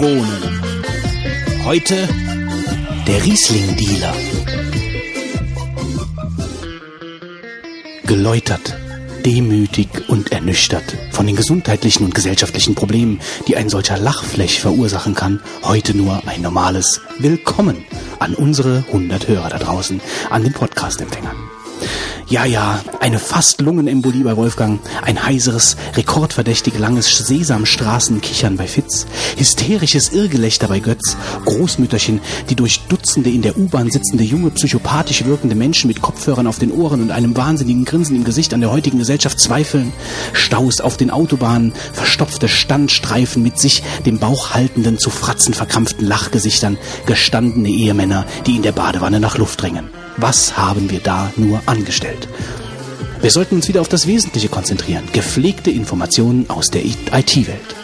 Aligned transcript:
Vogonen. 0.00 1.62
Heute 1.66 2.08
der 3.06 3.22
Riesling-Dealer. 3.22 4.14
Geläutert, 8.04 8.78
demütig 9.26 9.88
und 10.08 10.32
ernüchtert 10.32 10.96
von 11.10 11.26
den 11.26 11.36
gesundheitlichen 11.36 12.06
und 12.06 12.14
gesellschaftlichen 12.14 12.74
Problemen, 12.74 13.20
die 13.46 13.58
ein 13.58 13.68
solcher 13.68 13.98
Lachfläch 13.98 14.60
verursachen 14.60 15.14
kann, 15.14 15.42
heute 15.64 15.94
nur 15.94 16.26
ein 16.26 16.40
normales 16.40 17.02
Willkommen 17.18 17.84
an 18.20 18.34
unsere 18.34 18.84
100 18.86 19.28
Hörer 19.28 19.50
da 19.50 19.58
draußen, 19.58 20.00
an 20.30 20.44
den 20.44 20.54
Podcast-Empfängern. 20.54 21.49
Ja, 22.30 22.44
ja, 22.44 22.80
eine 23.00 23.18
fast 23.18 23.60
Lungenembolie 23.60 24.22
bei 24.22 24.36
Wolfgang, 24.36 24.78
ein 25.02 25.26
heiseres, 25.26 25.76
rekordverdächtig 25.96 26.78
langes 26.78 27.08
Sesamstraßenkichern 27.26 28.56
bei 28.56 28.68
Fitz, 28.68 29.06
hysterisches 29.36 30.12
Irrgelächter 30.12 30.68
bei 30.68 30.78
Götz, 30.78 31.16
Großmütterchen, 31.44 32.20
die 32.48 32.54
durch 32.54 32.82
Dutzende 32.88 33.30
in 33.30 33.42
der 33.42 33.58
U-Bahn 33.58 33.90
sitzende 33.90 34.22
junge, 34.22 34.50
psychopathisch 34.50 35.24
wirkende 35.24 35.56
Menschen 35.56 35.88
mit 35.88 36.02
Kopfhörern 36.02 36.46
auf 36.46 36.60
den 36.60 36.70
Ohren 36.70 37.02
und 37.02 37.10
einem 37.10 37.36
wahnsinnigen 37.36 37.84
Grinsen 37.84 38.14
im 38.14 38.22
Gesicht 38.22 38.54
an 38.54 38.60
der 38.60 38.70
heutigen 38.70 38.98
Gesellschaft 38.98 39.40
zweifeln, 39.40 39.92
Staus 40.32 40.80
auf 40.80 40.96
den 40.96 41.10
Autobahnen, 41.10 41.72
verstopfte 41.92 42.46
Standstreifen 42.46 43.42
mit 43.42 43.58
sich 43.58 43.82
dem 44.06 44.20
Bauch 44.20 44.54
haltenden, 44.54 44.98
zu 44.98 45.10
Fratzen 45.10 45.52
verkrampften 45.52 46.06
Lachgesichtern, 46.06 46.78
gestandene 47.06 47.70
Ehemänner, 47.70 48.24
die 48.46 48.54
in 48.54 48.62
der 48.62 48.70
Badewanne 48.70 49.18
nach 49.18 49.36
Luft 49.36 49.60
drängen. 49.60 49.99
Was 50.16 50.56
haben 50.56 50.90
wir 50.90 51.00
da 51.00 51.32
nur 51.36 51.62
angestellt? 51.66 52.28
Wir 53.20 53.30
sollten 53.30 53.56
uns 53.56 53.68
wieder 53.68 53.80
auf 53.80 53.88
das 53.88 54.06
Wesentliche 54.06 54.48
konzentrieren. 54.48 55.04
Gepflegte 55.12 55.70
Informationen 55.70 56.48
aus 56.48 56.68
der 56.68 56.84
IT-Welt. 56.84 57.74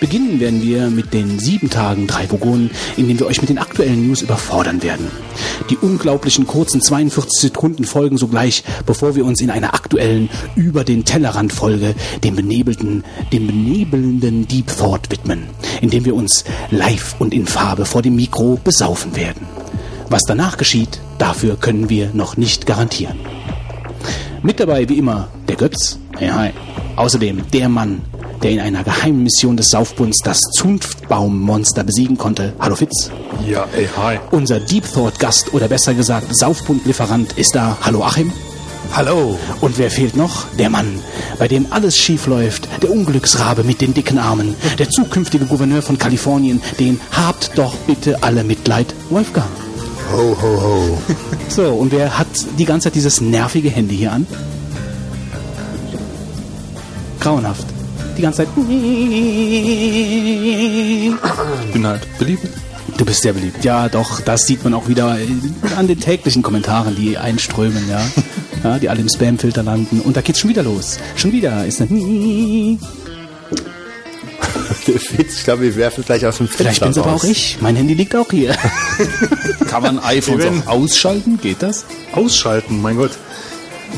Beginnen 0.00 0.40
werden 0.40 0.62
wir 0.62 0.90
mit 0.90 1.12
den 1.12 1.38
sieben 1.38 1.70
Tagen 1.70 2.06
drei 2.06 2.30
Vogonen, 2.30 2.70
in 2.96 3.08
denen 3.08 3.18
wir 3.18 3.26
euch 3.26 3.40
mit 3.40 3.50
den 3.50 3.58
aktuellen 3.58 4.06
News 4.06 4.22
überfordern 4.22 4.82
werden. 4.82 5.10
Die 5.70 5.76
unglaublichen 5.76 6.46
kurzen 6.46 6.80
42 6.80 7.40
Sekunden 7.40 7.84
folgen 7.84 8.18
sogleich, 8.18 8.62
bevor 8.86 9.14
wir 9.14 9.24
uns 9.24 9.40
in 9.40 9.50
einer 9.50 9.74
aktuellen 9.74 10.28
Über 10.54 10.84
den 10.84 11.04
Tellerrand 11.04 11.52
Folge 11.52 11.94
dem 12.22 12.36
benebelten, 12.36 13.04
dem 13.32 13.46
benebelnden 13.46 14.46
Deep 14.46 14.66
Thought 14.76 15.10
widmen, 15.10 15.44
indem 15.80 16.04
wir 16.04 16.14
uns 16.14 16.44
live 16.70 17.16
und 17.18 17.34
in 17.34 17.46
Farbe 17.46 17.84
vor 17.84 18.02
dem 18.02 18.16
Mikro 18.16 18.60
besaufen 18.62 19.16
werden. 19.16 19.46
Was 20.10 20.22
danach 20.22 20.56
geschieht, 20.56 21.00
dafür 21.18 21.56
können 21.56 21.90
wir 21.90 22.10
noch 22.14 22.36
nicht 22.36 22.64
garantieren. 22.64 23.18
Mit 24.42 24.58
dabei 24.58 24.88
wie 24.88 24.96
immer 24.96 25.28
der 25.48 25.56
Götz. 25.56 25.98
Hey, 26.16 26.28
hi. 26.28 26.50
Außerdem 26.96 27.50
der 27.52 27.68
Mann, 27.68 28.00
der 28.42 28.52
in 28.52 28.60
einer 28.60 28.84
geheimen 28.84 29.22
Mission 29.22 29.56
des 29.56 29.68
Saufbunds 29.68 30.18
das 30.24 30.38
Zunftbaummonster 30.54 31.84
besiegen 31.84 32.16
konnte. 32.16 32.54
Hallo 32.58 32.74
Fitz. 32.74 33.10
Ja, 33.46 33.66
ey, 33.76 33.86
hi. 33.96 34.18
Unser 34.30 34.60
Deep 34.60 34.90
Thought 34.90 35.18
Gast 35.18 35.52
oder 35.52 35.68
besser 35.68 35.92
gesagt 35.92 36.34
Saufbund-Lieferant 36.34 37.32
ist 37.34 37.54
da. 37.54 37.76
Hallo 37.82 38.02
Achim. 38.02 38.32
Hallo. 38.94 39.38
Und 39.60 39.76
wer 39.76 39.90
fehlt 39.90 40.16
noch? 40.16 40.46
Der 40.58 40.70
Mann, 40.70 41.00
bei 41.38 41.48
dem 41.48 41.66
alles 41.70 41.96
schief 41.98 42.26
läuft, 42.26 42.68
der 42.82 42.90
Unglücksrabe 42.90 43.62
mit 43.62 43.82
den 43.82 43.92
dicken 43.92 44.18
Armen, 44.18 44.54
der 44.78 44.88
zukünftige 44.88 45.44
Gouverneur 45.44 45.82
von 45.82 45.98
Kalifornien, 45.98 46.62
den 46.80 46.98
habt 47.12 47.52
doch 47.56 47.74
bitte 47.86 48.22
alle 48.22 48.44
Mitleid, 48.44 48.94
Wolfgang. 49.10 49.67
Ho, 50.12 50.36
ho, 50.40 50.62
ho. 50.62 50.98
So, 51.48 51.72
und 51.72 51.92
wer 51.92 52.18
hat 52.18 52.28
die 52.58 52.64
ganze 52.64 52.84
Zeit 52.84 52.94
dieses 52.94 53.20
nervige 53.20 53.70
Handy 53.70 53.96
hier 53.96 54.12
an? 54.12 54.26
Grauenhaft. 57.20 57.66
Die 58.16 58.22
ganze 58.22 58.38
Zeit. 58.38 58.48
Ich 61.66 61.72
bin 61.72 61.86
halt 61.86 62.18
beliebt. 62.18 62.46
Du 62.96 63.04
bist 63.04 63.22
sehr 63.22 63.32
beliebt. 63.32 63.64
Ja, 63.64 63.88
doch, 63.88 64.20
das 64.20 64.46
sieht 64.46 64.64
man 64.64 64.74
auch 64.74 64.88
wieder 64.88 65.16
an 65.76 65.86
den 65.86 66.00
täglichen 66.00 66.42
Kommentaren, 66.42 66.96
die 66.96 67.16
einströmen, 67.16 67.88
ja. 67.88 68.00
ja 68.64 68.78
die 68.78 68.88
alle 68.88 69.00
im 69.00 69.08
Spamfilter 69.08 69.62
landen. 69.62 70.00
Und 70.00 70.16
da 70.16 70.20
geht's 70.20 70.40
schon 70.40 70.50
wieder 70.50 70.62
los. 70.62 70.98
Schon 71.16 71.32
wieder 71.32 71.64
ist 71.64 71.80
eine. 71.80 72.78
Ich 75.18 75.44
glaube, 75.44 75.62
wir 75.62 75.76
werfen 75.76 76.04
gleich 76.04 76.24
aus 76.26 76.38
dem 76.38 76.46
Fenster 76.46 76.64
Vielleicht 76.64 76.80
bin's 76.82 76.98
aber 76.98 77.10
raus. 77.12 77.24
auch 77.24 77.28
ich. 77.28 77.58
Mein 77.60 77.76
Handy 77.76 77.94
liegt 77.94 78.14
auch 78.16 78.30
hier. 78.30 78.54
Kann 79.68 79.82
man 79.82 79.98
iPhones 79.98 80.44
auch 80.66 80.72
ausschalten? 80.72 81.38
Geht 81.40 81.62
das? 81.62 81.84
Ausschalten, 82.12 82.80
mein 82.80 82.96
Gott. 82.96 83.12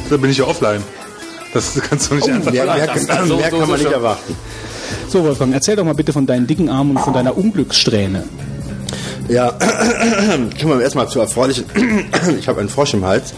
Da 0.09 0.17
bin 0.17 0.31
ich 0.31 0.39
ja 0.39 0.45
offline. 0.45 0.83
Das 1.53 1.73
kannst 1.89 2.11
du 2.11 2.15
nicht 2.15 2.29
einfach 2.29 2.53
Mehr, 2.53 2.65
mehr, 2.65 2.87
Das- 2.87 3.07
mehr, 3.07 3.27
so- 3.27 3.37
mehr 3.37 3.51
so- 3.51 3.57
kann 3.59 3.61
so 3.61 3.67
man 3.67 3.71
nicht 3.73 3.83
schon. 3.85 3.93
erwarten. 3.93 4.37
So, 5.09 5.25
Wolfgang, 5.25 5.53
erzähl 5.53 5.75
doch 5.77 5.85
mal 5.85 5.95
bitte 5.95 6.13
von 6.13 6.27
deinen 6.27 6.47
dicken 6.47 6.69
Armen 6.69 6.97
und 6.97 7.03
von 7.03 7.12
deiner 7.12 7.37
Unglückssträhne. 7.37 8.25
Ja, 9.29 9.51
kommen 10.61 10.79
wir 10.79 10.83
erstmal 10.83 11.09
zu 11.09 11.21
erfreulichen. 11.21 11.65
Ich 12.39 12.47
habe 12.49 12.61
einen 12.61 12.69
Frosch 12.69 12.95
im 12.95 13.05
Hals. 13.05 13.33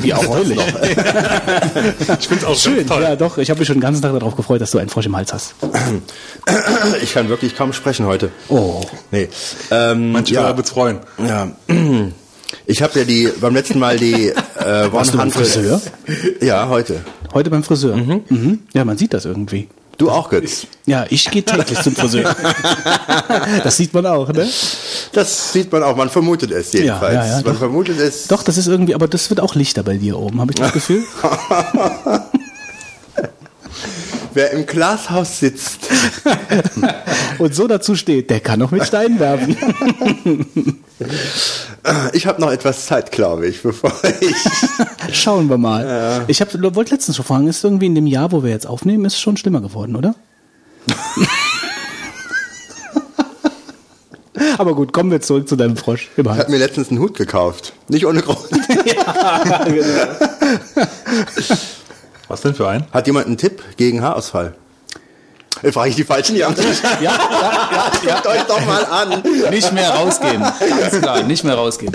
Wie 0.00 0.10
erfreulich. 0.10 0.58
Ich 2.18 2.28
finde 2.28 2.42
es 2.42 2.44
auch 2.44 2.56
Schön, 2.56 2.86
toll. 2.86 3.02
ja 3.02 3.16
doch. 3.16 3.38
Ich 3.38 3.50
habe 3.50 3.58
mich 3.58 3.66
schon 3.66 3.76
den 3.76 3.82
ganzen 3.82 4.02
Tag 4.02 4.12
darauf 4.12 4.36
gefreut, 4.36 4.60
dass 4.60 4.70
du 4.70 4.78
einen 4.78 4.88
Frosch 4.88 5.06
im 5.06 5.16
Hals 5.16 5.32
hast. 5.32 5.54
Ich 7.02 7.12
kann 7.14 7.28
wirklich 7.28 7.56
kaum 7.56 7.72
sprechen 7.72 8.06
heute. 8.06 8.30
Oh. 8.48 8.82
Nee. 9.10 9.28
Ähm, 9.70 10.12
Manche 10.12 10.34
ja, 10.34 10.56
wird's 10.56 10.70
freuen. 10.70 11.00
ja. 11.18 11.50
Ich 12.68 12.80
habe 12.80 12.98
ja 13.00 13.04
die 13.04 13.28
beim 13.40 13.54
letzten 13.54 13.78
Mal 13.80 13.96
die 13.96 14.28
äh, 14.28 14.92
Warst 14.92 15.12
du 15.12 15.18
beim 15.18 15.28
100 15.30 15.32
Friseur? 15.32 15.80
Ja, 16.40 16.68
heute. 16.68 17.00
Heute 17.34 17.50
beim 17.50 17.62
Friseur. 17.64 17.96
Mhm. 17.96 18.60
Ja, 18.72 18.84
man 18.84 18.96
sieht 18.98 19.12
das 19.14 19.24
irgendwie. 19.24 19.68
Du 19.98 20.10
auch, 20.10 20.28
Götz. 20.28 20.66
Ja, 20.84 21.06
ich 21.08 21.30
gehe 21.30 21.42
täglich 21.42 21.80
zum 21.80 21.96
Friseur. 21.96 22.36
das 23.64 23.76
sieht 23.76 23.94
man 23.94 24.04
auch, 24.04 24.28
ne? 24.28 24.46
Das 25.12 25.52
sieht 25.52 25.72
man 25.72 25.82
auch, 25.82 25.96
man 25.96 26.10
vermutet 26.10 26.50
es 26.50 26.72
jedenfalls. 26.72 27.14
Ja, 27.14 27.24
ja, 27.24 27.28
ja, 27.28 27.34
man 27.36 27.44
doch. 27.54 27.58
vermutet 27.58 27.98
es. 27.98 28.26
Doch, 28.26 28.42
das 28.42 28.58
ist 28.58 28.66
irgendwie, 28.66 28.94
aber 28.94 29.08
das 29.08 29.30
wird 29.30 29.40
auch 29.40 29.54
lichter 29.54 29.82
bei 29.82 29.96
dir 29.96 30.18
oben, 30.18 30.40
habe 30.40 30.52
ich 30.52 30.58
das 30.58 30.72
Gefühl. 30.72 31.02
Wer 34.36 34.50
im 34.50 34.66
Glashaus 34.66 35.40
sitzt, 35.40 35.88
Und 37.38 37.54
so 37.54 37.66
dazu 37.66 37.94
steht, 37.94 38.28
der 38.28 38.40
kann 38.40 38.60
auch 38.60 38.70
mit 38.70 38.84
Steinen 38.86 39.18
werfen. 39.18 39.56
ich 42.12 42.26
habe 42.26 42.40
noch 42.42 42.50
etwas 42.50 42.84
Zeit, 42.84 43.12
glaube 43.12 43.46
ich, 43.46 43.62
bevor 43.62 43.92
ich. 44.20 44.36
Schauen 45.16 45.48
wir 45.48 45.56
mal. 45.56 46.26
Ich 46.28 46.42
hab, 46.42 46.52
wollte 46.74 46.94
letztens 46.94 47.16
schon 47.16 47.24
fragen, 47.24 47.48
ist 47.48 47.64
irgendwie 47.64 47.86
in 47.86 47.94
dem 47.94 48.06
Jahr, 48.06 48.30
wo 48.30 48.42
wir 48.42 48.50
jetzt 48.50 48.66
aufnehmen, 48.66 49.06
ist 49.06 49.14
es 49.14 49.20
schon 49.20 49.38
schlimmer 49.38 49.62
geworden, 49.62 49.96
oder? 49.96 50.14
Aber 54.58 54.74
gut, 54.74 54.92
kommen 54.92 55.10
wir 55.10 55.22
zurück 55.22 55.48
zu 55.48 55.56
deinem 55.56 55.78
Frosch 55.78 56.10
Ich 56.14 56.26
habe 56.26 56.50
mir 56.50 56.58
letztens 56.58 56.90
einen 56.90 56.98
Hut 57.00 57.16
gekauft. 57.16 57.72
Nicht 57.88 58.04
ohne 58.04 58.20
Grund. 58.20 58.50
Was 62.28 62.40
denn 62.42 62.54
für 62.54 62.68
ein? 62.68 62.86
Hat 62.92 63.06
jemand 63.06 63.26
einen 63.26 63.38
Tipp 63.38 63.62
gegen 63.76 64.02
Haarausfall? 64.02 64.54
Jetzt 65.62 65.74
frage 65.74 65.90
ich 65.90 65.96
die 65.96 66.04
Falschen 66.04 66.36
ja. 66.36 66.50
Ja, 66.50 66.56
ja, 67.00 67.12
ja, 68.06 68.14
Guckt 68.14 68.26
euch 68.26 68.42
doch 68.42 68.60
mal 68.66 68.84
an. 68.84 69.22
Nicht 69.50 69.72
mehr 69.72 69.90
rausgehen. 69.90 70.42
Ganz 70.42 71.00
klar, 71.00 71.22
nicht 71.22 71.44
mehr 71.44 71.54
rausgehen. 71.54 71.92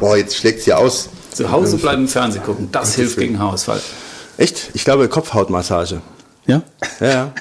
Boah, 0.00 0.16
jetzt 0.16 0.36
schlägt's 0.36 0.64
hier 0.64 0.78
aus. 0.78 1.08
Zu 1.32 1.50
Hause 1.50 1.76
bleiben, 1.76 2.08
Fernsehen 2.08 2.42
gucken. 2.44 2.68
Das 2.72 2.94
hilft 2.94 3.16
gegen 3.18 3.38
Haarausfall. 3.38 3.80
Echt? 4.36 4.70
Ich 4.74 4.84
glaube 4.84 5.08
Kopfhautmassage. 5.08 6.00
ja. 6.46 6.62
Ja, 7.00 7.06
ja. 7.06 7.32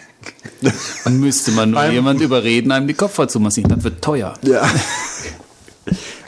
Dann 1.03 1.19
müsste 1.19 1.51
man 1.51 1.71
nur 1.71 1.85
jemand 1.87 2.21
überreden, 2.21 2.71
einem 2.71 2.87
die 2.87 2.93
Kopfhaut 2.93 3.29
zu 3.31 3.39
massieren. 3.39 3.69
Das 3.75 3.83
wird 3.83 4.01
teuer. 4.01 4.33
ja. 4.43 4.61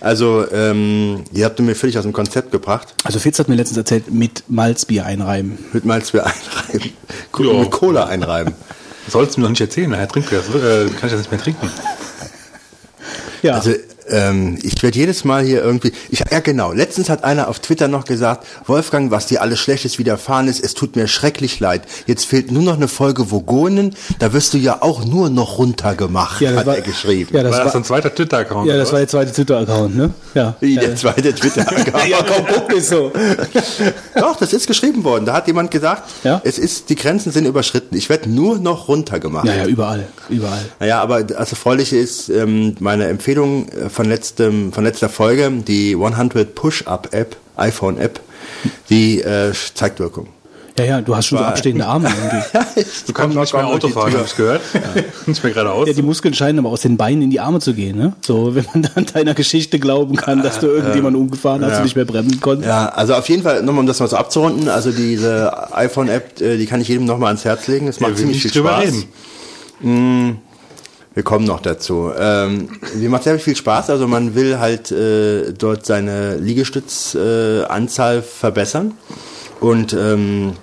Also, 0.06 0.46
ähm, 0.52 1.24
ihr 1.32 1.46
habt 1.46 1.60
mir 1.60 1.74
völlig 1.74 1.98
aus 1.98 2.04
dem 2.04 2.14
Konzept 2.14 2.52
gebracht. 2.52 2.94
Also 3.04 3.18
Fitz 3.18 3.40
hat 3.40 3.50
mir 3.50 3.56
letztens 3.56 3.80
erzählt, 3.80 4.14
mit 4.14 4.44
Malzbier 4.48 5.04
einreiben. 5.04 5.58
Mit 5.74 5.84
Malzbier 5.84 6.28
einreiben. 6.28 6.92
Ja. 7.40 7.54
Mit 7.54 7.72
Cola 7.72 8.06
einreiben. 8.06 8.54
Sollst 9.10 9.36
du 9.36 9.42
mir 9.42 9.46
doch 9.46 9.50
nicht 9.50 9.62
erzählen, 9.62 9.90
nachher 9.90 10.08
trinkt 10.08 10.32
das, 10.32 10.48
äh, 10.50 10.86
kann 10.90 11.08
ich 11.08 11.12
das 11.12 11.18
nicht 11.18 11.32
mehr 11.32 11.42
trinken. 11.42 11.70
Ja. 13.42 13.56
Also, 13.56 13.72
ähm, 14.10 14.58
ich 14.64 14.82
werde 14.84 14.98
jedes 14.98 15.24
Mal 15.26 15.44
hier 15.44 15.64
irgendwie. 15.64 15.92
Ich, 16.10 16.20
ja, 16.32 16.40
genau. 16.40 16.72
Letztens 16.72 17.10
hat 17.10 17.24
einer 17.24 17.48
auf 17.48 17.60
Twitter 17.60 17.88
noch 17.88 18.06
gesagt: 18.06 18.46
Wolfgang, 18.66 19.12
was 19.12 19.28
dir 19.28 19.42
alles 19.42 19.60
Schlechtes 19.60 19.98
widerfahren 20.00 20.48
ist, 20.48 20.64
es 20.64 20.74
tut 20.74 20.96
mir 20.96 21.08
schrecklich 21.08 21.60
leid. 21.60 21.84
Jetzt 22.06 22.26
fehlt 22.26 22.52
nur 22.52 22.64
noch 22.64 22.76
eine 22.76 22.88
Folge 22.88 23.32
Vogonen. 23.32 23.96
Da 24.20 24.34
wirst 24.34 24.54
du 24.54 24.58
ja 24.58 24.82
auch 24.82 25.06
nur 25.06 25.30
noch 25.30 25.58
runtergemacht, 25.58 26.42
Ja, 26.42 26.52
das 26.52 26.60
hat 26.60 26.66
war- 26.68 26.76
er 26.76 26.82
geschrieben. 26.82 27.30
ja, 27.36 27.44
das 27.44 27.54
war 27.54 27.64
das 27.66 27.74
war, 27.74 27.82
ein 27.82 27.84
zweiter 27.86 28.14
Twitter-Account? 28.14 28.68
ja, 28.68 28.78
das 28.78 28.90
oder 28.90 28.94
war 28.94 29.00
der 29.00 29.08
zweite 29.10 29.32
Twitter-Account, 29.34 29.96
ne? 29.96 30.14
Ja. 30.34 30.56
Wie 30.60 30.76
ja, 30.76 30.82
der 30.82 30.96
zweite 30.96 31.34
Twitter-Account. 31.34 32.08
ja, 32.10 32.18
komm, 32.26 32.46
guck 32.54 32.70
nicht 32.74 32.86
so. 32.86 33.12
Doch, 34.16 34.38
das 34.38 34.54
ist 34.54 34.68
geschrieben 34.68 35.04
worden. 35.04 35.26
Da 35.26 35.34
hat 35.34 35.48
jemand 35.48 35.72
gesagt, 35.72 36.04
Ja? 36.24 36.42
es 36.44 36.58
ist, 36.58 36.90
die 36.90 36.96
Grenzen 36.96 37.32
sind 37.32 37.46
überschritten. 37.46 37.96
Ich 37.98 38.10
werde 38.10 38.30
nur 38.30 38.58
noch 38.60 38.88
runtergemacht. 38.88 39.46
Ja, 39.46 39.56
ja, 39.56 39.66
überall, 39.66 40.08
überall. 40.30 40.64
Naja, 40.80 41.02
aber 41.02 41.24
das 41.24 41.52
Erfreuliche 41.52 41.98
ist 41.98 42.30
ähm, 42.30 42.76
meine 42.80 43.08
Empfehlung 43.08 43.68
äh, 43.70 43.90
von, 43.96 44.06
letztem, 44.08 44.72
von 44.74 44.84
letzter 44.84 45.10
Folge, 45.10 45.50
die 45.68 45.96
100 45.96 46.54
Push-Up-App, 46.54 47.36
iPhone-App, 47.58 48.20
die 48.90 49.22
äh, 49.22 49.54
zeigt 49.74 50.00
Wirkung. 50.00 50.28
Ja, 50.78 50.84
ja, 50.84 51.02
du 51.02 51.16
hast 51.16 51.28
schon 51.28 51.38
so 51.38 51.44
War- 51.46 51.52
abstehende 51.52 51.86
Arme 51.86 52.10
irgendwie. 52.18 52.84
Du 53.08 53.14
kannst 53.14 53.38
nicht 53.38 53.54
mehr 53.54 53.66
Auto 53.66 53.88
fahren, 53.88 54.12
habe 54.14 54.26
ich 54.26 54.36
gehört. 54.36 54.60
Nicht 55.26 55.42
mehr 55.42 55.54
geradeaus. 55.54 55.88
Ja, 55.88 55.94
die 55.94 56.02
Muskeln 56.02 56.34
scheinen 56.34 56.60
aber 56.60 56.68
aus 56.68 56.82
den 56.82 56.98
Beinen 56.98 57.22
in 57.22 57.30
die 57.30 57.40
Arme 57.40 57.60
zu 57.62 57.74
gehen, 57.74 57.98
ne? 57.98 58.12
So, 58.20 58.56
wenn 58.56 58.66
man 58.74 58.86
dann 58.94 59.06
deiner 59.06 59.34
Geschichte 59.36 59.80
glauben 59.80 60.18
kann, 60.18 60.44
dass 60.44 60.60
du 60.60 60.68
irgendjemanden 60.68 61.22
umgefahren 61.22 61.64
hast 61.64 61.72
Ja. 61.72 61.78
und 61.78 61.84
nicht 61.86 61.96
mehr 61.96 62.04
bremsen 62.04 62.42
konntest. 62.42 62.68
Ja, 62.68 62.90
also 62.90 63.14
auf 63.14 63.30
jeden 63.30 63.44
Fall, 63.44 63.64
nochmal 63.64 63.80
um 63.80 63.88
das 63.88 64.02
mal 64.02 64.10
so 64.10 64.18
abzurunden, 64.18 64.68
also 64.68 64.92
diese 64.92 65.74
iPhone-App, 65.74 66.42
äh, 66.42 66.58
die 66.58 66.66
kann 66.66 66.82
ich 66.82 66.90
jedem 66.90 67.06
nochmal 67.06 67.28
ans 67.28 67.46
Herz 67.46 67.68
legen. 67.68 67.88
Es 67.88 68.02
macht 68.02 68.12
will 68.12 68.18
ziemlich 68.18 68.42
viel 68.42 68.52
Spaß. 68.54 68.84
reden. 69.82 70.42
Wir 71.16 71.24
kommen 71.24 71.46
noch 71.46 71.62
dazu. 71.62 72.12
Ähm, 72.18 72.70
mir 72.96 73.10
macht 73.10 73.24
sehr 73.24 73.40
viel 73.40 73.56
Spaß. 73.56 73.90
Also 73.90 74.06
man 74.08 74.36
will 74.36 74.60
halt 74.60 74.92
äh, 74.92 75.54
dort 75.54 75.86
seine 75.86 76.36
Liegestützanzahl 76.36 78.18
äh, 78.18 78.22
verbessern. 78.22 78.92
Und 79.62 79.94
ähm, 79.94 80.54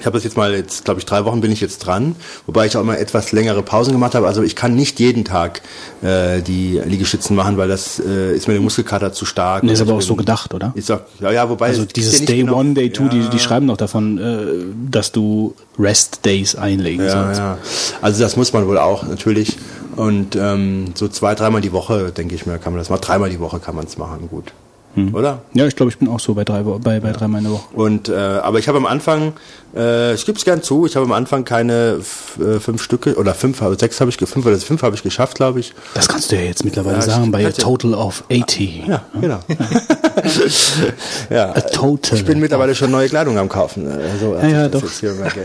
ich 0.00 0.06
habe 0.06 0.16
das 0.16 0.24
jetzt 0.24 0.36
mal, 0.36 0.52
jetzt 0.54 0.84
glaube 0.84 0.98
ich, 0.98 1.06
drei 1.06 1.24
Wochen 1.24 1.40
bin 1.40 1.52
ich 1.52 1.60
jetzt 1.60 1.78
dran, 1.78 2.16
wobei 2.46 2.66
ich 2.66 2.76
auch 2.76 2.80
immer 2.80 2.98
etwas 2.98 3.30
längere 3.32 3.62
Pausen 3.62 3.92
gemacht 3.92 4.14
habe. 4.16 4.26
Also 4.26 4.42
ich 4.42 4.56
kann 4.56 4.74
nicht 4.74 4.98
jeden 4.98 5.24
Tag 5.24 5.62
äh, 6.02 6.42
die 6.42 6.80
Liegestützen 6.84 7.36
machen, 7.36 7.56
weil 7.56 7.68
das 7.68 8.00
äh, 8.00 8.34
ist 8.34 8.48
mir 8.48 8.54
der 8.54 8.62
Muskelkater 8.62 9.12
zu 9.12 9.24
stark. 9.24 9.62
Nee, 9.62 9.72
ist 9.72 9.80
aber 9.80 9.94
auch 9.94 10.02
so 10.02 10.16
gedacht, 10.16 10.52
oder? 10.52 10.72
Ist 10.74 10.90
auch, 10.90 11.00
ja, 11.20 11.30
ja, 11.30 11.48
wobei 11.48 11.66
Also 11.68 11.84
dieses 11.84 12.18
ja 12.20 12.26
Day 12.26 12.38
genau- 12.38 12.56
One, 12.58 12.74
Day 12.74 12.90
Two, 12.90 13.08
die, 13.08 13.20
Ja. 13.20 13.28
die 13.28 13.38
schreiben 13.38 13.68
doch 13.68 13.76
davon, 13.76 14.18
äh, 14.18 14.90
dass 14.90 15.12
du 15.12 15.54
Rest 15.78 16.24
Days 16.24 16.56
einlegen 16.56 17.04
Ja, 17.04 17.10
sollst. 17.12 17.38
ja. 17.40 17.58
Also 18.02 18.22
das 18.22 18.36
muss 18.36 18.52
man 18.52 18.66
wohl 18.66 18.78
auch 18.78 19.04
natürlich. 19.06 19.56
Und 19.94 20.34
ähm, 20.34 20.86
so 20.94 21.06
zwei, 21.06 21.36
dreimal 21.36 21.60
die 21.60 21.70
Woche, 21.72 22.10
denke 22.10 22.34
ich 22.34 22.46
mir, 22.46 22.58
kann 22.58 22.72
man 22.72 22.80
das 22.80 22.90
machen. 22.90 23.02
Dreimal 23.02 23.30
die 23.30 23.38
Woche 23.38 23.60
kann 23.60 23.76
man 23.76 23.86
es 23.86 23.96
machen, 23.96 24.28
gut. 24.28 24.52
Hm. 24.94 25.14
Oder? 25.14 25.42
Ja, 25.54 25.66
ich 25.66 25.74
glaube, 25.74 25.90
ich 25.90 25.98
bin 25.98 26.08
auch 26.08 26.20
so 26.20 26.34
bei 26.34 26.44
drei, 26.44 26.62
bei, 26.62 27.00
bei 27.00 27.10
dreimal 27.12 27.38
in 27.40 27.44
der 27.44 27.52
Woche. 27.54 27.74
Und 27.74 28.08
äh, 28.08 28.14
aber 28.14 28.58
ich 28.60 28.68
habe 28.68 28.78
am 28.78 28.86
Anfang, 28.86 29.32
äh, 29.76 30.14
ich 30.14 30.24
gebe 30.24 30.38
es 30.38 30.44
gern 30.44 30.62
zu, 30.62 30.86
ich 30.86 30.94
habe 30.94 31.04
am 31.04 31.12
Anfang 31.12 31.44
keine 31.44 31.98
äh, 32.40 32.60
fünf 32.60 32.80
Stücke 32.82 33.16
oder 33.16 33.34
fünf, 33.34 33.60
sechs 33.78 34.00
habe 34.00 34.10
ich, 34.10 34.16
fünf 34.16 34.46
oder 34.46 34.56
fünf 34.58 34.82
habe 34.82 34.94
ich 34.94 35.02
geschafft, 35.02 35.36
glaube 35.36 35.58
ich. 35.60 35.74
Das 35.94 36.06
kannst 36.06 36.30
du 36.30 36.36
ja 36.36 36.42
jetzt 36.42 36.64
mittlerweile 36.64 36.96
Ja, 36.96 37.02
sagen, 37.02 37.32
bei 37.32 37.38
a 37.38 37.42
ja- 37.48 37.50
total 37.50 37.94
of 37.94 38.22
80. 38.30 38.84
Ja, 38.86 39.02
genau. 39.20 39.40
ja, 41.30 41.50
A 41.50 41.60
total. 41.60 42.18
ich 42.18 42.24
bin 42.24 42.38
mittlerweile 42.40 42.74
schon 42.74 42.90
neue 42.90 43.08
Kleidung 43.08 43.36
am 43.38 43.48
kaufen. 43.48 43.88
Also, 43.90 44.34
Ja, 44.36 44.46
ja, 44.48 44.68
doch. 44.68 44.82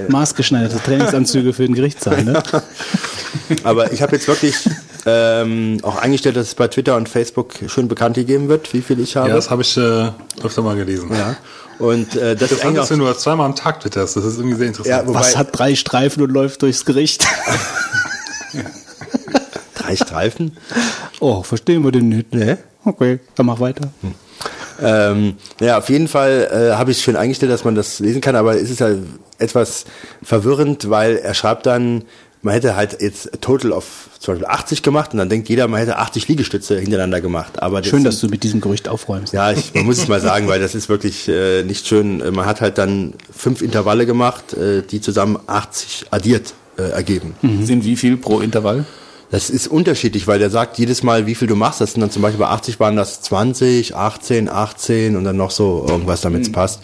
Maßgeschneiderte 0.10 0.78
Trainingsanzüge 0.84 1.54
für 1.54 1.66
den 1.66 1.74
Gerichtssaal, 1.75 2.24
ne? 2.24 2.42
Aber 3.63 3.92
ich 3.92 4.01
habe 4.01 4.16
jetzt 4.16 4.28
wirklich 4.28 4.56
ähm, 5.06 5.78
auch 5.84 5.98
eingestellt, 5.98 6.36
dass 6.36 6.48
es 6.48 6.56
bei 6.56 6.68
Twitter 6.68 6.96
und 6.98 7.07
Facebook 7.10 7.54
schön 7.68 7.88
bekannt 7.88 8.16
gegeben 8.16 8.50
wird, 8.50 8.74
wie 8.74 8.81
viel 8.81 9.00
ich 9.00 9.16
habe. 9.16 9.30
Ja, 9.30 9.36
das 9.36 9.50
habe 9.50 9.62
ich 9.62 9.78
äh, 9.78 10.12
öfter 10.44 10.62
mal 10.62 10.75
gelesen. 10.75 11.10
Ja. 11.13 11.36
Und 11.80 12.16
äh, 12.16 12.36
das, 12.36 12.50
Das 12.50 12.60
ist 12.60 12.66
eigentlich 12.66 12.84
ist, 12.84 12.90
wenn 12.92 13.00
auch, 13.01 13.06
du 13.06 13.13
das 13.13 13.19
zweimal 13.24 13.46
am 13.46 13.56
Tag 13.56 13.80
twitterst. 13.80 14.18
Das 14.18 14.25
ist 14.25 14.38
irgendwie 14.38 14.57
sehr 14.57 14.68
interessant. 14.68 15.01
Ja, 15.01 15.07
wobei- 15.07 15.19
Was 15.19 15.38
hat 15.38 15.57
drei 15.57 15.75
Streifen 15.75 16.22
und 16.24 16.31
läuft 16.31 16.62
durchs 16.62 16.84
Gericht? 16.84 17.25
drei 19.75 19.96
Streifen. 19.96 20.57
Oh, 21.19 21.44
verstehen 21.44 21.84
wir 21.84 21.92
den 21.92 22.10
nicht. 22.10 22.34
Ne? 22.34 22.57
Okay, 22.86 23.19
dann 23.36 23.46
mach 23.46 23.60
weiter. 23.60 23.90
Ähm, 24.81 25.36
ja, 25.60 25.78
auf 25.78 25.90
jeden 25.90 26.07
Fall 26.07 26.50
äh, 26.51 26.75
habe 26.78 26.92
ich 26.92 27.00
schön 27.01 27.16
eingestellt, 27.18 27.51
dass 27.51 27.66
man 27.66 27.75
das 27.75 28.00
lesen 28.00 28.22
kann, 28.22 28.36
aber 28.36 28.56
es 28.56 28.69
ist 28.69 28.81
halt 28.81 29.00
etwas 29.38 29.86
verwirrend, 30.24 30.90
weil 30.90 31.18
er 31.18 31.34
schreibt 31.34 31.66
dann, 31.66 32.04
man 32.41 32.53
hätte 32.53 32.75
halt 32.75 33.01
jetzt 33.01 33.30
Total 33.41 33.71
of 33.71 34.09
zum 34.19 34.33
Beispiel 34.36 34.47
80 34.47 34.83
gemacht 34.83 35.12
und 35.13 35.19
dann 35.19 35.30
denkt 35.30 35.50
jeder, 35.50 35.68
man 35.68 35.80
hätte 35.80 35.97
80 35.97 36.27
Liegestütze 36.27 36.80
hintereinander 36.80 37.21
gemacht. 37.21 37.62
Aber 37.62 37.80
das 37.81 37.89
Schön, 37.89 38.00
sind- 38.00 38.06
dass 38.06 38.19
du 38.19 38.27
mit 38.27 38.44
diesem 38.44 38.62
Gerücht 38.62 38.88
aufräumst. 38.88 39.33
Ja, 39.33 39.51
ich, 39.51 39.74
man 39.74 39.86
muss 39.86 39.97
es 39.97 40.07
mal 40.07 40.21
sagen, 40.21 40.47
weil 40.47 40.59
das 40.59 40.75
ist 40.75 40.89
wirklich 40.89 41.27
äh, 41.27 41.63
nicht 41.63 41.88
schön. 41.88 42.21
Äh, 42.21 42.31
Man 42.31 42.45
hat 42.45 42.62
halt 42.62 42.77
dann 42.77 43.13
fünf 43.36 43.62
Intervalle 43.62 44.06
gemacht, 44.06 44.53
äh, 44.53 44.81
die 44.83 45.01
zusammen 45.01 45.38
80 45.47 46.07
addiert 46.12 46.53
äh, 46.77 46.83
ergeben. 46.91 47.36
Sind 47.63 47.83
wie 47.86 47.95
viel 47.97 48.15
pro 48.18 48.39
Intervall? 48.39 48.86
Das 49.31 49.49
ist 49.51 49.67
unterschiedlich, 49.67 50.27
weil 50.27 50.39
der 50.39 50.49
sagt 50.49 50.79
jedes 50.79 51.03
Mal, 51.03 51.27
wie 51.27 51.35
viel 51.35 51.47
du 51.47 51.55
machst. 51.55 51.81
Das 51.81 51.93
sind 51.93 52.01
dann 52.01 52.09
zum 52.09 52.21
Beispiel 52.21 52.39
bei 52.39 52.47
80 52.47 52.79
waren 52.79 52.95
das 52.95 53.21
20, 53.21 53.95
18, 53.95 54.49
18 54.49 55.15
und 55.15 55.23
dann 55.23 55.37
noch 55.37 55.51
so 55.51 55.85
irgendwas, 55.87 56.21
damit 56.21 56.41
es 56.43 56.51
passt. 56.51 56.81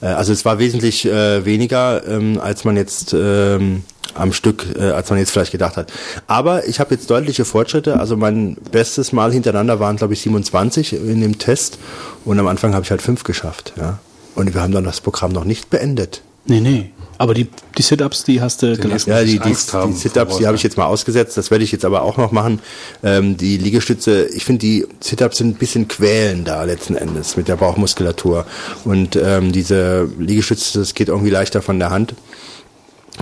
Äh, 0.00 0.06
also 0.06 0.32
es 0.32 0.44
war 0.44 0.58
wesentlich 0.58 1.04
äh, 1.04 1.44
weniger, 1.44 2.06
ähm, 2.08 2.40
als 2.40 2.64
man 2.64 2.76
jetzt 2.76 3.12
ähm, 3.12 3.84
am 4.14 4.32
Stück, 4.32 4.66
äh, 4.78 4.90
als 4.90 5.10
man 5.10 5.18
jetzt 5.18 5.32
vielleicht 5.32 5.52
gedacht 5.52 5.76
hat. 5.76 5.92
Aber 6.26 6.66
ich 6.66 6.80
habe 6.80 6.94
jetzt 6.94 7.10
deutliche 7.10 7.44
Fortschritte. 7.44 8.00
Also 8.00 8.16
mein 8.16 8.56
bestes 8.70 9.12
Mal 9.12 9.32
hintereinander 9.32 9.78
waren, 9.78 9.96
glaube 9.96 10.14
ich, 10.14 10.22
27 10.22 10.94
in 10.94 11.20
dem 11.20 11.38
Test. 11.38 11.78
Und 12.24 12.38
am 12.38 12.46
Anfang 12.46 12.74
habe 12.74 12.84
ich 12.84 12.90
halt 12.90 13.02
fünf 13.02 13.24
geschafft. 13.24 13.74
Ja. 13.76 13.98
Und 14.34 14.54
wir 14.54 14.62
haben 14.62 14.72
dann 14.72 14.84
das 14.84 15.02
Programm 15.02 15.32
noch 15.32 15.44
nicht 15.44 15.68
beendet. 15.68 16.22
Nee, 16.44 16.60
nee. 16.60 16.90
Aber 17.18 17.34
die, 17.34 17.46
die 17.78 17.82
Sit-Ups, 17.82 18.24
die 18.24 18.40
hast 18.40 18.62
du 18.62 18.76
gelassen. 18.76 19.10
Ja, 19.10 19.22
die, 19.22 19.38
die, 19.38 19.48
die 19.48 19.54
Sit-Ups, 19.54 20.38
die 20.38 20.46
habe 20.46 20.56
ich 20.56 20.62
jetzt 20.64 20.76
mal 20.76 20.86
ausgesetzt. 20.86 21.36
Das 21.36 21.52
werde 21.52 21.62
ich 21.62 21.70
jetzt 21.70 21.84
aber 21.84 22.02
auch 22.02 22.16
noch 22.16 22.32
machen. 22.32 22.60
Ähm, 23.04 23.36
die 23.36 23.58
Liegestütze, 23.58 24.26
ich 24.26 24.44
finde, 24.44 24.60
die 24.60 24.86
Sit-Ups 24.98 25.38
sind 25.38 25.50
ein 25.50 25.54
bisschen 25.54 25.86
quälend 25.86 26.48
da 26.48 26.64
letzten 26.64 26.96
Endes 26.96 27.36
mit 27.36 27.46
der 27.46 27.56
Bauchmuskulatur. 27.56 28.44
Und 28.84 29.14
ähm, 29.14 29.52
diese 29.52 30.08
Liegestütze, 30.18 30.80
das 30.80 30.94
geht 30.94 31.08
irgendwie 31.08 31.30
leichter 31.30 31.62
von 31.62 31.78
der 31.78 31.90
Hand. 31.90 32.14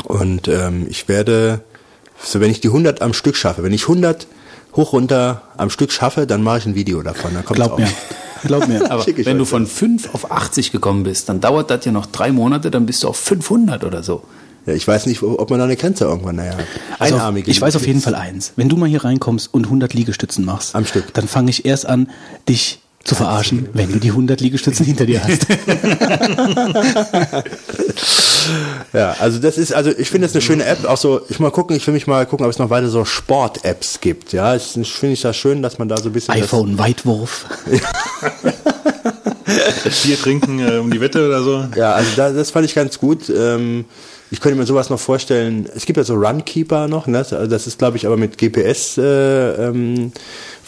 Und 0.05 0.49
ähm, 0.49 0.87
ich 0.88 1.08
werde, 1.08 1.61
so 2.22 2.40
wenn 2.40 2.50
ich 2.50 2.61
die 2.61 2.69
100 2.69 3.02
am 3.02 3.12
Stück 3.12 3.37
schaffe, 3.37 3.62
wenn 3.62 3.72
ich 3.75 3.82
100 3.82 4.26
hoch 4.76 4.93
runter 4.93 5.43
am 5.56 5.70
Stück 5.70 5.93
schaffe, 5.93 6.26
dann 6.26 6.43
mache 6.43 6.58
ich 6.58 6.67
ein 6.67 6.75
Video 6.75 7.02
davon. 7.02 7.32
Dann 7.34 7.44
Glaub 7.44 7.72
auf. 7.72 7.78
mir. 7.78 7.88
Glaub 8.44 8.69
mir. 8.69 8.90
Aber 8.90 9.05
wenn 9.06 9.38
du 9.38 9.44
von 9.44 9.67
5 9.67 10.14
auf 10.14 10.31
80 10.31 10.72
gekommen 10.72 11.02
bist, 11.02 11.28
dann 11.28 11.40
dauert 11.40 11.70
das 11.70 11.84
ja 11.84 11.93
noch 11.93 12.06
drei 12.06 12.32
Monate, 12.32 12.70
dann 12.70 12.87
bist 12.87 13.02
du 13.02 13.08
auf 13.08 13.17
500 13.17 13.84
oder 13.84 14.02
so. 14.02 14.22
Ja, 14.67 14.75
ich 14.75 14.87
weiß 14.87 15.06
nicht, 15.06 15.22
ob 15.22 15.49
man 15.50 15.58
da 15.58 15.64
eine 15.64 15.76
Grenze 15.76 16.05
irgendwann 16.05 16.40
hat. 16.40 16.56
Also, 16.99 17.14
Einarmige 17.17 17.50
ich 17.50 17.61
weiß 17.61 17.76
auf 17.76 17.87
jeden. 17.87 18.00
Fall 18.00 18.14
eins. 18.14 18.52
Wenn 18.56 18.69
du 18.69 18.76
mal 18.76 18.88
hier 18.88 19.05
reinkommst 19.05 19.52
und 19.52 19.64
100 19.64 19.94
Liegestützen 19.94 20.44
machst, 20.44 20.75
Am 20.75 20.84
Stück. 20.84 21.14
dann 21.14 21.26
fange 21.28 21.50
ich 21.50 21.64
erst 21.64 21.87
an, 21.87 22.11
dich 22.49 22.81
zu 23.05 23.14
verarschen, 23.14 23.69
wenn 23.73 23.91
du 23.93 23.99
die 23.99 24.11
100 24.11 24.41
Liegestützen 24.41 24.85
hinter 24.85 25.06
dir 25.06 25.23
hast. 25.25 25.47
Ja, 28.93 29.17
also 29.20 29.38
das 29.38 29.58
ist, 29.58 29.73
also 29.73 29.91
ich 29.91 30.11
finde 30.11 30.26
das 30.26 30.35
eine 30.35 30.43
schöne 30.43 30.64
App. 30.64 30.85
Auch 30.85 30.97
so, 30.97 31.20
ich 31.29 31.38
mal 31.38 31.50
gucken, 31.50 31.76
ich 31.76 31.87
will 31.87 31.94
mich 31.94 32.06
mal 32.06 32.26
gucken, 32.26 32.44
ob 32.44 32.50
es 32.50 32.58
noch 32.58 32.70
weiter 32.70 32.88
so 32.88 33.05
Sport-Apps 33.05 34.00
gibt. 34.00 34.32
Ja, 34.32 34.56
ich 34.56 34.62
finde 34.62 35.12
ich 35.12 35.20
das 35.20 35.37
schön, 35.37 35.62
dass 35.62 35.79
man 35.79 35.88
da 35.88 35.97
so 35.99 36.08
ein 36.08 36.12
bisschen. 36.12 36.35
iPhone 36.35 36.79
Weitwurf. 36.79 37.47
Bier 40.05 40.19
trinken 40.19 40.58
äh, 40.60 40.79
um 40.79 40.91
die 40.91 41.01
Wette 41.01 41.27
oder 41.27 41.43
so. 41.43 41.65
Ja, 41.77 41.93
also 41.93 42.10
da, 42.17 42.32
das 42.32 42.51
fand 42.51 42.67
ich 42.67 42.75
ganz 42.75 42.98
gut. 42.98 43.31
Ähm, 43.31 43.84
ich 44.31 44.41
könnte 44.41 44.56
mir 44.56 44.67
sowas 44.67 44.91
noch 44.91 45.01
vorstellen. 45.01 45.69
Es 45.75 45.86
gibt 45.86 45.96
ja 45.96 46.05
so 46.05 46.15
Runkeeper 46.15 46.86
noch, 46.86 47.06
ne? 47.08 47.19
Also 47.19 47.46
das 47.46 47.67
ist, 47.67 47.79
glaube 47.79 47.96
ich, 47.96 48.06
aber 48.06 48.17
mit 48.17 48.39
GPS 48.39 48.96
äh, 48.98 49.03
ähm, 49.69 50.13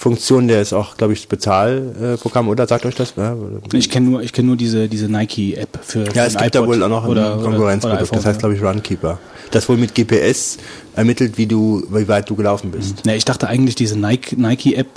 Funktion, 0.03 0.49
der 0.49 0.61
ist 0.61 0.73
auch, 0.73 0.97
glaube 0.97 1.13
ich, 1.13 1.21
das 1.21 1.29
Bezahlprogramm, 1.29 2.19
Programm, 2.19 2.49
oder? 2.49 2.67
Sagt 2.67 2.85
euch 2.87 2.97
das? 2.97 3.15
Ja, 3.17 3.37
Ich 3.73 3.89
kenne 3.89 4.11
nur, 4.11 4.21
ich 4.23 4.33
kenn 4.33 4.47
nur 4.47 4.57
diese, 4.57 4.89
diese 4.89 5.09
Nike-App 5.09 5.79
für, 5.81 6.07
für 6.07 6.13
Ja, 6.17 6.27
es 6.27 6.37
gibt 6.37 6.57
da 6.57 6.67
wohl 6.67 6.83
auch 6.83 6.89
noch 6.89 7.05
ein 7.05 7.11
oder- 7.11 7.37
oder- 7.39 7.45
Konkurrenzprodukt. 7.45 8.13
das 8.17 8.27
heißt, 8.27 8.41
glaube 8.41 8.57
ich, 8.57 8.63
Runkeeper. 8.63 9.21
Das 9.53 9.69
wohl 9.69 9.77
mit 9.77 9.95
GPS 9.95 10.59
ermittelt, 10.97 11.39
wie 11.39 11.47
du, 11.47 11.85
wie 11.89 12.09
weit 12.09 12.29
du 12.29 12.35
gelaufen 12.35 12.73
bist. 12.73 13.05
Ne, 13.07 13.15
ich 13.15 13.25
dachte 13.25 13.47
eigentlich, 13.47 13.77
diese 13.77 13.97
Nike- 13.97 14.35
Nike-App, 14.37 14.89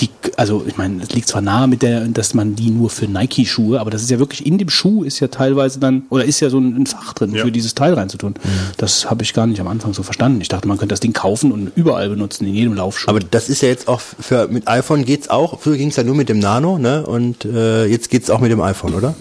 die, 0.00 0.10
also 0.36 0.64
ich 0.66 0.76
meine, 0.76 1.02
es 1.02 1.10
liegt 1.10 1.28
zwar 1.28 1.40
nahe 1.40 1.66
mit 1.68 1.82
der, 1.82 2.02
dass 2.06 2.34
man 2.34 2.54
die 2.54 2.70
nur 2.70 2.90
für 2.90 3.06
Nike-Schuhe, 3.06 3.80
aber 3.80 3.90
das 3.90 4.02
ist 4.02 4.10
ja 4.10 4.18
wirklich 4.18 4.44
in 4.44 4.58
dem 4.58 4.68
Schuh 4.68 5.04
ist 5.04 5.20
ja 5.20 5.28
teilweise 5.28 5.80
dann, 5.80 6.02
oder 6.10 6.24
ist 6.24 6.40
ja 6.40 6.50
so 6.50 6.58
ein, 6.58 6.86
Fach 6.86 7.14
drin, 7.14 7.32
Ja. 7.34 7.44
für 7.44 7.50
dieses 7.52 7.74
Teil 7.74 7.94
reinzutun. 7.94 8.34
Das 8.76 9.10
habe 9.10 9.22
ich 9.22 9.32
gar 9.34 9.46
nicht 9.46 9.60
am 9.60 9.68
Anfang 9.68 9.94
so 9.94 10.02
verstanden. 10.02 10.40
Ich 10.40 10.48
dachte, 10.48 10.68
man 10.68 10.76
könnte 10.78 10.92
das 10.92 11.00
Ding 11.00 11.12
kaufen 11.12 11.50
und 11.52 11.72
überall 11.76 12.08
benutzen, 12.08 12.46
in 12.46 12.54
jedem 12.54 12.74
Laufschuh. 12.74 13.08
Aber 13.08 13.20
das 13.20 13.48
ist 13.48 13.62
ja 13.62 13.68
jetzt 13.68 13.88
auch 13.88 14.00
für 14.00 14.48
mit 14.48 14.68
iPhone 14.68 15.04
geht's 15.04 15.28
auch. 15.30 15.60
Früher 15.60 15.76
ging's 15.76 15.96
ja 15.96 16.02
nur 16.04 16.14
mit 16.14 16.28
dem 16.28 16.38
Nano, 16.38 16.78
ne? 16.78 17.06
Und 17.06 17.44
äh, 17.44 17.86
jetzt 17.86 18.10
geht's 18.10 18.28
auch 18.30 18.40
mit 18.40 18.50
dem 18.52 18.60
iPhone, 18.60 18.94
oder? 18.94 19.14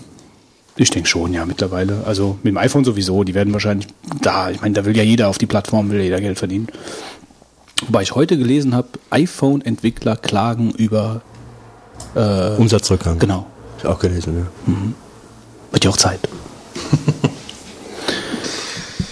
Ich 0.78 0.90
denke 0.90 1.08
schon, 1.08 1.32
ja, 1.34 1.46
mittlerweile. 1.46 2.04
Also 2.06 2.38
mit 2.44 2.52
dem 2.52 2.58
iPhone 2.58 2.84
sowieso, 2.84 3.24
die 3.24 3.34
werden 3.34 3.54
wahrscheinlich 3.54 3.88
da, 4.22 4.50
ich 4.52 4.60
meine, 4.62 4.74
da 4.74 4.84
will 4.84 4.96
ja 4.98 5.04
jeder 5.04 5.30
auf 5.30 5.38
die 5.38 5.46
Plattform, 5.46 5.90
will 5.90 6.02
jeder 6.02 6.20
Geld 6.20 6.38
verdienen. 6.38 6.68
Wobei 7.82 8.04
ich 8.04 8.16
heute 8.16 8.38
gelesen 8.38 8.74
habe, 8.74 8.88
iPhone-Entwickler 9.10 10.16
klagen 10.16 10.72
über, 10.72 11.22
Umsatzrückgang. 12.58 13.20
genau, 13.20 13.48
ich 13.78 13.86
auch 13.86 14.00
gelesen, 14.00 14.38
ja. 14.38 14.46
wird 15.72 15.84
ja 15.84 15.92
auch 15.92 15.98
Zeit. 15.98 16.22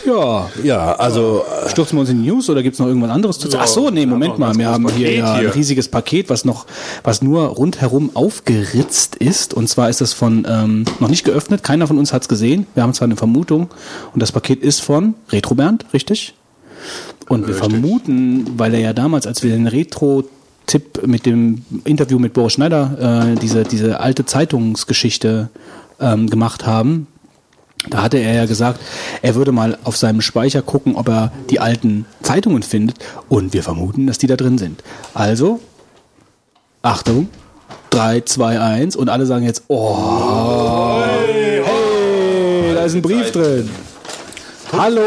ja, 0.05 0.49
Ja, 0.63 0.95
also 0.95 1.43
äh, 1.65 1.69
stürzen 1.69 1.97
wir 1.97 2.01
uns 2.01 2.09
in 2.09 2.23
die 2.23 2.29
News 2.29 2.49
oder 2.49 2.63
gibt 2.63 2.75
es 2.75 2.79
noch 2.79 2.87
irgendwas 2.87 3.11
anderes 3.11 3.37
zu 3.37 3.49
Ach 3.57 3.67
so, 3.67 3.89
nee, 3.89 4.05
Moment 4.05 4.39
mal, 4.39 4.55
wir 4.55 4.69
haben 4.69 4.89
hier, 4.91 5.13
ja 5.13 5.33
ein 5.33 5.47
riesiges 5.47 5.89
Paket, 5.89 6.29
was 6.29 6.45
noch, 6.45 6.65
was 7.03 7.21
nur 7.21 7.47
rundherum 7.47 8.11
aufgeritzt 8.13 9.17
ist. 9.17 9.53
Und 9.53 9.67
zwar 9.67 9.89
ist 9.89 9.99
das 9.99 10.13
von, 10.13 10.47
ähm, 10.49 10.85
noch 10.99 11.09
nicht 11.09 11.25
geöffnet, 11.25 11.63
keiner 11.63 11.87
von 11.87 11.97
uns 11.97 12.13
hat 12.13 12.21
es 12.21 12.29
gesehen. 12.29 12.65
Wir 12.75 12.83
haben 12.83 12.93
zwar 12.93 13.07
eine 13.07 13.17
Vermutung. 13.17 13.71
Und 14.13 14.21
das 14.21 14.31
Paket 14.31 14.61
ist 14.61 14.79
von 14.79 15.15
Retro 15.31 15.55
Bernd, 15.55 15.85
richtig? 15.93 16.33
Und 17.29 17.47
wir 17.47 17.55
Richtig. 17.55 17.71
vermuten, 17.71 18.45
weil 18.57 18.73
er 18.73 18.79
ja 18.79 18.93
damals, 18.93 19.27
als 19.27 19.43
wir 19.43 19.51
den 19.51 19.67
Retro-Tipp 19.67 21.05
mit 21.07 21.25
dem 21.25 21.63
Interview 21.85 22.19
mit 22.19 22.33
Boris 22.33 22.53
Schneider, 22.53 23.33
äh, 23.33 23.39
diese, 23.39 23.63
diese 23.63 23.99
alte 23.99 24.25
Zeitungsgeschichte 24.25 25.49
ähm, 25.99 26.29
gemacht 26.29 26.65
haben, 26.65 27.07
Da 27.89 28.01
hatte 28.01 28.17
er 28.17 28.33
ja 28.33 28.45
gesagt, 28.45 28.79
er 29.21 29.35
würde 29.35 29.51
mal 29.51 29.77
auf 29.83 29.97
seinem 29.97 30.21
Speicher 30.21 30.61
gucken, 30.61 30.95
ob 30.95 31.09
er 31.09 31.31
die 31.49 31.59
alten 31.59 32.05
Zeitungen 32.21 32.63
findet. 32.63 32.97
Und 33.27 33.51
wir 33.53 33.61
vermuten, 33.63 34.07
dass 34.07 34.17
die 34.17 34.27
da 34.27 34.37
drin 34.37 34.57
sind. 34.57 34.81
Also, 35.13 35.59
Achtung, 36.81 37.27
3, 37.89 38.21
2, 38.21 38.59
1 38.59 38.95
und 38.95 39.09
alle 39.09 39.25
sagen 39.25 39.43
jetzt, 39.45 39.63
oh, 39.67 41.01
hey, 41.25 41.61
da 42.73 42.85
ist 42.85 42.95
ein 42.95 43.01
Brief 43.01 43.31
drin. 43.31 43.69
Hallo, 44.75 45.01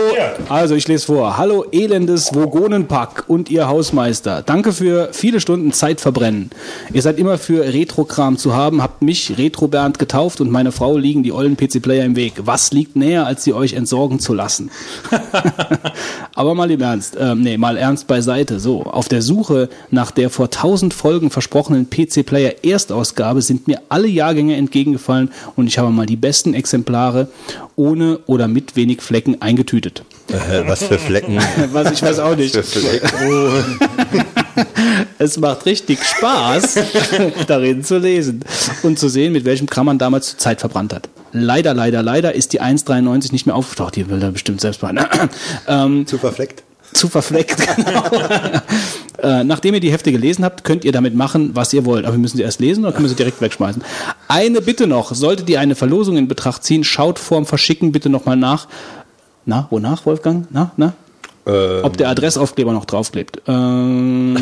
also 0.49 0.77
ich 0.77 0.87
lese 0.87 1.07
vor. 1.07 1.39
Hallo 1.39 1.65
elendes 1.73 2.33
Vogonenpack 2.33 3.25
und 3.27 3.51
ihr 3.51 3.67
Hausmeister. 3.67 4.43
Danke 4.47 4.73
für 4.73 5.09
viele 5.11 5.41
Stunden 5.41 5.73
Zeit 5.73 6.01
verbrennen. 6.01 6.51
Ihr 6.93 7.03
seid 7.03 7.19
immer 7.19 7.37
für 7.37 7.65
Retro-Kram 7.65 8.39
zu 8.39 8.55
haben, 8.55 8.81
habt 8.81 9.03
mich 9.03 9.39
Retro 9.39 9.67
Bernd 9.67 9.99
getauft 9.99 10.41
und 10.41 10.53
meine 10.53 10.71
Frau 10.71 10.97
liegen 10.97 11.25
die 11.25 11.33
ollen 11.33 11.57
PC-Player 11.57 12.05
im 12.05 12.15
Weg. 12.15 12.35
Was 12.45 12.71
liegt 12.71 12.95
näher, 12.95 13.27
als 13.27 13.43
sie 13.43 13.55
euch 13.55 13.73
entsorgen 13.73 14.21
zu 14.21 14.35
lassen? 14.35 14.71
Aber 16.37 16.55
mal 16.55 16.71
im 16.71 16.81
Ernst, 16.81 17.17
ähm, 17.19 17.43
nee, 17.43 17.59
mal 17.59 17.77
ernst 17.77 18.07
beiseite. 18.07 18.61
So, 18.61 18.85
auf 18.85 19.09
der 19.09 19.21
Suche 19.21 19.69
nach 19.91 20.13
der 20.13 20.31
vor 20.31 20.49
tausend 20.51 20.95
Folgen 20.95 21.31
versprochenen 21.31 21.91
PC-Player 21.91 22.65
Erstausgabe 22.65 23.43
sind 23.43 23.67
mir 23.67 23.83
alle 23.89 24.07
Jahrgänge 24.07 24.55
entgegengefallen 24.55 25.33
und 25.57 25.67
ich 25.67 25.79
habe 25.79 25.91
mal 25.91 26.07
die 26.07 26.17
besten 26.17 26.55
Exemplare 26.55 27.29
ohne 27.75 28.21
oder 28.27 28.49
mit 28.49 28.77
wenig 28.77 29.03
Flecken 29.03 29.43
eingetütet. 29.57 30.05
Äh, 30.29 30.67
was 30.67 30.85
für 30.85 30.99
Flecken. 30.99 31.39
Was 31.73 31.93
ich 31.93 32.03
weiß 32.03 32.19
auch 32.19 32.37
nicht. 32.37 32.55
es 35.19 35.39
macht 35.39 35.65
richtig 35.67 36.05
Spaß, 36.05 36.79
darin 37.47 37.83
zu 37.85 37.99
lesen 37.99 38.45
und 38.83 38.99
zu 38.99 39.09
sehen, 39.09 39.33
mit 39.33 39.45
welchem 39.45 39.67
Kram 39.67 39.87
man 39.87 39.99
damals 39.99 40.37
Zeit 40.37 40.61
verbrannt 40.61 40.93
hat. 40.93 41.09
Leider, 41.33 41.75
leider, 41.75 42.03
leider 42.03 42.35
ist 42.35 42.53
die 42.53 42.61
1,93 42.61 43.33
nicht 43.33 43.47
mehr 43.47 43.55
aufgetaucht. 43.55 43.97
Die 43.97 44.09
will 44.11 44.21
da 44.21 44.31
bestimmt 44.31 44.61
selbst 44.61 44.81
behalten. 44.81 45.07
ähm, 45.69 46.07
Zu 46.07 46.19
verfleckt. 46.19 46.63
zu 46.93 47.09
verfleckt, 47.09 47.57
genau. 47.77 48.05
äh, 49.23 49.45
nachdem 49.45 49.75
ihr 49.75 49.81
die 49.81 49.91
Hefte 49.91 50.13
gelesen 50.13 50.45
habt, 50.45 50.65
könnt 50.65 50.85
ihr 50.85 50.93
damit 50.93 51.15
machen, 51.15 51.51
was 51.55 51.73
ihr 51.73 51.85
wollt. 51.85 52.05
Aber 52.05 52.15
wir 52.15 52.21
müssen 52.21 52.37
sie 52.37 52.43
erst 52.43 52.61
lesen 52.61 52.85
oder 52.85 52.93
können 52.93 53.05
wir 53.05 53.11
sie 53.11 53.17
direkt 53.17 53.41
wegschmeißen? 53.41 53.83
Eine 54.29 54.61
Bitte 54.61 54.87
noch, 54.87 55.15
solltet 55.15 55.49
ihr 55.51 55.61
eine 55.61 55.75
Verlosung 55.75 56.17
in 56.17 56.29
Betracht 56.29 56.65
ziehen, 56.65 56.85
schaut 56.85 57.19
vorm 57.19 57.45
Verschicken 57.47 57.93
bitte 57.93 58.09
nochmal 58.09 58.37
nach. 58.37 58.69
Na, 59.47 59.67
wonach, 59.71 60.05
Wolfgang? 60.07 60.47
Na, 60.51 60.73
na? 60.77 60.93
Ob 61.49 61.97
der 61.97 62.09
Adressaufkleber 62.09 62.73
noch 62.73 62.87
draufklebt. 62.87 63.41
Ähm, 63.47 64.35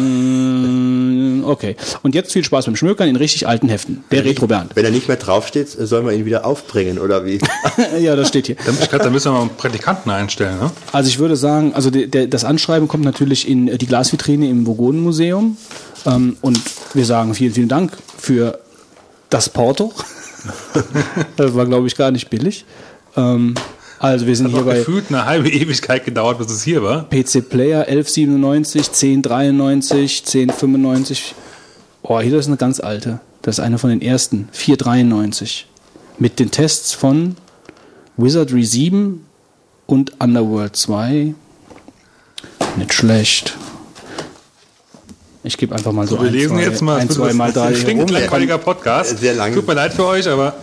okay. 1.46 1.76
Und 2.02 2.14
jetzt 2.14 2.32
viel 2.32 2.42
Spaß 2.42 2.64
beim 2.64 2.76
Schmökern 2.76 3.08
in 3.08 3.16
richtig 3.16 3.46
alten 3.46 3.68
Heften. 3.68 4.02
Der 4.10 4.24
Retro 4.24 4.46
Bernd. 4.46 4.74
Wenn 4.74 4.86
er 4.86 4.90
nicht 4.90 5.06
mehr 5.06 5.18
draufsteht, 5.18 5.68
sollen 5.68 6.06
wir 6.06 6.14
ihn 6.14 6.24
wieder 6.24 6.46
aufbringen, 6.46 6.98
oder 6.98 7.26
wie? 7.26 7.40
ja, 8.00 8.16
das 8.16 8.28
steht 8.28 8.46
hier. 8.46 8.56
Da, 8.64 8.72
ich 8.80 8.88
glaub, 8.88 9.02
da 9.02 9.10
müssen 9.10 9.26
wir 9.26 9.32
mal 9.32 9.42
einen 9.42 9.50
Praktikanten 9.50 10.10
einstellen, 10.10 10.58
ne? 10.58 10.70
Also 10.92 11.10
ich 11.10 11.18
würde 11.18 11.36
sagen, 11.36 11.74
also 11.74 11.90
der, 11.90 12.06
der, 12.06 12.26
das 12.26 12.42
Anschreiben 12.44 12.88
kommt 12.88 13.04
natürlich 13.04 13.46
in 13.46 13.68
äh, 13.68 13.76
die 13.76 13.86
Glasvitrine 13.86 14.48
im 14.48 14.66
Vogonenmuseum. 14.66 15.58
Ähm, 16.06 16.38
und 16.40 16.58
wir 16.94 17.04
sagen 17.04 17.34
vielen, 17.34 17.52
vielen 17.52 17.68
Dank 17.68 17.92
für 18.16 18.58
das 19.28 19.50
Porto. 19.50 19.92
das 21.36 21.54
war, 21.54 21.66
glaube 21.66 21.86
ich, 21.86 21.96
gar 21.96 22.10
nicht 22.10 22.30
billig. 22.30 22.64
Ähm, 23.14 23.54
also 24.04 24.26
wir 24.26 24.36
sind 24.36 24.48
Hat 24.48 24.54
hier 24.54 24.62
bei 24.64 24.78
gefühlt 24.78 25.06
eine 25.08 25.24
halbe 25.24 25.48
Ewigkeit 25.48 26.04
gedauert, 26.04 26.38
bis 26.38 26.50
es 26.50 26.62
hier 26.62 26.82
war. 26.82 27.08
PC 27.08 27.48
Player 27.48 27.86
1197, 27.88 28.88
1093, 28.88 30.22
1095. 30.26 31.34
Oh, 32.02 32.20
hier 32.20 32.38
ist 32.38 32.46
eine 32.46 32.56
ganz 32.58 32.80
alte. 32.80 33.20
Das 33.42 33.58
ist 33.58 33.64
eine 33.64 33.78
von 33.78 33.90
den 33.90 34.02
ersten. 34.02 34.48
493. 34.52 35.66
Mit 36.18 36.38
den 36.38 36.50
Tests 36.50 36.92
von 36.92 37.36
Wizardry 38.16 38.64
7 38.64 39.24
und 39.86 40.20
Underworld 40.20 40.76
2. 40.76 41.34
Nicht 42.76 42.92
schlecht. 42.92 43.56
Ich 45.42 45.56
gebe 45.56 45.74
einfach 45.74 45.92
mal 45.92 46.06
so, 46.06 46.20
Wir 46.20 46.28
ein, 46.28 46.32
lesen 46.32 46.56
zwei, 46.56 46.62
jetzt 46.62 46.82
mal. 46.82 47.00
ein, 47.00 47.10
zwei 47.10 47.28
ist 47.30 47.36
Mal 47.36 47.52
da 47.52 47.64
ein 47.64 47.76
stinklangweiliger 47.76 48.58
Podcast. 48.68 49.18
Sehr 49.18 49.34
lang. 49.34 49.54
Tut 49.54 49.66
mir 49.66 49.74
leid 49.74 49.92
für 49.92 50.06
euch, 50.06 50.28
aber 50.28 50.54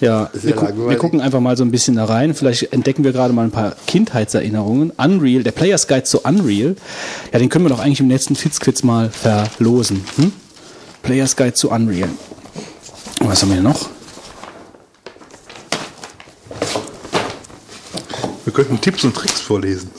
Ja, 0.00 0.30
wir, 0.32 0.54
gu 0.54 0.88
wir 0.88 0.96
gucken 0.96 1.20
einfach 1.20 1.40
mal 1.40 1.56
so 1.56 1.64
ein 1.64 1.70
bisschen 1.70 1.96
da 1.96 2.06
rein. 2.06 2.34
Vielleicht 2.34 2.72
entdecken 2.72 3.04
wir 3.04 3.12
gerade 3.12 3.34
mal 3.34 3.44
ein 3.44 3.50
paar 3.50 3.76
Kindheitserinnerungen. 3.86 4.92
Unreal, 4.96 5.42
der 5.42 5.52
Players 5.52 5.88
Guide 5.88 6.04
zu 6.04 6.20
Unreal. 6.20 6.76
Ja, 7.32 7.38
den 7.38 7.50
können 7.50 7.66
wir 7.66 7.68
doch 7.68 7.80
eigentlich 7.80 8.00
im 8.00 8.08
letzten 8.08 8.34
Fitzquiz 8.34 8.82
mal 8.82 9.10
verlosen. 9.10 10.04
Hm? 10.16 10.32
Players 11.02 11.36
Guide 11.36 11.54
zu 11.54 11.70
Unreal. 11.70 12.08
Was 13.20 13.42
haben 13.42 13.54
wir 13.54 13.60
noch? 13.60 13.90
wir 18.50 18.64
könnten 18.64 18.80
Tipps 18.80 19.04
und 19.04 19.14
Tricks 19.14 19.40
vorlesen. 19.40 19.90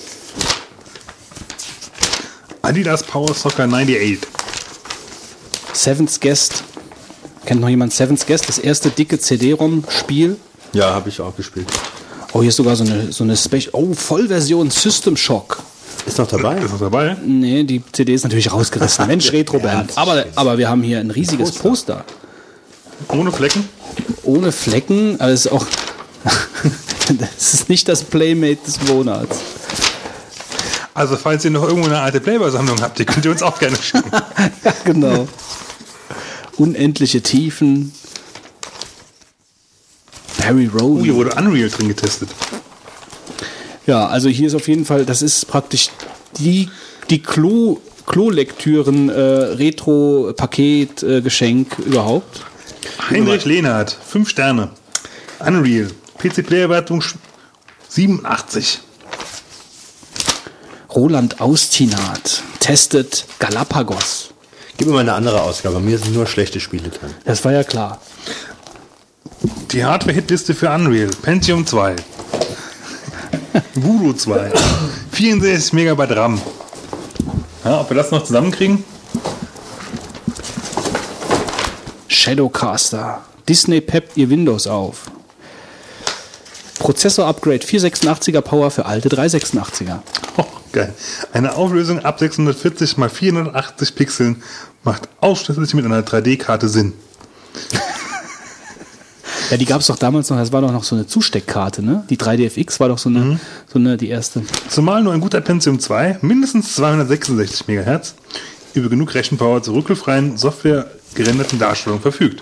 Adidas 2.62 3.02
Power 3.02 3.34
Soccer 3.34 3.64
98. 3.64 4.20
Seventh 5.72 6.20
Guest. 6.20 6.64
Kennt 7.52 7.60
noch 7.60 7.68
jemand 7.68 7.92
Seventh 7.92 8.26
Guest? 8.28 8.48
Das 8.48 8.60
erste 8.60 8.92
dicke 8.92 9.20
CD-ROM-Spiel. 9.20 10.38
Ja, 10.72 10.94
habe 10.94 11.10
ich 11.10 11.20
auch 11.20 11.36
gespielt. 11.36 11.68
Oh, 12.32 12.40
hier 12.40 12.48
ist 12.48 12.56
sogar 12.56 12.78
so 12.78 12.86
eine, 12.86 13.12
so 13.12 13.26
eine 13.26 13.36
Special. 13.36 13.72
Oh, 13.74 13.94
Vollversion 13.94 14.72
System 14.72 15.18
Shock. 15.18 15.62
Ist 16.06 16.18
noch 16.18 16.30
dabei? 16.30 16.60
Ist 16.60 16.72
noch 16.72 16.80
dabei? 16.80 17.18
Nee, 17.26 17.66
die 17.66 17.84
CD 17.92 18.14
ist 18.14 18.24
natürlich 18.24 18.54
rausgerissen. 18.54 19.06
Mensch, 19.06 19.30
Retro-Band. 19.34 19.98
Aber, 19.98 20.24
aber 20.36 20.58
wir 20.58 20.70
haben 20.70 20.82
hier 20.82 21.00
ein 21.00 21.12
riesiges 21.12 21.52
Poster. 21.52 22.06
Ohne 23.10 23.34
Flecken? 23.34 23.68
ohne 24.24 24.54
Flecken, 24.54 25.20
aber 25.20 25.32
es 25.32 25.46
ist 25.46 25.52
auch. 25.52 25.66
das 27.20 27.54
ist 27.54 27.68
nicht 27.68 27.86
das 27.90 28.06
Playmate 28.06 28.60
des 28.66 28.82
Monats. 28.88 29.40
Also, 30.94 31.18
falls 31.18 31.44
ihr 31.44 31.52
noch 31.52 31.68
irgendwo 31.68 31.90
eine 31.90 32.00
alte 32.00 32.22
Playboy-Sammlung 32.22 32.82
habt, 32.82 32.98
die 32.98 33.04
könnt 33.04 33.26
ihr 33.26 33.32
uns 33.32 33.44
auch 33.44 33.60
gerne 33.60 33.76
schicken. 33.76 34.10
ja, 34.64 34.74
genau. 34.86 35.28
Unendliche 36.62 37.22
Tiefen. 37.22 37.92
Barry 40.38 40.70
Oh, 40.74 41.00
hier 41.02 41.14
Rowan. 41.14 41.16
wurde 41.16 41.36
Unreal 41.36 41.70
drin 41.70 41.88
getestet. 41.88 42.30
Ja, 43.88 44.06
also 44.08 44.30
hier 44.30 44.46
ist 44.48 44.54
auf 44.54 44.68
jeden 44.68 44.86
Fall, 44.86 45.06
das 45.06 45.24
ist 45.24 45.48
praktisch 45.48 45.90
die, 46.38 46.70
die 47.10 47.20
Klo, 47.22 47.80
Klo-Lektüren, 48.06 49.10
äh, 49.10 49.14
Retro-Paket, 49.14 51.02
äh, 51.02 51.22
Geschenk 51.22 51.80
überhaupt. 51.80 52.46
Heinrich 53.10 53.46
Lehnhardt, 53.46 53.98
5 54.08 54.30
Sterne. 54.30 54.70
Unreal, 55.40 55.90
PC-Player-Wertung 56.20 57.04
87. 57.90 58.82
Roland 60.94 61.42
Austinat 61.42 62.44
testet 62.60 63.26
Galapagos. 63.40 64.31
Gib 64.82 64.88
mir 64.88 64.96
mal 64.96 65.02
eine 65.02 65.14
andere 65.14 65.44
Ausgabe. 65.44 65.80
Mir 65.80 66.00
sind 66.00 66.16
nur 66.16 66.26
schlechte 66.26 66.60
Spiele 66.60 66.90
drin. 66.90 67.14
Das 67.24 67.46
war 67.46 67.52
ja 67.52 67.64
klar. 67.64 68.02
Die 69.70 69.86
Hardware-Hitliste 69.86 70.56
für 70.56 70.72
Unreal, 70.72 71.12
Pentium 71.22 71.68
2. 71.68 71.98
Voodoo 73.76 74.14
2. 74.14 74.52
64 75.12 75.74
Megabyte 75.74 76.16
RAM. 76.16 76.42
Ja, 77.64 77.82
ob 77.82 77.92
wir 77.92 77.96
das 77.96 78.10
noch 78.10 78.24
zusammenkriegen? 78.24 78.84
Shadowcaster. 82.08 83.22
Disney 83.48 83.82
peppt 83.82 84.18
ihr 84.18 84.32
Windows 84.32 84.66
auf. 84.66 85.12
Prozessor-Upgrade 86.80 87.64
486er 87.64 88.42
Power 88.42 88.72
für 88.72 88.88
alte 88.88 89.10
386er. 89.10 90.00
Geil. 90.72 90.94
Eine 91.34 91.56
Auflösung 91.56 92.00
ab 92.00 92.20
640 92.20 92.98
x 92.98 93.14
480 93.14 93.96
Pixeln 93.96 94.44
macht 94.84 95.10
ausschließlich 95.20 95.74
mit 95.74 95.86
einer 95.86 96.02
3D-Karte 96.02 96.70
Sinn. 96.70 96.94
Ja, 99.50 99.58
die 99.58 99.66
gab 99.66 99.82
es 99.82 99.88
doch 99.88 99.98
damals 99.98 100.30
noch, 100.30 100.38
das 100.38 100.54
war 100.54 100.62
doch 100.62 100.72
noch 100.72 100.86
so 100.86 100.96
eine 100.96 101.08
Zusteckkarte, 101.08 101.84
ne? 101.84 102.06
Die 102.10 102.16
3DFX 102.16 102.80
war 102.80 102.88
doch 102.88 102.98
so 102.98 103.10
eine, 103.10 103.38
so 103.72 103.80
eine 103.80 103.98
die 103.98 104.08
erste. 104.08 104.44
Zumal 104.70 105.04
nur 105.04 105.12
ein 105.12 105.20
guter 105.20 105.42
Pentium 105.42 105.78
2 105.78 106.20
mindestens 106.22 106.74
266 106.76 107.68
MHz 107.68 108.16
über 108.74 108.88
genug 108.88 109.14
Rechenpower 109.14 109.62
zur 109.62 109.76
rückelfreien, 109.76 110.38
softwaregerenderten 110.38 111.60
Darstellung 111.60 112.00
verfügt. 112.00 112.42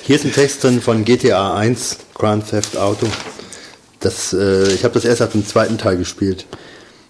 Hier 0.00 0.16
ist 0.16 0.24
ein 0.24 0.32
Text 0.32 0.64
drin 0.64 0.80
von 0.80 1.04
GTA 1.04 1.54
1, 1.54 1.98
Grand 2.14 2.48
Theft 2.48 2.78
Auto. 2.78 3.06
Das, 4.04 4.32
äh, 4.32 4.72
ich 4.72 4.84
habe 4.84 4.94
das 4.94 5.04
erst 5.04 5.22
ab 5.22 5.32
dem 5.32 5.46
zweiten 5.46 5.78
Teil 5.78 5.96
gespielt. 5.96 6.46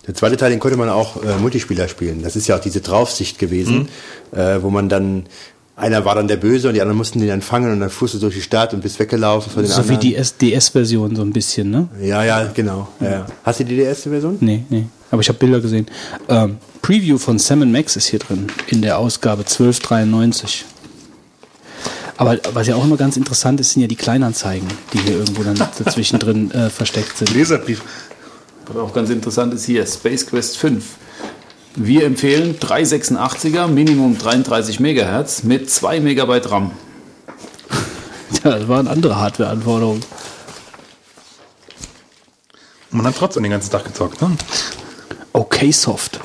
Der 0.06 0.14
zweite 0.14 0.36
Teil, 0.36 0.50
den 0.50 0.60
konnte 0.60 0.76
man 0.76 0.88
auch 0.90 1.22
äh, 1.22 1.36
Multispieler 1.40 1.88
spielen. 1.88 2.22
Das 2.22 2.36
ist 2.36 2.46
ja 2.46 2.56
auch 2.56 2.60
diese 2.60 2.80
Draufsicht 2.80 3.38
gewesen, 3.38 3.88
äh, 4.32 4.58
wo 4.60 4.68
man 4.70 4.88
dann, 4.88 5.24
einer 5.76 6.04
war 6.04 6.14
dann 6.14 6.28
der 6.28 6.36
Böse 6.36 6.68
und 6.68 6.74
die 6.74 6.82
anderen 6.82 6.98
mussten 6.98 7.20
den 7.20 7.28
dann 7.28 7.40
fangen 7.42 7.72
und 7.72 7.80
dann 7.80 7.88
fuhrst 7.90 8.14
du 8.14 8.18
durch 8.18 8.34
die 8.34 8.42
Stadt 8.42 8.74
und 8.74 8.82
bist 8.82 8.98
weggelaufen 8.98 9.50
von 9.50 9.62
den 9.62 9.72
So 9.72 9.88
wie 9.88 9.94
anderen. 9.94 10.30
die 10.40 10.50
DS-Version 10.52 11.16
so 11.16 11.22
ein 11.22 11.32
bisschen, 11.32 11.70
ne? 11.70 11.88
ja, 12.02 12.22
ja, 12.22 12.50
genau. 12.52 12.88
Ja. 13.00 13.10
ja. 13.10 13.26
Hast 13.44 13.60
du 13.60 13.64
die 13.64 13.78
erste 13.80 14.10
Version? 14.10 14.36
Nee, 14.40 14.64
nee. 14.68 14.84
Aber 15.10 15.22
ich 15.22 15.28
habe 15.28 15.38
Bilder 15.38 15.60
gesehen. 15.60 15.86
Ähm, 16.28 16.58
Preview 16.82 17.16
von 17.16 17.38
Sam 17.38 17.70
Max 17.72 17.96
ist 17.96 18.08
hier 18.08 18.18
drin 18.18 18.46
in 18.66 18.82
der 18.82 18.98
Ausgabe 18.98 19.40
1293. 19.40 20.66
Aber 22.16 22.38
was 22.52 22.66
ja 22.66 22.76
auch 22.76 22.85
immer 22.85 22.97
ganz 22.97 23.16
interessant 23.16 23.61
ist, 23.61 23.73
sind 23.73 23.83
ja 23.83 23.88
die 23.88 23.97
Kleinanzeigen, 23.97 24.68
die 24.92 24.99
hier 24.99 25.18
irgendwo 25.18 25.42
dann 25.42 25.56
dazwischen 25.85 26.18
drin 26.18 26.50
äh, 26.52 26.71
versteckt 26.71 27.18
sind. 27.18 27.35
Leserbrief. 27.35 27.83
Was 28.66 28.76
auch 28.76 28.94
ganz 28.94 29.11
interessant 29.11 29.52
ist 29.52 29.64
hier, 29.64 29.87
Space 29.87 30.26
Quest 30.26 30.56
5. 30.56 30.85
Wir 31.76 32.04
empfehlen 32.04 32.56
386er, 32.59 33.66
Minimum 33.66 34.16
33 34.16 34.78
Megahertz 34.78 35.42
mit 35.42 35.71
2 35.71 36.00
Megabyte 36.00 36.50
RAM. 36.50 36.71
Ja, 38.42 38.59
das 38.59 38.68
waren 38.68 38.88
andere 38.88 39.16
Hardware-Anforderungen. 39.16 40.02
Man 42.90 43.06
hat 43.06 43.16
trotzdem 43.16 43.42
den 43.42 43.52
ganzen 43.52 43.71
Tag 43.71 43.85
gezockt, 43.85 44.21
ne? 44.21 44.37
Okay 45.33 45.71
Soft. 45.73 46.21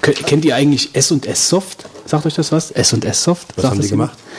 Kennt 0.00 0.44
ihr 0.44 0.56
eigentlich 0.56 0.94
S&S 0.94 1.48
Soft? 1.48 1.84
Sagt 2.06 2.26
euch 2.26 2.34
das 2.34 2.50
was? 2.50 2.70
S&S 2.70 3.22
Soft? 3.22 3.48
Was 3.56 3.62
Sagt 3.62 3.74
haben 3.74 3.82
die 3.82 3.88
jemand? 3.88 4.10
S&S 4.12 4.29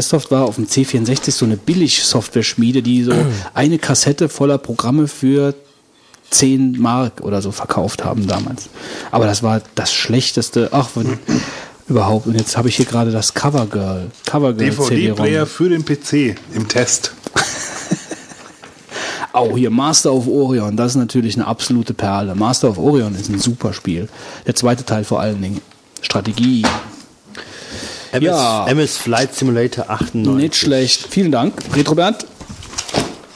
Soft 0.00 0.30
war 0.30 0.44
auf 0.44 0.56
dem 0.56 0.66
C64 0.66 1.30
so 1.32 1.44
eine 1.44 1.56
Billig-Software-Schmiede, 1.56 2.82
die 2.82 3.02
so 3.04 3.12
eine 3.54 3.78
Kassette 3.78 4.28
voller 4.28 4.58
Programme 4.58 5.08
für 5.08 5.54
10 6.30 6.78
Mark 6.78 7.20
oder 7.22 7.40
so 7.42 7.52
verkauft 7.52 8.04
haben 8.04 8.26
damals. 8.26 8.68
Aber 9.10 9.26
das 9.26 9.42
war 9.42 9.62
das 9.74 9.92
schlechteste, 9.92 10.70
ach, 10.72 10.88
von, 10.88 11.18
überhaupt. 11.88 12.26
Und 12.26 12.34
jetzt 12.34 12.56
habe 12.56 12.68
ich 12.68 12.76
hier 12.76 12.86
gerade 12.86 13.10
das 13.10 13.34
Covergirl. 13.34 14.10
Covergirl 14.26 14.70
DVD-Player 14.70 15.46
für 15.46 15.68
den 15.68 15.84
PC 15.84 16.36
im 16.54 16.68
Test. 16.68 17.12
Auch 19.32 19.56
hier 19.56 19.70
Master 19.70 20.12
of 20.12 20.26
Orion, 20.26 20.76
das 20.76 20.92
ist 20.92 20.96
natürlich 20.96 21.36
eine 21.36 21.46
absolute 21.46 21.94
Perle. 21.94 22.34
Master 22.34 22.70
of 22.70 22.78
Orion 22.78 23.14
ist 23.14 23.28
ein 23.28 23.38
super 23.38 23.72
Spiel. 23.72 24.08
Der 24.46 24.54
zweite 24.54 24.84
Teil 24.84 25.04
vor 25.04 25.20
allen 25.20 25.40
Dingen. 25.40 25.60
Strategie. 26.00 26.64
MS, 28.12 28.22
Ja. 28.24 28.66
MS 28.68 28.96
Flight 28.96 29.34
Simulator 29.34 29.88
98. 29.90 30.34
Nicht 30.42 30.56
schlecht. 30.56 31.06
Vielen 31.10 31.32
Dank, 31.32 31.54
Retro 31.74 31.94
Bernd. 31.94 32.26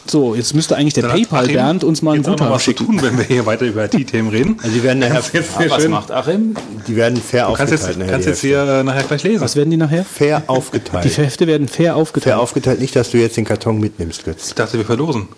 So, 0.06 0.34
jetzt 0.34 0.52
müsste 0.54 0.76
eigentlich 0.76 0.94
der 0.94 1.04
Dann 1.04 1.12
hat 1.12 1.18
PayPal 1.20 1.44
Achim 1.44 1.54
Bernd 1.54 1.84
uns 1.84 2.02
mal 2.02 2.14
einen 2.14 2.22
Guthaben 2.24 2.58
schicken. 2.58 2.86
tun, 2.86 3.00
wenn 3.02 3.16
wir 3.16 3.24
hier 3.24 3.46
weiter 3.46 3.64
über 3.64 3.84
IT-Themen 3.84 4.28
reden. 4.30 4.58
Also 4.62 4.74
die 4.74 4.82
werden 4.82 4.98
nachher, 4.98 5.22
jetzt 5.32 5.56
sehr 5.56 5.70
Was 5.70 5.80
schön, 5.82 5.90
macht 5.90 6.10
Achim? 6.10 6.54
die 6.86 6.96
werden 6.96 7.16
fair 7.18 7.44
kannst 7.56 7.72
aufgeteilt. 7.72 7.88
jetzt, 7.88 7.98
nachher, 7.98 8.12
kannst 8.12 8.26
jetzt 8.28 8.40
hier 8.40 8.62
äh, 8.62 8.82
nachher 8.82 9.04
gleich 9.04 9.22
lesen. 9.22 9.40
Was 9.40 9.56
werden 9.56 9.70
die 9.70 9.76
nachher? 9.76 10.04
fair 10.04 10.42
aufgeteilt. 10.48 11.04
Die 11.04 11.08
Hefte 11.10 11.46
werden 11.46 11.68
fair 11.68 11.96
aufgeteilt. 11.96 12.24
fair 12.34 12.40
aufgeteilt, 12.40 12.80
nicht, 12.80 12.94
dass 12.96 13.10
du 13.12 13.18
jetzt 13.18 13.36
den 13.36 13.44
Karton 13.44 13.78
mitnimmst, 13.78 14.24
Götz. 14.24 14.48
Ich 14.48 14.54
dachte, 14.54 14.76
wir 14.76 14.84
verlosen. 14.84 15.28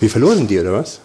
Wir 0.00 0.08
verloren 0.08 0.46
die, 0.46 0.58
oder 0.60 0.72
was? 0.72 1.00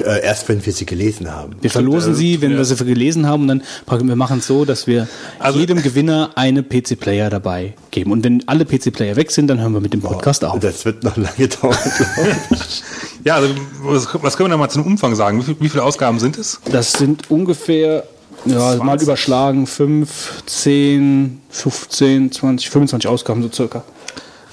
Äh, 0.00 0.24
erst 0.24 0.48
wenn 0.48 0.64
wir 0.64 0.72
sie 0.72 0.86
gelesen 0.86 1.30
haben. 1.30 1.54
wir 1.60 1.70
verlosen 1.70 2.14
äh, 2.14 2.16
sie, 2.16 2.40
wenn 2.40 2.52
ja. 2.52 2.56
wir 2.56 2.64
sie 2.64 2.76
gelesen 2.76 3.26
haben, 3.26 3.42
und 3.42 3.48
dann 3.48 4.08
wir 4.08 4.16
machen 4.16 4.38
es 4.38 4.46
so, 4.46 4.64
dass 4.64 4.86
wir 4.86 5.06
Also- 5.38 5.58
jedem 5.58 5.82
Gewinner 5.82 6.30
eine 6.34 6.62
PC-Player 6.62 7.28
dabei 7.28 7.74
geben. 7.90 8.10
Und 8.10 8.24
wenn 8.24 8.46
alle 8.48 8.64
PC-Player 8.64 9.16
weg 9.16 9.30
sind, 9.30 9.48
dann 9.48 9.60
hören 9.60 9.74
wir 9.74 9.80
mit 9.80 9.92
dem 9.92 10.00
Podcast 10.00 10.44
auf. 10.44 10.58
Das 10.60 10.84
wird 10.86 11.04
noch 11.04 11.16
lange 11.16 11.48
dauern, 11.60 11.76
glaube 11.96 12.36
ich. 12.52 12.82
Ja, 13.24 13.36
also 13.36 13.54
was, 13.84 14.08
was 14.20 14.36
können 14.36 14.48
wir 14.48 14.54
da 14.54 14.56
mal 14.56 14.68
zum 14.68 14.84
Umfang 14.84 15.14
sagen? 15.14 15.38
Wie, 15.38 15.44
viel, 15.44 15.56
wie 15.60 15.68
viele 15.68 15.84
Ausgaben 15.84 16.18
sind 16.18 16.36
es? 16.38 16.58
Das 16.72 16.92
sind 16.92 17.30
ungefähr, 17.30 18.02
ja, 18.46 18.76
mal 18.82 19.00
überschlagen, 19.00 19.68
5, 19.68 20.42
10, 20.46 21.40
15, 21.50 22.32
20, 22.32 22.70
25 22.70 23.08
Ausgaben 23.08 23.42
so 23.42 23.50
circa. 23.52 23.84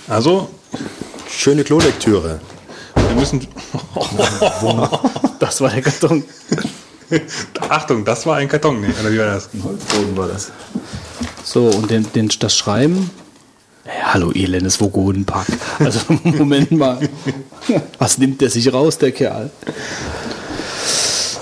Also, 0.07 0.49
Schöne 1.29 1.63
Klolektüre. 1.63 2.39
Wir 3.09 3.15
müssen. 3.15 3.47
Das 5.39 5.61
war 5.61 5.69
der 5.69 5.81
Karton. 5.81 6.23
Achtung, 7.69 8.05
das 8.05 8.25
war 8.25 8.37
ein 8.37 8.47
Karton. 8.47 8.81
Nee, 8.81 8.89
oder 8.99 9.11
wie 9.11 9.19
war 9.19 9.25
das? 9.25 9.49
Holzboden 9.63 10.17
war 10.17 10.27
das. 10.27 10.51
So, 11.43 11.67
und 11.67 11.89
den, 11.89 12.11
den, 12.13 12.29
das 12.39 12.55
Schreiben. 12.55 13.09
Ja, 13.85 14.13
hallo, 14.13 14.31
elendes 14.31 14.79
Vogodenpack. 14.79 15.47
Also, 15.79 15.99
Moment 16.23 16.71
mal. 16.71 16.99
Was 17.97 18.17
nimmt 18.19 18.41
der 18.41 18.49
sich 18.49 18.71
raus, 18.71 18.97
der 18.99 19.11
Kerl? 19.11 19.49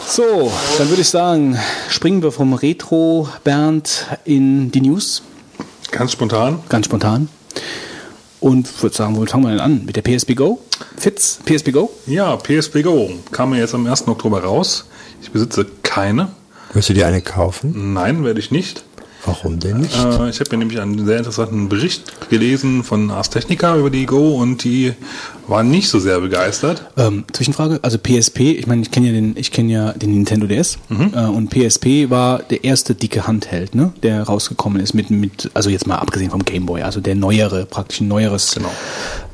So, 0.07 0.51
dann 0.77 0.89
würde 0.89 1.01
ich 1.01 1.09
sagen, 1.09 1.59
springen 1.89 2.23
wir 2.23 2.31
vom 2.31 2.53
Retro 2.53 3.27
Bernd 3.43 4.07
in 4.23 4.71
die 4.71 4.81
News. 4.81 5.21
Ganz 5.91 6.13
spontan. 6.13 6.59
Ganz 6.69 6.85
spontan. 6.85 7.29
Und 8.39 8.83
würde 8.83 8.95
sagen, 8.95 9.15
womit 9.15 9.31
fangen 9.31 9.45
wir 9.45 9.51
denn 9.51 9.59
an? 9.59 9.85
Mit 9.85 9.95
der 9.95 10.03
PSP 10.03 10.35
Go? 10.35 10.59
Fitz, 10.95 11.39
PSP 11.45 11.71
Go? 11.71 11.89
Ja, 12.05 12.37
PSP 12.37 12.83
Go 12.83 13.09
kam 13.31 13.53
ja 13.53 13.61
jetzt 13.61 13.73
am 13.73 13.87
1. 13.87 14.07
Oktober 14.07 14.43
raus. 14.43 14.85
Ich 15.21 15.31
besitze 15.31 15.65
keine. 15.83 16.29
Willst 16.73 16.89
du 16.89 16.93
dir 16.93 17.07
eine 17.07 17.21
kaufen? 17.21 17.93
Nein, 17.93 18.23
werde 18.23 18.39
ich 18.39 18.51
nicht. 18.51 18.83
Warum 19.27 19.59
denn 19.59 19.81
nicht? 19.81 19.93
Äh, 19.93 20.29
ich 20.29 20.39
habe 20.39 20.49
mir 20.51 20.57
nämlich 20.59 20.79
einen 20.79 21.05
sehr 21.05 21.17
interessanten 21.17 21.67
Bericht 21.67 22.29
gelesen 22.29 22.83
von 22.83 23.11
Ars 23.11 23.29
Technica 23.29 23.75
über 23.75 23.89
die 23.89 24.05
Go 24.05 24.37
und 24.37 24.63
die 24.63 24.93
waren 25.47 25.69
nicht 25.69 25.89
so 25.89 25.99
sehr 25.99 26.21
begeistert. 26.21 26.85
Ähm, 26.95 27.25
Zwischenfrage, 27.33 27.79
also 27.81 27.97
PSP, 27.97 28.39
ich 28.57 28.67
meine, 28.67 28.81
ich 28.81 28.91
kenne 28.91 29.07
ja 29.07 29.13
den, 29.13 29.35
ich 29.35 29.51
kenne 29.51 29.71
ja 29.71 29.91
den 29.91 30.11
Nintendo 30.11 30.47
DS 30.47 30.77
äh, 30.89 31.19
und 31.19 31.49
PSP 31.49 32.09
war 32.09 32.39
der 32.39 32.63
erste 32.63 32.95
dicke 32.95 33.27
Handheld, 33.27 33.75
ne, 33.75 33.91
der 34.01 34.23
rausgekommen 34.23 34.81
ist 34.81 34.93
mit, 34.93 35.09
mit, 35.09 35.51
also 35.53 35.69
jetzt 35.69 35.87
mal 35.87 35.95
abgesehen 35.95 36.31
vom 36.31 36.45
Game 36.45 36.65
Boy, 36.65 36.81
also 36.83 37.01
der 37.01 37.15
neuere, 37.15 37.65
praktisch 37.65 37.99
ein 37.99 38.07
neueres. 38.07 38.55
Genau. 38.55 38.71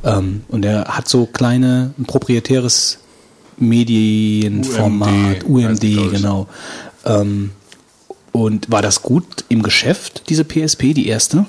Ähm, 0.04 0.42
und 0.50 0.64
der 0.64 0.86
hat 0.86 1.08
so 1.08 1.28
kleine, 1.28 1.94
ein 2.00 2.06
proprietäres 2.06 2.98
Medienformat, 3.58 5.44
UMD, 5.44 5.84
UMD, 5.84 6.12
genau. 6.12 6.48
Ähm, 7.06 7.52
und 8.34 8.70
war 8.70 8.82
das 8.82 9.02
gut 9.02 9.46
im 9.48 9.64
Geschäft, 9.64 10.24
diese 10.30 10.44
PSP, 10.44 10.94
die 10.94 11.08
erste? 11.08 11.46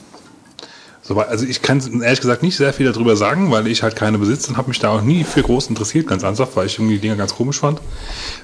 Also 1.29 1.45
ich 1.45 1.61
kann 1.61 1.83
ehrlich 2.01 2.23
gesagt 2.23 2.43
nicht 2.43 2.57
sehr 2.57 2.73
viel 2.73 2.91
darüber 2.91 3.15
sagen, 3.15 3.51
weil 3.51 3.67
ich 3.67 3.83
halt 3.83 3.95
keine 3.95 4.17
besitze 4.17 4.49
und 4.49 4.57
habe 4.57 4.69
mich 4.69 4.79
da 4.79 4.89
auch 4.89 5.03
nie 5.03 5.23
für 5.25 5.43
groß 5.43 5.67
interessiert, 5.67 6.07
ganz 6.07 6.23
ernsthaft, 6.23 6.57
weil 6.57 6.65
ich 6.67 6.77
irgendwie 6.79 6.95
die 6.95 7.01
Dinger 7.03 7.17
ganz 7.17 7.35
komisch 7.35 7.59
fand. 7.59 7.79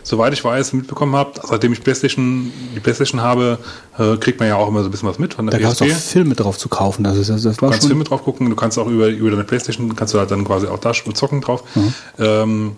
Soweit 0.03 0.35
ich 0.35 0.45
weiß, 0.45 0.75
mitbekommen 0.75 1.17
habe, 1.17 1.41
seitdem 1.43 1.73
ich 1.73 1.83
Playstation, 1.83 2.53
die 2.75 2.81
Playstation 2.81 3.23
habe, 3.23 3.59
äh, 3.99 4.19
kriegt 4.19 4.41
man 4.41 4.49
ja 4.51 4.57
auch 4.57 4.69
immer 4.69 4.81
so 4.83 4.89
ein 4.89 4.91
bisschen 4.91 5.09
was 5.09 5.19
mit 5.19 5.33
von 5.33 5.47
der 5.47 5.59
Da 5.59 5.63
gab 5.63 5.73
es 5.73 5.79
PSP. 5.79 5.93
auch 5.95 5.97
Filme 5.97 6.35
drauf 6.35 6.59
zu 6.59 6.69
kaufen. 6.69 7.07
Also 7.07 7.21
das, 7.33 7.43
das 7.43 7.57
Du 7.57 7.63
war 7.63 7.71
kannst 7.71 7.85
schon. 7.85 7.89
Filme 7.93 8.05
drauf 8.05 8.25
gucken, 8.25 8.51
du 8.51 8.57
kannst 8.57 8.79
auch 8.79 8.89
über, 8.89 9.09
über 9.09 9.31
deine 9.31 9.45
Playstation, 9.45 9.97
kannst 9.97 10.13
du 10.13 10.19
halt 10.19 10.31
dann 10.31 10.45
quasi 10.45 10.67
auch 10.67 10.79
da 10.79 10.93
zocken 10.93 11.41
drauf. 11.41 11.65
Mhm. 11.75 11.95
Ähm, 12.19 12.73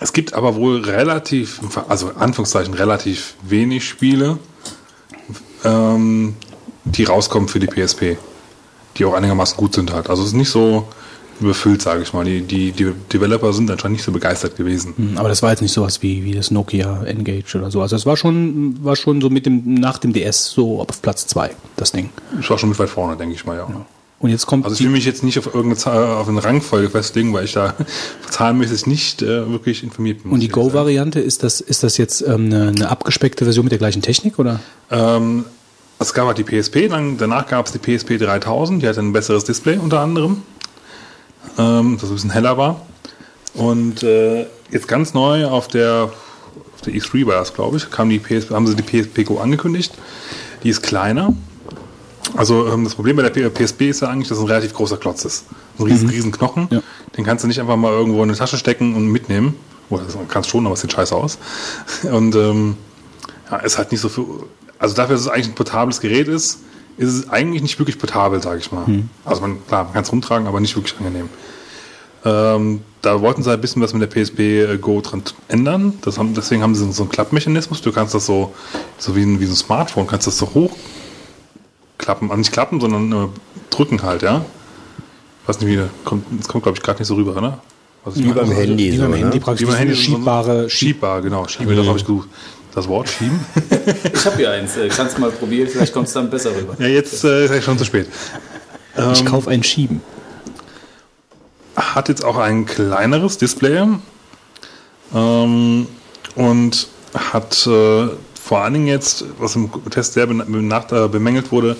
es 0.00 0.12
gibt 0.12 0.34
aber 0.34 0.56
wohl 0.56 0.80
relativ, 0.80 1.60
also 1.88 2.10
in 2.10 2.16
Anführungszeichen 2.16 2.74
relativ 2.74 3.34
wenig 3.48 3.86
Spiele, 3.88 4.38
ähm, 5.66 6.34
die 6.84 7.04
rauskommen 7.04 7.48
für 7.48 7.58
die 7.58 7.66
PSP, 7.66 8.16
die 8.96 9.04
auch 9.04 9.14
einigermaßen 9.14 9.56
gut 9.56 9.74
sind 9.74 9.92
halt. 9.92 10.08
Also 10.08 10.22
es 10.22 10.28
ist 10.28 10.34
nicht 10.34 10.50
so 10.50 10.86
überfüllt, 11.40 11.82
sage 11.82 12.02
ich 12.02 12.12
mal. 12.12 12.24
Die, 12.24 12.40
die, 12.42 12.72
die 12.72 12.92
Developer 13.12 13.52
sind 13.52 13.70
anscheinend 13.70 13.96
nicht 13.96 14.04
so 14.04 14.12
begeistert 14.12 14.56
gewesen. 14.56 14.94
Hm, 14.96 15.18
Aber 15.18 15.28
das 15.28 15.42
war 15.42 15.50
jetzt 15.50 15.60
nicht 15.60 15.72
sowas 15.72 16.02
wie, 16.02 16.24
wie 16.24 16.32
das 16.32 16.50
Nokia 16.50 17.02
Engage 17.04 17.56
oder 17.58 17.70
so. 17.70 17.82
Also 17.82 17.96
es 17.96 18.06
war 18.06 18.16
schon, 18.16 18.82
war 18.82 18.96
schon 18.96 19.20
so 19.20 19.28
mit 19.28 19.44
dem, 19.44 19.74
nach 19.74 19.98
dem 19.98 20.12
DS 20.12 20.46
so 20.46 20.80
auf 20.80 21.02
Platz 21.02 21.26
zwei 21.26 21.50
das 21.76 21.92
Ding. 21.92 22.10
Ich 22.40 22.48
war 22.48 22.58
schon 22.58 22.70
mit 22.70 22.78
weit 22.78 22.88
vorne, 22.88 23.16
denke 23.16 23.34
ich 23.34 23.44
mal, 23.44 23.56
ja. 23.56 23.68
Und 24.18 24.30
jetzt 24.30 24.46
kommt 24.46 24.64
Also 24.64 24.76
ich 24.76 24.82
will 24.82 24.90
mich 24.90 25.04
jetzt 25.04 25.22
nicht 25.22 25.38
auf 25.38 25.44
irgendeine 25.46 25.76
Zahl, 25.76 26.06
auf 26.14 26.26
eine 26.26 26.42
Rangfolge 26.42 26.88
festlegen, 26.88 27.34
weil 27.34 27.44
ich 27.44 27.52
da 27.52 27.74
zahlenmäßig 28.30 28.86
nicht 28.86 29.20
äh, 29.20 29.50
wirklich 29.50 29.82
informiert 29.82 30.22
bin. 30.22 30.32
und 30.32 30.40
die. 30.40 30.48
Go-Variante, 30.48 31.20
ist 31.20 31.42
das, 31.42 31.60
ist 31.60 31.82
das 31.82 31.98
jetzt 31.98 32.22
ähm, 32.22 32.46
eine, 32.46 32.68
eine 32.68 32.88
abgespeckte 32.88 33.44
Version 33.44 33.66
mit 33.66 33.72
der 33.72 33.78
gleichen 33.78 34.00
Technik 34.00 34.38
oder? 34.38 34.60
Ähm, 34.90 35.44
es 35.98 36.12
gab 36.12 36.26
halt 36.26 36.38
die 36.38 36.44
PSP, 36.44 36.88
dann, 36.88 37.16
danach 37.16 37.46
gab 37.46 37.66
es 37.66 37.72
die 37.72 37.78
PSP 37.78 38.18
3000, 38.18 38.82
die 38.82 38.88
hatte 38.88 39.00
ein 39.00 39.12
besseres 39.12 39.44
Display 39.44 39.78
unter 39.78 40.00
anderem, 40.00 40.42
ähm, 41.58 41.98
das 42.00 42.10
ein 42.10 42.14
bisschen 42.14 42.30
heller 42.30 42.58
war. 42.58 42.80
Und 43.54 44.02
äh, 44.02 44.46
jetzt 44.70 44.88
ganz 44.88 45.14
neu 45.14 45.46
auf 45.46 45.68
der, 45.68 46.10
auf 46.74 46.80
der 46.82 46.92
E3 46.92 47.26
war 47.26 47.36
das, 47.36 47.54
glaube 47.54 47.78
ich, 47.78 47.90
kam 47.90 48.10
die 48.10 48.18
PSP, 48.18 48.50
haben 48.50 48.66
sie 48.66 48.76
die 48.76 48.82
PSP 48.82 49.24
Go 49.24 49.38
angekündigt. 49.38 49.94
Die 50.62 50.68
ist 50.68 50.82
kleiner. 50.82 51.34
Also 52.36 52.66
ähm, 52.66 52.84
das 52.84 52.94
Problem 52.94 53.16
bei 53.16 53.22
der 53.22 53.50
PSP 53.50 53.82
ist 53.82 54.00
ja 54.00 54.08
eigentlich, 54.08 54.28
dass 54.28 54.38
es 54.38 54.44
ein 54.44 54.48
relativ 54.48 54.74
großer 54.74 54.96
Klotz 54.98 55.24
ist. 55.24 55.46
Ein 55.78 55.84
riesen, 55.84 56.08
riesen 56.08 56.32
Knochen. 56.32 56.68
Ja. 56.70 56.82
Den 57.16 57.24
kannst 57.24 57.44
du 57.44 57.48
nicht 57.48 57.60
einfach 57.60 57.76
mal 57.76 57.92
irgendwo 57.92 58.22
in 58.22 58.28
eine 58.28 58.36
Tasche 58.36 58.58
stecken 58.58 58.94
und 58.94 59.06
mitnehmen. 59.06 59.54
Oder 59.88 60.04
das 60.04 60.16
kannst 60.28 60.50
schon, 60.50 60.66
aber 60.66 60.74
es 60.74 60.80
sieht 60.80 60.92
scheiße 60.92 61.14
aus. 61.14 61.38
Und 62.02 62.34
ähm, 62.34 62.76
ja, 63.50 63.58
ist 63.58 63.78
halt 63.78 63.92
nicht 63.92 64.00
so 64.00 64.08
viel. 64.08 64.24
Also 64.78 64.94
dafür, 64.94 65.14
dass 65.14 65.22
es 65.22 65.28
eigentlich 65.28 65.48
ein 65.48 65.54
portables 65.54 66.00
Gerät 66.00 66.28
ist, 66.28 66.60
ist 66.98 67.12
es 67.12 67.28
eigentlich 67.30 67.62
nicht 67.62 67.78
wirklich 67.78 67.98
portabel, 67.98 68.42
sage 68.42 68.60
ich 68.60 68.72
mal. 68.72 68.84
Also 69.24 69.42
man, 69.42 69.66
klar, 69.66 69.84
man 69.84 69.92
kann 69.92 70.02
es 70.02 70.12
rumtragen, 70.12 70.46
aber 70.46 70.60
nicht 70.60 70.76
wirklich 70.76 70.96
angenehm. 70.98 71.28
Ähm, 72.24 72.80
da 73.02 73.20
wollten 73.20 73.42
sie 73.42 73.52
ein 73.52 73.60
bisschen 73.60 73.82
was 73.82 73.92
mit 73.94 74.02
der 74.02 74.08
PSP 74.08 74.80
Go 74.80 75.00
dran 75.00 75.22
ändern. 75.48 75.94
Das 76.02 76.18
haben, 76.18 76.34
deswegen 76.34 76.62
haben 76.62 76.74
sie 76.74 76.90
so 76.92 77.02
einen 77.02 77.10
Klappmechanismus. 77.10 77.82
Du 77.82 77.92
kannst 77.92 78.14
das 78.14 78.26
so, 78.26 78.54
so 78.98 79.14
wie 79.14 79.22
ein, 79.22 79.38
wie 79.38 79.46
so 79.46 79.52
ein 79.52 79.56
Smartphone, 79.56 80.06
kannst 80.06 80.26
das 80.26 80.38
so 80.38 80.46
hochklappen. 80.46 82.30
Also 82.30 82.38
nicht 82.38 82.52
klappen, 82.52 82.80
sondern 82.80 83.12
äh, 83.12 83.28
drücken 83.70 84.02
halt, 84.02 84.22
ja. 84.22 84.44
Ich 85.42 85.48
weiß 85.48 85.60
nicht, 85.60 85.70
wie, 85.70 85.80
kommt, 86.04 86.24
das 86.36 86.48
kommt, 86.48 86.64
glaube 86.64 86.76
ich, 86.78 86.82
gerade 86.82 86.98
nicht 86.98 87.06
so 87.06 87.14
rüber, 87.14 87.40
ne? 87.40 87.58
Was 88.04 88.16
ich 88.16 88.24
Wie 88.24 88.32
beim 88.32 88.50
Handy. 88.50 88.92
Wie 88.92 88.96
so, 88.96 89.02
beim 89.02 89.12
ne? 89.12 89.16
Handy 89.18 89.38
praktisch 89.38 89.66
Wie 89.66 89.70
beim 89.70 89.78
Handy 89.78 89.94
schiebbare, 89.94 90.70
schieb 90.70 90.88
Schiebbar, 90.88 91.22
genau. 91.22 91.46
Schiebe, 91.46 91.76
das 91.76 91.86
habe 91.86 91.98
ich 91.98 92.04
gesucht. 92.04 92.28
Das 92.76 92.86
Wort 92.88 93.08
schieben. 93.08 93.40
Ich 94.12 94.26
habe 94.26 94.36
hier 94.36 94.50
eins. 94.50 94.76
äh, 94.76 94.88
Kannst 94.88 95.18
mal 95.18 95.30
probieren, 95.30 95.68
vielleicht 95.68 95.92
kommt 95.92 96.08
es 96.08 96.12
dann 96.12 96.28
besser 96.28 96.54
rüber. 96.54 96.76
ja, 96.78 96.86
jetzt 96.86 97.24
äh, 97.24 97.44
ist 97.44 97.50
eigentlich 97.50 97.64
schon 97.64 97.78
zu 97.78 97.84
spät. 97.84 98.06
ich 99.12 99.24
kaufe 99.24 99.50
ein 99.50 99.62
Schieben. 99.62 100.02
Hat 101.74 102.08
jetzt 102.08 102.24
auch 102.24 102.36
ein 102.36 102.66
kleineres 102.66 103.38
Display 103.38 103.86
ähm, 105.14 105.86
und 106.34 106.88
hat 107.14 107.66
äh, 107.66 108.08
vor 108.42 108.60
allen 108.60 108.74
Dingen 108.74 108.88
jetzt, 108.88 109.24
was 109.38 109.56
im 109.56 109.70
Test 109.90 110.12
sehr 110.14 110.26
benacht, 110.26 110.92
äh, 110.92 111.08
bemängelt 111.08 111.52
wurde, 111.52 111.76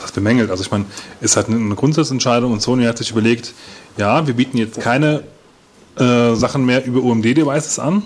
was 0.00 0.12
bemängelt, 0.12 0.50
also 0.50 0.62
ich 0.62 0.70
meine, 0.70 0.86
ist 1.20 1.36
halt 1.36 1.48
eine 1.48 1.74
Grundsatzentscheidung 1.74 2.52
und 2.52 2.62
Sony 2.62 2.84
hat 2.84 2.96
sich 2.98 3.10
überlegt, 3.10 3.52
ja, 3.96 4.26
wir 4.26 4.34
bieten 4.34 4.56
jetzt 4.56 4.80
keine 4.80 5.24
äh, 5.98 6.34
Sachen 6.34 6.64
mehr 6.64 6.86
über 6.86 7.02
UMD-Devices 7.02 7.78
an, 7.78 8.02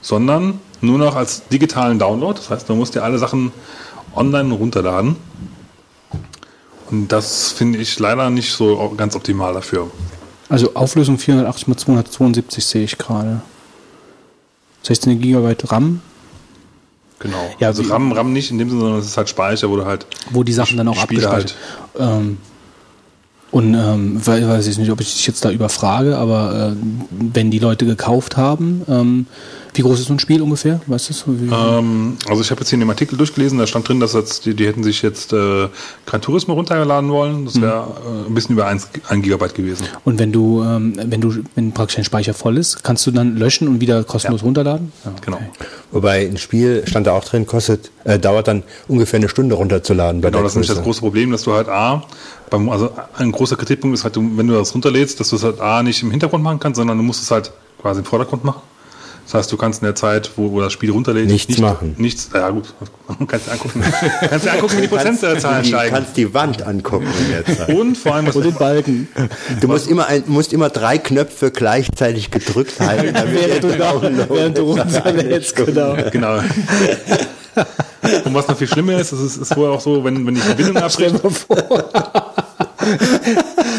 sondern 0.00 0.60
nur 0.80 0.98
noch 0.98 1.16
als 1.16 1.46
digitalen 1.48 1.98
Download. 1.98 2.38
Das 2.38 2.50
heißt, 2.50 2.68
man 2.68 2.78
muss 2.78 2.90
dir 2.90 3.02
alle 3.02 3.18
Sachen 3.18 3.52
online 4.14 4.54
runterladen. 4.54 5.16
Und 6.90 7.08
das 7.08 7.52
finde 7.52 7.78
ich 7.78 7.98
leider 7.98 8.30
nicht 8.30 8.52
so 8.52 8.94
ganz 8.96 9.16
optimal 9.16 9.54
dafür. 9.54 9.90
Also 10.48 10.74
Auflösung 10.74 11.18
480 11.18 11.68
x 11.68 11.82
272 11.84 12.64
sehe 12.64 12.84
ich 12.84 12.98
gerade. 12.98 13.40
16 14.82 15.20
GB 15.20 15.56
RAM. 15.64 16.00
Genau. 17.18 17.50
Ja, 17.58 17.68
also 17.68 17.82
RAM, 17.82 18.12
RAM 18.12 18.32
nicht 18.32 18.50
in 18.50 18.58
dem 18.58 18.68
Sinne, 18.68 18.82
sondern 18.82 19.00
es 19.00 19.06
ist 19.06 19.16
halt 19.16 19.28
Speicher, 19.28 19.68
wo 19.70 19.76
du 19.76 19.84
halt 19.84 20.06
wo 20.30 20.44
die 20.44 20.52
Sachen 20.52 20.76
dann 20.76 20.86
auch 20.86 20.96
Spiele 20.96 21.28
abgespeichert. 21.28 21.56
Ähm, 21.98 22.38
und 23.56 23.72
ähm, 23.72 24.20
weiß 24.26 24.66
ich 24.66 24.76
nicht, 24.76 24.90
ob 24.90 25.00
ich 25.00 25.14
dich 25.14 25.26
jetzt 25.26 25.42
da 25.42 25.50
überfrage, 25.50 26.18
aber 26.18 26.74
äh, 26.74 26.76
wenn 27.32 27.50
die 27.50 27.58
Leute 27.58 27.86
gekauft 27.86 28.36
haben, 28.36 28.82
ähm, 28.86 29.26
wie 29.72 29.80
groß 29.80 29.98
ist 29.98 30.08
so 30.08 30.12
ein 30.12 30.18
Spiel 30.18 30.42
ungefähr? 30.42 30.82
Weißt 30.86 31.24
du 31.26 31.32
Ähm, 31.32 32.18
also 32.28 32.42
ich 32.42 32.50
habe 32.50 32.60
jetzt 32.60 32.68
hier 32.68 32.76
in 32.76 32.80
dem 32.80 32.90
Artikel 32.90 33.16
durchgelesen, 33.16 33.58
da 33.58 33.66
stand 33.66 33.88
drin, 33.88 33.98
dass 33.98 34.12
jetzt, 34.12 34.44
die, 34.44 34.52
die 34.52 34.66
hätten 34.66 34.84
sich 34.84 35.00
jetzt 35.00 35.32
äh, 35.32 35.68
Gran 36.04 36.20
Turismo 36.20 36.52
runtergeladen 36.52 37.08
wollen. 37.10 37.46
Das 37.46 37.58
wäre 37.58 37.96
äh, 38.26 38.28
ein 38.28 38.34
bisschen 38.34 38.56
über 38.56 38.66
1, 38.66 38.88
1 39.08 39.22
Gigabyte 39.22 39.54
gewesen. 39.54 39.86
und 40.04 40.18
wenn 40.18 40.32
du, 40.32 40.62
ähm, 40.62 40.94
wenn 41.06 41.22
du, 41.22 41.36
wenn 41.54 41.72
praktisch 41.72 41.96
dein 41.96 42.04
Speicher 42.04 42.34
voll 42.34 42.58
ist, 42.58 42.84
kannst 42.84 43.06
du 43.06 43.10
dann 43.10 43.36
löschen 43.38 43.68
und 43.68 43.80
wieder 43.80 44.04
kostenlos 44.04 44.42
runterladen? 44.42 44.92
Ja, 45.02 45.12
okay. 45.12 45.20
Genau. 45.24 45.40
Wobei 45.92 46.26
ein 46.26 46.36
Spiel, 46.36 46.82
stand 46.86 47.06
da 47.06 47.12
auch 47.12 47.24
drin, 47.24 47.46
kostet, 47.46 47.90
äh, 48.04 48.18
dauert 48.18 48.48
dann 48.48 48.64
ungefähr 48.86 49.18
eine 49.18 49.30
Stunde 49.30 49.54
runterzuladen. 49.54 50.20
Bei 50.20 50.28
Genau, 50.28 50.40
der 50.40 50.42
das 50.44 50.52
ist 50.52 50.56
nämlich 50.56 50.70
das 50.70 50.82
große 50.82 51.00
Problem, 51.00 51.30
dass 51.32 51.42
du 51.44 51.52
halt 51.52 51.68
A, 51.68 52.04
beim, 52.50 52.68
also 52.68 52.90
ein 53.16 53.32
großer 53.32 53.56
Kritikpunkt 53.56 53.96
ist 53.96 54.04
halt, 54.04 54.16
du, 54.16 54.36
wenn 54.36 54.46
du 54.46 54.54
das 54.54 54.74
runterlädst, 54.74 55.18
dass 55.20 55.30
du 55.30 55.36
es 55.36 55.44
halt 55.44 55.60
A 55.60 55.82
nicht 55.82 56.02
im 56.02 56.10
Hintergrund 56.10 56.42
machen 56.44 56.60
kannst, 56.60 56.76
sondern 56.76 56.96
du 56.96 57.02
musst 57.02 57.22
es 57.22 57.30
halt 57.30 57.52
quasi 57.80 58.00
im 58.00 58.04
Vordergrund 58.06 58.44
machen. 58.44 58.62
Das 59.24 59.34
heißt, 59.34 59.50
du 59.50 59.56
kannst 59.56 59.82
in 59.82 59.86
der 59.86 59.96
Zeit, 59.96 60.30
wo, 60.36 60.52
wo 60.52 60.60
das 60.60 60.72
Spiel 60.72 60.92
runterlädt, 60.92 61.26
Nichts 61.26 61.48
nicht, 61.48 61.58
machen. 61.60 61.96
Nichts, 61.98 62.30
ja 62.32 62.48
gut, 62.50 62.72
kannst 63.26 63.48
dir 63.48 63.52
angucken. 63.52 63.82
kannst 64.20 64.46
dir 64.46 64.52
angucken, 64.52 64.76
wie 64.76 64.82
die 64.82 64.88
Prozentzahlen 64.88 65.62
Du 65.62 65.68
steigen. 65.68 65.94
kannst 65.94 66.16
die 66.16 66.32
Wand 66.32 66.62
angucken 66.62 67.08
in 67.18 67.30
der 67.32 67.44
Zeit. 67.44 67.68
Und 67.70 67.98
vor 67.98 68.14
allem, 68.14 68.28
Und 68.28 68.44
den 68.44 68.54
Balken. 68.54 69.08
Du 69.60 69.66
musst 69.66 69.88
immer, 69.88 70.06
ein, 70.06 70.22
musst 70.28 70.52
immer 70.52 70.70
drei 70.70 70.98
Knöpfe 70.98 71.50
gleichzeitig 71.50 72.30
gedrückt 72.30 72.78
halten, 72.78 73.14
damit 73.14 73.34
während, 73.34 73.64
du 73.64 73.76
Download 73.76 74.26
während 74.30 74.58
du 74.58 74.62
runterlädst, 74.62 75.56
genau. 75.56 75.96
Genau. 76.12 76.40
Und 78.24 78.34
was 78.34 78.46
noch 78.46 78.56
viel 78.56 78.68
schlimmer 78.68 78.98
ist, 78.98 79.12
es 79.12 79.20
ist, 79.20 79.36
ist 79.38 79.56
wohl 79.56 79.70
auch 79.70 79.80
so, 79.80 80.04
wenn, 80.04 80.24
wenn 80.26 80.34
die 80.34 80.40
Verbindung 80.40 80.76
Stell 80.88 81.16
abbricht, 81.16 81.24
dir 81.24 81.30
vor. 81.30 82.25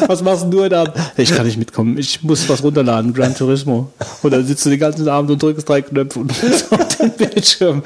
Was 0.07 0.21
machst 0.21 0.45
du 0.49 0.61
heute 0.61 0.77
Abend? 0.77 0.93
Ich 1.17 1.33
kann 1.33 1.45
nicht 1.45 1.57
mitkommen. 1.57 1.97
Ich 1.97 2.23
muss 2.23 2.47
was 2.49 2.63
runterladen, 2.63 3.13
Gran 3.13 3.35
Turismo. 3.35 3.91
Und 4.21 4.31
dann 4.31 4.45
sitzt 4.45 4.65
du 4.65 4.69
den 4.69 4.79
ganzen 4.79 5.07
Abend 5.07 5.31
und 5.31 5.41
drückst 5.41 5.67
drei 5.67 5.81
Knöpfe 5.81 6.19
und 6.19 6.31
auf 6.31 6.97
den 6.97 7.11
Bildschirm. 7.11 7.81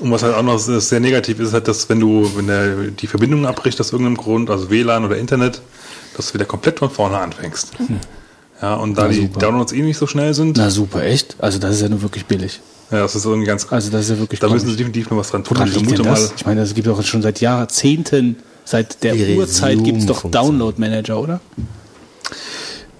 Und 0.00 0.10
was 0.10 0.22
halt 0.22 0.34
auch 0.34 0.42
noch 0.42 0.58
sehr 0.58 1.00
negativ 1.00 1.40
ist, 1.40 1.52
halt, 1.52 1.68
dass 1.68 1.88
wenn 1.88 2.00
du, 2.00 2.30
wenn 2.36 2.46
der, 2.46 2.76
die 2.90 3.06
Verbindung 3.06 3.46
abbricht 3.46 3.80
aus 3.80 3.92
irgendeinem 3.92 4.16
Grund, 4.16 4.50
also 4.50 4.70
WLAN 4.70 5.04
oder 5.04 5.16
Internet, 5.16 5.60
dass 6.16 6.28
du 6.28 6.34
wieder 6.34 6.44
komplett 6.44 6.78
von 6.78 6.90
vorne 6.90 7.18
anfängst. 7.18 7.72
Ja, 8.60 8.74
und 8.74 8.96
da 8.96 9.02
Na, 9.02 9.08
die 9.08 9.22
super. 9.22 9.40
Downloads 9.40 9.72
eh 9.72 9.82
nicht 9.82 9.98
so 9.98 10.06
schnell 10.06 10.34
sind, 10.34 10.56
na 10.56 10.70
super, 10.70 11.02
echt? 11.02 11.36
Also 11.38 11.58
das 11.58 11.76
ist 11.76 11.82
ja 11.82 11.88
nur 11.88 12.02
wirklich 12.02 12.26
billig. 12.26 12.60
Ja, 12.90 13.00
das 13.00 13.14
ist 13.16 13.24
irgendwie 13.24 13.46
ganz, 13.46 13.66
Also 13.70 13.90
das 13.90 14.02
ist 14.04 14.10
ja 14.10 14.18
wirklich 14.18 14.38
da 14.40 14.48
müssen 14.48 14.68
sie 14.68 14.76
definitiv 14.76 15.08
noch 15.10 15.16
was 15.18 15.30
dran 15.30 15.42
tun. 15.44 15.56
Woran 15.56 15.68
Ich 15.68 15.76
liegt 15.76 15.98
das? 16.04 16.32
Ich 16.36 16.44
meine, 16.46 16.60
das 16.60 16.74
gibt 16.74 16.86
doch 16.86 17.02
schon 17.02 17.22
seit 17.22 17.40
Jahrzehnten, 17.40 18.36
seit 18.64 19.02
der 19.02 19.14
Die 19.14 19.34
Urzeit 19.36 19.82
gibt 19.82 19.98
es 19.98 20.06
doch. 20.06 20.30
Download-Manager, 20.30 21.18
oder? 21.20 21.40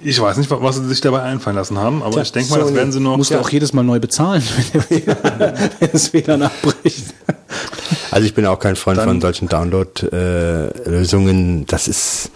ich 0.00 0.20
weiß 0.20 0.36
nicht, 0.36 0.48
was 0.50 0.76
sie 0.76 0.86
sich 0.86 1.00
dabei 1.00 1.22
einfallen 1.22 1.56
lassen 1.56 1.78
haben, 1.78 2.00
aber 2.02 2.20
ich 2.22 2.30
denke 2.30 2.50
mal, 2.50 2.60
das 2.60 2.72
werden 2.74 2.92
sie 2.92 3.00
noch. 3.00 3.16
Musst 3.16 3.30
du 3.32 3.40
auch 3.40 3.48
jedes 3.50 3.72
Mal 3.72 3.82
neu 3.82 3.98
bezahlen, 3.98 4.42
wenn, 4.88 5.04
der- 5.04 5.70
wenn 5.80 5.90
das 5.92 6.12
WLAN 6.12 6.42
abbricht. 6.42 7.06
Also 8.12 8.24
ich 8.26 8.34
bin 8.34 8.46
auch 8.46 8.58
kein 8.60 8.76
Freund 8.76 8.98
Dann- 8.98 9.08
von 9.08 9.20
solchen 9.20 9.48
Download-Lösungen. 9.48 11.66
das 11.66 11.88
ist, 11.88 12.30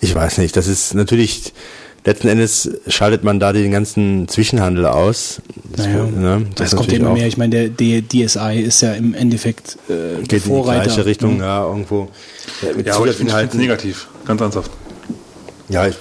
ich 0.00 0.12
weiß 0.14 0.38
nicht, 0.38 0.56
das 0.56 0.66
ist 0.66 0.94
natürlich, 0.94 1.52
letzten 2.04 2.28
Endes 2.28 2.70
schaltet 2.86 3.24
man 3.24 3.40
da 3.40 3.52
den 3.52 3.70
ganzen 3.72 4.28
Zwischenhandel 4.28 4.86
aus. 4.86 5.40
Das, 5.74 5.86
Naja, 5.86 6.04
ne, 6.04 6.46
das, 6.54 6.72
ist 6.72 6.76
kommt 6.76 6.92
immer 6.92 7.12
mehr. 7.12 7.26
Ich 7.26 7.36
meine, 7.36 7.68
der, 7.70 8.00
der 8.02 8.02
DSI 8.26 8.60
ist 8.60 8.80
ja 8.82 8.92
im 8.92 9.14
Endeffekt 9.14 9.78
äh, 9.88 10.20
Geht 10.22 10.32
in 10.32 10.38
die 10.38 10.40
Vorreiter. 10.40 10.84
gleiche 10.84 11.06
Richtung, 11.06 11.38
ne? 11.38 11.44
ja, 11.44 11.66
irgendwo. 11.66 12.08
Ja, 12.62 12.76
mit 12.76 12.86
Ja, 12.86 12.96
aber 12.96 13.06
ich 13.08 13.16
finde 13.16 13.32
es 13.34 13.54
negativ, 13.54 14.08
ganz 14.26 14.40
ernsthaft. 14.40 14.70
Ja, 15.70 15.86
ich, 15.86 15.94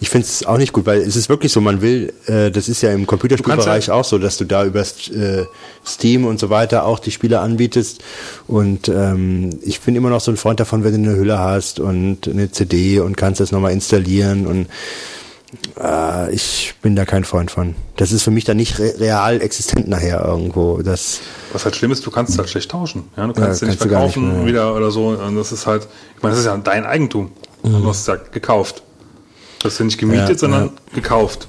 ich 0.00 0.10
finde 0.10 0.26
es 0.26 0.44
auch 0.44 0.58
nicht 0.58 0.72
gut, 0.72 0.84
weil 0.86 1.00
es 1.00 1.14
ist 1.14 1.28
wirklich 1.28 1.52
so, 1.52 1.60
man 1.60 1.80
will, 1.80 2.12
äh, 2.26 2.50
das 2.50 2.68
ist 2.68 2.82
ja 2.82 2.92
im 2.92 3.06
Computerspielbereich 3.06 3.86
ja- 3.86 3.94
auch 3.94 4.04
so, 4.04 4.18
dass 4.18 4.36
du 4.36 4.44
da 4.44 4.64
über 4.64 4.80
äh, 4.80 5.44
Steam 5.86 6.24
und 6.24 6.40
so 6.40 6.50
weiter 6.50 6.84
auch 6.84 6.98
die 6.98 7.12
Spiele 7.12 7.38
anbietest. 7.38 8.02
Und 8.48 8.88
ähm, 8.88 9.50
ich 9.62 9.80
bin 9.80 9.94
immer 9.94 10.10
noch 10.10 10.20
so 10.20 10.32
ein 10.32 10.36
Freund 10.36 10.58
davon, 10.58 10.82
wenn 10.82 11.02
du 11.04 11.08
eine 11.10 11.18
Hülle 11.18 11.38
hast 11.38 11.78
und 11.78 12.26
eine 12.28 12.50
CD 12.50 12.98
und 12.98 13.16
kannst 13.16 13.40
das 13.40 13.52
nochmal 13.52 13.72
installieren 13.72 14.46
und 14.46 14.66
äh, 15.80 16.32
ich 16.34 16.74
bin 16.82 16.96
da 16.96 17.04
kein 17.04 17.24
Freund 17.24 17.50
von. 17.50 17.74
Das 17.96 18.12
ist 18.12 18.22
für 18.22 18.30
mich 18.30 18.44
dann 18.44 18.56
nicht 18.56 18.78
re 18.78 18.94
real 18.98 19.40
existent 19.40 19.88
nachher 19.88 20.24
irgendwo. 20.24 20.82
Das, 20.82 21.20
Was 21.52 21.64
halt 21.64 21.76
schlimm 21.76 21.92
ist, 21.92 22.04
du 22.06 22.10
kannst 22.10 22.32
es 22.32 22.38
halt 22.38 22.48
schlecht 22.48 22.70
tauschen. 22.70 23.04
Ja, 23.16 23.26
du 23.26 23.32
kannst 23.32 23.40
Ja, 23.46 23.52
es 23.52 23.60
nicht 23.62 23.70
nicht 23.70 23.78
verkaufen 23.82 24.38
mehr. 24.38 24.46
wieder 24.46 24.74
oder 24.74 24.90
so. 24.90 25.08
Und 25.08 25.36
das 25.36 25.52
ist 25.52 25.66
halt, 25.66 25.86
ich 26.16 26.22
meine, 26.22 26.32
das 26.34 26.40
ist 26.40 26.46
ja 26.46 26.56
dein 26.56 26.84
Eigentum. 26.84 27.30
Du 27.62 27.88
hast 27.88 28.00
es 28.02 28.06
ja 28.06 28.16
gekauft. 28.16 28.82
Das 29.62 29.72
ist 29.74 29.78
ja 29.80 29.84
nicht 29.86 29.98
gemietet, 29.98 30.26
Mhm. 30.28 30.32
Ja, 30.34 30.38
sondern 30.38 30.64
ja. 30.66 30.72
gekauft. 30.94 31.48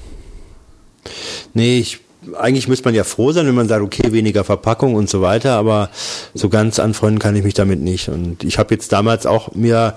Nee, 1.54 1.78
ich, 1.78 2.00
eigentlich 2.38 2.68
müsste 2.68 2.84
man 2.86 2.94
ja 2.94 3.04
froh 3.04 3.32
sein, 3.32 3.46
wenn 3.46 3.54
man 3.54 3.68
sagt, 3.68 3.82
okay, 3.82 4.12
weniger 4.12 4.44
Verpackung 4.44 4.94
und 4.94 5.08
so 5.08 5.22
weiter, 5.22 5.52
aber 5.52 5.90
so 6.34 6.48
ganz 6.48 6.78
anfreunden 6.78 7.18
kann 7.20 7.36
ich 7.36 7.44
mich 7.44 7.54
damit 7.54 7.80
nicht. 7.80 8.08
Und 8.08 8.42
ich 8.44 8.58
habe 8.58 8.74
jetzt 8.74 8.92
damals 8.92 9.26
auch 9.26 9.54
mir, 9.54 9.94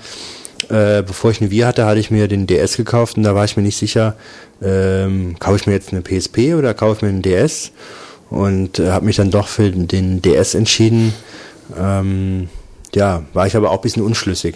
äh, 0.71 1.03
bevor 1.05 1.31
ich 1.31 1.41
eine 1.41 1.51
Wii 1.51 1.59
hatte, 1.61 1.85
hatte 1.85 1.99
ich 1.99 2.11
mir 2.11 2.27
den 2.27 2.47
DS 2.47 2.77
gekauft 2.77 3.17
und 3.17 3.23
da 3.23 3.35
war 3.35 3.45
ich 3.45 3.57
mir 3.57 3.63
nicht 3.63 3.77
sicher, 3.77 4.15
ähm, 4.63 5.35
kaufe 5.39 5.57
ich 5.57 5.67
mir 5.67 5.73
jetzt 5.73 5.91
eine 5.91 6.01
PSP 6.01 6.55
oder 6.55 6.73
kaufe 6.73 6.97
ich 6.97 7.01
mir 7.01 7.09
einen 7.09 7.21
DS? 7.21 7.71
Und 8.29 8.79
äh, 8.79 8.91
habe 8.91 9.05
mich 9.05 9.17
dann 9.17 9.29
doch 9.31 9.47
für 9.49 9.69
den 9.71 10.21
DS 10.21 10.55
entschieden. 10.55 11.13
Ähm, 11.77 12.47
ja, 12.95 13.23
war 13.33 13.45
ich 13.47 13.55
aber 13.57 13.71
auch 13.71 13.79
ein 13.79 13.81
bisschen 13.81 14.03
unschlüssig. 14.03 14.55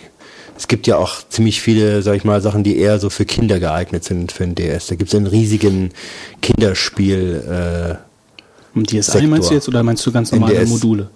Es 0.58 0.70
gibt 0.70 0.88
ja 0.88 0.96
auch 0.96 1.28
ziemlich 1.28 1.60
viele, 1.62 2.02
sag 2.02 2.16
ich 2.16 2.24
mal, 2.24 2.42
Sachen, 2.42 2.64
die 2.64 2.78
eher 2.78 3.00
so 3.00 3.10
für 3.10 3.26
Kinder 3.26 3.60
geeignet 3.60 4.06
sind 4.06 4.32
für 4.32 4.46
den 4.46 4.56
DS. 4.56 4.88
Da 4.88 4.96
gibt 4.96 5.10
es 5.10 5.16
einen 5.16 5.28
riesigen 5.28 5.92
Kinderspiel. 6.42 7.98
Und 8.74 8.90
DSI 8.90 9.02
Sektor. 9.02 9.30
meinst 9.30 9.50
du 9.50 9.54
jetzt 9.54 9.68
oder 9.68 9.84
meinst 9.84 10.06
du 10.06 10.12
ganz 10.12 10.32
normale 10.32 10.56
NDS. 10.56 10.70
Module? 10.70 11.10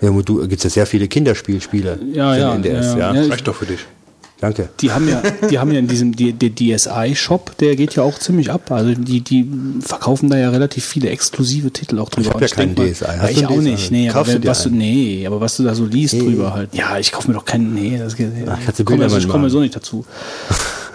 Äh, 0.00 0.06
ja, 0.06 0.12
Modul 0.12 0.48
gibt 0.48 0.60
es 0.60 0.64
ja 0.64 0.70
sehr 0.70 0.86
viele 0.86 1.08
Kinderspielspiele 1.08 1.98
Ja, 2.12 2.32
für 2.34 2.40
ja, 2.40 2.56
den 2.56 2.64
NDS. 2.64 2.86
ja, 2.94 2.98
Ja, 2.98 3.14
ja. 3.22 3.28
Reicht 3.30 3.46
doch 3.46 3.54
für 3.56 3.66
dich. 3.66 3.80
Danke. 4.42 4.68
Die 4.80 4.90
haben 4.90 5.08
ja, 5.08 5.22
die 5.48 5.58
haben 5.60 5.70
ja 5.70 5.78
in 5.78 5.86
diesem 5.86 6.16
die, 6.16 6.32
der 6.32 6.50
DSI-Shop, 6.52 7.56
der 7.58 7.76
geht 7.76 7.94
ja 7.94 8.02
auch 8.02 8.18
ziemlich 8.18 8.50
ab. 8.50 8.72
Also 8.72 8.92
die, 8.92 9.20
die 9.20 9.48
verkaufen 9.80 10.28
da 10.28 10.36
ja 10.36 10.50
relativ 10.50 10.84
viele 10.84 11.10
exklusive 11.10 11.70
Titel 11.70 12.00
auch 12.00 12.08
drüber. 12.10 12.30
hab 12.30 12.34
Und 12.34 12.42
ja 12.42 12.48
keinen 12.48 12.74
mal- 12.74 12.90
DSI. 12.92 13.04
Hast 13.20 13.30
ich 13.30 13.46
auch 13.46 13.52
DSI? 13.52 13.60
nicht. 13.70 13.90
Nee, 13.92 14.10
aber, 14.10 14.26
wenn, 14.26 14.44
was 14.44 14.64
du, 14.64 14.70
nee, 14.70 15.24
aber 15.28 15.40
was 15.40 15.56
du 15.56 15.62
da 15.62 15.76
so 15.76 15.84
liest 15.86 16.14
drüber 16.14 16.52
halt. 16.54 16.74
Ja, 16.74 16.98
ich 16.98 17.12
kaufe 17.12 17.28
mir 17.28 17.34
doch 17.34 17.44
keinen. 17.44 17.72
Nee, 17.72 17.98
das 17.98 18.16
geht. 18.16 18.32
Ach, 18.46 18.58
ich 18.76 18.84
komme 18.84 19.06
ich 19.16 19.28
komme 19.28 19.48
so 19.48 19.60
nicht 19.60 19.76
dazu. 19.76 20.04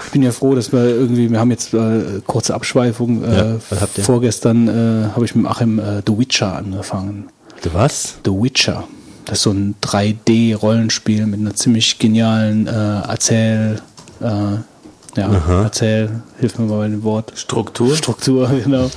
Ich 0.05 0.12
bin 0.12 0.23
ja 0.23 0.31
froh, 0.31 0.53
dass 0.53 0.71
wir 0.73 0.83
irgendwie, 0.86 1.31
wir 1.31 1.39
haben 1.39 1.51
jetzt 1.51 1.73
äh, 1.73 2.21
kurze 2.25 2.53
Abschweifung. 2.53 3.23
Äh, 3.23 3.36
Ja, 3.38 3.55
was 3.69 3.79
habt 3.81 3.97
ihr? 3.97 4.03
Vorgestern 4.03 4.67
äh, 4.67 5.10
habe 5.15 5.23
ich 5.23 5.36
mit 5.36 5.45
Achim 5.45 5.79
äh, 5.79 6.01
The 6.05 6.17
Witcher 6.17 6.53
angefangen. 6.55 7.27
Du 7.62 7.73
was? 7.73 8.15
The 8.25 8.31
Witcher. 8.31 8.86
Das 9.27 9.39
ist 9.39 9.43
so 9.43 9.51
ein 9.51 9.75
3D-Rollenspiel 9.81 11.25
mit 11.25 11.41
einer 11.41 11.53
ziemlich 11.53 11.99
genialen 11.99 12.65
äh, 12.65 12.71
Erzähl, 12.71 13.81
äh, 14.21 15.19
ja, 15.19 15.63
Erzähl, 15.63 16.21
hilf 16.39 16.57
mir 16.57 16.65
mal 16.65 16.77
bei 16.79 16.87
dem 16.87 17.03
Wort. 17.03 17.33
Struktur. 17.35 17.95
Struktur, 17.95 18.49
genau. 18.63 18.89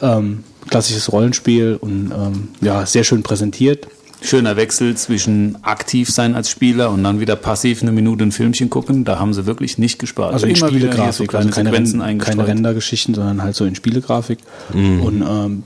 ähm, 0.00 0.44
klassisches 0.68 1.10
Rollenspiel 1.10 1.76
und 1.80 2.12
ähm, 2.12 2.48
ja, 2.60 2.86
sehr 2.86 3.02
schön 3.02 3.24
präsentiert. 3.24 3.88
Schöner 4.22 4.56
Wechsel 4.56 4.96
zwischen 4.96 5.58
aktiv 5.62 6.10
sein 6.10 6.34
als 6.34 6.50
Spieler 6.50 6.90
und 6.90 7.02
dann 7.04 7.20
wieder 7.20 7.36
passiv 7.36 7.82
eine 7.82 7.92
Minute 7.92 8.24
ein 8.24 8.32
Filmchen 8.32 8.70
gucken. 8.70 9.04
Da 9.04 9.18
haben 9.18 9.32
sie 9.32 9.46
wirklich 9.46 9.78
nicht 9.78 9.98
gespart. 9.98 10.32
Also 10.34 10.46
in 10.46 10.54
Immer 10.54 10.68
wieder 10.68 10.78
hier 10.78 10.92
Spielegrafik, 10.92 11.30
so 11.30 11.36
also 11.38 11.50
kleine 11.50 11.50
keine, 11.50 11.70
Sequenzen 11.70 12.02
Ren 12.02 12.18
keine. 12.18 12.46
Rendergeschichten, 12.46 13.14
sondern 13.14 13.42
halt 13.42 13.56
so 13.56 13.64
in 13.64 13.74
Spielegrafik. 13.74 14.38
Und 14.72 15.22
ähm, 15.22 15.62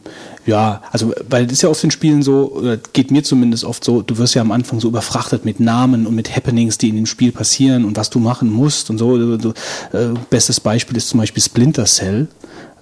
ja, 0.47 0.83
also 0.93 1.13
weil 1.29 1.47
das 1.47 1.55
ist 1.55 1.63
ja 1.63 1.69
oft 1.69 1.83
in 1.83 1.91
Spielen 1.91 2.23
so, 2.23 2.53
oder 2.53 2.77
geht 2.77 3.11
mir 3.11 3.25
zumindest 3.25 3.65
oft 3.65 3.83
so, 3.83 4.03
du 4.03 4.19
wirst 4.19 4.35
ja 4.35 4.43
am 4.43 4.53
Anfang 4.53 4.79
so 4.79 4.89
überfrachtet 4.89 5.45
mit 5.45 5.59
Namen 5.59 6.07
und 6.07 6.15
mit 6.15 6.37
Happenings, 6.37 6.77
die 6.77 6.91
in 6.91 6.97
dem 6.97 7.07
Spiel 7.07 7.33
passieren 7.33 7.85
und 7.85 7.97
was 7.97 8.11
du 8.11 8.19
machen 8.19 8.51
musst 8.51 8.91
und 8.91 8.99
so. 8.99 9.17
Du, 9.17 9.39
du, 9.39 9.49
äh, 9.93 10.15
bestes 10.31 10.61
Beispiel 10.61 10.97
ist 10.97 11.09
zum 11.09 11.21
Beispiel 11.21 11.43
Splinter 11.43 11.87
Cell. 11.87 12.29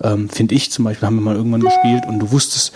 Ähm, 0.02 0.28
Finde 0.28 0.54
ich 0.54 0.72
zum 0.72 0.85
Beispiel, 0.85 1.06
haben 1.06 1.16
wir 1.16 1.22
mal 1.22 1.37
irgendwann 1.37 1.61
gespielt 1.61 2.04
und 2.08 2.18
du 2.18 2.32
wusstest, 2.32 2.72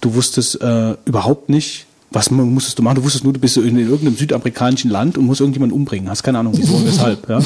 du 0.00 0.14
wusstest 0.14 0.60
äh, 0.62 0.94
überhaupt 1.04 1.48
nicht, 1.48 1.87
was 2.10 2.30
mu- 2.30 2.44
musstest 2.46 2.78
du 2.78 2.82
machen? 2.82 2.96
Du 2.96 3.04
wusstest 3.04 3.24
nur, 3.24 3.32
du 3.32 3.40
bist 3.40 3.56
in, 3.58 3.64
in 3.76 3.78
irgendeinem 3.78 4.16
südamerikanischen 4.16 4.90
Land 4.90 5.18
und 5.18 5.26
musst 5.26 5.40
irgendjemanden 5.40 5.76
umbringen. 5.76 6.08
Hast 6.08 6.22
keine 6.22 6.38
Ahnung, 6.38 6.54
wieso 6.56 6.74
und 6.76 6.86
weshalb. 6.86 7.28
Ja? 7.28 7.40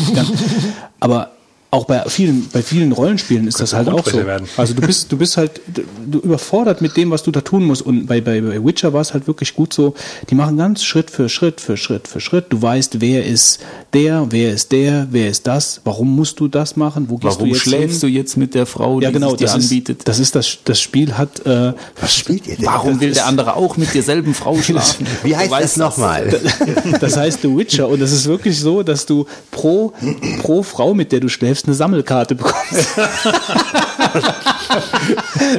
Aber 1.00 1.31
auch 1.72 1.86
bei 1.86 2.04
vielen, 2.06 2.48
bei 2.52 2.60
vielen 2.62 2.92
Rollenspielen 2.92 3.48
ist 3.48 3.58
das 3.58 3.72
halt 3.72 3.88
auch 3.88 4.06
so. 4.06 4.24
Werden. 4.26 4.46
Also 4.58 4.74
du 4.74 4.82
bist, 4.82 5.10
du 5.10 5.16
bist 5.16 5.38
halt 5.38 5.62
du 6.06 6.18
überfordert 6.18 6.82
mit 6.82 6.98
dem, 6.98 7.10
was 7.10 7.22
du 7.22 7.30
da 7.30 7.40
tun 7.40 7.64
musst. 7.64 7.80
Und 7.80 8.06
bei, 8.06 8.20
bei, 8.20 8.42
bei 8.42 8.62
Witcher 8.62 8.92
war 8.92 9.00
es 9.00 9.14
halt 9.14 9.26
wirklich 9.26 9.54
gut 9.54 9.72
so, 9.72 9.94
die 10.28 10.34
machen 10.34 10.58
ganz 10.58 10.84
Schritt 10.84 11.10
für 11.10 11.30
Schritt 11.30 11.62
für 11.62 11.78
Schritt 11.78 12.08
für 12.08 12.20
Schritt. 12.20 12.46
Du 12.50 12.60
weißt, 12.60 13.00
wer 13.00 13.24
ist 13.24 13.60
der, 13.94 14.26
wer 14.28 14.52
ist 14.52 14.70
der, 14.70 15.08
wer 15.10 15.30
ist 15.30 15.46
das, 15.46 15.80
warum 15.84 16.14
musst 16.14 16.40
du 16.40 16.48
das 16.48 16.76
machen, 16.76 17.06
wo 17.08 17.16
gehst 17.16 17.36
Warum 17.36 17.48
du 17.48 17.54
jetzt 17.54 17.62
schläfst 17.62 18.00
hin? 18.02 18.10
du 18.10 18.14
jetzt 18.18 18.36
mit 18.36 18.54
der 18.54 18.66
Frau, 18.66 19.00
die 19.00 19.04
ja, 19.04 19.10
genau, 19.10 19.30
sich 19.30 19.38
dir 19.38 19.44
das 19.46 19.54
anbietet? 19.54 19.98
Ist, 20.00 20.08
das 20.08 20.18
ist 20.18 20.34
das, 20.34 20.58
das 20.64 20.78
Spiel 20.78 21.16
hat, 21.16 21.46
äh, 21.46 21.72
Was 21.98 22.14
spielt 22.14 22.46
ihr 22.48 22.56
denn? 22.56 22.66
Warum 22.66 22.92
Das 22.92 23.00
will 23.00 23.14
der 23.14 23.26
andere 23.26 23.56
auch 23.56 23.78
mit 23.78 23.94
derselben 23.94 24.34
Frau 24.34 24.56
schlafen? 24.60 25.06
Wie 25.22 25.30
Du 25.30 25.36
heißt 25.38 25.50
weißt 25.50 25.62
das 25.64 25.76
nochmal? 25.78 26.38
das 27.00 27.16
heißt 27.16 27.40
The 27.40 27.56
Witcher 27.56 27.88
und 27.88 28.02
es 28.02 28.12
ist 28.12 28.26
wirklich 28.26 28.60
so, 28.60 28.82
dass 28.82 29.06
du 29.06 29.24
pro, 29.50 29.94
pro 30.42 30.62
Frau, 30.62 30.92
mit 30.92 31.12
der 31.12 31.20
du 31.20 31.30
schläfst, 31.30 31.61
eine 31.66 31.74
Sammelkarte 31.74 32.34
bekommst. 32.34 32.56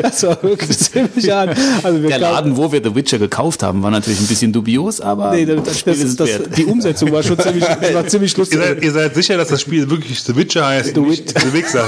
das 0.01 0.23
war 0.23 0.41
wirklich 0.43 0.77
ziemlich 0.77 1.29
hart. 1.29 1.55
Also 1.83 2.01
wir 2.01 2.09
Der 2.09 2.19
Laden, 2.19 2.57
wo 2.57 2.71
wir 2.71 2.81
The 2.83 2.93
Witcher 2.95 3.19
gekauft 3.19 3.63
haben, 3.63 3.83
war 3.83 3.91
natürlich 3.91 4.19
ein 4.19 4.27
bisschen 4.27 4.51
dubios, 4.53 4.99
aber 5.01 5.31
Nee, 5.31 5.45
das, 5.45 5.63
das 5.63 5.79
Spiel 5.79 5.93
das, 5.93 6.01
ist 6.03 6.19
das, 6.19 6.29
wert. 6.29 6.57
die 6.57 6.65
Umsetzung 6.65 7.11
war 7.11 7.23
schon 7.23 7.37
ziemlich, 7.39 7.63
war 7.93 8.07
ziemlich 8.07 8.35
lustig. 8.37 8.59
Ihr 8.59 8.65
seid, 8.65 8.83
ihr 8.83 8.91
seid 8.91 9.15
sicher, 9.15 9.37
dass 9.37 9.49
das 9.49 9.61
Spiel 9.61 9.89
wirklich 9.89 10.21
The 10.23 10.35
Witcher 10.35 10.65
heißt? 10.67 10.95
The 10.95 11.01
Wit- 11.01 11.33
The 11.39 11.53
Wixer. 11.53 11.85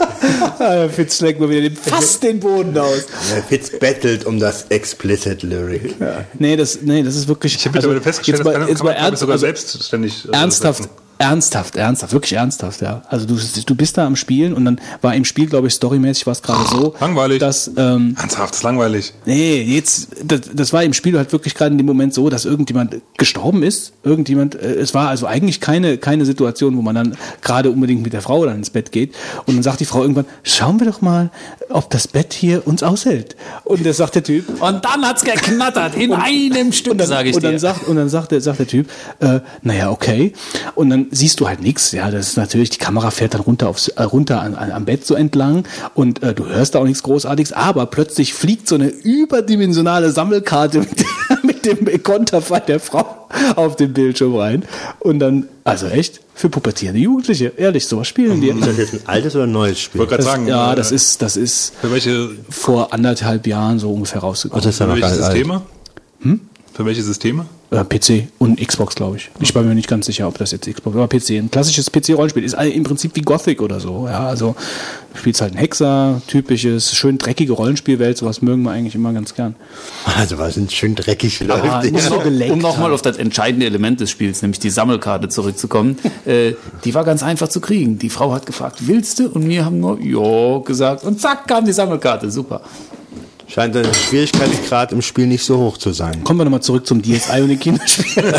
Ah, 0.60 0.88
Fitz 0.90 1.16
schlägt 1.16 1.40
mal 1.40 1.48
wieder 1.48 1.62
den, 1.62 1.74
fast 1.74 2.22
den 2.22 2.38
Boden 2.38 2.76
aus. 2.76 3.06
Der 3.34 3.42
Fitz 3.42 3.70
bettelt 3.78 4.26
um 4.26 4.38
das 4.38 4.66
explicit 4.68 5.42
Lyric. 5.42 5.94
Nee, 6.38 6.54
das, 6.56 6.82
nee, 6.82 7.02
das 7.02 7.16
ist 7.16 7.28
wirklich. 7.28 7.54
Ich 7.54 7.64
habe 7.64 7.76
mittlerweile 7.78 8.02
festgestellt, 8.02 8.38
jetzt 8.38 8.44
mal, 8.44 8.52
das 8.52 8.60
kann, 8.60 8.68
jetzt 8.68 8.78
kann 8.78 8.86
man 8.86 8.96
ich, 8.96 9.02
ernst, 9.02 9.20
sogar 9.20 9.32
also 9.32 9.46
selbstständig 9.46 10.28
äh, 10.28 10.36
ernsthaft, 10.36 10.82
setzen. 10.82 10.94
Ernsthaft, 11.20 11.76
ernsthaft, 11.76 12.14
wirklich 12.14 12.32
ernsthaft, 12.32 12.80
ja. 12.80 13.02
Also 13.08 13.26
du, 13.26 13.36
du 13.66 13.74
bist 13.74 13.98
da 13.98 14.06
am 14.06 14.16
Spielen 14.16 14.54
und 14.54 14.64
dann 14.64 14.80
war 15.02 15.14
im 15.14 15.26
Spiel, 15.26 15.46
glaube 15.46 15.66
ich, 15.68 15.74
storymäßig 15.74 16.26
war 16.26 16.32
es 16.32 16.40
gerade 16.42 16.66
so, 16.66 16.94
Langweilig. 17.00 17.40
dass 17.40 17.70
ähm, 17.76 18.16
Ernsthaft, 18.18 18.54
ist 18.54 18.62
langweilig. 18.62 19.12
Nee, 19.26 19.60
jetzt, 19.60 20.08
das, 20.24 20.40
das 20.52 20.72
war 20.72 20.82
im 20.82 20.94
Spiel 20.94 21.18
halt 21.18 21.30
wirklich 21.32 21.54
gerade 21.54 21.72
in 21.72 21.76
dem 21.78 21.86
Moment 21.86 22.14
so, 22.14 22.30
dass 22.30 22.46
irgendjemand 22.46 22.96
gestorben 23.18 23.62
ist. 23.62 23.92
Irgendjemand, 24.02 24.54
äh, 24.54 24.76
es 24.76 24.94
war 24.94 25.08
also 25.10 25.26
eigentlich 25.26 25.60
keine, 25.60 25.98
keine 25.98 26.24
Situation, 26.24 26.74
wo 26.78 26.80
man 26.80 26.94
dann 26.94 27.16
gerade 27.42 27.70
unbedingt 27.70 28.02
mit 28.02 28.14
der 28.14 28.22
Frau 28.22 28.46
dann 28.46 28.56
ins 28.56 28.70
Bett 28.70 28.90
geht. 28.90 29.14
Und 29.44 29.56
dann 29.56 29.62
sagt 29.62 29.80
die 29.80 29.84
Frau 29.84 30.00
irgendwann, 30.00 30.24
schauen 30.42 30.80
wir 30.80 30.86
doch 30.86 31.02
mal, 31.02 31.30
ob 31.68 31.90
das 31.90 32.08
Bett 32.08 32.32
hier 32.32 32.66
uns 32.66 32.82
aushält. 32.82 33.36
Und 33.64 33.84
da 33.84 33.92
sagt 33.92 34.14
der 34.14 34.24
Typ, 34.24 34.62
Und 34.62 34.82
dann 34.86 35.04
hat's 35.04 35.22
geknattert 35.22 35.96
in 35.96 36.14
einem 36.14 36.72
Stück, 36.72 36.92
und 36.92 36.98
dann, 36.98 37.08
sage 37.08 37.28
ich 37.28 37.36
und 37.36 37.44
dann 37.44 37.52
dir. 37.52 37.58
sagt 37.58 37.86
und 37.86 37.96
dann 37.96 38.08
sagt 38.08 38.32
der, 38.32 38.40
sagt 38.40 38.58
der 38.60 38.66
Typ, 38.66 38.88
äh, 39.20 39.40
naja, 39.60 39.90
okay. 39.90 40.32
Und 40.74 40.88
dann 40.88 41.08
siehst 41.10 41.40
du 41.40 41.48
halt 41.48 41.62
nichts. 41.62 41.92
Ja, 41.92 42.10
das 42.10 42.28
ist 42.28 42.36
natürlich, 42.36 42.70
die 42.70 42.78
Kamera 42.78 43.10
fährt 43.10 43.34
dann 43.34 43.40
runter 43.40 43.68
aufs, 43.68 43.88
äh, 43.88 44.02
runter 44.02 44.40
an, 44.40 44.54
an, 44.54 44.70
am 44.70 44.84
Bett 44.84 45.06
so 45.06 45.14
entlang 45.14 45.64
und 45.94 46.22
äh, 46.22 46.34
du 46.34 46.46
hörst 46.46 46.74
da 46.74 46.78
auch 46.78 46.84
nichts 46.84 47.02
Großartiges, 47.02 47.52
aber 47.52 47.86
plötzlich 47.86 48.34
fliegt 48.34 48.68
so 48.68 48.76
eine 48.76 48.88
überdimensionale 48.88 50.10
Sammelkarte 50.12 50.80
mit, 50.80 51.04
mit 51.42 51.66
dem 51.66 52.02
Konterfei 52.02 52.60
der 52.60 52.80
Frau 52.80 53.26
auf 53.56 53.76
den 53.76 53.92
Bildschirm 53.92 54.34
rein. 54.36 54.64
Und 55.00 55.18
dann, 55.18 55.48
also 55.64 55.86
echt, 55.86 56.20
für 56.34 56.48
pubertierende 56.48 57.00
Jugendliche, 57.00 57.52
ehrlich, 57.56 57.86
sowas 57.86 58.08
spielen 58.08 58.40
die. 58.40 58.48
Ist 58.48 58.66
das 58.66 58.78
jetzt 58.78 58.94
ein 58.94 59.00
altes 59.06 59.34
oder 59.34 59.44
ein 59.44 59.52
neues 59.52 59.78
Spiel? 59.78 60.00
Ich 60.00 60.10
wollte 60.10 60.22
gerade 60.22 60.22
sagen, 60.22 60.46
ja, 60.46 60.72
äh, 60.72 60.76
das 60.76 60.90
ist, 60.90 61.20
das 61.22 61.36
ist 61.36 61.74
für 61.80 61.92
welche, 61.92 62.30
vor 62.48 62.92
anderthalb 62.92 63.46
Jahren 63.46 63.78
so 63.78 63.92
ungefähr 63.92 64.20
rausgekommen. 64.20 64.64
Das 64.64 64.74
ist 64.74 64.80
ja 64.80 64.86
noch 64.86 65.02
alt. 65.02 65.14
Systeme? 65.14 65.62
Für 66.72 66.84
welche 66.86 67.02
Systeme? 67.02 67.46
Äh, 67.70 67.84
PC 67.84 68.28
und 68.38 68.60
Xbox, 68.60 68.94
glaube 68.94 69.16
ich. 69.16 69.30
Ich 69.40 69.54
war 69.54 69.62
mir 69.62 69.74
nicht 69.74 69.88
ganz 69.88 70.06
sicher, 70.06 70.26
ob 70.26 70.38
das 70.38 70.50
jetzt 70.50 70.68
Xbox 70.68 70.96
aber 70.96 71.08
PC. 71.08 71.30
Ein 71.30 71.50
klassisches 71.50 71.90
PC-Rollenspiel 71.90 72.42
ist 72.42 72.54
im 72.54 72.82
Prinzip 72.82 73.14
wie 73.14 73.22
Gothic 73.22 73.62
oder 73.62 73.78
so. 73.78 74.08
Ja, 74.08 74.26
also 74.26 74.56
du 75.12 75.18
spielst 75.18 75.40
halt 75.40 75.54
ein 75.54 75.58
Hexer, 75.58 76.20
typisches, 76.26 76.94
schön 76.94 77.18
dreckige 77.18 77.52
Rollenspielwelt. 77.52 78.18
Sowas 78.18 78.42
mögen 78.42 78.62
wir 78.62 78.72
eigentlich 78.72 78.94
immer 78.94 79.12
ganz 79.12 79.34
gern. 79.34 79.54
Also 80.16 80.38
was 80.38 80.54
sind 80.54 80.72
schön 80.72 80.94
dreckig 80.94 81.40
Leute. 81.40 81.92
muss 81.92 82.06
so 82.06 82.20
um 82.20 82.58
nochmal 82.58 82.92
auf 82.94 83.02
das 83.02 83.18
entscheidende 83.18 83.66
Element 83.66 84.00
des 84.00 84.10
Spiels, 84.10 84.42
nämlich 84.42 84.58
die 84.58 84.70
Sammelkarte 84.70 85.28
zurückzukommen, 85.28 85.98
äh, 86.24 86.54
die 86.84 86.94
war 86.94 87.04
ganz 87.04 87.22
einfach 87.22 87.48
zu 87.48 87.60
kriegen. 87.60 87.98
Die 87.98 88.10
Frau 88.10 88.32
hat 88.32 88.46
gefragt, 88.46 88.78
willst 88.80 89.18
du? 89.18 89.28
Und 89.28 89.48
wir 89.48 89.64
haben 89.64 89.80
nur, 89.80 90.00
ja, 90.00 90.58
gesagt. 90.58 91.04
Und 91.04 91.20
zack, 91.20 91.46
kam 91.46 91.64
die 91.64 91.72
Sammelkarte. 91.72 92.30
Super. 92.30 92.62
Scheint 93.52 93.74
der 93.74 93.92
Schwierigkeitsgrad 93.92 94.92
im 94.92 95.02
Spiel 95.02 95.26
nicht 95.26 95.44
so 95.44 95.58
hoch 95.58 95.76
zu 95.76 95.90
sein. 95.90 96.22
Kommen 96.22 96.38
wir 96.38 96.44
nochmal 96.44 96.62
zurück 96.62 96.86
zum 96.86 97.02
DSI 97.02 97.40
und 97.40 97.48
den 97.48 97.58
Kinderspielen. 97.58 98.32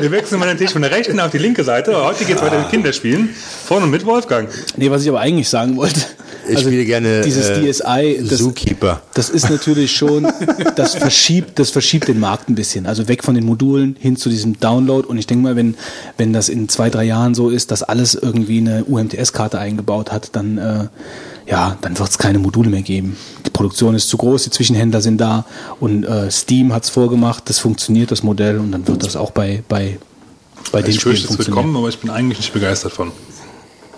Wir 0.00 0.10
wechseln 0.10 0.40
mal 0.40 0.46
den 0.46 0.58
Tisch 0.58 0.72
von 0.72 0.82
der 0.82 0.90
rechten 0.90 1.20
auf 1.20 1.30
die 1.30 1.38
linke 1.38 1.62
Seite. 1.62 1.96
Heute 2.04 2.24
geht 2.24 2.36
es 2.36 2.42
weiter 2.42 2.58
mit 2.58 2.70
Kinderspielen. 2.70 3.28
Von 3.64 3.84
und 3.84 3.90
mit 3.90 4.04
Wolfgang. 4.04 4.48
nee, 4.76 4.90
was 4.90 5.02
ich 5.02 5.08
aber 5.08 5.20
eigentlich 5.20 5.48
sagen 5.48 5.76
wollte. 5.76 6.00
Ich 6.48 6.58
spiele 6.58 6.84
gerne, 6.84 7.20
dieses 7.22 7.48
äh, 7.48 7.72
DSI, 7.72 8.26
das, 8.28 8.38
Zookeeper. 8.38 9.00
das 9.14 9.30
ist 9.30 9.48
natürlich 9.48 9.92
schon, 9.92 10.26
das 10.76 10.94
verschiebt, 10.94 11.58
das 11.58 11.70
verschiebt 11.70 12.08
den 12.08 12.18
Markt 12.18 12.48
ein 12.50 12.54
bisschen. 12.54 12.86
Also 12.86 13.08
weg 13.08 13.22
von 13.22 13.34
den 13.34 13.44
Modulen 13.46 13.96
hin 13.98 14.16
zu 14.16 14.28
diesem 14.28 14.58
Download. 14.58 15.06
Und 15.06 15.16
ich 15.16 15.26
denke 15.26 15.44
mal, 15.44 15.56
wenn, 15.56 15.76
wenn 16.18 16.32
das 16.32 16.48
in 16.48 16.68
zwei, 16.68 16.90
drei 16.90 17.04
Jahren 17.04 17.34
so 17.34 17.50
ist, 17.50 17.70
dass 17.70 17.82
alles 17.84 18.14
irgendwie 18.14 18.58
eine 18.58 18.84
UMTS-Karte 18.84 19.58
eingebaut 19.60 20.10
hat, 20.10 20.30
dann, 20.32 20.58
äh, 20.58 20.86
ja, 21.46 21.76
dann 21.82 21.98
wird 21.98 22.08
es 22.08 22.18
keine 22.18 22.38
Module 22.38 22.70
mehr 22.70 22.82
geben. 22.82 23.16
Die 23.46 23.50
Produktion 23.50 23.94
ist 23.94 24.08
zu 24.08 24.16
groß, 24.16 24.44
die 24.44 24.50
Zwischenhändler 24.50 25.00
sind 25.00 25.18
da 25.20 25.44
und 25.80 26.04
äh, 26.04 26.30
Steam 26.30 26.72
hat's 26.72 26.88
vorgemacht, 26.90 27.48
das 27.48 27.58
funktioniert, 27.58 28.10
das 28.10 28.22
Modell, 28.22 28.58
und 28.58 28.72
dann 28.72 28.86
wird 28.88 29.04
das 29.04 29.16
auch 29.16 29.30
bei, 29.30 29.62
bei, 29.68 29.98
bei 30.72 30.82
den 30.82 30.90
Ich 30.92 31.00
Spielen 31.00 31.16
es 31.16 31.22
wird 31.22 31.28
funktionieren. 31.28 31.62
kommen, 31.64 31.76
aber 31.76 31.88
ich 31.88 31.98
bin 31.98 32.10
eigentlich 32.10 32.38
nicht 32.38 32.52
begeistert 32.52 32.92
von. 32.92 33.12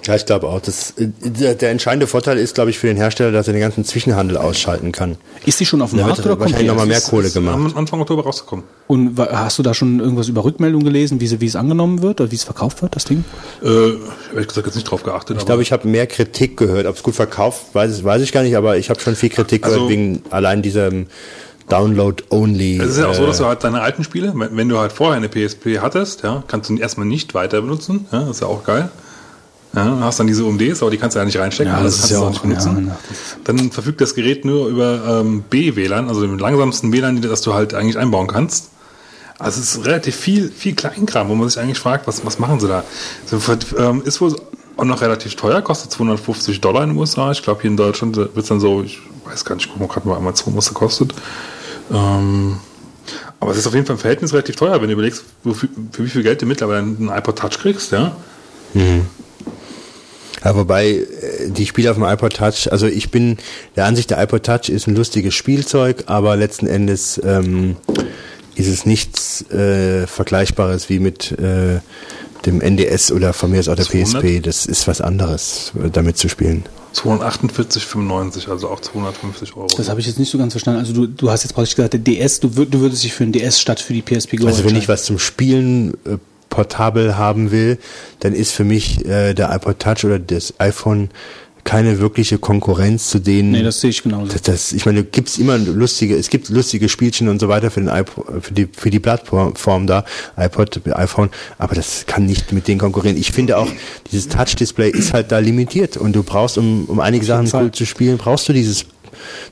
Ja, 0.04 0.14
ich 0.14 0.26
glaube 0.26 0.48
auch. 0.48 0.60
Das, 0.60 0.92
äh, 0.92 1.08
der, 1.20 1.54
der 1.54 1.70
entscheidende 1.70 2.06
Vorteil 2.06 2.38
ist, 2.38 2.54
glaube 2.54 2.70
ich, 2.70 2.78
für 2.78 2.86
den 2.86 2.96
Hersteller, 2.96 3.32
dass 3.32 3.46
er 3.48 3.52
den 3.52 3.60
ganzen 3.60 3.84
Zwischenhandel 3.84 4.36
ausschalten 4.36 4.92
kann. 4.92 5.16
Ist 5.44 5.58
die 5.60 5.66
schon 5.66 5.82
auf 5.82 5.90
dem 5.90 6.00
Markt 6.00 6.20
oder 6.20 6.30
kommt 6.30 6.40
wahrscheinlich 6.42 6.68
nochmal 6.68 6.86
mehr 6.86 7.00
Kohle 7.00 7.26
Ist 7.26 7.34
gemacht. 7.34 7.54
Am 7.56 7.76
Anfang 7.76 8.00
Oktober 8.00 8.22
rausgekommen. 8.24 8.64
Und 8.86 9.18
hast 9.18 9.58
du 9.58 9.62
da 9.62 9.74
schon 9.74 9.98
irgendwas 10.00 10.28
über 10.28 10.44
Rückmeldungen 10.44 10.84
gelesen, 10.84 11.20
wie, 11.20 11.26
sie, 11.26 11.40
wie 11.40 11.46
es 11.46 11.56
angenommen 11.56 12.02
wird 12.02 12.20
oder 12.20 12.30
wie 12.30 12.36
es 12.36 12.44
verkauft 12.44 12.82
wird, 12.82 12.94
das 12.94 13.04
Ding? 13.04 13.24
Äh, 13.62 13.68
ehrlich 14.32 14.48
gesagt 14.48 14.66
jetzt 14.66 14.76
nicht 14.76 14.88
drauf 14.90 15.02
geachtet. 15.02 15.38
Ich 15.38 15.46
glaube, 15.46 15.62
ich 15.62 15.72
habe 15.72 15.88
mehr 15.88 16.06
Kritik 16.06 16.56
gehört. 16.56 16.86
Ob 16.86 16.96
es 16.96 17.02
gut 17.02 17.14
verkauft, 17.14 17.62
weiß, 17.72 18.04
weiß 18.04 18.22
ich 18.22 18.32
gar 18.32 18.42
nicht, 18.42 18.56
aber 18.56 18.76
ich 18.76 18.90
habe 18.90 19.00
schon 19.00 19.16
viel 19.16 19.30
Kritik 19.30 19.64
Also- 19.64 19.76
gehört 19.76 19.90
wegen 19.90 20.22
allein 20.30 20.62
diesem 20.62 21.06
Download-Only. 21.68 22.78
Es 22.78 22.90
ist 22.90 22.98
ja 22.98 23.08
auch 23.08 23.14
so, 23.14 23.24
äh, 23.24 23.26
dass 23.26 23.38
du 23.38 23.44
halt 23.46 23.64
deine 23.64 23.80
alten 23.82 24.04
Spiele, 24.04 24.32
wenn 24.36 24.56
wenn 24.56 24.68
du 24.68 24.78
halt 24.78 24.92
vorher 24.92 25.16
eine 25.16 25.28
PSP 25.28 25.80
hattest, 25.80 26.22
ja, 26.22 26.44
kannst 26.46 26.68
du 26.70 26.74
ihn 26.74 26.78
erstmal 26.78 27.06
nicht 27.06 27.34
weiter 27.34 27.60
benutzen. 27.60 28.06
Ja, 28.12 28.20
das 28.20 28.30
ist 28.30 28.40
ja 28.42 28.46
auch 28.46 28.64
geil. 28.64 28.88
Ja, 29.76 29.98
hast 30.00 30.18
dann 30.18 30.26
diese 30.26 30.44
UMDs, 30.44 30.80
aber 30.82 30.90
die 30.90 30.96
kannst 30.96 31.14
du 31.14 31.18
ja 31.20 31.24
nicht 31.26 31.38
reinstecken, 31.38 31.72
Ja, 31.72 31.78
also 31.78 31.88
das 31.88 31.96
kannst 31.98 32.04
ist 32.04 32.10
du 32.10 32.20
ja 32.20 32.26
auch 32.26 32.30
nicht 32.30 32.42
benutzen. 32.42 32.86
ja, 32.88 32.96
dann 33.44 33.70
verfügt 33.70 34.00
das 34.00 34.14
Gerät 34.14 34.44
nur 34.44 34.68
über 34.68 35.20
ähm, 35.20 35.42
B-WLAN, 35.48 36.08
also 36.08 36.22
dem 36.22 36.38
langsamsten 36.38 36.92
WLAN, 36.92 37.20
das 37.20 37.42
du 37.42 37.52
halt 37.54 37.74
eigentlich 37.74 37.98
einbauen 37.98 38.26
kannst. 38.26 38.70
Also 39.38 39.60
es 39.60 39.76
ist 39.76 39.84
relativ 39.84 40.16
viel, 40.16 40.48
viel 40.50 40.74
Kleinkram, 40.74 41.28
wo 41.28 41.34
man 41.34 41.46
sich 41.48 41.60
eigentlich 41.60 41.78
fragt, 41.78 42.06
was, 42.06 42.24
was 42.24 42.38
machen 42.38 42.58
sie 42.58 42.68
da? 42.68 42.84
Ähm, 43.78 44.02
ist 44.06 44.20
wohl 44.22 44.34
auch 44.78 44.84
noch 44.84 45.02
relativ 45.02 45.36
teuer, 45.36 45.60
kostet 45.60 45.90
250 45.92 46.60
Dollar 46.62 46.82
in 46.84 46.90
den 46.90 46.98
USA. 46.98 47.30
Ich 47.32 47.42
glaube, 47.42 47.60
hier 47.60 47.70
in 47.70 47.76
Deutschland 47.76 48.16
wird 48.16 48.34
es 48.36 48.46
dann 48.46 48.60
so, 48.60 48.82
ich 48.82 48.98
weiß 49.26 49.44
gar 49.44 49.56
nicht, 49.56 49.68
guck 49.70 49.78
mal 49.78 49.88
gerade 49.88 50.08
mal 50.08 50.16
Amazon, 50.16 50.56
was 50.56 50.64
das 50.66 50.74
kostet. 50.74 51.12
Ähm, 51.92 52.56
aber 53.40 53.50
es 53.52 53.58
ist 53.58 53.66
auf 53.66 53.74
jeden 53.74 53.84
Fall 53.84 53.96
im 53.96 54.00
Verhältnis 54.00 54.32
relativ 54.32 54.56
teuer, 54.56 54.80
wenn 54.80 54.88
du 54.88 54.94
überlegst, 54.94 55.22
wofür, 55.44 55.68
für 55.92 56.04
wie 56.04 56.08
viel 56.08 56.22
Geld 56.22 56.40
du 56.40 56.46
mittlerweile 56.46 56.78
einen 56.78 57.10
iPod 57.14 57.38
Touch 57.38 57.58
kriegst, 57.60 57.92
ja. 57.92 58.16
Ja, 60.46 60.54
wobei 60.54 60.90
äh, 60.90 61.06
die 61.48 61.66
Spiele 61.66 61.90
auf 61.90 61.96
dem 61.96 62.04
iPod 62.04 62.34
Touch, 62.34 62.70
also 62.70 62.86
ich 62.86 63.10
bin 63.10 63.36
der 63.74 63.84
Ansicht, 63.84 64.10
der 64.10 64.22
iPod 64.22 64.44
Touch 64.44 64.68
ist 64.68 64.86
ein 64.86 64.94
lustiges 64.94 65.34
Spielzeug, 65.34 66.04
aber 66.06 66.36
letzten 66.36 66.68
Endes 66.68 67.20
ähm, 67.24 67.74
ist 68.54 68.68
es 68.68 68.86
nichts 68.86 69.42
äh, 69.50 70.06
Vergleichbares 70.06 70.88
wie 70.88 71.00
mit 71.00 71.32
äh, 71.32 71.80
dem 72.46 72.60
NDS 72.60 73.10
oder 73.10 73.32
von 73.32 73.50
mir 73.50 73.58
aus 73.58 73.68
auch 73.68 73.74
der 73.74 73.86
200? 73.86 74.22
PSP. 74.22 74.40
Das 74.40 74.66
ist 74.66 74.86
was 74.86 75.00
anderes, 75.00 75.72
damit 75.92 76.16
zu 76.16 76.28
spielen. 76.28 76.62
248,95, 76.94 78.48
also 78.48 78.68
auch 78.68 78.78
250 78.78 79.56
Euro. 79.56 79.66
Das 79.76 79.88
habe 79.88 79.98
ich 79.98 80.06
jetzt 80.06 80.20
nicht 80.20 80.30
so 80.30 80.38
ganz 80.38 80.52
verstanden. 80.52 80.78
Also 80.78 80.92
du, 80.92 81.08
du 81.08 81.28
hast 81.28 81.42
jetzt 81.42 81.54
praktisch 81.54 81.74
gesagt, 81.74 81.94
der 81.94 82.00
DS, 82.00 82.38
du, 82.38 82.54
würd, 82.54 82.72
du 82.72 82.78
würdest 82.78 83.02
dich 83.02 83.12
für 83.12 83.24
den 83.24 83.32
DS 83.32 83.60
statt 83.60 83.80
für 83.80 83.94
die 83.94 84.02
PSP 84.02 84.36
Go 84.36 84.46
Also 84.46 84.60
wenn 84.60 84.68
ich 84.68 84.74
entscheiden. 84.74 84.88
was 84.88 85.04
zum 85.06 85.18
Spielen 85.18 85.94
äh, 86.04 86.18
portabel 86.48 87.16
haben 87.16 87.50
will, 87.50 87.78
dann 88.20 88.32
ist 88.32 88.52
für 88.52 88.64
mich 88.64 89.04
äh, 89.04 89.34
der 89.34 89.54
iPod 89.54 89.78
Touch 89.78 90.04
oder 90.04 90.18
das 90.18 90.54
iPhone 90.58 91.10
keine 91.66 91.98
wirkliche 91.98 92.38
Konkurrenz 92.38 93.10
zu 93.10 93.18
denen. 93.18 93.50
Nee, 93.50 93.64
das 93.64 93.80
sehe 93.80 93.90
ich 93.90 94.04
genauso. 94.04 94.32
Das, 94.32 94.42
das, 94.42 94.72
ich 94.72 94.86
meine, 94.86 95.02
gibt's 95.02 95.36
immer 95.36 95.58
lustige, 95.58 96.16
es 96.16 96.30
gibt 96.30 96.48
lustige 96.48 96.88
Spielchen 96.88 97.28
und 97.28 97.40
so 97.40 97.48
weiter 97.48 97.72
für 97.72 97.80
den 97.80 97.88
iPod, 97.88 98.24
für 98.44 98.54
die 98.54 98.68
für 98.72 98.90
die 98.90 99.00
Plattform 99.00 99.86
da, 99.88 100.04
iPod, 100.36 100.80
iPhone, 100.94 101.30
aber 101.58 101.74
das 101.74 102.06
kann 102.06 102.24
nicht 102.24 102.52
mit 102.52 102.68
denen 102.68 102.78
konkurrieren. 102.78 103.16
Ich 103.16 103.32
finde 103.32 103.58
auch, 103.58 103.68
dieses 104.12 104.28
Touch-Display 104.28 104.90
ist 104.90 105.12
halt 105.12 105.32
da 105.32 105.40
limitiert 105.40 105.96
und 105.96 106.14
du 106.14 106.22
brauchst, 106.22 106.56
um, 106.56 106.84
um 106.84 107.00
einige 107.00 107.26
Sachen 107.26 107.50
cool 107.52 107.72
zu 107.72 107.84
spielen, 107.84 108.16
brauchst 108.16 108.48
du 108.48 108.52
dieses 108.52 108.86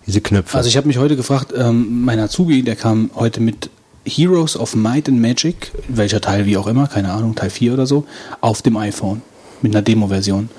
diese 0.06 0.20
Knöpfe. 0.20 0.56
Also 0.56 0.68
ich 0.68 0.76
habe 0.76 0.86
mich 0.86 0.98
heute 0.98 1.16
gefragt, 1.16 1.52
ähm, 1.56 2.04
mein 2.04 2.20
Azubi, 2.20 2.62
der 2.62 2.76
kam 2.76 3.10
heute 3.14 3.40
mit 3.40 3.70
Heroes 4.06 4.56
of 4.56 4.74
Might 4.74 5.08
and 5.08 5.20
Magic, 5.20 5.72
welcher 5.88 6.20
Teil 6.20 6.46
wie 6.46 6.56
auch 6.56 6.66
immer, 6.66 6.86
keine 6.86 7.12
Ahnung, 7.12 7.34
Teil 7.34 7.50
4 7.50 7.72
oder 7.74 7.86
so, 7.86 8.04
auf 8.40 8.62
dem 8.62 8.76
iPhone 8.76 9.22
mit 9.62 9.74
einer 9.74 9.82
Demo-Version. 9.82 10.50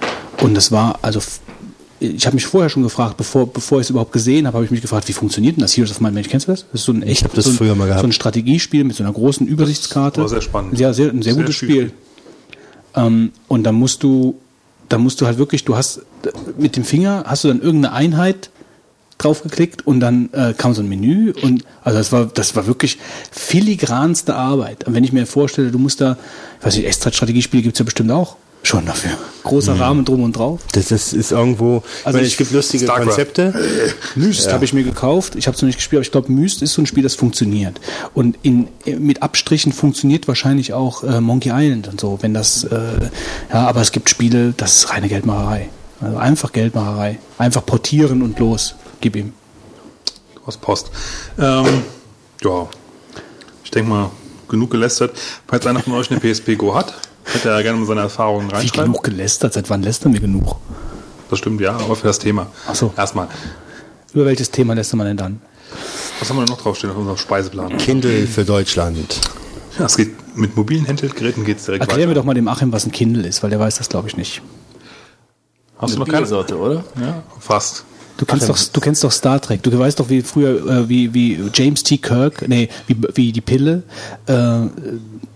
Und 0.41 0.55
das 0.55 0.71
war, 0.71 0.99
also 1.01 1.21
ich 1.99 2.25
habe 2.25 2.36
mich 2.36 2.45
vorher 2.45 2.69
schon 2.69 2.84
gefragt, 2.84 3.17
bevor, 3.17 3.47
bevor 3.51 3.79
ich 3.79 3.86
es 3.86 3.89
überhaupt 3.89 4.12
gesehen 4.12 4.47
habe, 4.47 4.55
habe 4.58 4.65
ich 4.65 4.71
mich 4.71 4.81
gefragt, 4.81 5.08
wie 5.08 5.13
funktioniert 5.13 5.55
denn 5.55 5.62
das 5.62 5.75
Heroes 5.77 5.91
of 5.91 6.01
Might 6.01 6.10
and 6.10 6.15
Magic? 6.15 6.31
Kennst 6.31 6.47
du 6.47 6.51
das? 6.51 6.65
Das 6.71 6.81
ist 6.81 6.86
so 6.86 6.91
ein 6.91 7.03
echt, 7.03 7.25
das 7.36 7.45
so 7.45 7.51
ein, 7.51 7.55
früher 7.58 7.75
mal 7.75 7.86
gehabt. 7.86 8.01
so 8.01 8.08
ein 8.08 8.12
Strategiespiel 8.12 8.84
mit 8.84 8.95
so 8.95 9.03
einer 9.03 9.13
großen 9.13 9.47
Übersichtskarte. 9.47 10.21
war 10.21 10.29
sehr 10.29 10.41
spannend. 10.41 10.77
Ja, 10.79 10.93
sehr, 10.93 11.10
ein 11.10 11.21
sehr, 11.21 11.34
Sehr 11.34 11.43
gutes 11.43 11.55
spielerisch. 11.55 11.91
Spiel. 11.91 11.97
Ähm, 12.95 13.31
und 13.47 13.63
dann 13.63 13.75
musst 13.75 14.03
du, 14.03 14.36
dann 14.89 15.01
musst 15.01 15.21
du 15.21 15.25
halt 15.25 15.38
wirklich, 15.38 15.65
du 15.65 15.75
hast 15.75 16.01
mit 16.58 16.75
dem 16.75 16.84
Finger 16.84 17.23
hast 17.27 17.43
du 17.43 17.47
dann 17.47 17.62
irgendeine 17.62 17.93
Einheit 17.93 18.49
draufgeklickt 19.17 19.88
und 19.88 19.99
dann 19.99 20.30
äh, 20.34 20.54
kam 20.58 20.73
so 20.73 20.82
ein 20.82 20.89
Menü 20.89 21.34
und 21.41 21.63
also 21.84 21.97
das 21.97 22.12
war 22.12 22.25
das 22.25 22.56
war 22.56 22.67
wirklich 22.67 22.97
filigranste 23.32 24.36
Arbeit. 24.36 24.86
Und 24.86 24.93
wenn 24.93 25.04
ich 25.04 25.13
mir 25.13 25.25
vorstelle, 25.25 25.71
du 25.71 25.80
musst 25.80 26.01
da, 26.01 26.17
ich 26.60 26.65
weiß 26.65 26.75
nicht, 26.78 26.86
extra 26.88 27.12
Strategiespiele 27.12 27.63
gibt's 27.63 27.80
ja 27.80 27.86
bestimmt 27.86 28.12
auch 28.12 28.36
schon 28.63 28.86
dafür. 28.88 29.12
Großer 29.43 29.80
Rahmen 29.80 30.06
drum 30.06 30.23
und 30.23 30.36
drauf. 30.36 30.60
das, 30.71 30.88
das 30.88 31.13
ist 31.13 31.32
irgendwo, 31.32 31.84
ich 31.99 32.06
Also 32.08 32.17
meine, 32.17 32.25
ich- 32.28 32.34
es 32.34 32.38
gibt 32.39 32.51
lustige 32.51 32.84
Starcraft. 32.86 33.06
Konzepte. 33.06 33.54
Myst 34.15 34.51
habe 34.51 34.65
ich 34.65 34.73
mir 34.73 34.84
gekauft. 34.84 35.36
Ich 35.36 35.45
habe 35.45 35.56
es 35.56 35.62
noch 35.62 35.67
nicht 35.67 35.75
gespielt, 35.78 35.99
aber 35.99 36.01
ich 36.06 36.12
glaube, 36.12 36.32
Myst 36.32 36.63
ist 36.63 36.73
so 36.73 36.82
ein 36.82 36.88
Spiel, 36.88 37.04
das 37.04 37.13
funktioniert. 37.13 37.80
Und 38.15 38.38
in, 38.41 38.67
mit 38.97 39.21
Abstrichen 39.21 39.71
funktioniert 39.71 40.28
wahrscheinlich 40.28 40.73
auch 40.73 41.04
äh, 41.04 41.21
Monkey 41.21 41.51
Island 41.54 41.88
und 41.89 42.01
so, 42.01 42.17
wenn 42.21 42.34
das, 42.34 42.63
äh, 42.63 42.78
ja, 43.54 43.67
aber 43.67 43.82
es 43.82 43.91
gibt 43.91 44.10
Spiele, 44.10 44.56
das 44.58 44.78
ist 44.78 44.89
reine 44.89 45.10
Geldmacherei. 45.10 45.69
Also 46.01 46.17
einfach 46.17 46.51
Geldmacherei. 46.51 47.19
Einfach 47.38 47.63
portieren 47.65 48.23
und 48.23 48.39
los. 48.39 48.73
Gib 49.06 49.15
ihm. 49.18 49.34
aus 50.48 50.58
Post. 50.58 50.89
Ähm, 51.38 51.84
ja, 52.41 52.68
ich 53.63 53.70
denke 53.70 53.88
mal, 53.88 54.10
genug 54.50 54.72
gelästert. 54.72 55.12
Falls 55.48 55.68
einer 55.68 55.80
von 55.82 55.94
euch 55.94 56.10
eine 56.10 56.20
PSP 56.20 56.56
Go 56.58 56.74
hat, 56.74 56.91
ihr 57.36 57.52
ja 57.52 57.62
gerne 57.62 57.78
mal 57.78 57.86
seine 57.86 58.02
Erfahrungen 58.02 58.50
Wie 58.50 58.56
reinschreiben. 58.56 58.91
genug 58.94 59.04
gelästert? 59.04 59.54
Seit 59.54 59.70
wann 59.70 59.84
lästern 59.84 60.13
wir 60.13 60.20
genug? 60.22 60.56
Das 61.30 61.38
stimmt, 61.38 61.62
ja, 61.62 61.76
aber 61.78 61.96
für 61.96 62.08
das 62.08 62.18
Thema. 62.18 62.48
Ach 62.68 62.74
so. 62.74 62.91
Erstmal, 62.98 63.28
Über 64.15 64.26
welches 64.26 64.50
Thema 64.50 64.74
lästert 64.74 64.98
man 64.98 65.06
denn 65.06 65.18
dann? 65.18 65.41
was 66.20 66.28
haben 66.28 66.38
wir 66.38 66.46
noch 66.48 66.60
draufstehen 66.60 66.89
auf 66.91 66.98
unserem 66.98 67.18
Speiseplan? 67.18 67.78
Kindle 67.78 68.26
für 68.26 68.44
Deutschland. 68.44 69.20
Ja, 69.78 69.86
es 69.86 69.98
geht 69.98 70.36
mit 70.36 70.56
mobilen 70.56 70.88
Handheldgeräten 70.88 71.46
geht 71.46 71.60
es 71.60 71.65
direkt 71.65 71.84
Erklär 71.84 72.08
mir 72.08 72.12
weiter. 72.12 72.22
doch 72.22 72.26
mal 72.26 72.34
dem 72.34 72.48
Achim, 72.48 72.72
was 72.72 72.88
ein 72.88 72.91
Kindle 72.91 73.28
ist, 73.28 73.44
weil 73.44 73.52
der 73.52 73.60
weiß 73.60 73.78
das, 73.78 73.88
glaube 73.88 74.08
ich, 74.08 74.18
nicht. 74.18 74.41
Hast 75.78 75.91
du 75.94 75.98
Eine 75.98 76.00
noch 76.00 76.06
keine? 76.08 76.18
Biersorte, 76.22 76.58
oder? 76.58 76.84
Ja, 77.00 77.22
fast. 77.39 77.86
Du 78.17 78.25
kennst, 78.25 78.47
doch, 78.47 78.58
du 78.58 78.80
kennst 78.80 79.04
doch 79.04 79.12
Star 79.12 79.41
Trek. 79.41 79.62
Du 79.62 79.78
weißt 79.78 79.99
doch, 79.99 80.10
wie 80.10 80.21
früher, 80.21 80.65
äh, 80.69 80.89
wie, 80.89 81.13
wie 81.13 81.39
James 81.54 81.84
T. 81.84 81.97
Kirk, 81.97 82.47
nee, 82.47 82.69
wie, 82.88 82.95
wie 83.13 83.32
die 83.34 83.41
Pille, 83.41 83.84
äh, 84.28 84.62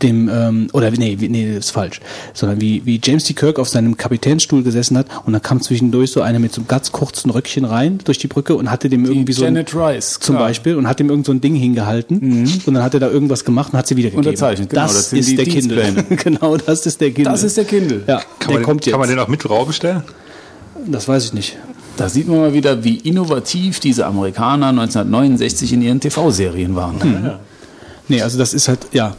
dem, 0.02 0.30
ähm, 0.30 0.70
oder 0.72 0.90
nee, 0.92 1.18
wie, 1.20 1.28
nee, 1.28 1.56
das 1.56 1.66
ist 1.66 1.72
falsch, 1.72 2.00
sondern 2.34 2.62
wie, 2.62 2.82
wie 2.86 3.02
James 3.04 3.26
T. 3.26 3.34
Kirk 3.34 3.60
auf 3.60 3.68
seinem 3.68 3.98
Kapitänsstuhl 3.98 4.64
gesessen 4.64 4.98
hat 4.98 5.08
und 5.26 5.34
da 5.34 5.40
kam 5.40 5.62
zwischendurch 5.62 6.12
so 6.12 6.22
einer 6.22 6.40
mit 6.40 6.54
so 6.54 6.62
einem 6.62 6.70
ganz 6.70 6.94
kurzen 6.94 7.32
Röckchen 7.32 7.66
rein 7.66 8.00
durch 8.06 8.18
die 8.18 8.28
Brücke 8.28 8.56
und 8.56 8.72
hatte 8.72 8.88
dem 8.88 9.04
irgendwie 9.04 9.34
so 9.34 9.44
ein, 9.44 9.56
Janet 9.56 9.76
Rice, 9.76 10.20
zum 10.22 10.36
klar. 10.36 10.48
Beispiel 10.48 10.76
und 10.76 10.88
hat 10.88 11.00
dem 11.00 11.10
irgend 11.10 11.26
so 11.26 11.34
ein 11.34 11.42
Ding 11.42 11.56
hingehalten 11.56 12.48
und 12.66 12.74
dann 12.74 12.84
hat 12.84 12.94
er 12.94 13.02
da 13.02 13.10
irgendwas 13.10 13.44
gemacht 13.44 13.74
und 13.74 13.80
hat 13.80 13.88
sie 13.88 13.98
wieder 13.98 14.10
gegeben. 14.10 14.26
Unterzeichnet, 14.26 14.70
genau, 14.70 14.84
Das, 14.84 14.94
das 14.94 15.10
sind 15.10 15.20
ist 15.20 15.30
die 15.32 15.36
der 15.36 15.46
Kindle. 15.46 16.06
Genau, 16.24 16.58
das 16.58 16.86
ist 16.86 17.02
der 17.02 17.12
Kindle. 17.12 17.32
Das 17.32 17.44
ist 17.44 17.58
der 17.58 17.66
Kindle. 17.66 18.04
Ja, 18.08 18.20
Kann, 18.40 18.48
der 18.48 18.54
man, 18.56 18.64
kommt 18.64 18.86
den, 18.86 18.88
jetzt. 18.88 18.92
kann 18.94 19.00
man 19.02 19.10
den 19.10 19.20
auch 19.20 19.28
mit 19.28 19.50
Rau 19.50 19.66
bestellen? 19.66 20.04
das 20.88 21.08
weiß 21.08 21.26
ich 21.26 21.34
nicht. 21.34 21.58
Da 22.00 22.08
sieht 22.08 22.28
man 22.30 22.38
mal 22.40 22.54
wieder, 22.54 22.84
wie 22.84 22.96
innovativ 22.98 23.80
diese 23.82 24.06
Amerikaner 24.06 24.68
1969 24.68 25.74
in 25.74 25.82
ihren 25.82 26.00
TV-Serien 26.00 26.76
waren. 26.76 27.40
Nee, 28.08 28.22
also 28.22 28.38
das 28.38 28.54
ist 28.54 28.68
halt, 28.70 28.80
ja. 28.94 29.16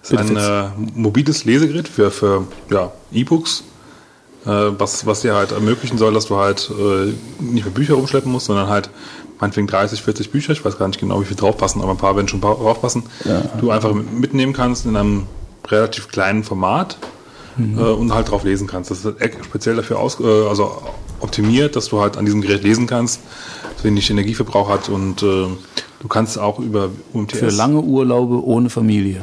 Das 0.00 0.10
ist 0.10 0.18
ein 0.18 0.36
äh, 0.36 0.68
mobiles 0.94 1.44
Lesegerät 1.44 1.86
für, 1.88 2.10
für 2.10 2.46
ja, 2.70 2.92
E-Books, 3.12 3.64
äh, 4.46 4.48
was, 4.48 5.04
was 5.04 5.20
dir 5.20 5.34
halt 5.34 5.52
ermöglichen 5.52 5.98
soll, 5.98 6.14
dass 6.14 6.26
du 6.26 6.36
halt 6.36 6.70
äh, 6.70 7.12
nicht 7.42 7.64
mehr 7.64 7.74
Bücher 7.74 7.94
rumschleppen 7.94 8.30
musst, 8.32 8.46
sondern 8.46 8.68
halt 8.68 8.88
meinetwegen 9.40 9.66
30, 9.66 10.00
40 10.02 10.30
Bücher, 10.30 10.52
ich 10.52 10.64
weiß 10.64 10.78
gar 10.78 10.86
nicht 10.88 11.00
genau, 11.00 11.20
wie 11.20 11.24
viel 11.26 11.36
draufpassen, 11.36 11.82
aber 11.82 11.90
ein 11.90 11.96
paar 11.98 12.14
werden 12.16 12.28
schon 12.28 12.40
pa- 12.40 12.54
draufpassen, 12.54 13.02
du 13.60 13.70
einfach 13.70 13.92
mitnehmen 13.92 14.52
kannst 14.52 14.86
in 14.86 14.96
einem 14.96 15.26
relativ 15.68 16.08
kleinen 16.08 16.42
Format 16.44 16.96
äh, 17.58 17.80
und 17.80 18.12
halt 18.12 18.30
drauf 18.30 18.44
lesen 18.44 18.66
kannst. 18.66 18.90
Das 18.90 19.04
ist 19.04 19.16
speziell 19.44 19.76
dafür 19.76 19.98
aus, 19.98 20.18
äh, 20.20 20.24
also 20.48 20.82
optimiert, 21.20 21.76
dass 21.76 21.88
du 21.88 22.00
halt 22.00 22.16
an 22.16 22.24
diesem 22.24 22.40
Gerät 22.40 22.62
lesen 22.62 22.86
kannst, 22.86 23.20
wenig 23.82 24.10
Energieverbrauch 24.10 24.68
hat 24.68 24.88
und 24.88 25.22
äh, 25.22 25.46
du 26.00 26.08
kannst 26.08 26.38
auch 26.38 26.58
über 26.58 26.90
UMTS, 27.12 27.38
Für 27.38 27.50
lange 27.50 27.80
Urlaube 27.80 28.44
ohne 28.44 28.70
Familie. 28.70 29.22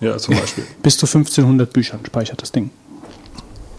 ja 0.00 0.16
zum 0.18 0.34
Beispiel, 0.36 0.64
Bis 0.82 0.96
zu 0.98 1.06
1500 1.06 1.72
Büchern 1.72 2.00
speichert 2.04 2.42
das 2.42 2.52
Ding. 2.52 2.70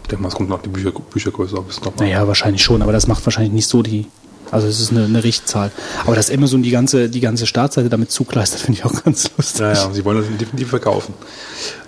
Ich 0.02 0.08
denke 0.08 0.22
mal, 0.22 0.28
es 0.28 0.34
kommt 0.34 0.48
noch 0.48 0.62
die 0.62 0.68
Bücher, 0.68 0.90
Büchergröße 0.92 1.54
noch 1.54 1.64
mal. 1.64 1.92
Naja, 1.98 2.26
wahrscheinlich 2.26 2.62
schon, 2.62 2.82
aber 2.82 2.92
das 2.92 3.06
macht 3.06 3.24
wahrscheinlich 3.26 3.52
nicht 3.52 3.68
so 3.68 3.82
die. 3.82 4.06
Also 4.52 4.68
es 4.68 4.80
ist 4.80 4.90
eine, 4.90 5.06
eine 5.06 5.24
Richtzahl. 5.24 5.72
Aber 6.04 6.14
dass 6.14 6.30
Amazon 6.30 6.62
die 6.62 6.70
ganze, 6.70 7.08
die 7.08 7.20
ganze 7.20 7.46
Startseite 7.46 7.88
damit 7.88 8.12
zugleistert, 8.12 8.60
finde 8.64 8.78
ich 8.78 8.84
auch 8.84 9.02
ganz 9.02 9.30
lustig. 9.36 9.62
Ja, 9.62 9.72
ja, 9.72 9.90
sie 9.92 10.04
wollen 10.04 10.18
das 10.18 10.26
definitiv 10.38 10.68
verkaufen. 10.68 11.14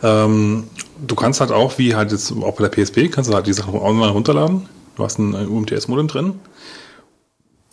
Ähm, 0.02 0.64
du 1.06 1.14
kannst 1.14 1.40
halt 1.40 1.52
auch, 1.52 1.78
wie 1.78 1.94
halt 1.94 2.10
jetzt 2.10 2.32
auch 2.32 2.56
bei 2.56 2.66
der 2.66 2.84
PSP, 2.84 3.10
kannst 3.10 3.30
du 3.30 3.34
halt 3.34 3.46
die 3.46 3.52
Sachen 3.52 3.74
online 3.74 4.12
runterladen. 4.12 4.62
Du 4.96 5.04
hast 5.04 5.18
ein 5.18 5.34
UMTS-Modem 5.34 6.08
drin. 6.08 6.34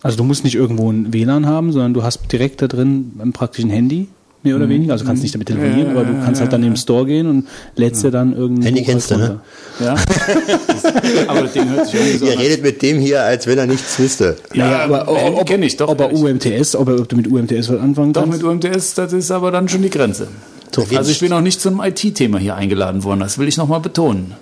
Also 0.03 0.17
du 0.17 0.23
musst 0.23 0.43
nicht 0.43 0.55
irgendwo 0.55 0.91
ein 0.91 1.13
WLAN 1.13 1.45
haben, 1.45 1.71
sondern 1.71 1.93
du 1.93 2.03
hast 2.03 2.31
direkt 2.31 2.61
da 2.61 2.67
drin 2.67 3.31
praktisch 3.33 3.63
ein 3.63 3.69
Handy, 3.69 4.09
mehr 4.43 4.55
oder 4.55 4.67
weniger. 4.69 4.93
Also 4.93 5.05
kannst 5.05 5.21
nicht 5.23 5.33
damit 5.33 5.47
telefonieren, 5.47 5.91
aber 5.91 6.03
du 6.03 6.13
kannst 6.23 6.41
halt 6.41 6.51
dann 6.53 6.63
in 6.63 6.71
den 6.71 6.77
Store 6.77 7.05
gehen 7.05 7.27
und 7.27 7.47
lädst 7.75 8.03
dir 8.03 8.11
dann 8.11 8.35
irgendwo 8.35 8.63
Handy 8.63 8.83
kennst 8.83 9.11
du, 9.11 9.17
ne? 9.17 9.39
Ja? 9.79 9.95
aber 11.27 11.41
das 11.43 11.53
Ding 11.53 11.69
hört 11.69 11.85
sich 11.85 11.95
irgendwie 11.95 12.17
so 12.17 12.25
Ihr 12.25 12.31
an. 12.33 12.37
redet 12.39 12.63
mit 12.63 12.81
dem 12.81 12.99
hier, 12.99 13.23
als 13.23 13.47
wenn 13.47 13.57
er 13.57 13.67
nichts 13.67 13.97
wüsste. 13.99 14.37
Naja, 14.53 14.71
Ja, 14.71 14.83
aber 14.83 15.07
ob, 15.07 15.45
kenn 15.47 15.63
ich, 15.63 15.77
doch, 15.77 15.89
ob 15.89 15.99
er. 15.99 16.13
UMTS, 16.13 16.75
ob, 16.75 16.87
er, 16.89 16.99
ob 16.99 17.09
du 17.09 17.15
mit 17.15 17.27
UMTS 17.27 17.69
was 17.69 17.79
anfangen 17.79 18.13
Doch 18.13 18.23
kannst. 18.23 18.41
mit 18.43 18.65
UMTS, 18.65 18.95
das 18.95 19.13
ist 19.13 19.31
aber 19.31 19.51
dann 19.51 19.69
schon 19.69 19.81
die 19.81 19.89
Grenze. 19.89 20.27
So, 20.73 20.85
Also 20.95 21.11
ich 21.11 21.19
bin 21.19 21.33
auch 21.33 21.41
nicht 21.41 21.59
zum 21.61 21.81
IT-Thema 21.81 22.37
hier 22.37 22.55
eingeladen 22.55 23.03
worden, 23.03 23.19
das 23.19 23.37
will 23.37 23.47
ich 23.47 23.57
nochmal 23.57 23.79
betonen. 23.81 24.33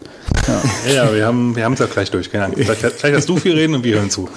Ja, 0.85 0.93
ja, 1.05 1.15
wir 1.15 1.25
haben 1.25 1.55
wir 1.55 1.63
haben 1.65 1.73
es 1.73 1.79
ja 1.79 1.87
gleich 1.87 2.11
durch. 2.11 2.31
Keine 2.31 2.45
Angst. 2.45 2.57
Gleich, 2.59 2.77
gleich 2.99 3.13
hast 3.15 3.27
du 3.27 3.37
viel 3.37 3.53
reden 3.53 3.73
und 3.73 3.83
wir 3.83 3.95
hören 3.95 4.09
zu. 4.11 4.29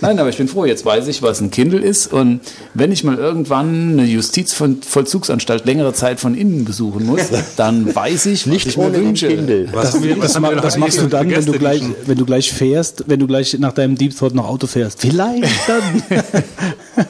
Nein, 0.00 0.18
aber 0.18 0.28
ich 0.28 0.36
bin 0.36 0.46
froh, 0.48 0.64
jetzt 0.66 0.84
weiß 0.84 1.06
ich, 1.08 1.22
was 1.22 1.40
ein 1.40 1.50
Kindle 1.50 1.80
ist. 1.80 2.12
Und 2.12 2.40
wenn 2.74 2.92
ich 2.92 3.02
mal 3.04 3.16
irgendwann 3.16 3.92
eine 3.92 4.04
Justizvollzugsanstalt 4.04 5.64
längere 5.64 5.92
Zeit 5.94 6.20
von 6.20 6.34
innen 6.34 6.64
besuchen 6.64 7.06
muss, 7.06 7.22
dann 7.56 7.94
weiß 7.94 8.26
ich, 8.26 8.46
was 8.46 8.52
Nicht 8.52 8.66
ich 8.66 8.76
mir 8.76 8.92
wünsche. 8.94 9.28
Kindle. 9.28 9.68
Was 9.72 9.94
haben 9.94 10.04
wir- 10.04 10.18
was 10.18 10.32
das, 10.34 10.42
wir 10.42 10.56
das 10.56 10.76
machst 10.76 11.00
du 11.00 11.06
dann, 11.06 11.30
wenn 11.30 11.46
du, 11.46 11.52
gleich, 11.52 11.82
wenn 12.06 12.18
du 12.18 12.26
gleich 12.26 12.52
fährst, 12.52 13.04
wenn 13.06 13.20
du 13.20 13.26
gleich 13.26 13.58
nach 13.58 13.72
deinem 13.72 13.96
Deep 13.96 14.16
Thought 14.16 14.34
noch 14.34 14.46
Auto 14.48 14.66
fährst. 14.66 15.00
Vielleicht 15.00 15.44
dann. 15.66 16.02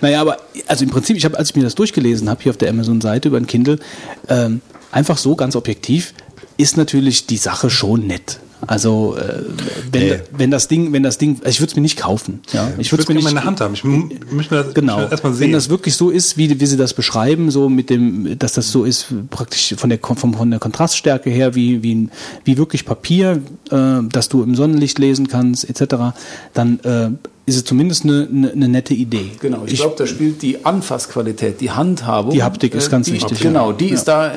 naja, 0.00 0.20
aber 0.20 0.38
also 0.66 0.84
im 0.84 0.90
Prinzip, 0.90 1.16
ich 1.16 1.24
habe, 1.24 1.38
als 1.38 1.50
ich 1.50 1.56
mir 1.56 1.62
das 1.62 1.74
durchgelesen 1.74 2.28
habe, 2.28 2.42
hier 2.42 2.50
auf 2.50 2.56
der 2.58 2.70
Amazon-Seite 2.70 3.28
über 3.28 3.36
ein 3.38 3.46
Kindle, 3.46 3.78
ähm, 4.28 4.60
einfach 4.90 5.18
so 5.18 5.36
ganz 5.36 5.56
objektiv, 5.56 6.14
ist 6.56 6.76
natürlich 6.76 7.26
die 7.26 7.36
Sache 7.36 7.70
schon 7.70 8.06
nett. 8.06 8.40
Also 8.66 9.16
äh, 9.16 9.42
wenn, 9.92 10.02
Nee. 10.08 10.14
wenn 10.36 10.50
das 10.50 10.68
Ding, 10.68 10.92
wenn 10.92 11.02
das 11.02 11.16
Ding, 11.18 11.36
also 11.38 11.48
ich 11.48 11.60
würde 11.60 11.70
es 11.70 11.76
mir 11.76 11.82
nicht 11.82 11.98
kaufen. 11.98 12.40
Ja, 12.52 12.70
Ich 12.78 12.90
würde 12.92 13.02
es 13.02 13.06
gerne 13.06 13.22
mal 13.22 13.28
in 13.30 13.34
der 13.36 13.44
Hand 13.44 13.60
haben. 13.60 13.74
Ich 13.74 13.84
möchte 13.84 14.54
mir 14.54 14.64
das 14.64 14.74
Genau. 14.74 15.00
erstmal 15.08 15.32
Wenn 15.34 15.38
sehen. 15.38 15.52
das 15.52 15.68
wirklich 15.68 15.94
so 15.94 16.10
ist, 16.10 16.36
wie, 16.36 16.58
wie 16.60 16.66
sie 16.66 16.76
das 16.76 16.92
beschreiben, 16.94 17.50
so 17.50 17.68
mit 17.68 17.88
dem, 17.90 18.38
dass 18.38 18.52
das 18.54 18.70
so 18.72 18.84
ist, 18.84 19.06
praktisch 19.30 19.74
von 19.76 19.90
der, 19.90 19.98
von, 20.02 20.16
von 20.34 20.50
der 20.50 20.58
Kontraststärke 20.60 21.30
her, 21.30 21.54
wie, 21.54 21.82
wie, 21.82 22.08
wie 22.44 22.58
wirklich 22.58 22.84
Papier, 22.84 23.40
äh, 23.70 24.02
dass 24.10 24.28
du 24.28 24.42
im 24.42 24.54
Sonnenlicht 24.54 24.98
lesen 24.98 25.28
kannst, 25.28 25.68
etc., 25.68 26.14
dann 26.54 26.80
äh, 26.80 27.10
ist 27.48 27.56
es 27.56 27.64
zumindest 27.64 28.04
eine, 28.04 28.28
eine, 28.30 28.52
eine 28.52 28.68
nette 28.68 28.94
Idee. 28.94 29.30
Genau, 29.40 29.62
ich, 29.66 29.76
glaube, 29.76 29.94
da 29.96 30.06
spielt 30.06 30.42
die 30.42 30.64
Anfassqualität, 30.64 31.60
die 31.60 31.70
Handhabung. 31.70 32.32
Die 32.32 32.42
Haptik 32.42 32.74
ist 32.74 32.90
ganz 32.90 33.06
die, 33.06 33.14
wichtig, 33.14 33.40
Genau, 33.40 33.70
ja. 33.70 33.76
die 33.76 33.88
ist 33.88 34.04
da 34.04 34.32
äh, 34.32 34.36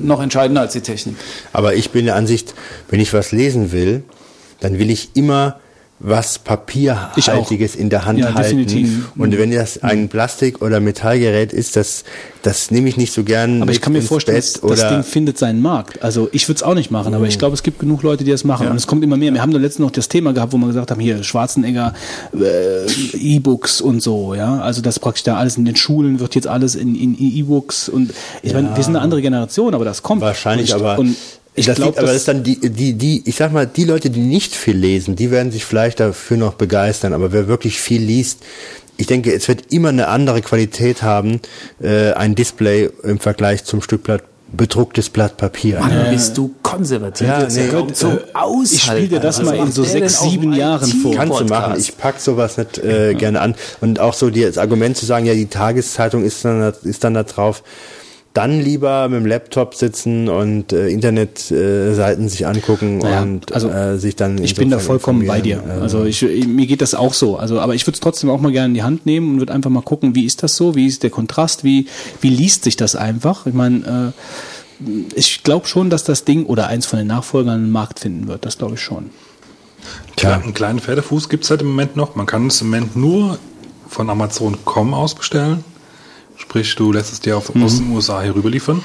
noch 0.00 0.22
entscheidender 0.22 0.60
als 0.60 0.72
die 0.72 0.80
Technik. 0.80 1.16
Aber 1.52 1.74
ich 1.74 1.90
bin 1.90 2.04
der 2.04 2.16
Ansicht, 2.16 2.54
wenn 2.90 3.00
ich 3.00 3.12
was 3.12 3.32
lesen 3.32 3.72
will, 3.72 4.04
dann 4.60 4.78
will 4.78 4.90
ich 4.90 5.10
immer 5.14 5.58
was 6.00 6.38
Papierhaltiges 6.40 7.76
in 7.76 7.88
der 7.88 8.04
Hand 8.04 8.18
Ja, 8.18 8.34
halten. 8.34 8.58
definitiv. 8.58 9.10
Und 9.16 9.38
wenn 9.38 9.52
das 9.52 9.82
ein 9.82 10.08
Plastik- 10.08 10.60
oder 10.60 10.80
Metallgerät 10.80 11.52
ist, 11.52 11.76
das, 11.76 12.04
das 12.42 12.70
nehme 12.70 12.88
ich 12.88 12.96
nicht 12.96 13.12
so 13.12 13.22
gern. 13.22 13.62
Aber 13.62 13.70
ich 13.70 13.80
kann 13.80 13.92
mir 13.92 14.02
vorstellen, 14.02 14.36
Bett 14.36 14.60
das, 14.62 14.80
das 14.80 14.88
Ding 14.90 15.02
findet 15.04 15.38
seinen 15.38 15.62
Markt. 15.62 16.02
Also 16.02 16.28
ich 16.32 16.48
würde 16.48 16.56
es 16.56 16.62
auch 16.62 16.74
nicht 16.74 16.90
machen, 16.90 17.14
aber 17.14 17.26
ich 17.26 17.38
glaube, 17.38 17.54
es 17.54 17.62
gibt 17.62 17.78
genug 17.78 18.02
Leute, 18.02 18.24
die 18.24 18.30
das 18.32 18.44
machen. 18.44 18.68
Und 18.68 18.76
es 18.76 18.86
kommt 18.86 19.04
immer 19.04 19.16
mehr. 19.16 19.32
Wir 19.32 19.40
haben 19.40 19.52
da 19.52 19.58
letztens 19.58 19.84
noch 19.86 19.92
das 19.92 20.08
Thema 20.08 20.32
gehabt, 20.32 20.52
wo 20.52 20.56
wir 20.58 20.66
gesagt 20.66 20.90
haben, 20.90 21.00
hier 21.00 21.22
Schwarzenegger, 21.22 21.94
äh, 22.34 22.86
E-Books 23.16 23.80
und 23.80 24.02
so, 24.02 24.34
ja. 24.34 24.60
Also 24.60 24.82
das 24.82 24.98
praktisch 24.98 25.22
da 25.22 25.36
alles 25.36 25.56
in 25.56 25.64
den 25.64 25.76
Schulen 25.76 26.18
wird 26.20 26.34
jetzt 26.34 26.48
alles 26.48 26.74
in 26.74 26.94
in 26.96 27.16
E-Books 27.18 27.88
und 27.88 28.12
ich 28.42 28.52
meine, 28.52 28.76
wir 28.76 28.82
sind 28.82 28.96
eine 28.96 29.02
andere 29.02 29.22
Generation, 29.22 29.74
aber 29.74 29.84
das 29.84 30.02
kommt. 30.02 30.20
Wahrscheinlich, 30.22 30.72
und 30.72 30.76
ich, 30.80 30.84
aber 30.84 30.98
und 30.98 31.16
ich 31.54 31.66
das 31.66 31.76
glaube, 31.76 31.90
liegt, 31.90 31.98
aber 31.98 32.08
das 32.08 32.16
ist 32.16 32.28
dann 32.28 32.42
die, 32.42 32.58
die, 32.58 32.94
die, 32.94 33.22
ich 33.28 33.36
sag 33.36 33.52
mal, 33.52 33.66
die 33.66 33.84
Leute, 33.84 34.10
die 34.10 34.20
nicht 34.20 34.54
viel 34.56 34.76
lesen, 34.76 35.14
die 35.16 35.30
werden 35.30 35.52
sich 35.52 35.64
vielleicht 35.64 36.00
dafür 36.00 36.36
noch 36.36 36.54
begeistern. 36.54 37.12
Aber 37.12 37.32
wer 37.32 37.46
wirklich 37.48 37.78
viel 37.80 38.02
liest, 38.02 38.40
ich 38.96 39.06
denke, 39.06 39.32
es 39.32 39.48
wird 39.48 39.72
immer 39.72 39.88
eine 39.90 40.08
andere 40.08 40.40
Qualität 40.42 41.02
haben, 41.02 41.40
äh, 41.82 42.12
ein 42.12 42.34
Display 42.34 42.90
im 43.02 43.18
Vergleich 43.20 43.64
zum 43.64 43.82
Stück 43.82 44.04
Blatt, 44.04 44.22
bedrucktes 44.52 45.10
Blatt 45.10 45.36
Papier. 45.36 45.80
Mann, 45.80 46.10
bist 46.10 46.36
du 46.38 46.54
konservativ. 46.62 47.26
Ja, 47.26 47.46
nee. 47.48 47.68
kaum 47.68 47.92
zum 47.92 48.18
Aushalten. 48.34 48.64
ich 48.74 48.82
spiel 48.82 49.08
dir 49.08 49.20
das 49.20 49.40
Also, 49.40 49.50
mal 49.50 49.58
in 49.66 49.72
so 49.72 49.82
sechs, 49.82 50.20
sieben 50.20 50.52
Jahren 50.52 50.88
vor. 51.02 51.14
Kannst 51.16 51.40
du 51.40 51.44
machen. 51.46 51.74
Ich 51.78 51.96
pack 51.98 52.20
sowas 52.20 52.56
nicht 52.56 52.78
äh, 52.78 53.14
gerne 53.14 53.40
an. 53.40 53.54
Und 53.80 53.98
auch 53.98 54.14
so 54.14 54.30
das 54.30 54.58
Argument 54.58 54.96
zu 54.96 55.06
sagen, 55.06 55.26
ja, 55.26 55.34
die 55.34 55.46
Tageszeitung 55.46 56.24
ist 56.24 56.44
dann, 56.44 56.60
da- 56.60 56.74
ist 56.88 57.02
dann 57.02 57.14
da 57.14 57.24
drauf. 57.24 57.62
Dann 58.34 58.60
lieber 58.60 59.08
mit 59.08 59.20
dem 59.20 59.26
Laptop 59.26 59.76
sitzen 59.76 60.28
und 60.28 60.72
äh, 60.72 60.88
Internetseiten 60.88 62.26
äh, 62.26 62.28
sich 62.28 62.46
angucken 62.46 62.98
Naja, 62.98 63.22
und 63.22 63.52
also 63.52 63.68
äh, 63.68 63.96
sich 63.96 64.16
dann. 64.16 64.42
Ich 64.42 64.56
bin 64.56 64.70
da 64.70 64.80
vollkommen 64.80 65.24
bei 65.24 65.40
dir. 65.40 65.56
informieren. 65.56 65.82
Also 65.82 66.04
ich, 66.04 66.22
mir 66.46 66.66
geht 66.66 66.82
das 66.82 66.96
auch 66.96 67.14
so. 67.14 67.36
Also, 67.36 67.60
aber 67.60 67.76
ich 67.76 67.86
würde 67.86 67.94
es 67.94 68.00
trotzdem 68.00 68.30
auch 68.30 68.40
mal 68.40 68.50
gerne 68.50 68.66
in 68.66 68.74
die 68.74 68.82
Hand 68.82 69.06
nehmen 69.06 69.34
und 69.34 69.38
würde 69.38 69.52
einfach 69.52 69.70
mal 69.70 69.82
gucken, 69.82 70.16
wie 70.16 70.24
ist 70.24 70.42
das 70.42 70.56
so, 70.56 70.74
wie 70.74 70.88
ist 70.88 71.04
der 71.04 71.10
Kontrast, 71.10 71.62
wie 71.62 71.86
wie 72.20 72.28
liest 72.28 72.64
sich 72.64 72.76
das 72.76 72.96
einfach. 72.96 73.46
Ich 73.46 73.54
meine, 73.54 74.12
äh, 74.80 74.84
ich 75.14 75.44
glaube 75.44 75.68
schon, 75.68 75.88
dass 75.88 76.02
das 76.02 76.24
Ding 76.24 76.46
oder 76.46 76.66
eins 76.66 76.86
von 76.86 76.98
den 76.98 77.06
Nachfolgern 77.06 77.54
einen 77.54 77.70
Markt 77.70 78.00
finden 78.00 78.26
wird. 78.26 78.44
Das 78.44 78.58
glaube 78.58 78.74
ich 78.74 78.80
schon. 78.80 79.10
Tja. 80.16 80.40
Einen 80.42 80.54
kleinen 80.54 80.80
Pferdefuß 80.80 81.28
gibt 81.28 81.44
es 81.44 81.50
halt 81.50 81.60
im 81.60 81.68
Moment 81.68 81.94
noch. 81.94 82.16
Man 82.16 82.26
kann 82.26 82.48
es 82.48 82.60
im 82.60 82.68
Moment 82.68 82.96
nur 82.96 83.38
von 83.88 84.10
Amazon.com 84.10 84.92
aus 84.92 85.14
bestellen. 85.14 85.62
Sprich, 86.36 86.74
du 86.76 86.92
lässt 86.92 87.12
es 87.12 87.20
dir 87.20 87.36
auf, 87.36 87.54
aus 87.56 87.78
den 87.78 87.90
USA 87.90 88.22
hier 88.22 88.34
rüber 88.34 88.50
liefern. 88.50 88.82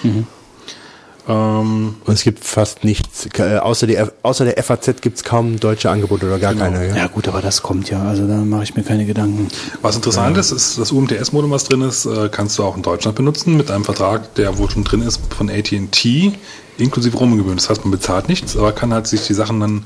Ähm, 1.28 1.96
Und 2.06 2.14
es 2.14 2.24
gibt 2.24 2.44
fast 2.44 2.84
nichts, 2.84 3.28
äh, 3.38 3.58
außer, 3.58 3.86
die, 3.86 3.98
außer 4.24 4.46
der 4.46 4.64
FAZ 4.64 5.02
gibt 5.02 5.18
es 5.18 5.24
kaum 5.24 5.60
deutsche 5.60 5.90
Angebote 5.92 6.26
oder 6.26 6.40
gar 6.40 6.56
keine. 6.56 6.88
Ja? 6.88 6.96
Ja 6.96 7.08
gut, 7.08 7.28
aber 7.28 7.42
das 7.42 7.62
kommt 7.62 7.90
ja. 7.92 8.02
Also 8.02 8.28
da 8.28 8.38
mache 8.38 8.64
ich 8.64 8.76
mir 8.76 8.84
keine 8.84 9.06
Gedanken. 9.06 9.48
was 9.82 9.96
interessant 9.96 10.38
ist, 10.38 10.52
ist 10.52 10.80
das 10.80 10.92
UMTS-Modem, 10.92 11.52
was 11.52 11.66
drin 11.66 11.82
ist, 11.82 12.06
äh, 12.06 12.30
kannst 12.32 12.58
du 12.58 12.64
auch 12.64 12.76
in 12.76 12.82
Deutschland 12.82 13.16
benutzen 13.16 13.58
mit 13.58 13.70
einem 13.70 13.84
Vertrag, 13.86 14.34
der 14.36 14.58
wohl 14.58 14.72
schon 14.72 14.84
drin 14.84 15.02
ist 15.04 15.22
von 15.36 15.50
AT&T, 15.52 16.34
inklusive 16.80 17.16
Roaminggebühren. 17.18 17.58
Das 17.58 17.70
heißt, 17.70 17.84
man 17.84 17.92
bezahlt 17.92 18.28
nichts, 18.28 18.58
aber 18.58 18.72
kann 18.72 18.92
halt 18.94 19.06
sich 19.06 19.28
die 19.28 19.34
Sachen 19.36 19.60
dann 19.60 19.86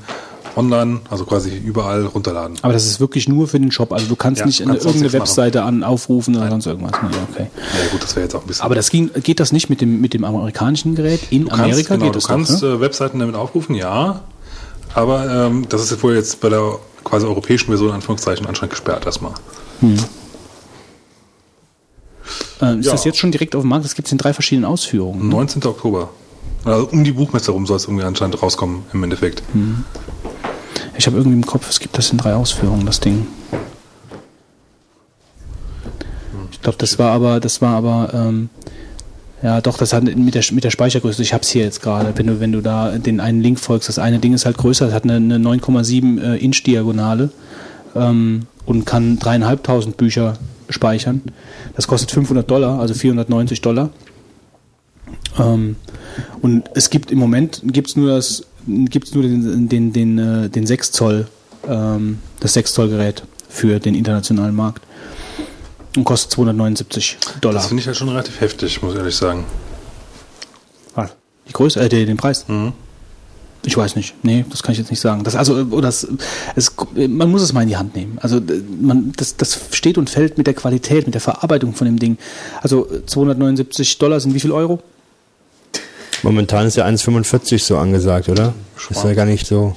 online, 0.55 1.01
also 1.09 1.25
quasi 1.25 1.55
überall 1.57 2.05
runterladen. 2.05 2.57
Aber 2.61 2.73
das 2.73 2.85
ist 2.85 2.99
wirklich 2.99 3.27
nur 3.27 3.47
für 3.47 3.59
den 3.59 3.71
Shop. 3.71 3.91
Also 3.91 4.07
du 4.07 4.15
kannst 4.15 4.39
Ja, 4.41 4.45
nicht 4.45 4.59
du 4.59 4.65
kannst 4.65 4.85
irgendeine 4.85 5.07
machen. 5.07 5.19
Webseite 5.21 5.63
an 5.63 5.83
aufrufen 5.83 6.35
oder 6.35 6.49
sonst 6.49 6.65
irgendwas. 6.67 6.91
Ne? 7.01 7.09
Ja, 7.11 7.17
okay. 7.31 7.47
Ja 7.55 7.91
gut, 7.91 8.03
das 8.03 8.15
wäre 8.15 8.25
jetzt 8.25 8.35
auch 8.35 8.41
ein 8.41 8.47
bisschen... 8.47 8.63
Aber 8.65 8.75
das 8.75 8.89
ging, 8.89 9.11
geht 9.23 9.39
das 9.39 9.51
nicht 9.51 9.69
mit 9.69 9.81
dem 9.81 10.01
mit 10.01 10.13
dem 10.13 10.23
amerikanischen 10.23 10.95
Gerät 10.95 11.21
in 11.31 11.43
Du 11.43 11.49
kannst, 11.49 11.63
Amerika? 11.63 11.93
genau, 11.95 12.05
geht 12.05 12.15
du 12.15 12.19
das 12.19 12.27
kannst 12.27 12.61
doch, 12.63 12.69
ne? 12.69 12.75
äh, 12.75 12.79
Webseiten 12.81 13.19
damit 13.19 13.35
aufrufen, 13.35 13.75
ja. 13.75 14.21
Aber 14.93 15.47
ähm, 15.47 15.65
das 15.69 15.89
ist 15.89 16.03
wohl 16.03 16.15
jetzt 16.15 16.39
bei 16.41 16.49
der 16.49 16.77
quasi 17.03 17.25
europäischen 17.25 17.67
Version 17.67 17.89
in 17.89 17.95
Anführungszeichen 17.95 18.45
anscheinend 18.45 18.71
gesperrt 18.71 19.05
erstmal. 19.05 19.33
Äh, 22.61 22.79
ist 22.79 22.85
ja. 22.85 22.91
das 22.91 23.03
jetzt 23.05 23.17
schon 23.17 23.31
direkt 23.31 23.55
auf 23.55 23.63
dem 23.63 23.69
Markt? 23.69 23.85
Das 23.85 23.95
gibt 23.95 24.07
es 24.07 24.11
in 24.11 24.17
drei 24.17 24.33
verschiedenen 24.33 24.65
Ausführungen. 24.65 25.27
19. 25.29 25.63
Oktober. 25.65 26.09
Also 26.65 26.87
um 26.91 27.03
die 27.03 27.11
Buchmesse 27.11 27.51
rum 27.51 27.65
soll 27.65 27.75
es 27.77 27.85
irgendwie 27.85 28.05
anscheinend 28.05 28.41
rauskommen 28.41 28.83
im 28.93 29.03
Endeffekt. 29.03 29.43
Ich 30.97 31.07
habe 31.07 31.17
irgendwie 31.17 31.37
im 31.37 31.45
Kopf, 31.45 31.69
es 31.69 31.79
gibt 31.79 31.97
das 31.97 32.11
in 32.11 32.17
drei 32.17 32.33
Ausführungen, 32.33 32.85
das 32.85 32.99
Ding. 32.99 33.27
Ich 36.51 36.61
glaube, 36.61 36.77
das 36.77 36.99
war 36.99 37.11
aber, 37.11 37.39
das 37.39 37.61
war 37.61 37.75
aber, 37.75 38.13
ähm, 38.13 38.49
ja, 39.41 39.59
doch, 39.59 39.77
das 39.77 39.91
hat 39.91 40.03
mit 40.03 40.35
der, 40.35 40.43
mit 40.51 40.63
der 40.63 40.69
Speichergröße. 40.69 41.21
Ich 41.21 41.33
habe 41.33 41.41
es 41.41 41.49
hier 41.49 41.63
jetzt 41.63 41.81
gerade. 41.81 42.13
Wenn 42.15 42.27
du, 42.27 42.39
wenn 42.39 42.51
du 42.53 42.61
da 42.61 42.97
den 42.97 43.19
einen 43.19 43.41
Link 43.41 43.59
folgst, 43.59 43.89
das 43.89 43.99
eine 43.99 44.19
Ding 44.19 44.33
ist 44.33 44.45
halt 44.45 44.57
größer, 44.57 44.85
das 44.85 44.93
hat 44.93 45.03
eine, 45.03 45.15
eine 45.15 45.37
9,7 45.37 46.21
äh, 46.21 47.29
ähm, 47.95 48.45
und 48.65 48.85
kann 48.85 49.19
dreieinhalbtausend 49.19 49.97
Bücher 49.97 50.35
speichern. 50.69 51.21
Das 51.75 51.87
kostet 51.87 52.11
500 52.11 52.49
Dollar, 52.49 52.79
also 52.79 52.93
490 52.93 53.61
Dollar. 53.61 53.89
Ähm, 55.37 55.75
und 56.41 56.69
es 56.73 56.89
gibt 56.89 57.11
im 57.11 57.19
Moment 57.19 57.61
gibt's 57.65 57.95
nur 57.95 58.09
das 58.09 58.45
gibt's 58.67 59.13
nur 59.13 59.23
den 59.23 59.69
den 59.69 59.93
den 59.93 60.17
äh, 60.17 60.49
den 60.49 60.65
6 60.65 60.91
Zoll 60.91 61.27
ähm, 61.67 62.19
das 62.39 62.53
6 62.53 62.73
Zoll 62.73 62.89
Gerät 62.89 63.23
für 63.49 63.79
den 63.79 63.95
internationalen 63.95 64.55
Markt 64.55 64.83
und 65.95 66.03
kostet 66.03 66.31
279 66.31 67.17
Dollar. 67.41 67.55
Das 67.55 67.67
finde 67.67 67.81
ich 67.81 67.87
halt 67.87 67.97
schon 67.97 68.09
relativ 68.09 68.41
heftig, 68.41 68.81
muss 68.81 68.93
ich 68.93 68.99
ehrlich 68.99 69.15
sagen. 69.15 69.45
Was? 70.95 71.15
Die 71.47 71.53
Größe, 71.53 71.79
äh, 71.79 71.89
den, 71.89 72.07
den 72.07 72.17
Preis? 72.17 72.45
Mhm. 72.47 72.73
Ich 73.65 73.77
weiß 73.77 73.95
nicht. 73.95 74.13
Nee, 74.23 74.43
das 74.49 74.61
kann 74.61 74.73
ich 74.73 74.79
jetzt 74.79 74.89
nicht 74.89 74.99
sagen. 74.99 75.23
Das, 75.23 75.35
also, 75.35 75.55
oder 75.55 75.83
das, 75.83 76.07
es, 76.55 76.73
man 76.95 77.31
muss 77.31 77.41
es 77.41 77.53
mal 77.53 77.61
in 77.61 77.69
die 77.69 77.77
Hand 77.77 77.95
nehmen. 77.95 78.17
Also, 78.21 78.37
äh, 78.37 78.61
man, 78.81 79.13
das, 79.15 79.37
das 79.37 79.57
steht 79.71 79.97
und 79.97 80.09
fällt 80.09 80.37
mit 80.37 80.47
der 80.47 80.53
Qualität, 80.53 81.05
mit 81.05 81.13
der 81.13 81.21
Verarbeitung 81.21 81.73
von 81.73 81.85
dem 81.85 81.97
Ding. 81.97 82.17
Also, 82.61 82.89
äh, 82.91 83.05
279 83.05 83.97
Dollar 83.99 84.19
sind 84.19 84.33
wie 84.33 84.39
viel 84.39 84.51
Euro? 84.51 84.81
Momentan 86.23 86.65
ist 86.67 86.77
ja 86.77 86.85
1,45 86.85 87.59
so 87.59 87.77
angesagt, 87.77 88.29
oder? 88.29 88.53
Ist 88.89 89.03
ja 89.03 89.13
gar 89.13 89.25
nicht 89.25 89.45
so. 89.45 89.75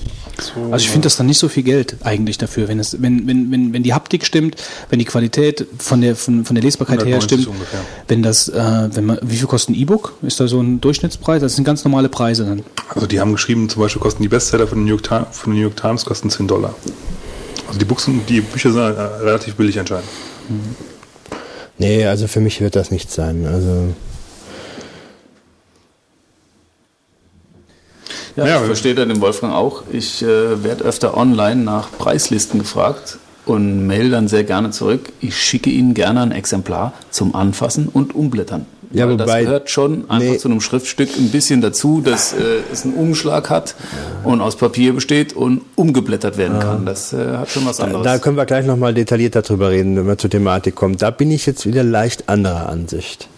Also 0.71 0.85
ich 0.85 0.91
finde 0.91 1.07
das 1.07 1.17
dann 1.17 1.27
nicht 1.27 1.39
so 1.39 1.49
viel 1.49 1.63
Geld 1.63 1.97
eigentlich 2.05 2.37
dafür, 2.37 2.69
wenn 2.69 2.79
es, 2.79 3.01
wenn, 3.01 3.27
wenn, 3.27 3.51
wenn, 3.51 3.73
wenn 3.73 3.83
die 3.83 3.95
Haptik 3.95 4.25
stimmt, 4.25 4.57
wenn 4.91 4.99
die 4.99 5.07
Qualität 5.07 5.67
von 5.79 6.01
der 6.03 6.15
von, 6.15 6.45
von 6.45 6.55
der 6.55 6.63
Lesbarkeit 6.63 6.99
her 6.99 7.15
190 7.17 7.41
stimmt, 7.41 7.57
ungefähr. 7.57 7.81
wenn 8.09 8.23
das, 8.23 8.49
äh, 8.49 8.89
wenn 8.93 9.07
man, 9.07 9.19
wie 9.23 9.37
viel 9.37 9.47
kostet 9.47 9.71
ein 9.71 9.79
E-Book? 9.79 10.15
Ist 10.23 10.39
da 10.39 10.47
so 10.47 10.61
ein 10.61 10.81
Durchschnittspreis? 10.81 11.41
Das 11.41 11.57
sind 11.57 11.65
ganz 11.65 11.85
normale 11.85 12.09
Preise 12.09 12.45
dann. 12.45 12.63
Also 12.95 13.07
die 13.07 13.19
haben 13.19 13.33
geschrieben, 13.33 13.69
zum 13.69 13.83
Beispiel 13.83 14.01
kosten 14.01 14.23
die 14.23 14.29
Bestseller 14.29 14.67
von 14.67 14.79
den 14.79 14.85
New 14.85 14.91
York, 14.91 15.05
Times, 15.05 15.27
von 15.33 15.53
den 15.53 15.59
New 15.59 15.63
York 15.63 15.77
Times 15.77 16.05
kosten 16.05 16.29
10 16.29 16.49
Dollar. 16.49 16.75
Also 17.67 17.79
die, 17.79 17.85
Buchsen, 17.85 18.21
die 18.29 18.43
Bücher 18.43 18.71
sind 18.73 18.83
äh, 18.83 18.85
relativ 18.85 19.55
billig 19.55 19.79
anscheinend. 19.81 20.09
Nee, 21.79 22.07
also 22.07 22.27
für 22.27 22.41
mich 22.41 22.61
wird 22.61 22.77
das 22.77 22.91
nicht 22.91 23.11
sein. 23.11 23.47
Also 23.47 23.95
Ja, 28.37 28.47
Ja, 28.47 28.61
ich 28.61 28.67
verstehe 28.67 28.95
da 28.95 29.05
den 29.05 29.21
Wolfgang 29.21 29.55
auch. 29.55 29.83
Ich 29.93 30.23
äh, 30.23 30.63
werde 30.63 30.85
öfter 30.85 31.17
online 31.17 31.63
nach 31.63 31.89
Preislisten 31.97 32.59
gefragt 32.61 33.19
und 33.47 33.87
mail 33.87 34.11
dann 34.11 34.29
sehr 34.29 34.45
gerne 34.45 34.71
zurück. 34.71 35.13
Ich 35.21 35.37
schicke 35.37 35.71
Ihnen 35.71 35.95
gerne 35.95 36.21
ein 36.23 36.33
Exemplar 36.33 36.93
zum 37.11 37.35
Anfassen 37.35 37.89
und 37.89 38.15
Umblättern. 38.15 38.67
Ja, 38.93 39.09
wobei- 39.11 39.17
das 39.25 39.39
gehört 39.41 39.71
schon 39.71 40.09
einfach 40.11 40.33
Nee. 40.33 40.39
zu 40.39 40.49
einem 40.49 40.61
Schriftstück 40.61 41.09
ein 41.19 41.31
bisschen 41.31 41.61
dazu, 41.61 42.01
dass 42.01 42.33
äh, 42.35 42.37
es 42.73 42.85
einen 42.85 42.95
Umschlag 42.95 43.51
hat 43.51 43.75
und 44.23 44.41
aus 44.41 44.57
Papier 44.57 44.93
besteht 44.93 45.33
und 45.33 45.63
umgeblättert 45.75 46.39
werden 46.39 46.61
kann. 46.61 46.87
Das 46.87 47.13
äh, 47.13 47.37
hat 47.37 47.51
schon 47.51 47.67
was 47.67 47.81
anderes. 47.81 48.05
da 48.05 48.19
können 48.19 48.37
wir 48.37 48.47
gleich 48.47 48.65
nochmal 48.65 48.95
detaillierter 48.95 49.43
drüber 49.43 49.71
reden, 49.71 49.97
wenn 49.97 50.07
wir 50.07 50.19
zur 50.19 50.31
Thematik 50.31 50.77
kommen. 50.77 50.97
Da 50.99 51.11
bin 51.11 51.31
ich 51.33 51.47
jetzt 51.47 51.67
wieder 51.67 51.83
leicht 51.83 52.29
anderer 52.29 52.69
Ansicht. 52.69 53.29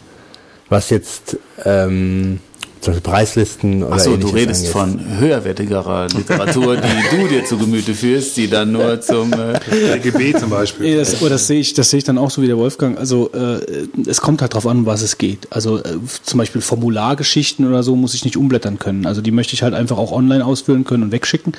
Was 0.68 0.90
jetzt 0.90 1.38
ähm, 1.64 2.40
zum 2.80 2.94
Beispiel 2.94 3.10
Preislisten 3.10 3.82
oder 3.82 3.94
Achso, 3.94 4.16
du 4.16 4.28
redest 4.28 4.74
angeht. 4.74 5.00
von 5.00 5.18
höherwertigerer 5.18 6.08
Literatur, 6.08 6.76
die 6.76 7.16
du 7.16 7.28
dir 7.28 7.44
zu 7.44 7.58
Gemüte 7.58 7.94
führst, 7.94 8.36
die 8.36 8.48
dann 8.48 8.72
nur 8.72 9.00
zum 9.00 9.32
äh, 9.32 9.58
DGB 9.98 10.38
zum 10.38 10.50
Beispiel. 10.50 10.96
Das, 10.96 11.20
oh, 11.22 11.28
das 11.28 11.46
sehe 11.46 11.60
ich, 11.60 11.74
das 11.74 11.90
sehe 11.90 11.98
ich 11.98 12.04
dann 12.04 12.18
auch 12.18 12.30
so 12.30 12.42
wie 12.42 12.46
der 12.46 12.56
Wolfgang. 12.56 12.98
Also 12.98 13.30
äh, 13.32 13.60
es 14.06 14.20
kommt 14.20 14.40
halt 14.40 14.54
drauf 14.54 14.66
an, 14.66 14.78
um 14.78 14.86
was 14.86 15.02
es 15.02 15.18
geht. 15.18 15.48
Also 15.50 15.78
äh, 15.78 15.98
zum 16.22 16.38
Beispiel 16.38 16.60
Formulargeschichten 16.60 17.66
oder 17.66 17.82
so 17.82 17.96
muss 17.96 18.14
ich 18.14 18.24
nicht 18.24 18.36
umblättern 18.36 18.78
können. 18.78 19.06
Also 19.06 19.20
die 19.20 19.30
möchte 19.30 19.54
ich 19.54 19.62
halt 19.62 19.74
einfach 19.74 19.98
auch 19.98 20.12
online 20.12 20.44
ausfüllen 20.44 20.84
können 20.84 21.04
und 21.04 21.12
wegschicken. 21.12 21.52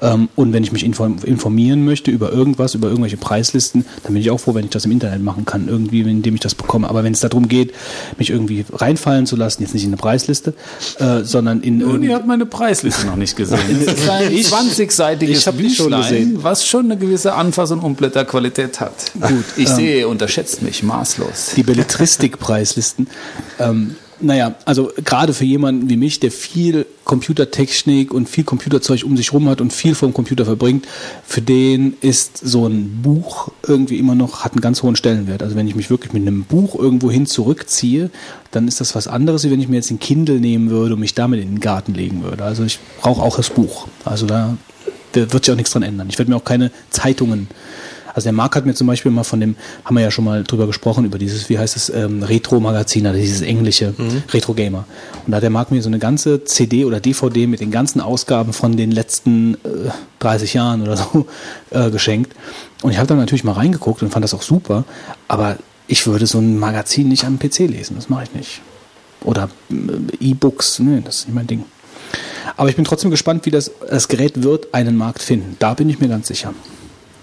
Ähm, 0.00 0.28
und 0.36 0.52
wenn 0.52 0.62
ich 0.62 0.72
mich 0.72 0.84
inform 0.84 1.18
informieren 1.24 1.84
möchte 1.84 2.10
über 2.10 2.32
irgendwas, 2.32 2.74
über 2.74 2.88
irgendwelche 2.88 3.16
Preislisten, 3.16 3.84
dann 4.02 4.12
bin 4.12 4.22
ich 4.22 4.30
auch 4.30 4.38
froh, 4.38 4.54
wenn 4.54 4.64
ich 4.64 4.70
das 4.70 4.84
im 4.84 4.92
Internet 4.92 5.22
machen 5.22 5.44
kann, 5.44 5.68
irgendwie, 5.68 6.00
indem 6.00 6.34
ich 6.34 6.40
das 6.40 6.54
bekomme. 6.54 6.88
Aber 6.88 7.04
wenn 7.04 7.12
es 7.12 7.20
darum 7.20 7.48
geht, 7.48 7.72
mich 8.18 8.30
irgendwie 8.30 8.64
reinfallen 8.72 9.26
zu 9.26 9.36
lassen, 9.36 9.62
jetzt 9.62 9.74
nicht 9.74 9.84
in 9.84 9.90
eine 9.90 9.96
Preisliste, 9.96 10.54
äh, 10.98 11.22
sondern 11.24 11.60
in 11.62 11.82
Und 11.82 12.02
ihr 12.02 12.14
habt 12.14 12.26
meine 12.26 12.46
Preisliste 12.46 13.06
noch 13.06 13.16
nicht 13.16 13.36
gesehen. 13.36 13.58
Das 13.84 13.94
ist 13.98 14.08
ein 14.10 14.32
Ich- 14.32 14.46
20-seitiges 14.48 15.28
ich 15.30 15.46
hab 15.46 15.56
die 15.56 15.70
schon 15.70 15.86
Büchlein, 15.86 16.02
gesehen. 16.02 16.38
was 16.42 16.66
schon 16.66 16.86
eine 16.86 16.96
gewisse 16.96 17.34
Anfass- 17.34 17.70
und 17.70 17.80
Umblätterqualität 17.80 18.80
hat. 18.80 18.92
Gut, 19.20 19.44
ich 19.56 19.68
sehe, 19.68 19.98
ihr 20.00 20.08
unterschätzt 20.08 20.62
mich 20.62 20.82
maßlos. 20.82 21.52
die 21.56 21.62
Belletristik-Preislisten. 21.62 23.08
Ähm, 23.58 23.96
naja, 24.20 24.54
also 24.64 24.90
gerade 25.04 25.34
für 25.34 25.44
jemanden 25.44 25.88
wie 25.88 25.96
mich, 25.96 26.20
der 26.20 26.30
viel 26.30 26.86
Computertechnik 27.04 28.12
und 28.12 28.28
viel 28.28 28.44
Computerzeug 28.44 29.04
um 29.04 29.16
sich 29.16 29.32
rum 29.32 29.48
hat 29.48 29.60
und 29.60 29.72
viel 29.72 29.94
vom 29.94 30.12
Computer 30.12 30.44
verbringt, 30.44 30.86
für 31.26 31.42
den 31.42 31.96
ist 32.00 32.38
so 32.38 32.66
ein 32.66 33.02
Buch 33.02 33.48
irgendwie 33.66 33.98
immer 33.98 34.14
noch, 34.14 34.44
hat 34.44 34.52
einen 34.52 34.60
ganz 34.60 34.82
hohen 34.82 34.96
Stellenwert. 34.96 35.42
Also 35.42 35.56
wenn 35.56 35.68
ich 35.68 35.74
mich 35.74 35.90
wirklich 35.90 36.12
mit 36.12 36.22
einem 36.22 36.44
Buch 36.44 36.74
irgendwo 36.74 37.10
hin 37.10 37.26
zurückziehe, 37.26 38.10
dann 38.50 38.68
ist 38.68 38.80
das 38.80 38.94
was 38.94 39.08
anderes, 39.08 39.44
wie 39.44 39.50
wenn 39.50 39.60
ich 39.60 39.68
mir 39.68 39.76
jetzt 39.76 39.90
den 39.90 39.98
Kindle 40.00 40.40
nehmen 40.40 40.70
würde 40.70 40.94
und 40.94 41.00
mich 41.00 41.14
damit 41.14 41.40
in 41.40 41.48
den 41.48 41.60
Garten 41.60 41.94
legen 41.94 42.22
würde. 42.22 42.44
Also 42.44 42.64
ich 42.64 42.78
brauche 43.00 43.22
auch 43.22 43.36
das 43.36 43.50
Buch. 43.50 43.88
Also 44.04 44.26
da, 44.26 44.56
da 45.12 45.32
wird 45.32 45.44
sich 45.44 45.52
auch 45.52 45.56
nichts 45.56 45.72
dran 45.72 45.82
ändern. 45.82 46.08
Ich 46.10 46.18
werde 46.18 46.30
mir 46.30 46.36
auch 46.36 46.44
keine 46.44 46.70
Zeitungen 46.90 47.48
also 48.14 48.26
der 48.26 48.32
Marc 48.32 48.56
hat 48.56 48.66
mir 48.66 48.74
zum 48.74 48.86
Beispiel 48.86 49.12
mal 49.12 49.24
von 49.24 49.40
dem, 49.40 49.56
haben 49.84 49.96
wir 49.96 50.02
ja 50.02 50.10
schon 50.10 50.24
mal 50.24 50.44
drüber 50.44 50.66
gesprochen, 50.66 51.04
über 51.04 51.18
dieses, 51.18 51.48
wie 51.48 51.58
heißt 51.58 51.76
es, 51.76 51.90
ähm, 51.90 52.22
Retro-Magazin, 52.22 53.06
also 53.06 53.20
dieses 53.20 53.42
englische 53.42 53.94
Retro-Gamer. 54.32 54.84
Und 55.26 55.30
da 55.30 55.36
hat 55.36 55.42
der 55.42 55.50
Marc 55.50 55.70
mir 55.70 55.82
so 55.82 55.88
eine 55.88 55.98
ganze 55.98 56.44
CD 56.44 56.84
oder 56.84 57.00
DVD 57.00 57.46
mit 57.46 57.60
den 57.60 57.70
ganzen 57.70 58.00
Ausgaben 58.00 58.52
von 58.52 58.76
den 58.76 58.90
letzten 58.90 59.54
äh, 59.54 59.90
30 60.20 60.54
Jahren 60.54 60.82
oder 60.82 60.96
so 60.96 61.26
äh, 61.70 61.90
geschenkt. 61.90 62.32
Und 62.82 62.92
ich 62.92 62.98
habe 62.98 63.06
da 63.06 63.14
natürlich 63.14 63.44
mal 63.44 63.52
reingeguckt 63.52 64.02
und 64.02 64.10
fand 64.10 64.24
das 64.24 64.34
auch 64.34 64.42
super, 64.42 64.84
aber 65.28 65.58
ich 65.86 66.06
würde 66.06 66.26
so 66.26 66.38
ein 66.38 66.58
Magazin 66.58 67.08
nicht 67.08 67.24
am 67.24 67.38
PC 67.38 67.60
lesen, 67.60 67.96
das 67.96 68.08
mache 68.08 68.24
ich 68.24 68.34
nicht. 68.34 68.62
Oder 69.24 69.50
äh, 69.70 70.30
E-Books, 70.30 70.78
nee, 70.78 71.02
das 71.04 71.16
ist 71.16 71.26
nicht 71.26 71.34
mein 71.34 71.46
Ding. 71.46 71.64
Aber 72.56 72.68
ich 72.68 72.76
bin 72.76 72.84
trotzdem 72.84 73.10
gespannt, 73.10 73.46
wie 73.46 73.50
das, 73.50 73.70
das 73.88 74.08
Gerät 74.08 74.42
wird 74.42 74.74
einen 74.74 74.96
Markt 74.96 75.22
finden. 75.22 75.56
Da 75.58 75.74
bin 75.74 75.88
ich 75.88 76.00
mir 76.00 76.08
ganz 76.08 76.28
sicher. 76.28 76.54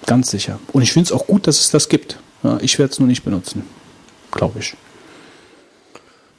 Ganz 0.08 0.32
sicher. 0.32 0.60
Und 0.74 0.82
ich 0.82 0.94
finde 0.94 1.08
es 1.08 1.12
auch 1.12 1.28
gut, 1.28 1.46
dass 1.46 1.60
es 1.60 1.70
das 1.70 1.90
gibt. 1.90 2.18
Ja, 2.42 2.58
ich 2.62 2.80
werde 2.80 2.94
es 2.94 3.00
nur 3.00 3.08
nicht 3.08 3.24
benutzen. 3.24 3.64
Glaube 4.32 4.60
ich. 4.60 4.76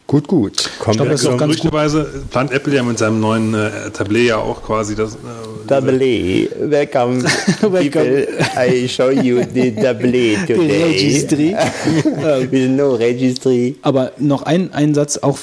Gut, 0.08 0.26
gut. 0.26 0.70
Kommt 0.78 0.96
glaub, 0.96 1.10
das 1.10 1.20
ist 1.20 1.26
auch 1.26 1.36
ganz 1.36 1.58
gut. 1.58 1.70
plant 2.30 2.50
Apple 2.50 2.74
ja 2.74 2.82
mit 2.82 2.98
seinem 2.98 3.20
neuen 3.20 3.52
äh, 3.52 3.90
Tablet 3.92 4.28
ja 4.28 4.38
auch 4.38 4.62
quasi 4.62 4.94
das. 4.94 5.16
Äh, 5.16 5.18
E. 5.70 6.48
Welcome, 6.70 7.24
people. 7.60 8.26
I 8.56 8.88
show 8.88 9.10
you 9.10 9.42
the 9.52 9.68
E 9.68 10.46
today. 10.46 10.82
Registry. 10.82 11.54
With 12.50 12.70
no 12.70 12.94
registry. 12.94 13.76
Aber 13.82 14.12
noch 14.16 14.44
ein, 14.44 14.72
ein 14.72 14.94
Satz 14.94 15.18
auch, 15.18 15.38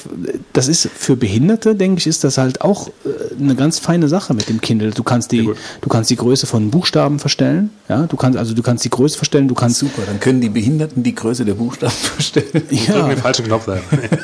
das 0.52 0.66
ist 0.66 0.88
für 0.96 1.14
Behinderte, 1.14 1.76
denke 1.76 2.00
ich, 2.00 2.08
ist 2.08 2.24
das 2.24 2.36
halt 2.36 2.62
auch 2.62 2.88
äh, 2.88 3.40
eine 3.40 3.54
ganz 3.54 3.78
feine 3.78 4.08
Sache 4.08 4.34
mit 4.34 4.48
dem 4.48 4.60
Kindle. 4.60 4.90
Du 4.90 5.04
kannst 5.04 5.30
die, 5.30 5.44
gut. 5.44 5.56
du 5.80 5.88
kannst 5.88 6.10
die 6.10 6.16
Größe 6.16 6.48
von 6.48 6.70
Buchstaben 6.72 7.20
verstellen. 7.20 7.70
Ja, 7.88 8.06
du 8.06 8.16
kannst, 8.16 8.36
also 8.36 8.52
du 8.52 8.62
kannst 8.62 8.84
die 8.84 8.90
Größe 8.90 9.16
verstellen, 9.16 9.46
du 9.46 9.54
kannst, 9.54 9.78
Super, 9.78 10.02
dann 10.06 10.18
können 10.18 10.40
die 10.40 10.48
Behinderten 10.48 11.04
die 11.04 11.14
Größe 11.14 11.44
der 11.44 11.54
Buchstaben 11.54 11.92
verstellen. 11.92 12.62
ja, 12.70 13.06
den 13.06 13.18
falschen 13.18 13.44
Knopf 13.44 13.66
da. 13.66 13.78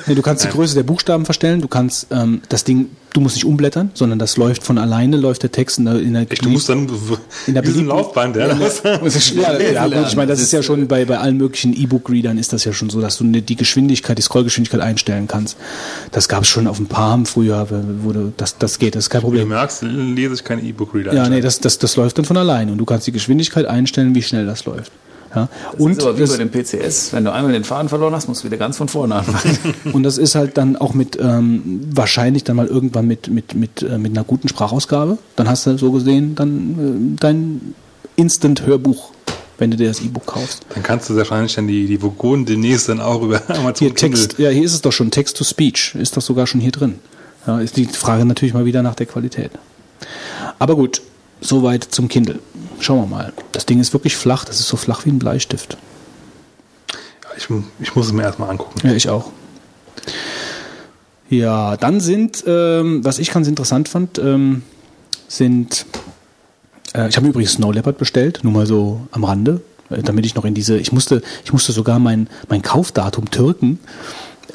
nee, 0.06 0.14
du 0.16 0.22
kannst 0.22 0.31
die 0.40 0.48
Größe 0.48 0.74
der 0.74 0.82
Buchstaben 0.82 1.24
verstellen, 1.24 1.60
du 1.60 1.68
kannst 1.68 2.06
ähm, 2.10 2.40
das 2.48 2.64
Ding, 2.64 2.86
du 3.12 3.20
musst 3.20 3.36
nicht 3.36 3.44
umblättern, 3.44 3.90
sondern 3.94 4.18
das 4.18 4.36
läuft 4.36 4.62
von 4.62 4.78
alleine, 4.78 5.16
läuft 5.16 5.42
der 5.42 5.52
Text 5.52 5.78
in 5.78 5.84
der, 5.84 6.00
in 6.00 6.14
der 6.14 6.24
Du 6.24 6.48
musst 6.48 6.68
dann 6.68 6.88
In 7.46 7.54
der 7.54 7.62
ein 7.62 7.66
beliebten- 7.66 7.86
Laufband, 7.86 8.36
ja. 8.36 8.48
Ja, 8.48 8.54
ja 9.72 9.86
gut, 9.88 10.08
ich 10.08 10.16
meine, 10.16 10.30
das 10.30 10.40
ist 10.40 10.52
ja 10.52 10.62
schon 10.62 10.88
bei, 10.88 11.04
bei 11.04 11.18
allen 11.18 11.36
möglichen 11.36 11.74
E-Book-Readern 11.74 12.38
ist 12.38 12.52
das 12.52 12.64
ja 12.64 12.72
schon 12.72 12.90
so, 12.90 13.00
dass 13.00 13.18
du 13.18 13.24
die 13.24 13.56
Geschwindigkeit, 13.56 14.16
die 14.18 14.22
Scrollgeschwindigkeit 14.22 14.80
einstellen 14.80 15.28
kannst. 15.28 15.56
Das 16.10 16.28
gab 16.28 16.42
es 16.42 16.48
schon 16.48 16.66
auf 16.66 16.76
dem 16.78 16.86
Palm 16.86 17.26
früher, 17.26 17.66
wo 18.02 18.12
du, 18.12 18.32
das, 18.36 18.58
das 18.58 18.78
geht, 18.78 18.94
das 18.94 19.04
ist 19.04 19.10
kein 19.10 19.20
Wie 19.20 19.26
du 19.26 19.28
Problem. 19.30 19.48
merkst, 19.48 19.82
lese 19.82 20.34
ich 20.34 20.44
kein 20.44 20.64
E-Book-Reader. 20.64 21.12
Ja, 21.14 21.28
nee, 21.28 21.40
das, 21.40 21.60
das, 21.60 21.78
das 21.78 21.96
läuft 21.96 22.18
dann 22.18 22.24
von 22.24 22.36
alleine 22.36 22.72
und 22.72 22.78
du 22.78 22.84
kannst 22.84 23.06
die 23.06 23.12
Geschwindigkeit 23.12 23.66
einstellen, 23.66 24.14
wie 24.14 24.22
schnell 24.22 24.46
das 24.46 24.64
läuft. 24.64 24.90
Ja. 25.34 25.48
Und, 25.78 25.80
Und 25.80 26.02
aber 26.02 26.16
wie 26.16 26.20
das, 26.20 26.36
bei 26.36 26.44
dem 26.44 26.50
PCS, 26.50 27.12
wenn 27.12 27.24
du 27.24 27.32
einmal 27.32 27.52
den 27.52 27.64
Faden 27.64 27.88
verloren 27.88 28.14
hast, 28.14 28.28
musst 28.28 28.42
du 28.42 28.46
wieder 28.46 28.58
ganz 28.58 28.76
von 28.76 28.88
vorne 28.88 29.14
anfangen. 29.16 29.74
und 29.92 30.02
das 30.02 30.18
ist 30.18 30.34
halt 30.34 30.58
dann 30.58 30.76
auch 30.76 30.94
mit, 30.94 31.18
ähm, 31.20 31.80
wahrscheinlich 31.90 32.44
dann 32.44 32.56
mal 32.56 32.66
irgendwann 32.66 33.06
mit, 33.06 33.28
mit, 33.28 33.54
mit, 33.54 33.82
äh, 33.82 33.98
mit 33.98 34.12
einer 34.12 34.24
guten 34.24 34.48
Sprachausgabe. 34.48 35.18
Dann 35.36 35.48
hast 35.48 35.66
du 35.66 35.78
so 35.78 35.92
gesehen 35.92 36.34
dann 36.34 37.14
äh, 37.16 37.20
dein 37.20 37.74
Instant-Hörbuch, 38.16 39.12
wenn 39.58 39.70
du 39.70 39.76
dir 39.76 39.88
das 39.88 40.00
E-Book 40.00 40.26
kaufst. 40.26 40.66
Dann 40.74 40.82
kannst 40.82 41.08
du 41.08 41.16
wahrscheinlich 41.16 41.54
dann 41.54 41.66
die, 41.66 41.86
die 41.86 42.02
Vogonen 42.02 42.44
demnächst 42.44 42.88
dann 42.88 43.00
auch 43.00 43.22
über 43.22 43.42
Amazon 43.48 43.86
Hier 43.86 43.94
Text, 43.94 44.38
ja, 44.38 44.50
hier 44.50 44.64
ist 44.64 44.74
es 44.74 44.82
doch 44.82 44.92
schon, 44.92 45.10
Text-to-Speech 45.10 45.94
ist 45.94 46.16
doch 46.16 46.22
sogar 46.22 46.46
schon 46.46 46.60
hier 46.60 46.72
drin. 46.72 46.96
Ja, 47.46 47.58
ist 47.58 47.76
die 47.76 47.86
Frage 47.86 48.24
natürlich 48.24 48.54
mal 48.54 48.64
wieder 48.64 48.82
nach 48.82 48.94
der 48.94 49.06
Qualität. 49.06 49.50
Aber 50.58 50.76
gut, 50.76 51.02
soweit 51.40 51.84
zum 51.84 52.08
Kindle. 52.08 52.38
Schauen 52.80 53.00
wir 53.00 53.06
mal. 53.06 53.32
Das 53.52 53.66
Ding 53.66 53.80
ist 53.80 53.92
wirklich 53.92 54.16
flach, 54.16 54.44
das 54.44 54.60
ist 54.60 54.68
so 54.68 54.76
flach 54.76 55.04
wie 55.04 55.10
ein 55.10 55.18
Bleistift. 55.18 55.76
Ich, 57.36 57.48
ich 57.80 57.94
muss 57.94 58.06
es 58.06 58.12
mir 58.12 58.22
erstmal 58.22 58.50
angucken. 58.50 58.86
Ja, 58.86 58.92
ich 58.94 59.08
auch. 59.08 59.30
Ja, 61.28 61.76
dann 61.78 62.00
sind, 62.00 62.44
ähm, 62.46 63.04
was 63.04 63.18
ich 63.18 63.30
ganz 63.30 63.48
interessant 63.48 63.88
fand, 63.88 64.18
ähm, 64.18 64.62
sind, 65.28 65.86
äh, 66.94 67.08
ich 67.08 67.16
habe 67.16 67.26
übrigens 67.26 67.52
Snow 67.52 67.72
Leopard 67.72 67.96
bestellt, 67.96 68.40
nur 68.42 68.52
mal 68.52 68.66
so 68.66 69.06
am 69.12 69.24
Rande, 69.24 69.62
äh, 69.88 70.02
damit 70.02 70.26
ich 70.26 70.34
noch 70.34 70.44
in 70.44 70.52
diese, 70.52 70.76
ich 70.76 70.92
musste, 70.92 71.22
ich 71.44 71.52
musste 71.52 71.72
sogar 71.72 71.98
mein, 71.98 72.28
mein 72.48 72.60
Kaufdatum 72.60 73.30
türken. 73.30 73.78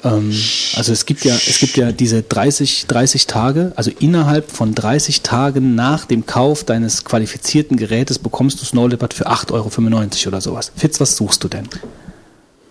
Ähm, 0.03 0.33
also 0.75 0.93
es 0.93 1.05
gibt 1.05 1.25
ja, 1.25 1.35
es 1.35 1.59
gibt 1.59 1.77
ja 1.77 1.91
diese 1.91 2.23
30, 2.23 2.85
30 2.87 3.27
Tage, 3.27 3.71
also 3.75 3.91
innerhalb 3.99 4.51
von 4.51 4.75
30 4.75 5.21
Tagen 5.21 5.75
nach 5.75 6.05
dem 6.05 6.25
Kauf 6.25 6.63
deines 6.63 7.03
qualifizierten 7.05 7.77
Gerätes 7.77 8.19
bekommst 8.19 8.61
du 8.61 8.65
Snow 8.65 8.87
Leopard 8.87 9.13
für 9.13 9.27
8,95 9.27 9.51
Euro 9.53 10.27
oder 10.27 10.41
sowas. 10.41 10.71
Fitz, 10.75 10.99
was 10.99 11.15
suchst 11.15 11.43
du 11.43 11.47
denn? 11.47 11.67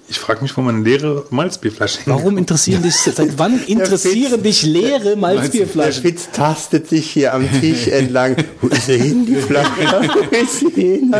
Ich 0.08 0.20
frage 0.20 0.42
mich, 0.42 0.56
wo 0.56 0.60
meine 0.60 0.82
leere 0.84 1.24
Malzbierflasche 1.30 1.98
Warum 2.06 2.38
interessieren 2.38 2.80
dich, 2.82 2.94
seit 3.16 3.38
wann 3.38 3.60
interessieren 3.66 4.40
dich 4.42 4.62
leere 4.62 5.00
Der 5.02 5.16
Malzbierflaschen? 5.16 6.02
Fitz 6.02 6.28
tastet 6.32 6.88
sich 6.88 7.10
hier 7.10 7.34
am 7.34 7.48
Tisch 7.60 7.88
entlang. 7.88 8.36
Wo 8.60 8.68
ist 8.68 8.88
er 8.88 8.98
hin, 8.98 9.26
die 9.26 9.34
Flasche? 9.34 9.68
Wo 10.30 10.36
ist 10.36 10.60
sie 10.60 10.70
hin? 10.80 11.14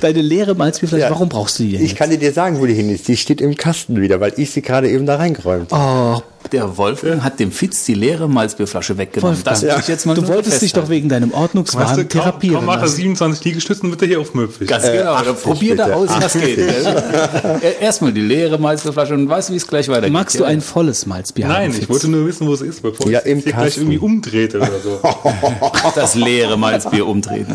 Deine 0.00 0.20
leere 0.22 0.54
Malzbierflasche, 0.54 1.02
Ja. 1.02 1.10
warum 1.10 1.28
brauchst 1.28 1.58
du 1.60 1.62
die 1.62 1.72
denn? 1.72 1.84
Ich 1.84 1.94
kann 1.94 2.10
dir 2.10 2.32
sagen, 2.32 2.60
wo 2.60 2.66
die 2.66 2.74
hin 2.74 2.90
ist. 2.92 3.06
Die 3.06 3.16
steht 3.16 3.40
im 3.40 3.56
Kasten 3.56 4.00
wieder, 4.00 4.20
weil 4.20 4.32
ich 4.36 4.50
sie 4.50 4.62
gerade 4.62 4.90
eben 4.90 5.06
da 5.06 5.16
reingeräumt 5.16 5.72
habe. 5.72 6.18
Oh, 6.18 6.22
Der 6.52 6.76
Wolfgang 6.76 7.22
hat 7.22 7.38
dem 7.38 7.52
Fitz 7.52 7.84
die 7.84 7.94
leere 7.94 8.28
Malzbierflasche 8.28 8.98
weggenommen. 8.98 9.36
Wolfgang, 9.36 9.54
Das 9.60 9.62
will 9.62 9.80
ich 9.80 9.86
jetzt 9.88 10.04
mal 10.06 10.14
du 10.16 10.26
wolltest 10.26 10.60
dich 10.62 10.72
doch 10.72 10.80
festhalten. 10.80 10.90
wegen 10.90 11.08
deinem 11.08 11.32
Ordnungswahn 11.32 11.84
Weißt 11.86 11.98
du, 11.98 12.08
therapieren 12.08 12.66
er 12.68 12.76
lassen. 12.76 12.96
27 12.96 13.44
Liegestützen, 13.44 13.88
wird 13.90 14.02
er 14.02 14.08
hier 14.08 14.20
aufmüpfig. 14.20 14.66
Ganz 14.66 14.82
genau. 14.90 15.22
Dann 15.22 15.36
probier 15.36 15.76
da 15.76 15.84
bitte. 15.84 15.96
aus, 15.96 16.08
was 16.20 16.32
geht. 16.40 16.58
Er- 16.58 17.80
Erstmal 17.80 18.12
die 18.12 18.22
leere 18.22 18.58
Malzbierflasche 18.58 19.14
und 19.14 19.28
weißt, 19.28 19.52
wie 19.52 19.56
es 19.56 19.66
gleich 19.66 19.88
weitergeht. 19.88 20.12
Magst 20.12 20.40
du 20.40 20.42
Ja. 20.42 20.48
ein 20.48 20.60
volles 20.60 21.06
Malzbier 21.06 21.44
haben? 21.46 21.52
Nein, 21.52 21.70
ich 21.70 21.76
Fitz? 21.76 21.88
wollte 21.88 22.08
nur 22.08 22.26
wissen, 22.26 22.48
wo 22.48 22.54
es 22.54 22.62
ist, 22.62 22.82
bevor 22.82 23.06
Ja, 23.08 23.20
ich 23.24 23.36
es 23.36 23.44
hier 23.44 23.52
gleich 23.52 23.76
irgendwie 23.76 23.98
umdrehte 23.98 24.58
oder 24.58 24.80
so. 24.82 25.00
das 25.94 26.16
leere 26.16 26.56
Malzbier 26.58 27.06
umtreten? 27.06 27.54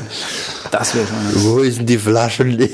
Das 0.71 0.95
wäre 0.95 1.05
schon. 1.05 1.43
Wo 1.43 1.59
ist 1.59 1.79
denn 1.79 1.86
die 1.86 1.97
Flasche? 1.97 2.45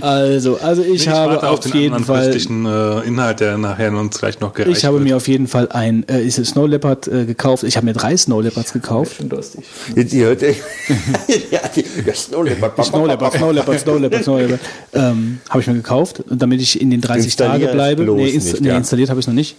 Also, 0.00 0.58
also 0.62 0.82
ich, 0.82 1.08
habe 1.08 1.34
warte 1.34 1.48
auf 1.48 1.60
den 1.60 1.72
jeden 1.74 2.04
Fall, 2.04 2.24
köstlichen 2.26 2.66
äh, 2.66 3.00
Inhalt, 3.00 3.40
der 3.40 3.56
nachher 3.58 3.92
uns 3.92 4.18
gleich 4.18 4.40
noch 4.40 4.52
gereicht 4.52 4.76
ich 4.78 4.84
habe 4.84 4.96
wird. 4.96 5.04
mir 5.04 5.16
auf 5.16 5.28
jeden 5.30 5.46
Fall 5.46 5.68
ein 5.70 6.06
äh, 6.08 6.22
ist 6.22 6.38
es 6.38 6.50
Snow 6.50 6.68
Leopard 6.68 7.08
äh, 7.08 7.24
gekauft. 7.24 7.62
Ich 7.62 7.76
habe 7.76 7.86
mir 7.86 7.94
drei 7.94 8.16
Snow 8.16 8.42
Leopards 8.42 8.72
gekauft. 8.72 9.16
Schon 9.16 9.28
durstig. 9.28 9.64
Ihr 9.94 10.26
hört, 10.26 10.42
ja, 10.42 10.48
die, 11.76 11.84
das 12.04 12.24
Snow 12.24 12.44
Leopard. 12.44 12.84
Snow 12.84 13.06
Leopard, 13.06 13.32
Snow 13.34 13.52
Leopard, 13.52 13.80
Snow 13.80 13.98
Leopard, 13.98 14.24
Snow 14.24 14.38
Leopard. 14.38 14.60
Ähm, 14.92 15.38
habe 15.48 15.60
ich 15.60 15.66
mir 15.66 15.74
gekauft, 15.74 16.24
damit 16.28 16.60
ich 16.60 16.80
in 16.80 16.90
den 16.90 17.00
30 17.00 17.26
Installier 17.26 17.66
Tage 17.66 17.72
bleibe. 17.72 18.02
bloß 18.04 18.16
Nee, 18.16 18.28
inst 18.30 18.46
nicht, 18.52 18.60
nee 18.60 18.68
ja. 18.68 18.76
installiert 18.76 19.08
habe 19.08 19.20
ich 19.20 19.24
es 19.24 19.28
noch 19.28 19.34
nicht. 19.34 19.56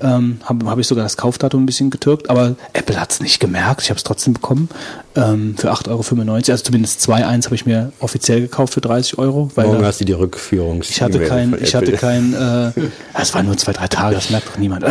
Ähm, 0.00 0.38
habe 0.44 0.66
hab 0.66 0.78
ich 0.78 0.86
sogar 0.86 1.04
das 1.04 1.16
Kaufdatum 1.16 1.62
ein 1.62 1.66
bisschen 1.66 1.90
getürkt, 1.90 2.30
aber 2.30 2.54
Apple 2.72 3.00
hat 3.00 3.10
es 3.10 3.20
nicht 3.20 3.40
gemerkt. 3.40 3.82
Ich 3.82 3.90
habe 3.90 3.98
es 3.98 4.04
trotzdem 4.04 4.34
bekommen 4.34 4.68
ähm, 5.16 5.56
für 5.56 5.72
8,95 5.72 5.88
Euro. 5.90 6.34
Also 6.34 6.56
zumindest 6.56 7.00
2,1 7.08 7.44
habe 7.46 7.54
ich 7.54 7.66
mir 7.66 7.92
offiziell 8.00 8.40
gekauft 8.40 8.74
für 8.74 8.80
30 8.80 9.18
Euro. 9.18 9.50
Weil 9.54 9.66
Morgen 9.66 9.80
da, 9.80 9.86
hast 9.86 10.00
du 10.00 10.04
die 10.04 10.12
Rückführungs. 10.12 10.90
ich 10.90 11.02
hatte 11.02 11.20
kein, 11.20 11.56
ich 11.60 11.74
hatte 11.74 11.92
kein, 11.92 12.34
äh, 12.76 12.80
es 13.20 13.34
waren 13.34 13.46
nur 13.46 13.56
zwei, 13.56 13.72
drei 13.72 13.88
Tage, 13.88 14.14
das 14.16 14.30
merkt 14.30 14.48
doch 14.48 14.58
niemand. 14.58 14.84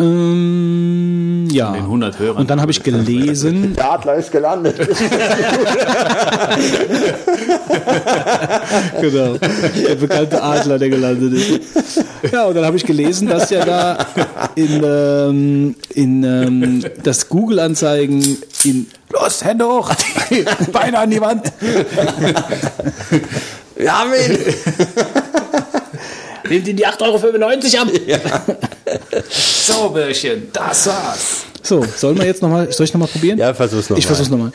Ähm, 0.00 1.48
ja. 1.50 1.72
den 1.72 1.82
100 1.82 2.18
Hörern. 2.18 2.36
Und 2.38 2.50
dann 2.50 2.60
habe 2.60 2.72
ich 2.72 2.82
gelesen, 2.82 3.74
Der 3.76 3.92
Adler 3.92 4.14
ist 4.14 4.32
gelandet. 4.32 4.76
genau. 9.00 9.36
Der 9.36 9.94
bekannte 9.96 10.42
Adler, 10.42 10.78
der 10.78 10.88
gelandet 10.90 11.34
ist. 11.34 11.60
Ja, 12.32 12.46
und 12.46 12.54
dann 12.54 12.64
habe 12.64 12.76
ich 12.76 12.84
gelesen, 12.84 13.28
dass 13.28 13.50
ja 13.50 13.64
da 13.64 13.98
in, 14.54 14.82
ähm, 14.84 15.74
in 15.94 16.24
ähm, 16.24 16.84
das 17.02 17.28
Google-Anzeigen 17.28 18.38
in 18.64 18.86
Los, 19.12 19.44
Hände 19.44 19.66
hoch! 19.66 19.92
Beine 20.72 20.98
an 20.98 21.10
die 21.10 21.20
Wand! 21.20 21.52
Wir 23.76 23.98
haben 23.98 24.10
ihn. 24.12 24.38
Nehmt 26.48 26.68
ihn 26.68 26.76
die 26.76 26.86
8,95 26.86 27.02
Euro 27.02 27.84
ab. 27.84 28.56
So, 29.30 29.90
Bärchen, 29.90 30.48
das 30.52 30.86
war's. 30.86 31.44
So, 31.62 31.84
sollen 31.96 32.18
wir 32.18 32.24
jetzt 32.26 32.42
nochmal, 32.42 32.72
soll 32.72 32.84
ich 32.84 32.92
nochmal 32.92 33.08
probieren? 33.08 33.38
Ja, 33.38 33.54
versuch's 33.54 33.90
noch 33.90 33.98
Ich 33.98 34.06
versuch's 34.06 34.30
nochmal. 34.30 34.52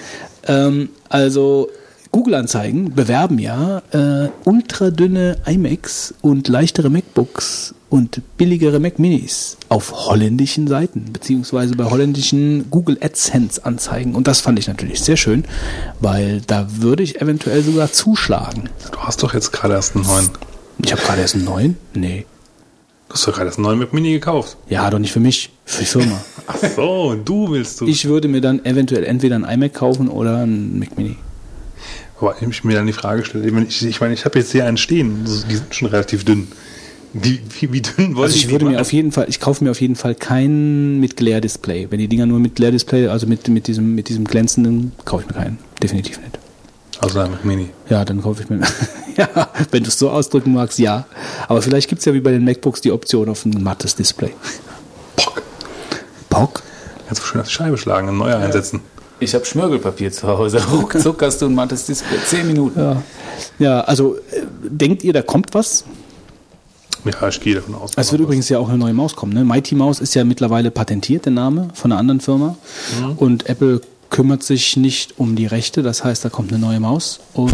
Ähm, 0.48 0.90
also, 1.08 1.70
Google-Anzeigen 2.12 2.96
bewerben 2.96 3.40
ja 3.40 3.82
äh, 3.92 4.30
ultradünne 4.46 5.38
iMacs 5.46 6.14
und 6.22 6.48
leichtere 6.48 6.90
MacBooks 6.90 7.76
und 7.90 8.22
billigere 8.38 8.80
Mac 8.80 9.00
Minis 9.00 9.58
auf 9.70 10.08
holländischen 10.08 10.68
Seiten, 10.68 11.12
beziehungsweise 11.12 11.76
bei 11.76 11.86
holländischen 11.86 12.70
Google 12.72 12.98
AdSense 13.02 13.66
Anzeigen. 13.66 14.16
Und 14.16 14.28
das 14.28 14.42
fand 14.42 14.60
ich 14.60 14.68
natürlich 14.68 15.02
sehr 15.02 15.18
schön, 15.18 15.44
weil 16.00 16.42
da 16.48 16.68
würde 16.70 17.04
ich 17.04 17.22
eventuell 17.22 17.62
sogar 17.64 17.92
zuschlagen. 17.92 18.70
Du 18.92 19.00
hast 19.00 19.22
doch 19.22 19.34
jetzt 19.34 19.52
gerade 19.52 19.74
erst 19.74 19.96
einen 19.96 20.06
neuen. 20.06 20.30
Ich 20.84 20.92
habe 20.92 21.02
gerade 21.02 21.22
erst 21.22 21.36
einen 21.36 21.46
neuen? 21.46 21.78
Nee. 21.94 22.26
Du 23.08 23.14
hast 23.14 23.28
doch 23.28 23.36
gerade 23.36 23.52
einen 23.52 23.62
neuen 23.62 23.80
Mac 23.80 23.94
Mini 23.94 24.12
gekauft. 24.14 24.58
Ja, 24.68 24.90
doch 24.90 25.00
nicht 25.00 25.12
für 25.12 25.20
mich, 25.20 25.52
für 25.66 25.80
die 25.82 25.86
Firma. 25.86 26.22
Ach 26.48 26.58
so, 26.76 27.04
und 27.10 27.28
du 27.28 27.52
willst 27.52 27.80
du. 27.82 27.88
Ich 27.88 28.06
würde 28.06 28.28
mir 28.28 28.42
dann 28.42 28.66
eventuell 28.66 29.04
entweder 29.04 29.36
ein 29.36 29.44
iMac 29.44 29.74
kaufen 29.74 30.08
oder 30.10 30.40
ein 30.40 30.80
Mac 30.80 30.98
Mini. 30.98 31.16
Aber 32.20 32.36
ich 32.42 32.64
mir 32.64 32.76
dann 32.76 32.88
die 32.88 32.94
Frage 32.94 33.26
stelle, 33.26 33.46
ich 33.46 33.52
meine, 33.54 33.66
ich, 33.68 33.86
ich, 33.86 34.00
meine, 34.02 34.14
ich 34.14 34.26
habe 34.26 34.40
jetzt 34.40 34.52
hier 34.52 34.66
einen 34.66 34.78
stehen, 34.78 35.26
die 35.50 35.56
sind 35.56 35.76
schon 35.76 35.90
relativ 35.90 36.24
dünn. 36.24 36.48
Die, 37.14 37.40
wie, 37.60 37.72
wie 37.72 37.82
dünn 37.82 38.16
wollen 38.16 38.26
Also 38.26 38.36
ich 38.36 38.48
die 38.48 38.52
würde 38.52 38.66
mir 38.66 38.72
machen? 38.72 38.82
auf 38.82 38.92
jeden 38.94 39.12
Fall, 39.12 39.28
ich 39.30 39.40
kaufe 39.40 39.64
mir 39.64 39.72
auf 39.72 39.80
jeden 39.80 39.96
Fall 39.96 40.16
keinen 40.16 41.00
mit 41.00 41.16
Glare-Display. 41.16 41.88
Wenn 41.90 42.00
die 42.00 42.08
Dinger 42.08 42.26
nur 42.26 42.40
mit 42.40 42.56
Glare-Display, 42.56 43.08
also 43.08 43.28
mit, 43.28 43.48
mit, 43.48 43.68
diesem, 43.68 43.96
mit 43.96 44.10
diesem 44.10 44.26
glänzenden, 44.26 44.94
kaufe 45.06 45.24
ich 45.24 45.34
mir 45.34 45.42
keinen. 45.42 45.58
Definitiv 45.82 46.20
nicht. 46.20 46.40
Also 47.02 47.20
ein 47.20 47.32
Mac 47.32 47.46
Mini. 47.46 47.70
Ja, 47.90 48.06
dann 48.06 48.22
kaufe 48.22 48.44
ich 48.44 48.50
mir. 48.50 48.62
ja, 49.18 49.50
wenn 49.72 49.84
du 49.84 49.90
es 49.90 50.00
so 50.00 50.10
ausdrücken 50.10 50.54
magst, 50.54 50.80
ja. 50.80 51.06
Aber 51.48 51.62
vielleicht 51.62 51.90
gibt 51.90 52.00
es 52.00 52.06
ja 52.06 52.14
wie 52.14 52.22
bei 52.22 52.32
den 52.32 52.44
MacBooks 52.44 52.82
die 52.82 52.92
Option 52.92 53.30
auf 53.30 53.46
ein 53.46 53.62
mattes 53.62 53.96
Display. 53.96 54.32
Pock. 55.16 55.42
Pock? 56.30 56.64
Kannst 57.08 57.22
du 57.22 57.28
schön 57.28 57.42
auf 57.42 57.48
die 57.48 57.54
Scheibe 57.54 57.78
schlagen, 57.78 58.10
ein 58.10 58.18
neuer 58.18 58.38
einsetzen. 58.38 58.82
Ich 59.20 59.34
habe 59.34 59.46
Schmirgelpapier 59.46 60.12
zu 60.12 60.28
Hause. 60.28 60.62
Ruckzuck 60.72 61.22
hast 61.22 61.42
du 61.42 61.46
ein 61.46 61.56
mattes 61.56 61.86
Display. 61.86 62.18
Zehn 62.26 62.48
Minuten. 62.48 62.80
Ja. 62.80 63.04
Ja, 63.60 63.82
also 63.82 64.16
äh, 64.16 64.44
denkt 64.62 65.04
ihr, 65.04 65.14
da 65.14 65.22
kommt 65.22 65.54
was? 65.54 65.86
Ja, 67.06 67.28
ich 67.28 67.40
gehe 67.40 67.56
davon 67.56 67.76
aus. 67.76 67.92
Es 67.96 68.12
wird 68.12 68.22
übrigens 68.22 68.50
ja 68.50 68.58
auch 68.58 68.68
eine 68.68 68.78
neue 68.78 68.94
Maus 68.94 69.16
kommen. 69.16 69.34
Ne? 69.34 69.46
Mighty 69.46 69.76
Mouse 69.76 70.00
ist 70.00 70.16
ja 70.16 70.24
mittlerweile 70.24 70.72
patentiert, 70.72 71.26
der 71.26 71.34
Name, 71.34 71.70
von 71.74 71.92
einer 71.92 72.00
anderen 72.00 72.20
Firma. 72.20 72.58
Und 73.18 73.48
Apple 73.48 73.82
kümmert 74.10 74.44
sich 74.44 74.78
nicht 74.78 75.16
um 75.18 75.36
die 75.36 75.46
Rechte. 75.46 75.84
Das 75.84 76.04
heißt, 76.04 76.24
da 76.24 76.30
kommt 76.30 76.52
eine 76.52 76.60
neue 76.60 76.80
Maus. 76.80 77.20
Und 77.34 77.54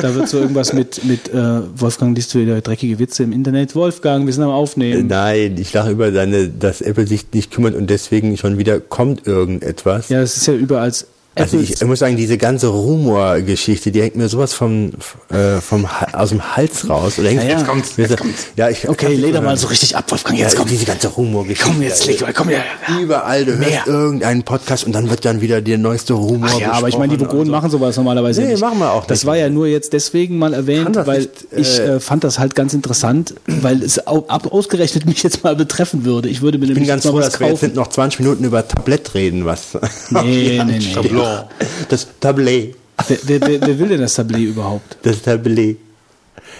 da 0.00 0.14
wird 0.14 0.28
so 0.28 0.38
irgendwas 0.38 0.72
mit, 0.72 1.04
mit 1.04 1.28
äh, 1.28 1.60
Wolfgang, 1.80 2.16
liest 2.16 2.34
du 2.34 2.40
wieder 2.40 2.60
dreckige 2.60 2.98
Witze 2.98 3.24
im 3.24 3.32
Internet? 3.32 3.74
Wolfgang, 3.74 4.26
wir 4.26 4.32
sind 4.32 4.44
am 4.44 4.50
Aufnehmen. 4.50 5.06
Nein, 5.06 5.56
ich 5.58 5.72
lache 5.72 5.90
über 5.90 6.10
deine, 6.10 6.48
dass 6.48 6.80
Apple 6.80 7.06
sich 7.06 7.26
nicht 7.32 7.50
kümmert 7.50 7.74
und 7.74 7.90
deswegen 7.90 8.36
schon 8.36 8.58
wieder 8.58 8.80
kommt 8.80 9.26
irgendetwas. 9.26 10.08
Ja, 10.08 10.20
es 10.20 10.36
ist 10.36 10.46
ja 10.46 10.54
überall 10.54 10.84
als 10.84 11.06
Also 11.34 11.58
ich, 11.58 11.72
ich 11.72 11.84
muss 11.84 12.00
sagen, 12.00 12.16
diese 12.16 12.36
ganze 12.36 12.66
Rumor-Geschichte, 12.68 13.90
die 13.90 14.02
hängt 14.02 14.16
mir 14.16 14.28
sowas 14.28 14.52
vom, 14.52 14.90
äh, 15.30 15.60
vom 15.60 15.86
aus 16.12 16.28
dem 16.28 16.56
Hals 16.56 16.88
raus. 16.88 17.18
Oder 17.18 17.28
hängt, 17.30 17.42
Ja, 17.42 17.48
ja. 17.48 17.56
Jetzt 17.58 17.66
kommt's, 17.66 17.96
Mir 17.96 18.02
jetzt 18.04 18.10
so- 18.10 18.16
kommt's. 18.16 18.46
Ja, 18.56 18.68
ich 18.68 18.88
okay, 18.88 19.14
leder 19.14 19.40
mal 19.40 19.56
so 19.56 19.66
richtig 19.68 19.96
ab, 19.96 20.10
Wolfgang. 20.10 20.38
Jetzt 20.38 20.52
ja, 20.54 20.58
komm. 20.60 20.68
diese 20.68 20.84
ganze 20.84 21.08
Rumor-Geschichte. 21.08 21.70
Komm, 21.70 21.82
jetzt 21.82 22.06
leg 22.06 22.20
mal, 22.20 22.32
komm 22.34 22.48
her. 22.48 22.62
Überall, 23.00 23.44
du 23.46 23.52
hörst 23.56 23.60
Mehr. 23.70 23.86
irgendeinen 23.86 24.42
Podcast 24.42 24.84
und 24.84 24.92
dann 24.92 25.08
wird 25.08 25.24
dann 25.24 25.40
wieder 25.40 25.60
der 25.62 25.78
neueste 25.78 26.12
Rumor 26.12 26.50
Ach 26.52 26.60
ja, 26.60 26.72
aber 26.72 26.88
ich 26.88 26.98
meine, 26.98 27.16
die 27.16 27.24
Vogonen 27.24 27.46
so. 27.46 27.52
machen 27.52 27.70
sowas 27.70 27.96
normalerweise 27.96 28.42
Nee, 28.42 28.48
nicht. 28.52 28.60
machen 28.60 28.78
wir 28.78 28.92
auch 28.92 29.06
Das 29.06 29.20
nicht. 29.20 29.26
war 29.26 29.36
ja 29.36 29.48
nur 29.48 29.66
jetzt 29.66 29.92
deswegen 29.94 30.38
mal 30.38 30.52
erwähnt, 30.52 30.96
das 30.96 31.06
weil 31.06 31.20
nicht, 31.20 31.30
ich 31.56 31.78
äh, 31.78 31.94
äh, 31.96 32.00
fand 32.00 32.24
das 32.24 32.38
halt 32.38 32.54
ganz 32.54 32.74
interessant, 32.74 33.34
weil 33.46 33.82
es 33.82 33.98
ausgerechnet 34.06 35.06
mich 35.06 35.22
jetzt 35.22 35.44
mal 35.44 35.56
betreffen 35.56 36.04
würde. 36.04 36.28
Ich 36.28 36.42
würde 36.42 36.58
mir 36.58 36.66
Ich 36.66 36.74
bin 36.74 36.86
ganz 36.86 37.06
froh, 37.06 37.20
dass 37.20 37.38
wir 37.40 37.48
jetzt 37.48 37.74
noch 37.74 37.88
20 37.88 38.20
Minuten 38.20 38.44
über 38.44 38.66
Tablett 38.66 39.14
reden, 39.14 39.46
was. 39.46 39.78
Nee, 40.10 40.60
nee, 40.66 40.78
nee. 40.78 41.21
Tableau. 41.22 41.48
Das 41.88 42.06
Tablet. 42.20 42.76
Wer, 43.08 43.18
wer, 43.24 43.60
wer, 43.60 43.78
will 43.78 43.88
denn 43.88 44.00
das 44.00 44.14
Tablet 44.14 44.40
überhaupt? 44.40 44.96
Das 45.02 45.22
Tablet. 45.22 45.78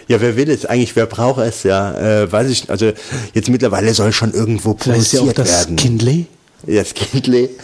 Ja, 0.09 0.21
wer 0.21 0.37
will 0.37 0.51
es 0.51 0.67
eigentlich? 0.67 0.97
Wer 0.97 1.07
braucht 1.07 1.41
es? 1.41 1.63
Ja, 1.63 1.95
äh, 2.23 2.31
weiß 2.31 2.49
ich. 2.51 2.69
Also 2.71 2.93
jetzt 3.35 3.49
mittlerweile 3.49 3.95
soll 3.95 4.13
schon 4.13 4.33
irgendwo 4.33 4.77
Vielleicht 4.79 5.03
ist 5.03 5.13
ja 5.13 5.21
auch 5.21 5.27
produziert 5.27 5.47
das 5.47 5.61
werden. 5.61 5.77
Kindle. 5.77 6.27
Das 6.67 6.95
Kindle. 6.95 7.49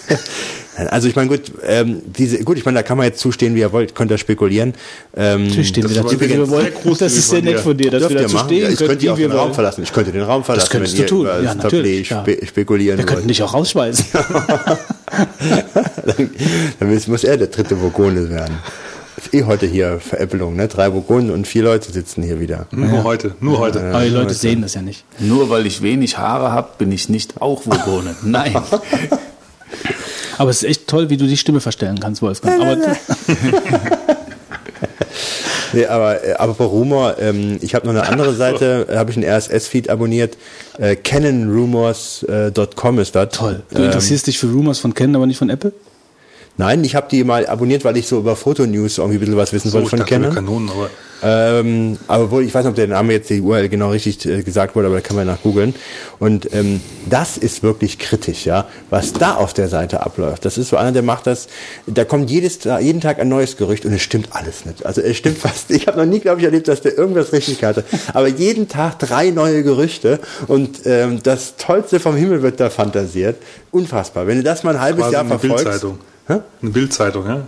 Also 0.91 1.09
ich 1.09 1.17
meine, 1.17 1.29
gut, 1.29 1.41
ähm, 1.67 2.03
diese, 2.07 2.39
gut, 2.45 2.57
ich 2.57 2.65
meine, 2.65 2.77
da 2.79 2.83
kann 2.85 2.97
man 2.97 3.05
jetzt 3.07 3.19
zustehen, 3.19 3.53
wie 3.57 3.59
ihr 3.59 3.73
wollt, 3.73 3.97
könnt 3.97 4.13
ihr 4.13 4.19
spekulieren. 4.19 4.75
Ähm, 5.17 5.49
Natürlich 5.49 5.69
stehen 5.71 5.83
das 5.83 5.93
wie 5.93 6.15
übrigens 6.15 6.37
wir 6.37 6.49
wollen. 6.51 6.69
Das 7.01 7.15
ist 7.15 7.31
sehr 7.31 7.43
nett 7.43 7.59
von 7.59 7.77
dir, 7.77 7.91
dass 7.91 8.03
wir 8.09 8.11
ihr 8.11 8.23
dazu 8.23 8.37
machen. 8.37 8.47
stehen 8.47 8.63
Ja, 8.63 8.69
ich 8.69 8.79
könnte 8.79 9.17
wie 9.17 9.23
den 9.23 9.33
Raum 9.33 9.53
verlassen. 9.53 9.83
Ich 9.83 9.93
könnte 9.93 10.13
den 10.13 10.23
Raum 10.23 10.45
verlassen, 10.45 10.71
könntest 10.71 10.97
wenn 10.97 10.99
du 10.99 11.03
ihr 11.03 11.09
tun. 11.09 11.27
Ja, 11.27 11.43
das 11.43 11.57
natürlich, 11.57 12.11
ja. 12.11 12.21
spe 12.23 12.47
spekulieren 12.47 12.97
Wir 12.97 13.07
könnten 13.07 13.23
wollt. 13.25 13.31
dich 13.31 13.43
auch 13.43 13.55
rausschmeißen. 13.55 14.05
dann, 16.07 16.31
dann 16.79 16.95
muss- 16.95 17.09
muss 17.09 17.25
er 17.25 17.37
der 17.39 17.49
dritte 17.49 17.77
Vogone 17.77 18.31
werden. 18.31 18.59
Ist 19.31 19.35
eh 19.35 19.45
heute 19.45 19.67
hier 19.67 20.01
Veräppelung, 20.01 20.57
ne? 20.57 20.69
Drei 20.69 20.91
Vogonen 20.95 21.31
und 21.31 21.47
vier 21.47 21.63
Leute 21.63 21.93
sitzen 21.93 22.23
hier 22.23 22.41
wieder. 22.41 22.67
Nur 22.71 23.05
heute, 23.05 23.35
nur 23.41 23.59
heute. 23.59 23.83
Aber 23.93 24.03
die 24.03 24.09
Leute 24.09 24.33
sehen 24.33 24.63
das 24.63 24.73
ja 24.73 24.81
nicht. 24.81 25.05
Nur 25.19 25.51
weil 25.51 25.67
ich 25.67 25.83
wenig 25.83 26.17
Haare 26.17 26.51
habe, 26.51 26.71
bin 26.79 26.91
ich 26.93 27.11
nicht 27.11 27.43
auch 27.43 27.61
Vogone. 27.63 28.15
Nein. 28.23 28.57
Aber 30.39 30.49
es 30.51 30.63
ist 30.63 30.69
echt 30.69 30.87
toll, 30.87 31.11
wie 31.11 31.19
du 31.19 31.27
die 31.27 31.37
Stimme 31.37 31.61
verstellen 31.61 32.01
kannst, 32.01 32.23
Wolfgang. 32.23 32.59
Aber 32.63 32.77
Nee, 35.75 35.85
aber 35.85 36.25
äh, 36.25 36.33
aber 36.33 36.55
bei 36.55 36.65
Rumor, 36.65 37.17
ähm, 37.21 37.59
ich 37.61 37.75
habe 37.75 37.87
noch 37.87 37.93
eine 37.93 38.09
andere 38.09 38.33
Seite, 38.33 38.87
äh, 38.89 38.97
habe 38.97 39.11
ich 39.11 39.19
einen 39.19 39.29
RSS-Feed 39.29 39.91
abonniert. 39.91 40.39
Äh, 40.79 40.97
CanonRumors.com 40.97 42.99
ist 42.99 43.15
das. 43.15 43.29
toll. 43.35 43.63
Du 43.71 43.77
Ähm, 43.81 43.85
interessierst 43.85 44.27
dich 44.27 44.39
für 44.39 44.47
Rumors 44.47 44.79
von 44.79 44.95
Canon, 44.95 45.17
aber 45.17 45.27
nicht 45.27 45.37
von 45.37 45.51
Apple? 45.51 45.73
Nein, 46.59 46.85
ich 46.85 46.95
habe 46.95 47.07
die 47.11 47.25
mal 47.25 47.47
abonniert, 47.47 47.85
weil 47.85 47.97
ich 47.97 48.07
so 48.07 48.19
über 48.19 48.37
Fotonews 48.37 48.99
irgendwie 48.99 49.17
ein 49.17 49.21
bisschen 49.21 49.37
was 49.37 49.53
wissen 49.53 49.71
So, 49.71 49.79
wollte 49.79 49.97
ich 49.97 50.01
von 50.03 50.07
Canon. 50.07 50.35
Kanonen, 50.35 50.71
aber 50.71 50.91
Ähm, 51.21 51.99
aber 52.07 52.31
wohl, 52.31 52.45
ich 52.45 52.55
weiß 52.55 52.65
nicht, 52.65 52.71
ob 52.71 52.77
der 52.77 52.87
Name 52.87 53.13
jetzt 53.13 53.29
die 53.31 53.41
URL 53.41 53.69
genau 53.69 53.91
richtig 53.91 54.25
äh, 54.27 54.43
gesagt 54.43 54.77
wurde, 54.77 54.87
aber 54.87 54.97
da 54.97 55.01
kann 55.01 55.17
man 55.17 55.27
nach 55.27 55.43
googeln. 55.43 55.75
Und 56.19 56.53
ähm, 56.55 56.81
das 57.09 57.37
ist 57.39 57.63
wirklich 57.63 57.99
kritisch, 57.99 58.47
ja, 58.47 58.69
was 58.91 59.15
da 59.15 59.35
auf 59.35 59.53
der 59.53 59.69
Seite 59.69 60.05
abläuft. 60.05 60.45
Das 60.45 60.59
ist 60.59 60.69
so 60.69 60.77
einer, 60.77 60.93
der 60.93 61.03
macht 61.03 61.27
das, 61.27 61.49
da 61.87 62.05
kommt 62.05 62.31
jedes, 62.31 62.61
jeden 62.81 63.01
Tag 63.01 63.19
ein 63.19 63.29
neues 63.29 63.57
Gerücht 63.57 63.85
und 63.85 63.93
es 63.95 64.03
stimmt 64.03 64.29
alles 64.33 64.65
nicht. 64.65 64.87
Also 64.87 65.01
es 65.01 65.17
stimmt 65.17 65.39
fast. 65.49 65.71
Ich 65.71 65.87
habe 65.89 65.99
noch 65.99 66.07
nie, 66.07 66.21
glaube 66.21 66.41
ich, 66.41 66.45
erlebt, 66.45 66.69
dass 66.69 66.83
der 66.83 66.97
irgendwas 66.97 67.33
richtig 67.33 67.65
hatte. 67.65 67.85
Aber 68.15 68.29
jeden 68.29 68.69
Tag 68.69 68.99
drei 69.01 69.31
neue 69.31 69.63
Gerüchte 69.65 70.21
und 70.47 70.81
ähm, 70.85 71.21
das 71.23 71.57
Tollste 71.57 71.99
vom 71.99 72.15
Himmel 72.15 72.43
wird 72.43 72.61
da 72.61 72.71
fantasiert. 72.71 73.37
Unfassbar. 73.71 74.27
Wenn 74.27 74.39
du 74.39 74.43
das 74.45 74.63
mal 74.63 74.75
ein 74.77 74.81
halbes 74.81 75.03
quasi 75.03 75.15
Jahr 75.15 75.25
verfolgst. 75.25 75.65
Bildzeitung. 75.65 75.99
Hä? 76.29 76.41
Eine 76.61 76.71
Bildzeitung, 76.71 77.27
ja? 77.27 77.47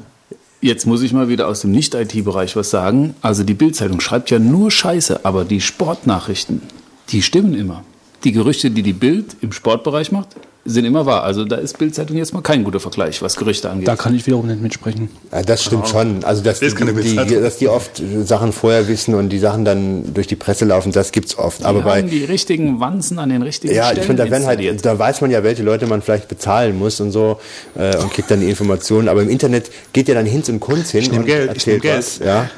Jetzt 0.63 0.87
muss 0.87 1.03
ich 1.03 1.13
mal 1.13 1.29
wieder 1.29 1.49
aus 1.49 1.61
dem 1.61 1.71
Nicht-IT-Bereich 1.71 2.57
was 2.57 2.71
sagen. 2.71 3.15
Also 3.21 3.45
die 3.45 3.55
Bild-Zeitung 3.55 4.01
schreibt 4.01 4.31
ja 4.31 4.39
nur 4.39 4.71
Scheiße, 4.71 5.25
aber 5.25 5.45
die 5.45 5.61
Sportnachrichten, 5.61 6.63
die 7.11 7.23
stimmen 7.23 7.55
immer. 7.55 7.85
Die 8.25 8.33
Gerüchte, 8.33 8.71
die 8.71 8.83
die 8.83 8.95
Bild 8.95 9.37
im 9.43 9.53
Sportbereich 9.53 10.13
macht, 10.13 10.29
sind 10.65 10.85
immer 10.85 11.07
wahr. 11.07 11.23
Also 11.23 11.45
da 11.45 11.57
ist 11.57 11.79
Bild-Zeitung 11.79 12.17
jetzt 12.17 12.35
mal 12.35 12.43
kein 12.43 12.65
guter 12.65 12.81
Vergleich, 12.81 13.23
was 13.23 13.37
Gerüchte 13.37 13.71
angeht. 13.71 13.89
Da 13.89 13.97
kann 13.97 14.15
ich 14.15 14.27
wiederum 14.27 14.47
nicht 14.47 14.61
mitsprechen. 14.61 15.09
Ja, 15.33 15.43
das 15.43 15.65
stimmt 15.65 15.89
schon. 15.89 16.23
Also, 16.25 16.43
dass 16.43 16.61
die, 16.61 16.69
die, 16.69 17.41
dass 17.41 17.57
die 17.57 17.69
oft 17.69 18.03
Sachen 18.25 18.53
vorher 18.53 18.87
wissen 18.89 19.15
und 19.15 19.31
die 19.31 19.39
Sachen 19.39 19.65
dann 19.65 20.13
durch 20.13 20.27
die 20.27 20.37
Presse 20.37 20.67
laufen, 20.67 20.93
das 20.93 21.13
gibt's 21.13 21.39
oft. 21.39 21.65
Aber 21.65 21.79
die 21.79 21.85
bei, 21.85 21.99
haben 22.01 22.11
die 22.11 22.25
richtigen 22.25 22.79
Wanzen 22.81 23.19
an 23.19 23.31
den 23.31 23.43
richtigen 23.43 23.75
ja, 23.75 23.85
Stellen 23.85 24.01
ich 24.01 24.07
finde, 24.07 24.25
da 24.25 24.31
werden 24.31 24.47
halt, 24.47 24.85
da 24.85 24.99
weiß 24.99 25.23
man 25.23 25.31
ja, 25.31 25.43
welche 25.43 25.63
Leute 25.63 25.87
man 25.87 26.03
vielleicht 26.03 26.29
bezahlen 26.29 26.79
muss 26.79 27.01
und 27.01 27.11
so 27.11 27.41
äh, 27.77 27.97
und 27.97 28.13
kriegt 28.13 28.31
dann 28.31 28.41
die 28.41 28.51
Informationen. 28.51 29.09
Aber 29.09 29.23
im 29.23 29.31
Internet 29.31 29.71
geht 29.93 30.09
ja 30.09 30.15
dann 30.15 30.27
Hinz 30.27 30.49
und 30.49 30.61
Kunz 30.61 30.91
hin 30.91 31.05
nehm 31.05 31.21
und 31.21 31.27
Geld, 31.27 31.51
ich 31.51 31.57
erzählt 31.57 31.83
Geld. 31.83 31.99
was. 31.99 32.19
Ja. 32.19 32.51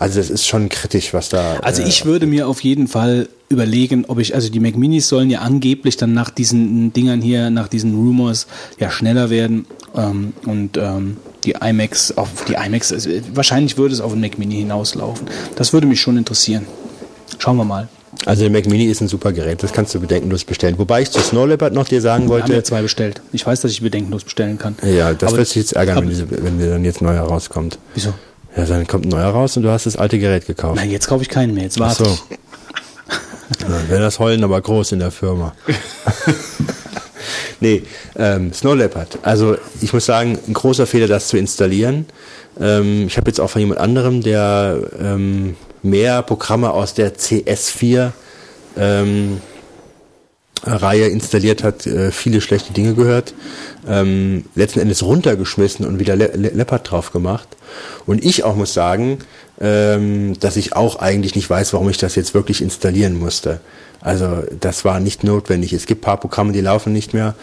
Also 0.00 0.18
das 0.18 0.30
ist 0.30 0.46
schon 0.46 0.68
kritisch, 0.70 1.12
was 1.12 1.28
da. 1.28 1.58
Also 1.58 1.82
äh, 1.82 1.88
ich 1.88 2.06
würde 2.06 2.26
mir 2.26 2.48
auf 2.48 2.62
jeden 2.64 2.88
Fall 2.88 3.28
überlegen, 3.50 4.06
ob 4.08 4.18
ich, 4.18 4.34
also 4.34 4.48
die 4.48 4.58
Mac 4.58 4.76
Minis 4.76 5.08
sollen 5.08 5.28
ja 5.28 5.40
angeblich 5.40 5.96
dann 5.98 6.14
nach 6.14 6.30
diesen 6.30 6.92
Dingern 6.94 7.20
hier, 7.20 7.50
nach 7.50 7.68
diesen 7.68 7.94
Rumors 7.94 8.46
ja 8.78 8.90
schneller 8.90 9.28
werden 9.28 9.66
ähm, 9.94 10.32
und 10.46 10.76
ähm, 10.78 11.18
die 11.44 11.54
iMacs, 11.60 12.16
auf 12.16 12.28
die 12.48 12.54
iMacs, 12.54 12.92
also 12.92 13.10
wahrscheinlich 13.34 13.76
würde 13.76 13.94
es 13.94 14.00
auf 14.00 14.12
ein 14.12 14.20
Mac 14.20 14.38
Mini 14.38 14.56
hinauslaufen. 14.56 15.26
Das 15.56 15.72
würde 15.74 15.86
mich 15.86 16.00
schon 16.00 16.16
interessieren. 16.16 16.66
Schauen 17.38 17.56
wir 17.58 17.64
mal. 17.64 17.88
Also 18.24 18.42
der 18.42 18.50
Mac 18.50 18.66
Mini 18.66 18.84
ist 18.86 19.00
ein 19.02 19.08
super 19.08 19.32
Gerät, 19.32 19.62
das 19.62 19.72
kannst 19.72 19.94
du 19.94 20.00
bedenkenlos 20.00 20.44
bestellen. 20.44 20.78
Wobei 20.78 21.02
ich 21.02 21.10
zu 21.10 21.20
Snow 21.20 21.46
Leopard 21.46 21.74
noch 21.74 21.86
dir 21.88 22.00
sagen 22.00 22.24
Wir 22.28 22.36
haben 22.36 22.42
wollte. 22.42 22.54
ja 22.54 22.62
zwei 22.64 22.80
bestellt. 22.82 23.20
Ich 23.32 23.46
weiß, 23.46 23.60
dass 23.60 23.70
ich 23.72 23.82
bedenkenlos 23.82 24.24
bestellen 24.24 24.56
kann. 24.58 24.76
Ja, 24.82 25.12
das 25.12 25.28
Aber- 25.28 25.38
wird 25.38 25.48
dich 25.48 25.56
jetzt 25.56 25.72
ärgern, 25.72 25.98
aber- 25.98 26.06
wenn, 26.06 26.10
diese, 26.10 26.26
wenn 26.30 26.58
dir 26.58 26.70
dann 26.70 26.84
jetzt 26.84 27.02
neuer 27.02 27.22
rauskommt. 27.22 27.78
Wieso? 27.94 28.14
Ja, 28.56 28.64
dann 28.64 28.86
kommt 28.86 29.06
ein 29.06 29.10
neuer 29.10 29.28
raus 29.28 29.56
und 29.56 29.62
du 29.62 29.70
hast 29.70 29.86
das 29.86 29.96
alte 29.96 30.18
Gerät 30.18 30.46
gekauft. 30.46 30.76
Na, 30.76 30.84
jetzt 30.84 31.06
kaufe 31.06 31.22
ich 31.22 31.28
keinen 31.28 31.54
mehr. 31.54 31.64
Jetzt 31.64 31.80
Ach 31.80 31.86
warte 31.86 32.04
so. 32.04 32.18
ich. 32.30 32.38
Dann 33.58 33.88
wäre 33.88 34.00
das 34.00 34.20
Heulen 34.20 34.44
aber 34.44 34.60
groß 34.60 34.92
in 34.92 35.00
der 35.00 35.10
Firma. 35.10 35.52
nee, 37.60 37.82
ähm, 38.16 38.52
Snow 38.52 38.76
Leopard. 38.76 39.18
Also 39.22 39.56
ich 39.80 39.92
muss 39.92 40.06
sagen, 40.06 40.38
ein 40.46 40.54
großer 40.54 40.86
Fehler, 40.86 41.08
das 41.08 41.26
zu 41.26 41.36
installieren. 41.36 42.06
Ähm, 42.60 43.08
ich 43.08 43.16
habe 43.16 43.28
jetzt 43.28 43.40
auch 43.40 43.50
von 43.50 43.60
jemand 43.60 43.80
anderem, 43.80 44.22
der 44.22 44.80
ähm, 45.00 45.56
mehr 45.82 46.22
Programme 46.22 46.70
aus 46.70 46.94
der 46.94 47.16
CS4 47.16 48.12
ähm, 48.76 49.40
Reihe 50.62 51.06
installiert 51.06 51.62
hat, 51.62 51.86
äh, 51.86 52.10
viele 52.10 52.40
schlechte 52.40 52.72
Dinge 52.72 52.94
gehört, 52.94 53.34
ähm, 53.88 54.44
letzten 54.54 54.80
Endes 54.80 55.02
runtergeschmissen 55.02 55.86
und 55.86 55.98
wieder 55.98 56.16
Le 56.16 56.32
Le 56.34 56.48
Leopard 56.48 56.90
drauf 56.90 57.12
gemacht. 57.12 57.48
Und 58.06 58.24
ich 58.24 58.44
auch 58.44 58.56
muss 58.56 58.74
sagen, 58.74 59.18
ähm, 59.60 60.38
dass 60.40 60.56
ich 60.56 60.74
auch 60.74 60.96
eigentlich 60.96 61.34
nicht 61.34 61.48
weiß, 61.48 61.72
warum 61.72 61.88
ich 61.90 61.98
das 61.98 62.14
jetzt 62.14 62.34
wirklich 62.34 62.62
installieren 62.62 63.18
musste. 63.18 63.60
Also 64.00 64.44
das 64.58 64.84
war 64.84 64.98
nicht 64.98 65.24
notwendig. 65.24 65.72
Es 65.72 65.86
gibt 65.86 66.00
paar 66.00 66.18
Programme, 66.18 66.52
die 66.52 66.62
laufen 66.62 66.92
nicht 66.92 67.12
mehr 67.12 67.34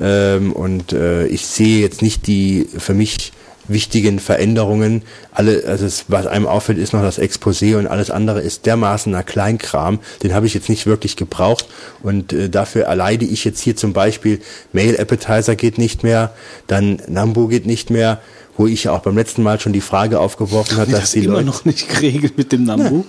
ähm, 0.00 0.52
und 0.52 0.92
äh, 0.92 1.26
ich 1.26 1.46
sehe 1.46 1.80
jetzt 1.80 2.00
nicht 2.00 2.26
die 2.26 2.66
für 2.78 2.94
mich 2.94 3.32
wichtigen 3.68 4.18
Veränderungen. 4.18 5.02
Alle, 5.32 5.64
also 5.66 5.86
es, 5.86 6.06
was 6.08 6.26
einem 6.26 6.46
auffällt, 6.46 6.78
ist 6.78 6.92
noch 6.92 7.02
das 7.02 7.18
Exposé 7.18 7.76
und 7.76 7.86
alles 7.86 8.10
andere 8.10 8.40
ist 8.40 8.66
dermaßener 8.66 9.22
Kleinkram. 9.22 10.00
Den 10.22 10.34
habe 10.34 10.46
ich 10.46 10.54
jetzt 10.54 10.68
nicht 10.68 10.86
wirklich 10.86 11.16
gebraucht 11.16 11.66
und 12.02 12.32
äh, 12.32 12.48
dafür 12.48 12.84
erleide 12.84 13.24
ich 13.24 13.44
jetzt 13.44 13.60
hier 13.60 13.76
zum 13.76 13.92
Beispiel 13.92 14.40
Mail 14.72 14.98
Appetizer 14.98 15.56
geht 15.56 15.78
nicht 15.78 16.02
mehr, 16.02 16.32
dann 16.66 17.02
Nambu 17.08 17.48
geht 17.48 17.66
nicht 17.66 17.90
mehr, 17.90 18.20
wo 18.56 18.66
ich 18.66 18.84
ja 18.84 18.92
auch 18.92 19.00
beim 19.00 19.16
letzten 19.16 19.42
Mal 19.42 19.60
schon 19.60 19.72
die 19.72 19.80
Frage 19.80 20.20
aufgeworfen 20.20 20.78
habe, 20.78 20.90
dass 20.90 21.00
das 21.00 21.12
die 21.12 21.24
immer 21.24 21.34
Leute 21.34 21.46
noch 21.46 21.64
nicht 21.64 21.88
geregelt 21.88 22.38
mit 22.38 22.52
dem 22.52 22.64
Nambu. 22.64 23.04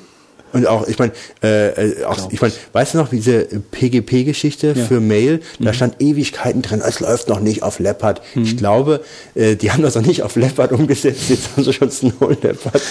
Und 0.54 0.66
auch, 0.68 0.88
ich 0.88 0.98
meine, 0.98 1.12
äh, 1.44 1.68
äh, 1.70 2.04
auch, 2.06 2.32
ich 2.32 2.42
meine, 2.42 2.54
weißt 2.72 2.94
du 2.94 2.98
noch, 3.00 3.10
diese 3.10 3.46
PGP-Geschichte 3.46 4.76
für 4.76 5.00
Mail, 5.00 5.42
da 5.60 5.74
stand 5.74 6.02
Ewigkeiten 6.02 6.62
drin, 6.62 6.82
es 6.86 7.00
läuft 7.00 7.28
noch 7.30 7.40
nicht 7.40 7.64
auf 7.64 7.80
Leopard. 7.80 8.22
Ich 8.36 8.58
glaube, 8.58 9.02
äh, 9.36 9.56
die 9.56 9.72
haben 9.72 9.84
das 9.84 9.96
noch 9.96 10.06
nicht 10.06 10.24
auf 10.24 10.36
Leopard 10.36 10.72
umgesetzt, 10.72 11.30
jetzt 11.30 11.50
haben 11.52 11.64
sie 11.64 11.74
schon 11.74 11.92
Snow 11.92 12.30
Leopard, 12.42 12.82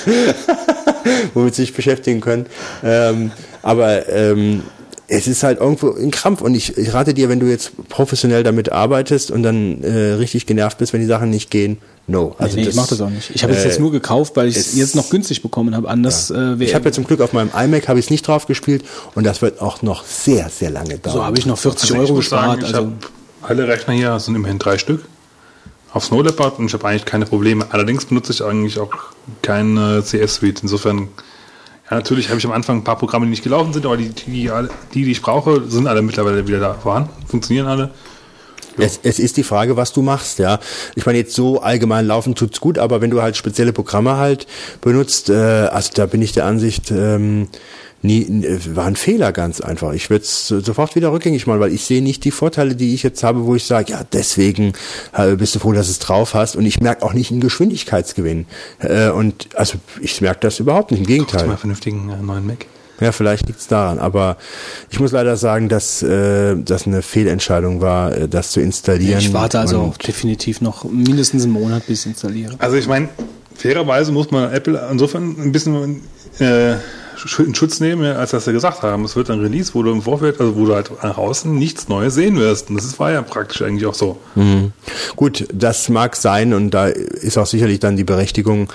womit 1.35 1.55
sie 1.55 1.63
sich 1.63 1.75
beschäftigen 1.75 2.21
können. 2.21 2.47
Ähm, 2.85 3.33
aber 3.63 4.09
ähm, 4.09 4.63
es 5.09 5.27
ist 5.29 5.43
halt 5.43 5.61
irgendwo 5.61 5.93
ein 5.93 6.11
Krampf 6.11 6.41
und 6.41 6.55
ich, 6.55 6.77
ich 6.77 6.93
rate 6.93 7.15
dir, 7.15 7.29
wenn 7.29 7.41
du 7.41 7.47
jetzt 7.47 7.73
professionell 7.89 8.43
damit 8.43 8.73
arbeitest 8.73 9.31
und 9.31 9.43
dann 9.43 9.83
äh, 9.83 10.15
richtig 10.15 10.47
genervt 10.47 10.79
bist, 10.79 10.93
wenn 10.93 11.01
die 11.01 11.07
Sachen 11.07 11.31
nicht 11.31 11.51
gehen, 11.51 11.79
no. 12.07 12.35
Also 12.39 12.57
nee, 12.57 12.69
ich 12.69 12.75
mach 12.75 12.89
das 12.89 13.01
auch 13.01 13.11
nicht. 13.11 13.31
Ich 13.35 13.43
habe 13.45 13.53
es 13.53 13.65
äh, 13.65 13.69
jetzt 13.69 13.81
nur 13.81 13.93
gekauft, 13.93 14.35
weil 14.37 14.49
ich 14.49 14.57
es 14.57 14.75
jetzt 14.75 14.97
noch 14.97 15.09
günstig 15.09 15.43
bekommen 15.43 15.77
habe. 15.77 15.89
Anders 15.89 16.31
äh, 16.31 16.35
wäre 16.35 16.65
Ich 16.65 16.75
habe 16.75 16.87
ja 16.87 16.93
zum 16.93 17.05
Glück 17.05 17.21
auf 17.21 17.33
meinem 17.33 17.51
iMac 17.57 17.89
habe 17.89 17.99
ich 17.99 18.07
es 18.07 18.11
nicht 18.11 18.27
drauf 18.27 18.47
gespielt 18.47 18.85
und 19.15 19.25
das 19.25 19.43
wird 19.43 19.61
auch 19.61 19.83
noch 19.83 20.05
sehr, 20.05 20.49
sehr 20.49 20.71
lange 20.71 20.99
dauern. 20.99 21.17
so 21.17 21.25
habe 21.25 21.39
ich 21.39 21.47
noch 21.47 21.59
40 21.59 21.83
Also 21.83 21.95
ich 21.95 22.01
Euro 22.11 22.23
sagen, 22.23 22.53
gespart. 22.53 22.59
ich 22.59 22.65
also 22.67 22.79
habe 22.79 22.93
alle 23.43 23.69
Rechner 23.69 23.95
hier, 23.95 24.09
das 24.09 24.25
sind 24.25 24.35
immerhin 24.35 24.59
drei 24.59 24.77
Stück, 24.79 25.05
auf 25.93 26.05
Snow 26.05 26.23
Leopard 26.23 26.59
und 26.59 26.67
ich 26.67 26.75
habe 26.75 26.87
eigentlich 26.87 27.05
keine 27.05 27.27
Probleme. 27.27 27.67
Allerdings 27.71 28.07
benutze 28.07 28.33
ich 28.33 28.43
eigentlich 28.43 28.79
auch 28.79 28.93
keine 29.43 30.03
CS-Suite. 30.03 30.61
Insofern, 30.63 31.09
ja, 31.91 31.97
natürlich 31.97 32.29
habe 32.29 32.39
ich 32.39 32.45
am 32.45 32.53
Anfang 32.53 32.79
ein 32.79 32.85
paar 32.85 32.99
Programme, 32.99 33.27
die 33.27 33.31
nicht 33.31 33.45
gelaufen 33.45 33.73
sind, 33.73 33.87
aber 33.87 33.97
die, 33.97 34.09
die, 34.09 34.51
die, 34.95 35.05
die 35.05 35.11
ich 35.11 35.23
brauche, 35.23 35.63
sind 35.69 35.87
alle 35.87 36.03
mittlerweile 36.03 36.47
wieder 36.47 36.59
da 36.59 36.75
vorhanden, 36.75 37.11
funktionieren 37.27 37.67
alle. 37.67 37.91
Es, 38.79 39.01
es 39.03 39.19
ist 39.19 39.37
die 39.37 39.43
Frage, 39.43 39.77
was 39.77 39.93
du 39.93 40.03
machst, 40.03 40.39
ja. 40.39 40.59
Ich 40.97 41.07
meine, 41.07 41.19
jetzt 41.19 41.35
so 41.35 41.61
allgemein 41.63 42.07
laufen 42.07 42.35
tut's 42.35 42.61
gut, 42.61 42.79
aber 42.79 43.01
wenn 43.01 43.11
du 43.11 43.23
halt 43.23 43.37
spezielle 43.37 43.73
Programme 43.73 44.17
halt 44.17 44.47
benutzt, 44.81 45.31
äh, 45.31 45.35
also 45.35 45.91
da 45.95 46.07
bin 46.07 46.21
ich 46.21 46.33
der 46.33 46.45
Ansicht, 46.45 46.91
ähm, 46.91 47.49
nie, 48.07 48.23
äh, 48.23 48.77
war 48.77 48.87
ein 48.87 48.97
Fehler 48.97 49.33
ganz 49.33 49.61
einfach. 49.61 49.93
Ich 49.93 50.09
würde 50.11 50.25
es 50.25 50.49
sofort 50.49 50.95
wieder 50.95 51.13
rückgängig 51.13 51.47
machen, 51.47 51.61
weil 51.61 51.73
ich 51.73 51.85
sehe 51.85 52.03
nicht 52.03 52.25
die 52.25 52.31
Vorteile, 52.31 52.75
die 52.77 52.95
ich 52.95 53.03
jetzt 53.03 53.23
habe, 53.23 53.45
wo 53.45 53.55
ich 53.55 53.65
sage, 53.65 53.93
ja, 53.93 54.03
deswegen 54.13 54.73
äh, 55.13 55.37
bist 55.37 55.55
du 55.55 55.59
froh, 55.59 55.73
dass 55.73 55.87
du 55.87 55.93
es 55.93 55.99
drauf 55.99 56.35
hast. 56.35 56.57
Und 56.57 56.65
ich 56.65 56.81
merke 56.81 57.05
auch 57.05 57.13
nicht 57.13 57.31
einen 57.31 57.41
Geschwindigkeitsgewinn. 57.41 58.47
Äh, 58.79 59.11
und 59.11 59.49
also 59.55 59.79
ich 60.01 60.21
merke 60.21 60.41
das 60.41 60.61
überhaupt 60.61 60.91
nicht, 60.91 61.01
im 61.01 61.07
Gegenteil. 61.07 61.43
mal 61.43 61.51
einen 61.51 61.59
vernünftigen 61.59 62.09
äh, 62.09 62.23
neuen 62.23 62.47
Mac. 62.47 62.67
Ja, 62.99 63.13
vielleicht 63.13 63.47
liegt's 63.47 63.67
daran, 63.67 63.99
aber 63.99 64.39
ich 64.89 64.99
muss 64.99 65.13
leider 65.13 65.37
sagen, 65.37 65.69
dass 65.69 66.03
äh, 66.03 66.57
das 66.57 66.87
eine 66.87 67.03
Fehlentscheidung 67.03 67.83
war, 67.83 68.11
das 68.27 68.53
zu 68.53 68.61
installieren. 68.61 69.19
ich 69.19 69.35
warte 69.35 69.59
also 69.61 69.93
definitiv 70.07 70.63
noch 70.63 70.85
mindestens 70.85 71.43
einen 71.43 71.53
Monat, 71.53 71.87
bis 71.87 72.01
ich 72.01 72.13
installiere. 72.13 72.55
Also 72.59 72.77
ich 72.77 72.89
meine, 72.89 73.11
fairerweise 73.57 74.13
muss 74.13 74.31
man 74.31 74.53
Apple 74.53 74.81
insofern 74.91 75.37
ein 75.41 75.53
bisschen 75.53 76.03
äh, 76.39 76.75
in 77.39 77.55
Schutz 77.55 77.81
nehmen, 77.81 78.05
als 78.17 78.33
dass 78.33 78.45
sie 78.45 78.53
gesagt 78.53 78.83
haben, 78.83 79.05
es 79.05 79.17
wird 79.17 79.31
ein 79.31 79.41
Release, 79.41 79.75
wo 79.75 79.83
du 79.83 79.91
im 79.91 80.03
Vorfeld, 80.03 80.39
also 80.41 80.55
wo 80.57 80.67
du 80.67 80.75
halt 80.75 80.91
nach 81.03 81.17
außen 81.17 81.55
nichts 81.59 81.89
Neues 81.89 82.15
sehen 82.15 82.37
wirst. 82.39 82.71
Und 82.71 82.77
das 82.77 82.99
war 82.99 83.11
ja 83.11 83.23
praktisch 83.23 83.63
eigentlich 83.63 83.87
auch 83.87 83.95
so. 83.95 84.19
Gut, 85.17 85.47
das 85.53 85.89
mag 85.89 86.15
sein 86.17 86.53
und 86.53 86.71
da 86.71 86.87
ist 86.87 87.39
auch 87.39 87.47
sicherlich 87.47 87.81
dann 87.81 87.97
die 87.97 88.05
Berechtigung 88.05 88.69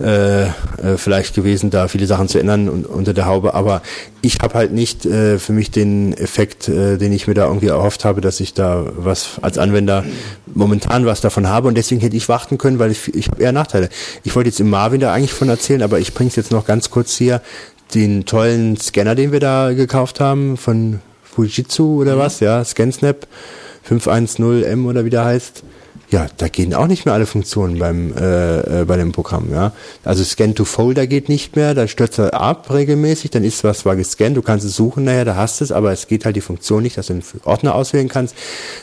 äh, 0.00 0.44
äh, 0.44 0.50
vielleicht 0.96 1.34
gewesen, 1.34 1.70
da 1.70 1.88
viele 1.88 2.06
Sachen 2.06 2.28
zu 2.28 2.38
ändern 2.38 2.68
und, 2.68 2.86
unter 2.86 3.12
der 3.12 3.26
Haube. 3.26 3.54
Aber 3.54 3.82
ich 4.22 4.38
habe 4.40 4.54
halt 4.54 4.72
nicht 4.72 5.04
äh, 5.04 5.38
für 5.38 5.52
mich 5.52 5.70
den 5.70 6.14
Effekt, 6.14 6.68
äh, 6.68 6.96
den 6.96 7.12
ich 7.12 7.26
mir 7.26 7.34
da 7.34 7.46
irgendwie 7.46 7.66
erhofft 7.66 8.04
habe, 8.04 8.20
dass 8.20 8.40
ich 8.40 8.54
da 8.54 8.86
was 8.96 9.38
als 9.42 9.58
Anwender 9.58 10.04
momentan 10.46 11.04
was 11.04 11.20
davon 11.20 11.48
habe 11.48 11.68
und 11.68 11.76
deswegen 11.76 12.00
hätte 12.00 12.16
ich 12.16 12.28
warten 12.28 12.58
können, 12.58 12.78
weil 12.78 12.90
ich, 12.90 13.14
ich 13.14 13.28
habe 13.28 13.42
eher 13.42 13.52
Nachteile. 13.52 13.88
Ich 14.24 14.34
wollte 14.34 14.48
jetzt 14.48 14.60
im 14.60 14.70
Marvin 14.70 15.00
da 15.00 15.12
eigentlich 15.12 15.34
von 15.34 15.48
erzählen, 15.48 15.82
aber 15.82 15.98
ich 15.98 16.14
bringe 16.14 16.28
es 16.28 16.36
jetzt 16.36 16.50
noch 16.50 16.64
ganz 16.64 16.90
kurz 16.90 17.16
hier. 17.16 17.42
Den 17.94 18.24
tollen 18.24 18.76
Scanner, 18.76 19.14
den 19.14 19.32
wir 19.32 19.40
da 19.40 19.72
gekauft 19.72 20.20
haben 20.20 20.56
von 20.56 21.00
Fujitsu 21.24 22.00
oder 22.00 22.16
was, 22.18 22.40
ja, 22.40 22.64
ScanSnap 22.64 23.26
510M 23.88 24.86
oder 24.86 25.04
wie 25.04 25.10
der 25.10 25.24
heißt. 25.24 25.62
Ja, 26.10 26.26
da 26.38 26.48
gehen 26.48 26.74
auch 26.74 26.88
nicht 26.88 27.04
mehr 27.04 27.14
alle 27.14 27.26
Funktionen 27.26 27.78
beim 27.78 28.12
äh, 28.16 28.80
äh, 28.80 28.84
bei 28.84 28.96
dem 28.96 29.12
Programm, 29.12 29.52
ja. 29.52 29.72
Also 30.04 30.24
Scan 30.24 30.54
to 30.54 30.64
Folder 30.64 31.06
geht 31.06 31.28
nicht 31.28 31.54
mehr, 31.54 31.72
dann 31.74 31.86
stürzt 31.86 32.18
er 32.18 32.34
ab 32.34 32.68
regelmäßig, 32.72 33.30
dann 33.30 33.44
ist 33.44 33.62
was 33.62 33.80
zwar 33.80 33.94
gescannt, 33.94 34.36
du 34.36 34.42
kannst 34.42 34.66
es 34.66 34.74
suchen, 34.74 35.04
naja, 35.04 35.24
da 35.24 35.36
hast 35.36 35.60
es, 35.60 35.70
aber 35.70 35.92
es 35.92 36.08
geht 36.08 36.24
halt 36.24 36.34
die 36.34 36.40
Funktion 36.40 36.82
nicht, 36.82 36.98
dass 36.98 37.06
du 37.06 37.12
einen 37.14 37.22
Ordner 37.44 37.76
auswählen 37.76 38.08
kannst. 38.08 38.34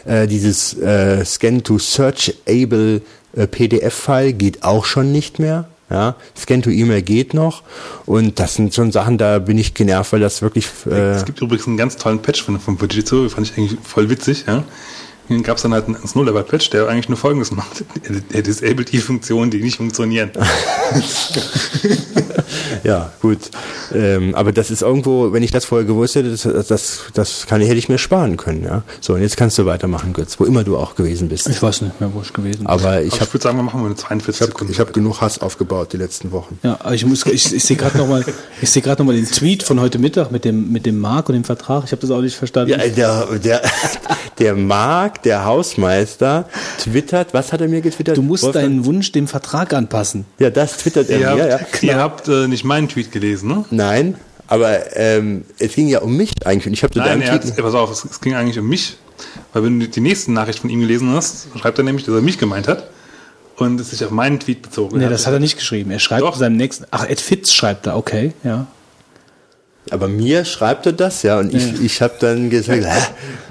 Äh, 0.05 0.27
dieses 0.27 0.77
äh, 0.79 1.25
Scan 1.25 1.63
to 1.63 1.79
Searchable 1.79 3.01
äh, 3.35 3.47
PDF-File 3.47 4.31
geht 4.31 4.63
auch 4.63 4.85
schon 4.85 5.11
nicht 5.11 5.39
mehr. 5.39 5.67
Ja, 5.89 6.15
Scan 6.37 6.61
to 6.61 6.69
E-Mail 6.69 7.01
geht 7.01 7.33
noch 7.33 7.63
und 8.05 8.39
das 8.39 8.55
sind 8.55 8.73
schon 8.73 8.91
Sachen, 8.91 9.17
da 9.17 9.39
bin 9.39 9.57
ich 9.57 9.73
genervt, 9.73 10.11
weil 10.11 10.19
das 10.19 10.41
wirklich 10.41 10.67
äh, 10.85 11.11
Es 11.11 11.23
gibt 11.23 11.41
übrigens 11.41 11.65
einen 11.65 11.77
ganz 11.77 11.95
tollen 11.95 12.21
Patch 12.21 12.43
von, 12.43 12.59
von 12.59 12.77
Fujitsu, 12.77 13.29
fand 13.29 13.49
ich 13.49 13.57
eigentlich 13.57 13.79
voll 13.83 14.09
witzig. 14.09 14.43
Ja. 14.47 14.65
Dann 15.29 15.43
gab 15.43 15.57
es 15.57 15.63
dann 15.63 15.73
halt 15.73 15.87
einen 15.87 15.97
Snow-Level-Patch, 16.05 16.69
der 16.69 16.87
eigentlich 16.87 17.09
nur 17.09 17.17
Folgendes 17.17 17.51
macht. 17.51 17.83
Er, 18.33 18.41
disabled 18.41 18.91
die 18.91 18.99
Funktionen, 18.99 19.51
die 19.51 19.61
nicht 19.61 19.77
funktionieren. 19.77 20.31
Ja, 22.83 23.11
gut. 23.21 23.39
Ähm, 23.93 24.35
aber 24.35 24.51
das 24.51 24.71
ist 24.71 24.81
irgendwo, 24.81 25.33
wenn 25.33 25.43
ich 25.43 25.51
das 25.51 25.65
vorher 25.65 25.85
gewusst 25.85 26.15
hätte, 26.15 26.29
das, 26.29 26.67
das, 26.67 27.01
das 27.13 27.45
kann, 27.47 27.61
hätte 27.61 27.75
ich 27.75 27.89
mir 27.89 27.97
sparen 27.97 28.37
können. 28.37 28.63
Ja. 28.63 28.83
So, 29.01 29.13
und 29.13 29.21
jetzt 29.21 29.37
kannst 29.37 29.57
du 29.57 29.65
weitermachen, 29.65 30.13
Götz, 30.13 30.39
wo 30.39 30.45
immer 30.45 30.63
du 30.63 30.77
auch 30.77 30.95
gewesen 30.95 31.29
bist. 31.29 31.49
Ich 31.49 31.61
weiß 31.61 31.81
nicht 31.81 31.99
mehr, 31.99 32.13
wo 32.13 32.21
ich 32.21 32.33
gewesen 32.33 32.59
bin. 32.59 32.67
Aber 32.67 33.01
ich 33.01 33.13
Ich, 33.13 33.21
habe 33.21 33.33
würde 33.33 33.43
sagen, 33.43 33.57
wir 33.57 33.63
machen 33.63 33.81
mal 33.81 33.87
eine 33.87 33.95
42 33.95 34.41
ich 34.41 34.47
Sekunden. 34.47 34.73
ich 34.73 34.79
hab 34.79 34.93
genug 34.93 35.21
Hass 35.21 35.39
aufgebaut 35.39 35.93
die 35.93 35.97
letzten 35.97 36.31
Wochen. 36.31 36.59
Ja, 36.63 36.77
aber 36.79 36.93
ich 36.93 37.05
muss, 37.05 37.25
ich, 37.25 37.53
ich 37.53 37.63
sehe 37.63 37.77
gerade 37.77 37.97
noch 37.97 38.07
mal, 38.07 38.23
ich 38.61 38.69
sehe 38.69 38.81
gerade 38.81 39.01
noch 39.01 39.07
mal 39.07 39.15
den 39.15 39.25
Tweet 39.29 39.63
von 39.63 39.79
heute 39.79 39.99
Mittag 39.99 40.31
mit 40.31 40.45
dem 40.45 40.71
mit 40.71 40.85
dem 40.85 40.99
Mark 40.99 41.29
und 41.29 41.35
dem 41.35 41.43
Vertrag. 41.43 41.83
Ich 41.85 41.91
habe 41.91 42.01
das 42.01 42.11
auch 42.11 42.21
nicht 42.21 42.35
verstanden. 42.35 42.71
Ja, 42.71 42.77
der, 42.77 43.25
der, 43.39 43.61
der 44.39 44.55
Marc, 45.17 45.23
der 45.23 45.45
Hausmeister, 45.45 46.47
twittert, 46.79 47.33
was 47.33 47.51
hat 47.53 47.61
er 47.61 47.67
mir 47.67 47.81
getwittert? 47.81 48.17
du 48.17 48.21
musst 48.21 48.43
Wolfgang? 48.43 48.65
deinen 48.65 48.85
Wunsch 48.85 49.11
dem 49.11 49.27
Vertrag 49.27 49.73
anpassen. 49.73 50.25
Ja, 50.39 50.49
das 50.49 50.77
twittert 50.77 51.09
er 51.09 51.19
Ihr 51.19 51.35
mir, 51.35 51.53
habt, 51.53 51.83
ja. 51.83 51.93
ihr 51.93 51.97
habt 51.97 52.27
äh, 52.27 52.47
nicht 52.47 52.63
meinen 52.63 52.87
Tweet 52.87 53.11
gelesen, 53.11 53.49
ne? 53.49 53.65
Nein, 53.71 54.15
aber 54.47 54.95
ähm, 54.95 55.43
es 55.59 55.73
ging 55.73 55.87
ja 55.87 55.99
um 55.99 56.15
mich 56.15 56.31
eigentlich. 56.45 56.67
Und 56.67 56.73
ich 56.73 56.83
habe 56.83 56.93
zu 56.93 56.99
Nein, 56.99 57.09
deinem 57.09 57.21
er 57.23 57.31
hat, 57.33 57.41
Tweet... 57.41 57.57
pass 57.57 57.73
auf, 57.73 57.91
es, 57.91 58.05
es 58.05 58.21
ging 58.21 58.35
eigentlich 58.35 58.59
um 58.59 58.67
mich. 58.67 58.97
Weil 59.53 59.63
wenn 59.63 59.79
du 59.79 59.87
die 59.87 60.01
nächste 60.01 60.31
Nachricht 60.31 60.59
von 60.59 60.69
ihm 60.69 60.81
gelesen 60.81 61.11
hast, 61.11 61.47
schreibt 61.59 61.77
er 61.79 61.83
nämlich, 61.83 62.05
dass 62.05 62.13
er 62.13 62.21
mich 62.21 62.37
gemeint 62.37 62.67
hat 62.67 62.87
und 63.57 63.79
es 63.79 63.89
sich 63.89 64.05
auf 64.05 64.11
meinen 64.11 64.39
Tweet 64.39 64.61
bezogen 64.61 64.99
Nee, 64.99 65.09
das 65.09 65.25
hat 65.25 65.33
er 65.33 65.39
nicht 65.39 65.57
geschrieben. 65.57 65.89
Er 65.89 65.99
schreibt 65.99 66.21
Doch. 66.21 66.33
in 66.33 66.39
seinem 66.39 66.57
nächsten. 66.57 66.85
Ach, 66.91 67.09
Ed 67.09 67.19
Fitz 67.19 67.51
schreibt 67.51 67.87
er, 67.87 67.97
okay, 67.97 68.33
ja. 68.43 68.67
Aber 69.91 70.07
mir 70.07 70.43
schreibt 70.45 70.85
er 70.85 70.93
das, 70.93 71.23
ja, 71.23 71.39
und 71.39 71.53
ich, 71.53 71.81
ich 71.81 72.01
habe 72.01 72.15
dann 72.19 72.49
gesagt, 72.49 72.83
hä, 72.83 73.01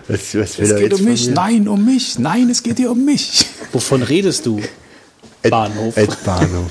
was, 0.09 0.34
was 0.34 0.59
will 0.59 0.64
Es 0.64 0.70
er 0.70 0.78
geht 0.80 0.91
jetzt 0.93 1.01
um 1.01 1.07
mich, 1.07 1.28
nein, 1.30 1.68
um 1.68 1.84
mich, 1.84 2.18
nein, 2.18 2.51
es 2.51 2.62
geht 2.62 2.76
hier 2.76 2.91
um 2.91 3.05
mich. 3.05 3.47
Wovon 3.72 4.03
redest 4.03 4.47
du? 4.47 4.61
Ed- 5.43 5.51
Bahnhof. 5.51 5.97
Ed 5.97 6.24
Bahnhof. 6.24 6.70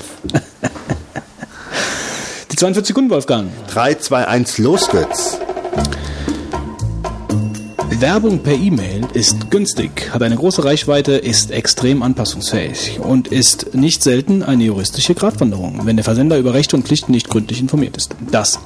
Die 2.50 2.56
42 2.56 2.88
Sekunden, 2.88 3.10
Wolfgang. 3.10 3.48
3, 3.72 3.94
2, 3.96 4.28
1, 4.28 4.58
los, 4.58 4.88
Götz. 4.88 5.38
Werbung 7.98 8.40
per 8.42 8.52
E-Mail 8.54 9.06
ist 9.14 9.50
günstig, 9.50 10.10
hat 10.12 10.22
eine 10.22 10.36
große 10.36 10.62
Reichweite, 10.64 11.12
ist 11.12 11.50
extrem 11.50 12.02
anpassungsfähig 12.02 13.00
und 13.00 13.28
ist 13.28 13.74
nicht 13.74 14.02
selten 14.02 14.42
eine 14.42 14.64
juristische 14.64 15.14
Gratwanderung, 15.14 15.80
wenn 15.86 15.96
der 15.96 16.04
Versender 16.04 16.36
über 16.36 16.52
Rechte 16.52 16.76
und 16.76 16.86
Pflichten 16.86 17.12
nicht 17.12 17.30
gründlich 17.30 17.58
informiert 17.58 17.96
ist. 17.96 18.14
Das 18.30 18.58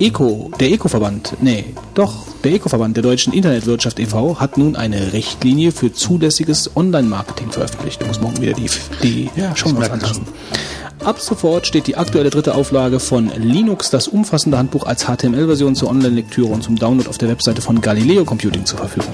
ECO, 0.00 0.50
der 0.58 0.70
ECO-Verband, 0.72 1.34
nee, 1.42 1.66
doch, 1.92 2.14
der 2.42 2.52
ECO-Verband 2.52 2.96
der 2.96 3.02
deutschen 3.02 3.34
Internetwirtschaft 3.34 4.00
e.V. 4.00 4.40
hat 4.40 4.56
nun 4.56 4.74
eine 4.74 5.12
Richtlinie 5.12 5.72
für 5.72 5.92
zulässiges 5.92 6.74
Online-Marketing 6.74 7.50
veröffentlicht. 7.50 8.00
Du 8.00 8.06
musst 8.06 8.22
morgen 8.22 8.40
wieder 8.40 8.54
die, 8.54 8.70
die 9.02 9.30
Ja, 9.36 9.52
ich 9.54 9.64
merke 9.66 9.92
anpassen. 9.92 10.24
Ab 11.04 11.20
sofort 11.20 11.66
steht 11.66 11.86
die 11.86 11.96
aktuelle 11.96 12.30
dritte 12.30 12.54
Auflage 12.54 12.98
von 12.98 13.30
Linux, 13.36 13.90
das 13.90 14.08
umfassende 14.08 14.56
Handbuch 14.56 14.86
als 14.86 15.04
HTML-Version 15.04 15.74
zur 15.74 15.90
Online-Lektüre 15.90 16.48
und 16.48 16.62
zum 16.62 16.76
Download 16.76 17.08
auf 17.08 17.18
der 17.18 17.28
Webseite 17.28 17.60
von 17.60 17.82
Galileo 17.82 18.24
Computing 18.24 18.64
zur 18.64 18.78
Verfügung. 18.78 19.12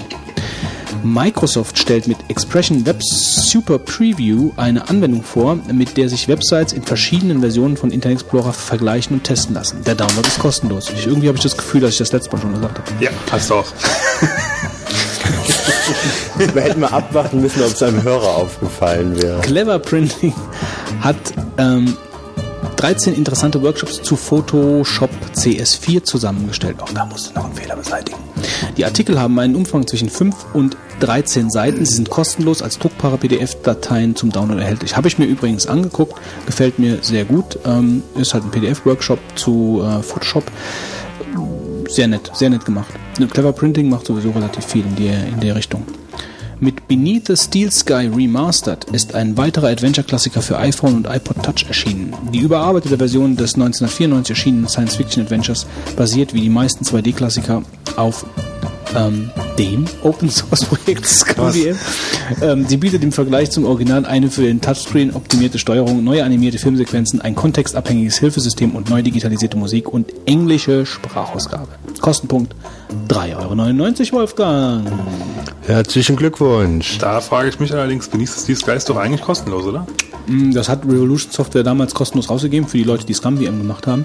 Microsoft 1.12 1.78
stellt 1.78 2.08
mit 2.08 2.18
Expression 2.28 2.84
Web 2.84 3.02
Super 3.02 3.78
Preview 3.78 4.50
eine 4.56 4.88
Anwendung 4.88 5.22
vor, 5.22 5.56
mit 5.72 5.96
der 5.96 6.08
sich 6.08 6.28
Websites 6.28 6.72
in 6.72 6.82
verschiedenen 6.82 7.40
Versionen 7.40 7.76
von 7.76 7.90
Internet 7.90 8.16
Explorer 8.20 8.52
vergleichen 8.52 9.16
und 9.16 9.24
testen 9.24 9.54
lassen. 9.54 9.84
Der 9.84 9.94
Download 9.94 10.26
ist 10.26 10.38
kostenlos. 10.38 10.90
Ich, 10.90 11.06
irgendwie 11.06 11.28
habe 11.28 11.36
ich 11.36 11.42
das 11.42 11.56
Gefühl, 11.56 11.80
dass 11.80 11.92
ich 11.92 11.98
das 11.98 12.12
letzte 12.12 12.32
Mal 12.32 12.42
schon 12.42 12.52
gesagt 12.54 12.78
habe. 12.78 13.04
Ja, 13.04 13.10
hast 13.30 13.50
du 13.50 13.54
auch. 13.54 13.66
Wir 16.36 16.62
hätten 16.62 16.80
mal 16.80 16.88
abwarten 16.88 17.40
müssen, 17.40 17.62
ob 17.62 17.70
es 17.72 17.82
einem 17.82 18.02
Hörer 18.02 18.36
aufgefallen 18.36 19.20
wäre. 19.22 19.40
Clever 19.40 19.78
Printing 19.78 20.34
hat 21.00 21.16
ähm, 21.58 21.96
13 22.76 23.14
interessante 23.14 23.62
Workshops 23.62 24.02
zu 24.02 24.16
Photoshop 24.16 25.10
CS4 25.34 26.02
zusammengestellt. 26.02 26.82
Auch 26.82 26.90
da 26.90 27.06
musst 27.06 27.30
du 27.30 27.34
noch 27.34 27.44
einen 27.44 27.54
Fehler 27.54 27.76
beseitigen. 27.76 28.18
Die 28.76 28.84
Artikel 28.84 29.18
haben 29.20 29.38
einen 29.38 29.56
Umfang 29.56 29.86
zwischen 29.86 30.08
5 30.08 30.54
und 30.54 30.76
13 31.00 31.50
Seiten. 31.50 31.84
Sie 31.84 31.94
sind 31.94 32.10
kostenlos 32.10 32.62
als 32.62 32.78
druckbare 32.78 33.18
PDF-Dateien 33.18 34.16
zum 34.16 34.30
Download 34.30 34.60
erhältlich. 34.60 34.96
Habe 34.96 35.08
ich 35.08 35.18
mir 35.18 35.26
übrigens 35.26 35.66
angeguckt, 35.66 36.14
gefällt 36.46 36.78
mir 36.78 36.98
sehr 37.02 37.24
gut. 37.24 37.58
Ähm, 37.64 38.02
ist 38.14 38.34
halt 38.34 38.44
ein 38.44 38.50
PDF-Workshop 38.50 39.18
zu 39.34 39.82
äh, 39.84 40.02
Photoshop. 40.02 40.44
Sehr 41.88 42.08
nett, 42.08 42.30
sehr 42.34 42.50
nett 42.50 42.64
gemacht. 42.64 42.92
Clever 43.30 43.52
Printing 43.52 43.88
macht 43.88 44.06
sowieso 44.06 44.30
relativ 44.30 44.64
viel 44.64 44.84
in 44.84 44.96
der, 44.96 45.26
in 45.28 45.40
der 45.40 45.54
Richtung. 45.54 45.84
Mit 46.58 46.88
Beneath 46.88 47.26
the 47.26 47.36
Steel 47.36 47.70
Sky 47.70 48.08
Remastered 48.08 48.84
ist 48.84 49.14
ein 49.14 49.36
weiterer 49.36 49.68
Adventure-Klassiker 49.68 50.40
für 50.40 50.56
iPhone 50.56 50.94
und 50.94 51.06
iPod 51.06 51.42
Touch 51.42 51.66
erschienen. 51.68 52.14
Die 52.32 52.38
überarbeitete 52.38 52.96
Version 52.96 53.36
des 53.36 53.56
1994 53.56 54.30
erschienenen 54.30 54.68
Science-Fiction-Adventures 54.68 55.66
basiert 55.96 56.32
wie 56.32 56.40
die 56.40 56.48
meisten 56.48 56.82
2D-Klassiker 56.82 57.62
auf 57.96 58.24
ähm, 58.94 59.30
dem 59.58 59.84
Open 60.02 60.30
Source 60.30 60.64
Projekt 60.64 61.06
ScumVM. 61.06 61.76
Ähm, 62.42 62.66
sie 62.66 62.76
bietet 62.76 63.02
im 63.02 63.12
Vergleich 63.12 63.50
zum 63.50 63.64
Original 63.64 64.04
eine 64.04 64.30
für 64.30 64.42
den 64.42 64.60
Touchscreen 64.60 65.14
optimierte 65.14 65.58
Steuerung, 65.58 66.04
neue 66.04 66.24
animierte 66.24 66.58
Filmsequenzen, 66.58 67.20
ein 67.20 67.34
kontextabhängiges 67.34 68.18
Hilfesystem 68.18 68.74
und 68.74 68.90
neu 68.90 69.02
digitalisierte 69.02 69.56
Musik 69.56 69.88
und 69.92 70.12
englische 70.26 70.86
Sprachausgabe. 70.86 71.68
Kostenpunkt 72.00 72.54
3,99 73.08 74.12
Euro, 74.12 74.20
Wolfgang. 74.20 74.86
Herzlichen 75.66 76.16
Glückwunsch. 76.16 76.98
Da 76.98 77.20
frage 77.20 77.48
ich 77.48 77.58
mich 77.58 77.72
allerdings, 77.72 78.08
Beneath 78.08 78.30
the 78.30 78.54
Sky 78.54 78.72
ist 78.72 78.88
doch 78.88 78.96
eigentlich 78.96 79.22
kostenlos, 79.22 79.64
oder? 79.66 79.86
Mm, 80.26 80.52
Das 80.52 80.68
hat 80.68 80.84
Revolution 80.84 81.32
Software 81.32 81.62
damals 81.62 81.94
kostenlos 81.94 82.30
rausgegeben 82.30 82.68
für 82.68 82.78
die 82.78 82.84
Leute, 82.84 83.04
die 83.04 83.14
ScumVM 83.14 83.58
gemacht 83.58 83.86
haben. 83.86 84.04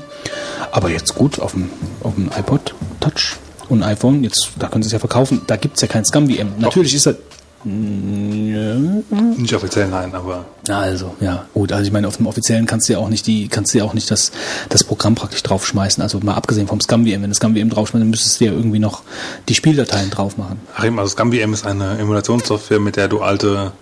Aber 0.71 0.89
jetzt 0.89 1.15
gut 1.15 1.39
auf 1.39 1.51
dem, 1.51 1.69
auf 2.03 2.15
dem 2.15 2.29
iPod 2.37 2.73
Touch 2.99 3.37
und 3.69 3.83
iPhone, 3.83 4.23
jetzt, 4.23 4.51
da 4.59 4.67
können 4.67 4.83
sie 4.83 4.87
es 4.87 4.93
ja 4.93 4.99
verkaufen. 4.99 5.41
Da 5.47 5.55
gibt 5.55 5.75
es 5.75 5.81
ja 5.81 5.87
kein 5.87 6.05
ScumVM. 6.05 6.59
Natürlich 6.59 6.95
ist 6.95 7.05
das. 7.05 7.15
Nicht 7.63 9.53
offiziell, 9.53 9.87
nein, 9.87 10.15
aber 10.15 10.45
also, 10.67 11.15
ja, 11.19 11.45
gut. 11.53 11.71
Also 11.71 11.85
ich 11.85 11.91
meine, 11.91 12.07
auf 12.07 12.17
dem 12.17 12.25
offiziellen 12.25 12.65
kannst 12.65 12.89
du 12.89 12.93
ja 12.93 12.99
auch 12.99 13.09
nicht 13.09 13.27
die, 13.27 13.49
kannst 13.49 13.73
du 13.73 13.77
ja 13.77 13.83
auch 13.83 13.93
nicht 13.93 14.09
das, 14.09 14.31
das 14.69 14.83
Programm 14.83 15.13
praktisch 15.13 15.43
draufschmeißen. 15.43 16.01
Also 16.01 16.19
mal 16.21 16.33
abgesehen 16.33 16.67
vom 16.67 16.81
ScumVM, 16.81 17.21
wenn 17.21 17.29
du 17.29 17.35
ScumVM 17.35 17.69
draufschmeißt, 17.69 18.01
dann 18.01 18.09
müsstest 18.09 18.41
du 18.41 18.45
ja 18.45 18.51
irgendwie 18.51 18.79
noch 18.79 19.03
die 19.47 19.53
Spieldateien 19.53 20.09
drauf 20.09 20.37
machen. 20.37 20.59
Ach 20.75 20.83
eben, 20.83 20.97
also 20.97 21.11
ScumVM 21.11 21.53
ist 21.53 21.67
eine 21.67 21.99
Emulationssoftware, 21.99 22.79
mit 22.79 22.95
der 22.95 23.07
du 23.07 23.21
alte 23.21 23.73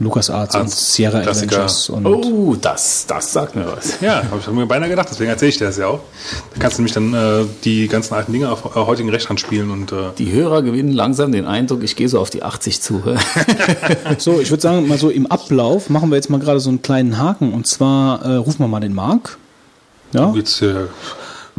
LucasArts 0.00 0.54
und 0.54 0.60
Arts, 0.62 0.94
Sierra 0.94 1.20
Klassiker. 1.20 1.52
Adventures 1.62 1.88
und 1.88 2.06
Oh, 2.06 2.56
das, 2.60 3.06
das 3.06 3.32
sagt 3.32 3.54
mir 3.56 3.66
was. 3.66 4.00
Ja, 4.00 4.22
habe 4.30 4.40
ich 4.40 4.46
mir 4.48 4.66
beinahe 4.66 4.88
gedacht, 4.88 5.08
deswegen 5.10 5.30
erzähle 5.30 5.50
ich 5.50 5.58
dir 5.58 5.66
das 5.66 5.76
ja 5.76 5.86
auch. 5.86 6.00
Da 6.52 6.60
kannst 6.60 6.78
du 6.78 6.82
nämlich 6.82 6.94
dann 6.94 7.14
äh, 7.14 7.44
die 7.64 7.86
ganzen 7.88 8.14
alten 8.14 8.32
Dinge 8.32 8.50
auf 8.50 8.64
äh, 8.76 8.80
heutigen 8.80 9.08
Rechnern 9.10 9.38
spielen 9.38 9.70
und 9.70 9.92
äh, 9.92 10.10
Die 10.18 10.32
Hörer 10.32 10.62
gewinnen 10.62 10.92
langsam 10.92 11.32
den 11.32 11.46
Eindruck, 11.46 11.82
ich 11.82 11.96
gehe 11.96 12.08
so 12.08 12.18
auf 12.18 12.30
die 12.30 12.42
80 12.42 12.80
zu. 12.82 13.02
So, 14.18 14.40
ich 14.40 14.50
würde 14.50 14.60
sagen, 14.60 14.86
mal 14.88 14.98
so 14.98 15.10
im 15.10 15.26
Ablauf 15.26 15.90
machen 15.90 16.10
wir 16.10 16.16
jetzt 16.16 16.30
mal 16.30 16.38
gerade 16.38 16.60
so 16.60 16.68
einen 16.70 16.82
kleinen 16.82 17.18
Haken. 17.18 17.52
Und 17.52 17.66
zwar 17.66 18.22
äh, 18.24 18.34
rufen 18.36 18.60
wir 18.60 18.68
mal 18.68 18.80
den 18.80 18.94
Marc. 18.94 19.38
Ja? 20.12 20.32
jetzt 20.36 20.62
äh, 20.62 20.86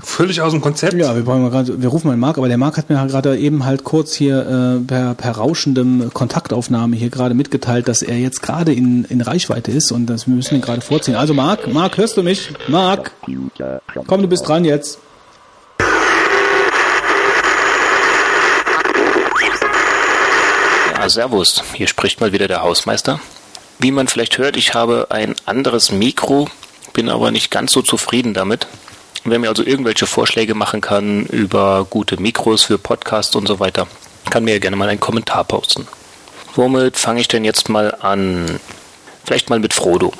völlig 0.06 0.42
aus 0.42 0.52
dem 0.52 0.62
Konzept. 0.62 0.94
Ja, 0.94 1.16
wir, 1.16 1.24
grad, 1.24 1.82
wir 1.82 1.90
rufen 1.90 2.08
mal 2.08 2.14
den 2.14 2.20
Marc, 2.20 2.38
aber 2.38 2.48
der 2.48 2.58
Marc 2.58 2.78
hat 2.78 2.90
mir 2.90 3.00
halt 3.00 3.12
gerade 3.12 3.38
eben 3.38 3.66
halt 3.66 3.84
kurz 3.84 4.14
hier 4.14 4.40
äh, 4.40 4.86
per, 4.86 5.14
per 5.16 5.32
rauschendem 5.32 6.12
Kontaktaufnahme 6.14 6.96
hier 6.96 7.10
gerade 7.10 7.34
mitgeteilt, 7.36 7.88
dass 7.88 8.02
er 8.02 8.18
jetzt 8.18 8.42
gerade 8.42 8.74
in, 8.74 9.06
in 9.06 9.22
Reichweite 9.22 9.72
ist 9.72 9.92
und 9.92 10.06
das, 10.06 10.28
wir 10.28 10.36
müssen 10.36 10.56
ihn 10.56 10.62
gerade 10.62 10.82
vorziehen. 10.82 11.16
Also 11.16 11.34
Marc, 11.34 11.72
Marc, 11.74 11.98
hörst 11.98 12.18
du 12.18 12.24
mich? 12.24 12.52
Marc, 12.68 13.12
komm, 14.08 14.22
du 14.22 14.28
bist 14.28 14.48
dran 14.48 14.64
jetzt. 14.64 15.00
Ja, 20.94 21.10
servus. 21.10 21.62
Hier 21.74 21.88
spricht 21.88 22.22
mal 22.22 22.32
wieder 22.32 22.48
der 22.48 22.62
Hausmeister. 22.62 23.20
Wie 23.80 23.92
man 23.92 24.08
vielleicht 24.08 24.38
hört, 24.38 24.56
ich 24.56 24.74
habe 24.74 25.08
ein 25.10 25.36
anderes 25.46 25.92
Mikro, 25.92 26.48
bin 26.94 27.10
aber 27.10 27.32
nicht 27.32 27.52
ganz 27.52 27.74
so 27.74 27.82
zufrieden 27.82 28.34
damit. 28.34 28.68
Wer 29.28 29.40
mir 29.40 29.50
also 29.50 29.66
irgendwelche 29.66 30.06
Vorschläge 30.06 30.54
machen 30.54 30.82
kann 30.82 31.26
über 31.26 31.88
gute 31.90 32.22
Mikros 32.22 32.62
für 32.62 32.78
Podcasts 32.78 33.36
und 33.36 33.48
so 33.48 33.60
weiter, 33.60 33.88
kann 34.30 34.44
mir 34.44 34.60
gerne 34.60 34.76
mal 34.76 34.88
einen 34.88 35.00
Kommentar 35.00 35.44
posten. 35.44 35.88
Womit 36.54 36.96
fange 36.96 37.22
ich 37.22 37.28
denn 37.28 37.44
jetzt 37.44 37.68
mal 37.68 37.96
an? 38.02 38.60
Vielleicht 39.26 39.50
mal 39.50 39.60
mit 39.60 39.74
Frodo. 39.74 40.14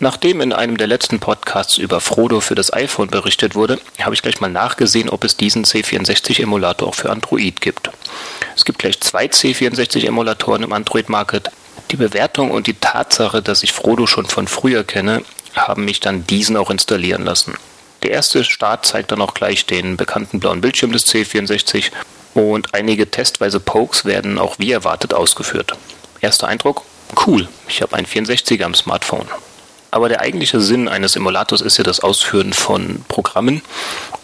Nachdem 0.00 0.40
in 0.40 0.52
einem 0.52 0.76
der 0.76 0.88
letzten 0.88 1.20
Podcasts 1.20 1.78
über 1.78 2.00
Frodo 2.00 2.40
für 2.40 2.56
das 2.56 2.72
iPhone 2.72 3.06
berichtet 3.06 3.54
wurde, 3.54 3.78
habe 4.02 4.16
ich 4.16 4.22
gleich 4.22 4.40
mal 4.40 4.50
nachgesehen, 4.50 5.08
ob 5.08 5.22
es 5.22 5.36
diesen 5.36 5.64
C64-Emulator 5.64 6.88
auch 6.88 6.96
für 6.96 7.10
Android 7.10 7.60
gibt. 7.60 7.90
Es 8.56 8.64
gibt 8.64 8.80
gleich 8.80 9.00
zwei 9.02 9.26
C64-Emulatoren 9.26 10.64
im 10.64 10.72
Android-Market. 10.72 11.48
Die 11.92 11.96
Bewertung 11.96 12.50
und 12.50 12.66
die 12.66 12.74
Tatsache, 12.74 13.40
dass 13.40 13.62
ich 13.62 13.72
Frodo 13.72 14.08
schon 14.08 14.26
von 14.26 14.48
früher 14.48 14.82
kenne, 14.82 15.22
haben 15.54 15.84
mich 15.84 16.00
dann 16.00 16.26
diesen 16.26 16.56
auch 16.56 16.70
installieren 16.70 17.24
lassen. 17.24 17.54
Der 18.04 18.10
erste 18.10 18.44
Start 18.44 18.84
zeigt 18.84 19.12
dann 19.12 19.22
auch 19.22 19.32
gleich 19.32 19.64
den 19.64 19.96
bekannten 19.96 20.38
blauen 20.38 20.60
Bildschirm 20.60 20.92
des 20.92 21.06
C64 21.06 21.90
und 22.34 22.74
einige 22.74 23.10
testweise 23.10 23.60
Pokes 23.60 24.04
werden 24.04 24.38
auch 24.38 24.58
wie 24.58 24.72
erwartet 24.72 25.14
ausgeführt. 25.14 25.72
Erster 26.20 26.46
Eindruck? 26.46 26.82
Cool, 27.26 27.48
ich 27.66 27.80
habe 27.80 27.96
einen 27.96 28.06
64er 28.06 28.64
am 28.64 28.74
Smartphone. 28.74 29.26
Aber 29.90 30.10
der 30.10 30.20
eigentliche 30.20 30.60
Sinn 30.60 30.86
eines 30.86 31.16
Emulators 31.16 31.62
ist 31.62 31.78
ja 31.78 31.84
das 31.84 32.00
Ausführen 32.00 32.52
von 32.52 33.02
Programmen 33.08 33.62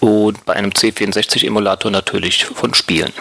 und 0.00 0.44
bei 0.44 0.52
einem 0.52 0.72
C64-Emulator 0.72 1.90
natürlich 1.90 2.44
von 2.44 2.74
Spielen. 2.74 3.14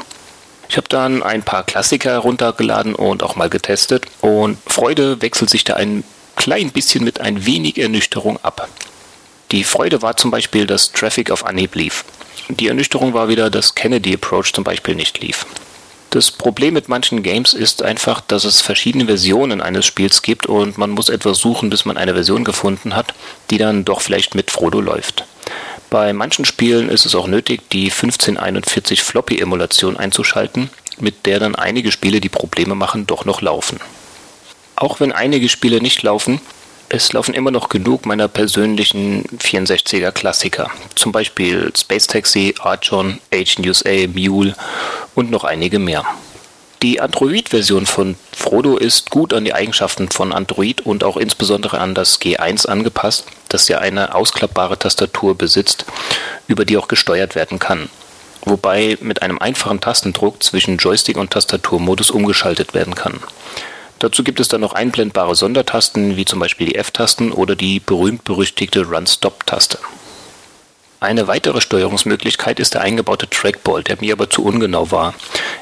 Ich 0.68 0.76
habe 0.76 0.90
dann 0.90 1.24
ein 1.24 1.44
paar 1.44 1.64
Klassiker 1.64 2.12
heruntergeladen 2.12 2.96
und 2.96 3.24
auch 3.24 3.38
mal 3.38 3.50
getestet 3.50 4.08
und 4.20 4.58
Freude 4.68 5.22
wechselt 5.22 5.50
sich 5.50 5.64
da 5.64 5.76
ein 5.76 6.04
klein 6.36 6.72
bisschen 6.72 7.06
mit 7.06 7.22
ein 7.22 7.46
wenig 7.46 7.78
Ernüchterung 7.78 8.44
ab. 8.44 8.68
Die 9.52 9.64
Freude 9.64 10.04
war 10.04 10.16
zum 10.16 10.30
Beispiel, 10.30 10.68
dass 10.68 10.92
Traffic 10.92 11.32
auf 11.32 11.44
Anhieb 11.44 11.74
lief. 11.74 12.06
Die 12.50 12.68
Ernüchterung 12.68 13.16
war 13.16 13.30
wieder, 13.30 13.50
dass 13.50 13.74
Kennedy 13.74 14.14
Approach 14.14 14.54
zum 14.54 14.64
Beispiel 14.64 14.94
nicht 14.94 15.22
lief. 15.22 15.46
Das 16.12 16.30
Problem 16.30 16.76
mit 16.76 16.88
manchen 16.88 17.24
Games 17.24 17.54
ist 17.54 17.82
einfach, 17.82 18.22
dass 18.22 18.44
es 18.44 18.62
verschiedene 18.62 19.06
Versionen 19.06 19.62
eines 19.62 19.86
Spiels 19.86 20.22
gibt 20.22 20.46
und 20.46 20.78
man 20.78 20.92
muss 20.92 21.10
etwas 21.10 21.40
suchen, 21.40 21.70
bis 21.70 21.86
man 21.86 21.98
eine 21.98 22.14
Version 22.14 22.44
gefunden 22.44 22.96
hat, 22.96 23.14
die 23.50 23.58
dann 23.58 23.86
doch 23.86 24.02
vielleicht 24.02 24.36
mit 24.36 24.52
Frodo 24.52 24.82
läuft. 24.82 25.26
Bei 25.90 26.14
manchen 26.14 26.46
Spielen 26.46 26.90
ist 26.90 27.08
es 27.08 27.16
auch 27.16 27.28
nötig, 27.28 27.70
die 27.72 27.86
1541 27.86 29.02
Floppy-Emulation 29.02 29.98
einzuschalten, 29.98 30.70
mit 31.00 31.26
der 31.26 31.40
dann 31.40 31.56
einige 31.56 31.92
Spiele, 31.92 32.22
die 32.22 32.30
Probleme 32.30 32.76
machen, 32.76 33.08
doch 33.08 33.26
noch 33.26 33.42
laufen. 33.42 33.80
Auch 34.76 35.00
wenn 35.00 35.12
einige 35.12 35.50
Spiele 35.50 35.82
nicht 35.82 36.04
laufen, 36.04 36.40
es 36.90 37.14
laufen 37.14 37.36
immer 37.36 37.52
noch 37.52 37.70
genug 37.70 38.06
meiner 38.06 38.28
persönlichen 38.28 39.24
64er 39.38 40.12
Klassiker. 40.12 40.72
Zum 40.96 41.12
Beispiel 41.12 41.72
Space 41.78 42.08
Taxi, 42.08 42.56
Archon, 42.60 43.20
Agent 43.32 43.66
USA, 43.68 44.08
Mule 44.08 44.56
und 45.14 45.30
noch 45.30 45.44
einige 45.44 45.78
mehr. 45.78 46.04
Die 46.82 47.00
Android-Version 47.00 47.86
von 47.86 48.16
Frodo 48.36 48.78
ist 48.78 49.10
gut 49.10 49.34
an 49.34 49.46
die 49.46 49.54
Eigenschaften 49.54 50.10
von 50.10 50.32
Android 50.32 50.82
und 50.82 51.04
auch 51.04 51.18
insbesondere 51.18 51.80
an 51.80 51.94
das 51.94 52.22
G1 52.22 52.68
angepasst, 52.68 53.26
das 53.50 53.68
ja 53.68 53.80
eine 53.80 54.16
ausklappbare 54.16 54.80
Tastatur 54.80 55.38
besitzt, 55.38 55.86
über 56.48 56.66
die 56.66 56.78
auch 56.78 56.88
gesteuert 56.88 57.36
werden 57.36 57.60
kann. 57.60 57.90
Wobei 58.46 58.98
mit 59.02 59.22
einem 59.22 59.40
einfachen 59.40 59.82
Tastendruck 59.82 60.42
zwischen 60.42 60.78
Joystick 60.78 61.18
und 61.18 61.32
Tastaturmodus 61.32 62.10
umgeschaltet 62.10 62.74
werden 62.74 62.96
kann. 62.96 63.20
Dazu 64.00 64.24
gibt 64.24 64.40
es 64.40 64.48
dann 64.48 64.62
noch 64.62 64.74
einblendbare 64.74 65.36
Sondertasten, 65.36 66.16
wie 66.16 66.24
zum 66.24 66.40
Beispiel 66.40 66.68
die 66.68 66.76
F-Tasten 66.76 67.34
oder 67.34 67.58
die 67.58 67.82
berühmt-berüchtigte 67.82 68.86
Run-Stop-Taste. 68.86 69.78
Eine 71.02 71.28
weitere 71.28 71.62
Steuerungsmöglichkeit 71.62 72.60
ist 72.60 72.74
der 72.74 72.82
eingebaute 72.82 73.30
Trackball, 73.30 73.84
der 73.84 73.98
mir 74.00 74.14
aber 74.14 74.30
zu 74.30 74.44
ungenau 74.44 74.92
war. 74.92 75.14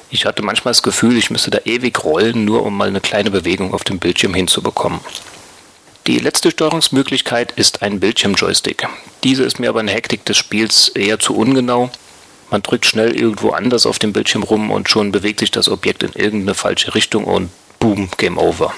Ich 0.09 0.25
hatte 0.25 0.43
manchmal 0.43 0.71
das 0.71 0.83
Gefühl, 0.83 1.17
ich 1.17 1.29
müsste 1.31 1.51
da 1.51 1.59
ewig 1.65 2.03
rollen, 2.03 2.45
nur 2.45 2.63
um 2.63 2.77
mal 2.77 2.87
eine 2.87 3.01
kleine 3.01 3.29
Bewegung 3.31 3.73
auf 3.73 3.83
dem 3.83 3.99
Bildschirm 3.99 4.33
hinzubekommen. 4.33 4.99
Die 6.05 6.19
letzte 6.19 6.51
Steuerungsmöglichkeit 6.51 7.51
ist 7.51 7.81
ein 7.81 7.99
Bildschirmjoystick. 7.99 8.87
Diese 9.23 9.43
ist 9.43 9.59
mir 9.59 9.69
aber 9.69 9.81
in 9.81 9.87
der 9.87 9.95
Hektik 9.95 10.25
des 10.25 10.37
Spiels 10.37 10.89
eher 10.89 11.19
zu 11.19 11.35
ungenau. 11.35 11.91
Man 12.49 12.63
drückt 12.63 12.85
schnell 12.85 13.15
irgendwo 13.15 13.49
anders 13.49 13.85
auf 13.85 13.99
dem 13.99 14.13
Bildschirm 14.13 14.43
rum 14.43 14.71
und 14.71 14.89
schon 14.89 15.11
bewegt 15.11 15.39
sich 15.39 15.51
das 15.51 15.69
Objekt 15.69 16.03
in 16.03 16.13
irgendeine 16.13 16.53
falsche 16.53 16.95
Richtung 16.95 17.25
und 17.25 17.49
boom, 17.79 18.09
Game 18.17 18.37
Over. 18.37 18.73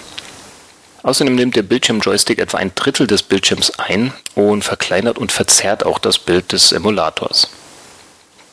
Außerdem 1.03 1.35
nimmt 1.35 1.55
der 1.55 1.63
Bildschirmjoystick 1.63 2.39
etwa 2.39 2.57
ein 2.57 2.73
Drittel 2.75 3.07
des 3.07 3.23
Bildschirms 3.23 3.71
ein 3.79 4.13
und 4.35 4.63
verkleinert 4.63 5.17
und 5.17 5.31
verzerrt 5.31 5.85
auch 5.85 5.99
das 5.99 6.19
Bild 6.19 6.51
des 6.51 6.71
Emulators. 6.71 7.49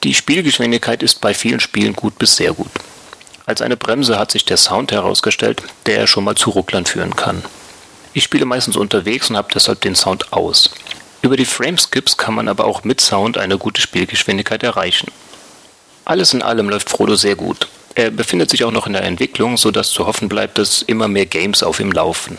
Die 0.04 0.14
Spielgeschwindigkeit 0.14 1.02
ist 1.02 1.20
bei 1.20 1.34
vielen 1.34 1.60
Spielen 1.60 1.94
gut 1.94 2.18
bis 2.18 2.36
sehr 2.36 2.52
gut. 2.52 2.70
Als 3.46 3.62
eine 3.62 3.76
Bremse 3.76 4.18
hat 4.18 4.30
sich 4.30 4.44
der 4.44 4.56
Sound 4.56 4.92
herausgestellt, 4.92 5.62
der 5.86 6.06
schon 6.06 6.24
mal 6.24 6.34
zu 6.34 6.50
Rucklern 6.50 6.86
führen 6.86 7.16
kann. 7.16 7.44
Ich 8.12 8.24
spiele 8.24 8.44
meistens 8.44 8.76
unterwegs 8.76 9.30
und 9.30 9.36
habe 9.36 9.48
deshalb 9.52 9.80
den 9.80 9.94
Sound 9.94 10.32
aus. 10.32 10.70
Über 11.22 11.36
die 11.36 11.44
Frameskips 11.44 12.16
kann 12.16 12.34
man 12.34 12.48
aber 12.48 12.64
auch 12.64 12.84
mit 12.84 13.00
Sound 13.00 13.38
eine 13.38 13.58
gute 13.58 13.80
Spielgeschwindigkeit 13.80 14.62
erreichen. 14.62 15.10
Alles 16.04 16.32
in 16.32 16.42
allem 16.42 16.68
läuft 16.68 16.88
Frodo 16.88 17.16
sehr 17.16 17.34
gut. 17.34 17.68
Er 17.96 18.10
befindet 18.10 18.50
sich 18.50 18.62
auch 18.62 18.72
noch 18.72 18.86
in 18.86 18.92
der 18.92 19.04
Entwicklung, 19.04 19.56
sodass 19.56 19.88
zu 19.88 20.06
hoffen 20.06 20.28
bleibt, 20.28 20.58
dass 20.58 20.82
immer 20.82 21.08
mehr 21.08 21.24
Games 21.24 21.62
auf 21.62 21.80
ihm 21.80 21.90
laufen. 21.90 22.38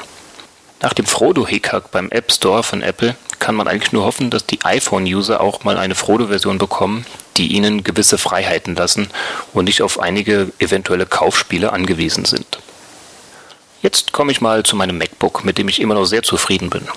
Nach 0.81 0.93
dem 0.93 1.07
Frodo-Hickhack 1.07 1.89
beim 1.89 2.11
App 2.11 2.31
Store 2.31 2.61
von 2.61 2.83
Apple 2.83 3.15
kann 3.39 3.55
man 3.55 3.67
eigentlich 3.67 3.91
nur 3.91 4.05
hoffen, 4.05 4.29
dass 4.29 4.45
die 4.45 4.63
iPhone-User 4.63 5.41
auch 5.41 5.63
mal 5.63 5.79
eine 5.79 5.95
Frodo-Version 5.95 6.59
bekommen, 6.59 7.07
die 7.37 7.47
ihnen 7.47 7.83
gewisse 7.83 8.19
Freiheiten 8.19 8.75
lassen 8.75 9.09
und 9.51 9.65
nicht 9.65 9.81
auf 9.81 9.99
einige 9.99 10.51
eventuelle 10.59 11.07
Kaufspiele 11.07 11.73
angewiesen 11.73 12.25
sind. 12.25 12.59
Jetzt 13.81 14.11
komme 14.11 14.31
ich 14.31 14.41
mal 14.41 14.61
zu 14.61 14.75
meinem 14.75 14.99
MacBook, 14.99 15.43
mit 15.43 15.57
dem 15.57 15.69
ich 15.69 15.81
immer 15.81 15.95
noch 15.95 16.05
sehr 16.05 16.21
zufrieden 16.21 16.69
bin. 16.69 16.87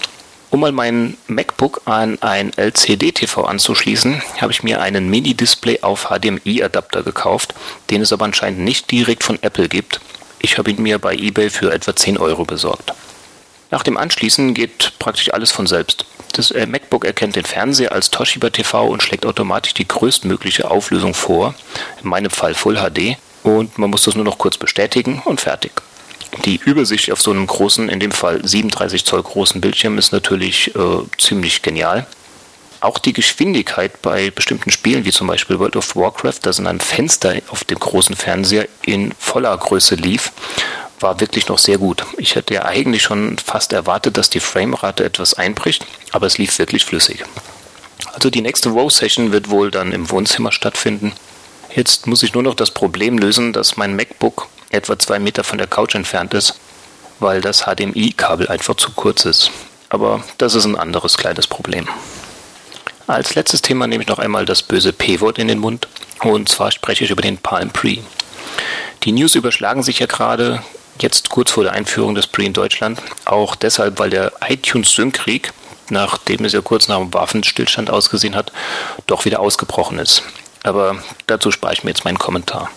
Um 0.51 0.59
mal 0.59 0.73
mein 0.73 1.17
MacBook 1.29 1.83
an 1.85 2.19
ein 2.23 2.53
LCD-TV 2.57 3.45
anzuschließen, 3.45 4.21
habe 4.41 4.51
ich 4.51 4.65
mir 4.65 4.81
einen 4.81 5.09
Mini-Display 5.09 5.83
auf 5.83 6.09
HDMI-Adapter 6.11 7.05
gekauft, 7.05 7.55
den 7.89 8.03
es 8.03 8.13
aber 8.13 8.25
anscheinend 8.25 8.61
nicht 8.61 8.91
direkt 8.91 9.23
von 9.23 9.41
Apple 9.43 9.69
gibt. 9.69 10.01
Ich 10.41 10.59
habe 10.59 10.73
ihn 10.73 10.83
mir 10.83 10.99
bei 10.99 11.15
eBay 11.15 11.51
für 11.51 11.73
etwa 11.73 11.95
10 11.95 12.19
Euro 12.19 12.45
besorgt. 12.45 12.93
Nach 13.71 13.85
dem 13.85 13.97
Anschließen 13.97 14.53
geht 14.53 14.99
praktisch 14.99 15.33
alles 15.33 15.53
von 15.53 15.69
selbst. 15.69 16.05
Das 16.33 16.51
äh, 16.51 16.67
MacBook 16.67 17.05
erkennt 17.05 17.37
den 17.37 17.45
Fernseher 17.45 17.93
als 17.93 18.11
Toshiba 18.11 18.51
TV 18.51 18.89
und 18.89 19.05
schlägt 19.05 19.27
automatisch 19.27 19.75
die 19.75 19.87
größtmögliche 19.87 20.69
Auflösung 20.69 21.15
vor, 21.15 21.55
in 22.03 22.09
meinem 22.09 22.31
Fall 22.31 22.55
Full 22.55 22.75
HD, 22.77 23.17
und 23.45 23.79
man 23.79 23.91
muss 23.91 24.03
das 24.03 24.17
nur 24.17 24.25
noch 24.25 24.39
kurz 24.39 24.59
bestätigen 24.59 25.23
und 25.25 25.41
fertig. 25.41 25.73
Die 26.45 26.61
Übersicht 26.65 27.11
auf 27.11 27.21
so 27.21 27.31
einem 27.31 27.47
großen, 27.47 27.89
in 27.89 28.01
dem 28.01 28.13
Fall 28.13 28.41
37 28.47 29.05
Zoll 29.05 29.23
großen 29.23 29.61
Bildschirm 29.61 29.99
ist 29.99 30.13
natürlich 30.13 30.75
äh, 30.75 30.81
ziemlich 31.19 31.63
genial. 31.63 32.07
Auch 32.81 32.99
die 32.99 33.13
Geschwindigkeit 33.13 34.01
bei 34.01 34.31
bestimmten 34.31 34.71
Spielen, 34.71 35.05
wie 35.05 35.13
zum 35.13 35.27
Beispiel 35.27 35.59
World 35.59 35.77
of 35.77 35.97
Warcraft, 35.97 36.39
das 36.43 36.59
in 36.59 36.67
einem 36.67 36.81
Fenster 36.81 37.35
auf 37.49 37.65
dem 37.65 37.79
großen 37.79 38.17
Fernseher 38.17 38.69
in 38.83 39.13
voller 39.19 39.57
Größe 39.57 39.97
lief, 39.97 40.33
war 41.01 41.21
wirklich 41.21 41.49
noch 41.49 41.59
sehr 41.59 41.79
gut. 41.79 42.05
Ich 42.17 42.37
hätte 42.37 42.55
ja 42.55 42.65
eigentlich 42.65 43.03
schon 43.03 43.37
fast 43.39 43.73
erwartet, 43.73 44.17
dass 44.17 44.31
die 44.31 44.41
Framerate 44.41 45.05
etwas 45.05 45.35
einbricht, 45.35 45.85
aber 46.13 46.27
es 46.27 46.39
lief 46.39 46.59
wirklich 46.59 46.85
flüssig. 46.85 47.25
Also 48.13 48.31
die 48.31 48.41
nächste 48.41 48.71
Row-Session 48.71 49.33
wird 49.33 49.51
wohl 49.51 49.71
dann 49.71 49.93
im 49.93 50.11
Wohnzimmer 50.11 50.53
stattfinden. 50.53 51.13
Jetzt 51.75 52.07
muss 52.07 52.23
ich 52.23 52.35
nur 52.35 52.43
noch 52.43 52.55
das 52.55 52.71
Problem 52.71 53.19
lösen, 53.19 53.53
dass 53.53 53.77
mein 53.77 53.95
MacBook 53.95 54.49
etwa 54.71 54.99
zwei 54.99 55.19
Meter 55.19 55.45
von 55.45 55.59
der 55.59 55.67
Couch 55.67 55.95
entfernt 55.95 56.35
ist, 56.35 56.59
weil 57.19 57.41
das 57.41 57.65
HDMI-Kabel 57.65 58.49
einfach 58.49 58.77
zu 58.77 58.93
kurz 58.93 59.25
ist. 59.25 59.51
Aber 59.89 60.23
das 60.39 60.55
ist 60.55 60.65
ein 60.65 60.77
anderes 60.77 61.19
kleines 61.19 61.47
Problem. 61.47 61.89
Als 63.07 63.35
letztes 63.35 63.61
Thema 63.61 63.89
nehme 63.89 64.05
ich 64.05 64.09
noch 64.09 64.21
einmal 64.21 64.47
das 64.47 64.63
böse 64.63 64.93
P-Wort 64.93 65.39
in 65.39 65.49
den 65.49 65.59
Mund. 65.59 65.89
Und 66.23 66.49
zwar 66.49 66.71
spreche 66.71 67.05
ich 67.05 67.11
über 67.11 67.23
den 67.23 67.39
Palm 67.39 67.71
Pre. 67.71 67.99
Die 69.03 69.13
News 69.13 69.35
überschlagen 69.35 69.83
sich 69.83 69.99
ja 69.99 70.07
gerade 70.07 70.63
jetzt 71.01 71.31
kurz 71.31 71.51
vor 71.51 71.65
der 71.65 71.73
Einführung 71.73 72.15
des 72.15 72.29
Pre 72.29 72.45
in 72.45 72.53
Deutschland. 72.53 73.03
Auch 73.25 73.57
deshalb, 73.57 73.99
weil 73.99 74.11
der 74.11 74.33
iTunes 74.49 74.95
Sync-Krieg, 74.95 75.53
nachdem 75.89 76.45
es 76.45 76.53
ja 76.53 76.61
kurz 76.61 76.87
nach 76.87 76.99
dem 76.99 77.13
Waffenstillstand 77.13 77.91
ausgesehen 77.91 78.37
hat, 78.37 78.53
doch 79.09 79.25
wieder 79.25 79.41
ausgebrochen 79.41 79.99
ist. 79.99 80.23
Aber 80.63 81.03
dazu 81.27 81.51
spare 81.51 81.73
ich 81.73 81.83
mir 81.83 81.91
jetzt 81.91 82.05
meinen 82.05 82.19
Kommentar. 82.19 82.71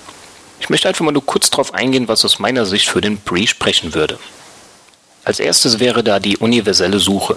Ich 0.64 0.70
möchte 0.70 0.88
einfach 0.88 1.03
mal 1.03 1.11
nur 1.11 1.26
kurz 1.26 1.49
darauf 1.49 1.74
eingehen, 1.74 2.07
was 2.07 2.24
aus 2.24 2.39
meiner 2.39 2.66
Sicht 2.66 2.88
für 2.88 3.01
den 3.01 3.18
Pre 3.18 3.45
sprechen 3.47 3.93
würde. 3.93 4.18
Als 5.26 5.41
erstes 5.41 5.82
wäre 5.82 6.05
da 6.05 6.22
die 6.22 6.38
universelle 6.38 6.99
Suche. 6.99 7.36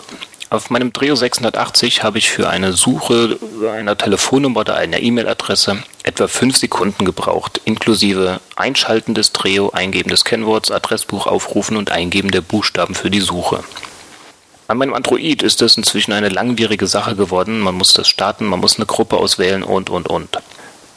Auf 0.48 0.70
meinem 0.70 0.92
Dreo 0.92 1.16
680 1.16 2.04
habe 2.04 2.18
ich 2.18 2.30
für 2.30 2.48
eine 2.48 2.72
Suche 2.72 3.36
einer 3.68 3.98
Telefonnummer 3.98 4.60
oder 4.60 4.76
einer 4.76 5.02
E-Mail-Adresse 5.02 5.82
etwa 6.04 6.28
5 6.28 6.56
Sekunden 6.56 7.04
gebraucht, 7.04 7.60
inklusive 7.64 8.38
Einschalten 8.54 9.12
des 9.12 9.32
Dreo, 9.32 9.70
Eingeben 9.70 10.10
des 10.10 10.24
Kennworts, 10.24 10.70
Adressbuch 10.70 11.26
aufrufen 11.26 11.76
und 11.76 11.90
Eingeben 11.90 12.30
der 12.30 12.42
Buchstaben 12.42 12.94
für 12.94 13.10
die 13.10 13.18
Suche. 13.18 13.64
An 14.68 14.78
meinem 14.78 14.94
Android 14.94 15.42
ist 15.42 15.62
das 15.62 15.76
inzwischen 15.76 16.12
eine 16.12 16.28
langwierige 16.28 16.86
Sache 16.86 17.16
geworden. 17.16 17.58
Man 17.58 17.74
muss 17.74 17.92
das 17.92 18.06
starten, 18.06 18.46
man 18.46 18.60
muss 18.60 18.76
eine 18.76 18.86
Gruppe 18.86 19.16
auswählen 19.16 19.64
und, 19.64 19.90
und, 19.90 20.06
und. 20.06 20.28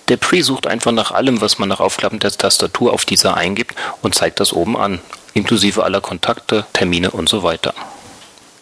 Der 0.10 0.18
Pre 0.18 0.41
sucht 0.41 0.66
einfach 0.66 0.91
nach 0.91 1.12
allem, 1.12 1.39
was 1.39 1.60
man 1.60 1.70
nach 1.70 1.80
Aufklappen 1.80 2.18
der 2.18 2.32
Tastatur 2.32 2.93
auf 2.93 3.05
dieser 3.05 3.38
eingibt 3.38 3.76
und 4.01 4.16
zeigt 4.16 4.39
das 4.39 4.51
oben 4.53 4.76
an, 4.76 4.99
inklusive 5.36 5.84
aller 5.84 6.01
Kontakte, 6.01 6.66
Termine 6.74 7.12
und 7.12 7.30
so 7.30 7.43
weiter. 7.43 7.76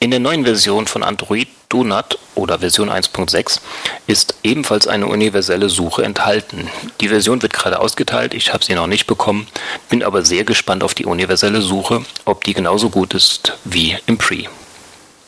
In 0.01 0.11
der 0.11 0.19
neuen 0.19 0.43
Version 0.43 0.87
von 0.87 1.03
Android 1.03 1.47
Donut 1.69 2.19
oder 2.35 2.59
Version 2.59 2.89
1.6 2.89 3.61
ist 4.07 4.35
ebenfalls 4.43 4.87
eine 4.87 5.07
universelle 5.07 5.69
Suche 5.69 6.03
enthalten. 6.03 6.69
Die 6.99 7.07
Version 7.07 7.41
wird 7.41 7.53
gerade 7.53 7.79
ausgeteilt, 7.79 8.33
ich 8.33 8.53
habe 8.53 8.63
sie 8.63 8.75
noch 8.75 8.87
nicht 8.87 9.07
bekommen, 9.07 9.47
bin 9.89 10.03
aber 10.03 10.25
sehr 10.25 10.43
gespannt 10.43 10.83
auf 10.83 10.95
die 10.95 11.05
universelle 11.05 11.61
Suche, 11.61 12.03
ob 12.25 12.43
die 12.43 12.53
genauso 12.53 12.89
gut 12.89 13.13
ist 13.13 13.53
wie 13.63 13.97
im 14.05 14.17
Pre. 14.17 14.43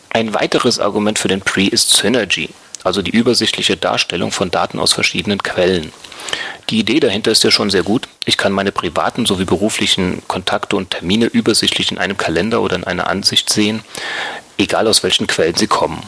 Ein 0.10 0.34
weiteres 0.34 0.80
Argument 0.80 1.18
für 1.18 1.30
den 1.30 1.42
Pre 1.42 1.68
ist 1.68 1.92
Synergy 1.92 2.50
also 2.84 3.02
die 3.02 3.12
übersichtliche 3.12 3.78
Darstellung 3.78 4.32
von 4.32 4.52
Daten 4.52 4.80
aus 4.80 4.94
verschiedenen 4.94 5.44
Quellen. 5.44 5.92
Die 6.70 6.80
Idee 6.80 7.00
dahinter 7.00 7.32
ist 7.32 7.44
ja 7.44 7.52
schon 7.52 7.70
sehr 7.70 7.84
gut. 7.84 8.08
Ich 8.26 8.38
kann 8.38 8.52
meine 8.52 8.72
privaten 8.72 9.26
sowie 9.26 9.46
beruflichen 9.46 10.22
Kontakte 10.28 10.76
und 10.76 10.92
Termine 10.92 11.26
übersichtlich 11.26 11.92
in 11.92 11.98
einem 11.98 12.18
Kalender 12.18 12.62
oder 12.62 12.76
in 12.76 12.84
einer 12.84 13.08
Ansicht 13.08 13.50
sehen, 13.50 13.82
egal 14.58 14.88
aus 14.88 15.04
welchen 15.04 15.28
Quellen 15.28 15.56
sie 15.56 15.68
kommen. 15.68 16.04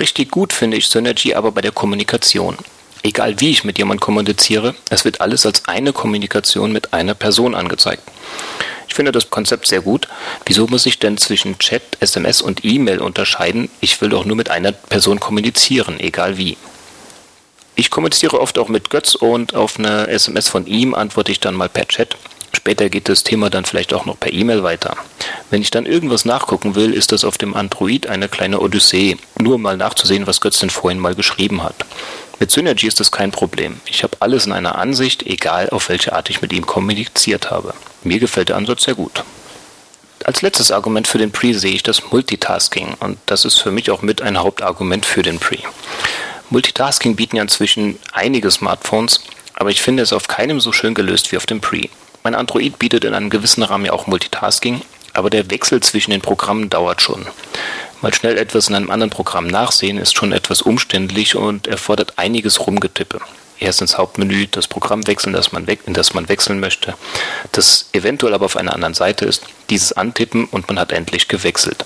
Richtig 0.00 0.30
gut 0.30 0.52
finde 0.52 0.78
ich 0.78 0.88
Synergy 0.88 1.34
aber 1.34 1.52
bei 1.52 1.60
der 1.60 1.72
Kommunikation. 1.72 2.56
Egal 3.02 3.40
wie 3.40 3.50
ich 3.50 3.64
mit 3.64 3.78
jemandem 3.78 4.00
kommuniziere, 4.00 4.74
es 4.88 5.04
wird 5.04 5.20
alles 5.20 5.44
als 5.44 5.66
eine 5.66 5.92
Kommunikation 5.92 6.72
mit 6.72 6.94
einer 6.94 7.14
Person 7.14 7.54
angezeigt. 7.54 8.02
Ich 8.88 8.94
finde 8.94 9.12
das 9.12 9.30
Konzept 9.30 9.66
sehr 9.66 9.80
gut. 9.80 10.08
Wieso 10.46 10.66
muss 10.66 10.86
ich 10.86 10.98
denn 10.98 11.16
zwischen 11.16 11.58
Chat, 11.58 11.82
SMS 12.00 12.42
und 12.42 12.64
E-Mail 12.64 13.00
unterscheiden? 13.00 13.68
Ich 13.80 14.00
will 14.00 14.10
doch 14.10 14.24
nur 14.24 14.36
mit 14.36 14.50
einer 14.50 14.72
Person 14.72 15.20
kommunizieren, 15.20 15.98
egal 16.00 16.36
wie. 16.36 16.56
Ich 17.74 17.90
kommuniziere 17.90 18.40
oft 18.40 18.58
auch 18.58 18.68
mit 18.68 18.90
Götz 18.90 19.14
und 19.14 19.54
auf 19.54 19.78
eine 19.78 20.08
SMS 20.08 20.48
von 20.48 20.66
ihm 20.66 20.94
antworte 20.94 21.32
ich 21.32 21.40
dann 21.40 21.54
mal 21.54 21.68
per 21.68 21.88
Chat. 21.88 22.16
Später 22.54 22.90
geht 22.90 23.08
das 23.08 23.24
Thema 23.24 23.48
dann 23.48 23.64
vielleicht 23.64 23.94
auch 23.94 24.04
noch 24.04 24.20
per 24.20 24.32
E-Mail 24.32 24.62
weiter. 24.62 24.96
Wenn 25.50 25.62
ich 25.62 25.70
dann 25.70 25.86
irgendwas 25.86 26.24
nachgucken 26.24 26.74
will, 26.74 26.92
ist 26.92 27.10
das 27.10 27.24
auf 27.24 27.38
dem 27.38 27.54
Android 27.54 28.06
eine 28.06 28.28
kleine 28.28 28.60
Odyssee, 28.60 29.16
nur 29.40 29.58
mal 29.58 29.76
nachzusehen, 29.76 30.26
was 30.26 30.40
Götz 30.40 30.58
denn 30.58 30.70
vorhin 30.70 31.00
mal 31.00 31.14
geschrieben 31.14 31.62
hat. 31.62 31.74
Mit 32.42 32.50
Synergy 32.50 32.88
ist 32.88 32.98
das 32.98 33.12
kein 33.12 33.30
Problem. 33.30 33.80
Ich 33.86 34.02
habe 34.02 34.16
alles 34.18 34.46
in 34.46 34.52
einer 34.52 34.76
Ansicht, 34.76 35.22
egal 35.22 35.70
auf 35.70 35.88
welche 35.88 36.12
Art 36.12 36.28
ich 36.28 36.42
mit 36.42 36.52
ihm 36.52 36.66
kommuniziert 36.66 37.52
habe. 37.52 37.72
Mir 38.02 38.18
gefällt 38.18 38.48
der 38.48 38.56
Ansatz 38.56 38.82
sehr 38.82 38.96
gut. 38.96 39.22
Als 40.24 40.42
letztes 40.42 40.72
Argument 40.72 41.06
für 41.06 41.18
den 41.18 41.30
Pre 41.30 41.54
sehe 41.54 41.70
ich 41.70 41.84
das 41.84 42.10
Multitasking 42.10 42.94
und 42.98 43.16
das 43.26 43.44
ist 43.44 43.60
für 43.60 43.70
mich 43.70 43.92
auch 43.92 44.02
mit 44.02 44.22
ein 44.22 44.40
Hauptargument 44.40 45.06
für 45.06 45.22
den 45.22 45.38
Pre. 45.38 45.58
Multitasking 46.50 47.14
bieten 47.14 47.36
ja 47.36 47.42
inzwischen 47.42 47.96
einige 48.12 48.50
Smartphones, 48.50 49.20
aber 49.54 49.70
ich 49.70 49.80
finde 49.80 50.02
es 50.02 50.12
auf 50.12 50.26
keinem 50.26 50.58
so 50.58 50.72
schön 50.72 50.94
gelöst 50.94 51.30
wie 51.30 51.36
auf 51.36 51.46
dem 51.46 51.60
Pre. 51.60 51.90
Mein 52.24 52.34
Android 52.34 52.76
bietet 52.76 53.04
in 53.04 53.14
einem 53.14 53.30
gewissen 53.30 53.62
Rahmen 53.62 53.84
ja 53.84 53.92
auch 53.92 54.08
Multitasking, 54.08 54.82
aber 55.12 55.30
der 55.30 55.48
Wechsel 55.52 55.80
zwischen 55.80 56.10
den 56.10 56.22
Programmen 56.22 56.70
dauert 56.70 57.02
schon. 57.02 57.24
Mal 58.02 58.12
schnell 58.12 58.36
etwas 58.36 58.68
in 58.68 58.74
einem 58.74 58.90
anderen 58.90 59.10
Programm 59.10 59.46
nachsehen 59.46 59.96
ist 59.96 60.16
schon 60.16 60.32
etwas 60.32 60.60
umständlich 60.60 61.36
und 61.36 61.68
erfordert 61.68 62.14
einiges 62.16 62.66
Rumgetippe. 62.66 63.20
Erst 63.60 63.80
ins 63.80 63.96
Hauptmenü 63.96 64.48
das 64.50 64.66
Programm 64.66 65.06
wechseln, 65.06 65.32
das 65.32 65.52
man 65.52 65.68
in 65.68 65.94
das 65.94 66.12
man 66.12 66.28
wechseln 66.28 66.58
möchte, 66.58 66.94
das 67.52 67.90
eventuell 67.92 68.34
aber 68.34 68.46
auf 68.46 68.56
einer 68.56 68.74
anderen 68.74 68.94
Seite 68.94 69.24
ist, 69.24 69.44
dieses 69.70 69.92
antippen 69.92 70.46
und 70.46 70.66
man 70.66 70.80
hat 70.80 70.90
endlich 70.90 71.28
gewechselt. 71.28 71.84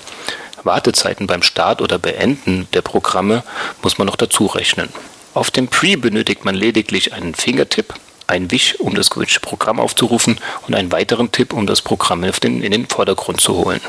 Wartezeiten 0.65 1.27
beim 1.27 1.43
Start 1.43 1.83
oder 1.83 1.99
Beenden 1.99 2.67
der 2.73 2.81
Programme 2.81 3.45
muss 3.83 3.99
man 3.99 4.07
noch 4.07 4.17
dazu 4.17 4.47
rechnen. 4.47 4.89
Auf 5.35 5.51
dem 5.51 5.69
Pre 5.69 5.99
benötigt 5.99 6.47
man 6.47 6.55
lediglich 6.55 7.13
einen 7.13 7.35
Fingertipp 7.35 7.93
ein 8.27 8.51
Wisch, 8.51 8.81
um 8.81 8.95
das 8.95 9.11
gewünschte 9.11 9.41
Programm 9.41 9.79
aufzurufen 9.79 10.41
und 10.67 10.75
einen 10.75 10.91
weiteren 10.91 11.31
Tipp, 11.31 11.53
um 11.53 11.67
das 11.67 11.83
Programm 11.83 12.25
in 12.25 12.73
den 12.73 12.87
Vordergrund 12.89 13.41
zu 13.41 13.55
holen. 13.55 13.81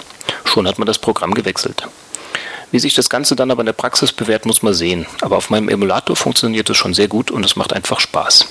Schon 0.44 0.68
hat 0.68 0.78
man 0.78 0.86
das 0.86 1.00
Programm 1.00 1.34
gewechselt. 1.34 1.88
Wie 2.72 2.80
sich 2.80 2.94
das 2.96 3.10
Ganze 3.10 3.36
dann 3.36 3.52
aber 3.52 3.62
in 3.62 3.68
der 3.68 3.74
Praxis 3.74 4.12
bewährt, 4.12 4.46
muss 4.46 4.62
man 4.62 4.74
sehen. 4.74 5.06
Aber 5.22 5.38
auf 5.38 5.50
meinem 5.50 5.70
Emulator 5.70 6.16
funktioniert 6.16 6.70
es 6.70 6.78
schon 6.78 6.94
sehr 6.94 7.08
gut 7.08 7.32
und 7.32 7.46
es 7.46 7.56
macht 7.56 7.74
einfach 7.74 8.00
Spaß. 8.00 8.48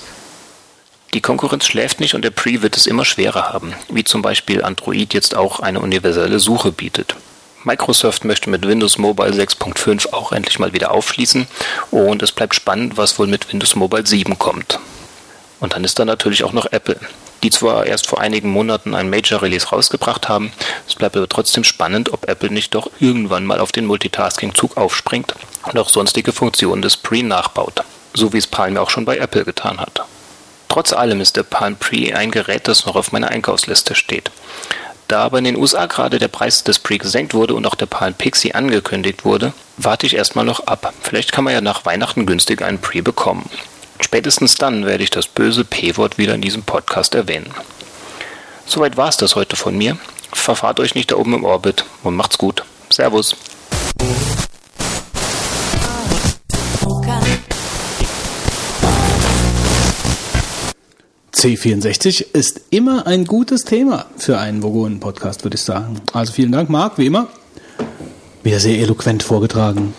Die 1.13 1.21
Konkurrenz 1.21 1.65
schläft 1.65 1.99
nicht 1.99 2.15
und 2.15 2.23
der 2.23 2.31
Pre 2.31 2.61
wird 2.61 2.75
es 2.75 2.87
immer 2.87 3.05
schwerer 3.05 3.53
haben, 3.53 3.73
wie 3.89 4.03
zum 4.03 4.21
Beispiel 4.21 4.63
Android 4.63 5.13
jetzt 5.13 5.35
auch 5.35 5.59
eine 5.59 5.79
universelle 5.79 6.39
Suche 6.39 6.71
bietet. 6.71 7.15
Microsoft 7.63 8.25
möchte 8.25 8.49
mit 8.49 8.67
Windows 8.67 8.97
Mobile 8.97 9.31
6.5 9.31 10.13
auch 10.13 10.31
endlich 10.31 10.59
mal 10.59 10.73
wieder 10.73 10.91
aufschließen 10.91 11.47
und 11.91 12.21
es 12.23 12.31
bleibt 12.31 12.55
spannend, 12.55 12.97
was 12.97 13.19
wohl 13.19 13.27
mit 13.27 13.51
Windows 13.51 13.75
Mobile 13.75 14.05
7 14.05 14.37
kommt. 14.37 14.79
Und 15.59 15.73
dann 15.73 15.83
ist 15.83 15.97
da 15.99 16.05
natürlich 16.05 16.43
auch 16.43 16.53
noch 16.53 16.71
Apple, 16.71 16.99
die 17.43 17.49
zwar 17.49 17.85
erst 17.85 18.07
vor 18.07 18.19
einigen 18.19 18.49
Monaten 18.49 18.93
ein 18.93 19.09
Major 19.09 19.41
Release 19.41 19.67
rausgebracht 19.67 20.29
haben, 20.29 20.51
es 20.87 20.95
bleibt 20.95 21.17
aber 21.17 21.29
trotzdem 21.29 21.63
spannend, 21.63 22.13
ob 22.13 22.27
Apple 22.27 22.51
nicht 22.51 22.75
doch 22.75 22.89
irgendwann 22.99 23.45
mal 23.45 23.59
auf 23.59 23.71
den 23.71 23.85
Multitasking-Zug 23.85 24.77
aufspringt 24.77 25.33
und 25.63 25.77
auch 25.77 25.89
sonstige 25.89 26.31
Funktionen 26.31 26.81
des 26.81 26.97
Pre 26.97 27.23
nachbaut, 27.23 27.83
so 28.13 28.33
wie 28.33 28.37
es 28.37 28.47
Palm 28.47 28.77
auch 28.77 28.89
schon 28.89 29.05
bei 29.05 29.17
Apple 29.17 29.45
getan 29.45 29.79
hat. 29.79 30.01
Trotz 30.69 30.93
allem 30.93 31.21
ist 31.21 31.37
der 31.37 31.43
Palm 31.43 31.75
Pre 31.75 32.15
ein 32.15 32.31
Gerät, 32.31 32.67
das 32.67 32.85
noch 32.85 32.95
auf 32.95 33.11
meiner 33.11 33.29
Einkaufsliste 33.29 33.95
steht. 33.95 34.31
Da 35.07 35.23
aber 35.23 35.37
in 35.37 35.45
den 35.45 35.55
USA 35.55 35.85
gerade 35.85 36.19
der 36.19 36.27
Preis 36.27 36.63
des 36.63 36.79
Pre 36.79 36.97
gesenkt 36.97 37.33
wurde 37.33 37.53
und 37.53 37.65
auch 37.65 37.75
der 37.75 37.85
Palm 37.85 38.13
Pixie 38.13 38.53
angekündigt 38.53 39.23
wurde, 39.23 39.53
warte 39.77 40.05
ich 40.05 40.15
erstmal 40.15 40.43
noch 40.43 40.67
ab. 40.67 40.93
Vielleicht 41.01 41.31
kann 41.31 41.45
man 41.45 41.53
ja 41.53 41.61
nach 41.61 41.85
Weihnachten 41.85 42.25
günstig 42.25 42.61
einen 42.61 42.81
Pre 42.81 43.01
bekommen. 43.01 43.49
Spätestens 43.99 44.55
dann 44.55 44.85
werde 44.85 45.03
ich 45.03 45.09
das 45.09 45.27
böse 45.27 45.65
P-Wort 45.65 46.17
wieder 46.17 46.35
in 46.35 46.41
diesem 46.41 46.63
Podcast 46.63 47.15
erwähnen. 47.15 47.51
Soweit 48.65 48.97
war 48.97 49.09
es 49.09 49.17
das 49.17 49.35
heute 49.35 49.55
von 49.55 49.77
mir. 49.77 49.97
Verfahrt 50.33 50.79
euch 50.79 50.95
nicht 50.95 51.11
da 51.11 51.15
oben 51.15 51.33
im 51.33 51.43
Orbit 51.45 51.85
und 52.03 52.15
macht's 52.15 52.37
gut. 52.37 52.63
Servus. 52.89 53.35
C64 61.37 62.33
ist 62.33 62.61
immer 62.71 63.05
ein 63.05 63.25
gutes 63.25 63.63
Thema 63.63 64.07
für 64.17 64.39
einen 64.39 64.63
Vogonen-Podcast, 64.63 65.43
würde 65.43 65.55
ich 65.55 65.61
sagen. 65.61 66.01
Also 66.11 66.33
vielen 66.33 66.51
Dank, 66.51 66.69
Marc, 66.69 66.97
wie 66.97 67.05
immer. 67.05 67.27
Wieder 68.41 68.59
sehr 68.59 68.79
eloquent 68.79 69.21
vorgetragen. 69.21 69.93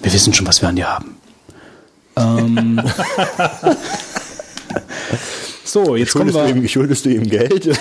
Wir 0.00 0.12
wissen 0.12 0.32
schon, 0.32 0.46
was 0.46 0.62
wir 0.62 0.70
an 0.70 0.76
dir 0.76 0.88
haben. 0.88 1.13
Ähm, 2.16 2.80
so, 5.64 5.96
jetzt 5.96 6.12
kommen 6.12 6.32
wir. 6.32 6.44
du 6.44 6.60
ihm, 6.60 6.68
schuldest 6.68 7.04
du 7.04 7.10
ihm 7.10 7.28
Geld? 7.28 7.66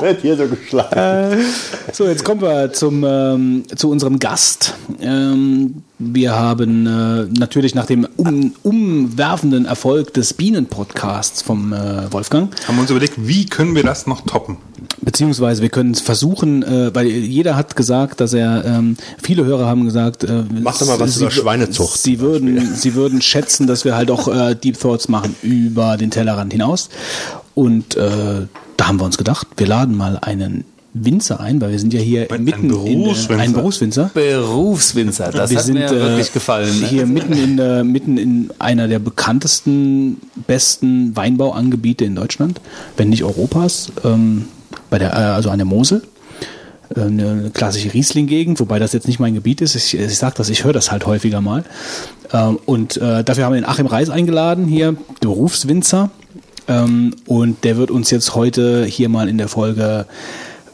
Wird 0.00 0.22
hier 0.22 0.36
so 0.36 0.46
geschlagen. 0.46 1.44
So, 1.92 2.06
jetzt 2.06 2.24
kommen 2.24 2.40
wir 2.40 2.72
zum, 2.72 3.04
ähm, 3.04 3.64
zu 3.74 3.90
unserem 3.90 4.18
Gast. 4.18 4.74
Ähm, 5.00 5.82
wir 5.98 6.34
haben 6.34 6.86
äh, 6.86 7.38
natürlich 7.38 7.74
nach 7.74 7.86
dem 7.86 8.06
um, 8.16 8.52
umwerfenden 8.62 9.66
Erfolg 9.66 10.14
des 10.14 10.34
Bienen-Podcasts 10.34 11.42
vom 11.42 11.72
äh, 11.72 12.12
Wolfgang, 12.12 12.50
Haben 12.66 12.76
wir 12.76 12.82
uns 12.82 12.90
überlegt, 12.90 13.14
wie 13.16 13.46
können 13.46 13.74
wir 13.74 13.82
das 13.82 14.06
noch 14.06 14.22
toppen? 14.22 14.56
beziehungsweise 15.02 15.62
wir 15.62 15.68
können 15.68 15.92
es 15.92 16.00
versuchen, 16.00 16.62
äh, 16.62 16.94
weil 16.94 17.06
jeder 17.06 17.56
hat 17.56 17.76
gesagt, 17.76 18.20
dass 18.20 18.32
er, 18.32 18.64
ähm, 18.64 18.96
viele 19.22 19.44
Hörer 19.44 19.66
haben 19.66 19.84
gesagt, 19.84 20.24
äh, 20.24 20.44
Mach 20.62 20.78
doch 20.78 20.86
mal 20.86 21.00
was 21.00 21.14
sie, 21.14 21.22
über 21.22 21.30
Schweinezucht 21.30 21.98
Sie 21.98 22.20
würden, 22.20 22.74
sie 22.74 22.94
würden 22.94 23.20
schätzen, 23.22 23.66
dass 23.66 23.84
wir 23.84 23.96
halt 23.96 24.10
auch 24.10 24.28
äh, 24.28 24.54
Deep 24.54 24.78
Thoughts 24.78 25.08
machen 25.08 25.34
über 25.42 25.96
den 25.96 26.10
Tellerrand 26.10 26.52
hinaus. 26.52 26.88
Und 27.54 27.96
äh, 27.96 28.46
da 28.80 28.88
haben 28.88 28.98
wir 28.98 29.04
uns 29.04 29.18
gedacht, 29.18 29.46
wir 29.58 29.66
laden 29.66 29.94
mal 29.94 30.16
einen 30.22 30.64
Winzer 30.94 31.38
ein, 31.38 31.60
weil 31.60 31.70
wir 31.72 31.78
sind 31.78 31.92
ja 31.92 32.00
hier 32.00 32.32
Ein 32.32 32.44
mitten 32.44 32.64
in 32.64 32.68
Berufswinzer. 32.70 33.28
der, 33.28 33.38
ein 33.38 33.52
Berufswinzer. 33.52 34.10
Berufswinzer, 34.14 35.30
das 35.32 35.50
wir 35.50 35.58
hat 35.58 35.64
sind 35.66 35.74
mir 35.74 35.84
äh, 35.84 35.90
wirklich 36.00 36.32
gefallen. 36.32 36.80
Ne? 36.80 36.86
hier 36.86 37.04
mitten 37.04 37.34
in 37.34 37.58
der, 37.58 37.84
mitten 37.84 38.16
in 38.16 38.50
einer 38.58 38.88
der 38.88 38.98
bekanntesten, 38.98 40.16
besten 40.46 41.14
Weinbauangebiete 41.14 42.06
in 42.06 42.14
Deutschland, 42.16 42.62
wenn 42.96 43.10
nicht 43.10 43.22
Europas, 43.22 43.92
ähm, 44.02 44.46
bei 44.88 44.98
der, 44.98 45.12
äh, 45.12 45.16
also 45.16 45.50
an 45.50 45.58
der 45.58 45.66
Mosel. 45.66 46.02
Äh, 46.96 47.02
Eine 47.02 47.50
klassische 47.52 47.92
Riesling-Gegend, 47.92 48.60
wobei 48.60 48.78
das 48.78 48.94
jetzt 48.94 49.06
nicht 49.06 49.20
mein 49.20 49.34
Gebiet 49.34 49.60
ist. 49.60 49.74
Ich, 49.74 49.94
ich 49.96 50.16
sage 50.16 50.36
das, 50.38 50.48
ich 50.48 50.64
höre 50.64 50.72
das 50.72 50.90
halt 50.90 51.04
häufiger 51.04 51.42
mal. 51.42 51.64
Ähm, 52.32 52.58
und 52.64 52.96
äh, 52.96 53.22
dafür 53.24 53.44
haben 53.44 53.52
wir 53.52 53.60
den 53.60 53.68
Achim 53.68 53.86
Reis 53.86 54.08
eingeladen, 54.08 54.64
hier 54.64 54.96
Berufswinzer. 55.20 56.10
Ähm, 56.70 57.14
und 57.26 57.64
der 57.64 57.76
wird 57.76 57.90
uns 57.90 58.10
jetzt 58.10 58.34
heute 58.34 58.84
hier 58.84 59.08
mal 59.08 59.28
in 59.28 59.38
der 59.38 59.48
Folge 59.48 60.06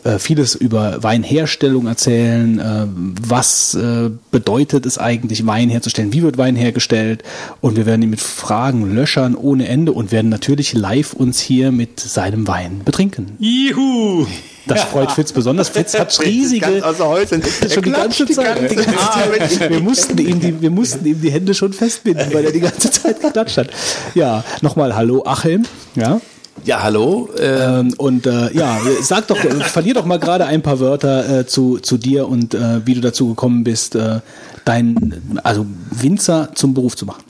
äh, 0.05 0.19
vieles 0.19 0.55
über 0.55 1.03
Weinherstellung 1.03 1.87
erzählen. 1.87 2.59
Äh, 2.59 2.87
was 3.27 3.75
äh, 3.75 4.11
bedeutet 4.31 4.85
es 4.85 4.99
eigentlich, 4.99 5.47
Wein 5.47 5.71
herzustellen? 5.71 6.13
Wie 6.13 6.23
wird 6.23 6.39
Wein 6.39 6.55
hergestellt? 6.55 7.25
Und 7.61 7.77
wir 7.77 7.87
werden 7.87 8.03
ihn 8.03 8.11
mit 8.11 8.21
Fragen 8.21 8.95
löchern 8.95 9.35
ohne 9.35 9.67
Ende 9.67 9.93
und 9.93 10.13
werden 10.13 10.29
natürlich 10.29 10.75
live 10.75 11.15
uns 11.15 11.41
hier 11.41 11.73
mit 11.73 11.99
seinem 11.99 12.47
Wein 12.47 12.83
betrinken. 12.85 13.33
Juhu! 13.39 14.27
Das 14.67 14.83
freut 14.85 15.13
Fitz 15.13 15.33
besonders. 15.33 15.69
Fitz 15.69 15.99
hat 15.99 16.19
riesige. 16.21 16.85
Außer 16.85 17.07
Häuschen. 17.07 17.43
Schon 17.73 17.83
die 17.83 17.91
ganze 17.91 18.27
Zeit. 18.27 19.71
wir, 19.71 19.81
mussten 19.81 20.19
ihm 20.19 20.41
die, 20.41 20.61
wir 20.61 20.71
mussten 20.71 21.05
ihm 21.07 21.21
die 21.21 21.31
Hände 21.31 21.55
schon 21.55 21.73
festbinden, 21.73 22.33
weil 22.33 22.45
er 22.45 22.53
die 22.53 22.61
ganze 22.61 22.91
Zeit 22.91 23.21
geklatscht 23.21 23.59
hat. 23.59 23.69
Ja, 24.15 24.45
nochmal 24.63 24.95
Hallo 24.95 25.23
Achim. 25.25 25.65
Ja. 25.95 26.21
Ja, 26.65 26.83
hallo. 26.83 27.29
Äh, 27.39 27.57
Ähm, 27.57 27.95
und 27.97 28.27
äh, 28.27 28.53
ja, 28.55 28.81
sag 29.03 29.27
doch, 29.29 29.43
äh, 29.43 29.51
verlier 29.65 29.95
doch 29.95 30.05
mal 30.05 30.19
gerade 30.19 30.47
ein 30.47 30.63
paar 30.63 30.81
Wörter 30.81 31.41
äh, 31.41 31.47
zu, 31.47 31.79
zu 31.79 31.97
dir 31.97 32.29
und 32.29 32.55
äh, 32.55 32.85
wie 32.85 32.95
du 32.95 33.01
dazu 33.01 33.29
gekommen 33.29 33.63
bist, 33.65 33.95
äh, 33.95 34.21
dein, 34.65 35.41
also 35.43 35.67
Winzer 35.91 36.51
zum 36.55 36.75
Beruf 36.75 36.97
zu 36.97 37.07
machen. 37.07 37.23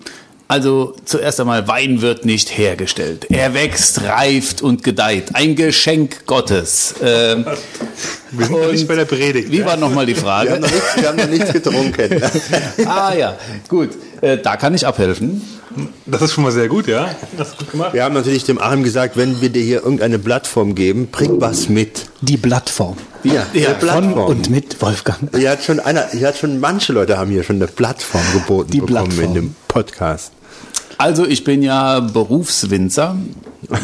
Also 0.49 0.95
zuerst 1.05 1.41
einmal, 1.41 1.67
Wein 1.69 2.03
wird 2.03 2.25
nicht 2.25 2.57
hergestellt. 2.57 3.27
Er 3.31 3.53
wächst, 3.55 4.03
reift 4.03 4.63
und 4.63 4.83
gedeiht. 4.85 5.35
Ein 5.35 5.57
Geschenk 5.57 6.27
Gottes. 6.27 6.95
Ähm, 7.03 7.45
Wir 8.31 8.47
sind 8.47 8.61
noch 8.61 8.71
nicht 8.73 8.87
bei 8.87 8.95
der 8.95 9.05
Predigt. 9.07 9.51
wie 9.51 9.65
war 9.65 9.77
nochmal 9.77 10.07
die 10.07 10.15
Wir 10.15 10.23
Frage? 10.23 10.51
haben 10.53 10.61
noch 10.61 10.71
nichts, 10.71 10.97
wir 10.97 11.09
haben 11.09 11.17
noch 11.19 11.29
nichts 11.29 11.53
getrunken. 11.53 12.23
ah 12.87 13.13
ja, 13.15 13.37
gut. 13.69 13.91
Äh, 14.21 14.39
da 14.39 14.57
kann 14.57 14.75
ich 14.75 14.87
abhelfen. 14.87 15.43
Das 16.07 16.23
ist 16.23 16.33
schon 16.33 16.45
mal 16.45 16.53
sehr 16.53 16.69
gut, 16.69 16.87
ja? 16.87 17.11
Das 17.37 17.49
ist 17.49 17.59
gut 17.59 17.71
gemacht. 17.73 17.93
Wir 17.93 18.03
haben 18.05 18.15
natürlich 18.15 18.45
dem 18.45 18.59
Arm 18.59 18.83
gesagt, 18.83 19.19
wenn 19.19 19.43
wir 19.43 19.51
dir 19.51 19.63
hier 19.63 19.83
irgendeine 19.83 20.19
Plattform 20.19 20.75
geben, 20.75 21.09
bring 21.13 21.39
was 21.39 21.69
mit. 21.69 22.07
Die 22.23 22.39
Blattform. 22.39 22.97
Ja, 23.25 23.45
Ja, 23.53 23.69
eine 23.71 23.79
Von 23.79 23.79
Plattform. 23.81 24.27
und 24.31 24.49
mit 24.49 24.81
Wolfgang. 24.81 25.19
Hier 25.37 25.51
hat 25.51 25.63
schon 25.65 25.79
einer, 25.81 26.09
hier 26.13 26.29
hat 26.29 26.39
schon 26.39 26.61
manche 26.61 26.95
Leute 26.95 27.19
haben 27.19 27.31
hier 27.31 27.43
schon 27.43 27.57
eine 27.57 27.67
Plattform 27.67 28.23
geboten 28.33 28.71
Die 28.71 28.81
bekommen 28.81 29.09
Plattform. 29.11 29.25
in 29.27 29.35
dem 29.35 29.55
Podcast. 29.69 30.33
Also 30.99 31.27
ich 31.27 31.45
bin 31.45 31.63
ja 31.63 32.01
Berufswinzer. 32.01 33.17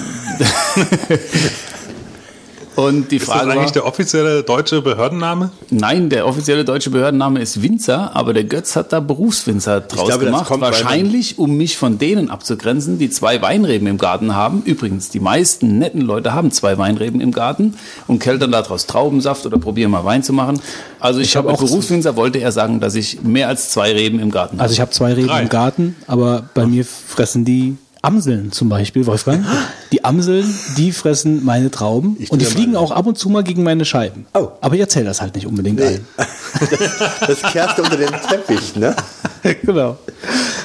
Und 2.74 3.10
die 3.10 3.16
Ist 3.16 3.28
das 3.28 3.34
Frage 3.36 3.50
eigentlich 3.52 3.64
war, 3.66 3.72
der 3.72 3.86
offizielle 3.86 4.42
deutsche 4.42 4.80
Behördenname? 4.80 5.50
nein, 5.70 6.08
der 6.08 6.26
offizielle 6.26 6.64
deutsche 6.64 6.88
Behördenname 6.90 7.40
ist 7.40 7.60
Winzer, 7.62 8.16
aber 8.16 8.32
der 8.32 8.44
Götz 8.44 8.76
hat 8.76 8.92
da 8.92 9.00
Berufswinzer 9.00 9.80
draus 9.80 10.06
glaube, 10.08 10.24
das 10.24 10.32
gemacht. 10.32 10.46
kommt, 10.46 10.62
Wahrscheinlich, 10.62 11.38
um 11.38 11.56
mich 11.56 11.76
von 11.76 11.98
denen 11.98 12.30
abzugrenzen, 12.30 12.98
die 12.98 13.10
zwei 13.10 13.42
Weinreben 13.42 13.86
im 13.86 13.98
Garten 13.98 14.34
haben. 14.34 14.62
Übrigens, 14.64 15.10
die 15.10 15.20
meisten 15.20 15.78
netten 15.78 16.00
Leute 16.00 16.32
haben 16.32 16.50
zwei 16.50 16.78
Weinreben 16.78 17.20
im 17.20 17.32
Garten 17.32 17.74
und 18.06 18.20
keltern 18.20 18.50
daraus 18.52 18.86
Traubensaft 18.86 19.44
oder 19.44 19.58
probieren 19.58 19.90
mal 19.90 20.04
Wein 20.04 20.22
zu 20.22 20.32
machen. 20.32 20.60
Also 20.98 21.20
ich, 21.20 21.28
Ich 21.28 21.36
hab 21.36 21.44
habe 21.44 21.54
auch- 21.54 21.60
als 21.60 21.70
Berufswinzer 21.70 22.16
wollte 22.16 22.38
er 22.38 22.52
sagen, 22.52 22.80
dass 22.80 22.94
ich 22.94 23.22
mehr 23.22 23.48
als 23.48 23.70
zwei 23.70 23.92
Reben 23.92 24.18
im 24.18 24.30
Garten 24.30 24.54
habe. 24.56 24.62
Also 24.62 24.72
ich 24.72 24.80
habe 24.80 24.90
zwei 24.92 25.12
Reben 25.12 25.28
Drei. 25.28 25.42
im 25.42 25.48
Garten, 25.50 25.96
aber 26.06 26.44
bei 26.54 26.64
mir 26.66 26.84
fressen 26.84 27.44
die 27.44 27.76
Amseln 28.00 28.50
zum 28.50 28.68
Beispiel, 28.70 29.04
Wolfgang. 29.06 29.44
Die 29.92 30.04
Amseln, 30.04 30.52
die 30.78 30.90
fressen 30.90 31.44
meine 31.44 31.70
Trauben 31.70 32.16
Ich 32.18 32.30
und 32.32 32.40
die 32.40 32.46
fliegen 32.46 32.76
auch 32.76 32.90
ab 32.90 33.06
und 33.06 33.18
zu 33.18 33.28
mal 33.28 33.44
gegen 33.44 33.62
meine 33.62 33.84
Scheiben. 33.84 34.26
Oh. 34.34 34.48
Aber 34.60 34.74
ich 34.74 34.80
erzähle 34.80 35.04
das 35.04 35.20
halt 35.20 35.34
nicht 35.34 35.46
unbedingt 35.46 35.78
Nee. 35.78 35.86
allen. 35.86 36.06
Das 37.26 37.42
kehrst 37.52 37.78
du 37.78 37.82
unter 37.82 37.96
den 37.96 38.10
Teppich, 38.28 38.74
ne? 38.76 38.96
genau. 39.62 39.98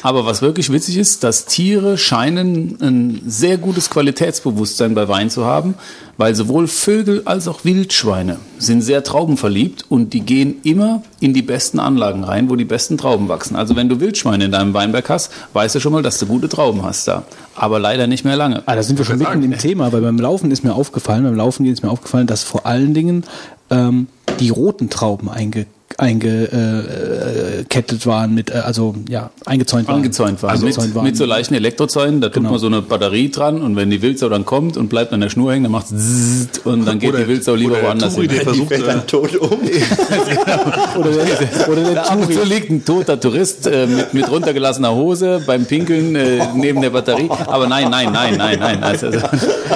Aber 0.04 0.26
was 0.26 0.42
wirklich 0.42 0.72
witzig 0.72 0.98
ist, 0.98 1.24
dass 1.24 1.46
Tiere 1.46 1.98
scheinen 1.98 2.78
ein 2.82 3.22
sehr 3.28 3.58
gutes 3.58 3.90
Qualitätsbewusstsein 3.90 4.96
bei 4.96 5.08
Wein 5.08 5.30
zu 5.30 5.46
haben, 5.46 5.76
weil 6.18 6.34
sowohl 6.36 6.68
Vögel 6.68 7.24
als 7.26 7.48
auch 7.48 7.64
Wildschweine 7.64 8.38
sind 8.58 8.82
sehr 8.82 9.04
traubenverliebt 9.04 9.86
und 9.90 10.14
die 10.14 10.22
gehen 10.22 10.56
immer 10.64 11.04
in 11.20 11.34
die 11.34 11.42
besten 11.42 11.80
Anlagen 11.80 12.24
rein, 12.24 12.50
wo 12.50 12.56
die 12.56 12.66
besten 12.66 12.98
Trauben 12.98 13.28
wachsen. 13.28 13.56
Also 13.56 13.76
wenn 13.76 13.90
du 13.90 14.00
Wildschweine 14.00 14.46
in 14.46 14.52
deinem 14.52 14.74
Weinberg 14.74 15.10
hast, 15.10 15.32
weißt 15.54 15.76
du 15.76 15.80
schon 15.80 15.94
mal, 15.94 16.02
dass 16.04 16.18
du 16.20 16.26
gute 16.26 16.50
Trauben 16.50 16.84
hast 16.84 17.08
da. 17.08 17.24
Aber 17.56 17.80
leider 17.80 18.08
nicht 18.08 18.24
mehr 18.24 18.36
lange. 18.36 18.64
Ah, 18.68 18.76
da 18.76 18.84
sind 18.84 18.98
wir 19.00 19.06
schon 19.06 19.17
mitten 19.18 19.44
im 19.44 19.58
Thema, 19.58 19.92
weil 19.92 20.02
beim 20.02 20.20
Laufen 20.20 20.52
ist 20.52 20.64
mir 20.64 20.74
aufgefallen, 20.74 21.24
beim 21.24 21.36
Laufen 21.36 21.66
ist 21.66 21.84
mir 21.84 21.90
aufgefallen, 21.90 22.28
dass 22.28 22.44
vor 22.44 22.66
allen 22.66 22.94
Dingen 22.94 23.24
ähm, 23.70 24.08
die 24.40 24.50
roten 24.50 24.90
Trauben 24.90 25.30
einge 25.30 25.66
eingekettet 25.98 28.06
waren, 28.06 28.34
mit, 28.34 28.50
äh, 28.52 28.60
also 28.60 28.96
ja, 29.10 29.30
eingezäunt 29.46 29.88
waren. 29.88 29.98
angezäunt 29.98 30.42
waren. 30.44 30.58
Angezäunt 30.60 30.88
mit, 30.88 30.96
waren. 30.96 31.06
mit 31.06 31.18
so 31.18 31.26
leichten 31.26 31.54
Elektrozäunen, 31.56 32.22
da 32.22 32.28
tut 32.28 32.36
Genau. 32.38 32.52
man 32.52 32.60
so 32.60 32.68
eine 32.68 32.82
Batterie 32.82 33.30
dran 33.32 33.62
und 33.62 33.76
wenn 33.76 33.90
die 33.90 34.02
Wildsau 34.02 34.30
dann 34.30 34.46
kommt 34.46 34.78
und 34.78 34.90
bleibt 34.90 35.12
an 35.14 35.22
der 35.22 35.30
Schnur 35.30 35.52
hängen, 35.52 35.64
dann 35.64 35.72
macht 35.72 35.88
es 35.92 36.50
und 36.66 36.86
dann 36.86 37.00
geht 37.00 37.18
die 37.18 37.28
Wildsau 37.28 37.56
lieber 37.56 37.72
oder 37.72 37.80
der 37.82 37.90
woanders 37.90 38.14
Turi, 38.16 38.28
hin. 38.28 38.36
der 38.36 38.44
versucht, 38.46 38.68
fällt 38.70 38.88
dann 38.88 39.00
äh, 39.00 39.08
tot 39.08 39.36
um. 39.38 39.50
oder 41.00 41.10
der, 41.12 41.70
oder 41.70 41.84
der 41.94 42.12
Ab 42.12 42.18
und 42.20 42.34
zu 42.34 42.44
liegt 42.44 42.70
ein 42.70 42.86
toter 42.86 43.20
Tourist 43.20 43.68
äh, 43.68 43.88
mit, 43.88 44.14
mit 44.14 44.30
runtergelassener 44.32 44.94
Hose 44.94 45.42
beim 45.46 45.66
Pinkeln 45.66 46.16
äh, 46.16 46.46
neben 46.56 46.82
der 46.82 46.90
Batterie. 46.92 47.30
Aber 47.48 47.68
nein, 47.68 47.90
nein, 47.90 48.12
nein, 48.12 48.36
nein, 48.38 48.60
nein. 48.60 48.84
Also, 48.84 49.08
also, 49.08 49.20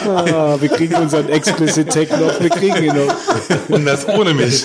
Ah, 0.06 0.57
wir 0.60 0.69
kriegen 0.69 0.95
unseren 0.95 1.30
Explicit 1.30 1.89
Tech 1.89 2.10
noch, 2.11 2.39
wir 2.39 2.49
kriegen 2.49 2.84
ihn 2.84 2.93
noch. 2.95 3.14
und 3.69 3.85
das 3.85 4.07
ohne 4.07 4.34
mich. 4.34 4.64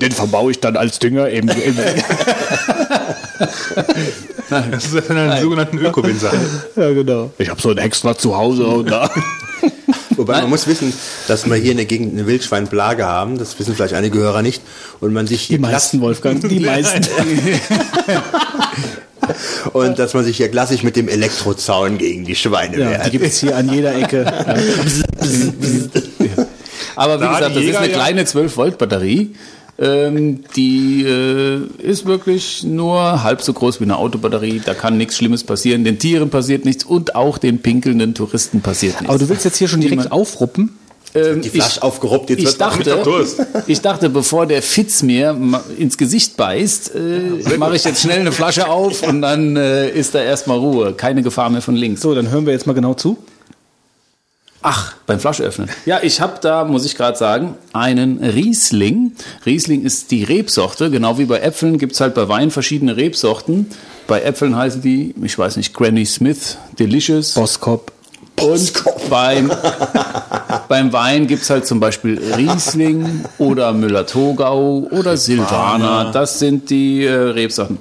Den 0.00 0.12
verbaue 0.12 0.50
ich 0.52 0.60
dann 0.60 0.76
als 0.80 0.98
Dünger 0.98 1.28
im, 1.30 1.48
im 1.48 1.76
Das 4.50 4.84
ist 4.92 5.08
dann 5.08 5.16
einen 5.16 5.40
sogenannten 5.42 5.78
Öko-Winzer. 5.78 6.32
Ja, 6.76 6.90
genau. 6.92 7.30
Ich 7.38 7.48
habe 7.48 7.60
so 7.60 7.70
ein 7.70 7.78
extra 7.78 8.16
zu 8.18 8.36
Hause 8.36 8.66
und 8.66 8.90
da. 8.90 9.08
Wobei 10.16 10.40
man 10.42 10.50
muss 10.50 10.66
wissen, 10.66 10.92
dass 11.28 11.48
wir 11.48 11.54
hier 11.56 11.70
in 11.70 11.76
der 11.78 11.86
Gegend 11.86 12.12
eine 12.14 12.26
Wildschweinplage 12.26 13.06
haben. 13.06 13.38
Das 13.38 13.58
wissen 13.58 13.74
vielleicht 13.74 13.94
einige 13.94 14.18
Hörer 14.18 14.42
nicht. 14.42 14.60
Und 15.00 15.12
man 15.14 15.26
sich 15.26 15.46
Die 15.46 15.54
hier 15.54 15.60
meisten, 15.60 16.00
Wolfgang, 16.00 16.46
die 16.46 16.60
meisten. 16.66 17.00
und 19.72 19.98
dass 19.98 20.12
man 20.14 20.24
sich 20.24 20.36
hier 20.36 20.50
klassisch 20.50 20.82
mit 20.82 20.96
dem 20.96 21.08
Elektrozaun 21.08 21.96
gegen 21.98 22.24
die 22.24 22.34
Schweine 22.34 22.78
Ja, 22.78 22.90
wehrt. 22.90 23.06
die 23.06 23.10
gibt 23.12 23.24
es 23.26 23.38
hier 23.40 23.56
an 23.56 23.72
jeder 23.72 23.94
Ecke. 23.94 24.26
Aber 26.96 27.18
wie 27.20 27.24
Da 27.24 27.38
gesagt, 27.38 27.50
die 27.50 27.54
das 27.54 27.56
ist 27.56 27.62
Jäger 27.66 27.78
eine 27.78 27.88
ja- 27.88 27.94
kleine 27.94 28.24
12-Volt-Batterie. 28.24 29.30
Ähm, 29.80 30.44
die 30.56 31.04
äh, 31.04 31.60
ist 31.78 32.04
wirklich 32.04 32.64
nur 32.64 33.22
halb 33.22 33.40
so 33.40 33.52
groß 33.54 33.80
wie 33.80 33.84
eine 33.84 33.96
Autobatterie. 33.96 34.60
Da 34.64 34.74
kann 34.74 34.98
nichts 34.98 35.16
Schlimmes 35.16 35.42
passieren. 35.42 35.84
Den 35.84 35.98
Tieren 35.98 36.28
passiert 36.28 36.66
nichts 36.66 36.84
und 36.84 37.14
auch 37.14 37.38
den 37.38 37.60
pinkelnden 37.60 38.14
Touristen 38.14 38.60
passiert 38.60 39.00
nichts. 39.00 39.08
Aber 39.08 39.18
du 39.18 39.28
willst 39.30 39.44
jetzt 39.44 39.56
hier 39.56 39.68
schon 39.68 39.80
direkt 39.80 40.12
aufruppen? 40.12 40.78
ähm, 41.14 41.42
die 41.42 41.48
Flasche 41.48 41.82
aufgeruppt, 41.82 42.30
jetzt 42.30 42.38
ich 42.38 42.46
wird 42.46 42.60
dachte, 42.60 43.26
ich 43.66 43.80
dachte, 43.80 44.10
bevor 44.10 44.46
der 44.46 44.62
Fitz 44.62 45.02
mir 45.02 45.36
ins 45.76 45.98
Gesicht 45.98 46.36
beißt, 46.36 46.92
äh, 46.94 47.56
mache 47.58 47.76
ich 47.76 47.84
jetzt 47.84 48.02
schnell 48.02 48.20
eine 48.20 48.32
Flasche 48.32 48.68
auf 48.68 49.02
und 49.02 49.22
dann 49.22 49.56
äh, 49.56 49.90
ist 49.90 50.14
da 50.14 50.22
erstmal 50.22 50.58
Ruhe. 50.58 50.94
Keine 50.94 51.22
Gefahr 51.22 51.50
mehr 51.50 51.62
von 51.62 51.74
links. 51.74 52.00
So, 52.02 52.14
dann 52.14 52.30
hören 52.30 52.46
wir 52.46 52.52
jetzt 52.52 52.66
mal 52.66 52.74
genau 52.74 52.94
zu. 52.94 53.18
Ach, 54.62 54.94
beim 55.06 55.18
Flasche 55.18 55.42
öffnen. 55.42 55.70
Ja, 55.86 56.00
ich 56.02 56.20
habe 56.20 56.34
da, 56.42 56.64
muss 56.64 56.84
ich 56.84 56.94
gerade 56.94 57.16
sagen, 57.16 57.54
einen 57.72 58.22
Riesling. 58.22 59.12
Riesling 59.46 59.82
ist 59.84 60.10
die 60.10 60.22
Rebsorte. 60.24 60.90
Genau 60.90 61.16
wie 61.18 61.24
bei 61.24 61.40
Äpfeln 61.40 61.78
gibt's 61.78 62.00
halt 62.00 62.14
bei 62.14 62.28
Wein 62.28 62.50
verschiedene 62.50 62.96
Rebsorten. 62.96 63.66
Bei 64.06 64.20
Äpfeln 64.20 64.56
heißen 64.56 64.82
die, 64.82 65.14
ich 65.22 65.38
weiß 65.38 65.56
nicht, 65.56 65.72
Granny 65.72 66.04
Smith, 66.04 66.58
Delicious. 66.78 67.34
Boskop. 67.34 67.92
Und 68.40 68.72
beim, 69.08 69.50
beim 70.68 70.92
Wein 70.92 71.26
gibt's 71.26 71.48
halt 71.48 71.66
zum 71.66 71.80
Beispiel 71.80 72.20
Riesling 72.36 73.24
oder 73.38 73.72
Müller-Thurgau 73.72 74.88
oder 74.90 75.16
Silvaner. 75.16 76.10
Das 76.12 76.38
sind 76.38 76.70
die 76.70 77.04
äh, 77.04 77.12
Rebsorten. 77.12 77.78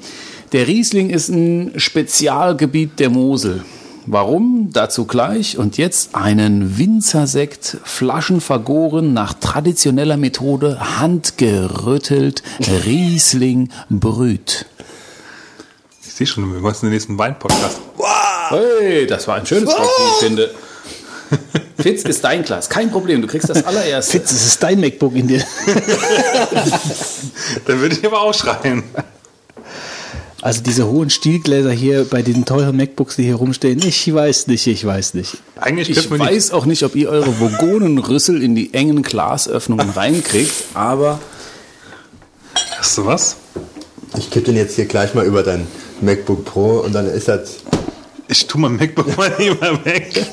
Der 0.51 0.67
Riesling 0.67 1.09
ist 1.09 1.29
ein 1.29 1.73
Spezialgebiet 1.77 2.99
der 2.99 3.09
Mosel. 3.09 3.63
Warum? 4.11 4.71
Dazu 4.73 5.05
gleich. 5.05 5.59
Und 5.59 5.77
jetzt 5.77 6.15
einen 6.15 6.79
Winzersekt, 6.79 7.77
flaschenvergoren, 7.83 9.13
nach 9.13 9.35
traditioneller 9.35 10.17
Methode, 10.17 10.79
handgerüttelt, 10.99 12.41
Riesling 12.87 13.69
Brüt. 13.91 14.65
Ich 16.03 16.11
sehe 16.11 16.25
schon, 16.25 16.51
wir 16.51 16.59
machen 16.59 16.79
den 16.81 16.89
nächsten 16.89 17.19
Wein-Podcast. 17.19 17.81
Hey, 18.49 19.05
das 19.05 19.27
war 19.27 19.35
ein 19.35 19.45
schönes 19.45 19.67
Wort, 19.67 19.77
wie 19.77 20.03
ich 20.03 20.27
finde. 20.27 20.55
Fitz 21.77 22.01
ist 22.01 22.23
dein 22.23 22.41
Glas, 22.41 22.67
kein 22.67 22.89
Problem, 22.89 23.21
du 23.21 23.27
kriegst 23.27 23.47
das 23.47 23.63
allererste. 23.63 24.13
Fitz, 24.13 24.31
es 24.31 24.43
ist 24.43 24.63
dein 24.63 24.79
MacBook 24.79 25.13
in 25.13 25.27
dir. 25.27 25.43
Dann 27.67 27.79
würde 27.79 27.93
ich 27.93 28.03
aber 28.03 28.21
auch 28.21 28.33
schreien. 28.33 28.83
Also 30.41 30.61
diese 30.61 30.87
hohen 30.87 31.09
Stielgläser 31.09 31.71
hier 31.71 32.05
bei 32.05 32.21
diesen 32.21 32.45
teuren 32.45 32.77
MacBooks, 32.77 33.17
die 33.17 33.23
hier 33.23 33.35
rumstehen, 33.35 33.79
ich 33.85 34.13
weiß 34.13 34.47
nicht, 34.47 34.67
ich 34.67 34.85
weiß 34.85 35.13
nicht. 35.13 35.37
Eigentlich 35.59 35.89
Ich 35.89 35.95
könnte 35.95 36.17
man 36.17 36.27
die, 36.27 36.35
weiß 36.35 36.51
auch 36.51 36.65
nicht, 36.65 36.83
ob 36.83 36.95
ihr 36.95 37.09
eure 37.09 37.39
Vogonenrüssel 37.39 38.41
in 38.41 38.55
die 38.55 38.73
engen 38.73 39.01
Glasöffnungen 39.01 39.89
reinkriegt, 39.89 40.53
aber 40.73 41.19
Hast 42.79 42.97
du 42.97 43.05
was? 43.05 43.35
Ich 44.17 44.29
kippe 44.31 44.47
den 44.47 44.55
jetzt 44.55 44.75
hier 44.75 44.85
gleich 44.85 45.13
mal 45.13 45.25
über 45.25 45.43
dein 45.43 45.67
MacBook 46.01 46.45
Pro 46.45 46.79
und 46.79 46.93
dann 46.93 47.07
ist 47.07 47.27
das. 47.27 47.57
Ich 48.29 48.47
tue 48.47 48.61
mein 48.61 48.77
MacBook 48.77 49.17
mal 49.17 49.31
lieber 49.37 49.83
weg. 49.83 50.25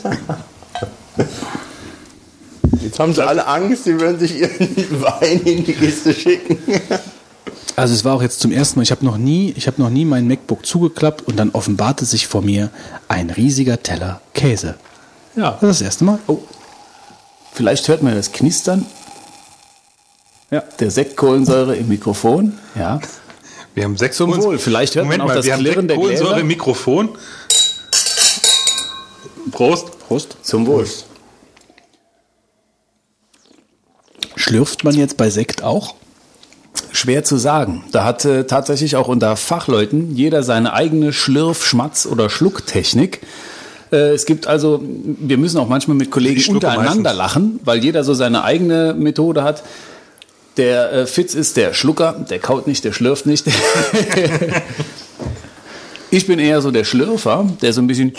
Jetzt 2.81 3.01
haben 3.01 3.13
sie 3.15 3.27
alle 3.27 3.47
Angst, 3.47 3.85
sie 3.85 3.99
würden 3.99 4.21
sich 4.21 4.39
ihren 4.39 4.59
Wein 5.03 5.41
in 5.45 5.65
die 5.65 5.73
Kiste 5.73 6.15
schicken. 6.15 6.59
Also 7.77 7.95
es 7.95 8.05
war 8.05 8.15
auch 8.15 8.23
jetzt 8.23 8.41
zum 8.41 8.53
ersten 8.53 8.79
Mal, 8.79 8.83
ich 8.85 8.91
habe 8.91 9.05
noch 9.05 9.19
nie, 9.19 9.53
ich 9.57 9.67
habe 9.67 9.81
noch 9.81 9.91
nie 9.91 10.05
mein 10.05 10.27
MacBook 10.27 10.65
zugeklappt 10.65 11.23
und 11.29 11.37
dann 11.37 11.51
offenbarte 11.51 12.05
sich 12.05 12.27
vor 12.27 12.43
mir 12.43 12.71
ein 13.09 13.31
riesiger 13.31 13.83
Teller 13.83 14.21
Käse. 14.35 14.77
Ja. 15.37 15.53
Das 15.61 15.71
ist 15.71 15.81
das 15.81 15.83
erste 15.83 16.05
Mal. 16.05 16.19
oh, 16.27 16.39
vielleicht 17.53 17.89
hört 17.89 18.03
man 18.03 18.15
das 18.15 18.33
Knistern. 18.33 18.87
Ja, 20.51 20.63
der 20.81 20.91
Sektkohlensäure 20.91 21.77
im 21.77 21.89
Mikrofon. 21.89 22.57
Ja, 22.77 23.01
Wir 23.75 23.85
haben 23.85 23.97
sechs 23.97 24.17
Zum 24.17 24.35
Wohl. 24.43 24.59
Vielleicht 24.59 24.95
hört 24.95 25.07
man 25.07 25.21
auch 25.21 25.33
das 25.33 25.45
wir 25.45 25.53
haben 25.53 25.61
Klirren 25.61 25.89
der 25.89 25.97
Kohlensäure 25.97 26.29
Gläser. 26.31 26.41
im 26.41 26.47
Mikrofon. 26.47 27.09
Prost. 29.51 29.99
Prost. 30.07 30.37
zum 30.43 30.67
Wohl. 30.67 30.87
Schlürft 34.37 34.85
man 34.85 34.95
jetzt 34.95 35.17
bei 35.17 35.31
Sekt 35.31 35.63
auch? 35.63 35.95
Schwer 36.97 37.25
zu 37.25 37.37
sagen. 37.37 37.85
Da 37.93 38.05
hat 38.05 38.25
äh, 38.25 38.45
tatsächlich 38.45 38.97
auch 38.97 39.09
unter 39.09 39.37
Fachleuten 39.37 40.17
jeder 40.17 40.43
seine 40.43 40.73
eigene 40.73 41.13
Schlürf-, 41.13 41.65
Schmatz- 41.65 42.07
oder 42.07 42.31
Schlucktechnik. 42.31 43.21
Äh, 43.93 44.15
es 44.15 44.27
gibt 44.27 44.47
also, 44.47 44.83
wir 44.83 45.39
müssen 45.39 45.59
auch 45.59 45.69
manchmal 45.69 45.97
mit 45.97 46.11
Kollegen 46.11 46.55
untereinander 46.55 47.15
meistens. 47.15 47.17
lachen, 47.17 47.61
weil 47.65 47.85
jeder 47.85 48.05
so 48.05 48.15
seine 48.15 48.45
eigene 48.45 48.95
Methode 48.95 49.43
hat. 49.43 49.63
Der 50.57 50.93
äh, 50.93 51.07
Fitz 51.07 51.35
ist 51.35 51.57
der 51.57 51.75
Schlucker, 51.75 52.25
der 52.31 52.39
kaut 52.39 52.67
nicht, 52.67 52.85
der 52.85 52.93
schlürft 52.93 53.27
nicht. 53.27 53.47
ich 56.11 56.27
bin 56.27 56.39
eher 56.39 56.63
so 56.63 56.71
der 56.71 56.85
Schlürfer, 56.85 57.47
der 57.61 57.75
so 57.75 57.83
ein 57.83 57.87
bisschen 57.87 58.15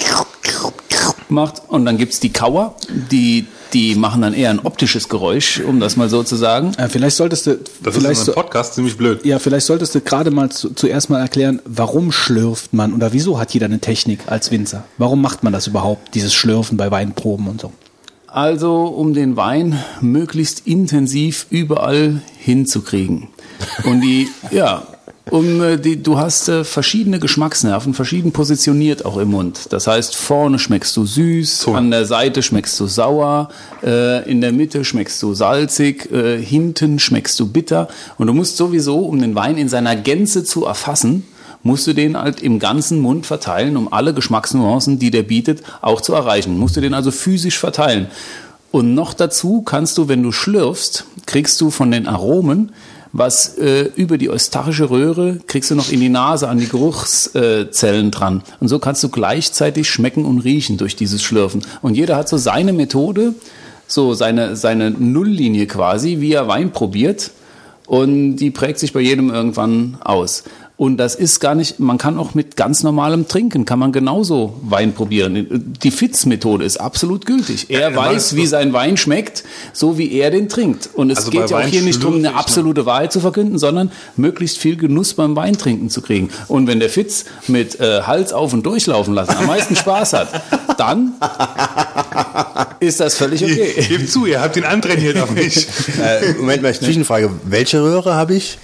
macht. 1.29 1.63
Und 1.67 1.85
dann 1.85 1.97
gibt's 1.97 2.19
die 2.19 2.31
Kauer, 2.31 2.75
die, 2.89 3.47
die 3.73 3.95
machen 3.95 4.21
dann 4.21 4.33
eher 4.33 4.49
ein 4.49 4.59
optisches 4.59 5.09
Geräusch, 5.09 5.59
um 5.59 5.79
das 5.79 5.95
mal 5.97 6.09
so 6.09 6.23
zu 6.23 6.35
sagen. 6.35 6.73
Äh, 6.77 6.87
vielleicht 6.89 7.15
solltest 7.17 7.47
du, 7.47 7.59
Das 7.83 7.95
vielleicht 7.95 8.19
ist 8.19 8.25
so, 8.25 8.31
in 8.31 8.37
einem 8.37 8.43
Podcast 8.45 8.75
ziemlich 8.75 8.97
blöd. 8.97 9.25
ja, 9.25 9.39
vielleicht 9.39 9.65
solltest 9.65 9.95
du 9.95 10.01
gerade 10.01 10.31
mal 10.31 10.49
zu, 10.49 10.73
zuerst 10.73 11.09
mal 11.09 11.19
erklären, 11.19 11.61
warum 11.65 12.11
schlürft 12.11 12.73
man 12.73 12.93
oder 12.93 13.13
wieso 13.13 13.39
hat 13.39 13.53
jeder 13.53 13.65
eine 13.65 13.79
Technik 13.79 14.19
als 14.27 14.51
Winzer? 14.51 14.83
Warum 14.97 15.21
macht 15.21 15.43
man 15.43 15.53
das 15.53 15.67
überhaupt, 15.67 16.15
dieses 16.15 16.33
Schlürfen 16.33 16.77
bei 16.77 16.91
Weinproben 16.91 17.47
und 17.47 17.61
so? 17.61 17.71
Also, 18.27 18.83
um 18.85 19.13
den 19.13 19.35
Wein 19.37 19.79
möglichst 20.01 20.67
intensiv 20.67 21.47
überall 21.49 22.21
hinzukriegen. 22.37 23.29
Und 23.85 24.01
die, 24.01 24.27
ja, 24.51 24.83
um 25.31 25.61
äh, 25.61 25.77
die, 25.77 26.01
du 26.01 26.17
hast 26.17 26.49
äh, 26.49 26.63
verschiedene 26.63 27.19
Geschmacksnerven, 27.19 27.93
verschieden 27.93 28.31
positioniert 28.31 29.05
auch 29.05 29.17
im 29.17 29.31
Mund. 29.31 29.67
Das 29.69 29.87
heißt, 29.87 30.15
vorne 30.15 30.59
schmeckst 30.59 30.95
du 30.97 31.05
süß, 31.05 31.59
Zunge. 31.59 31.77
an 31.77 31.91
der 31.91 32.05
Seite 32.05 32.43
schmeckst 32.43 32.79
du 32.79 32.87
sauer, 32.87 33.49
äh, 33.83 34.29
in 34.29 34.41
der 34.41 34.51
Mitte 34.51 34.85
schmeckst 34.85 35.21
du 35.23 35.33
salzig, 35.33 36.11
äh, 36.11 36.41
hinten 36.41 36.99
schmeckst 36.99 37.39
du 37.39 37.47
bitter. 37.47 37.87
Und 38.17 38.27
du 38.27 38.33
musst 38.33 38.57
sowieso, 38.57 38.99
um 38.99 39.19
den 39.19 39.35
Wein 39.35 39.57
in 39.57 39.69
seiner 39.69 39.95
Gänze 39.95 40.43
zu 40.43 40.65
erfassen, 40.65 41.23
musst 41.63 41.87
du 41.87 41.93
den 41.93 42.17
halt 42.17 42.41
im 42.41 42.59
ganzen 42.59 42.99
Mund 42.99 43.25
verteilen, 43.25 43.77
um 43.77 43.91
alle 43.91 44.13
Geschmacksnuancen, 44.13 44.99
die 44.99 45.11
der 45.11 45.23
bietet, 45.23 45.63
auch 45.81 46.01
zu 46.01 46.13
erreichen. 46.13 46.57
Musst 46.57 46.77
du 46.77 46.81
den 46.81 46.93
also 46.93 47.11
physisch 47.11 47.57
verteilen. 47.57 48.07
Und 48.71 48.93
noch 48.93 49.13
dazu 49.13 49.61
kannst 49.61 49.97
du, 49.97 50.07
wenn 50.07 50.23
du 50.23 50.31
schlürfst, 50.31 51.05
kriegst 51.25 51.59
du 51.61 51.71
von 51.71 51.91
den 51.91 52.07
Aromen, 52.07 52.71
was 53.13 53.57
äh, 53.57 53.89
über 53.95 54.17
die 54.17 54.29
eustachische 54.29 54.89
Röhre 54.89 55.39
kriegst 55.47 55.71
du 55.71 55.75
noch 55.75 55.91
in 55.91 55.99
die 55.99 56.09
Nase 56.09 56.47
an 56.49 56.59
die 56.59 56.67
Geruchszellen 56.67 57.71
Zellen 57.71 58.11
dran. 58.11 58.43
Und 58.59 58.67
so 58.67 58.79
kannst 58.79 59.03
du 59.03 59.09
gleichzeitig 59.09 59.89
schmecken 59.89 60.25
und 60.25 60.39
riechen 60.39 60.77
durch 60.77 60.95
dieses 60.95 61.23
Schlürfen. 61.23 61.61
Und 61.81 61.95
jeder 61.95 62.15
hat 62.15 62.29
so 62.29 62.37
seine 62.37 62.73
Methode, 62.73 63.33
so 63.87 64.13
seine, 64.13 64.55
seine 64.55 64.91
Nulllinie 64.91 65.67
quasi, 65.67 66.19
wie 66.19 66.33
er 66.33 66.47
Wein 66.47 66.71
probiert. 66.71 67.31
Und 67.85 68.35
die 68.37 68.51
prägt 68.51 68.79
sich 68.79 68.91
bei 68.91 68.99
jedem 68.99 69.29
irgendwann 69.29 69.97
aus. 70.01 70.43
Und 70.77 70.97
das 70.97 71.15
ist 71.15 71.39
gar 71.39 71.55
nicht, 71.55 71.79
man 71.79 71.97
kann 71.97 72.19
auch 72.19 72.35
mit 72.35 72.55
ganz 72.55 72.83
normalem 72.83 73.27
Trinken, 73.27 73.65
kann 73.65 73.79
man 73.79 73.91
genauso 73.91 74.59
Wein 74.61 74.93
probieren. 74.93 75.73
Die 75.81 75.89
Fitz-Methode 75.89 76.63
ist 76.65 76.77
absolut 76.77 77.25
gültig. 77.25 77.65
Er 77.69 77.89
Ja, 77.89 77.95
weiß, 77.95 78.35
wie 78.35 78.45
sein 78.45 78.73
Wein 78.73 78.95
schmeckt, 78.95 79.43
so 79.73 79.97
wie 79.97 80.11
er 80.11 80.29
den 80.29 80.49
trinkt. 80.49 80.87
Und 80.93 81.09
es 81.09 81.17
Also 81.17 81.31
geht 81.31 81.49
ja 81.49 81.57
auch 81.57 81.61
Wein 81.63 81.69
hier 81.69 81.81
nicht 81.81 82.03
darum, 82.03 82.17
eine 82.17 82.35
absolute 82.35 82.85
Wahrheit 82.85 83.11
zu 83.11 83.21
verkünden, 83.21 83.57
sondern 83.57 83.91
möglichst 84.17 84.59
viel 84.59 84.77
Genuss 84.77 85.15
beim 85.15 85.35
Weintrinken 85.35 85.89
zu 85.89 86.03
kriegen. 86.03 86.29
Und 86.47 86.67
wenn 86.67 86.79
der 86.79 86.89
Fitz 86.89 87.25
mit 87.47 87.79
äh, 87.79 88.03
Hals 88.03 88.31
auf 88.31 88.53
und 88.53 88.63
durchlaufen 88.63 89.15
lassen 89.15 89.35
am 89.35 89.47
meisten 89.47 89.75
Spaß 89.75 90.13
hat, 90.13 90.43
dann 90.77 91.13
ist 92.79 92.99
das 92.99 93.15
völlig 93.15 93.43
okay. 93.43 93.83
Gebt 93.89 94.11
zu, 94.11 94.27
ihr 94.27 94.41
habt 94.41 94.55
ihn 94.57 94.63
antrainiert 94.63 95.17
auf 95.17 95.31
mich. 95.31 95.67
Äh, 95.99 96.33
Moment 96.33 96.61
mal, 96.61 96.75
Zwischenfrage. 96.75 97.31
Welche 97.45 97.81
Röhre 97.81 98.13
habe 98.13 98.35
ich? 98.35 98.59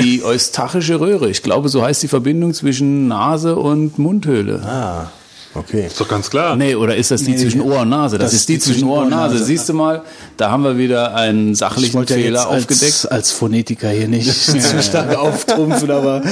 Die 0.00 0.22
eustachische 0.24 0.98
Röhre, 1.00 1.28
ich 1.28 1.42
glaube, 1.42 1.68
so 1.68 1.82
heißt 1.82 2.02
die 2.02 2.08
Verbindung 2.08 2.54
zwischen 2.54 3.08
Nase 3.08 3.56
und 3.56 3.98
Mundhöhle. 3.98 4.60
Ah, 4.64 5.10
okay. 5.54 5.86
Ist 5.86 6.00
doch 6.00 6.08
ganz 6.08 6.30
klar. 6.30 6.56
Nee, 6.56 6.74
oder 6.74 6.96
ist 6.96 7.10
das 7.10 7.22
die 7.24 7.32
Nee, 7.32 7.36
zwischen 7.36 7.60
Ohr 7.60 7.80
und 7.82 7.90
Nase? 7.90 8.16
Das, 8.18 8.32
ist 8.32 8.48
die 8.48 8.58
zwischen 8.58 8.84
Ohr 8.88 9.02
und 9.02 9.10
Nase. 9.10 9.44
Siehst 9.44 9.68
du 9.68 9.74
mal, 9.74 10.00
da 10.38 10.50
haben 10.50 10.64
wir 10.64 10.78
wieder 10.78 11.14
einen 11.14 11.52
Ich 11.52 11.58
sachlichen 11.58 11.94
wollte 11.94 12.14
ja 12.16 12.20
Fehler 12.24 12.38
jetzt 12.40 12.48
als, 12.48 12.62
aufgedeckt. 12.62 13.12
als 13.12 13.30
Phonetiker 13.32 13.90
hier 13.90 14.08
nicht 14.08 14.32
zu 14.44 14.82
stark 14.82 15.14
auftrumpfen, 15.16 15.90
aber 15.90 16.22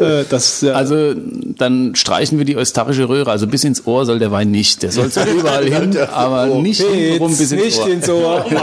äh, 0.00 0.24
das 0.30 0.60
ja, 0.60 0.74
Also 0.74 1.12
dann 1.14 1.96
streichen 1.96 2.38
wir 2.38 2.44
die 2.44 2.56
eustachische 2.56 3.08
Röhre. 3.08 3.30
Also 3.32 3.46
bis 3.48 3.64
ins 3.64 3.84
Ohr 3.86 4.06
soll 4.06 4.20
der 4.20 4.30
Wein 4.30 4.50
nicht. 4.52 4.82
Der 4.84 4.92
soll 4.92 5.10
zwar 5.10 5.26
überall 5.26 5.64
hin, 5.68 5.98
aber 6.14 6.46
nicht 6.46 6.80
hintenrum 6.80 7.36
bis 7.36 7.50
ins 7.52 7.62
nicht 7.64 7.78
Ohr. 7.80 7.88
ins 7.88 8.08
Ohr. 8.08 8.46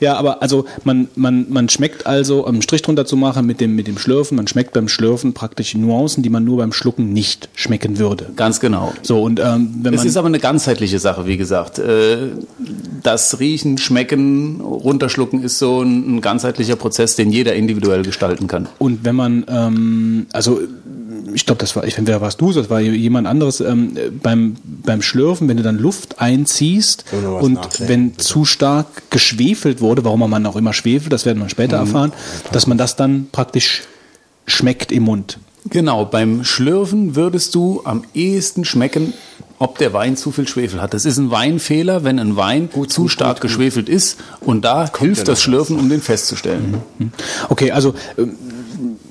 Ja, 0.00 0.16
aber 0.16 0.42
also 0.42 0.64
man, 0.84 1.08
man, 1.16 1.46
man 1.48 1.68
schmeckt 1.68 2.06
also, 2.06 2.40
um 2.46 2.54
einen 2.54 2.62
Strich 2.62 2.82
drunter 2.82 3.06
zu 3.06 3.16
machen 3.16 3.46
mit 3.46 3.60
dem, 3.60 3.76
mit 3.76 3.86
dem 3.86 3.98
Schlürfen, 3.98 4.36
man 4.36 4.46
schmeckt 4.48 4.72
beim 4.72 4.88
Schlürfen 4.88 5.32
praktisch 5.32 5.74
Nuancen, 5.74 6.22
die 6.22 6.30
man 6.30 6.44
nur 6.44 6.58
beim 6.58 6.72
Schlucken 6.72 7.12
nicht 7.12 7.48
schmecken 7.54 7.98
würde. 7.98 8.30
Ganz 8.36 8.60
genau. 8.60 8.92
So, 9.02 9.22
und 9.22 9.40
ähm, 9.40 9.74
wenn 9.82 9.94
Es 9.94 10.00
man. 10.00 10.06
ist 10.08 10.16
aber 10.16 10.28
eine 10.28 10.38
ganzheitliche 10.38 10.98
Sache, 10.98 11.26
wie 11.26 11.36
gesagt. 11.36 11.78
Äh, 11.78 12.28
Das 13.02 13.38
Riechen, 13.40 13.78
Schmecken, 13.78 14.60
Runterschlucken 14.60 15.42
ist 15.42 15.58
so 15.58 15.82
ein 15.82 16.16
ein 16.16 16.20
ganzheitlicher 16.20 16.76
Prozess, 16.76 17.16
den 17.16 17.30
jeder 17.30 17.54
individuell 17.54 18.02
gestalten 18.02 18.46
kann. 18.46 18.68
Und 18.78 19.04
wenn 19.04 19.16
man, 19.16 19.44
ähm, 19.48 20.26
also 20.32 20.60
ich 21.36 21.44
glaube, 21.44 21.58
das 21.58 21.76
war, 21.76 21.84
ich 21.84 21.98
entweder 21.98 22.22
warst 22.22 22.40
du, 22.40 22.50
das 22.50 22.70
war 22.70 22.80
jemand 22.80 23.26
anderes, 23.26 23.60
ähm, 23.60 23.92
beim, 24.22 24.56
beim 24.64 25.02
Schlürfen, 25.02 25.48
wenn 25.48 25.58
du 25.58 25.62
dann 25.62 25.76
Luft 25.78 26.18
einziehst 26.18 27.04
und 27.12 27.58
wenn 27.78 28.12
bitte. 28.12 28.24
zu 28.24 28.46
stark 28.46 29.10
geschwefelt 29.10 29.82
wurde, 29.82 30.02
warum 30.02 30.30
man 30.30 30.46
auch 30.46 30.56
immer 30.56 30.72
schwefelt, 30.72 31.12
das 31.12 31.26
werden 31.26 31.42
wir 31.42 31.50
später 31.50 31.76
erfahren, 31.76 32.14
dass 32.52 32.66
man 32.66 32.78
das 32.78 32.96
dann 32.96 33.28
praktisch 33.32 33.82
schmeckt 34.46 34.90
im 34.90 35.02
Mund. 35.02 35.38
Genau, 35.68 36.06
beim 36.06 36.42
Schlürfen 36.42 37.16
würdest 37.16 37.54
du 37.54 37.82
am 37.84 38.04
ehesten 38.14 38.64
schmecken, 38.64 39.12
ob 39.58 39.76
der 39.76 39.92
Wein 39.92 40.16
zu 40.16 40.32
viel 40.32 40.48
Schwefel 40.48 40.80
hat. 40.80 40.94
Das 40.94 41.04
ist 41.04 41.18
ein 41.18 41.30
Weinfehler, 41.30 42.02
wenn 42.02 42.18
ein 42.18 42.36
Wein 42.36 42.70
zu 42.88 43.08
stark 43.08 43.42
geschwefelt 43.42 43.90
ist 43.90 44.16
und 44.40 44.64
da 44.64 44.90
hilft 44.98 45.28
das 45.28 45.42
Schlürfen, 45.42 45.78
um 45.78 45.90
den 45.90 46.00
festzustellen. 46.00 46.80
Okay, 47.50 47.72
also 47.72 47.94
ähm, 48.16 48.36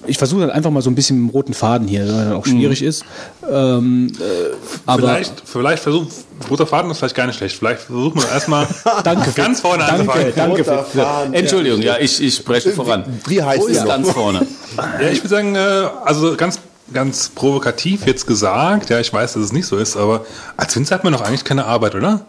ich 0.07 0.17
versuche 0.17 0.41
dann 0.41 0.49
einfach 0.51 0.71
mal 0.71 0.81
so 0.81 0.89
ein 0.89 0.95
bisschen 0.95 1.17
mit 1.17 1.29
dem 1.29 1.31
roten 1.31 1.53
Faden 1.53 1.87
hier, 1.87 2.07
weil 2.07 2.27
er 2.27 2.35
auch 2.35 2.45
schwierig 2.45 2.81
ist. 2.81 3.05
Ähm, 3.49 4.11
äh, 4.19 4.53
aber 4.85 5.01
vielleicht, 5.01 5.43
vielleicht 5.45 5.83
versucht, 5.83 6.09
roter 6.49 6.67
Faden 6.67 6.91
ist 6.91 6.99
vielleicht 6.99 7.15
gar 7.15 7.27
nicht 7.27 7.37
schlecht. 7.37 7.57
Vielleicht 7.57 7.81
versuchen 7.81 8.21
wir 8.21 8.29
erstmal 8.29 8.67
Danke. 9.03 9.31
ganz 9.31 9.61
vorne 9.61 9.85
danke, 9.85 10.11
anzufangen. 10.11 10.33
danke 10.35 10.63
für, 10.63 10.83
Faden. 10.83 11.33
Entschuldigung, 11.33 11.81
ja, 11.81 11.97
ich, 11.99 12.21
ich 12.21 12.35
spreche 12.35 12.71
voran. 12.71 13.05
wie 13.27 13.41
heißt 13.41 13.67
noch? 13.67 13.85
ganz 13.85 14.11
vorne? 14.11 14.47
Ja, 14.99 15.07
ich 15.07 15.19
würde 15.19 15.29
sagen, 15.29 15.55
äh, 15.55 15.59
also 16.03 16.35
ganz, 16.35 16.59
ganz 16.91 17.29
provokativ 17.29 18.05
jetzt 18.05 18.27
gesagt, 18.27 18.89
ja, 18.89 18.99
ich 18.99 19.11
weiß, 19.11 19.33
dass 19.33 19.41
es 19.41 19.53
nicht 19.53 19.67
so 19.67 19.77
ist, 19.77 19.95
aber 19.95 20.25
als 20.57 20.75
Winzer 20.75 20.95
hat 20.95 21.05
man 21.05 21.13
doch 21.13 21.21
eigentlich 21.21 21.45
keine 21.45 21.65
Arbeit, 21.65 21.95
oder? 21.95 22.25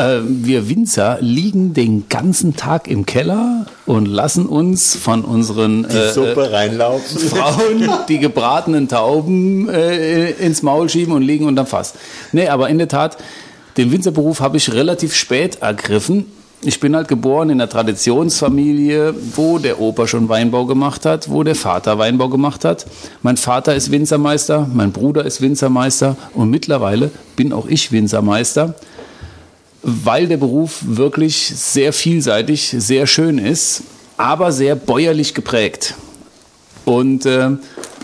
Äh, 0.00 0.20
wir 0.24 0.68
Winzer 0.68 1.18
liegen 1.20 1.74
den 1.74 2.08
ganzen 2.08 2.56
Tag 2.56 2.88
im 2.88 3.04
Keller 3.04 3.66
und 3.84 4.06
lassen 4.06 4.46
uns 4.46 4.96
von 4.96 5.24
unseren 5.24 5.84
äh, 5.84 6.12
reinlaufen. 6.16 7.18
Frauen 7.20 7.90
die 8.08 8.18
gebratenen 8.18 8.88
Tauben 8.88 9.68
äh, 9.68 10.30
ins 10.30 10.62
Maul 10.62 10.88
schieben 10.88 11.12
und 11.12 11.22
liegen 11.22 11.46
unterm 11.46 11.66
Fass. 11.66 11.94
Nee, 12.32 12.48
aber 12.48 12.70
in 12.70 12.78
der 12.78 12.88
Tat, 12.88 13.18
den 13.76 13.92
Winzerberuf 13.92 14.40
habe 14.40 14.56
ich 14.56 14.72
relativ 14.72 15.14
spät 15.14 15.58
ergriffen. 15.60 16.26
Ich 16.62 16.78
bin 16.78 16.94
halt 16.94 17.08
geboren 17.08 17.48
in 17.48 17.60
einer 17.60 17.70
Traditionsfamilie, 17.70 19.14
wo 19.34 19.58
der 19.58 19.80
Opa 19.80 20.06
schon 20.06 20.28
Weinbau 20.28 20.66
gemacht 20.66 21.06
hat, 21.06 21.30
wo 21.30 21.42
der 21.42 21.54
Vater 21.54 21.98
Weinbau 21.98 22.28
gemacht 22.28 22.64
hat. 22.66 22.86
Mein 23.22 23.38
Vater 23.38 23.74
ist 23.74 23.90
Winzermeister, 23.90 24.68
mein 24.72 24.92
Bruder 24.92 25.24
ist 25.24 25.40
Winzermeister 25.40 26.16
und 26.34 26.50
mittlerweile 26.50 27.10
bin 27.36 27.52
auch 27.54 27.66
ich 27.66 27.92
Winzermeister 27.92 28.74
weil 29.82 30.26
der 30.26 30.36
Beruf 30.36 30.80
wirklich 30.82 31.36
sehr 31.56 31.92
vielseitig, 31.92 32.74
sehr 32.78 33.06
schön 33.06 33.38
ist, 33.38 33.82
aber 34.16 34.52
sehr 34.52 34.74
bäuerlich 34.76 35.34
geprägt. 35.34 35.94
Und 36.84 37.26
äh, 37.26 37.50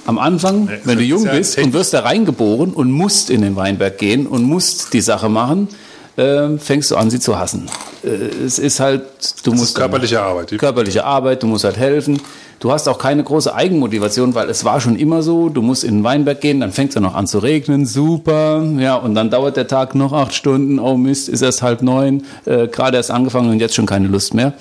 am 0.06 0.18
Anfang, 0.18 0.68
Ja, 0.68 0.74
wenn 0.84 0.98
du 0.98 1.04
jung 1.04 1.24
bist 1.28 1.58
und 1.58 1.72
wirst 1.72 1.92
da 1.94 2.00
reingeboren 2.00 2.72
und 2.72 2.90
musst 2.90 3.30
in 3.30 3.42
den 3.42 3.56
Weinberg 3.56 3.98
gehen 3.98 4.26
und 4.26 4.42
musst 4.44 4.92
die 4.94 5.00
Sache 5.00 5.28
machen, 5.28 5.68
äh, 6.16 6.56
fängst 6.58 6.90
du 6.90 6.96
an, 6.96 7.10
sie 7.10 7.20
zu 7.20 7.38
hassen. 7.38 7.66
Äh, 8.02 8.08
es 8.44 8.58
ist 8.58 8.80
halt, 8.80 9.02
du 9.44 9.50
Das 9.50 9.60
musst 9.60 9.74
körperliche 9.74 10.20
Arbeit. 10.20 10.50
Die- 10.50 10.56
körperliche 10.56 11.04
Arbeit, 11.04 11.42
du 11.42 11.46
musst 11.46 11.64
halt 11.64 11.76
helfen. 11.76 12.20
Du 12.66 12.72
hast 12.72 12.88
auch 12.88 12.98
keine 12.98 13.22
große 13.22 13.54
Eigenmotivation, 13.54 14.34
weil 14.34 14.50
es 14.50 14.64
war 14.64 14.80
schon 14.80 14.96
immer 14.96 15.22
so, 15.22 15.48
du 15.50 15.62
musst 15.62 15.84
in 15.84 15.98
den 15.98 16.02
Weinberg 16.02 16.40
gehen, 16.40 16.58
dann 16.58 16.72
fängt 16.72 16.88
es 16.88 16.96
ja 16.96 17.00
noch 17.00 17.14
an 17.14 17.28
zu 17.28 17.38
regnen, 17.38 17.86
super, 17.86 18.60
ja, 18.78 18.96
und 18.96 19.14
dann 19.14 19.30
dauert 19.30 19.56
der 19.56 19.68
Tag 19.68 19.94
noch 19.94 20.12
acht 20.12 20.34
Stunden, 20.34 20.80
oh 20.80 20.96
Mist, 20.96 21.28
ist 21.28 21.42
erst 21.42 21.62
halb 21.62 21.80
neun, 21.80 22.24
äh, 22.44 22.66
gerade 22.66 22.96
erst 22.96 23.12
angefangen 23.12 23.50
und 23.50 23.60
jetzt 23.60 23.76
schon 23.76 23.86
keine 23.86 24.08
Lust 24.08 24.34
mehr. 24.34 24.52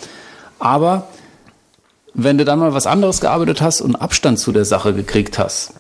Aber 0.60 1.07
wenn 2.14 2.38
du 2.38 2.45
dann 2.45 2.60
mal 2.60 2.76
was 2.76 2.86
anderes 2.86 3.22
gearbeitet 3.22 3.64
hast 3.64 3.82
und 3.82 3.95
Abstand 3.95 4.38
zu 4.38 4.52
der 4.52 4.65
Sache 4.65 4.94
gekriegt 4.94 5.40
hast, 5.40 5.73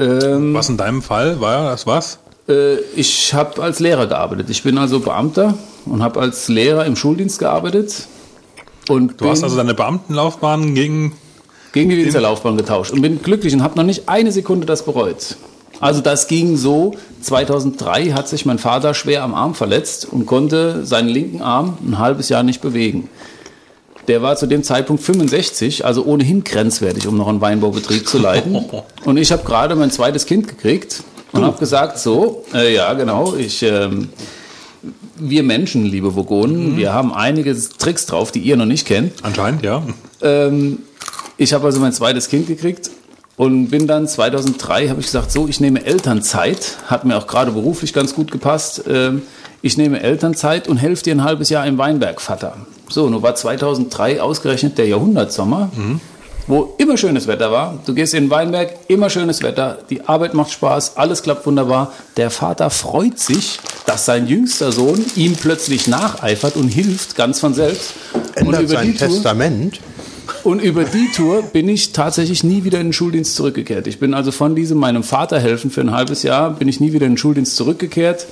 ähm, 0.00 0.52
Was 0.52 0.68
in 0.68 0.78
deinem 0.78 1.02
Fall 1.02 1.40
war 1.40 1.70
das 1.70 1.86
was? 1.86 2.18
äh, 2.48 2.74
ich 2.96 3.32
habe 3.34 3.62
als 3.62 3.78
Lehrer 3.78 4.08
gearbeitet. 4.08 4.50
Ich 4.50 4.64
bin 4.64 4.76
also 4.78 4.98
Beamter 4.98 5.54
und 5.86 6.02
habe 6.02 6.18
als 6.18 6.48
Lehrer 6.48 6.86
im 6.86 6.96
Schuldienst 6.96 7.38
gearbeitet. 7.38 8.08
Und 8.88 9.20
Du 9.20 9.28
hast 9.28 9.42
also 9.42 9.56
deine 9.56 9.74
Beamtenlaufbahn 9.74 10.74
gegen 10.74 11.12
gegen 11.72 11.90
die 11.90 11.98
Winzerlaufbahn 11.98 12.56
getauscht 12.56 12.92
und 12.92 13.02
bin 13.02 13.22
glücklich 13.22 13.54
und 13.54 13.62
habe 13.62 13.76
noch 13.76 13.84
nicht 13.84 14.08
eine 14.08 14.32
Sekunde 14.32 14.66
das 14.66 14.84
bereut. 14.84 15.36
Also 15.80 16.00
das 16.00 16.26
ging 16.26 16.56
so, 16.56 16.94
2003 17.22 18.10
hat 18.10 18.28
sich 18.28 18.46
mein 18.46 18.58
Vater 18.58 18.94
schwer 18.94 19.22
am 19.22 19.34
Arm 19.34 19.54
verletzt 19.54 20.08
und 20.10 20.26
konnte 20.26 20.84
seinen 20.84 21.08
linken 21.08 21.40
Arm 21.40 21.78
ein 21.86 21.98
halbes 21.98 22.28
Jahr 22.30 22.42
nicht 22.42 22.60
bewegen. 22.60 23.08
Der 24.08 24.22
war 24.22 24.36
zu 24.36 24.46
dem 24.46 24.62
Zeitpunkt 24.62 25.02
65, 25.02 25.84
also 25.84 26.04
ohnehin 26.04 26.42
grenzwertig, 26.42 27.06
um 27.06 27.16
noch 27.16 27.28
einen 27.28 27.40
Weinbaubetrieb 27.40 28.08
zu 28.08 28.18
leiten. 28.18 28.64
Und 29.04 29.18
ich 29.18 29.30
habe 29.30 29.44
gerade 29.44 29.76
mein 29.76 29.90
zweites 29.90 30.24
Kind 30.24 30.48
gekriegt 30.48 31.02
und 31.30 31.44
habe 31.44 31.58
gesagt, 31.58 31.98
so, 31.98 32.42
äh, 32.54 32.74
ja 32.74 32.94
genau, 32.94 33.34
ich... 33.36 33.62
Ähm, 33.62 34.08
wir 35.20 35.42
Menschen, 35.42 35.84
liebe 35.84 36.14
Vogonen, 36.14 36.76
wir 36.76 36.92
haben 36.92 37.12
einige 37.12 37.56
Tricks 37.78 38.06
drauf, 38.06 38.32
die 38.32 38.40
ihr 38.40 38.56
noch 38.56 38.66
nicht 38.66 38.86
kennt. 38.86 39.12
anscheinend, 39.22 39.62
ja. 39.62 39.82
Ähm, 40.22 40.78
ich 41.36 41.52
habe 41.52 41.66
also 41.66 41.80
mein 41.80 41.92
zweites 41.92 42.28
Kind 42.28 42.46
gekriegt 42.46 42.90
und 43.36 43.68
bin 43.68 43.86
dann 43.86 44.08
2003, 44.08 44.88
habe 44.88 45.00
ich 45.00 45.06
gesagt, 45.06 45.30
so, 45.30 45.46
ich 45.46 45.60
nehme 45.60 45.84
Elternzeit, 45.84 46.78
hat 46.86 47.04
mir 47.04 47.16
auch 47.16 47.26
gerade 47.26 47.52
beruflich 47.52 47.92
ganz 47.92 48.14
gut 48.14 48.30
gepasst. 48.30 48.84
Ähm, 48.88 49.22
ich 49.62 49.76
nehme 49.76 50.00
Elternzeit 50.00 50.68
und 50.68 50.76
helfe 50.76 51.04
dir 51.04 51.14
ein 51.14 51.24
halbes 51.24 51.48
Jahr 51.48 51.66
im 51.66 51.78
Weinberg, 51.78 52.20
Vater. 52.20 52.56
So, 52.88 53.08
nun 53.08 53.22
war 53.22 53.34
2003 53.34 54.20
ausgerechnet 54.20 54.78
der 54.78 54.86
Jahrhundertsommer, 54.86 55.70
wo 56.48 56.74
immer 56.78 56.96
schönes 56.96 57.26
Wetter 57.26 57.52
war. 57.52 57.78
Du 57.86 57.94
gehst 57.94 58.14
in 58.14 58.24
den 58.24 58.30
Weinberg, 58.30 58.70
immer 58.88 59.10
schönes 59.10 59.42
Wetter, 59.42 59.78
die 59.90 60.08
Arbeit 60.08 60.34
macht 60.34 60.50
Spaß, 60.50 60.96
alles 60.96 61.22
klappt 61.22 61.46
wunderbar. 61.46 61.92
Der 62.16 62.30
Vater 62.30 62.70
freut 62.70 63.18
sich, 63.18 63.60
dass 63.86 64.04
sein 64.06 64.26
jüngster 64.26 64.72
Sohn 64.72 65.04
ihm 65.14 65.36
plötzlich 65.36 65.86
nacheifert 65.86 66.56
und 66.56 66.68
hilft, 66.68 67.14
ganz 67.16 67.38
von 67.38 67.54
selbst. 67.54 67.92
Ändert 68.34 68.68
sein 68.68 68.96
Tour- 68.96 69.08
Testament. 69.08 69.80
und 70.44 70.60
über 70.62 70.84
die 70.84 71.10
Tour 71.14 71.42
bin 71.42 71.68
ich 71.68 71.92
tatsächlich 71.92 72.44
nie 72.44 72.64
wieder 72.64 72.80
in 72.80 72.88
den 72.88 72.92
Schuldienst 72.92 73.34
zurückgekehrt. 73.34 73.86
Ich 73.86 73.98
bin 73.98 74.14
also 74.14 74.30
von 74.32 74.54
diesem 74.54 74.78
meinem 74.78 75.02
Vater 75.02 75.38
helfen 75.40 75.70
für 75.70 75.80
ein 75.82 75.92
halbes 75.92 76.22
Jahr, 76.22 76.50
bin 76.50 76.68
ich 76.68 76.80
nie 76.80 76.92
wieder 76.92 77.06
in 77.06 77.12
den 77.12 77.18
Schuldienst 77.18 77.56
zurückgekehrt, 77.56 78.26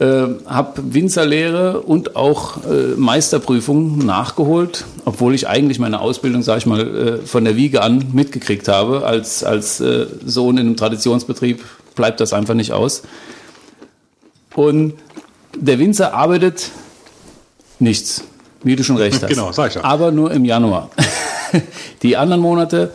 äh, 0.00 0.28
habe 0.46 0.94
Winzerlehre 0.94 1.82
und 1.82 2.16
auch 2.16 2.64
äh, 2.64 2.96
Meisterprüfung 2.96 3.98
nachgeholt, 3.98 4.86
obwohl 5.04 5.34
ich 5.34 5.46
eigentlich 5.46 5.78
meine 5.78 6.00
Ausbildung, 6.00 6.42
sage 6.42 6.60
ich 6.60 6.66
mal, 6.66 6.80
äh, 6.80 7.26
von 7.26 7.44
der 7.44 7.56
Wiege 7.56 7.82
an 7.82 8.06
mitgekriegt 8.12 8.66
habe. 8.66 9.04
Als, 9.04 9.44
als 9.44 9.78
äh, 9.80 10.06
Sohn 10.24 10.56
in 10.56 10.66
einem 10.68 10.76
Traditionsbetrieb 10.76 11.62
bleibt 11.94 12.20
das 12.20 12.32
einfach 12.32 12.54
nicht 12.54 12.72
aus. 12.72 13.02
Und 14.54 14.94
der 15.54 15.78
Winzer 15.78 16.14
arbeitet 16.14 16.70
nichts, 17.78 18.24
wie 18.62 18.76
du 18.76 18.84
schon 18.84 18.96
recht 18.96 19.22
hast. 19.22 19.28
Genau, 19.28 19.52
sag 19.52 19.68
ich 19.68 19.74
ja. 19.74 19.84
Aber 19.84 20.12
nur 20.12 20.30
im 20.32 20.46
Januar. 20.46 20.90
Die 22.02 22.16
anderen 22.16 22.40
Monate 22.40 22.92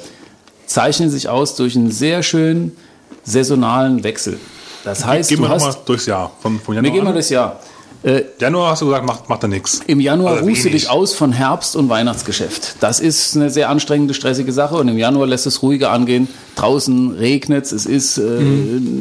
zeichnen 0.65 1.11
sich 1.11 1.30
aus 1.30 1.56
durch 1.56 1.76
einen 1.76 1.91
sehr 1.91 2.23
schönen 2.23 2.76
saisonalen 3.23 4.03
Wechsel. 4.03 4.40
Das 4.86 5.06
heißt, 5.06 5.30
Gehen 5.30 5.41
wir 5.41 5.49
du 5.49 5.56
nochmal 5.56 5.76
durchs 5.86 6.06
Jahr. 6.06 6.32
Von, 6.41 6.60
von 6.60 6.76
wir 6.76 6.82
Januar 6.82 6.94
gehen 6.94 7.03
mal 7.03 7.14
durchs 7.14 7.30
Jahr. 7.30 7.60
Äh, 8.03 8.24
Januar 8.40 8.72
hast 8.72 8.84
du 8.84 8.86
gesagt, 8.86 9.03
macht, 9.03 9.30
macht 9.30 9.41
er 9.41 9.49
nichts. 9.49 9.82
Im 9.88 9.99
Januar 9.99 10.34
Also 10.34 10.45
ruhst 10.45 10.64
du 10.64 10.70
dich 10.70 10.91
aus 10.91 11.16
von 11.16 11.32
Herbst- 11.32 11.76
und 11.76 11.90
Weihnachtsgeschäft. 11.90 12.76
Das 12.80 12.99
ist 12.99 13.36
eine 13.36 13.49
sehr 13.49 13.70
anstrengende, 13.70 14.14
stressige 14.14 14.53
Sache 14.53 14.76
und 14.76 14.88
im 14.88 14.98
Januar 14.99 15.26
lässt 15.26 15.48
es 15.48 15.64
ruhiger 15.64 15.90
angehen. 15.90 16.28
Draußen 16.56 17.14
regnet 17.14 17.66
es, 17.66 17.88
ist 17.88 18.20
äh, 18.20 18.44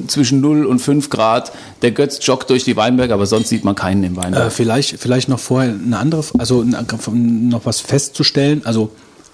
zwischen 0.08 0.40
0 0.40 0.64
und 0.64 0.78
5 0.78 1.10
Grad. 1.10 1.52
Der 1.82 1.90
Götz 1.90 2.18
joggt 2.26 2.48
durch 2.48 2.64
die 2.64 2.78
Weinberge, 2.78 3.12
aber 3.12 3.26
sonst 3.26 3.50
sieht 3.50 3.62
man 3.62 3.74
keinen 3.74 4.04
im 4.04 4.16
Weinberg. 4.16 4.46
Äh, 4.46 4.50
vielleicht, 4.50 4.98
vielleicht 4.98 5.28
noch 5.28 5.38
vorher 5.38 5.74
eine 5.74 5.98
andere, 5.98 6.24
also 6.38 6.64
noch 6.64 7.66
was 7.66 7.80
festzustellen. 7.80 8.62
Also 8.64 8.90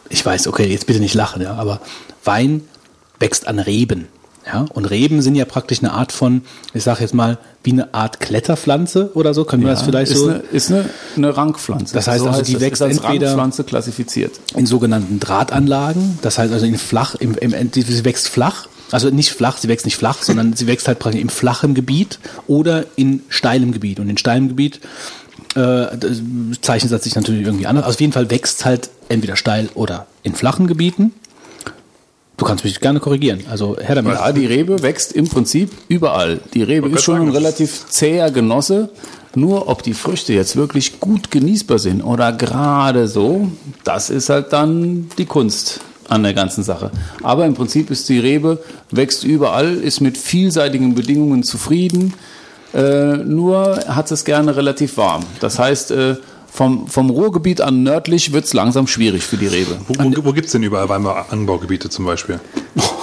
ich 0.08 0.26
weiß, 0.26 0.48
okay, 0.48 0.66
jetzt 0.66 0.88
bitte 0.88 0.98
nicht 0.98 1.14
lachen, 1.14 1.42
ja, 1.42 1.54
aber 1.54 1.80
Wein 2.24 2.62
wächst 3.20 3.46
an 3.46 3.60
Reben. 3.60 4.08
Ja, 4.52 4.64
und 4.72 4.84
Reben 4.86 5.22
sind 5.22 5.36
ja 5.36 5.44
praktisch 5.44 5.78
eine 5.78 5.92
Art 5.92 6.10
von, 6.12 6.42
ich 6.74 6.82
sage 6.82 7.02
jetzt 7.02 7.14
mal, 7.14 7.38
wie 7.62 7.72
eine 7.72 7.94
Art 7.94 8.20
Kletterpflanze 8.20 9.12
oder 9.14 9.32
so. 9.34 9.44
Können 9.44 9.62
wir 9.62 9.70
das 9.70 9.82
vielleicht 9.82 10.10
ist 10.10 10.18
so 10.18 10.28
eine, 10.28 10.38
ist 10.38 10.70
eine, 10.72 10.86
eine 11.16 11.36
Rankpflanze. 11.36 11.94
Das 11.94 12.08
heißt 12.08 12.26
also, 12.26 12.42
die 12.42 12.54
das, 12.54 12.62
wächst 12.62 12.80
entweder- 12.82 13.28
Rankpflanze 13.28 13.64
klassifiziert. 13.64 14.32
in 14.56 14.66
sogenannten 14.66 15.20
Drahtanlagen. 15.20 16.18
Das 16.22 16.38
heißt 16.38 16.52
also 16.52 16.66
in 16.66 16.78
flach, 16.78 17.14
im, 17.16 17.34
im, 17.34 17.70
sie 17.72 18.04
wächst 18.04 18.28
flach. 18.28 18.66
Also 18.90 19.10
nicht 19.10 19.30
flach, 19.30 19.58
sie 19.58 19.68
wächst 19.68 19.84
nicht 19.84 19.96
flach, 19.96 20.22
sondern 20.22 20.54
sie 20.54 20.66
wächst 20.66 20.88
halt 20.88 20.98
praktisch 20.98 21.20
im 21.20 21.28
flachen 21.28 21.74
Gebiet 21.74 22.18
oder 22.48 22.86
in 22.96 23.22
steilem 23.28 23.70
Gebiet. 23.72 24.00
Und 24.00 24.08
in 24.10 24.18
steilem 24.18 24.48
Gebiet 24.48 24.80
äh, 25.54 25.86
zeichnet 26.60 26.92
das 26.92 27.04
sich 27.04 27.14
natürlich 27.14 27.46
irgendwie 27.46 27.66
anders. 27.66 27.84
Auf 27.86 28.00
jeden 28.00 28.12
Fall 28.12 28.30
wächst 28.30 28.64
halt 28.64 28.90
entweder 29.08 29.36
steil 29.36 29.68
oder 29.74 30.06
in 30.22 30.34
flachen 30.34 30.66
Gebieten. 30.66 31.12
Du 32.40 32.46
kannst 32.46 32.64
mich 32.64 32.80
gerne 32.80 33.00
korrigieren. 33.00 33.40
Also 33.50 33.76
Herr 33.78 33.96
damit. 33.96 34.14
Ja, 34.14 34.32
die 34.32 34.46
Rebe 34.46 34.82
wächst 34.82 35.12
im 35.12 35.28
Prinzip 35.28 35.70
überall. 35.88 36.40
Die 36.54 36.62
Rebe 36.62 36.88
ist 36.88 37.02
schon 37.02 37.16
kann 37.16 37.22
ein 37.24 37.32
sagen, 37.32 37.44
relativ 37.44 37.86
zäher 37.90 38.30
Genosse. 38.30 38.88
Nur 39.34 39.68
ob 39.68 39.82
die 39.82 39.92
Früchte 39.92 40.32
jetzt 40.32 40.56
wirklich 40.56 41.00
gut 41.00 41.30
genießbar 41.30 41.78
sind 41.78 42.02
oder 42.02 42.32
gerade 42.32 43.08
so, 43.08 43.52
das 43.84 44.08
ist 44.08 44.30
halt 44.30 44.54
dann 44.54 45.10
die 45.18 45.26
Kunst 45.26 45.80
an 46.08 46.22
der 46.22 46.32
ganzen 46.32 46.64
Sache. 46.64 46.90
Aber 47.22 47.44
im 47.44 47.52
Prinzip 47.52 47.90
ist 47.90 48.08
die 48.08 48.18
Rebe, 48.18 48.58
wächst 48.90 49.22
überall, 49.22 49.74
ist 49.74 50.00
mit 50.00 50.16
vielseitigen 50.16 50.94
Bedingungen 50.94 51.42
zufrieden, 51.42 52.14
äh, 52.72 53.18
nur 53.18 53.80
hat 53.86 54.10
es 54.10 54.24
gerne 54.24 54.56
relativ 54.56 54.96
warm. 54.96 55.24
Das 55.40 55.58
heißt, 55.58 55.90
äh, 55.90 56.16
vom, 56.52 56.86
vom 56.88 57.10
Ruhrgebiet 57.10 57.60
an 57.60 57.82
nördlich 57.82 58.32
wird 58.32 58.44
es 58.44 58.52
langsam 58.52 58.86
schwierig 58.86 59.24
für 59.24 59.36
die 59.36 59.46
Rebe. 59.46 59.78
Wo, 59.86 59.94
wo, 59.94 60.24
wo 60.24 60.32
gibt 60.32 60.46
es 60.46 60.52
denn 60.52 60.62
überall 60.62 60.88
Weinanbaugebiete 60.88 61.90
zum 61.90 62.04
Beispiel? 62.04 62.40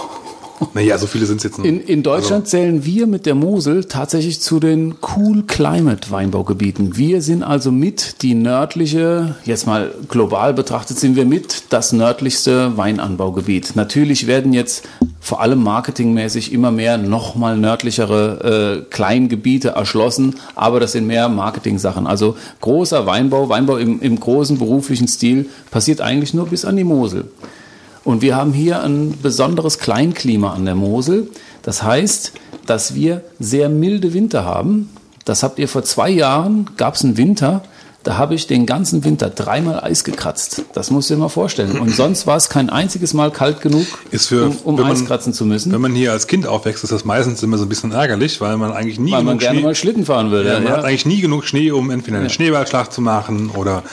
naja, 0.74 0.98
so 0.98 1.08
viele 1.08 1.26
sind 1.26 1.38
es 1.38 1.44
jetzt 1.44 1.60
nicht. 1.60 1.68
In, 1.68 1.82
in 1.82 2.04
Deutschland 2.04 2.48
zählen 2.48 2.86
wir 2.86 3.08
mit 3.08 3.26
der 3.26 3.36
Mosel 3.36 3.86
tatsächlich 3.86 4.42
zu 4.42 4.60
den 4.60 4.96
Cool 5.02 5.44
Climate 5.44 6.10
Weinbaugebieten. 6.10 6.98
Wir 6.98 7.22
sind 7.22 7.44
also 7.44 7.72
mit 7.72 8.22
die 8.22 8.34
nördliche, 8.34 9.36
jetzt 9.46 9.68
mal 9.68 9.92
global 10.08 10.54
betrachtet, 10.54 11.00
sind 11.00 11.16
wir 11.16 11.26
mit 11.26 11.66
das 11.70 11.94
nördlichste 11.94 12.78
Weinanbaugebiet. 12.78 13.76
Natürlich 13.76 14.28
werden 14.28 14.54
jetzt 14.54 14.84
vor 15.20 15.42
allem 15.42 15.62
marketingmäßig 15.62 16.54
immer 16.54 16.72
mehr 16.72 16.98
nochmal 16.98 17.58
nördlichere 17.58 18.84
äh, 18.84 18.90
Kleingebiete 18.90 19.70
erschlossen, 19.70 20.36
aber 20.56 20.80
das 20.80 20.94
sind 20.94 21.06
mehr 21.06 21.30
Marketing-Sachen. 21.30 22.08
Also 22.08 22.38
großer 22.62 23.06
Weinbau, 23.06 23.50
Weinbau 23.50 23.78
im, 23.78 24.02
im 24.02 24.20
großen 24.20 24.58
beruflichen 24.58 25.08
Stil 25.08 25.50
passiert 25.70 26.02
eigentlich 26.02 26.34
nur 26.34 26.48
bis 26.48 26.66
an 26.66 26.78
die 26.78 26.84
Mosel. 26.84 27.26
Und 28.08 28.22
wir 28.22 28.38
haben 28.38 28.54
hier 28.54 28.82
ein 28.84 29.16
besonderes 29.22 29.80
Kleinklima 29.80 30.54
an 30.54 30.64
der 30.64 30.76
Mosel. 30.76 31.28
Das 31.62 31.84
heißt, 31.84 32.32
dass 32.66 32.96
wir 32.96 33.22
sehr 33.38 33.68
milde 33.68 34.14
Winter 34.14 34.46
haben. 34.46 34.90
Das 35.26 35.44
habt 35.44 35.60
ihr 35.60 35.68
vor 35.68 35.84
zwei 35.84 36.10
Jahren, 36.10 36.70
gab 36.78 36.96
es 36.96 37.04
einen 37.04 37.18
Winter, 37.18 37.64
da 38.04 38.18
habe 38.18 38.36
ich 38.36 38.48
den 38.48 38.66
ganzen 38.66 39.04
Winter 39.04 39.30
dreimal 39.30 39.82
Eis 39.82 40.06
gekratzt. 40.06 40.64
Das 40.72 40.90
musst 40.90 41.10
du 41.10 41.16
dir 41.16 41.20
mal 41.20 41.28
vorstellen. 41.28 41.78
Und 41.80 41.94
sonst 41.94 42.26
war 42.26 42.38
es 42.38 42.48
kein 42.48 42.70
einziges 42.70 43.14
Mal 43.14 43.30
kalt 43.30 43.60
genug, 43.60 43.86
für, 44.14 44.46
um, 44.46 44.58
um 44.64 44.76
man- 44.76 44.90
Eis 44.94 45.04
kratzen 45.04 45.34
zu 45.34 45.46
müssen. 45.46 45.74
Wenn 45.74 45.82
man 45.82 45.94
hier 45.94 46.14
als 46.14 46.28
Kind 46.28 46.48
aufwächst, 46.48 46.86
ist 46.86 46.92
das 46.92 47.04
meistens 47.04 47.44
immer 47.44 47.58
so 47.58 47.66
ein 47.66 47.70
bisschen 47.70 47.92
ärgerlich, 47.92 48.40
weil 48.40 48.56
man 48.56 48.72
eigentlich 48.72 49.02
nie 49.02 49.12
weil 49.12 49.24
man 49.24 49.38
genug 49.38 49.42
gerne 49.42 49.60
Schnee, 49.60 49.66
mal 49.66 49.76
Schlitten 49.76 50.06
fahren 50.06 50.32
würde. 50.32 50.48
ja, 50.48 50.60
man 50.62 50.64
ja. 50.64 50.78
hat 50.78 50.86
eigentlich 50.86 51.06
nie 51.06 51.20
genug 51.20 51.44
Schnee, 51.44 51.72
um 51.72 51.90
entweder 51.90 52.20
einen 52.20 52.30
Schneeballschlag 52.30 52.94
zu 52.94 53.02
machen 53.02 53.50
oder 53.50 53.84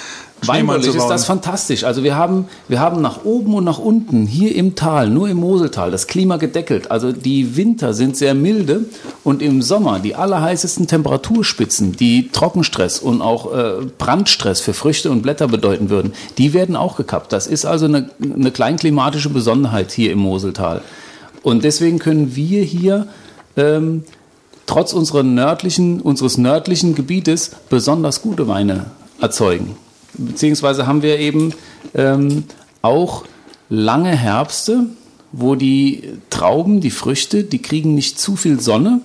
Weinbaulich 0.47 0.95
ist 0.95 1.09
das 1.09 1.25
fantastisch. 1.25 1.85
Also 1.85 2.03
wir 2.03 2.17
haben, 2.17 2.47
wir 2.69 2.81
haben 2.81 3.01
nach 3.03 3.25
oben 3.25 3.55
und 3.55 3.65
nach 3.65 3.79
unten 3.79 4.27
hier 4.27 4.55
im 4.55 4.75
Tal, 4.75 5.11
nur 5.11 5.29
im 5.29 5.39
Moseltal, 5.39 5.91
das 5.91 6.07
Klima 6.07 6.37
gedeckelt. 6.37 6.91
Also 6.91 7.13
die 7.13 7.57
Winter 7.57 7.95
sind 7.95 8.17
sehr 8.17 8.35
milde 8.35 8.87
und 9.23 9.43
im 9.43 9.63
Sommer 9.63 10.01
die 10.01 10.15
allerheißesten 10.15 10.87
Temperaturspitzen, 10.87 11.93
die 11.93 12.29
Trockenstress 12.31 12.99
und 12.99 13.23
auch 13.23 13.55
äh, 13.55 13.87
Brandstress 13.99 14.61
für 14.61 14.75
Früchte 14.75 15.11
und 15.11 15.23
Blätter 15.23 15.49
bedeuten 15.49 15.91
würden, 15.91 16.13
die 16.39 16.55
werden 16.55 16.77
auch 16.77 16.97
gekappt. 16.97 17.33
Das 17.33 17.47
ist 17.47 17.65
also 17.65 17.87
eine, 17.87 18.11
eine 18.23 18.51
kleinklimatische 18.51 19.31
Besonderheit 19.31 19.93
hier 19.93 20.13
im 20.13 20.19
Moseltal. 20.19 20.83
Und 21.43 21.65
deswegen 21.65 21.99
können 21.99 22.37
wir 22.37 22.63
hier 22.63 23.07
ähm, 23.57 24.05
trotz 24.67 24.93
unserer 24.93 25.23
nördlichen, 25.23 26.01
unseres 26.01 26.39
nördlichen 26.39 26.95
Gebietes 26.95 27.51
besonders 27.69 28.23
gute 28.23 28.49
Weine 28.49 28.87
erzeugen. 29.21 29.77
Beziehungsweise 30.15 30.87
haben 30.87 31.03
wir 31.03 31.19
eben 31.19 31.53
ähm, 31.95 32.45
auch 32.83 33.25
lange 33.69 34.11
Herbste, 34.11 34.87
wo 35.33 35.55
die 35.55 36.03
Trauben, 36.31 36.81
die 36.81 36.91
Früchte, 36.91 37.45
die 37.45 37.61
kriegen 37.61 37.95
nicht 37.95 38.19
zu 38.21 38.37
viel 38.37 38.61
Sonne, 38.61 39.01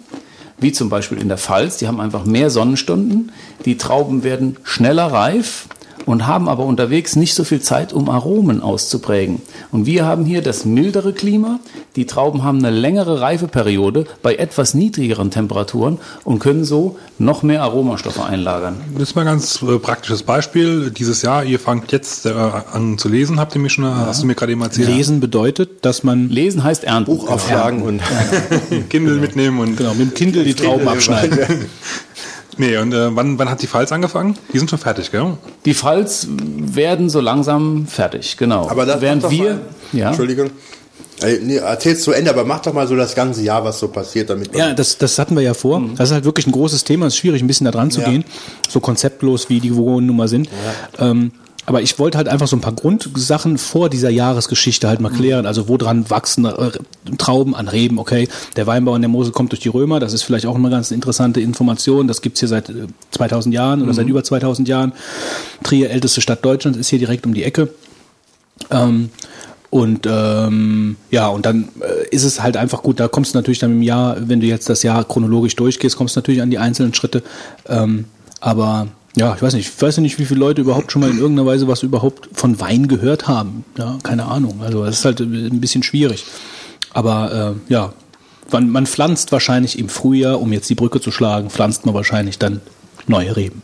wie 0.60 0.72
zum 0.72 0.90
Beispiel 0.90 1.18
in 1.18 1.30
der 1.30 1.38
Pfalz, 1.38 1.78
die 1.78 1.88
haben 1.88 2.00
einfach 2.00 2.26
mehr 2.26 2.50
Sonnenstunden. 2.50 3.32
Die 3.66 3.78
Trauben 3.78 4.24
werden 4.24 4.58
schneller 4.64 5.08
reif 5.08 5.68
und 6.10 6.26
haben 6.26 6.50
aber 6.50 6.66
unterwegs 6.66 7.16
nicht 7.16 7.36
so 7.36 7.44
viel 7.44 7.62
Zeit, 7.62 7.94
um 7.94 8.10
Aromen 8.10 8.64
auszuprägen. 8.64 9.44
Und 9.72 9.86
wir 9.86 10.08
haben 10.08 10.26
hier 10.26 10.42
das 10.42 10.66
mildere 10.66 11.14
Klima. 11.14 11.60
Die 11.96 12.08
Trauben 12.08 12.44
haben 12.44 12.58
eine 12.58 12.72
längere 12.72 13.22
Reifeperiode 13.22 14.08
bei 14.24 14.34
etwas 14.34 14.74
niedrigeren 14.74 15.30
Temperaturen 15.30 16.00
und 16.24 16.40
können 16.40 16.66
so 16.66 16.98
noch 17.20 17.44
mehr 17.44 17.62
Aromastoffe 17.62 18.24
einlagern. 18.24 18.78
Das 18.94 19.10
ist 19.10 19.16
mal 19.16 19.22
ein 19.22 19.28
ganz 19.28 19.62
äh, 19.62 19.78
praktisches 19.78 20.24
Beispiel. 20.24 20.90
Dieses 20.90 21.22
Jahr, 21.22 21.44
ihr 21.44 21.60
fangt 21.60 21.92
jetzt 21.92 22.26
äh, 22.26 22.32
an 22.32 22.98
zu 22.98 23.08
lesen, 23.08 23.40
habt 23.40 23.54
ihr 23.54 23.62
mir 23.62 23.70
schon, 23.70 23.86
hast 23.86 24.24
du 24.24 24.26
mir 24.26 24.34
gerade 24.34 24.54
eben 24.54 24.62
erzählt. 24.64 24.88
Lesen 24.88 25.20
bedeutet, 25.20 25.86
dass 25.86 26.04
man 26.04 26.30
Lesen 26.30 26.64
heißt 26.64 26.86
Ernten. 26.86 27.16
Buchauflagen 27.16 27.84
und 27.84 28.02
Kindle 28.90 29.18
mitnehmen 29.18 29.60
und. 29.60 29.78
genau, 29.78 29.94
mit 29.94 30.10
dem 30.10 30.14
Kindle 30.16 30.44
die 30.44 30.56
Trauben 30.56 30.88
abschneiden. 30.88 31.38
Nee, 32.60 32.78
und 32.78 32.94
äh, 32.94 33.16
wann, 33.16 33.40
wann 33.40 33.50
hat 33.50 33.62
die 33.62 33.68
Pfalz 33.68 33.92
angefangen? 33.92 34.38
Die 34.54 34.60
sind 34.60 34.70
schon 34.70 34.78
fertig, 34.80 35.12
gell? 35.12 35.38
Die 35.66 35.74
Pfalz 35.74 36.28
werden 36.30 37.10
so 37.10 37.22
langsam 37.22 37.88
fertig, 37.88 38.36
genau. 38.38 38.70
Aber 38.70 38.86
das 38.86 39.00
Während 39.02 39.30
wir, 39.32 39.54
mal, 39.54 39.60
ja, 39.94 40.08
Entschuldigung. 40.10 40.52
Nee, 41.42 41.58
erzähl's 41.58 42.02
zu 42.04 42.12
Ende, 42.14 42.30
aber 42.32 42.46
mach 42.46 42.60
doch 42.62 42.74
mal 42.74 42.88
so 42.88 42.96
das 42.96 43.14
ganze 43.16 43.42
Jahr, 43.42 43.64
was 43.66 43.80
so 43.80 43.88
passiert, 43.90 44.30
damit 44.30 44.56
Ja, 44.56 44.74
das, 44.74 44.98
das 44.98 45.20
hatten 45.20 45.36
wir 45.36 45.42
ja 45.44 45.54
vor. 45.54 45.82
Das 45.98 46.10
ist 46.10 46.14
halt 46.14 46.24
wirklich 46.26 46.48
ein 46.48 46.52
großes 46.54 46.84
Thema. 46.86 47.08
Es 47.08 47.14
ist 47.14 47.18
schwierig, 47.20 47.42
ein 47.42 47.48
bisschen 47.48 47.66
da 47.66 47.72
dran 47.72 47.92
zu 47.92 48.02
Ja. 48.02 48.10
gehen. 48.10 48.24
So 48.70 48.80
konzeptlos, 48.80 49.50
wie 49.50 49.60
die 49.60 49.76
Vogonen 49.76 50.06
nun 50.08 50.16
mal 50.18 50.28
sind. 50.30 50.50
Ähm, 50.98 51.32
aber 51.70 51.84
ich 51.84 52.00
wollte 52.00 52.18
halt 52.18 52.28
einfach 52.28 52.48
so 52.48 52.56
ein 52.56 52.62
paar 52.62 52.74
Grundsachen 52.74 53.60
vor 53.60 53.92
dieser 53.92 54.10
Jahresgeschichte 54.10 54.88
halt 54.88 55.02
mal 55.02 55.12
klären. 55.12 55.46
Also 55.46 55.68
woran 55.68 56.10
wachsen 56.10 56.46
äh, 56.46 56.72
Trauben 57.20 57.54
an 57.54 57.68
Reben? 57.68 58.00
Okay, 58.00 58.28
der 58.56 58.66
Weinbau 58.66 58.96
in 58.96 59.04
der 59.04 59.10
Mosel 59.10 59.32
kommt 59.32 59.52
durch 59.52 59.60
die 59.60 59.70
Römer. 59.70 60.00
Das 60.00 60.14
ist 60.14 60.24
vielleicht 60.24 60.48
auch 60.48 60.56
eine 60.56 60.72
ganz 60.72 60.90
interessante 60.90 61.42
Information. 61.42 62.08
Das 62.08 62.24
gibt's 62.24 62.40
hier 62.40 62.50
seit 62.50 62.70
äh, 62.70 62.88
2000 63.12 63.54
Jahren 63.54 63.84
oder 63.84 63.94
seit 63.94 64.08
über 64.08 64.24
2000 64.24 64.68
Jahren. 64.68 64.94
Trier, 65.62 65.92
älteste 65.92 66.22
Stadt 66.22 66.44
Deutschlands, 66.44 66.80
ist 66.80 66.90
hier 66.90 66.98
direkt 66.98 67.28
um 67.28 67.36
die 67.36 67.44
Ecke. 67.44 67.70
Ähm, 68.72 69.12
und 69.70 70.08
ähm, 70.10 70.96
ja, 71.12 71.28
und 71.28 71.46
dann 71.46 71.70
äh, 71.82 72.08
ist 72.10 72.24
es 72.24 72.42
halt 72.42 72.58
einfach 72.58 72.82
gut, 72.82 73.00
da 73.00 73.08
kommst 73.08 73.36
du 73.36 73.38
natürlich 73.38 73.60
dann 73.60 73.74
im 73.74 73.84
Jahr, 73.84 74.18
wenn 74.28 74.40
du 74.40 74.48
jetzt 74.48 74.70
das 74.70 74.82
Jahr 74.82 75.04
chronologisch 75.04 75.56
durchgehst, 75.56 75.98
kommst 75.98 76.16
du 76.16 76.20
natürlich 76.20 76.42
an 76.42 76.50
die 76.50 76.58
einzelnen 76.58 76.96
Schritte. 76.96 77.22
Ähm, 77.68 78.06
aber 78.42 78.88
ja, 79.16 79.34
ich 79.36 79.42
weiß 79.42 79.54
nicht, 79.54 79.70
ich 79.70 79.82
weiß 79.82 79.98
nicht, 80.00 80.20
wie 80.20 80.26
viele 80.26 80.40
Leute 80.40 80.62
überhaupt 80.62 80.92
schon 80.92 81.02
mal 81.02 81.10
in 81.10 81.18
irgendeiner 81.18 81.48
Weise 81.48 81.68
was 81.68 81.84
überhaupt 81.84 82.30
von 82.34 82.60
Wein 82.60 82.88
gehört 82.88 83.28
haben. 83.28 83.66
Ja, 83.78 83.98
keine 84.04 84.26
Ahnung. 84.26 84.62
Also 84.64 84.86
das 84.86 85.00
ist 85.00 85.06
halt 85.06 85.20
ein 85.20 85.60
bisschen 85.60 85.84
schwierig. 85.84 86.26
Aber 86.94 87.56
äh, 87.70 87.74
ja, 87.74 87.94
man, 88.52 88.70
man 88.70 88.86
pflanzt 88.86 89.32
wahrscheinlich 89.32 89.78
im 89.78 89.90
Frühjahr, 89.90 90.40
um 90.40 90.54
jetzt 90.54 90.70
die 90.70 90.76
Brücke 90.76 91.02
zu 91.02 91.12
schlagen, 91.12 91.50
pflanzt 91.50 91.86
man 91.86 91.96
wahrscheinlich 91.96 92.40
dann 92.40 92.62
neue 93.08 93.36
Reben. 93.36 93.64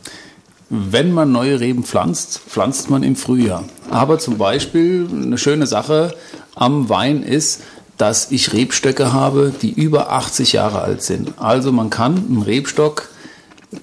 wenn 0.70 1.12
man 1.14 1.32
neue 1.32 1.60
Reben 1.60 1.84
pflanzt, 1.84 2.40
pflanzt 2.40 2.90
man 2.90 3.04
im 3.04 3.16
Frühjahr. 3.16 3.64
Aber 3.92 4.18
zum 4.18 4.38
Beispiel 4.38 5.08
eine 5.12 5.38
schöne 5.38 5.68
Sache 5.68 6.16
am 6.56 6.90
Wein 6.90 7.22
ist, 7.22 7.62
dass 7.98 8.32
ich 8.32 8.52
Rebstöcke 8.52 9.14
habe, 9.14 9.54
die 9.62 9.72
über 9.72 10.12
80 10.12 10.54
Jahre 10.54 10.82
alt 10.82 11.02
sind. 11.02 11.34
Also 11.38 11.72
man 11.72 11.90
kann 11.90 12.18
einen 12.18 12.42
Rebstock 12.42 13.10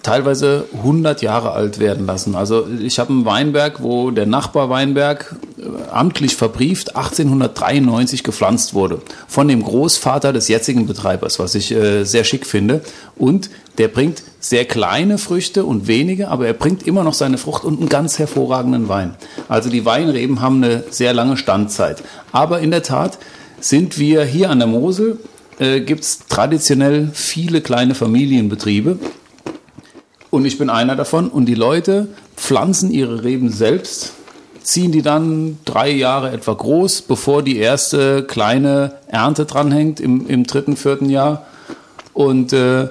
teilweise 0.02 0.64
100 0.74 1.22
Jahre 1.22 1.52
alt 1.52 1.78
werden 1.78 2.06
lassen. 2.06 2.34
Also 2.34 2.66
ich 2.80 2.98
habe 2.98 3.10
einen 3.10 3.24
Weinberg, 3.24 3.82
wo 3.82 4.10
der 4.10 4.26
Nachbarweinberg 4.26 5.36
äh, 5.58 5.90
amtlich 5.90 6.36
verbrieft 6.36 6.96
1893 6.96 8.22
gepflanzt 8.22 8.74
wurde. 8.74 9.00
Von 9.28 9.48
dem 9.48 9.62
Großvater 9.62 10.32
des 10.32 10.48
jetzigen 10.48 10.86
Betreibers, 10.86 11.38
was 11.38 11.54
ich 11.54 11.72
äh, 11.72 12.04
sehr 12.04 12.24
schick 12.24 12.46
finde. 12.46 12.82
Und 13.16 13.50
der 13.78 13.88
bringt 13.88 14.22
sehr 14.40 14.64
kleine 14.64 15.18
Früchte 15.18 15.64
und 15.64 15.86
wenige, 15.86 16.28
aber 16.28 16.46
er 16.46 16.52
bringt 16.52 16.86
immer 16.86 17.04
noch 17.04 17.14
seine 17.14 17.38
Frucht 17.38 17.64
und 17.64 17.80
einen 17.80 17.88
ganz 17.88 18.18
hervorragenden 18.18 18.88
Wein. 18.88 19.14
Also 19.48 19.70
die 19.70 19.84
Weinreben 19.84 20.40
haben 20.40 20.62
eine 20.62 20.84
sehr 20.90 21.12
lange 21.12 21.36
Standzeit. 21.36 22.02
Aber 22.32 22.60
in 22.60 22.70
der 22.70 22.82
Tat 22.82 23.18
sind 23.60 23.98
wir 23.98 24.24
hier 24.24 24.50
an 24.50 24.58
der 24.58 24.68
Mosel, 24.68 25.18
äh, 25.58 25.80
gibt 25.80 26.02
es 26.02 26.26
traditionell 26.28 27.10
viele 27.12 27.60
kleine 27.60 27.94
Familienbetriebe. 27.94 28.98
Und 30.32 30.46
ich 30.46 30.56
bin 30.56 30.70
einer 30.70 30.96
davon. 30.96 31.28
Und 31.28 31.44
die 31.44 31.54
Leute 31.54 32.08
pflanzen 32.36 32.90
ihre 32.90 33.22
Reben 33.22 33.50
selbst, 33.50 34.14
ziehen 34.62 34.90
die 34.90 35.02
dann 35.02 35.58
drei 35.66 35.90
Jahre 35.90 36.30
etwa 36.30 36.54
groß, 36.54 37.02
bevor 37.02 37.42
die 37.42 37.58
erste 37.58 38.24
kleine 38.24 38.94
Ernte 39.08 39.44
dranhängt 39.44 40.00
im, 40.00 40.26
im 40.28 40.44
dritten, 40.44 40.78
vierten 40.78 41.10
Jahr. 41.10 41.46
Und 42.14 42.54
äh, 42.54 42.88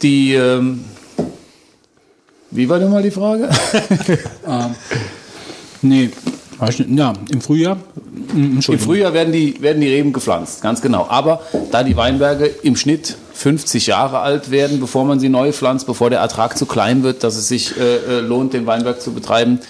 die, 0.00 0.34
ähm, 0.34 0.84
wie 2.52 2.68
war 2.68 2.78
denn 2.78 2.90
mal 2.90 3.02
die 3.02 3.10
Frage? 3.10 3.50
Nee, 5.82 6.10
weiß 6.58 6.80
nicht. 6.80 6.90
ja, 6.90 7.14
im 7.30 7.40
Frühjahr. 7.40 7.78
Im 8.34 8.60
Frühjahr 8.60 9.14
werden 9.14 9.32
die, 9.32 9.60
werden 9.62 9.80
die 9.80 9.88
Reben 9.88 10.12
gepflanzt, 10.12 10.60
ganz 10.60 10.82
genau. 10.82 11.06
Aber 11.08 11.40
da 11.70 11.82
die 11.82 11.96
Weinberge 11.96 12.44
im 12.62 12.76
Schnitt 12.76 13.16
50 13.40 13.86
Jahre 13.86 14.18
alt 14.18 14.50
werden, 14.50 14.80
bevor 14.80 15.06
man 15.06 15.18
sie 15.18 15.30
neu 15.30 15.50
pflanzt, 15.52 15.86
bevor 15.86 16.10
der 16.10 16.18
Ertrag 16.20 16.58
zu 16.58 16.66
klein 16.66 17.02
wird, 17.02 17.24
dass 17.24 17.36
es 17.36 17.48
sich 17.48 17.74
äh, 17.78 17.96
äh, 17.96 18.20
lohnt, 18.20 18.52
den 18.52 18.66
Weinberg 18.66 19.00
zu 19.00 19.12
betreiben, 19.12 19.60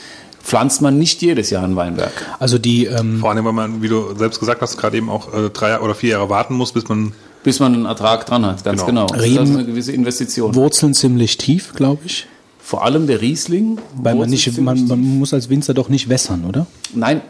pflanzt 0.42 0.82
man 0.82 0.98
nicht 0.98 1.22
jedes 1.22 1.50
Jahr 1.50 1.62
ein 1.62 1.76
Weinberg. 1.76 2.10
Also 2.40 2.58
die, 2.58 2.86
ähm, 2.86 3.20
Vor 3.20 3.30
allem, 3.30 3.44
weil 3.44 3.52
man, 3.52 3.80
wie 3.80 3.86
du 3.86 4.12
selbst 4.18 4.40
gesagt 4.40 4.60
hast, 4.60 4.76
gerade 4.76 4.96
eben 4.96 5.08
auch 5.08 5.32
äh, 5.32 5.50
drei 5.50 5.78
oder 5.78 5.94
vier 5.94 6.10
Jahre 6.10 6.28
warten 6.28 6.54
muss, 6.54 6.72
bis 6.72 6.88
man 6.88 7.12
Bis 7.44 7.60
man 7.60 7.72
einen 7.74 7.84
Ertrag 7.86 8.26
dran 8.26 8.44
hat, 8.44 8.64
ganz 8.64 8.84
Genau. 8.84 9.06
genau. 9.06 9.20
Reben- 9.22 9.36
das 9.36 9.48
ist 9.50 9.54
eine 9.56 9.64
gewisse 9.66 9.92
Investition. 9.92 10.54
Wurzeln 10.56 10.92
ziemlich 10.92 11.38
tief, 11.38 11.72
glaube 11.74 12.00
ich. 12.06 12.26
Vor 12.60 12.84
allem 12.84 13.06
der 13.06 13.20
Riesling. 13.20 13.78
Weil 13.94 14.16
man 14.16 14.28
nicht, 14.30 14.60
man, 14.60 14.84
man 14.88 15.00
muss 15.18 15.32
als 15.32 15.48
Winzer 15.48 15.74
doch 15.74 15.88
nicht 15.88 16.08
wässern, 16.08 16.44
oder? 16.48 16.66
Nein, 16.92 17.20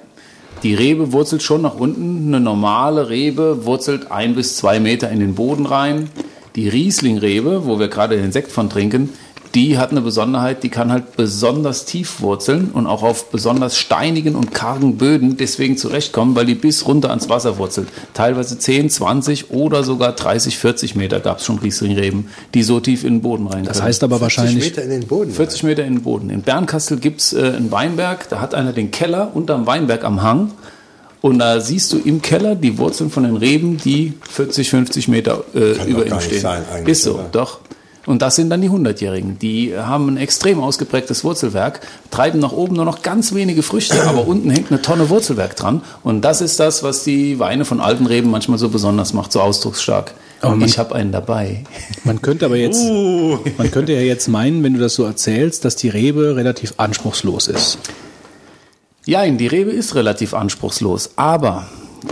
die 0.62 0.74
Rebe 0.74 1.12
wurzelt 1.12 1.42
schon 1.42 1.60
nach 1.62 1.74
unten. 1.74 2.28
Eine 2.28 2.40
normale 2.40 3.08
Rebe 3.10 3.64
wurzelt 3.66 4.10
ein 4.10 4.34
bis 4.34 4.56
zwei 4.56 4.80
Meter 4.80 5.10
in 5.10 5.20
den 5.20 5.34
Boden 5.34 5.66
rein. 5.66 6.08
Die 6.56 6.68
Rieslingrebe, 6.68 7.64
wo 7.64 7.78
wir 7.78 7.88
gerade 7.88 8.16
den 8.16 8.32
Sekt 8.32 8.50
von 8.50 8.68
trinken, 8.68 9.10
die 9.54 9.78
hat 9.78 9.90
eine 9.90 10.00
Besonderheit, 10.00 10.62
die 10.62 10.68
kann 10.68 10.92
halt 10.92 11.16
besonders 11.16 11.84
tief 11.84 12.20
wurzeln 12.20 12.70
und 12.72 12.86
auch 12.86 13.02
auf 13.02 13.30
besonders 13.30 13.76
steinigen 13.76 14.36
und 14.36 14.54
kargen 14.54 14.96
Böden 14.96 15.36
deswegen 15.36 15.76
zurechtkommen, 15.76 16.36
weil 16.36 16.46
die 16.46 16.54
bis 16.54 16.86
runter 16.86 17.10
ans 17.10 17.28
Wasser 17.28 17.58
wurzelt. 17.58 17.88
Teilweise 18.14 18.58
10, 18.58 18.90
20 18.90 19.50
oder 19.50 19.82
sogar 19.82 20.12
30, 20.12 20.56
40 20.56 20.94
Meter 20.94 21.18
gab 21.18 21.38
es 21.38 21.44
schon 21.44 21.58
Rieslingreben, 21.58 22.28
die 22.54 22.62
so 22.62 22.78
tief 22.78 23.02
in 23.02 23.14
den 23.14 23.22
Boden 23.22 23.48
rein 23.48 23.64
Das 23.64 23.82
heißt 23.82 24.04
aber 24.04 24.18
40 24.18 24.22
wahrscheinlich, 24.22 24.64
Meter 24.64 24.82
in 24.84 24.90
den 24.90 25.06
Boden. 25.06 25.32
40 25.32 25.62
Meter 25.64 25.84
in 25.84 25.94
den 25.94 26.02
Boden. 26.02 26.30
In 26.30 26.42
Bernkastel 26.42 26.98
gibt 26.98 27.20
es 27.20 27.32
äh, 27.32 27.38
einen 27.56 27.72
Weinberg, 27.72 28.28
da 28.28 28.40
hat 28.40 28.54
einer 28.54 28.72
den 28.72 28.92
Keller 28.92 29.32
unterm 29.34 29.66
Weinberg 29.66 30.04
am 30.04 30.22
Hang. 30.22 30.52
Und 31.22 31.38
da 31.38 31.60
siehst 31.60 31.92
du 31.92 31.98
im 31.98 32.22
Keller 32.22 32.54
die 32.54 32.78
Wurzeln 32.78 33.10
von 33.10 33.24
den 33.24 33.36
Reben, 33.36 33.76
die 33.76 34.14
40, 34.30 34.70
50 34.70 35.08
Meter 35.08 35.44
äh, 35.54 35.72
über 35.88 36.06
ihm 36.06 36.14
nicht 36.14 36.24
stehen. 36.24 36.40
sein 36.40 36.62
eigentlich, 36.72 36.92
Ist 36.92 37.02
so, 37.04 37.14
oder? 37.14 37.28
doch. 37.30 37.58
Und 38.06 38.22
das 38.22 38.34
sind 38.36 38.48
dann 38.48 38.62
die 38.62 38.70
100-Jährigen. 38.70 39.38
Die 39.38 39.76
haben 39.76 40.08
ein 40.08 40.16
extrem 40.16 40.58
ausgeprägtes 40.60 41.22
Wurzelwerk, 41.22 41.80
treiben 42.10 42.40
nach 42.40 42.52
oben 42.52 42.74
nur 42.76 42.86
noch 42.86 43.02
ganz 43.02 43.34
wenige 43.34 43.62
Früchte, 43.62 44.02
aber 44.08 44.26
unten 44.26 44.48
hängt 44.50 44.70
eine 44.72 44.80
Tonne 44.80 45.10
Wurzelwerk 45.10 45.54
dran. 45.56 45.82
Und 46.02 46.22
das 46.22 46.40
ist 46.40 46.58
das, 46.58 46.82
was 46.82 47.04
die 47.04 47.38
Weine 47.38 47.66
von 47.66 47.80
alten 47.80 48.06
Reben 48.06 48.30
manchmal 48.30 48.56
so 48.56 48.70
besonders 48.70 49.12
macht, 49.12 49.30
so 49.32 49.40
ausdrucksstark. 49.42 50.14
Aber 50.40 50.54
Und 50.54 50.60
man- 50.60 50.68
ich 50.70 50.78
habe 50.78 50.94
einen 50.94 51.12
dabei. 51.12 51.64
man 52.04 52.22
könnte 52.22 52.46
aber 52.46 52.56
jetzt, 52.56 52.82
man 52.82 53.70
könnte 53.70 53.92
ja 53.92 54.00
jetzt 54.00 54.26
meinen, 54.28 54.62
wenn 54.64 54.72
du 54.72 54.80
das 54.80 54.94
so 54.94 55.04
erzählst, 55.04 55.66
dass 55.66 55.76
die 55.76 55.90
Rebe 55.90 56.34
relativ 56.36 56.72
anspruchslos 56.78 57.46
ist. 57.48 57.76
Ja, 59.06 59.26
die 59.26 59.46
Rebe 59.46 59.70
ist 59.70 59.94
relativ 59.94 60.34
anspruchslos, 60.34 61.12
aber 61.16 61.66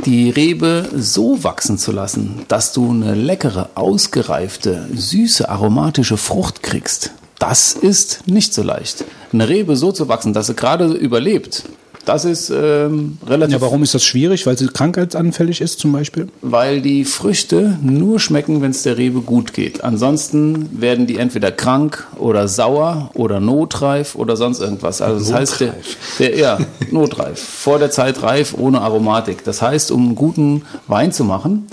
die 0.06 0.30
Rebe 0.30 0.88
so 0.96 1.44
wachsen 1.44 1.76
zu 1.76 1.92
lassen, 1.92 2.46
dass 2.48 2.72
du 2.72 2.90
eine 2.90 3.14
leckere, 3.14 3.68
ausgereifte, 3.74 4.88
süße, 4.94 5.50
aromatische 5.50 6.16
Frucht 6.16 6.62
kriegst, 6.62 7.12
das 7.38 7.74
ist 7.74 8.26
nicht 8.26 8.54
so 8.54 8.62
leicht. 8.62 9.04
Eine 9.34 9.50
Rebe 9.50 9.76
so 9.76 9.92
zu 9.92 10.08
wachsen, 10.08 10.32
dass 10.32 10.46
sie 10.46 10.54
gerade 10.54 10.86
überlebt, 10.86 11.64
das 12.04 12.24
ist 12.24 12.50
ähm, 12.50 13.18
relativ 13.26 13.54
Ja, 13.54 13.60
warum 13.60 13.82
ist 13.82 13.94
das 13.94 14.04
schwierig? 14.04 14.46
Weil 14.46 14.56
sie 14.56 14.66
krankheitsanfällig 14.68 15.60
ist 15.60 15.78
zum 15.78 15.92
Beispiel? 15.92 16.28
weil 16.40 16.80
die 16.80 17.04
Früchte 17.04 17.78
nur 17.82 18.20
schmecken, 18.20 18.62
wenn 18.62 18.70
es 18.70 18.82
der 18.82 18.96
Rebe 18.96 19.20
gut 19.20 19.52
geht. 19.52 19.84
Ansonsten 19.84 20.80
werden 20.80 21.06
die 21.06 21.18
entweder 21.18 21.50
krank 21.52 22.06
oder 22.16 22.48
sauer 22.48 23.10
oder 23.14 23.40
notreif 23.40 24.14
oder 24.14 24.36
sonst 24.36 24.60
irgendwas. 24.60 25.02
Also 25.02 25.18
das 25.18 25.32
heißt, 25.32 25.60
der, 25.60 25.74
der 26.18 26.36
ja, 26.36 26.58
notreif, 26.90 27.38
vor 27.40 27.78
der 27.78 27.90
Zeit 27.90 28.22
reif, 28.22 28.54
ohne 28.56 28.80
Aromatik. 28.80 29.44
Das 29.44 29.62
heißt, 29.62 29.90
um 29.90 30.06
einen 30.06 30.14
guten 30.14 30.62
Wein 30.86 31.12
zu 31.12 31.24
machen, 31.24 31.66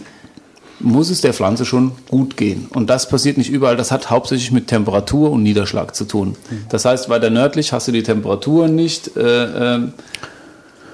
muss 0.85 1.09
es 1.09 1.21
der 1.21 1.33
Pflanze 1.33 1.65
schon 1.65 1.91
gut 2.09 2.37
gehen. 2.37 2.67
Und 2.73 2.89
das 2.89 3.09
passiert 3.09 3.37
nicht 3.37 3.49
überall. 3.49 3.75
Das 3.75 3.91
hat 3.91 4.09
hauptsächlich 4.09 4.51
mit 4.51 4.67
Temperatur 4.67 5.31
und 5.31 5.43
Niederschlag 5.43 5.95
zu 5.95 6.05
tun. 6.05 6.35
Das 6.69 6.85
heißt, 6.85 7.09
weiter 7.09 7.29
nördlich 7.29 7.73
hast 7.73 7.87
du 7.87 7.91
die 7.91 8.03
Temperaturen 8.03 8.75
nicht 8.75 9.17
äh, 9.17 9.75
ähm, 9.75 9.93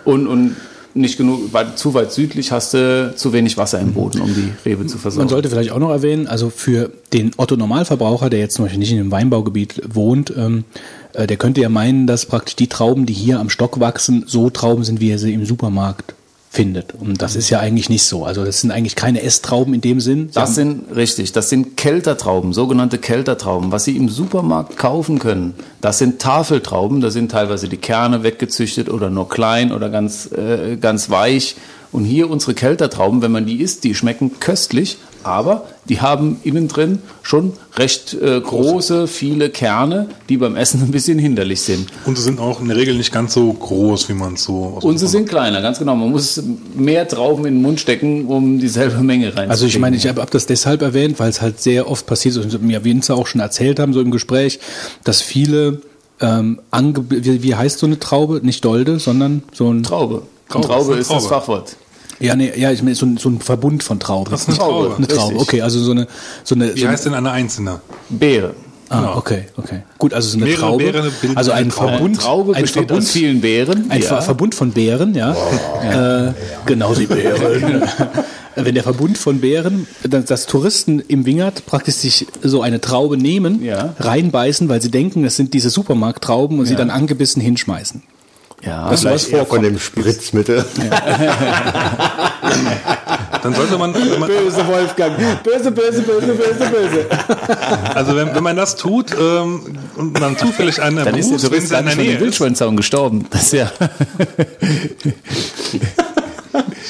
und, 0.05 0.27
und 0.27 0.55
nicht 0.93 1.18
genug, 1.18 1.53
weit, 1.53 1.77
zu 1.77 1.93
weit 1.93 2.11
südlich 2.11 2.51
hast 2.51 2.73
du 2.73 3.13
zu 3.15 3.31
wenig 3.31 3.57
Wasser 3.57 3.80
im 3.80 3.93
Boden, 3.93 4.19
um 4.22 4.34
die 4.34 4.51
Rebe 4.65 4.85
zu 4.88 4.97
versorgen. 4.97 5.26
Man 5.26 5.30
sollte 5.30 5.49
vielleicht 5.49 5.72
auch 5.72 5.80
noch 5.80 5.91
erwähnen, 5.91 6.27
also 6.27 6.49
für 6.49 6.91
den 7.13 7.31
Otto-Normalverbraucher, 7.38 8.30
der 8.30 8.39
jetzt 8.39 8.55
zum 8.55 8.65
Beispiel 8.65 8.80
nicht 8.80 8.91
in 8.91 8.99
einem 8.99 9.11
Weinbaugebiet 9.11 9.81
wohnt, 9.93 10.34
ähm, 10.35 10.65
äh, 11.13 11.27
der 11.27 11.38
könnte 11.38 11.61
ja 11.61 11.69
meinen, 11.69 12.07
dass 12.07 12.26
praktisch 12.26 12.55
die 12.55 12.68
Trauben, 12.68 13.05
die 13.05 13.13
hier 13.13 13.39
am 13.39 13.49
Stock 13.49 13.80
wachsen, 13.80 14.26
so 14.27 14.49
Trauben 14.49 14.84
sind, 14.84 14.99
wie 14.99 15.11
er 15.11 15.19
sie 15.19 15.34
im 15.34 15.45
Supermarkt 15.45 16.13
findet. 16.53 16.94
Und 16.94 17.22
das 17.22 17.38
ist 17.38 17.49
ja 17.49 17.61
eigentlich 17.61 17.90
nicht 17.90 18.03
so. 18.03 18.26
Also 18.26 18.44
das 18.44 18.60
sind 18.60 18.72
eigentlich 18.72 18.98
keine 18.98 19.22
Esstrauben 19.22 19.73
in 19.73 19.80
dem 19.80 20.02
Sinn. 20.02 20.32
Das 20.34 20.53
sind 20.53 20.94
richtig, 20.94 21.32
das 21.32 21.49
sind 21.49 21.78
Keltertrauben, 21.78 22.52
sogenannte 22.52 22.98
Keltertrauben. 22.98 23.72
Was 23.72 23.86
Sie 23.86 23.95
im 23.95 24.10
Supermarkt 24.10 24.76
kaufen 24.76 25.18
können, 25.18 25.53
das 25.80 25.98
sind 25.98 26.22
Tafeltrauben, 26.22 26.99
da 26.99 27.10
sind 27.10 27.32
teilweise 27.32 27.69
die 27.69 27.78
Kerne 27.78 28.23
weggezüchtet 28.23 28.90
oder 28.90 29.10
nur 29.10 29.30
klein 29.30 29.72
oder 29.72 29.90
ganz, 29.90 30.30
äh, 30.34 30.76
ganz 30.76 31.10
weich. 31.10 31.56
Und 31.94 32.03
hier 32.03 32.30
unsere 32.30 32.53
Keltertrauben, 32.53 33.22
wenn 33.22 33.32
man 33.32 33.45
die 33.45 33.61
isst, 33.61 33.86
die 33.86 33.95
schmecken 33.95 34.41
köstlich, 34.41 34.98
aber 35.23 35.65
die 35.88 36.02
haben 36.02 36.39
innen 36.43 36.68
drin 36.68 36.99
schon 37.22 37.53
recht 37.76 38.14
äh, 38.14 38.39
große, 38.39 39.07
viele 39.07 39.49
Kerne, 39.49 40.10
die 40.30 40.38
beim 40.38 40.56
Essen 40.56 40.81
ein 40.81 40.91
bisschen 40.91 41.19
hinderlich 41.19 41.61
sind. 41.61 41.88
Und 42.06 42.18
sie 42.18 42.23
sind 42.23 42.39
auch 42.39 42.61
in 42.61 42.68
der 42.68 42.77
Regel 42.77 42.95
nicht 42.95 43.11
ganz 43.11 43.34
so 43.34 43.52
groß, 43.52 44.10
wie 44.10 44.14
man 44.14 44.35
es 44.35 44.43
so 44.43 44.76
aus 44.77 44.84
Und 44.84 44.98
sie 44.98 45.07
sind 45.07 45.27
kleiner, 45.27 45.61
ganz 45.61 45.80
genau. 45.80 45.95
Man 45.95 46.11
muss 46.11 46.41
mehr 46.76 47.07
Trauben 47.07 47.45
in 47.45 47.56
den 47.56 47.61
Mund 47.61 47.80
stecken, 47.80 48.26
um 48.26 48.60
dieselbe 48.60 49.02
Menge 49.03 49.27
reinzukriegen. 49.27 49.52
Also 49.52 49.65
ich 49.65 49.80
meine, 49.80 49.95
ich 49.95 50.07
habe 50.07 50.22
hab 50.22 50.31
das 50.31 50.45
deshalb 50.45 50.81
erwähnt, 50.81 51.19
weil 51.19 51.30
es 51.30 51.41
halt 51.41 51.60
sehr 51.61 51.89
oft 51.89 52.06
passiert 52.06 52.35
ist, 52.35 52.53
und 52.53 52.64
mir 52.64 52.84
Winzer 52.84 53.15
auch 53.15 53.27
schon 53.27 53.41
erzählt 53.41 53.80
haben, 53.80 53.93
so 53.93 54.02
im 54.02 54.11
Gespräch, 54.11 54.60
dass 55.03 55.22
viele, 55.22 55.81
ähm, 56.19 56.60
ange 56.72 57.06
wie, 57.10 57.43
wie 57.43 57.56
heißt 57.56 57.80
so 57.80 57.85
eine 57.85 57.99
Traube? 57.99 58.41
Nicht 58.43 58.64
Dolde, 58.65 58.99
sondern 58.99 59.43
so 59.53 59.72
ein... 59.72 59.84
Traube. 59.84 60.23
Traube, 60.49 60.68
Traube, 60.68 60.95
ist 60.95 61.10
eine 61.10 61.19
das 61.19 61.27
Traube. 61.27 61.45
Fachwort. 61.45 61.76
Ja, 62.22 62.35
nee, 62.35 62.52
ja, 62.56 62.72
ich 62.72 62.81
meine, 62.84 62.95
so 62.95 63.06
ein, 63.06 63.18
so 63.18 63.30
ein 63.30 63.39
Verbund 63.39 63.84
von 63.84 63.99
Trauben. 63.99 64.31
Das 64.31 64.41
ist 64.41 64.49
eine 64.49 64.57
Traube. 64.57 64.95
Eine 64.98 65.07
Traube, 65.07 65.34
Richtig. 65.35 65.41
okay, 65.41 65.61
also 65.61 65.80
so 65.80 65.91
eine... 65.91 66.07
So 66.43 66.56
eine 66.56 66.76
Wie 66.76 66.81
so 66.81 66.88
heißt 66.88 67.06
denn 67.06 67.14
eine 67.14 67.31
einzelne? 67.31 67.81
Beere. 68.10 68.53
Ah, 68.89 69.15
okay, 69.15 69.45
okay. 69.56 69.84
Gut, 69.98 70.14
also 70.14 70.27
so 70.27 70.35
eine 70.35 70.45
Mehrere 70.48 70.61
Traube, 70.61 70.84
Beeren 70.84 71.11
bilden 71.22 71.38
also 71.38 71.52
ein. 71.52 71.72
Verbund, 71.72 72.19
Traube 72.19 72.56
ein 72.56 72.68
Verbund, 72.68 72.99
aus 73.03 73.11
vielen 73.11 73.39
Beeren. 73.39 73.89
ein 73.89 74.02
ja. 74.02 74.07
Ver 74.07 74.22
Verbund 74.22 74.53
von 74.53 74.72
Beeren, 74.72 75.15
ja. 75.15 75.31
Äh, 75.81 76.34
genau 76.65 76.93
die 76.93 77.06
Beeren. 77.07 77.84
Wenn 78.56 78.76
der 78.76 78.84
Verbund 78.84 79.18
von 79.18 79.39
Beeren, 79.39 79.88
dass, 80.03 80.26
dass 80.26 80.45
Touristen 80.45 80.99
im 80.99 81.26
Wingert 81.26 81.65
praktisch 81.68 81.95
sich 81.95 82.27
so 82.43 82.61
eine 82.61 82.81
Traube 82.81 83.15
nehmen, 83.15 83.64
Ja. 83.64 83.95
reinbeißen, 83.98 84.68
weil 84.68 84.81
sie 84.81 84.91
denken, 84.91 85.23
das 85.23 85.38
sind 85.38 85.53
diese 85.53 85.69
Supermarkttrauben 85.69 86.60
und 86.60 86.65
sie 86.65 86.76
dann 86.76 86.89
angebissen 86.89 87.41
hinschmeißen. 87.41 88.03
Ja. 88.61 88.89
Das 88.89 89.01
Vielleicht 89.01 89.29
eher 89.29 89.45
von 89.45 89.61
dem 89.61 89.79
Spritzmittel. 89.79 90.65
Dann 93.43 93.55
sollte 93.55 93.77
man, 93.77 93.91
man 93.91 94.29
Böse 94.29 94.67
Wolfgang. 94.67 95.17
Böse, 95.43 95.71
böse, 95.71 96.01
böse, 96.03 96.27
böse, 96.27 96.69
böse. 96.69 97.07
also 97.95 98.15
wenn, 98.15 98.35
wenn 98.35 98.43
man 98.43 98.55
das 98.55 98.75
tut 98.75 99.11
ähm, 99.19 99.77
und 99.95 100.19
man 100.19 100.38
zufällig 100.38 100.79
einen 100.81 101.03
Dann 101.03 101.15
ist 101.15 101.31
der 101.31 101.39
Tourist 101.39 101.71
in 101.71 101.85
der 101.85 101.95
Nähe 101.95 102.19
Wildschweinzaun 102.19 102.77
gestorben. 102.77 103.25
Das 103.31 103.43
ist 103.43 103.53
ja. 103.53 103.71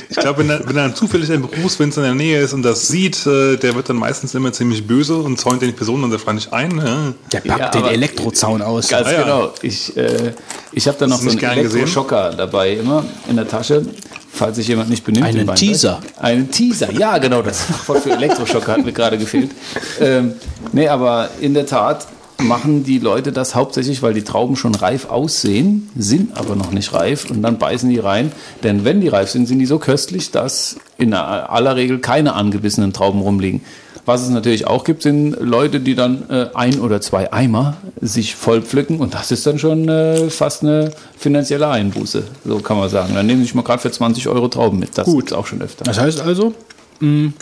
Ich 0.10 0.18
glaube, 0.18 0.40
wenn, 0.40 0.48
da- 0.48 0.60
wenn 0.65 0.76
dann 0.76 0.95
zufällig 0.95 1.32
ein 1.32 1.41
Berufswinzer 1.41 2.02
in 2.02 2.06
der 2.06 2.15
Nähe 2.15 2.41
ist 2.41 2.53
und 2.53 2.64
das 2.64 2.88
sieht, 2.88 3.26
äh, 3.26 3.57
der 3.57 3.76
wird 3.76 3.90
dann 3.90 3.98
meistens 3.98 4.34
immer 4.36 4.52
ziemlich 4.52 4.86
böse 4.86 5.15
und 5.18 5.40
zäunt 5.40 5.61
den 5.61 5.73
Personen 5.73 6.03
dann 6.03 6.11
wahrscheinlich 6.11 6.52
ein. 6.53 6.78
Ja. 6.78 7.14
Der 7.34 7.40
packt 7.41 7.76
Ja, 7.76 7.82
den 7.82 7.86
Elektrozaun 7.91 8.61
aus. 8.61 8.88
Ganz 8.90 9.07
Ah, 9.07 9.11
ja. 9.11 9.22
genau. 9.23 9.53
Ich, 9.61 9.95
äh, 9.98 10.34
ich 10.72 10.88
habe 10.88 10.98
da 10.99 11.07
noch 11.07 11.22
so 11.22 11.30
einen 11.30 11.38
gern 11.40 11.56
gesehen? 11.56 11.82
Elektroschocker 11.82 12.32
dabei 12.36 12.73
immer 12.73 13.03
in 13.30 13.36
der 13.36 13.48
Tasche, 13.48 13.86
falls 14.34 14.56
sich 14.57 14.68
jemand 14.68 14.90
nicht 14.90 15.03
benimmt. 15.03 15.26
Einen. 15.26 15.53
Teaser. 15.56 15.99
Einen 16.19 16.49
Teaser, 16.52 16.91
ja 16.91 17.18
genau, 17.18 17.41
das 17.41 17.61
Fachwort 17.65 18.03
für 18.03 18.11
Elektroschocker 18.11 18.72
hat 18.73 18.86
mir 18.86 18.94
gerade 18.94 19.18
gefehlt. 19.18 19.52
Ähm, 19.99 20.34
nee, 20.72 20.88
aber 20.88 21.30
in 21.41 21.53
der 21.53 21.65
Tat 21.65 22.07
machen 22.48 22.84
die 22.84 23.00
Leute 23.00 23.32
das 23.32 23.56
hauptsächlich, 23.56 24.02
weil 24.02 24.14
die 24.14 24.24
Trauben 24.24 24.56
schon 24.56 24.76
reif 24.76 25.10
aussehen, 25.10 25.90
sind 25.96 26.38
aber 26.38 26.56
noch 26.56 26.72
nicht 26.72 26.94
reif 26.94 27.30
und 27.30 27.42
dann 27.42 27.58
beißen 27.58 27.90
die 27.90 28.00
rein. 28.00 28.32
Denn 28.64 28.86
wenn 28.86 29.02
die 29.02 29.08
reif 29.08 29.30
sind, 29.30 29.48
sind 29.48 29.60
die 29.60 29.66
so 29.66 29.80
köstlich, 29.80 30.32
dass 30.32 30.78
in 30.98 31.14
aller 31.14 31.76
Regel 31.76 32.00
keine 32.00 32.34
angebissenen 32.34 32.94
Trauben 32.94 33.22
rumliegen. 33.22 33.62
Was 34.06 34.24
es 34.24 34.30
natürlich 34.30 34.66
auch 34.66 34.84
gibt, 34.84 35.04
sind 35.04 35.38
Leute, 35.40 35.80
die 35.80 35.94
dann 35.94 36.24
äh, 36.30 36.48
ein 36.56 36.80
oder 36.80 37.02
zwei 37.02 37.32
Eimer 37.32 37.78
sich 38.02 38.36
voll 38.36 38.62
pflücken 38.62 39.00
und 39.00 39.14
das 39.14 39.32
ist 39.32 39.46
dann 39.46 39.60
schon 39.60 39.88
äh, 39.90 40.30
fast 40.30 40.64
eine 40.64 40.92
finanzielle 41.18 41.68
Einbuße, 41.68 42.24
so 42.44 42.58
kann 42.60 42.78
man 42.78 42.90
sagen. 42.90 43.14
Dann 43.14 43.28
nehmen 43.28 43.40
sie 43.40 43.46
sich 43.46 43.56
mal 43.56 43.62
gerade 43.62 43.82
für 43.82 43.92
20 43.92 44.28
Euro 44.28 44.48
Trauben 44.48 44.80
mit. 44.80 44.98
Das 44.98 45.06
gibt's 45.06 45.34
auch 45.34 45.46
schon 45.46 45.62
öfter. 45.62 45.84
Das 45.84 46.00
heißt 46.00 46.20
also, 46.20 46.54
mh, 47.00 47.34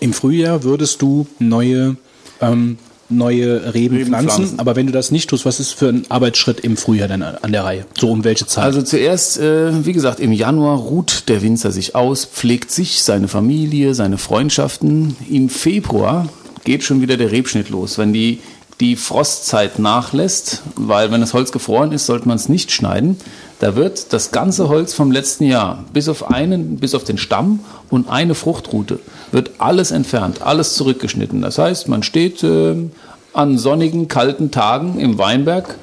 im 0.00 0.12
Frühjahr 0.12 0.64
würdest 0.64 1.02
du 1.02 1.26
neue, 1.38 1.96
ähm, 2.40 2.78
neue 3.10 3.74
Reben, 3.74 3.96
Reben 3.96 4.08
pflanzen, 4.10 4.30
pflanzen. 4.30 4.58
aber 4.60 4.76
wenn 4.76 4.86
du 4.86 4.92
das 4.92 5.10
nicht 5.10 5.30
tust, 5.30 5.44
was 5.44 5.60
ist 5.60 5.72
für 5.72 5.88
ein 5.88 6.04
Arbeitsschritt 6.08 6.60
im 6.60 6.76
Frühjahr 6.76 7.08
dann 7.08 7.22
an 7.22 7.52
der 7.52 7.64
Reihe? 7.64 7.86
So 7.98 8.10
um 8.10 8.24
welche 8.24 8.46
Zeit? 8.46 8.64
Also 8.64 8.82
zuerst, 8.82 9.38
äh, 9.38 9.84
wie 9.84 9.92
gesagt, 9.92 10.20
im 10.20 10.32
Januar 10.32 10.78
ruht 10.78 11.28
der 11.28 11.42
Winzer 11.42 11.72
sich 11.72 11.94
aus, 11.94 12.24
pflegt 12.24 12.70
sich, 12.70 13.02
seine 13.02 13.28
Familie, 13.28 13.94
seine 13.94 14.18
Freundschaften. 14.18 15.16
Im 15.28 15.48
Februar 15.48 16.28
geht 16.64 16.84
schon 16.84 17.00
wieder 17.00 17.16
der 17.16 17.32
Rebschnitt 17.32 17.70
los. 17.70 17.98
Wenn 17.98 18.12
die, 18.12 18.40
die 18.80 18.96
Frostzeit 18.96 19.78
nachlässt, 19.78 20.62
weil 20.76 21.10
wenn 21.10 21.20
das 21.20 21.34
Holz 21.34 21.52
gefroren 21.52 21.92
ist, 21.92 22.06
sollte 22.06 22.28
man 22.28 22.36
es 22.36 22.48
nicht 22.48 22.72
schneiden. 22.72 23.18
Da 23.60 23.76
wird 23.76 24.14
das 24.14 24.32
ganze 24.32 24.70
Holz 24.70 24.94
vom 24.94 25.12
letzten 25.12 25.44
Jahr, 25.44 25.84
bis 25.92 26.08
auf 26.08 26.30
einen, 26.30 26.76
bis 26.76 26.94
auf 26.94 27.04
den 27.04 27.18
Stamm 27.18 27.60
und 27.90 28.08
eine 28.08 28.34
Fruchtrute, 28.34 29.00
wird 29.32 29.50
alles 29.58 29.90
entfernt, 29.90 30.40
alles 30.40 30.74
zurückgeschnitten. 30.74 31.42
Das 31.42 31.58
heißt, 31.58 31.86
man 31.86 32.02
steht 32.02 32.42
äh, 32.42 32.74
an 33.34 33.58
sonnigen, 33.58 34.08
kalten 34.08 34.50
Tagen 34.50 34.98
im 34.98 35.18
Weinberg 35.18 35.76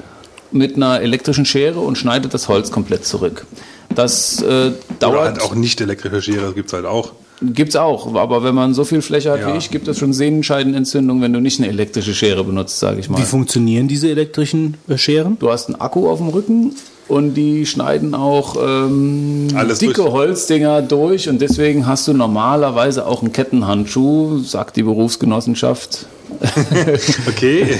mit 0.52 0.76
einer 0.76 1.02
elektrischen 1.02 1.45
Schere 1.45 1.80
und 1.80 1.99
schneidet 1.99 2.34
das 2.34 2.49
Holz 2.49 2.72
komplett 2.72 3.06
zurück. 3.06 3.45
Das 3.94 4.41
äh, 4.41 4.45
Oder 4.45 4.74
dauert, 4.99 5.26
halt 5.26 5.41
auch 5.44 5.54
nicht 5.54 5.80
elektrische 5.80 6.22
Schere, 6.24 6.54
gibt 6.54 6.68
es 6.70 6.74
halt 6.74 6.86
auch. 6.86 7.12
gibt's 7.44 7.76
auch, 7.76 8.16
aber 8.16 8.44
wenn 8.44 8.56
man 8.56 8.74
so 8.74 8.86
viel 8.86 9.04
Fläche 9.04 9.32
hat 9.32 9.41
Ja. 9.41 9.54
wie 9.54 9.58
ich, 9.60 9.70
gibt 9.70 9.88
es 9.88 9.99
schon 9.99 10.14
Sehnenscheidenentzündung, 10.14 11.22
wenn 11.22 11.32
du 11.32 11.40
nicht 11.41 11.60
eine 11.60 11.70
elektrische 11.70 12.16
Schere 12.16 12.44
benutzt, 12.44 12.80
sage 12.80 12.99
ich 12.99 13.08
mal. 13.08 13.20
Wie 13.20 13.26
funktionieren 13.26 13.88
diese 13.88 14.10
elektrischen 14.10 14.78
äh, 14.88 14.98
Scheren? 14.98 15.38
Du 15.40 15.52
hast 15.52 15.68
einen 15.68 15.80
Akku 15.80 16.10
auf 16.10 16.18
dem 16.18 16.30
Rücken 16.30 16.74
und 17.07 17.35
die 17.35 17.65
schneiden 17.65 18.13
auch 18.13 18.55
ähm, 18.61 19.47
dicke 19.79 19.93
durch. 19.93 20.11
Holzdinger 20.11 20.81
durch 20.81 21.29
und 21.29 21.39
deswegen 21.41 21.88
hast 21.88 22.07
du 22.07 22.13
normalerweise 22.13 23.05
auch 23.05 23.21
einen 23.21 23.31
Kettenhandschuh, 23.31 24.39
sagt 24.39 24.75
die 24.75 24.84
Berufsgenossenschaft. 24.84 26.05
Okay. 27.27 27.79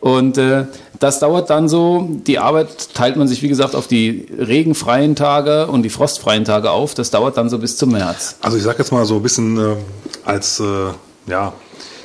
Und 0.00 0.38
äh, 0.38 0.66
das 1.00 1.18
dauert 1.20 1.50
dann 1.50 1.68
so, 1.68 2.08
die 2.08 2.38
Arbeit 2.38 2.94
teilt 2.94 3.16
man 3.16 3.28
sich, 3.28 3.42
wie 3.42 3.48
gesagt, 3.48 3.74
auf 3.74 3.86
die 3.86 4.26
regenfreien 4.38 5.16
Tage 5.16 5.66
und 5.66 5.82
die 5.82 5.90
frostfreien 5.90 6.44
Tage 6.44 6.70
auf. 6.70 6.94
Das 6.94 7.10
dauert 7.10 7.36
dann 7.36 7.48
so 7.48 7.58
bis 7.58 7.76
zum 7.76 7.92
März. 7.92 8.36
Also 8.40 8.56
ich 8.56 8.62
sag 8.62 8.78
jetzt 8.78 8.92
mal 8.92 9.04
so 9.04 9.16
ein 9.16 9.22
bisschen 9.22 9.58
äh, 9.58 9.76
als, 10.24 10.60
äh, 10.60 10.92
ja, 11.30 11.52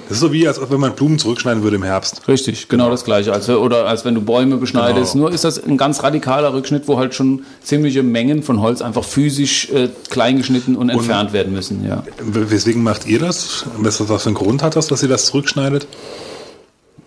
das 0.08 0.18
ist 0.18 0.20
so 0.20 0.34
wie, 0.34 0.48
als 0.48 0.60
ob 0.60 0.72
wenn 0.72 0.80
man 0.80 0.94
Blumen 0.94 1.18
zurückschneiden 1.20 1.64
würde 1.64 1.78
im 1.78 1.84
Herbst. 1.84 2.28
Richtig, 2.28 2.68
genau, 2.68 2.90
das 2.90 3.06
gleiche. 3.06 3.32
Als, 3.34 3.50
oder 3.50 3.88
als 3.88 4.06
wenn 4.06 4.16
du 4.16 4.22
Bäume 4.22 4.58
beschneidest. 4.58 5.14
Genau. 5.14 5.26
Nur 5.26 5.34
ist 5.34 5.44
das 5.44 5.64
ein 5.64 5.78
ganz 5.78 6.04
radikaler 6.04 6.54
Rückschnitt, 6.54 6.88
wo 6.88 6.98
halt 6.98 7.16
schon 7.16 7.44
ziemliche 7.62 8.04
Mengen 8.04 8.44
von 8.44 8.62
Holz 8.62 8.82
einfach 8.82 9.04
physisch 9.04 9.70
äh, 9.72 9.90
klein 10.10 10.38
geschnitten 10.38 10.76
und 10.76 10.90
entfernt 10.90 11.34
werden 11.34 11.54
müssen. 11.54 11.86
Ja. 11.86 12.04
Weswegen 12.20 12.84
macht 12.84 13.08
ihr 13.08 13.20
das? 13.20 13.66
Was, 13.78 13.98
für 13.98 14.26
einen 14.26 14.36
Grund 14.36 14.62
hat 14.62 14.76
das, 14.76 14.88
dass 14.88 15.04
ihr 15.04 15.10
das 15.10 15.26
zurückschneidet? 15.26 15.88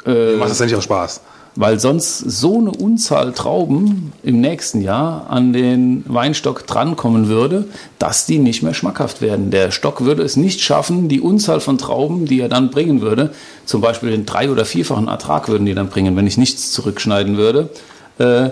Äh, 0.06 0.36
macht 0.36 0.50
das 0.50 0.58
ja 0.58 0.66
nicht 0.66 0.76
aus 0.76 0.84
Spaß. 0.84 1.20
Weil 1.58 1.80
sonst 1.80 2.18
so 2.18 2.58
eine 2.58 2.70
Unzahl 2.70 3.32
Trauben 3.32 4.12
im 4.22 4.42
nächsten 4.42 4.82
Jahr 4.82 5.30
an 5.30 5.54
den 5.54 6.04
Weinstock 6.06 6.66
drankommen 6.66 7.28
würde, 7.28 7.64
dass 7.98 8.26
die 8.26 8.38
nicht 8.38 8.62
mehr 8.62 8.74
schmackhaft 8.74 9.22
werden. 9.22 9.50
Der 9.50 9.70
Stock 9.70 10.02
würde 10.04 10.22
es 10.22 10.36
nicht 10.36 10.60
schaffen, 10.60 11.08
die 11.08 11.20
Unzahl 11.20 11.60
von 11.60 11.78
Trauben, 11.78 12.26
die 12.26 12.40
er 12.40 12.50
dann 12.50 12.70
bringen 12.70 13.00
würde, 13.00 13.30
zum 13.64 13.80
Beispiel 13.80 14.10
den 14.10 14.26
drei- 14.26 14.50
oder 14.50 14.66
vierfachen 14.66 15.08
Ertrag 15.08 15.48
würden 15.48 15.64
die 15.64 15.74
dann 15.74 15.88
bringen, 15.88 16.14
wenn 16.14 16.26
ich 16.26 16.36
nichts 16.36 16.72
zurückschneiden 16.72 17.38
würde. 17.38 17.70
Äh, 18.18 18.50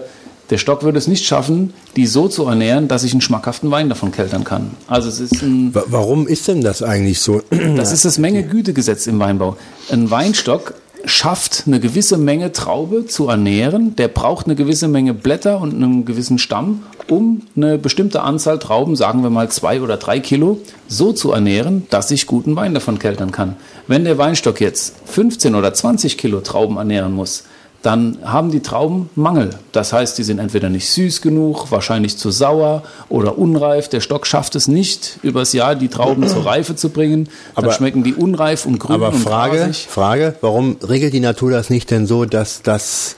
der 0.51 0.59
Stock 0.59 0.83
würde 0.83 0.99
es 0.99 1.07
nicht 1.09 1.25
schaffen, 1.25 1.73
die 1.97 2.07
so 2.07 2.29
zu 2.29 2.45
ernähren, 2.47 2.87
dass 2.89 3.03
ich 3.05 3.13
einen 3.13 3.23
schmackhaften 3.23 3.71
Wein 3.71 3.89
davon 3.89 4.13
keltern 4.13 4.45
kann. 4.45 4.73
Also 4.87 5.09
es 5.09 5.21
ist 5.21 5.43
ein 5.43 5.75
Wa- 5.75 5.85
Warum 5.89 6.27
ist 6.27 6.49
denn 6.49 6.61
das 6.63 6.83
eigentlich 6.83 7.21
so? 7.21 7.43
das 7.77 7.93
ist 7.93 8.05
das 8.05 8.19
Menge-Güte-Gesetz 8.19 9.07
im 9.07 9.19
Weinbau. 9.19 9.57
Ein 9.91 10.11
Weinstock 10.11 10.75
schafft 11.07 11.65
eine 11.67 11.81
gewisse 11.81 12.17
Menge 12.19 12.53
Traube 12.53 13.07
zu 13.07 13.29
ernähren. 13.29 13.97
Der 13.97 14.09
braucht 14.09 14.47
eine 14.47 14.55
gewisse 14.55 14.89
Menge 14.89 15.15
Blätter 15.15 15.61
und 15.61 15.75
einen 15.75 16.05
gewissen 16.05 16.39
Stamm, 16.39 16.83
um 17.09 17.43
eine 17.57 17.79
bestimmte 17.79 18.23
Anzahl 18.23 18.59
Trauben, 18.59 18.97
sagen 18.97 19.23
wir 19.23 19.31
mal 19.31 19.51
zwei 19.51 19.81
oder 19.81 19.97
drei 19.97 20.21
Kilo, 20.21 20.59
so 20.89 21.13
zu 21.13 21.33
ernähren, 21.33 21.87
dass 21.91 22.11
ich 22.11 22.27
guten 22.27 22.57
Wein 22.57 22.75
davon 22.75 22.99
keltern 22.99 23.33
kann. 23.33 23.57
Wenn 23.87 24.05
der 24.05 24.19
Weinstock 24.19 24.61
jetzt 24.61 24.95
15 25.07 25.55
oder 25.55 25.75
20 25.75 26.19
Kilo 26.19 26.41
Trauben 26.41 26.77
ernähren 26.77 27.13
muss, 27.13 27.45
dann 27.85 28.17
haben 28.25 28.51
die 28.51 28.61
Trauben 28.61 29.11
Mangel. 29.15 29.51
Das 29.73 29.93
heißt, 29.93 30.17
die 30.17 30.23
sind 30.23 30.39
entweder 30.39 30.71
nicht 30.71 30.89
süß 30.89 31.21
genug, 31.21 31.71
wahrscheinlich 31.71 32.17
zu 32.17 32.31
sauer 32.31 32.83
oder 33.11 33.37
unreif. 33.37 33.89
Der 33.91 34.01
Stock 34.01 34.27
schafft 34.27 34.55
es 34.57 34.69
nicht, 34.69 35.19
übers 35.23 35.53
Jahr 35.53 35.75
die 35.75 35.89
Trauben 35.89 36.27
zur 36.27 36.47
Reife 36.47 36.77
zu 36.77 36.89
bringen. 36.89 37.29
Dann 37.55 37.65
Aber- 37.67 37.75
schmecken 37.75 38.03
die 38.03 38.15
unreif 38.15 38.65
und 38.65 38.79
grün 38.79 38.95
Aber 38.97 39.09
und 39.09 39.19
Frage, 39.19 39.59
grasig. 39.59 39.87
Frage, 39.91 40.35
warum 40.41 40.79
regelt 40.89 41.13
die 41.13 41.21
Natur 41.21 41.51
das 41.51 41.69
nicht 41.69 41.91
denn 41.91 42.07
so, 42.07 42.25
dass 42.25 42.63
das, 42.63 43.17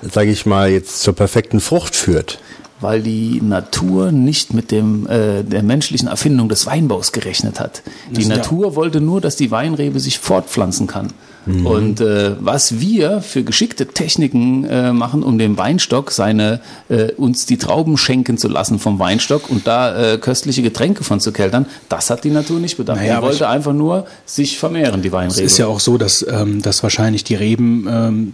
sage 0.00 0.30
ich 0.30 0.46
mal, 0.46 0.70
jetzt 0.70 1.02
zur 1.02 1.14
perfekten 1.14 1.60
Frucht 1.60 1.94
führt? 1.94 2.38
Weil 2.80 3.02
die 3.02 3.42
Natur 3.42 4.10
nicht 4.10 4.54
mit 4.54 4.70
dem, 4.70 5.06
äh, 5.06 5.42
der 5.42 5.62
menschlichen 5.62 6.08
Erfindung 6.08 6.48
des 6.48 6.64
Weinbaus 6.64 7.12
gerechnet 7.12 7.60
hat. 7.60 7.82
Die 8.10 8.24
Natur 8.24 8.74
wollte 8.74 9.02
nur, 9.02 9.20
dass 9.20 9.36
die 9.36 9.50
Weinrebe 9.50 10.00
sich 10.00 10.18
fortpflanzen 10.18 10.86
kann. 10.86 11.12
Und 11.46 12.00
äh, 12.00 12.32
was 12.40 12.78
wir 12.78 13.22
für 13.22 13.42
geschickte 13.42 13.86
Techniken 13.86 14.64
äh, 14.64 14.92
machen, 14.92 15.22
um 15.22 15.38
dem 15.38 15.56
Weinstock 15.56 16.10
seine 16.10 16.60
äh, 16.88 17.12
uns 17.12 17.46
die 17.46 17.56
Trauben 17.56 17.96
schenken 17.96 18.36
zu 18.36 18.48
lassen 18.48 18.78
vom 18.78 18.98
Weinstock 18.98 19.48
und 19.50 19.66
da 19.66 20.14
äh, 20.14 20.18
köstliche 20.18 20.62
Getränke 20.62 21.04
von 21.04 21.20
zu 21.20 21.32
keltern, 21.32 21.66
das 21.88 22.10
hat 22.10 22.24
die 22.24 22.30
Natur 22.30 22.60
nicht 22.60 22.76
bedacht. 22.76 22.98
Naja, 22.98 23.12
die 23.12 23.16
aber 23.16 23.26
wollte 23.28 23.48
einfach 23.48 23.72
nur 23.72 24.06
sich 24.26 24.58
vermehren, 24.58 25.00
die 25.00 25.12
Weinrebe. 25.12 25.42
Es 25.42 25.52
ist 25.52 25.58
ja 25.58 25.66
auch 25.66 25.80
so, 25.80 25.96
dass, 25.96 26.26
ähm, 26.28 26.60
dass 26.60 26.82
wahrscheinlich 26.82 27.24
die 27.24 27.34
Reben, 27.34 27.86
ähm, 27.90 28.32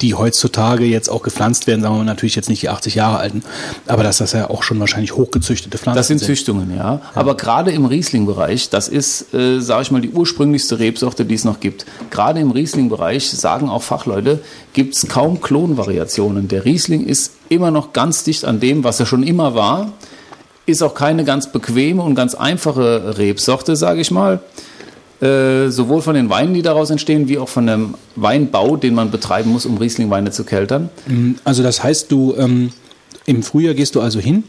die 0.00 0.14
heutzutage 0.14 0.84
jetzt 0.84 1.08
auch 1.08 1.22
gepflanzt 1.22 1.66
werden, 1.66 1.80
sagen 1.80 1.94
wir 1.94 1.98
mal 1.98 2.04
natürlich 2.04 2.34
jetzt 2.34 2.48
nicht 2.48 2.62
die 2.62 2.68
80 2.68 2.96
Jahre 2.96 3.18
alten, 3.18 3.42
aber 3.86 4.02
dass 4.02 4.18
das 4.18 4.32
ja 4.32 4.50
auch 4.50 4.62
schon 4.62 4.80
wahrscheinlich 4.80 5.14
hochgezüchtete 5.14 5.78
Pflanzen 5.78 5.96
Das 5.96 6.08
sind 6.08 6.18
Züchtungen, 6.18 6.76
ja. 6.76 7.00
Aber 7.14 7.36
gerade 7.36 7.70
im 7.70 7.84
Riesling-Bereich, 7.84 8.70
das 8.70 8.88
ist, 8.88 9.32
äh, 9.34 9.60
sage 9.60 9.82
ich 9.82 9.90
mal, 9.90 10.00
die 10.00 10.10
ursprünglichste 10.10 10.78
Rebsorte, 10.78 11.24
die 11.24 11.34
es 11.34 11.44
noch 11.44 11.60
gibt. 11.60 11.86
Gerade 12.10 12.40
im 12.40 12.50
Riesling-Bereich, 12.50 13.30
sagen 13.30 13.68
auch 13.68 13.82
Fachleute, 13.82 14.40
gibt 14.72 14.96
es 14.96 15.06
kaum 15.08 15.40
Klonvariationen. 15.40 16.48
Der 16.48 16.64
Riesling 16.64 17.06
ist 17.06 17.32
immer 17.48 17.70
noch 17.70 17.92
ganz 17.92 18.24
dicht 18.24 18.44
an 18.44 18.58
dem, 18.58 18.82
was 18.82 18.98
er 18.98 19.06
schon 19.06 19.22
immer 19.22 19.54
war. 19.54 19.92
Ist 20.66 20.82
auch 20.82 20.94
keine 20.94 21.24
ganz 21.24 21.52
bequeme 21.52 22.02
und 22.02 22.14
ganz 22.14 22.34
einfache 22.34 23.16
Rebsorte, 23.18 23.76
sage 23.76 24.00
ich 24.00 24.10
mal. 24.10 24.40
Äh, 25.24 25.70
sowohl 25.70 26.02
von 26.02 26.14
den 26.14 26.28
Weinen, 26.28 26.52
die 26.52 26.60
daraus 26.60 26.90
entstehen, 26.90 27.28
wie 27.28 27.38
auch 27.38 27.48
von 27.48 27.66
dem 27.66 27.94
Weinbau, 28.14 28.76
den 28.76 28.94
man 28.94 29.10
betreiben 29.10 29.50
muss, 29.50 29.64
um 29.64 29.78
Riesling-Weine 29.78 30.32
zu 30.32 30.44
keltern. 30.44 30.90
Also 31.44 31.62
das 31.62 31.82
heißt, 31.82 32.12
du 32.12 32.34
ähm, 32.36 32.72
im 33.24 33.42
Frühjahr 33.42 33.72
gehst 33.72 33.94
du 33.94 34.02
also 34.02 34.20
hin 34.20 34.44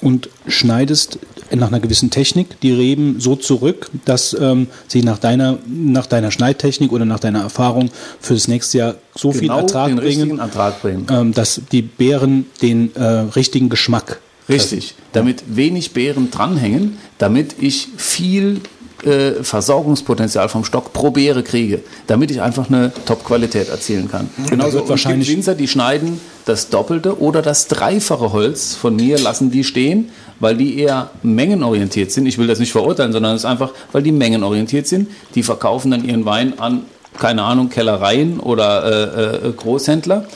und 0.00 0.30
schneidest 0.46 1.18
nach 1.54 1.68
einer 1.68 1.80
gewissen 1.80 2.10
Technik 2.10 2.60
die 2.60 2.72
Reben 2.72 3.20
so 3.20 3.36
zurück, 3.36 3.90
dass 4.06 4.34
ähm, 4.38 4.68
sie 4.88 5.02
nach 5.02 5.18
deiner, 5.18 5.58
nach 5.66 6.06
deiner 6.06 6.30
Schneidtechnik 6.30 6.90
oder 6.92 7.04
nach 7.04 7.20
deiner 7.20 7.42
Erfahrung 7.42 7.90
für 8.20 8.34
das 8.34 8.48
nächste 8.48 8.78
Jahr 8.78 8.94
so 9.14 9.32
viel 9.32 9.42
Genau 9.42 9.60
Ertrag 9.60 9.88
den 9.88 9.96
bringen, 9.96 10.38
Ertrag 10.38 10.80
bringen. 10.80 11.06
ähm, 11.10 11.32
dass 11.32 11.60
die 11.70 11.82
Beeren 11.82 12.46
den 12.62 12.94
äh, 12.96 13.02
richtigen 13.02 13.68
Geschmack 13.68 14.20
Richtig, 14.48 14.94
damit 15.12 15.56
wenig 15.56 15.92
Beeren 15.92 16.30
dranhängen, 16.30 16.98
damit 17.16 17.56
ich 17.60 17.88
viel 17.96 18.60
äh, 19.06 19.42
Versorgungspotenzial 19.42 20.48
vom 20.48 20.64
Stock 20.64 20.92
pro 20.92 21.10
Beere 21.10 21.42
kriege, 21.42 21.80
damit 22.06 22.30
ich 22.30 22.40
einfach 22.40 22.68
eine 22.68 22.92
Top-Qualität 23.06 23.68
erzielen 23.68 24.10
kann. 24.10 24.30
Genauso 24.48 24.78
wird 24.78 24.88
wahrscheinlich- 24.88 25.28
gibt 25.28 25.38
Winzer, 25.38 25.54
die 25.54 25.68
schneiden 25.68 26.20
das 26.44 26.68
doppelte 26.68 27.20
oder 27.20 27.42
das 27.42 27.68
dreifache 27.68 28.32
Holz 28.32 28.74
von 28.74 28.96
mir, 28.96 29.18
lassen 29.18 29.50
die 29.50 29.64
stehen, 29.64 30.10
weil 30.40 30.56
die 30.56 30.78
eher 30.78 31.10
mengenorientiert 31.22 32.10
sind. 32.10 32.26
Ich 32.26 32.38
will 32.38 32.46
das 32.46 32.58
nicht 32.58 32.72
verurteilen, 32.72 33.12
sondern 33.12 33.34
es 33.34 33.42
ist 33.42 33.46
einfach, 33.46 33.70
weil 33.92 34.02
die 34.02 34.12
mengenorientiert 34.12 34.86
sind. 34.86 35.08
Die 35.34 35.42
verkaufen 35.42 35.90
dann 35.90 36.04
ihren 36.04 36.24
Wein 36.24 36.58
an, 36.58 36.82
keine 37.18 37.42
Ahnung, 37.42 37.68
Kellereien 37.70 38.40
oder 38.40 39.42
äh, 39.44 39.48
äh, 39.48 39.52
Großhändler 39.52 40.26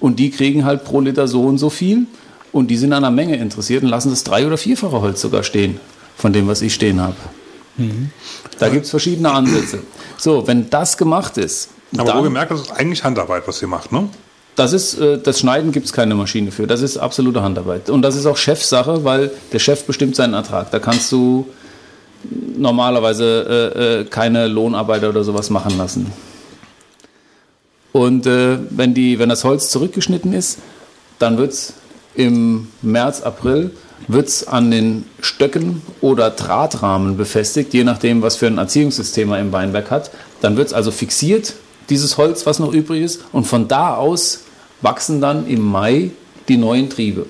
und 0.00 0.18
die 0.18 0.30
kriegen 0.30 0.64
halt 0.64 0.84
pro 0.84 1.00
Liter 1.00 1.28
so 1.28 1.42
und 1.42 1.58
so 1.58 1.68
viel 1.70 2.06
und 2.52 2.68
die 2.70 2.76
sind 2.76 2.92
an 2.92 3.02
der 3.02 3.10
Menge 3.10 3.36
interessiert 3.36 3.82
und 3.82 3.88
lassen 3.88 4.10
das 4.10 4.24
drei- 4.24 4.46
oder 4.46 4.56
vierfache 4.56 5.00
Holz 5.00 5.20
sogar 5.20 5.42
stehen 5.42 5.80
von 6.16 6.32
dem, 6.32 6.46
was 6.48 6.62
ich 6.62 6.74
stehen 6.74 7.00
habe. 7.00 7.16
Da 8.58 8.68
gibt 8.68 8.84
es 8.84 8.90
verschiedene 8.90 9.30
Ansätze. 9.30 9.80
So, 10.16 10.46
wenn 10.46 10.68
das 10.70 10.96
gemacht 10.96 11.36
ist, 11.38 11.68
Aber 11.96 12.04
dann- 12.08 12.18
wohlgemerkt, 12.18 12.50
das 12.50 12.62
ist 12.62 12.72
eigentlich 12.72 13.04
Handarbeit, 13.04 13.46
was 13.46 13.62
ihr 13.62 13.68
macht, 13.68 13.92
ne? 13.92 14.08
das 14.56 14.72
ist, 14.72 14.98
äh, 14.98 15.18
das 15.18 15.38
Schneiden 15.38 15.70
gibt 15.70 15.86
es 15.86 15.92
keine 15.92 16.16
Maschine 16.16 16.50
für. 16.50 16.66
Das 16.66 16.82
ist 16.82 16.96
absolute 16.96 17.42
Handarbeit. 17.42 17.90
Und 17.90 18.02
das 18.02 18.16
ist 18.16 18.26
auch 18.26 18.36
Chefsache, 18.36 19.04
weil 19.04 19.30
der 19.52 19.60
Chef 19.60 19.84
bestimmt 19.84 20.16
seinen 20.16 20.34
Ertrag. 20.34 20.72
Da 20.72 20.80
kannst 20.80 21.12
du 21.12 21.46
normalerweise 22.56 23.72
äh, 23.76 24.00
äh, 24.00 24.04
keine 24.06 24.48
Lohnarbeiter 24.48 25.10
oder 25.10 25.22
sowas 25.22 25.50
machen 25.50 25.78
lassen. 25.78 26.12
Und 27.92 28.26
äh, 28.26 28.58
wenn, 28.70 28.94
die, 28.94 29.18
wenn 29.20 29.28
das 29.28 29.44
Holz 29.44 29.70
zurückgeschnitten 29.70 30.32
ist, 30.32 30.58
dann 31.20 31.38
wird 31.38 31.52
es 31.52 31.74
im 32.14 32.68
März, 32.82 33.22
April 33.22 33.70
wird's 34.06 34.46
an 34.46 34.70
den 34.70 35.04
Stöcken 35.20 35.82
oder 36.00 36.30
Drahtrahmen 36.30 37.16
befestigt, 37.16 37.74
je 37.74 37.84
nachdem, 37.84 38.22
was 38.22 38.36
für 38.36 38.46
ein 38.46 38.58
Erziehungssystem 38.58 39.30
er 39.32 39.40
im 39.40 39.52
Weinberg 39.52 39.90
hat. 39.90 40.10
Dann 40.40 40.56
wird 40.56 40.68
es 40.68 40.74
also 40.74 40.90
fixiert, 40.90 41.54
dieses 41.90 42.16
Holz, 42.16 42.46
was 42.46 42.58
noch 42.58 42.72
übrig 42.72 43.02
ist, 43.02 43.24
und 43.32 43.46
von 43.46 43.68
da 43.68 43.96
aus 43.96 44.44
wachsen 44.82 45.20
dann 45.20 45.46
im 45.46 45.60
Mai 45.60 46.10
die 46.48 46.56
neuen 46.56 46.90
Triebe. 46.90 47.26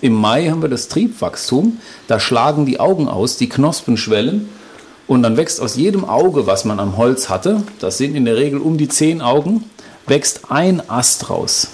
Im 0.00 0.14
Mai 0.14 0.48
haben 0.48 0.62
wir 0.62 0.68
das 0.68 0.88
Triebwachstum, 0.88 1.78
da 2.06 2.20
schlagen 2.20 2.66
die 2.66 2.80
Augen 2.80 3.08
aus, 3.08 3.36
die 3.36 3.48
Knospen 3.48 3.96
schwellen 3.96 4.48
und 5.06 5.22
dann 5.22 5.36
wächst 5.36 5.60
aus 5.60 5.76
jedem 5.76 6.04
Auge, 6.04 6.46
was 6.46 6.64
man 6.64 6.78
am 6.78 6.96
Holz 6.96 7.28
hatte, 7.28 7.62
das 7.80 7.98
sind 7.98 8.14
in 8.14 8.24
der 8.24 8.36
Regel 8.36 8.60
um 8.60 8.78
die 8.78 8.88
zehn 8.88 9.20
Augen, 9.20 9.64
wächst 10.06 10.50
ein 10.50 10.88
Ast 10.88 11.30
raus. 11.30 11.68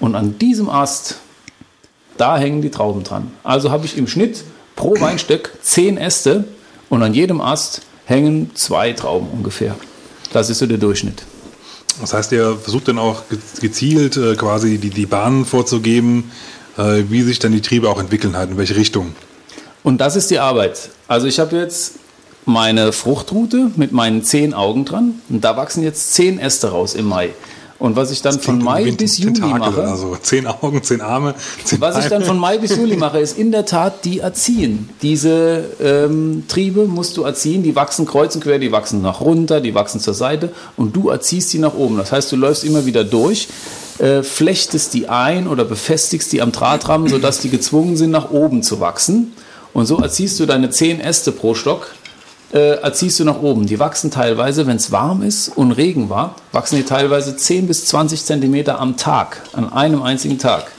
Und 0.00 0.14
an 0.14 0.38
diesem 0.38 0.68
Ast, 0.68 1.20
da 2.18 2.36
hängen 2.38 2.62
die 2.62 2.70
Trauben 2.70 3.02
dran. 3.04 3.30
Also 3.44 3.70
habe 3.70 3.86
ich 3.86 3.96
im 3.96 4.06
Schnitt 4.06 4.44
pro 4.74 4.98
Weinstück 5.00 5.52
zehn 5.62 5.96
Äste 5.98 6.44
und 6.88 7.02
an 7.02 7.14
jedem 7.14 7.40
Ast 7.40 7.82
hängen 8.04 8.50
zwei 8.54 8.92
Trauben 8.92 9.28
ungefähr. 9.32 9.74
Das 10.32 10.50
ist 10.50 10.58
so 10.58 10.66
der 10.66 10.78
Durchschnitt. 10.78 11.22
Das 12.00 12.12
heißt, 12.12 12.30
ihr 12.32 12.56
versucht 12.60 12.88
dann 12.88 12.98
auch 12.98 13.22
ge- 13.28 13.38
gezielt 13.60 14.16
äh, 14.16 14.34
quasi 14.36 14.78
die, 14.78 14.90
die 14.90 15.06
Bahnen 15.06 15.44
vorzugeben, 15.46 16.30
äh, 16.76 17.04
wie 17.08 17.22
sich 17.22 17.38
dann 17.38 17.52
die 17.52 17.62
Triebe 17.62 17.88
auch 17.88 17.98
entwickeln 17.98 18.36
halt, 18.36 18.50
in 18.50 18.58
welche 18.58 18.76
Richtung. 18.76 19.14
Und 19.82 19.98
das 19.98 20.14
ist 20.14 20.30
die 20.30 20.38
Arbeit. 20.38 20.90
Also 21.08 21.26
ich 21.26 21.38
habe 21.38 21.56
jetzt 21.56 21.94
meine 22.44 22.92
Fruchtroute 22.92 23.70
mit 23.76 23.92
meinen 23.92 24.22
zehn 24.22 24.52
Augen 24.52 24.84
dran 24.84 25.20
und 25.30 25.42
da 25.42 25.56
wachsen 25.56 25.82
jetzt 25.82 26.12
zehn 26.14 26.38
Äste 26.38 26.68
raus 26.70 26.94
im 26.94 27.06
Mai. 27.06 27.30
Und 27.78 27.94
was 27.94 28.10
ich 28.10 28.22
dann 28.22 28.40
von 28.40 28.58
Mai 28.58 28.90
bis 28.90 29.18
Juli 29.18 29.34
Tentakel 29.34 29.58
mache, 29.58 29.82
Also 29.82 30.16
zehn 30.20 30.46
Augen, 30.46 30.82
zehn 30.82 31.02
Arme, 31.02 31.34
zehn 31.64 31.80
was 31.80 31.98
ich 31.98 32.06
dann 32.06 32.24
von 32.24 32.38
Mai 32.38 32.56
bis 32.56 32.76
Juli 32.76 32.96
mache, 32.96 33.18
ist 33.18 33.36
in 33.36 33.52
der 33.52 33.66
Tat 33.66 34.04
die 34.04 34.20
erziehen. 34.20 34.88
Diese 35.02 35.64
ähm, 35.82 36.44
Triebe 36.48 36.86
musst 36.86 37.16
du 37.18 37.22
erziehen, 37.22 37.62
die 37.62 37.76
wachsen 37.76 38.06
kreuz 38.06 38.34
und 38.34 38.42
quer, 38.42 38.58
die 38.58 38.72
wachsen 38.72 39.02
nach 39.02 39.20
runter, 39.20 39.60
die 39.60 39.74
wachsen 39.74 40.00
zur 40.00 40.14
Seite 40.14 40.52
und 40.76 40.96
du 40.96 41.10
erziehst 41.10 41.52
die 41.52 41.58
nach 41.58 41.74
oben. 41.74 41.98
Das 41.98 42.12
heißt, 42.12 42.32
du 42.32 42.36
läufst 42.36 42.64
immer 42.64 42.86
wieder 42.86 43.04
durch, 43.04 43.48
äh, 43.98 44.22
flechtest 44.22 44.94
die 44.94 45.08
ein 45.08 45.46
oder 45.46 45.64
befestigst 45.64 46.32
die 46.32 46.40
am 46.40 46.52
Drahtrahmen, 46.52 47.08
sodass 47.08 47.40
die 47.40 47.50
gezwungen 47.50 47.98
sind, 47.98 48.10
nach 48.10 48.30
oben 48.30 48.62
zu 48.62 48.80
wachsen. 48.80 49.32
Und 49.74 49.84
so 49.84 49.98
erziehst 49.98 50.40
du 50.40 50.46
deine 50.46 50.70
zehn 50.70 50.98
Äste 51.00 51.32
pro 51.32 51.54
Stock 51.54 51.90
äh, 52.52 52.80
erziehst 52.80 53.18
du 53.20 53.24
nach 53.24 53.40
oben. 53.40 53.66
Die 53.66 53.78
wachsen 53.78 54.10
teilweise, 54.10 54.66
wenn 54.66 54.76
es 54.76 54.92
warm 54.92 55.22
ist 55.22 55.48
und 55.48 55.72
Regen 55.72 56.08
war, 56.08 56.36
wachsen 56.52 56.76
die 56.76 56.84
teilweise 56.84 57.36
10 57.36 57.66
bis 57.66 57.86
20 57.86 58.24
Zentimeter 58.24 58.78
am 58.78 58.96
Tag, 58.96 59.42
an 59.52 59.72
einem 59.72 60.02
einzigen 60.02 60.38
Tag. 60.38 60.70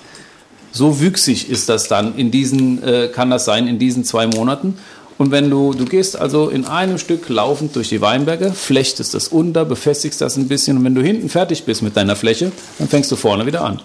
So 0.71 0.99
wüchsig 0.99 1.49
ist 1.49 1.69
das 1.69 1.87
dann 1.87 2.15
in 2.15 2.31
diesen, 2.31 2.83
äh, 2.83 3.07
kann 3.07 3.29
das 3.29 3.45
sein 3.45 3.67
in 3.67 3.79
diesen 3.79 4.03
zwei 4.03 4.27
Monaten. 4.27 4.77
Und 5.17 5.31
wenn 5.31 5.49
du, 5.49 5.73
du 5.73 5.85
gehst 5.85 6.15
also 6.15 6.49
in 6.49 6.65
einem 6.65 6.99
Stück 6.99 7.27
laufend 7.27 7.75
durch 7.75 7.89
die 7.89 8.01
Weinberge, 8.01 8.51
flechtest 8.51 9.15
das 9.15 9.27
unter, 9.29 9.65
befestigst 9.65 10.21
das 10.21 10.37
ein 10.37 10.47
bisschen 10.47 10.77
und 10.77 10.85
wenn 10.85 10.93
du 10.93 11.01
hinten 11.01 11.29
fertig 11.29 11.63
bist 11.63 11.81
mit 11.81 11.97
deiner 11.97 12.15
Fläche, 12.15 12.51
dann 12.77 12.87
fängst 12.87 13.11
du 13.11 13.15
vorne 13.15 13.47
wieder 13.47 13.63
an. 13.63 13.81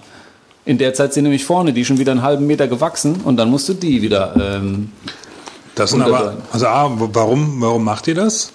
In 0.65 0.79
der 0.79 0.93
Zeit 0.95 1.15
sind 1.15 1.25
nämlich 1.25 1.45
vorne 1.45 1.73
die 1.73 1.85
schon 1.85 1.99
wieder 1.99 2.13
einen 2.13 2.23
halben 2.23 2.47
Meter 2.47 2.69
gewachsen 2.69 3.23
und 3.25 3.39
dann 3.39 3.51
musst 3.51 3.69
du 3.69 3.75
die 3.75 4.03
wieder 4.03 4.35
ähm, 4.39 4.93
Das 5.75 5.91
sind 5.91 6.03
aber, 6.03 6.37
also 6.53 6.67
A, 6.67 6.91
warum, 6.97 7.61
warum 7.61 7.85
macht 7.85 8.07
ihr 8.09 8.15
das? 8.15 8.53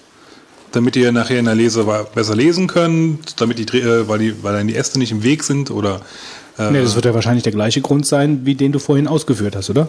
Damit 0.72 0.96
ihr 0.96 1.12
nachher 1.12 1.38
in 1.38 1.46
der 1.46 1.54
Lese 1.54 1.84
besser 2.14 2.36
lesen 2.36 2.66
könnt, 2.66 3.40
damit 3.40 3.58
die, 3.58 3.78
äh, 3.78 4.06
weil, 4.06 4.18
die, 4.18 4.42
weil 4.42 4.54
dann 4.54 4.68
die 4.68 4.76
Äste 4.76 4.98
nicht 4.98 5.12
im 5.12 5.22
Weg 5.22 5.42
sind 5.42 5.70
oder 5.70 6.02
äh, 6.58 6.70
Nee, 6.70 6.82
das 6.82 6.94
wird 6.94 7.06
ja 7.06 7.14
wahrscheinlich 7.14 7.42
der 7.42 7.52
gleiche 7.52 7.80
Grund 7.80 8.06
sein, 8.06 8.40
wie 8.44 8.54
den 8.54 8.72
du 8.72 8.78
vorhin 8.78 9.08
ausgeführt 9.08 9.56
hast, 9.56 9.70
oder? 9.70 9.88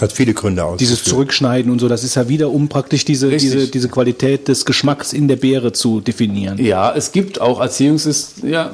Hat 0.00 0.12
viele 0.12 0.34
Gründe 0.34 0.64
aus. 0.64 0.78
Dieses 0.78 1.04
Zurückschneiden 1.04 1.70
und 1.70 1.78
so, 1.78 1.88
das 1.88 2.02
ist 2.02 2.16
ja 2.16 2.28
wieder, 2.28 2.50
um 2.50 2.68
praktisch 2.68 3.04
diese, 3.04 3.28
Richtig. 3.30 3.52
diese, 3.52 3.68
diese 3.68 3.88
Qualität 3.88 4.48
des 4.48 4.64
Geschmacks 4.64 5.12
in 5.12 5.28
der 5.28 5.36
Beere 5.36 5.72
zu 5.72 6.00
definieren. 6.00 6.58
Ja, 6.58 6.92
es 6.92 7.12
gibt 7.12 7.40
auch 7.40 7.60
Erziehungssysteme, 7.60 8.50
ja, 8.50 8.72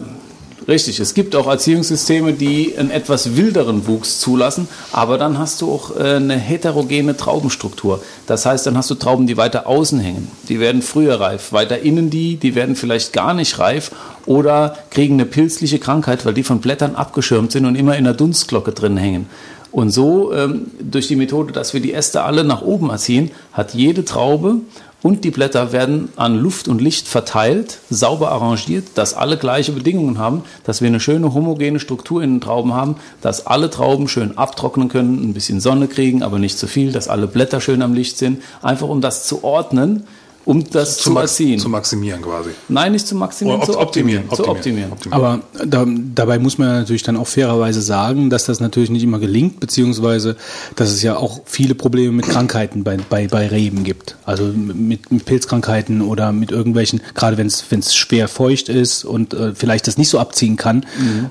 richtig, 0.68 1.00
es 1.00 1.14
gibt 1.14 1.36
auch 1.36 1.46
Erziehungssysteme, 1.46 2.32
die 2.32 2.74
einen 2.76 2.90
etwas 2.90 3.36
wilderen 3.36 3.86
Wuchs 3.86 4.20
zulassen, 4.20 4.68
aber 4.92 5.18
dann 5.18 5.38
hast 5.38 5.60
du 5.60 5.72
auch 5.72 5.96
äh, 5.96 6.16
eine 6.16 6.36
heterogene 6.36 7.16
Traubenstruktur. 7.16 8.02
Das 8.26 8.46
heißt, 8.46 8.66
dann 8.66 8.76
hast 8.76 8.90
du 8.90 8.94
Trauben, 8.94 9.26
die 9.26 9.36
weiter 9.36 9.66
außen 9.66 10.00
hängen, 10.00 10.28
die 10.48 10.60
werden 10.60 10.82
früher 10.82 11.20
reif, 11.20 11.52
weiter 11.52 11.80
innen 11.80 12.10
die, 12.10 12.36
die 12.36 12.54
werden 12.54 12.76
vielleicht 12.76 13.12
gar 13.12 13.34
nicht 13.34 13.58
reif 13.58 13.90
oder 14.26 14.76
kriegen 14.90 15.14
eine 15.14 15.26
pilzliche 15.26 15.78
Krankheit, 15.78 16.24
weil 16.24 16.34
die 16.34 16.44
von 16.44 16.60
Blättern 16.60 16.94
abgeschirmt 16.94 17.52
sind 17.52 17.66
und 17.66 17.74
immer 17.74 17.96
in 17.96 18.04
der 18.04 18.14
Dunstglocke 18.14 18.72
drin 18.72 18.96
hängen. 18.96 19.26
Und 19.72 19.88
so, 19.88 20.34
ähm, 20.34 20.70
durch 20.80 21.08
die 21.08 21.16
Methode, 21.16 21.52
dass 21.52 21.72
wir 21.72 21.80
die 21.80 21.94
Äste 21.94 22.22
alle 22.22 22.44
nach 22.44 22.60
oben 22.60 22.90
erziehen, 22.90 23.30
hat 23.52 23.72
jede 23.72 24.04
Traube 24.04 24.56
und 25.02 25.24
die 25.24 25.30
Blätter 25.30 25.72
werden 25.72 26.08
an 26.16 26.38
Luft 26.38 26.68
und 26.68 26.80
Licht 26.80 27.08
verteilt, 27.08 27.78
sauber 27.90 28.30
arrangiert, 28.30 28.86
dass 28.94 29.14
alle 29.14 29.36
gleiche 29.36 29.72
Bedingungen 29.72 30.18
haben, 30.18 30.44
dass 30.64 30.80
wir 30.80 30.88
eine 30.88 31.00
schöne 31.00 31.34
homogene 31.34 31.80
Struktur 31.80 32.22
in 32.22 32.34
den 32.34 32.40
Trauben 32.40 32.72
haben, 32.72 32.96
dass 33.20 33.46
alle 33.46 33.70
Trauben 33.70 34.08
schön 34.08 34.38
abtrocknen 34.38 34.88
können, 34.88 35.22
ein 35.22 35.34
bisschen 35.34 35.60
Sonne 35.60 35.88
kriegen, 35.88 36.22
aber 36.22 36.38
nicht 36.38 36.58
zu 36.58 36.66
viel, 36.66 36.92
dass 36.92 37.08
alle 37.08 37.26
Blätter 37.26 37.60
schön 37.60 37.82
am 37.82 37.94
Licht 37.94 38.16
sind, 38.16 38.42
einfach 38.62 38.88
um 38.88 39.00
das 39.00 39.26
zu 39.26 39.42
ordnen, 39.44 40.06
um 40.44 40.64
das 40.70 40.98
zu, 40.98 41.10
max- 41.10 41.32
erziehen. 41.32 41.58
zu 41.58 41.68
maximieren 41.68 42.22
quasi. 42.22 42.50
Nein, 42.68 42.92
nicht 42.92 43.06
zu 43.06 43.14
maximieren, 43.14 43.60
Oder 43.60 43.72
zu 43.72 43.78
optimieren. 43.78 44.24
Zu 44.32 44.48
optimieren. 44.48 44.92
Aber 45.10 45.40
da, 45.64 45.86
dabei 45.86 46.38
muss 46.38 46.58
man 46.58 46.68
natürlich 46.68 47.02
dann 47.02 47.16
auch 47.16 47.26
fairerweise 47.26 47.82
sagen, 47.82 48.30
dass 48.30 48.46
das 48.46 48.60
natürlich 48.60 48.90
nicht 48.90 49.02
immer 49.02 49.18
gelingt, 49.18 49.60
beziehungsweise 49.60 50.36
dass 50.76 50.90
es 50.90 51.02
ja 51.02 51.16
auch 51.16 51.40
viele 51.44 51.74
Probleme 51.74 52.12
mit 52.12 52.26
Krankheiten 52.26 52.84
bei, 52.84 52.96
bei, 53.08 53.28
bei 53.28 53.46
Reben 53.46 53.84
gibt. 53.84 54.16
Also 54.24 54.44
mit, 54.44 55.10
mit 55.10 55.24
Pilzkrankheiten 55.24 56.02
oder 56.02 56.32
mit 56.32 56.50
irgendwelchen, 56.50 57.00
gerade 57.14 57.38
wenn 57.38 57.46
es 57.46 57.94
schwer 57.94 58.28
feucht 58.28 58.68
ist 58.68 59.04
und 59.04 59.34
äh, 59.34 59.54
vielleicht 59.54 59.86
das 59.86 59.98
nicht 59.98 60.08
so 60.08 60.18
abziehen 60.18 60.56
kann 60.56 60.84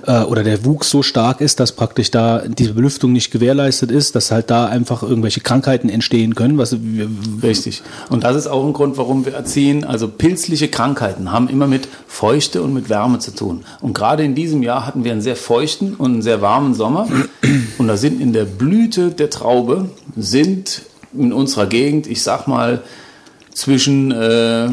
äh, 0.05 0.21
oder 0.23 0.43
der 0.43 0.63
Wuchs 0.65 0.89
so 0.89 1.03
stark 1.03 1.41
ist, 1.41 1.59
dass 1.59 1.71
praktisch 1.73 2.11
da 2.11 2.43
diese 2.47 2.73
Belüftung 2.73 3.11
nicht 3.11 3.31
gewährleistet 3.31 3.91
ist, 3.91 4.15
dass 4.15 4.31
halt 4.31 4.49
da 4.49 4.65
einfach 4.65 5.03
irgendwelche 5.03 5.41
Krankheiten 5.41 5.89
entstehen 5.89 6.35
können. 6.35 6.57
Was, 6.57 6.75
Richtig. 7.43 7.81
Und 8.09 8.23
das 8.23 8.35
ist 8.35 8.47
auch 8.47 8.65
ein 8.65 8.73
Grund, 8.73 8.97
warum 9.01 9.25
wir 9.25 9.33
erziehen. 9.33 9.83
Also 9.83 10.07
pilzliche 10.07 10.67
Krankheiten 10.67 11.31
haben 11.31 11.49
immer 11.49 11.67
mit 11.67 11.87
Feuchte 12.07 12.61
und 12.61 12.73
mit 12.73 12.87
Wärme 12.87 13.17
zu 13.19 13.31
tun. 13.33 13.65
Und 13.81 13.93
gerade 13.93 14.23
in 14.23 14.35
diesem 14.35 14.61
Jahr 14.61 14.85
hatten 14.85 15.03
wir 15.03 15.11
einen 15.11 15.21
sehr 15.21 15.35
feuchten 15.35 15.95
und 15.95 16.13
einen 16.13 16.21
sehr 16.21 16.41
warmen 16.41 16.75
Sommer. 16.75 17.07
Und 17.77 17.87
da 17.87 17.97
sind 17.97 18.21
in 18.21 18.31
der 18.31 18.45
Blüte 18.45 19.09
der 19.09 19.31
Traube 19.31 19.89
sind 20.15 20.83
in 21.13 21.33
unserer 21.33 21.65
Gegend, 21.65 22.05
ich 22.05 22.21
sag 22.21 22.47
mal, 22.47 22.83
zwischen, 23.53 24.11
äh, 24.11 24.69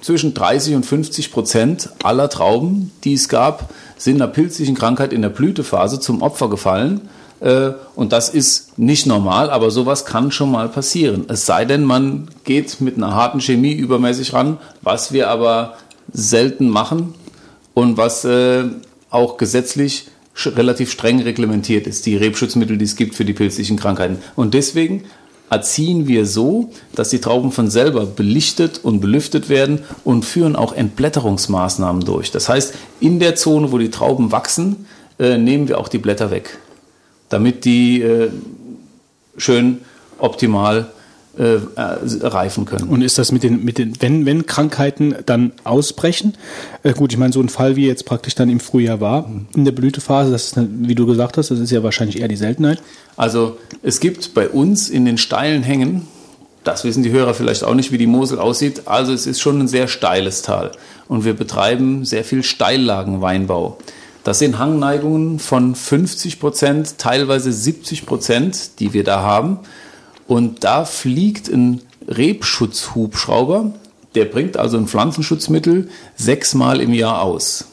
zwischen 0.00 0.32
30 0.32 0.74
und 0.74 0.86
50 0.86 1.30
Prozent 1.30 1.90
aller 2.02 2.30
Trauben, 2.30 2.90
die 3.04 3.12
es 3.12 3.28
gab, 3.28 3.72
sind 3.98 4.16
einer 4.16 4.28
pilzlichen 4.28 4.76
Krankheit 4.76 5.12
in 5.12 5.22
der 5.22 5.28
Blütephase 5.28 6.00
zum 6.00 6.22
Opfer 6.22 6.48
gefallen. 6.48 7.02
Äh, 7.40 7.70
Und 7.94 8.12
das 8.12 8.28
ist 8.28 8.78
nicht 8.78 9.06
normal, 9.06 9.50
aber 9.50 9.70
sowas 9.70 10.04
kann 10.04 10.30
schon 10.30 10.50
mal 10.50 10.68
passieren. 10.68 11.26
Es 11.28 11.46
sei 11.46 11.64
denn, 11.64 11.84
man 11.84 12.28
geht 12.44 12.80
mit 12.80 12.96
einer 12.96 13.14
harten 13.14 13.40
Chemie 13.40 13.72
übermäßig 13.72 14.32
ran, 14.32 14.58
was 14.82 15.12
wir 15.12 15.28
aber 15.28 15.74
selten 16.12 16.68
machen 16.68 17.14
und 17.74 17.96
was 17.96 18.24
äh, 18.24 18.64
auch 19.10 19.36
gesetzlich 19.36 20.08
relativ 20.46 20.92
streng 20.92 21.20
reglementiert 21.20 21.86
ist, 21.86 22.06
die 22.06 22.16
Rebschutzmittel, 22.16 22.78
die 22.78 22.84
es 22.84 22.96
gibt 22.96 23.14
für 23.14 23.24
die 23.24 23.32
pilzlichen 23.32 23.76
Krankheiten. 23.76 24.18
Und 24.36 24.54
deswegen 24.54 25.04
erziehen 25.50 26.06
wir 26.06 26.26
so, 26.26 26.70
dass 26.94 27.08
die 27.08 27.20
Trauben 27.20 27.52
von 27.52 27.70
selber 27.70 28.06
belichtet 28.06 28.80
und 28.82 29.00
belüftet 29.00 29.48
werden 29.48 29.80
und 30.04 30.24
führen 30.24 30.56
auch 30.56 30.72
Entblätterungsmaßnahmen 30.72 32.04
durch. 32.04 32.30
Das 32.30 32.48
heißt, 32.48 32.74
in 33.00 33.18
der 33.18 33.34
Zone, 33.34 33.72
wo 33.72 33.78
die 33.78 33.90
Trauben 33.90 34.30
wachsen, 34.30 34.86
äh, 35.18 35.38
nehmen 35.38 35.68
wir 35.68 35.78
auch 35.78 35.88
die 35.88 35.98
Blätter 35.98 36.30
weg, 36.30 36.58
damit 37.28 37.64
die 37.64 38.02
äh, 38.02 38.30
schön 39.36 39.78
optimal 40.18 40.88
äh, 41.38 41.54
äh, 41.54 41.60
reifen 42.22 42.64
können. 42.64 42.88
Und 42.88 43.00
ist 43.00 43.16
das 43.16 43.30
mit 43.30 43.44
den, 43.44 43.64
mit 43.64 43.78
den 43.78 43.94
wenn, 44.00 44.26
wenn 44.26 44.46
Krankheiten 44.46 45.14
dann 45.24 45.52
ausbrechen? 45.62 46.34
Äh, 46.82 46.94
gut, 46.94 47.12
ich 47.12 47.18
meine, 47.18 47.32
so 47.32 47.40
ein 47.40 47.48
Fall 47.48 47.76
wie 47.76 47.86
jetzt 47.86 48.06
praktisch 48.06 48.34
dann 48.34 48.50
im 48.50 48.58
Frühjahr 48.58 49.00
war, 49.00 49.30
in 49.54 49.64
der 49.64 49.70
Blütephase, 49.70 50.32
das 50.32 50.46
ist, 50.46 50.56
wie 50.80 50.96
du 50.96 51.06
gesagt 51.06 51.36
hast, 51.36 51.52
das 51.52 51.60
ist 51.60 51.70
ja 51.70 51.84
wahrscheinlich 51.84 52.20
eher 52.20 52.26
die 52.26 52.34
Seltenheit. 52.34 52.82
Also 53.16 53.56
es 53.84 54.00
gibt 54.00 54.34
bei 54.34 54.48
uns 54.48 54.88
in 54.88 55.04
den 55.04 55.16
steilen 55.16 55.62
Hängen, 55.62 56.08
das 56.64 56.82
wissen 56.82 57.04
die 57.04 57.12
Hörer 57.12 57.34
vielleicht 57.34 57.62
auch 57.62 57.74
nicht, 57.74 57.92
wie 57.92 57.98
die 57.98 58.08
Mosel 58.08 58.40
aussieht, 58.40 58.82
also 58.86 59.12
es 59.12 59.28
ist 59.28 59.40
schon 59.40 59.60
ein 59.60 59.68
sehr 59.68 59.86
steiles 59.86 60.42
Tal. 60.42 60.72
Und 61.06 61.24
wir 61.24 61.34
betreiben 61.34 62.04
sehr 62.04 62.24
viel 62.24 62.42
Steillagenweinbau. 62.42 63.78
Das 64.24 64.38
sind 64.38 64.58
Hangneigungen 64.58 65.38
von 65.38 65.74
50 65.74 66.40
Prozent, 66.40 66.98
teilweise 66.98 67.52
70 67.52 68.04
Prozent, 68.04 68.80
die 68.80 68.92
wir 68.92 69.04
da 69.04 69.22
haben. 69.22 69.60
Und 70.26 70.64
da 70.64 70.84
fliegt 70.84 71.48
ein 71.48 71.80
Rebschutzhubschrauber, 72.06 73.72
der 74.14 74.24
bringt 74.26 74.56
also 74.56 74.76
ein 74.76 74.88
Pflanzenschutzmittel 74.88 75.88
sechsmal 76.16 76.80
im 76.80 76.92
Jahr 76.92 77.22
aus. 77.22 77.66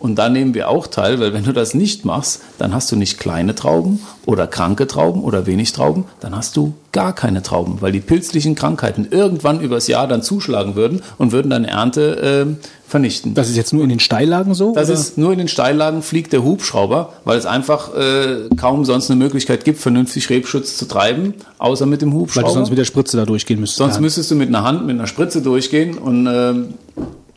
Und 0.00 0.16
da 0.16 0.30
nehmen 0.30 0.54
wir 0.54 0.70
auch 0.70 0.86
teil, 0.86 1.20
weil 1.20 1.34
wenn 1.34 1.44
du 1.44 1.52
das 1.52 1.74
nicht 1.74 2.06
machst, 2.06 2.40
dann 2.58 2.74
hast 2.74 2.90
du 2.90 2.96
nicht 2.96 3.18
kleine 3.18 3.54
Trauben 3.54 4.00
oder 4.24 4.46
kranke 4.46 4.86
Trauben 4.86 5.22
oder 5.22 5.44
wenig 5.44 5.72
Trauben, 5.72 6.04
dann 6.20 6.34
hast 6.34 6.56
du 6.56 6.72
gar 6.92 7.14
keine 7.14 7.42
Trauben, 7.42 7.76
weil 7.80 7.92
die 7.92 8.00
pilzlichen 8.00 8.54
Krankheiten 8.54 9.08
irgendwann 9.10 9.60
übers 9.60 9.86
Jahr 9.88 10.08
dann 10.08 10.22
zuschlagen 10.22 10.74
würden 10.74 11.02
und 11.18 11.32
würden 11.32 11.50
deine 11.50 11.68
Ernte 11.68 12.56
äh, 12.58 12.66
vernichten. 12.88 13.34
Das 13.34 13.50
ist 13.50 13.56
jetzt 13.56 13.74
nur 13.74 13.84
in 13.84 13.90
den 13.90 14.00
Steillagen 14.00 14.54
so? 14.54 14.72
Das 14.74 14.88
oder? 14.88 14.98
ist 14.98 15.18
nur 15.18 15.32
in 15.32 15.38
den 15.38 15.48
Steillagen 15.48 16.02
fliegt 16.02 16.32
der 16.32 16.42
Hubschrauber, 16.42 17.12
weil 17.24 17.38
es 17.38 17.44
einfach 17.44 17.94
äh, 17.94 18.48
kaum 18.56 18.86
sonst 18.86 19.10
eine 19.10 19.18
Möglichkeit 19.18 19.66
gibt, 19.66 19.80
vernünftig 19.80 20.30
Rebschutz 20.30 20.78
zu 20.78 20.86
treiben, 20.86 21.34
außer 21.58 21.84
mit 21.84 22.00
dem 22.00 22.14
Hubschrauber. 22.14 22.46
Weil 22.46 22.54
du 22.54 22.58
sonst 22.58 22.70
mit 22.70 22.78
der 22.78 22.84
Spritze 22.84 23.18
da 23.18 23.26
durchgehen 23.26 23.60
müsstest. 23.60 23.78
Sonst 23.78 24.00
müsstest 24.00 24.30
du 24.30 24.34
mit 24.34 24.48
einer 24.48 24.64
Hand, 24.64 24.86
mit 24.86 24.96
einer 24.96 25.06
Spritze 25.06 25.42
durchgehen 25.42 25.98
und 25.98 26.26
ähm, 26.26 26.74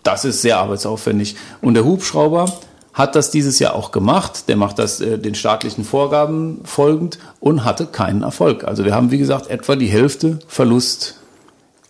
das 0.03 0.25
ist 0.25 0.41
sehr 0.41 0.59
arbeitsaufwendig. 0.59 1.35
Und 1.61 1.73
der 1.73 1.85
Hubschrauber 1.85 2.51
hat 2.93 3.15
das 3.15 3.31
dieses 3.31 3.59
Jahr 3.59 3.73
auch 3.73 3.91
gemacht. 3.91 4.47
Der 4.47 4.55
macht 4.55 4.77
das 4.79 5.01
äh, 5.01 5.17
den 5.17 5.35
staatlichen 5.35 5.83
Vorgaben 5.83 6.61
folgend 6.63 7.17
und 7.39 7.65
hatte 7.65 7.87
keinen 7.87 8.21
Erfolg. 8.21 8.63
Also 8.63 8.85
wir 8.85 8.93
haben, 8.93 9.11
wie 9.11 9.17
gesagt, 9.17 9.49
etwa 9.49 9.75
die 9.75 9.87
Hälfte 9.87 10.39
Verlust. 10.47 11.15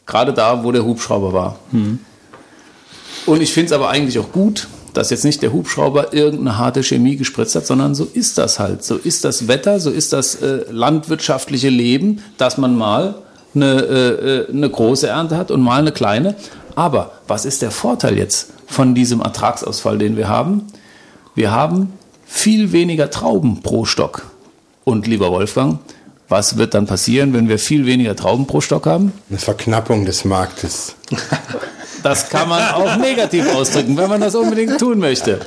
Gerade 0.05 0.33
da, 0.33 0.63
wo 0.63 0.71
der 0.71 0.85
Hubschrauber 0.85 1.33
war. 1.33 1.59
Und 3.25 3.41
ich 3.41 3.53
finde 3.53 3.67
es 3.67 3.71
aber 3.71 3.89
eigentlich 3.89 4.19
auch 4.19 4.31
gut, 4.31 4.67
dass 4.93 5.09
jetzt 5.09 5.23
nicht 5.23 5.41
der 5.41 5.53
Hubschrauber 5.53 6.13
irgendeine 6.13 6.57
harte 6.57 6.83
Chemie 6.83 7.15
gespritzt 7.15 7.55
hat, 7.55 7.65
sondern 7.65 7.95
so 7.95 8.07
ist 8.13 8.37
das 8.37 8.59
halt. 8.59 8.83
So 8.83 8.95
ist 8.95 9.23
das 9.23 9.47
Wetter, 9.47 9.79
so 9.79 9.89
ist 9.89 10.13
das 10.13 10.35
äh, 10.35 10.65
landwirtschaftliche 10.69 11.69
Leben, 11.69 12.21
dass 12.37 12.57
man 12.57 12.75
mal 12.77 13.15
eine, 13.55 13.81
äh, 13.81 14.39
äh, 14.39 14.49
eine 14.51 14.69
große 14.69 15.07
Ernte 15.07 15.37
hat 15.37 15.51
und 15.51 15.61
mal 15.61 15.79
eine 15.79 15.91
kleine. 15.91 16.35
Aber 16.75 17.11
was 17.27 17.45
ist 17.45 17.61
der 17.61 17.71
Vorteil 17.71 18.17
jetzt 18.17 18.49
von 18.67 18.95
diesem 18.95 19.21
Ertragsausfall, 19.21 19.97
den 19.97 20.17
wir 20.17 20.27
haben? 20.27 20.67
Wir 21.35 21.51
haben 21.51 21.93
viel 22.25 22.71
weniger 22.71 23.09
Trauben 23.09 23.61
pro 23.61 23.85
Stock. 23.85 24.23
Und 24.83 25.07
lieber 25.07 25.31
Wolfgang, 25.31 25.79
was 26.27 26.57
wird 26.57 26.73
dann 26.73 26.87
passieren, 26.87 27.33
wenn 27.33 27.47
wir 27.47 27.59
viel 27.59 27.85
weniger 27.85 28.15
Trauben 28.15 28.47
pro 28.47 28.59
Stock 28.59 28.85
haben? 28.85 29.13
Eine 29.29 29.39
Verknappung 29.39 30.05
des 30.05 30.25
Marktes. 30.25 30.95
Das 32.03 32.27
kann 32.27 32.49
man 32.49 32.61
auch 32.73 32.97
negativ 32.97 33.47
ausdrücken, 33.55 33.95
wenn 33.95 34.09
man 34.09 34.19
das 34.19 34.35
unbedingt 34.35 34.77
tun 34.77 34.99
möchte. 34.99 35.39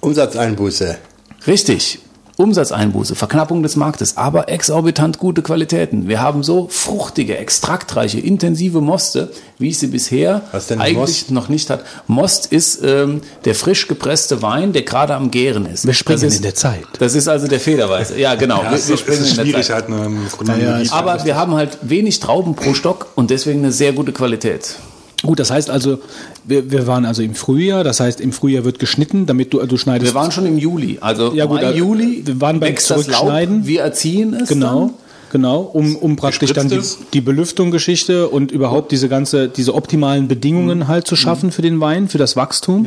Umsatzeinbuße. 0.00 0.98
Richtig. 1.46 2.00
Umsatzeinbuße, 2.36 3.14
Verknappung 3.14 3.62
des 3.62 3.76
Marktes, 3.76 4.16
aber 4.16 4.48
exorbitant 4.48 5.18
gute 5.18 5.42
Qualitäten. 5.42 6.08
Wir 6.08 6.20
haben 6.20 6.42
so 6.42 6.66
fruchtige, 6.70 7.36
extraktreiche, 7.36 8.18
intensive 8.20 8.80
Moste, 8.80 9.30
wie 9.58 9.68
ich 9.68 9.78
sie 9.78 9.88
bisher 9.88 10.42
Was 10.52 10.66
denn 10.68 10.80
eigentlich 10.80 10.96
Most? 10.96 11.30
noch 11.30 11.48
nicht 11.48 11.70
hat. 11.70 11.84
Most 12.06 12.46
ist 12.46 12.82
ähm, 12.82 13.20
der 13.44 13.54
frisch 13.54 13.86
gepresste 13.86 14.42
Wein, 14.42 14.72
der 14.72 14.82
gerade 14.82 15.14
am 15.14 15.30
Gären 15.30 15.66
ist. 15.66 15.86
Wir 15.86 15.94
springen 15.94 16.22
ist, 16.24 16.36
in 16.36 16.42
der 16.42 16.54
Zeit. 16.54 16.84
Das 16.98 17.14
ist 17.14 17.28
also 17.28 17.46
der 17.48 17.60
Federweiße. 17.60 18.18
Ja, 18.18 18.34
genau. 18.34 18.62
Ja, 18.62 18.72
wir, 18.72 18.88
wir 18.88 18.96
springen 18.96 19.22
ist 19.22 19.30
in 19.30 19.36
der 19.36 19.44
schwierig, 19.44 19.66
Zeit. 19.66 19.88
halt 19.88 19.98
eine 19.98 20.10
Chronologie. 20.30 20.88
zu 20.88 20.94
Aber 20.94 21.24
wir 21.24 21.36
haben 21.36 21.54
halt 21.54 21.78
wenig 21.82 22.20
Trauben 22.20 22.54
pro 22.54 22.74
Stock 22.74 23.08
und 23.14 23.30
deswegen 23.30 23.60
eine 23.60 23.72
sehr 23.72 23.92
gute 23.92 24.12
Qualität. 24.12 24.76
Gut, 25.22 25.38
das 25.38 25.50
heißt 25.50 25.70
also, 25.70 25.98
wir, 26.44 26.70
wir 26.70 26.86
waren 26.86 27.04
also 27.04 27.22
im 27.22 27.34
Frühjahr, 27.34 27.84
das 27.84 28.00
heißt, 28.00 28.20
im 28.20 28.32
Frühjahr 28.32 28.64
wird 28.64 28.78
geschnitten, 28.78 29.26
damit 29.26 29.52
du, 29.52 29.64
du 29.64 29.76
schneidest. 29.76 30.12
Wir 30.12 30.20
waren 30.20 30.32
schon 30.32 30.46
im 30.46 30.58
Juli. 30.58 30.98
Also 31.00 31.32
Ja, 31.32 31.46
gut, 31.46 31.62
also 31.62 31.78
Juli 31.78 32.22
wir 32.24 32.40
waren 32.40 32.58
beim 32.60 32.74
das 32.74 32.88
Laub, 32.88 33.02
Zurückschneiden. 33.02 33.66
wir 33.66 33.82
erziehen 33.82 34.34
es 34.34 34.48
Genau, 34.48 34.80
dann. 34.86 34.90
genau, 35.30 35.60
um, 35.60 35.94
um 35.96 36.16
praktisch 36.16 36.52
dann 36.52 36.68
die, 36.68 36.80
die 37.12 37.20
Belüftung-Geschichte 37.20 38.28
und 38.28 38.50
überhaupt 38.50 38.90
diese 38.90 39.08
ganze, 39.08 39.48
diese 39.48 39.74
optimalen 39.74 40.26
Bedingungen 40.28 40.88
halt 40.88 41.06
zu 41.06 41.14
schaffen 41.16 41.52
für 41.52 41.62
den 41.62 41.78
Wein, 41.80 42.08
für 42.08 42.18
das 42.18 42.34
Wachstum, 42.36 42.86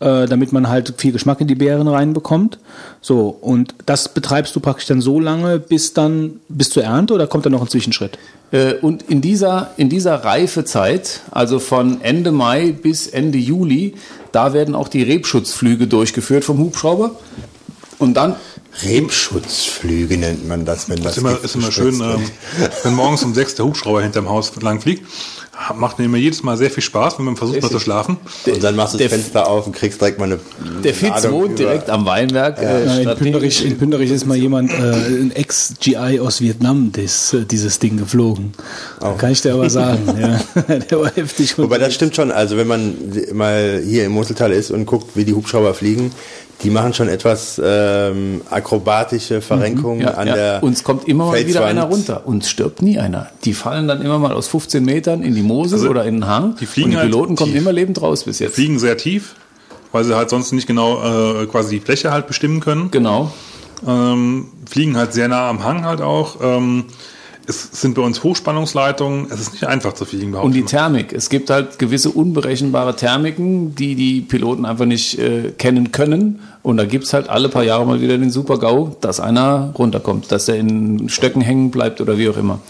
äh, 0.00 0.26
damit 0.26 0.52
man 0.52 0.68
halt 0.68 0.94
viel 0.96 1.12
Geschmack 1.12 1.40
in 1.40 1.46
die 1.46 1.54
Beeren 1.54 1.86
reinbekommt. 1.86 2.58
So, 3.00 3.28
und 3.28 3.74
das 3.86 4.12
betreibst 4.12 4.56
du 4.56 4.60
praktisch 4.60 4.86
dann 4.86 5.00
so 5.00 5.20
lange, 5.20 5.58
bis 5.58 5.92
dann, 5.92 6.40
bis 6.48 6.70
zur 6.70 6.82
Ernte 6.84 7.14
oder 7.14 7.26
kommt 7.26 7.46
da 7.46 7.50
noch 7.50 7.62
ein 7.62 7.68
Zwischenschritt? 7.68 8.18
Äh, 8.50 8.74
Und 8.74 9.02
in 9.02 9.20
dieser, 9.20 9.70
in 9.76 9.88
dieser 9.88 10.16
Reifezeit, 10.24 11.20
also 11.30 11.58
von 11.58 12.00
Ende 12.00 12.32
Mai 12.32 12.72
bis 12.72 13.06
Ende 13.06 13.38
Juli, 13.38 13.94
da 14.32 14.52
werden 14.52 14.74
auch 14.74 14.88
die 14.88 15.02
Rebschutzflüge 15.02 15.86
durchgeführt 15.86 16.44
vom 16.44 16.58
Hubschrauber. 16.58 17.12
Und 17.98 18.14
dann, 18.14 18.36
Rebschutzflüge 18.84 20.16
nennt 20.16 20.48
man 20.48 20.64
das, 20.64 20.88
wenn 20.88 21.02
das 21.02 21.16
ist 21.16 21.18
immer, 21.18 21.44
ist 21.44 21.54
immer 21.54 21.72
schön, 21.72 22.00
ähm, 22.00 22.22
wenn 22.82 22.94
morgens 22.94 23.22
um 23.22 23.34
sechs 23.34 23.54
der 23.54 23.66
Hubschrauber 23.66 24.02
hinterm 24.02 24.28
Haus 24.28 24.52
lang 24.62 24.80
fliegt. 24.80 25.06
Macht 25.76 25.98
mir 25.98 26.06
immer 26.06 26.16
jedes 26.16 26.42
Mal 26.42 26.56
sehr 26.56 26.70
viel 26.70 26.82
Spaß, 26.82 27.18
wenn 27.18 27.26
man 27.26 27.36
versucht 27.36 27.60
mal 27.60 27.70
zu 27.70 27.78
schlafen. 27.78 28.16
Und 28.46 28.64
dann 28.64 28.76
machst 28.76 28.94
du 28.94 28.98
das 28.98 29.08
Fenster 29.08 29.46
auf 29.46 29.66
und 29.66 29.72
kriegst 29.76 30.00
direkt 30.00 30.18
mal 30.18 30.24
eine. 30.24 30.40
der 30.82 30.94
Fitz 30.94 31.28
wohnt 31.30 31.58
direkt 31.58 31.90
am 31.90 32.06
Weinberg. 32.06 32.58
äh, 32.58 32.86
Ja, 32.86 32.96
in. 33.12 33.18
Pünderich, 33.18 33.64
in 33.64 33.76
Pünderich 33.76 34.10
ist 34.10 34.26
mal 34.26 34.36
jemand, 34.36 34.70
äh, 34.72 34.74
ein 34.76 35.32
Ex-GI 35.34 36.18
aus 36.20 36.40
Vietnam, 36.40 36.92
das, 36.92 37.34
äh, 37.34 37.44
dieses 37.44 37.78
Ding 37.78 37.98
geflogen. 37.98 38.52
Kann 39.18 39.32
ich 39.32 39.42
dir 39.42 39.52
aber 39.54 39.68
sagen. 39.70 40.02
ja. 40.18 40.40
Der 40.90 41.00
war 41.00 41.12
heftig. 41.14 41.56
Wobei 41.58 41.78
das 41.78 41.94
stimmt 41.94 42.16
schon, 42.16 42.30
also 42.32 42.56
wenn 42.56 42.66
man 42.66 42.94
mal 43.34 43.82
hier 43.84 44.06
im 44.06 44.12
Moseltal 44.12 44.52
ist 44.52 44.70
und 44.70 44.86
guckt, 44.86 45.10
wie 45.14 45.24
die 45.24 45.34
Hubschrauber 45.34 45.74
fliegen, 45.74 46.10
die 46.62 46.70
machen 46.70 46.92
schon 46.94 47.08
etwas 47.08 47.60
ähm, 47.64 48.42
akrobatische 48.50 49.40
Verrenkungen 49.40 50.02
Ja, 50.02 50.14
an 50.14 50.28
ja. 50.28 50.34
der 50.34 50.62
Uns 50.62 50.84
kommt 50.84 51.08
immer 51.08 51.26
mal 51.26 51.46
wieder 51.46 51.64
einer 51.64 51.84
runter. 51.84 52.26
Uns 52.26 52.48
stirbt 52.50 52.82
nie 52.82 52.98
einer. 52.98 53.28
Die 53.44 53.54
fallen 53.54 53.88
dann 53.88 54.02
immer 54.02 54.18
mal 54.18 54.32
aus 54.32 54.48
15 54.48 54.84
Metern 54.84 55.22
in 55.22 55.34
die 55.34 55.42
Mosel 55.42 55.88
oder 55.88 56.04
in 56.04 56.16
den 56.16 56.26
Hang. 56.26 56.56
die 56.60 56.66
fliegen 56.66 56.86
und 56.86 56.90
die 56.92 56.96
halt 56.98 57.10
Piloten 57.10 57.36
kommen 57.36 57.52
tief. 57.52 57.60
immer 57.62 57.72
lebend 57.72 58.00
raus 58.02 58.24
bis 58.24 58.38
jetzt. 58.38 58.54
Fliegen 58.54 58.78
sehr 58.78 58.96
tief, 58.96 59.34
weil 59.92 60.04
sie 60.04 60.14
halt 60.16 60.30
sonst 60.30 60.52
nicht 60.52 60.66
genau 60.66 61.42
äh, 61.42 61.46
quasi 61.46 61.78
die 61.78 61.84
Fläche 61.84 62.12
halt 62.12 62.26
bestimmen 62.26 62.60
können. 62.60 62.90
Genau. 62.90 63.32
Ähm, 63.86 64.48
fliegen 64.68 64.96
halt 64.96 65.12
sehr 65.14 65.28
nah 65.28 65.48
am 65.48 65.64
Hang 65.64 65.84
halt 65.84 66.00
auch. 66.02 66.36
Ähm, 66.42 66.84
es 67.46 67.68
sind 67.80 67.94
bei 67.96 68.02
uns 68.02 68.22
Hochspannungsleitungen. 68.22 69.26
Es 69.32 69.40
ist 69.40 69.52
nicht 69.52 69.66
einfach 69.66 69.94
zu 69.94 70.04
fliegen, 70.04 70.34
Und 70.34 70.52
die. 70.52 70.62
Thermik. 70.64 71.12
Es 71.12 71.30
gibt 71.30 71.50
halt 71.50 71.78
gewisse 71.80 72.10
unberechenbare 72.10 72.94
Thermiken, 72.94 73.74
die 73.74 73.94
die 73.96 74.20
Piloten 74.20 74.64
einfach 74.66 74.84
nicht 74.84 75.18
äh, 75.18 75.50
kennen 75.58 75.90
können. 75.90 76.40
Und 76.62 76.76
da 76.76 76.84
gibt's 76.84 77.12
halt 77.12 77.28
alle 77.28 77.48
paar 77.48 77.64
Jahre 77.64 77.86
mal 77.86 78.00
wieder 78.00 78.18
den 78.18 78.30
Super-GAU, 78.30 78.96
dass 79.00 79.18
einer 79.20 79.72
runterkommt, 79.78 80.30
dass 80.30 80.48
er 80.48 80.56
in 80.56 81.08
Stöcken 81.08 81.40
hängen 81.40 81.70
bleibt 81.70 82.00
oder 82.00 82.18
wie 82.18 82.28
auch 82.28 82.36
immer. 82.36 82.60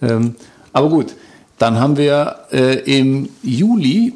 Ähm, 0.00 0.36
aber 0.72 0.88
gut, 0.90 1.14
dann 1.58 1.80
haben 1.80 1.96
wir 1.96 2.36
äh, 2.52 2.98
im 2.98 3.28
Juli, 3.42 4.12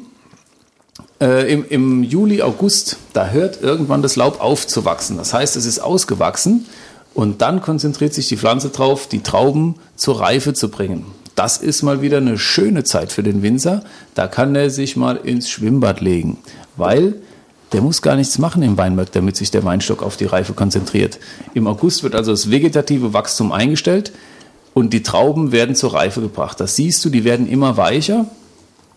äh, 1.19 1.51
im, 1.51 1.65
im 1.67 2.03
Juli, 2.03 2.41
August, 2.41 2.97
da 3.13 3.29
hört 3.29 3.61
irgendwann 3.61 4.01
das 4.01 4.15
Laub 4.15 4.41
auf 4.41 4.67
zu 4.67 4.85
wachsen. 4.85 5.17
Das 5.17 5.33
heißt, 5.33 5.55
es 5.55 5.65
ist 5.65 5.79
ausgewachsen 5.79 6.67
und 7.13 7.41
dann 7.41 7.61
konzentriert 7.61 8.13
sich 8.13 8.29
die 8.29 8.37
Pflanze 8.37 8.69
drauf, 8.69 9.07
die 9.07 9.21
Trauben 9.21 9.75
zur 9.95 10.21
Reife 10.21 10.53
zu 10.53 10.69
bringen. 10.69 11.05
Das 11.35 11.57
ist 11.57 11.81
mal 11.81 12.01
wieder 12.01 12.17
eine 12.17 12.37
schöne 12.37 12.83
Zeit 12.83 13.11
für 13.11 13.23
den 13.23 13.41
Winzer. 13.41 13.83
Da 14.13 14.27
kann 14.27 14.55
er 14.55 14.69
sich 14.69 14.95
mal 14.95 15.15
ins 15.17 15.49
Schwimmbad 15.49 16.01
legen, 16.01 16.37
weil 16.77 17.15
der 17.71 17.81
muss 17.81 18.01
gar 18.01 18.15
nichts 18.15 18.37
machen 18.37 18.63
im 18.63 18.77
Weinberg, 18.77 19.11
damit 19.11 19.35
sich 19.37 19.51
der 19.51 19.63
Weinstock 19.63 20.03
auf 20.03 20.17
die 20.17 20.25
Reife 20.25 20.53
konzentriert. 20.53 21.19
Im 21.53 21.67
August 21.67 22.03
wird 22.03 22.15
also 22.15 22.31
das 22.31 22.51
vegetative 22.51 23.13
Wachstum 23.13 23.51
eingestellt 23.51 24.11
und 24.73 24.93
die 24.93 25.03
Trauben 25.03 25.51
werden 25.51 25.75
zur 25.75 25.93
Reife 25.93 26.21
gebracht. 26.21 26.59
Das 26.59 26.75
siehst 26.75 27.03
du, 27.05 27.09
die 27.09 27.23
werden 27.23 27.47
immer 27.47 27.77
weicher 27.77 28.25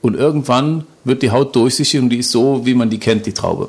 und 0.02 0.14
irgendwann 0.14 0.84
wird 1.04 1.22
die 1.22 1.30
Haut 1.30 1.54
durchsichtig 1.54 2.00
und 2.00 2.10
die 2.10 2.18
ist 2.18 2.30
so, 2.30 2.66
wie 2.66 2.74
man 2.74 2.90
die 2.90 2.98
kennt, 2.98 3.26
die 3.26 3.32
Traube. 3.32 3.68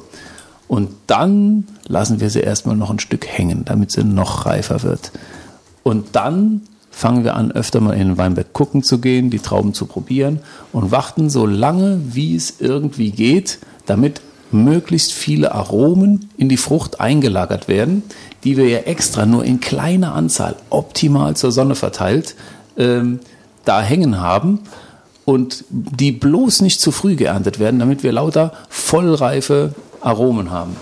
Und 0.68 0.90
dann 1.08 1.68
lassen 1.88 2.20
wir 2.20 2.30
sie 2.30 2.40
erstmal 2.40 2.76
noch 2.76 2.90
ein 2.90 3.00
Stück 3.00 3.28
hängen, 3.28 3.66
damit 3.66 3.92
sie 3.92 4.04
noch 4.04 4.46
reifer 4.48 4.82
wird. 4.84 5.12
Und 5.84 6.16
dann 6.16 6.62
fangen 6.90 7.24
wir 7.24 7.36
an, 7.36 7.52
öfter 7.52 7.82
mal 7.82 7.94
in 7.94 8.08
den 8.08 8.18
Weinberg 8.18 8.54
gucken 8.54 8.82
zu 8.82 9.00
gehen, 9.00 9.30
die 9.30 9.40
Trauben 9.40 9.74
zu 9.74 9.86
probieren 9.86 10.40
und 10.74 10.92
warten 10.92 11.30
so 11.30 11.46
lange, 11.46 12.02
wie 12.04 12.36
es 12.36 12.56
irgendwie 12.60 13.12
geht, 13.12 13.60
damit 13.86 14.22
möglichst 14.52 15.14
viele 15.14 15.54
Aromen 15.54 16.30
in 16.38 16.50
die 16.50 16.58
Frucht 16.58 17.00
eingelagert 17.00 17.68
werden, 17.68 18.04
die 18.44 18.58
wir 18.58 18.68
ja 18.68 18.80
extra 18.80 19.26
nur 19.26 19.44
in 19.44 19.60
kleiner 19.60 20.14
Anzahl 20.14 20.56
optimal 20.70 21.36
zur 21.36 21.52
Sonne 21.52 21.76
verteilt 21.76 22.36
ähm, 22.78 23.20
da 23.66 23.82
hängen 23.82 24.22
haben 24.22 24.60
und 25.26 25.66
die 25.70 26.12
bloß 26.12 26.62
nicht 26.62 26.80
zu 26.80 26.92
früh 26.92 27.16
geerntet 27.16 27.60
werden, 27.60 27.80
damit 27.80 28.04
wir 28.04 28.12
lauter 28.12 28.54
vollreife 28.70 29.74
Aromen 30.02 30.52
haben. 30.52 30.76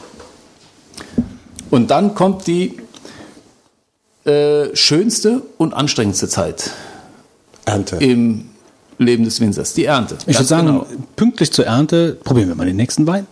Und 1.69 1.89
dann 1.89 2.13
kommt 2.13 2.45
die 2.45 2.77
äh, 4.25 4.75
schönste 4.75 5.41
und 5.57 5.73
anstrengendste 5.73 6.27
Zeit 6.27 6.71
Ernte. 7.65 7.97
im 7.97 8.49
Leben 8.97 9.23
des 9.23 9.39
Winzers, 9.39 9.73
die 9.73 9.85
Ernte. 9.85 10.17
Ich 10.27 10.37
würde 10.37 10.47
sagen, 10.47 10.67
genau. 10.67 10.85
pünktlich 11.15 11.51
zur 11.51 11.65
Ernte 11.65 12.17
probieren 12.23 12.49
wir 12.49 12.55
mal 12.55 12.65
den 12.65 12.75
nächsten 12.75 13.07
Wein. 13.07 13.27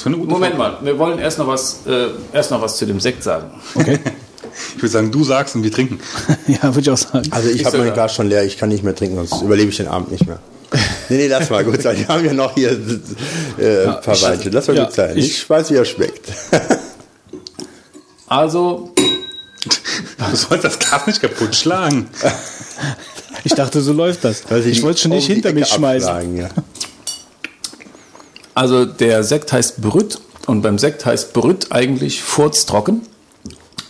Das 0.00 0.06
eine 0.06 0.16
gute 0.16 0.30
Moment 0.30 0.56
Frage. 0.56 0.76
mal, 0.76 0.84
wir 0.84 0.98
wollen 0.98 1.18
erst 1.18 1.38
noch 1.38 1.46
was, 1.46 1.80
äh, 1.86 2.06
erst 2.32 2.50
noch 2.50 2.62
was 2.62 2.78
zu 2.78 2.86
dem 2.86 3.00
Sekt 3.00 3.22
sagen. 3.22 3.50
Okay? 3.74 3.98
Ich 4.76 4.82
würde 4.82 4.88
sagen, 4.88 5.12
du 5.12 5.22
sagst 5.22 5.54
und 5.54 5.62
wir 5.62 5.70
trinken. 5.70 6.00
ja, 6.48 6.62
würde 6.64 6.80
ich 6.80 6.90
auch 6.90 6.96
sagen. 6.96 7.28
Also 7.30 7.48
ich 7.50 7.64
habe 7.64 7.78
mein 7.78 7.92
Glas 7.94 8.14
schon 8.14 8.28
leer, 8.28 8.42
ich 8.44 8.58
kann 8.58 8.68
nicht 8.68 8.82
mehr 8.82 8.94
trinken, 8.96 9.16
sonst 9.16 9.42
überlebe 9.42 9.70
ich 9.70 9.76
den 9.76 9.86
Abend 9.86 10.10
nicht 10.10 10.26
mehr. 10.26 10.40
Nee, 11.08 11.16
nee, 11.18 11.26
lass 11.28 11.50
mal 11.50 11.64
gut 11.64 11.80
sein. 11.80 11.96
Wir 11.98 12.08
haben 12.08 12.24
ja 12.24 12.32
noch 12.32 12.54
hier 12.54 12.70
äh, 13.58 13.84
ein 13.86 14.00
paar 14.00 14.20
Weinchen. 14.20 14.50
Lass 14.52 14.66
mal 14.66 14.76
ja, 14.76 14.84
gut 14.84 14.94
sein. 14.94 15.16
ich- 15.16 15.30
Ich, 15.42 15.48
weiß, 15.50 15.70
wie 15.70 15.74
er 15.76 15.84
schmeckt. 15.84 16.30
Also, 18.26 18.92
Du 20.30 20.36
sollst 20.36 20.64
das 20.64 20.78
Glas 20.78 21.06
nicht 21.06 21.20
kaputt 21.20 21.54
schlagen. 21.54 22.08
Ich 23.44 23.54
dachte, 23.54 23.80
so 23.82 23.92
läuft 23.92 24.24
das. 24.24 24.50
Weiß 24.50 24.66
Ich 24.66 24.82
wollte 24.82 25.00
schon 25.00 25.12
um 25.12 25.18
nicht 25.18 25.26
hinter 25.26 25.52
mich 25.52 25.68
schmeißen. 25.68 26.36
Ja. 26.36 26.48
Also 28.60 28.84
der 28.84 29.24
Sekt 29.24 29.52
heißt 29.52 29.80
Brüt 29.80 30.18
und 30.46 30.62
beim 30.62 30.78
Sekt 30.78 31.06
heißt 31.06 31.32
Brüt 31.32 31.72
eigentlich 31.72 32.22
furztrocken. 32.22 33.02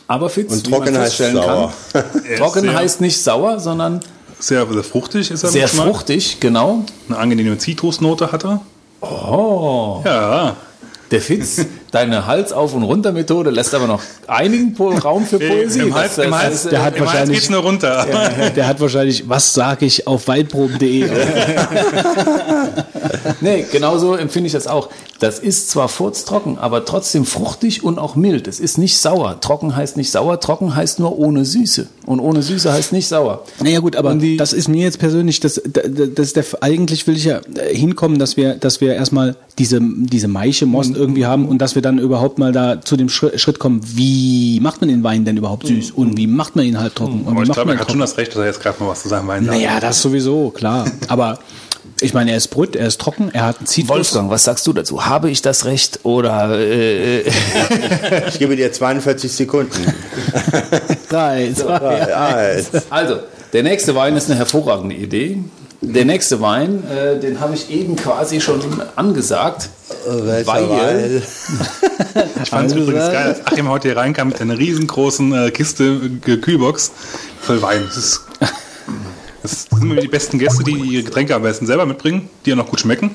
Aber 0.06 0.28
Fitz, 0.30 0.52
Und 0.52 0.66
wie 0.66 0.70
man 0.70 0.80
trocken 0.84 0.98
heißt 0.98 1.16
sauer. 1.18 1.72
Er 2.28 2.36
trocken 2.38 2.72
heißt 2.72 3.00
nicht 3.00 3.22
sauer, 3.22 3.58
sondern 3.60 4.00
Sehr, 4.38 4.66
sehr 4.72 4.82
fruchtig 4.84 5.30
ist 5.30 5.42
er. 5.44 5.50
sehr 5.50 5.66
Geschmack. 5.66 5.86
fruchtig, 5.86 6.38
genau. 6.40 6.84
Eine 7.08 7.18
angenehme 7.18 7.58
Zitrusnote 7.58 8.32
hat 8.32 8.44
er. 8.44 8.60
Oh, 9.00 10.02
Ja. 10.04 10.56
der 11.10 11.20
Fitz, 11.20 11.64
deine 11.90 12.26
Hals 12.26 12.52
auf 12.52 12.74
und 12.74 12.82
runter 12.82 13.12
Methode 13.12 13.50
lässt 13.50 13.74
aber 13.74 13.86
noch 13.86 14.00
einigen 14.26 14.74
Raum 14.76 15.26
für 15.26 15.38
Poesie. 15.38 15.80
Im 15.80 15.94
Hals, 15.94 16.18
im 16.18 16.34
Hals, 16.34 16.62
das- 16.62 16.70
der 16.70 16.82
hat 16.82 16.94
im 16.96 17.00
Hals 17.02 17.12
wahrscheinlich- 17.12 17.38
geht's 17.38 17.50
nur 17.50 17.60
runter. 17.62 18.06
Der 18.56 18.66
hat 18.66 18.80
wahrscheinlich, 18.80 19.28
was 19.28 19.52
sage 19.54 19.86
ich 19.86 20.06
auf 20.06 20.26
weinproben.de? 20.28 21.08
Nee, 23.40 23.64
genauso 23.70 24.14
empfinde 24.16 24.48
ich 24.48 24.52
das 24.52 24.66
auch. 24.66 24.88
Das 25.20 25.38
ist 25.38 25.70
zwar 25.70 25.88
furztrocken, 25.88 26.58
aber 26.58 26.84
trotzdem 26.86 27.24
fruchtig 27.26 27.84
und 27.84 27.98
auch 27.98 28.16
mild. 28.16 28.48
Es 28.48 28.58
ist 28.58 28.78
nicht 28.78 28.96
sauer. 28.98 29.38
Trocken 29.40 29.76
heißt 29.76 29.96
nicht 29.98 30.10
sauer, 30.10 30.40
trocken 30.40 30.74
heißt 30.74 30.98
nur 30.98 31.18
ohne 31.18 31.44
Süße. 31.44 31.86
Und 32.06 32.20
ohne 32.20 32.42
Süße 32.42 32.72
heißt 32.72 32.92
nicht 32.92 33.06
sauer. 33.06 33.44
Naja 33.62 33.80
gut, 33.80 33.96
aber 33.96 34.14
die- 34.14 34.38
das 34.38 34.52
ist 34.54 34.68
mir 34.68 34.82
jetzt 34.82 34.98
persönlich, 34.98 35.38
das, 35.38 35.60
das, 35.70 35.84
das 36.14 36.32
der, 36.32 36.44
eigentlich 36.62 37.06
will 37.06 37.16
ich 37.16 37.24
ja 37.24 37.40
äh, 37.54 37.74
hinkommen, 37.76 38.18
dass 38.18 38.36
wir, 38.38 38.54
dass 38.54 38.80
wir 38.80 38.94
erstmal 38.94 39.36
diese, 39.58 39.78
diese 39.82 40.26
Maische, 40.26 40.64
Most 40.64 40.96
irgendwie 40.96 41.26
haben 41.26 41.46
und 41.46 41.58
dass 41.58 41.74
wir 41.74 41.82
dann 41.82 41.98
überhaupt 41.98 42.38
mal 42.38 42.52
da 42.52 42.80
zu 42.80 42.96
dem 42.96 43.10
Schritt, 43.10 43.38
Schritt 43.40 43.58
kommen, 43.58 43.82
wie 43.84 44.58
macht 44.60 44.80
man 44.80 44.88
den 44.88 45.04
Wein 45.04 45.26
denn 45.26 45.36
überhaupt 45.36 45.66
süß 45.66 45.90
und 45.90 46.16
wie 46.16 46.26
macht 46.26 46.56
man 46.56 46.64
ihn 46.64 46.78
halbtrocken 46.80 47.20
und 47.22 47.28
Aber 47.28 47.36
wie 47.40 47.42
ich 47.42 47.48
macht 47.48 47.56
glaube, 47.56 47.68
man 47.68 47.76
er 47.76 47.80
hat 47.82 47.90
schon 47.90 48.00
das 48.00 48.16
Recht, 48.16 48.32
dass 48.32 48.38
er 48.38 48.46
jetzt 48.46 48.62
gerade 48.62 48.82
mal 48.82 48.88
was 48.88 49.02
zu 49.02 49.08
seinem 49.10 49.28
Wein 49.28 49.44
sagt. 49.44 49.56
Naja, 49.58 49.78
das 49.80 50.00
sowieso, 50.00 50.48
klar. 50.50 50.86
Aber 51.08 51.38
ich 52.02 52.14
meine, 52.14 52.30
er 52.32 52.36
ist 52.36 52.48
Brüt, 52.48 52.76
er 52.76 52.86
ist 52.86 53.00
trocken, 53.00 53.30
er 53.32 53.46
hat 53.46 53.58
einen 53.58 53.66
Zitrus. 53.66 53.96
Wolfgang, 53.96 54.30
was 54.30 54.44
sagst 54.44 54.66
du 54.66 54.72
dazu? 54.72 55.06
Habe 55.06 55.30
ich 55.30 55.42
das 55.42 55.64
Recht 55.64 56.00
oder 56.04 56.50
äh, 56.58 57.20
äh, 57.20 57.30
Ich 58.28 58.38
gebe 58.38 58.56
dir 58.56 58.72
42 58.72 59.30
Sekunden. 59.32 59.92
Drei, 61.08 61.52
zwei, 61.54 62.16
eins. 62.16 62.70
Also, 62.90 63.20
der 63.52 63.62
nächste 63.62 63.94
Wein 63.94 64.16
ist 64.16 64.28
eine 64.30 64.38
hervorragende 64.38 64.94
Idee. 64.94 65.38
Der 65.82 66.04
nächste 66.04 66.40
Wein, 66.42 66.84
äh, 66.90 67.18
den 67.18 67.40
habe 67.40 67.54
ich 67.54 67.70
eben 67.70 67.96
quasi 67.96 68.40
schon 68.40 68.60
angesagt. 68.96 69.70
Welcher 70.06 70.46
Weil- 70.46 70.68
Wein? 70.68 71.22
Ich 72.42 72.48
fand 72.50 72.70
es 72.70 72.76
übrigens 72.76 73.06
geil, 73.12 73.16
als 73.28 73.46
Achim 73.46 73.68
heute 73.68 73.88
hier 73.88 73.96
reinkam 73.96 74.28
mit 74.28 74.40
einer 74.40 74.58
riesengroßen 74.58 75.32
äh, 75.46 75.50
Kiste 75.50 76.00
äh, 76.26 76.36
Kühlbox 76.36 76.90
voll 77.40 77.62
Wein. 77.62 77.82
Das, 77.86 77.96
ist, 77.96 78.20
das 79.42 79.66
sind 79.70 79.82
immer 79.82 79.96
die 79.96 80.08
besten 80.08 80.38
Gäste, 80.38 80.64
die 80.64 80.72
ihre 80.72 81.04
Getränke 81.04 81.34
am 81.34 81.42
besten 81.42 81.66
selber 81.66 81.86
mitbringen, 81.86 82.28
die 82.44 82.50
ja 82.50 82.56
noch 82.56 82.68
gut 82.68 82.80
schmecken. 82.80 83.14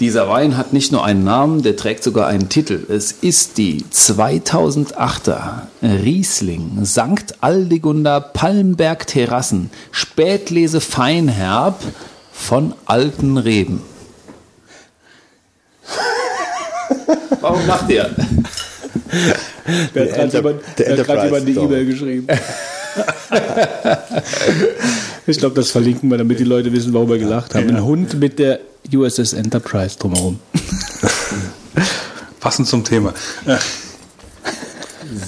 Dieser 0.00 0.28
Wein 0.28 0.56
hat 0.56 0.72
nicht 0.72 0.90
nur 0.90 1.04
einen 1.04 1.22
Namen, 1.22 1.62
der 1.62 1.76
trägt 1.76 2.02
sogar 2.02 2.26
einen 2.26 2.48
Titel. 2.48 2.84
Es 2.88 3.12
ist 3.12 3.58
die 3.58 3.84
2008er 3.92 5.68
Riesling 5.82 6.84
St. 6.84 7.36
Aldegunda 7.40 8.18
Palmberg 8.18 9.06
Terrassen 9.06 9.70
Spätlese 9.92 10.80
Feinherb 10.80 11.80
von 12.32 12.74
alten 12.86 13.36
Reben. 13.36 13.82
Warum 17.40 17.64
macht 17.66 17.88
ihr? 17.90 18.10
Der 19.94 20.02
hat 20.02 20.14
gerade 20.14 20.36
jemand, 20.36 20.60
der 20.78 20.86
der 20.86 20.98
hat 20.98 21.06
gerade 21.06 21.20
Enterprise 21.20 21.46
jemand 21.46 21.46
eine. 21.46 21.66
E-Mail 21.66 21.86
geschrieben. 21.86 22.26
ich 25.26 25.38
glaube, 25.38 25.54
das 25.54 25.70
verlinken 25.70 26.10
wir, 26.10 26.18
damit 26.18 26.38
die 26.38 26.44
Leute 26.44 26.72
wissen, 26.72 26.92
warum 26.92 27.08
wir 27.08 27.18
gelacht 27.18 27.54
haben. 27.54 27.68
Ein 27.68 27.84
Hund 27.84 28.18
mit 28.20 28.38
der 28.38 28.60
USS 28.92 29.32
Enterprise 29.32 29.98
drumherum. 29.98 30.38
Passend 32.40 32.68
zum 32.68 32.84
Thema. 32.84 33.12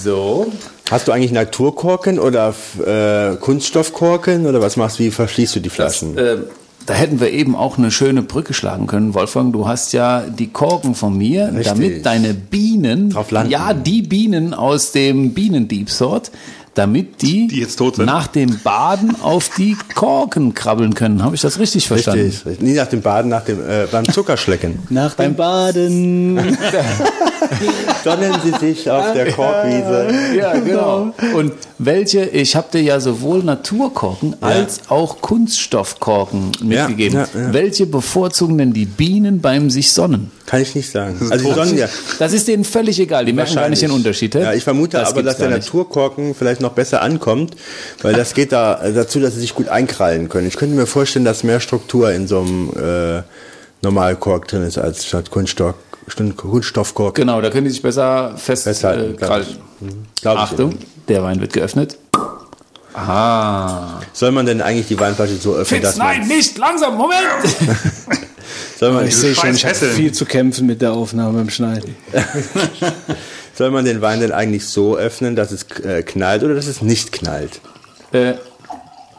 So. 0.03 0.51
Hast 0.89 1.07
du 1.07 1.11
eigentlich 1.11 1.31
Naturkorken 1.31 2.19
oder 2.19 2.53
äh, 2.85 3.35
Kunststoffkorken 3.37 4.45
oder 4.45 4.61
was 4.61 4.77
machst 4.77 4.99
du? 4.99 5.03
Wie 5.03 5.11
verschließt 5.11 5.55
du 5.55 5.59
die 5.59 5.69
Flaschen? 5.69 6.17
Äh, 6.17 6.37
da 6.85 6.93
hätten 6.93 7.19
wir 7.19 7.31
eben 7.31 7.55
auch 7.55 7.77
eine 7.77 7.91
schöne 7.91 8.21
Brücke 8.21 8.53
schlagen 8.53 8.87
können. 8.87 9.13
Wolfgang, 9.13 9.51
du 9.51 9.67
hast 9.67 9.91
ja 9.91 10.21
die 10.21 10.47
Korken 10.47 10.95
von 10.95 11.17
mir, 11.17 11.47
Richtig. 11.47 11.65
damit 11.65 12.05
deine 12.05 12.33
Bienen, 12.33 13.09
Drauf 13.09 13.31
landen. 13.31 13.51
ja, 13.51 13.73
die 13.73 14.01
Bienen 14.01 14.53
aus 14.53 14.93
dem 14.93 15.33
Bienendiebsort, 15.33 16.31
damit 16.77 17.21
die, 17.21 17.47
Die 17.47 17.59
jetzt 17.59 17.77
tot 17.77 17.95
sind. 17.95 18.05
nach 18.05 18.27
dem 18.27 18.59
Baden 18.59 19.15
auf 19.21 19.49
die 19.57 19.75
Korken 19.95 20.53
krabbeln 20.53 20.93
können. 20.93 21.23
Habe 21.23 21.35
ich 21.35 21.41
das 21.41 21.59
richtig 21.59 21.87
verstanden? 21.87 22.25
Richtig, 22.25 22.45
richtig. 22.45 22.65
Nie 22.67 22.73
nach 22.73 22.87
dem 22.87 23.01
Baden, 23.01 23.29
nach 23.29 23.43
dem, 23.43 23.59
äh, 23.59 23.87
beim 23.91 24.05
Zuckerschlecken. 24.05 24.79
Nach 24.89 25.13
dem 25.15 25.35
Baden. 25.35 26.37
Sonnen 28.03 28.33
Sie 28.43 28.51
sich 28.65 28.89
auf 28.89 29.13
der 29.13 29.31
Korkwiese. 29.31 30.07
Ja, 30.35 30.53
genau. 30.59 31.13
Und 31.35 31.53
welche, 31.79 32.25
ich 32.25 32.55
habe 32.55 32.67
dir 32.71 32.81
ja 32.81 32.99
sowohl 32.99 33.43
Naturkorken 33.43 34.35
als 34.41 34.89
auch 34.89 35.21
Kunststoffkorken 35.21 36.51
mitgegeben. 36.61 37.19
ja, 37.19 37.27
ja. 37.33 37.53
Welche 37.53 37.85
bevorzugen 37.85 38.57
denn 38.57 38.73
die 38.73 38.85
Bienen 38.85 39.41
beim 39.41 39.69
sich 39.69 39.91
sonnen? 39.91 40.31
Kann 40.45 40.61
ich 40.61 40.75
nicht 40.75 40.89
sagen. 40.89 41.17
Also 41.29 41.47
die 41.47 41.53
Sonnen 41.53 41.77
ja. 41.77 41.87
Das 42.19 42.33
ist 42.33 42.47
denen 42.47 42.63
völlig 42.63 42.99
egal, 42.99 43.25
die 43.25 43.33
merken 43.33 43.55
gar 43.55 43.69
nicht 43.69 43.81
den 43.81 43.91
Unterschied. 43.91 44.33
hä? 44.33 44.41
Ja, 44.41 44.53
ich 44.53 44.63
vermute 44.63 44.97
Das 44.97 45.09
aber, 45.09 45.23
dass 45.23 45.37
der. 45.37 45.49
Naturkorken 45.49 46.35
vielleicht 46.35 46.61
noch 46.61 46.73
besser 46.73 47.01
ankommt, 47.01 47.55
weil 48.01 48.13
das 48.13 48.33
geht 48.33 48.51
da 48.51 48.75
dazu, 48.93 49.19
dass 49.19 49.33
sie 49.35 49.41
sich 49.41 49.53
gut 49.53 49.69
einkrallen 49.69 50.29
können. 50.29 50.47
Ich 50.47 50.55
könnte 50.55 50.75
mir 50.75 50.87
vorstellen, 50.87 51.25
dass 51.25 51.43
mehr 51.43 51.59
Struktur 51.59 52.11
in 52.11 52.27
so 52.27 52.41
einem 52.41 52.69
äh, 52.71 53.21
Normalkork 53.81 54.47
drin 54.47 54.63
ist 54.63 54.77
als 54.77 55.05
statt 55.05 55.31
Kunststoff, 55.31 55.75
statt 56.07 56.37
Kunststoffkork. 56.37 57.15
Genau, 57.15 57.41
da 57.41 57.49
können 57.49 57.65
die 57.65 57.71
sich 57.71 57.81
besser 57.81 58.33
fest 58.37 58.63
Festhalten, 58.63 59.13
äh, 59.13 59.17
glaub 59.17 59.41
ich. 59.41 59.59
Glaub 60.21 60.35
ich 60.35 60.41
Achtung, 60.41 60.75
der 61.07 61.23
Wein 61.23 61.39
wird 61.41 61.53
geöffnet. 61.53 61.97
Ah. 62.93 63.99
Soll 64.11 64.31
man 64.31 64.47
denn 64.47 64.61
eigentlich 64.61 64.87
die 64.87 64.99
Weinflasche 64.99 65.35
so 65.35 65.51
öffnen, 65.53 65.81
Fitz, 65.81 65.83
dass 65.83 65.97
man, 65.97 66.19
nein, 66.19 66.27
nicht 66.27 66.57
langsam, 66.57 66.97
Moment! 66.97 67.21
soll 68.79 68.91
man, 68.91 69.07
Ich 69.07 69.15
sehe 69.15 69.35
schon, 69.35 69.53
ich 69.53 69.65
habe 69.65 69.75
viel 69.75 70.11
zu 70.11 70.25
kämpfen 70.25 70.65
mit 70.65 70.81
der 70.81 70.93
Aufnahme 70.93 71.37
beim 71.37 71.49
Schneiden. 71.51 71.95
soll 73.53 73.69
man 73.69 73.85
den 73.85 74.01
Wein 74.01 74.19
denn 74.19 74.31
eigentlich 74.31 74.65
so 74.65 74.97
öffnen, 74.97 75.35
dass 75.35 75.51
es 75.51 75.63
äh, 75.83 76.01
knallt 76.01 76.43
oder 76.43 76.55
dass 76.55 76.65
es 76.65 76.81
nicht 76.81 77.11
knallt? 77.11 77.61
äh, 78.13 78.33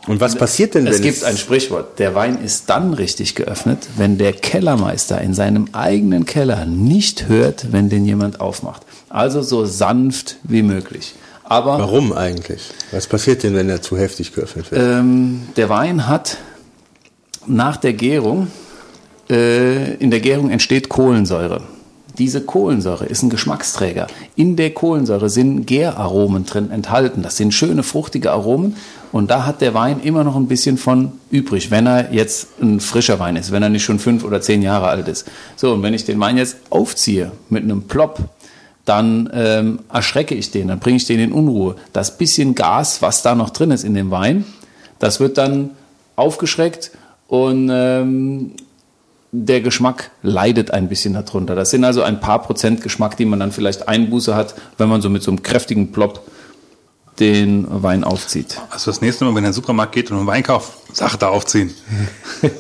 Und 0.09 0.21
was 0.21 0.37
passiert 0.37 0.75
denn, 0.75 0.87
es 0.87 0.97
wenn 0.97 1.03
gibt 1.03 1.23
ein 1.25 1.37
Sprichwort. 1.37 1.99
Der 1.99 2.15
Wein 2.15 2.43
ist 2.43 2.71
dann 2.71 2.95
richtig 2.95 3.35
geöffnet, 3.35 3.87
wenn 3.97 4.17
der 4.17 4.33
Kellermeister 4.33 5.21
in 5.21 5.35
seinem 5.35 5.69
eigenen 5.73 6.25
Keller 6.25 6.65
nicht 6.65 7.29
hört, 7.29 7.73
wenn 7.73 7.89
den 7.91 8.07
jemand 8.07 8.41
aufmacht. 8.41 8.83
Also 9.11 9.43
so 9.43 9.67
sanft 9.67 10.37
wie 10.43 10.63
möglich. 10.63 11.15
Aber 11.45 11.79
Warum 11.79 12.13
eigentlich? 12.13 12.71
Was 12.91 13.07
passiert 13.07 13.43
denn, 13.43 13.55
wenn 13.55 13.69
er 13.69 13.81
zu 13.81 13.97
heftig 13.97 14.35
geöffnet 14.35 14.71
wird? 14.71 14.83
Ähm, 14.83 15.43
der 15.57 15.69
Wein 15.69 16.07
hat 16.07 16.39
nach 17.47 17.77
der 17.77 17.93
Gärung, 17.93 18.49
äh, 19.31 19.95
in 19.95 20.11
der 20.11 20.21
Gärung 20.21 20.51
entsteht 20.51 20.89
Kohlensäure. 20.89 21.63
Diese 22.19 22.41
Kohlensäure 22.41 23.07
ist 23.07 23.23
ein 23.23 23.31
Geschmacksträger. 23.31 24.09
In 24.35 24.57
der 24.57 24.75
Kohlensäure 24.75 25.31
sind 25.31 25.67
Gäraromen 25.67 26.45
drin 26.45 26.71
enthalten. 26.71 27.23
Das 27.23 27.37
sind 27.37 27.55
schöne, 27.55 27.85
fruchtige 27.85 28.33
Aromen. 28.33 28.75
Und 29.13 29.31
da 29.31 29.47
hat 29.47 29.61
der 29.61 29.75
Wein 29.75 30.01
immer 30.01 30.25
noch 30.25 30.37
ein 30.37 30.49
bisschen 30.49 30.77
von 30.77 31.13
übrig, 31.31 31.71
wenn 31.71 31.87
er 31.87 32.13
jetzt 32.13 32.61
ein 32.61 32.81
frischer 32.81 33.19
Wein 33.19 33.37
ist, 33.37 33.53
wenn 33.53 33.63
er 33.63 33.69
nicht 33.69 33.85
schon 33.85 33.99
fünf 33.99 34.25
oder 34.25 34.41
zehn 34.41 34.63
Jahre 34.63 34.89
alt 34.89 35.09
ist. 35.09 35.27
So, 35.57 35.73
und 35.73 35.83
wenn 35.83 35.95
ich 35.95 36.05
den 36.05 36.21
Wein 36.21 36.37
jetzt 36.37 36.59
aufziehe 36.71 37.33
mit 37.49 37.63
einem 37.63 37.83
Plop, 37.83 38.19
dann 38.85 39.29
ähm, 39.33 39.81
erschrecke 39.93 40.35
ich 40.35 40.51
den, 40.51 40.69
dann 40.69 40.79
bringe 40.79 40.97
ich 40.97 41.07
den 41.07 41.21
in 41.21 41.33
Unruhe. 41.33 41.77
Das 41.93 42.17
bisschen 42.17 42.55
Gas, 42.55 43.03
was 43.03 43.23
da 43.23 43.35
noch 43.35 43.51
drin 43.51 43.71
ist 43.71 43.85
in 43.85 43.95
dem 43.95 44.11
Wein, 44.11 44.45
das 44.99 45.21
wird 45.21 45.39
dann 45.39 45.71
aufgeschreckt 46.17 46.91
und 47.29 47.71
ähm, 47.71 48.53
der 49.31 49.61
Geschmack 49.61 50.11
leidet 50.23 50.71
ein 50.71 50.89
bisschen 50.89 51.13
darunter. 51.13 51.55
Das 51.55 51.71
sind 51.71 51.85
also 51.85 52.03
ein 52.03 52.21
paar 52.21 52.41
Prozent 52.43 52.83
Geschmack, 52.83 53.17
die 53.19 53.27
man 53.27 53.41
dann 53.41 53.53
vielleicht 53.53 53.87
Einbuße 53.87 54.35
hat, 54.35 54.55
wenn 54.79 54.89
man 54.89 55.03
so 55.03 55.11
mit 55.11 55.23
so 55.23 55.31
einem 55.31 55.43
kräftigen 55.43 55.93
Plop 55.93 56.23
den 57.21 57.67
Wein 57.83 58.05
aufzieht. 58.05 58.61
Also 58.71 58.91
das 58.91 59.01
nächste 59.01 59.25
Mal, 59.25 59.31
wenn 59.31 59.37
er 59.37 59.39
in 59.39 59.45
den 59.45 59.53
Supermarkt 59.55 59.93
geht 59.93 60.11
und 60.11 60.19
einen 60.19 60.27
Wein 60.27 60.43
kauft, 60.43 60.73
Sache 60.95 61.19
da 61.19 61.29
aufziehen. 61.29 61.75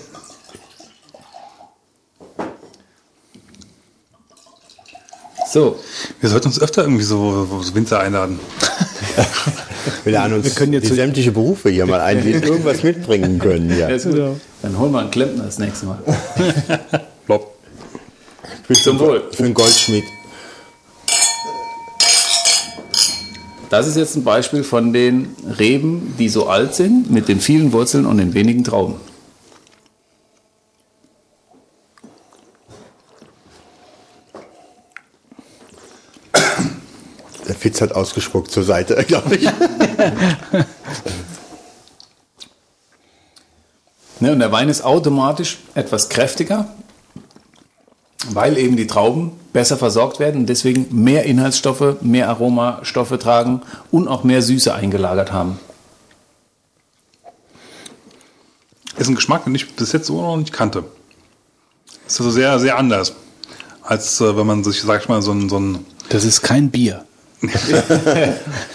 So, 5.50 5.78
Wir 6.20 6.28
sollten 6.28 6.48
uns 6.48 6.60
öfter 6.60 6.82
irgendwie 6.82 7.04
so, 7.04 7.62
so 7.62 7.74
Winzer 7.74 8.00
einladen. 8.00 8.38
Wir 10.04 10.22
uns 10.24 10.44
Wir 10.44 10.50
können 10.52 10.74
jetzt 10.74 10.88
sämtliche 10.88 11.32
Berufe 11.32 11.70
hier 11.70 11.86
mal 11.86 12.00
ein, 12.00 12.22
die 12.22 12.32
irgendwas 12.32 12.82
mitbringen 12.82 13.38
können. 13.38 13.76
Ja. 13.78 13.88
dann 13.88 14.78
holen 14.78 14.92
wir 14.92 14.98
einen 15.00 15.10
Klempner 15.10 15.44
das 15.44 15.58
nächste 15.58 15.86
Mal. 15.86 15.98
Plopp. 17.24 17.54
Zum 18.74 18.98
Wohl. 18.98 19.22
Für 19.32 19.44
einen 19.44 19.54
Goldschmied. 19.54 20.04
Das 23.70 23.86
ist 23.86 23.96
jetzt 23.96 24.16
ein 24.16 24.24
Beispiel 24.24 24.64
von 24.64 24.92
den 24.92 25.36
Reben, 25.58 26.14
die 26.18 26.30
so 26.30 26.48
alt 26.48 26.74
sind, 26.74 27.10
mit 27.10 27.28
den 27.28 27.40
vielen 27.40 27.72
Wurzeln 27.72 28.06
und 28.06 28.16
den 28.16 28.32
wenigen 28.32 28.64
Trauben. 28.64 28.94
Der 37.46 37.54
Fitz 37.54 37.80
hat 37.80 37.92
ausgespuckt 37.92 38.50
zur 38.50 38.62
Seite, 38.62 39.04
glaube 39.06 39.36
ich. 39.36 39.50
Ne, 44.20 44.32
und 44.32 44.38
der 44.38 44.50
Wein 44.50 44.68
ist 44.68 44.82
automatisch 44.82 45.58
etwas 45.74 46.08
kräftiger, 46.08 46.74
weil 48.30 48.58
eben 48.58 48.76
die 48.76 48.86
Trauben 48.86 49.32
besser 49.52 49.76
versorgt 49.76 50.18
werden 50.18 50.42
und 50.42 50.46
deswegen 50.48 50.86
mehr 50.90 51.24
Inhaltsstoffe, 51.24 51.96
mehr 52.00 52.28
Aromastoffe 52.28 53.18
tragen 53.18 53.62
und 53.90 54.08
auch 54.08 54.24
mehr 54.24 54.42
Süße 54.42 54.74
eingelagert 54.74 55.32
haben. 55.32 55.58
Ist 58.96 59.08
ein 59.08 59.14
Geschmack, 59.14 59.44
den 59.44 59.54
ich 59.54 59.74
bis 59.76 59.92
jetzt 59.92 60.06
so 60.06 60.20
noch 60.20 60.36
nicht 60.36 60.52
kannte. 60.52 60.84
Ist 62.06 62.18
also 62.20 62.30
sehr, 62.30 62.58
sehr 62.58 62.76
anders. 62.76 63.12
Als 63.82 64.20
äh, 64.20 64.36
wenn 64.36 64.46
man 64.46 64.64
sich, 64.64 64.82
sag 64.82 65.02
ich 65.02 65.08
mal, 65.08 65.22
so 65.22 65.32
ein, 65.32 65.48
so 65.48 65.60
ein 65.60 65.86
Das 66.08 66.24
ist 66.24 66.42
kein 66.42 66.70
Bier. 66.70 67.04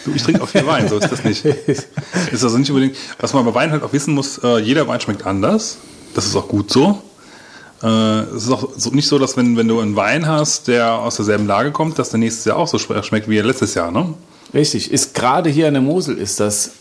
Du, 0.05 0.11
ich 0.13 0.23
trinke 0.23 0.41
auch 0.41 0.47
viel 0.47 0.65
Wein, 0.65 0.87
so 0.87 0.97
ist 0.97 1.11
das 1.11 1.23
nicht. 1.23 1.43
Ist 2.31 2.43
also 2.43 2.57
nicht 2.57 2.69
unbedingt, 2.69 2.95
was 3.19 3.33
man 3.33 3.45
bei 3.45 3.53
Wein 3.53 3.71
halt 3.71 3.83
auch 3.83 3.91
wissen 3.93 4.13
muss, 4.13 4.37
äh, 4.37 4.59
jeder 4.59 4.87
Wein 4.87 5.01
schmeckt 5.01 5.25
anders. 5.25 5.77
Das 6.13 6.25
ist 6.25 6.35
auch 6.35 6.47
gut 6.47 6.71
so. 6.71 7.01
Äh, 7.83 7.87
es 8.35 8.43
ist 8.45 8.51
auch 8.51 8.69
so, 8.77 8.89
nicht 8.91 9.07
so, 9.07 9.19
dass 9.19 9.35
wenn, 9.37 9.57
wenn 9.57 9.67
du 9.67 9.79
einen 9.79 9.95
Wein 9.95 10.27
hast, 10.27 10.67
der 10.67 10.93
aus 10.93 11.17
derselben 11.17 11.45
Lage 11.47 11.71
kommt, 11.71 11.99
dass 11.99 12.09
der 12.09 12.19
nächstes 12.19 12.45
Jahr 12.45 12.57
auch 12.57 12.67
so 12.67 12.77
schme- 12.77 13.03
schmeckt 13.03 13.29
wie 13.29 13.39
letztes 13.39 13.73
Jahr, 13.75 13.91
ne? 13.91 14.13
Richtig, 14.53 14.91
ist 14.91 15.13
gerade 15.13 15.49
hier 15.49 15.67
an 15.67 15.73
der 15.73 15.81
Mosel 15.81 16.17
ist 16.17 16.39
das 16.39 16.71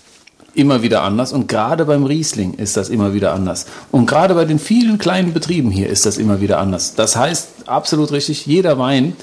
immer 0.54 0.82
wieder 0.82 1.02
anders 1.02 1.32
und 1.32 1.48
gerade 1.48 1.86
beim 1.86 2.04
Riesling 2.04 2.54
ist 2.54 2.76
das 2.76 2.90
immer 2.90 3.14
wieder 3.14 3.32
anders. 3.32 3.66
Und 3.90 4.06
gerade 4.06 4.34
bei 4.34 4.44
den 4.44 4.58
vielen 4.58 4.98
kleinen 4.98 5.32
Betrieben 5.32 5.70
hier 5.70 5.88
ist 5.88 6.04
das 6.04 6.18
immer 6.18 6.40
wieder 6.42 6.58
anders. 6.58 6.94
Das 6.94 7.16
heißt, 7.16 7.48
absolut 7.66 8.12
richtig, 8.12 8.44
jeder 8.46 8.78
Wein 8.78 9.16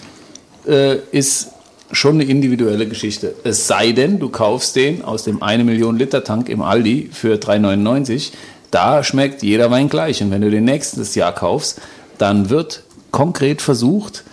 äh, 0.68 0.98
ist 1.12 1.50
schon 1.92 2.16
eine 2.16 2.24
individuelle 2.24 2.88
Geschichte. 2.88 3.36
Es 3.44 3.68
sei 3.68 3.92
denn, 3.92 4.20
du 4.20 4.30
kaufst 4.30 4.76
den 4.76 5.04
aus 5.04 5.24
dem 5.24 5.42
1 5.44 5.64
Million 5.64 5.98
Liter 5.98 6.24
Tank 6.24 6.50
im 6.50 6.62
Aldi 6.62 7.10
für 7.12 7.36
3,99. 7.36 8.32
Da 8.72 9.04
schmeckt 9.04 9.44
jeder 9.44 9.72
Wein 9.72 9.90
gleich. 9.90 10.22
Und 10.22 10.32
wenn 10.32 10.42
du 10.42 10.52
den 10.52 10.66
nächstes 10.66 11.16
Jahr 11.16 11.34
kaufst, 11.34 11.82
dann 12.18 12.50
wird 12.50 12.84
konkret 13.12 13.62
versucht, 13.62 14.24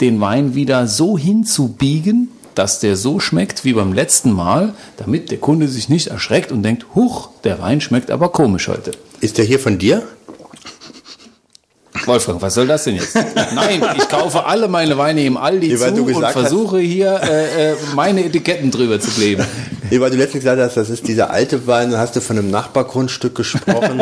den 0.00 0.20
Wein 0.20 0.54
wieder 0.54 0.86
so 0.86 1.18
hinzubiegen, 1.18 2.28
dass 2.54 2.80
der 2.80 2.96
so 2.96 3.18
schmeckt 3.18 3.64
wie 3.64 3.72
beim 3.72 3.92
letzten 3.92 4.32
Mal, 4.32 4.74
damit 4.96 5.30
der 5.30 5.38
Kunde 5.38 5.68
sich 5.68 5.88
nicht 5.88 6.08
erschreckt 6.08 6.52
und 6.52 6.62
denkt, 6.62 6.86
huch, 6.94 7.30
der 7.44 7.60
Wein 7.60 7.80
schmeckt 7.80 8.10
aber 8.10 8.30
komisch 8.30 8.68
heute. 8.68 8.92
Ist 9.20 9.38
der 9.38 9.44
hier 9.44 9.58
von 9.58 9.78
dir? 9.78 10.02
Wolfgang, 12.06 12.40
was 12.42 12.54
soll 12.54 12.66
das 12.66 12.84
denn 12.84 12.96
jetzt? 12.96 13.14
Nein, 13.54 13.82
ich 13.96 14.08
kaufe 14.08 14.44
alle 14.44 14.68
meine 14.68 14.96
Weine 14.98 15.24
im 15.24 15.36
Aldi 15.36 15.70
Ja, 15.72 15.76
zu 15.78 15.84
und 15.94 16.06
gesagt 16.06 16.34
hast- 16.34 16.40
versuche 16.40 16.78
hier 16.78 17.20
äh, 17.22 17.72
äh, 17.72 17.76
meine 17.94 18.24
Etiketten 18.24 18.70
drüber 18.70 18.98
zu 19.00 19.10
kleben. 19.10 19.44
Nee, 19.90 20.00
weil 20.00 20.10
du 20.10 20.16
letztens 20.16 20.42
gesagt 20.44 20.60
hast, 20.60 20.76
das 20.76 20.88
ist 20.90 21.06
dieser 21.06 21.30
alte 21.30 21.66
Wein, 21.66 21.90
dann 21.90 22.00
hast 22.00 22.16
du 22.16 22.20
von 22.20 22.38
einem 22.38 22.50
Nachbargrundstück 22.50 23.34
gesprochen. 23.34 24.00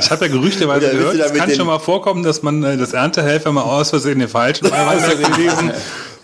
Ich 0.00 0.10
habe 0.10 0.26
ja 0.26 0.32
gerüchteweise 0.32 0.86
Oder 0.86 0.94
bist 0.94 1.12
gehört, 1.12 1.32
es 1.32 1.38
kann 1.38 1.54
schon 1.54 1.66
mal 1.66 1.78
vorkommen, 1.78 2.22
dass 2.22 2.42
man 2.42 2.62
äh, 2.62 2.76
das 2.76 2.92
Erntehelfer 2.92 3.52
mal 3.52 3.62
aus 3.62 3.90
Versehen 3.90 4.18
den 4.18 4.28
falschen 4.28 4.64
Wein 4.70 4.98
gelesen. 5.34 5.72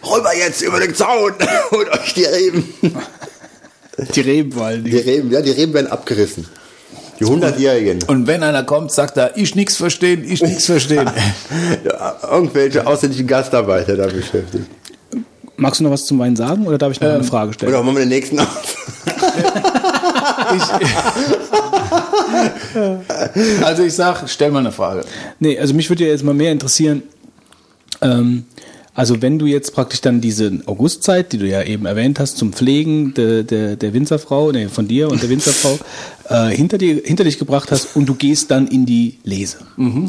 Rüber 0.04 0.34
jetzt 0.36 0.62
über 0.62 0.80
den 0.80 0.94
Zaun 0.94 1.32
und 1.70 1.88
euch 1.90 2.14
die 2.14 2.24
Reben. 2.24 2.74
Die 4.14 4.20
Reben 4.20 4.52
vor 4.52 4.66
allen 4.66 4.84
Die. 4.84 4.96
Reben, 4.96 5.30
ja, 5.30 5.42
die 5.42 5.50
Reben 5.50 5.74
werden 5.74 5.88
abgerissen. 5.88 6.46
Die 7.20 7.24
Hundertjährigen. 7.24 8.02
Und 8.04 8.26
wenn 8.26 8.42
einer 8.42 8.64
kommt, 8.64 8.90
sagt 8.90 9.16
er, 9.16 9.36
ich 9.36 9.54
nix 9.54 9.76
verstehen, 9.76 10.24
ich 10.26 10.42
nix 10.42 10.66
verstehen. 10.66 11.08
Ja, 11.84 12.16
irgendwelche 12.30 12.86
ausländischen 12.86 13.26
Gastarbeiter 13.26 13.96
da 13.96 14.06
beschäftigt. 14.06 14.66
Magst 15.56 15.80
du 15.80 15.84
noch 15.84 15.90
was 15.90 16.06
zum 16.06 16.18
Wein 16.18 16.34
sagen 16.34 16.66
oder 16.66 16.78
darf 16.78 16.92
ich 16.92 17.00
noch 17.00 17.08
Ähm, 17.08 17.14
eine 17.16 17.24
Frage 17.24 17.52
stellen? 17.52 17.72
Oder 17.72 17.82
machen 17.82 17.96
wir 17.96 18.04
den 18.04 18.08
nächsten 18.08 18.40
auf? 18.40 18.76
Also 23.62 23.82
ich 23.82 23.94
sag, 23.94 24.28
stell 24.28 24.50
mal 24.50 24.60
eine 24.60 24.72
Frage. 24.72 25.04
Nee, 25.38 25.58
also 25.58 25.74
mich 25.74 25.88
würde 25.88 26.04
ja 26.04 26.10
jetzt 26.10 26.24
mal 26.24 26.34
mehr 26.34 26.52
interessieren, 26.52 27.02
ähm, 28.00 28.44
also 28.94 29.22
wenn 29.22 29.38
du 29.38 29.46
jetzt 29.46 29.72
praktisch 29.72 30.02
dann 30.02 30.20
diese 30.20 30.60
Augustzeit, 30.66 31.32
die 31.32 31.38
du 31.38 31.48
ja 31.48 31.62
eben 31.62 31.86
erwähnt 31.86 32.20
hast, 32.20 32.36
zum 32.36 32.52
Pflegen 32.52 33.14
der, 33.14 33.42
der, 33.42 33.76
der 33.76 33.94
Winzerfrau, 33.94 34.52
nee, 34.52 34.68
von 34.68 34.86
dir 34.86 35.10
und 35.10 35.22
der 35.22 35.30
Winzerfrau, 35.30 35.78
äh, 36.28 36.54
hinter, 36.54 36.76
dir, 36.76 37.00
hinter 37.02 37.24
dich 37.24 37.38
gebracht 37.38 37.70
hast 37.70 37.96
und 37.96 38.06
du 38.06 38.14
gehst 38.14 38.50
dann 38.50 38.66
in 38.66 38.84
die 38.84 39.18
Lese. 39.24 39.58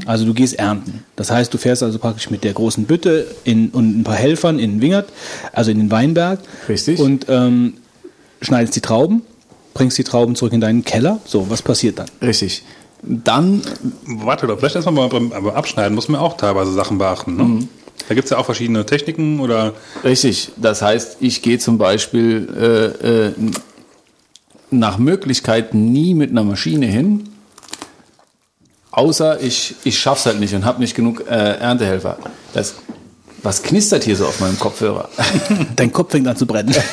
Also 0.06 0.26
du 0.26 0.34
gehst 0.34 0.60
ernten. 0.60 1.06
Das 1.16 1.32
heißt, 1.32 1.54
du 1.54 1.58
fährst 1.58 1.82
also 1.82 1.98
praktisch 1.98 2.30
mit 2.30 2.44
der 2.44 2.52
großen 2.52 2.84
Bütte 2.84 3.28
in, 3.46 3.70
und 3.70 4.02
ein 4.02 4.04
paar 4.04 4.16
Helfern 4.16 4.60
in 4.60 4.72
den 4.72 4.82
Wingert, 4.82 5.08
also 5.54 5.72
in 5.72 5.78
den 5.78 5.90
Weinberg. 5.90 6.40
Richtig. 6.68 7.00
Und 7.00 7.28
ähm, 7.30 7.76
schneidest 8.42 8.76
die 8.76 8.82
Trauben, 8.82 9.22
bringst 9.74 9.98
die 9.98 10.04
Trauben 10.04 10.36
zurück 10.36 10.52
in 10.52 10.60
deinen 10.60 10.84
Keller. 10.84 11.22
So, 11.24 11.50
was 11.50 11.62
passiert 11.62 12.00
dann? 12.00 12.08
Richtig. 12.22 12.64
Dann, 13.02 13.62
Warte 14.06 14.48
doch, 14.48 14.60
vielleicht 14.60 14.76
erstmal 14.76 15.08
beim, 15.08 15.30
beim 15.30 15.48
Abschneiden 15.48 15.96
muss 15.96 16.10
man 16.10 16.20
auch 16.20 16.36
teilweise 16.36 16.74
Sachen 16.74 16.98
beachten. 16.98 17.36
Ne? 17.38 17.68
Da 18.08 18.16
gibt 18.16 18.26
es 18.26 18.32
ja 18.32 18.38
auch 18.38 18.46
verschiedene 18.46 18.86
Techniken 18.86 19.40
oder 19.40 19.74
richtig, 20.04 20.52
das 20.58 20.82
heißt, 20.82 21.18
ich 21.20 21.42
gehe 21.42 21.58
zum 21.60 21.78
Beispiel 21.78 22.94
äh, 23.04 23.28
äh, 23.28 23.34
nach 24.72 24.98
Möglichkeit 24.98 25.74
nie 25.74 26.14
mit 26.14 26.32
einer 26.32 26.44
Maschine 26.44 26.86
hin, 26.86 27.30
außer 28.92 29.42
ich, 29.42 29.76
ich 29.84 30.00
schaff's 30.00 30.26
halt 30.26 30.40
nicht 30.40 30.54
und 30.54 30.66
habe 30.66 30.82
nicht 30.82 30.96
genug 30.96 31.26
äh, 31.30 31.58
Erntehelfer. 31.60 32.18
Das, 32.54 32.76
was 33.42 33.64
knistert 33.64 34.04
hier 34.04 34.16
so 34.16 34.26
auf 34.26 34.40
meinem 34.40 34.60
Kopfhörer? 34.60 35.10
Dein 35.76 35.92
Kopf 35.92 36.12
fängt 36.12 36.28
an 36.28 36.38
zu 36.38 36.46
brennen. 36.46 36.76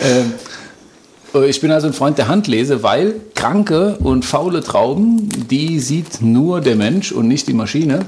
Ähm, 0.00 0.32
äh, 0.32 0.49
Ich 1.32 1.60
bin 1.60 1.70
also 1.70 1.86
ein 1.86 1.92
Freund 1.92 2.18
der 2.18 2.26
Handlese, 2.26 2.82
weil 2.82 3.14
kranke 3.36 3.96
und 4.00 4.24
faule 4.24 4.64
Trauben, 4.64 5.28
die 5.48 5.78
sieht 5.78 6.20
nur 6.22 6.60
der 6.60 6.74
Mensch 6.74 7.12
und 7.12 7.28
nicht 7.28 7.46
die 7.46 7.52
Maschine. 7.52 8.00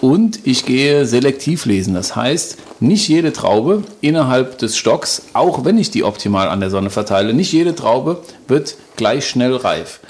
Und 0.00 0.40
ich 0.44 0.66
gehe 0.66 1.06
selektiv 1.06 1.64
lesen. 1.64 1.94
Das 1.94 2.16
heißt, 2.16 2.58
nicht 2.80 3.06
jede 3.06 3.32
Traube 3.32 3.84
innerhalb 4.00 4.58
des 4.58 4.76
Stocks, 4.76 5.22
auch 5.32 5.64
wenn 5.64 5.78
ich 5.78 5.92
die 5.92 6.02
optimal 6.02 6.48
an 6.48 6.58
der 6.58 6.70
Sonne 6.70 6.90
verteile, 6.90 7.34
nicht 7.34 7.52
jede 7.52 7.76
Traube 7.76 8.18
wird 8.48 8.76
gleich 8.96 9.28
schnell 9.28 9.54
reif. 9.54 10.00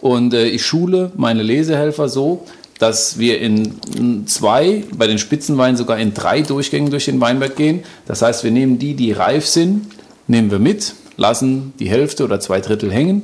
Und 0.00 0.32
äh, 0.32 0.46
ich 0.46 0.64
schule 0.64 1.12
meine 1.16 1.42
Lesehelfer 1.42 2.08
so, 2.08 2.44
dass 2.78 3.18
wir 3.18 3.40
in 3.40 4.26
zwei, 4.26 4.84
bei 4.96 5.06
den 5.06 5.18
Spitzenweinen 5.18 5.76
sogar 5.76 5.98
in 5.98 6.14
drei 6.14 6.40
Durchgängen 6.40 6.90
durch 6.90 7.04
den 7.04 7.20
Weinberg 7.20 7.56
gehen. 7.56 7.84
Das 8.06 8.22
heißt, 8.22 8.42
wir 8.42 8.50
nehmen 8.50 8.78
die, 8.78 8.94
die 8.94 9.12
reif 9.12 9.46
sind, 9.46 9.86
nehmen 10.26 10.50
wir 10.50 10.58
mit, 10.58 10.94
lassen 11.16 11.72
die 11.78 11.88
Hälfte 11.88 12.24
oder 12.24 12.40
zwei 12.40 12.60
Drittel 12.60 12.92
hängen, 12.92 13.22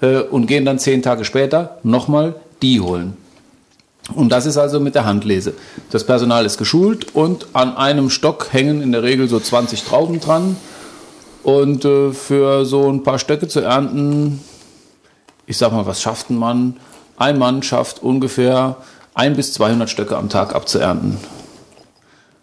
äh, 0.00 0.20
und 0.20 0.46
gehen 0.46 0.64
dann 0.64 0.78
zehn 0.78 1.02
Tage 1.02 1.24
später 1.24 1.78
nochmal 1.82 2.34
die 2.62 2.80
holen. 2.80 3.16
Und 4.14 4.30
das 4.30 4.46
ist 4.46 4.56
also 4.56 4.80
mit 4.80 4.94
der 4.94 5.04
Handlese. 5.04 5.54
Das 5.90 6.04
Personal 6.04 6.44
ist 6.44 6.58
geschult 6.58 7.14
und 7.14 7.46
an 7.52 7.76
einem 7.76 8.10
Stock 8.10 8.48
hängen 8.52 8.82
in 8.82 8.92
der 8.92 9.02
Regel 9.02 9.28
so 9.28 9.38
20 9.38 9.84
Trauben 9.84 10.20
dran. 10.20 10.56
Und 11.42 11.84
äh, 11.84 12.12
für 12.12 12.64
so 12.64 12.90
ein 12.90 13.02
paar 13.02 13.18
Stöcke 13.18 13.48
zu 13.48 13.60
ernten, 13.60 14.40
ich 15.46 15.56
sag 15.56 15.72
mal, 15.72 15.86
was 15.86 16.02
schafft 16.02 16.30
ein 16.30 16.36
Mann? 16.36 16.76
Ein 17.16 17.38
Mann 17.38 17.62
schafft 17.62 18.02
ungefähr 18.02 18.76
ein 19.14 19.36
bis 19.36 19.52
200 19.52 19.88
Stöcke 19.88 20.16
am 20.16 20.28
Tag 20.28 20.54
abzuernten. 20.54 21.18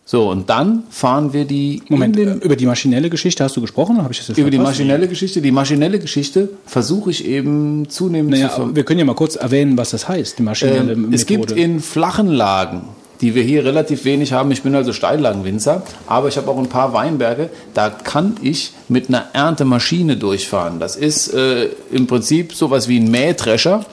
So, 0.10 0.30
und 0.30 0.50
dann 0.50 0.84
fahren 0.90 1.34
wir 1.34 1.44
die 1.44 1.84
Moment, 1.90 2.16
den, 2.16 2.42
äh, 2.42 2.46
über 2.46 2.56
die 2.56 2.66
maschinelle 2.66 3.10
Geschichte 3.10 3.44
hast 3.44 3.58
du 3.58 3.62
gesprochen? 3.62 4.02
Habe 4.02 4.14
ich 4.14 4.20
das 4.20 4.30
jetzt 4.30 4.38
über 4.38 4.50
die 4.50 4.56
verpasst? 4.56 4.80
maschinelle 4.80 5.10
Geschichte. 5.10 5.42
Die 5.42 5.52
maschinelle 5.52 6.00
Geschichte 6.00 6.48
versuche 6.66 7.12
ich 7.12 7.26
eben 7.26 7.90
zunehmend 7.90 8.32
Naja, 8.32 8.50
zu 8.56 8.74
wir 8.74 8.86
können 8.86 9.00
ja 9.00 9.06
mal 9.06 9.16
kurz 9.16 9.36
erwähnen, 9.36 9.78
was 9.78 9.90
das 9.90 10.08
heißt, 10.08 10.40
die 10.40 10.44
maschinelle 10.44 10.94
ähm, 10.94 11.02
Methode. 11.02 11.16
es 11.16 11.26
gibt 11.26 11.52
in 11.52 11.82
flachen 11.82 12.28
Lagen, 12.28 12.84
die 13.20 13.36
wir 13.36 13.44
hier 13.44 13.66
relativ 13.66 14.06
wenig 14.06 14.32
haben, 14.32 14.50
ich 14.52 14.64
bin 14.64 14.74
also 14.76 14.94
Steillagenwinzer, 14.94 15.84
aber 16.08 16.30
ich 16.30 16.38
habe 16.38 16.50
auch 16.50 16.58
ein 16.58 16.70
paar 16.70 16.94
Weinberge, 16.94 17.50
da 17.74 17.90
kann 17.90 18.38
ich 18.42 18.72
mit 18.88 19.10
einer 19.10 19.26
Erntemaschine 19.34 20.16
durchfahren. 20.16 20.80
Das 20.80 20.96
ist 20.96 21.34
äh, 21.34 21.68
im 21.92 22.08
Prinzip 22.08 22.54
sowas 22.54 22.88
wie 22.88 23.02
ein 23.02 23.12
Mähdrescher 23.12 23.86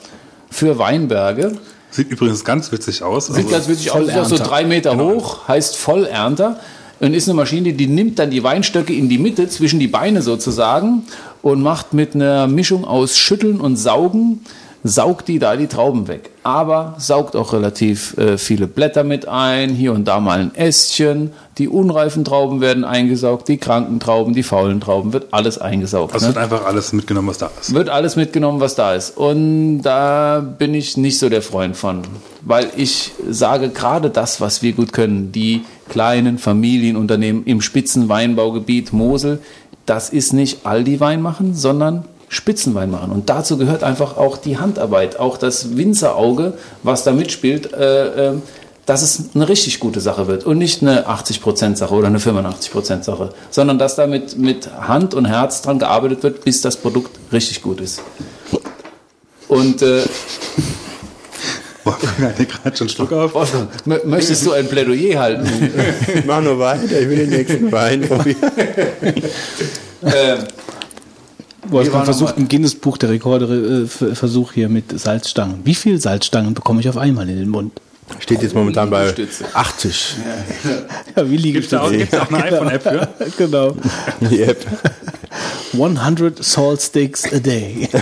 für 0.49 0.77
Weinberge. 0.79 1.57
Sieht 1.95 2.11
übrigens 2.11 2.43
ganz 2.43 2.73
witzig 2.73 3.03
aus. 3.03 3.27
Sieht 3.27 3.37
Also, 3.37 3.49
ganz 3.49 3.67
witzig 3.69 3.91
aus, 3.91 4.07
ist 4.07 4.17
auch 4.17 4.25
so 4.25 4.37
drei 4.37 4.65
Meter 4.65 4.97
hoch, 4.97 5.47
heißt 5.47 5.77
Vollernter. 5.77 6.59
Und 6.99 7.13
ist 7.13 7.27
eine 7.29 7.35
Maschine, 7.35 7.73
die 7.73 7.87
nimmt 7.87 8.19
dann 8.19 8.31
die 8.31 8.43
Weinstöcke 8.43 8.93
in 8.93 9.07
die 9.07 9.17
Mitte, 9.17 9.47
zwischen 9.47 9.79
die 9.79 9.87
Beine 9.87 10.21
sozusagen, 10.21 11.03
und 11.41 11.61
macht 11.61 11.93
mit 11.93 12.15
einer 12.15 12.47
Mischung 12.47 12.83
aus 12.83 13.17
Schütteln 13.17 13.61
und 13.61 13.77
Saugen, 13.77 14.41
saugt 14.87 15.27
die 15.29 15.39
da 15.39 15.55
die 15.55 15.65
Trauben 15.65 16.07
weg. 16.07 16.29
Aber 16.43 16.93
saugt 16.99 17.35
auch 17.35 17.53
relativ 17.53 18.15
äh, 18.19 18.37
viele 18.37 18.67
Blätter 18.67 19.03
mit 19.03 19.27
ein, 19.27 19.71
hier 19.71 19.93
und 19.93 20.07
da 20.07 20.19
mal 20.19 20.39
ein 20.39 20.53
Ästchen. 20.53 21.31
Die 21.57 21.67
unreifen 21.67 22.23
Trauben 22.23 22.61
werden 22.61 22.83
eingesaugt, 22.83 23.47
die 23.47 23.57
kranken 23.57 23.99
Trauben, 23.99 24.35
die 24.35 24.43
faulen 24.43 24.79
Trauben, 24.79 25.11
wird 25.11 25.29
alles 25.31 25.57
eingesaugt. 25.57 26.13
also 26.13 26.27
ne? 26.27 26.35
wird 26.35 26.43
einfach 26.43 26.65
alles 26.67 26.93
mitgenommen, 26.93 27.27
was 27.27 27.39
da 27.39 27.49
ist. 27.59 27.73
Wird 27.73 27.89
alles 27.89 28.15
mitgenommen, 28.15 28.59
was 28.59 28.75
da 28.75 28.93
ist. 28.93 29.17
Und 29.17 29.81
da 29.81 30.39
bin 30.39 30.75
ich 30.75 30.97
nicht 30.97 31.17
so 31.17 31.29
der 31.29 31.41
Freund 31.41 31.75
von. 31.75 32.03
Weil 32.41 32.67
ich 32.77 33.11
sage, 33.27 33.69
gerade 33.69 34.11
das, 34.11 34.39
was 34.39 34.61
wir 34.61 34.73
gut 34.73 34.93
können, 34.93 35.31
die 35.31 35.65
kleinen 35.89 36.37
Familienunternehmen 36.37 37.43
im 37.45 37.59
Spitzenweinbaugebiet 37.61 38.93
Mosel, 38.93 39.41
das 39.87 40.11
ist 40.11 40.31
nicht 40.31 40.67
Aldi 40.67 40.99
Wein 40.99 41.23
machen, 41.23 41.55
sondern 41.55 42.05
Spitzenwein 42.35 42.91
machen. 42.91 43.11
Und 43.11 43.29
dazu 43.29 43.57
gehört 43.57 43.83
einfach 43.83 44.17
auch 44.17 44.37
die 44.37 44.57
Handarbeit, 44.57 45.17
auch 45.19 45.37
das 45.37 45.75
Winzerauge, 45.77 46.53
was 46.83 47.03
da 47.03 47.11
mitspielt, 47.13 47.73
äh, 47.73 48.29
äh, 48.31 48.33
dass 48.85 49.01
es 49.01 49.31
eine 49.33 49.49
richtig 49.49 49.79
gute 49.79 49.99
Sache 49.99 50.27
wird 50.27 50.43
und 50.43 50.59
nicht 50.59 50.83
eine 50.83 51.07
80%-Sache 51.07 51.93
oder 51.93 52.07
eine 52.07 52.19
85%-Sache, 52.19 53.29
sondern 53.49 53.79
dass 53.79 53.95
da 53.95 54.05
mit, 54.05 54.37
mit 54.37 54.69
Hand 54.79 55.15
und 55.15 55.25
Herz 55.25 55.63
dran 55.63 55.79
gearbeitet 55.79 56.21
wird, 56.21 56.43
bis 56.45 56.61
das 56.61 56.77
Produkt 56.77 57.17
richtig 57.31 57.63
gut 57.63 57.81
ist. 57.81 58.01
Und 59.47 59.81
äh, 59.81 60.03
Wolfgang 61.83 62.19
hat 62.29 62.37
hier 62.37 62.45
gerade 62.47 62.75
schon 62.77 62.89
Schluck 62.89 63.11
auf. 63.11 63.33
Wolfgang, 63.33 63.69
mö- 63.87 64.05
möchtest 64.05 64.45
du 64.45 64.51
ein 64.51 64.67
Plädoyer 64.67 65.19
halten? 65.19 65.47
Mach 66.27 66.41
nur 66.41 66.59
weiter, 66.59 66.99
ich 66.99 67.09
will 67.09 67.17
den 67.17 67.29
nächsten 67.29 67.71
Wein 67.71 68.01
probieren. 68.01 68.37
äh, 70.01 70.37
Wolfgang 71.69 72.05
versucht 72.05 72.37
im 72.37 72.47
Guinness-Buch 72.47 72.97
der 72.97 73.09
Rekorde 73.09 73.87
äh, 73.87 74.51
hier 74.53 74.69
mit 74.69 74.97
Salzstangen. 74.99 75.61
Wie 75.63 75.75
viel 75.75 75.99
Salzstangen 75.99 76.53
bekomme 76.53 76.81
ich 76.81 76.89
auf 76.89 76.97
einmal 76.97 77.29
in 77.29 77.37
den 77.37 77.49
Mund? 77.49 77.73
Steht 78.19 78.43
jetzt 78.43 78.53
momentan 78.53 78.89
bei 78.89 79.07
Liegestütze. 79.07 79.45
80. 79.53 80.15
Ja, 81.15 81.29
wie 81.29 81.37
da 81.69 81.81
auch, 81.81 81.89
Liegestütze. 81.89 81.97
gibt's 81.97 82.11
da 82.11 82.21
auch 82.21 82.31
eine 82.31 82.43
iPhone-App 82.43 82.83
für? 82.83 83.07
genau. 83.37 83.75
Die 84.21 84.43
App. 84.43 84.65
100 85.73 86.43
Salt 86.43 86.81
Sticks 86.81 87.31
a 87.33 87.39
day. 87.39 87.89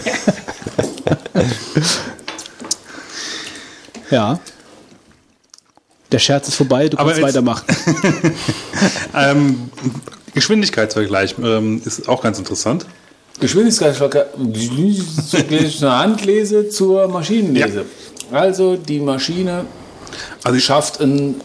ja. 4.11 4.39
Der 6.11 6.19
Scherz 6.19 6.47
ist 6.49 6.55
vorbei, 6.55 6.89
du 6.89 6.97
kannst 6.97 7.21
weitermachen. 7.21 7.65
Ähm, 9.15 9.69
Geschwindigkeitsvergleich 10.33 11.35
ähm, 11.41 11.81
ist 11.85 12.09
auch 12.09 12.21
ganz 12.21 12.39
interessant. 12.39 12.85
Geschwindigkeitsverkehr, 13.39 14.27
Handlese 15.81 16.69
zur 16.69 17.07
Maschinenlese. 17.07 17.85
Also 18.31 18.75
die 18.77 18.99
Maschine 18.99 19.65
Also 20.43 20.57
ich 20.57 20.63
schafft 20.65 21.01
einen 21.01 21.41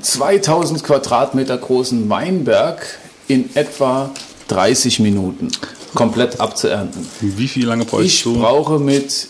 2000 0.00 0.82
Quadratmeter 0.84 1.56
großen 1.56 2.08
Weinberg 2.08 2.86
in 3.28 3.54
etwa 3.56 4.10
30 4.48 5.00
Minuten 5.00 5.48
komplett 5.94 6.40
abzuernten. 6.40 7.06
wie 7.20 7.48
viel 7.48 7.66
lange 7.66 7.84
bräuchst 7.84 8.06
Ich 8.06 8.22
du? 8.24 8.38
brauche 8.38 8.78
mit 8.78 9.28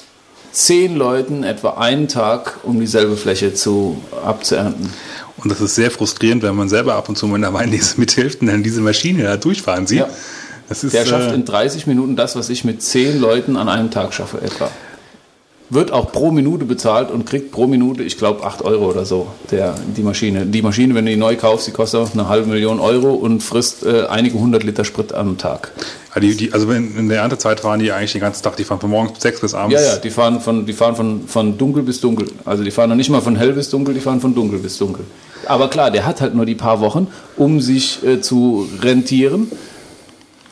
zehn 0.53 0.97
Leuten 0.97 1.45
etwa 1.45 1.71
einen 1.75 2.09
Tag, 2.09 2.59
um 2.63 2.81
dieselbe 2.81 3.17
Fläche 3.17 3.55
zu 3.55 3.99
abzuernten. 4.25 4.91
Und 5.37 5.51
das 5.51 5.61
ist 5.61 5.75
sehr 5.75 5.91
frustrierend, 5.91 6.43
wenn 6.43 6.55
man 6.55 6.69
selber 6.69 6.95
ab 6.95 7.09
und 7.09 7.19
zu 7.19 7.27
mal 7.27 7.37
in 7.37 7.43
der 7.43 7.53
Weinlese 7.53 7.95
mithilft 8.01 8.41
und 8.41 8.47
dann 8.47 8.63
diese 8.63 8.81
Maschine 8.81 9.25
da 9.25 9.37
durchfahren 9.37 9.87
sieht. 9.87 9.99
Ja. 10.01 10.09
Das 10.69 10.85
ist, 10.85 10.95
Der 10.95 11.05
schafft 11.05 11.31
äh, 11.31 11.35
in 11.35 11.45
30 11.45 11.87
Minuten 11.87 12.17
das, 12.17 12.37
was 12.37 12.49
ich 12.49 12.65
mit 12.65 12.83
zehn 12.83 13.21
Leuten 13.21 13.57
an 13.57 13.69
einem 13.69 13.91
Tag 13.91 14.15
schaffe 14.15 14.41
etwa. 14.41 14.71
Wird 15.71 15.93
auch 15.93 16.13
pro 16.13 16.31
Minute 16.31 16.67
bezahlt 16.67 17.11
und 17.11 17.25
kriegt 17.25 17.51
pro 17.51 17.67
Minute, 17.67 18.03
ich 18.03 18.19
glaube, 18.19 18.45
8 18.45 18.63
Euro 18.63 18.91
oder 18.91 19.07
so, 19.07 19.29
der, 19.51 19.75
die 19.97 20.03
Maschine. 20.03 20.45
Die 20.45 20.61
Maschine, 20.61 20.95
wenn 20.95 21.07
du 21.07 21.11
die 21.11 21.17
neu 21.17 21.37
kaufst, 21.37 21.67
die 21.67 21.71
kostet 21.71 22.01
auch 22.01 22.13
eine 22.13 22.29
halbe 22.29 22.49
Million 22.49 22.81
Euro 22.81 23.15
und 23.15 23.43
frisst 23.43 23.85
äh, 23.85 24.05
einige 24.07 24.39
hundert 24.39 24.63
Liter 24.63 24.85
Sprit 24.85 25.15
am 25.15 25.39
Tag. 25.39 25.73
ja, 26.15 26.21
die, 26.21 26.37
die, 26.37 26.53
also 26.53 26.69
wenn, 26.69 26.95
in 26.97 27.09
der 27.09 27.23
Erntezeit 27.23 27.61
fahren 27.61 27.81
die 27.81 27.91
eigentlich 27.93 28.13
den 28.13 28.21
ganzen 28.21 28.43
Tag, 28.43 28.57
die 28.57 28.65
fahren 28.65 28.79
von 28.79 28.91
morgens 28.91 29.13
bis 29.13 29.23
sechs 29.23 29.41
bis 29.41 29.55
abends. 29.55 29.81
Ja, 29.81 29.95
ja, 29.95 29.97
die 29.97 30.11
fahren, 30.11 30.41
von, 30.41 30.67
die 30.67 30.75
fahren 30.75 30.97
von, 30.97 31.27
von 31.27 31.57
dunkel 31.57 31.83
bis 31.83 31.99
dunkel. 32.01 32.29
Also 32.45 32.63
die 32.63 32.71
fahren 32.71 32.91
noch 32.91 32.97
nicht 32.97 33.09
mal 33.09 33.23
von 33.23 33.35
hell 33.35 33.55
bis 33.55 33.71
dunkel, 33.71 33.95
die 33.95 34.01
fahren 34.01 34.21
von 34.21 34.35
dunkel 34.35 34.59
bis 34.59 34.77
dunkel. 34.77 35.07
Aber 35.47 35.69
klar, 35.69 35.91
der 35.91 36.05
hat 36.05 36.21
halt 36.21 36.35
nur 36.35 36.47
die 36.47 36.55
paar 36.55 36.81
Wochen, 36.81 37.09
um 37.37 37.61
sich 37.61 38.05
äh, 38.05 38.21
zu 38.21 38.69
rentieren, 38.83 39.51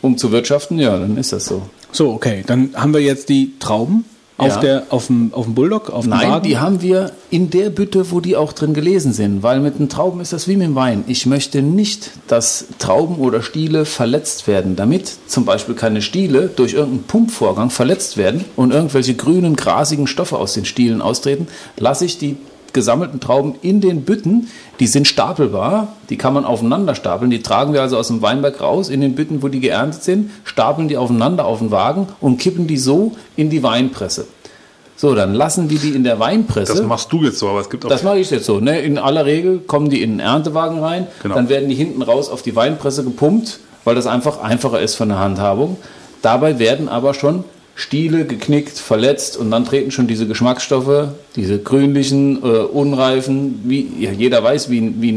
um 0.02 0.18
zu 0.18 0.30
wirtschaften. 0.32 0.78
Ja, 0.78 0.98
dann 0.98 1.16
ist 1.16 1.32
das 1.32 1.46
so. 1.46 1.62
So, 1.92 2.10
okay, 2.10 2.42
dann 2.46 2.70
haben 2.74 2.92
wir 2.92 3.00
jetzt 3.00 3.28
die 3.28 3.52
Trauben 3.58 4.04
auf, 4.38 4.48
Ja. 4.48 4.60
der, 4.60 4.82
auf, 4.88 5.06
dem, 5.08 5.32
auf 5.34 5.44
dem 5.44 5.54
Bulldog, 5.54 5.90
auf 5.90 6.04
dem 6.04 6.10
Nein, 6.10 6.30
Wagen. 6.30 6.48
die 6.48 6.56
haben 6.58 6.80
wir 6.82 7.12
in 7.30 7.50
der 7.50 7.68
Bütte, 7.70 8.10
wo 8.10 8.20
die 8.20 8.34
auch 8.34 8.52
drin 8.54 8.72
gelesen 8.74 9.12
sind. 9.12 9.42
Weil 9.42 9.60
mit 9.60 9.78
den 9.78 9.88
Trauben 9.90 10.20
ist 10.20 10.32
das 10.32 10.48
wie 10.48 10.56
mit 10.56 10.66
dem 10.68 10.74
Wein. 10.74 11.04
Ich 11.06 11.26
möchte 11.26 11.60
nicht, 11.62 12.10
dass 12.28 12.64
Trauben 12.78 13.16
oder 13.16 13.42
Stiele 13.42 13.84
verletzt 13.84 14.48
werden. 14.48 14.74
Damit 14.74 15.12
zum 15.26 15.44
Beispiel 15.44 15.74
keine 15.74 16.00
Stiele 16.02 16.48
durch 16.54 16.72
irgendeinen 16.72 17.04
Pumpvorgang 17.04 17.68
verletzt 17.70 18.16
werden 18.16 18.44
und 18.56 18.72
irgendwelche 18.72 19.14
grünen, 19.14 19.54
grasigen 19.54 20.06
Stoffe 20.06 20.38
aus 20.38 20.54
den 20.54 20.64
Stielen 20.64 21.02
austreten, 21.02 21.46
lasse 21.76 22.06
ich 22.06 22.18
die 22.18 22.36
gesammelten 22.73 23.20
Trauben 23.20 23.55
in 23.62 23.81
den 23.81 24.03
Bütten. 24.03 24.49
Die 24.81 24.86
sind 24.86 25.07
stapelbar, 25.09 25.89
die 26.11 26.16
kann 26.16 26.35
man 26.35 26.44
aufeinander 26.44 26.94
stapeln. 26.94 27.31
Die 27.31 27.43
tragen 27.43 27.73
wir 27.73 27.82
also 27.82 27.97
aus 27.99 28.09
dem 28.09 28.23
Weinberg 28.23 28.61
raus 28.61 28.89
in 28.89 29.01
den 29.01 29.15
Bütten, 29.15 29.43
wo 29.43 29.49
die 29.49 29.61
geerntet 29.61 30.03
sind, 30.03 30.31
stapeln 30.44 30.89
die 30.89 30.97
aufeinander 30.97 31.44
auf 31.44 31.59
den 31.59 31.70
Wagen 31.70 32.09
und 32.20 32.39
kippen 32.39 32.66
die 32.66 32.78
so 32.78 33.12
in 33.36 33.51
die 33.51 33.62
Weinpresse. 33.62 34.27
So, 34.97 35.15
dann 35.15 35.35
lassen 35.35 35.69
wir 35.69 35.78
die 35.78 35.90
in 35.90 36.05
der 36.05 36.20
Weinpresse. 36.20 36.74
Das 36.74 36.82
machst 36.82 37.12
du 37.12 37.24
jetzt 37.24 37.39
so, 37.39 37.49
aber 37.49 37.61
es 37.61 37.70
gibt 37.70 37.85
auch. 37.85 37.89
Das 37.89 38.03
mache 38.05 38.19
ich 38.19 38.31
jetzt 38.31 38.44
so. 38.47 38.61
Ne? 38.61 38.81
In 38.82 38.99
aller 38.99 39.24
Regel 39.27 39.59
kommen 39.59 39.90
die 39.90 40.01
in 40.01 40.11
den 40.12 40.20
Erntewagen 40.20 40.78
rein, 40.78 41.09
Genau. 41.23 41.35
dann 41.35 41.49
werden 41.49 41.69
die 41.69 41.74
hinten 41.74 42.03
raus 42.03 42.28
auf 42.28 42.43
die 42.43 42.55
Weinpresse 42.55 43.03
gepumpt, 43.03 43.59
weil 43.85 43.97
das 43.97 44.07
einfach 44.07 44.40
einfacher 44.40 44.81
ist 44.81 44.94
von 44.94 45.09
der 45.09 45.19
Handhabung. 45.19 45.77
Dabei 46.23 46.61
werden 46.61 46.89
aber 46.89 47.15
schon 47.15 47.43
Stiele 47.74 48.27
geknickt, 48.27 48.78
verletzt 48.78 49.36
und 49.36 49.51
dann 49.51 49.65
treten 49.65 49.90
schon 49.90 50.07
diese 50.07 50.27
Geschmacksstoffe, 50.27 51.09
diese 51.36 51.59
grünlichen, 51.59 52.43
äh, 52.43 52.59
unreifen, 52.59 53.61
wie 53.65 53.89
ja, 53.99 54.12
jeder 54.12 54.43
weiß, 54.44 54.69
wie, 54.70 54.81
ein- 54.81 55.01
wie 55.01 55.11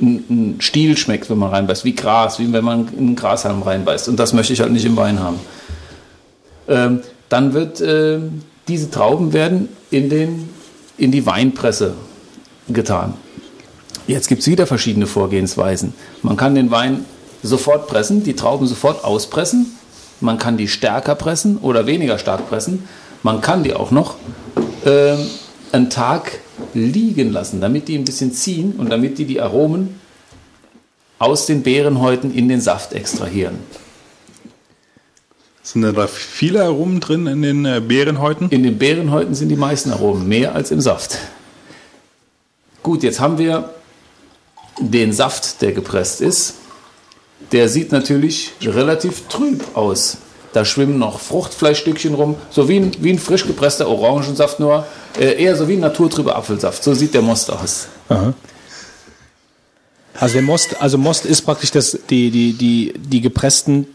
ein, 0.00 0.24
ein, 0.30 0.56
Stiel 0.60 0.96
schmeckt, 0.96 1.28
wenn 1.28 1.38
man 1.38 1.50
reinbeißt, 1.50 1.84
wie 1.84 1.94
Gras, 1.94 2.38
wie 2.38 2.52
wenn 2.52 2.64
man 2.64 2.88
in 2.92 2.98
einen 2.98 3.16
Grashalm 3.16 3.62
reinbeißt. 3.62 4.08
Und 4.08 4.16
das 4.18 4.32
möchte 4.32 4.52
ich 4.52 4.60
halt 4.60 4.70
nicht 4.72 4.84
im 4.84 4.96
Wein 4.96 5.18
haben. 5.18 5.40
Ähm, 6.68 7.00
dann 7.28 7.52
wird 7.52 7.80
ähm, 7.80 8.42
diese 8.68 8.90
Trauben 8.90 9.32
werden 9.32 9.68
in, 9.90 10.08
den, 10.08 10.48
in 10.98 11.10
die 11.10 11.26
Weinpresse 11.26 11.94
getan. 12.68 13.14
Jetzt 14.06 14.28
gibt 14.28 14.42
es 14.42 14.46
wieder 14.46 14.66
verschiedene 14.66 15.06
Vorgehensweisen. 15.06 15.94
Man 16.22 16.36
kann 16.36 16.54
den 16.54 16.70
Wein 16.70 17.04
sofort 17.42 17.88
pressen, 17.88 18.22
die 18.22 18.34
Trauben 18.34 18.66
sofort 18.66 19.04
auspressen. 19.04 19.77
Man 20.20 20.38
kann 20.38 20.56
die 20.56 20.68
stärker 20.68 21.14
pressen 21.14 21.58
oder 21.58 21.86
weniger 21.86 22.18
stark 22.18 22.48
pressen. 22.48 22.88
Man 23.22 23.40
kann 23.40 23.62
die 23.62 23.74
auch 23.74 23.90
noch 23.90 24.16
ähm, 24.84 25.18
einen 25.72 25.90
Tag 25.90 26.40
liegen 26.74 27.32
lassen, 27.32 27.60
damit 27.60 27.88
die 27.88 27.96
ein 27.96 28.04
bisschen 28.04 28.32
ziehen 28.32 28.74
und 28.78 28.90
damit 28.90 29.18
die 29.18 29.24
die 29.24 29.40
Aromen 29.40 30.00
aus 31.18 31.46
den 31.46 31.62
Beerenhäuten 31.62 32.34
in 32.34 32.48
den 32.48 32.60
Saft 32.60 32.92
extrahieren. 32.92 33.58
Sind 35.62 35.82
da 35.82 36.06
viele 36.06 36.64
Aromen 36.64 37.00
drin 37.00 37.26
in 37.26 37.42
den 37.42 37.64
äh, 37.66 37.82
Beerenhäuten? 37.86 38.48
In 38.48 38.62
den 38.62 38.78
Beerenhäuten 38.78 39.34
sind 39.34 39.50
die 39.50 39.56
meisten 39.56 39.92
Aromen, 39.92 40.26
mehr 40.26 40.54
als 40.54 40.70
im 40.70 40.80
Saft. 40.80 41.18
Gut, 42.82 43.02
jetzt 43.02 43.20
haben 43.20 43.36
wir 43.36 43.74
den 44.80 45.12
Saft, 45.12 45.60
der 45.60 45.72
gepresst 45.72 46.20
ist. 46.22 46.54
Der 47.52 47.68
sieht 47.68 47.92
natürlich 47.92 48.52
relativ 48.62 49.26
trüb 49.28 49.64
aus. 49.76 50.18
Da 50.52 50.64
schwimmen 50.64 50.98
noch 50.98 51.20
Fruchtfleischstückchen 51.20 52.14
rum, 52.14 52.36
so 52.50 52.68
wie 52.68 52.78
ein, 52.78 52.92
wie 53.00 53.10
ein 53.12 53.18
frisch 53.18 53.46
gepresster 53.46 53.86
Orangensaft, 53.88 54.60
nur 54.60 54.86
äh, 55.18 55.42
eher 55.42 55.56
so 55.56 55.68
wie 55.68 55.74
ein 55.74 55.80
naturtrüber 55.80 56.36
Apfelsaft. 56.36 56.82
So 56.82 56.94
sieht 56.94 57.12
der 57.14 57.22
Most 57.22 57.50
aus. 57.50 57.88
Also 60.14 60.32
der 60.34 60.42
Most, 60.42 60.80
also 60.80 60.98
Most 60.98 61.26
ist 61.26 61.42
praktisch 61.42 61.70
das, 61.70 61.98
die, 62.10 62.30
die, 62.30 62.52
die, 62.54 62.94
die 62.96 63.20
gepressten, 63.20 63.86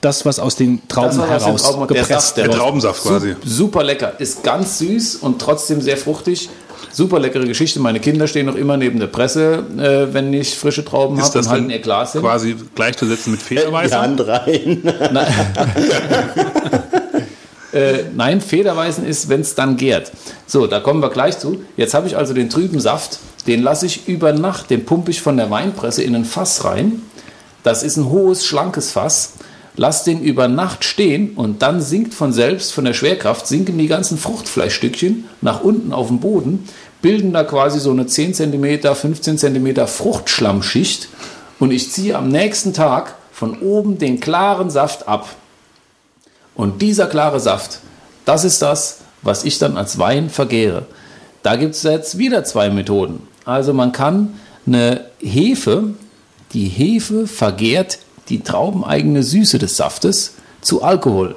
das, 0.00 0.24
was 0.26 0.38
aus 0.38 0.56
den 0.56 0.86
Trauben 0.88 1.16
Das, 1.16 1.18
was 1.18 1.24
aus 1.24 1.28
den 1.38 1.46
heraus 1.46 1.62
Trauben- 1.62 1.78
der 1.88 1.96
gepresst 2.02 2.08
Saft, 2.26 2.36
der 2.36 2.44
Der 2.44 2.52
wird. 2.52 2.62
Traubensaft 2.62 3.02
quasi. 3.02 3.36
Super 3.44 3.84
lecker. 3.84 4.18
Ist 4.20 4.42
ganz 4.42 4.78
süß 4.78 5.16
und 5.16 5.40
trotzdem 5.40 5.80
sehr 5.80 5.96
fruchtig. 5.96 6.50
Super 6.92 7.18
leckere 7.18 7.44
Geschichte. 7.46 7.80
Meine 7.80 8.00
Kinder 8.00 8.26
stehen 8.26 8.46
noch 8.46 8.56
immer 8.56 8.76
neben 8.76 8.98
der 8.98 9.06
Presse, 9.08 9.64
äh, 9.78 10.12
wenn 10.12 10.32
ich 10.32 10.56
frische 10.56 10.84
Trauben 10.84 11.18
Ist 11.18 11.26
habe 11.26 11.38
das 11.38 11.46
und 11.46 11.52
halten 11.52 11.64
dann 11.64 11.70
ihr 11.70 11.80
Glas 11.80 12.12
hin. 12.12 12.20
quasi 12.20 12.56
gleichzusetzen 12.74 13.32
mit 13.32 13.42
Federweißer? 13.42 14.00
Hand 14.00 14.26
rein. 14.26 14.82
Äh, 17.72 18.04
nein, 18.14 18.40
Federweißen 18.40 19.04
ist, 19.04 19.28
wenn 19.28 19.40
es 19.40 19.56
dann 19.56 19.76
gärt. 19.76 20.12
So, 20.46 20.68
da 20.68 20.78
kommen 20.78 21.00
wir 21.00 21.10
gleich 21.10 21.40
zu. 21.40 21.60
Jetzt 21.76 21.92
habe 21.92 22.06
ich 22.06 22.16
also 22.16 22.32
den 22.32 22.48
trüben 22.48 22.78
Saft. 22.78 23.18
Den 23.48 23.62
lasse 23.64 23.86
ich 23.86 24.06
über 24.06 24.32
Nacht, 24.32 24.70
den 24.70 24.84
pumpe 24.84 25.10
ich 25.10 25.20
von 25.20 25.36
der 25.36 25.50
Weinpresse 25.50 26.04
in 26.04 26.14
ein 26.14 26.24
Fass 26.24 26.64
rein. 26.64 27.02
Das 27.64 27.82
ist 27.82 27.96
ein 27.96 28.08
hohes, 28.10 28.46
schlankes 28.46 28.92
Fass. 28.92 29.32
Lass 29.76 30.04
den 30.04 30.22
über 30.22 30.46
Nacht 30.46 30.84
stehen 30.84 31.34
und 31.34 31.62
dann 31.62 31.80
sinkt 31.80 32.14
von 32.14 32.32
selbst, 32.32 32.72
von 32.72 32.84
der 32.84 32.94
Schwerkraft, 32.94 33.46
sinken 33.46 33.76
die 33.76 33.88
ganzen 33.88 34.18
Fruchtfleischstückchen 34.18 35.24
nach 35.40 35.62
unten 35.62 35.92
auf 35.92 36.08
den 36.08 36.20
Boden, 36.20 36.68
bilden 37.02 37.32
da 37.32 37.42
quasi 37.42 37.80
so 37.80 37.90
eine 37.90 38.06
10 38.06 38.34
cm, 38.34 38.94
15 38.94 39.36
cm 39.36 39.86
Fruchtschlammschicht 39.86 41.08
und 41.58 41.72
ich 41.72 41.90
ziehe 41.90 42.16
am 42.16 42.28
nächsten 42.28 42.72
Tag 42.72 43.16
von 43.32 43.58
oben 43.60 43.98
den 43.98 44.20
klaren 44.20 44.70
Saft 44.70 45.08
ab. 45.08 45.28
Und 46.54 46.80
dieser 46.80 47.06
klare 47.06 47.40
Saft, 47.40 47.80
das 48.24 48.44
ist 48.44 48.62
das, 48.62 48.98
was 49.22 49.44
ich 49.44 49.58
dann 49.58 49.76
als 49.76 49.98
Wein 49.98 50.30
vergehre. 50.30 50.86
Da 51.42 51.56
gibt 51.56 51.74
es 51.74 51.82
jetzt 51.82 52.16
wieder 52.16 52.44
zwei 52.44 52.70
Methoden. 52.70 53.26
Also 53.44 53.74
man 53.74 53.92
kann 53.92 54.38
eine 54.66 55.04
Hefe, 55.18 55.94
die 56.52 56.68
Hefe 56.68 57.26
vergehrt 57.26 57.98
die 58.28 58.40
traubeneigene 58.40 59.22
Süße 59.22 59.58
des 59.58 59.76
Saftes 59.76 60.34
zu 60.60 60.82
Alkohol. 60.82 61.34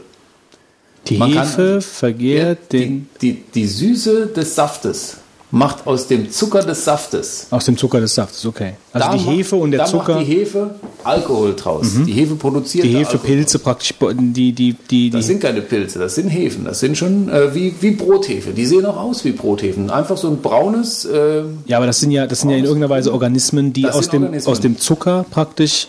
Die 1.08 1.18
Man 1.18 1.34
kann 1.34 1.48
Hefe 1.48 1.62
also- 1.76 1.82
vergehrt 1.88 2.72
den, 2.74 3.10
die, 3.22 3.34
die, 3.34 3.44
die 3.54 3.68
Süße 3.68 4.28
des 4.28 4.56
Saftes 4.56 5.18
macht 5.50 5.88
aus 5.88 6.08
dem 6.08 6.30
Zucker 6.30 6.62
des 6.62 6.84
Saftes 6.84 7.48
aus 7.52 7.64
dem 7.66 7.78
Zucker 7.78 8.02
des 8.02 8.14
Saftes, 8.14 8.46
okay. 8.46 8.74
Also 8.92 9.08
da 9.08 9.16
die 9.16 9.24
Hefe 9.24 9.56
und 9.56 9.72
der 9.72 9.80
da 9.82 9.86
Zucker, 9.86 10.16
macht 10.16 10.26
die 10.28 10.32
die, 10.32 10.40
Hefe 10.40 10.76
Alkohol 11.06 11.56
draus. 11.56 11.88
Die 12.06 12.12
Hefe 12.12 12.36
produziert 12.36 12.84
da 12.84 12.90
Alkohol. 12.90 13.06
Hefepilze 13.14 13.60
praktisch, 13.60 13.94
die, 14.20 14.52
die, 14.52 14.74
die, 14.74 15.10
Das 15.10 15.22
die, 15.22 15.28
sind 15.28 15.42
keine 15.42 15.62
Pilze, 15.62 16.00
das 16.00 16.16
sind 16.16 16.28
Hefen. 16.28 16.66
Das 16.66 16.82
sind 16.82 16.98
schon 16.98 17.30
äh, 17.30 17.56
wie, 17.56 17.74
wie 17.80 17.92
Brothefe. 17.92 18.52
Die 18.52 18.66
sehen 18.66 18.86
auch 18.86 18.98
aus 18.98 19.24
wie 19.24 19.32
Brothefen. 19.32 19.90
Einfach 19.90 20.18
so 20.18 20.28
ein 20.28 20.42
braunes. 20.42 21.06
Äh, 21.06 21.44
ja, 21.66 21.78
aber 21.78 21.86
das 21.86 22.02
sind 22.02 22.12
ja, 22.12 22.28
das 22.28 22.42
sind 22.42 22.50
ja 22.50 22.58
in 22.58 22.66
irgendeiner 22.66 22.90
Weise 22.90 23.14
Organismen, 23.14 23.72
die 23.72 23.88
aus 23.88 24.10
dem, 24.10 24.24
Organismen. 24.24 24.52
aus 24.52 24.60
dem 24.60 24.78
Zucker 24.78 25.26
praktisch 25.32 25.88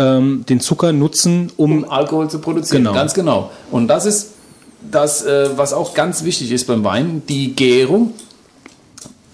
ähm, 0.00 0.44
den 0.48 0.60
Zucker 0.60 0.92
nutzen, 0.92 1.52
um, 1.56 1.84
um 1.84 1.90
Alkohol 1.90 2.30
zu 2.30 2.38
produzieren. 2.38 2.84
Genau. 2.84 2.94
Ganz 2.94 3.12
genau. 3.12 3.50
Und 3.70 3.88
das 3.88 4.06
ist 4.06 4.30
das, 4.90 5.22
äh, 5.24 5.50
was 5.56 5.72
auch 5.72 5.92
ganz 5.92 6.24
wichtig 6.24 6.50
ist 6.52 6.66
beim 6.66 6.82
Wein, 6.84 7.22
die 7.28 7.54
Gärung, 7.54 8.14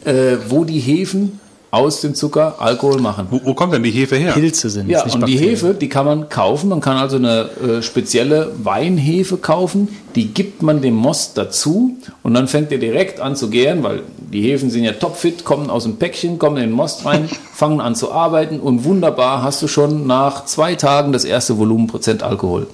äh, 0.05 0.37
wo 0.49 0.65
die 0.65 0.81
Hefen 0.81 1.41
aus 1.77 2.01
dem 2.01 2.15
Zucker 2.15 2.57
Alkohol 2.59 3.01
machen. 3.01 3.27
Wo, 3.31 3.41
wo 3.45 3.55
kommt 3.55 3.75
denn 3.75 3.83
die 3.83 3.91
Hefe 3.91 4.17
her? 4.17 4.33
Pilze 4.33 4.71
sind. 4.71 4.89
Ja, 4.89 5.05
nicht 5.05 5.15
und 5.15 5.29
die. 5.29 5.37
Hefe, 5.37 5.75
die 5.75 5.89
kann 5.89 6.07
man 6.07 6.29
kaufen. 6.31 6.71
Man 6.71 6.81
kann 6.81 6.97
also 6.97 7.17
eine 7.17 7.51
äh, 7.61 7.83
spezielle 7.83 8.53
Weinhefe 8.63 9.37
kaufen. 9.37 9.89
Die 10.15 10.29
gibt 10.29 10.63
man 10.63 10.81
dem 10.81 10.95
Most 10.95 11.37
dazu 11.37 11.97
und 12.23 12.33
dann 12.33 12.49
fängt 12.49 12.73
er 12.73 12.79
direkt 12.79 13.21
an 13.21 13.37
zu 13.37 13.51
gären, 13.51 13.83
weil 13.83 14.03
die 14.33 14.41
Hefen 14.41 14.71
sind 14.71 14.85
ja 14.85 14.93
topfit, 14.93 15.45
kommen 15.45 15.69
aus 15.69 15.83
dem 15.83 15.97
Päckchen, 15.97 16.39
kommen 16.39 16.57
in 16.57 16.65
den 16.65 16.73
Most 16.73 17.05
rein, 17.05 17.29
fangen 17.53 17.83
an 17.83 17.95
zu 17.95 18.11
arbeiten 18.11 18.59
und 18.59 18.85
wunderbar 18.85 19.43
hast 19.43 19.61
du 19.61 19.69
schon 19.69 20.07
nach 20.07 20.47
zwei 20.47 20.75
Tagen 20.75 21.13
das 21.13 21.25
erste 21.25 21.59
Volumenprozent 21.59 22.23
Alkohol. 22.23 22.69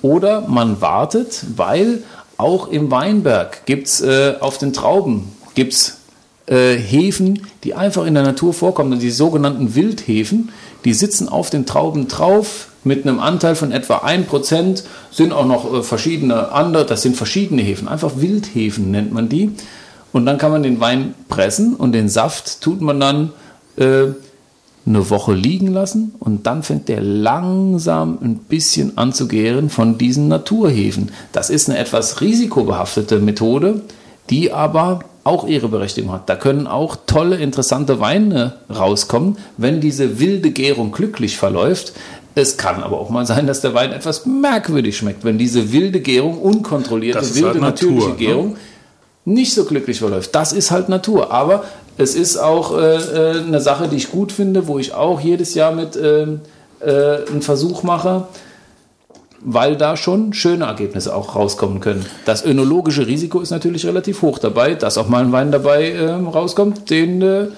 Oder 0.00 0.42
man 0.48 0.80
wartet, 0.80 1.44
weil 1.56 2.02
auch 2.38 2.68
im 2.68 2.90
Weinberg 2.90 3.66
gibt 3.66 3.86
es 3.88 4.00
äh, 4.00 4.34
auf 4.40 4.58
den 4.58 4.72
Trauben 4.72 5.30
gibt's, 5.54 5.98
äh, 6.46 6.76
Hefen, 6.76 7.46
die 7.64 7.74
einfach 7.74 8.06
in 8.06 8.14
der 8.14 8.22
Natur 8.22 8.52
vorkommen, 8.52 8.98
die 8.98 9.10
sogenannten 9.10 9.74
Wildhefen, 9.74 10.50
die 10.84 10.94
sitzen 10.94 11.28
auf 11.28 11.50
den 11.50 11.66
Trauben 11.66 12.08
drauf 12.08 12.68
mit 12.84 13.06
einem 13.06 13.20
Anteil 13.20 13.54
von 13.54 13.72
etwa 13.72 13.98
1%, 13.98 14.82
sind 15.10 15.32
auch 15.32 15.46
noch 15.46 15.72
äh, 15.72 15.82
verschiedene 15.82 16.52
andere, 16.52 16.84
das 16.84 17.02
sind 17.02 17.16
verschiedene 17.16 17.62
Hefen, 17.62 17.88
einfach 17.88 18.12
Wildhefen 18.16 18.90
nennt 18.90 19.12
man 19.12 19.28
die. 19.28 19.52
Und 20.12 20.26
dann 20.26 20.38
kann 20.38 20.52
man 20.52 20.62
den 20.62 20.78
Wein 20.78 21.14
pressen 21.28 21.74
und 21.74 21.92
den 21.92 22.08
Saft 22.08 22.60
tut 22.60 22.80
man 22.80 23.00
dann 23.00 23.32
äh, 23.76 24.12
eine 24.86 25.10
Woche 25.10 25.32
liegen 25.32 25.68
lassen 25.68 26.14
und 26.20 26.46
dann 26.46 26.62
fängt 26.62 26.88
der 26.88 27.00
langsam 27.00 28.18
ein 28.22 28.36
bisschen 28.36 28.98
an 28.98 29.12
zu 29.12 29.26
gären 29.26 29.70
von 29.70 29.98
diesen 29.98 30.28
Naturhefen. 30.28 31.10
Das 31.32 31.50
ist 31.50 31.68
eine 31.68 31.78
etwas 31.78 32.20
risikobehaftete 32.20 33.18
Methode, 33.18 33.80
die 34.30 34.52
aber 34.52 35.00
auch 35.24 35.46
ihre 35.46 35.68
Berechtigung 35.68 36.12
hat. 36.12 36.28
Da 36.28 36.36
können 36.36 36.66
auch 36.66 36.96
tolle, 37.06 37.36
interessante 37.36 37.98
Weine 38.00 38.54
rauskommen, 38.74 39.38
wenn 39.56 39.80
diese 39.80 40.20
wilde 40.20 40.50
Gärung 40.50 40.92
glücklich 40.92 41.36
verläuft. 41.36 41.92
Es 42.34 42.56
kann 42.56 42.82
aber 42.82 43.00
auch 43.00 43.10
mal 43.10 43.26
sein, 43.26 43.46
dass 43.46 43.60
der 43.60 43.74
Wein 43.74 43.92
etwas 43.92 44.26
merkwürdig 44.26 44.96
schmeckt, 44.96 45.24
wenn 45.24 45.38
diese 45.38 45.72
wilde 45.72 46.00
Gärung, 46.00 46.38
unkontrollierte, 46.38 47.34
wilde, 47.34 47.48
halt 47.48 47.60
Natur, 47.60 47.90
natürliche 47.90 48.10
ne? 48.10 48.16
Gärung 48.16 48.56
nicht 49.24 49.54
so 49.54 49.64
glücklich 49.64 49.98
verläuft. 49.98 50.34
Das 50.34 50.52
ist 50.52 50.70
halt 50.70 50.88
Natur. 50.88 51.32
Aber 51.32 51.64
es 51.96 52.14
ist 52.14 52.36
auch 52.36 52.76
äh, 52.76 52.96
äh, 52.96 53.38
eine 53.38 53.60
Sache, 53.60 53.88
die 53.88 53.96
ich 53.96 54.10
gut 54.10 54.32
finde, 54.32 54.66
wo 54.66 54.78
ich 54.78 54.92
auch 54.94 55.20
jedes 55.20 55.54
Jahr 55.54 55.72
mit 55.72 55.96
ähm, 55.96 56.40
äh, 56.80 57.26
einen 57.26 57.42
Versuch 57.42 57.82
mache, 57.82 58.26
weil 59.44 59.76
da 59.76 59.96
schon 59.96 60.32
schöne 60.32 60.64
Ergebnisse 60.64 61.14
auch 61.14 61.36
rauskommen 61.36 61.80
können. 61.80 62.04
Das 62.24 62.44
önologische 62.44 63.06
Risiko 63.06 63.40
ist 63.40 63.50
natürlich 63.50 63.84
relativ 63.86 64.22
hoch 64.22 64.38
dabei, 64.38 64.74
dass 64.74 64.96
auch 64.98 65.08
mal 65.08 65.22
ein 65.22 65.32
Wein 65.32 65.52
dabei 65.52 65.92
ähm, 65.92 66.26
rauskommt, 66.28 66.88
den 66.90 67.20
äh, 67.22 67.42
äh, 67.42 67.48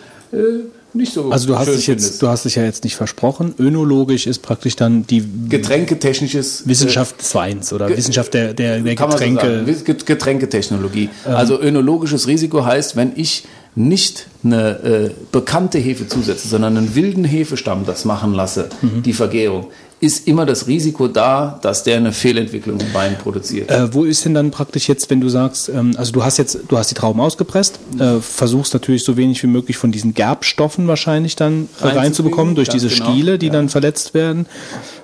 nicht 0.93 1.13
so 1.13 1.31
Also 1.31 1.47
du 1.49 1.59
hast 1.59 1.69
dich 1.73 1.87
jetzt, 1.87 2.23
du 2.23 2.29
hast 2.29 2.45
dich 2.47 2.55
ja 2.57 2.65
jetzt 2.65 2.83
nicht 2.83 2.97
versprochen. 2.97 3.55
Önologisch 3.59 4.27
ist 4.27 4.41
praktisch 4.41 4.77
dann 4.77 5.07
die 5.07 5.23
Getränketechnisches 5.49 6.67
Wissenschaft 6.67 7.21
des 7.21 7.35
Weins 7.35 7.73
oder 7.73 7.89
Wissenschaft 7.89 8.33
der, 8.35 8.55
der, 8.55 8.81
der 8.81 8.97
so 8.97 9.07
Getränke. 9.07 9.65
Get- 9.85 10.07
Getränketechnologie. 10.07 11.11
Also 11.25 11.61
önologisches 11.61 12.27
Risiko 12.27 12.65
heißt, 12.65 12.97
wenn 12.97 13.13
ich 13.17 13.45
nicht 13.75 14.27
eine 14.43 14.71
äh, 14.83 15.11
bekannte 15.33 15.79
Hefe 15.79 16.09
zusetze, 16.09 16.49
sondern 16.49 16.79
einen 16.79 16.95
wilden 16.95 17.25
Hefestamm 17.25 17.85
das 17.85 18.07
machen 18.07 18.33
lasse, 18.33 18.71
die 19.05 19.13
Vergärung, 19.13 19.67
ist 19.99 20.29
immer 20.29 20.45
das 20.45 20.67
Risiko 20.67 21.09
da, 21.09 21.59
dass 21.63 21.83
der 21.83 21.97
eine 21.97 22.13
Fehlentwicklung 22.13 22.79
im 22.79 22.93
Wein 22.93 23.17
produziert. 23.17 23.71
Äh, 23.71 23.95
wo 23.95 24.05
ist 24.05 24.25
denn 24.27 24.35
dann 24.35 24.51
praktisch 24.51 24.89
jetzt, 24.89 25.09
wenn 25.09 25.23
du 25.23 25.31
sagst, 25.31 25.71
ähm, 25.71 25.95
also 25.97 26.13
du 26.13 26.23
hast 26.23 26.37
jetzt, 26.37 26.59
du 26.69 26.77
hast 26.77 26.91
die 26.91 26.95
Trauben 26.95 27.21
ausgepresst, 27.21 27.79
äh, 27.99 28.21
versuchst 28.21 28.75
natürlich 28.75 29.05
so 29.05 29.17
wenig 29.17 29.43
wie 29.43 29.47
möglich 29.47 29.79
von 29.79 29.93
diesen 29.93 30.13
Gerbstoffen 30.13 30.87
wahrscheinlich 30.87 31.35
dann 31.35 31.69
äh, 31.81 31.87
reinzubekommen 31.87 32.55
durch 32.55 32.69
diese 32.69 32.89
genau, 32.89 33.11
Stiele, 33.11 33.39
die 33.39 33.47
ja. 33.47 33.53
dann 33.53 33.71
verletzt 33.71 34.13
werden. 34.13 34.47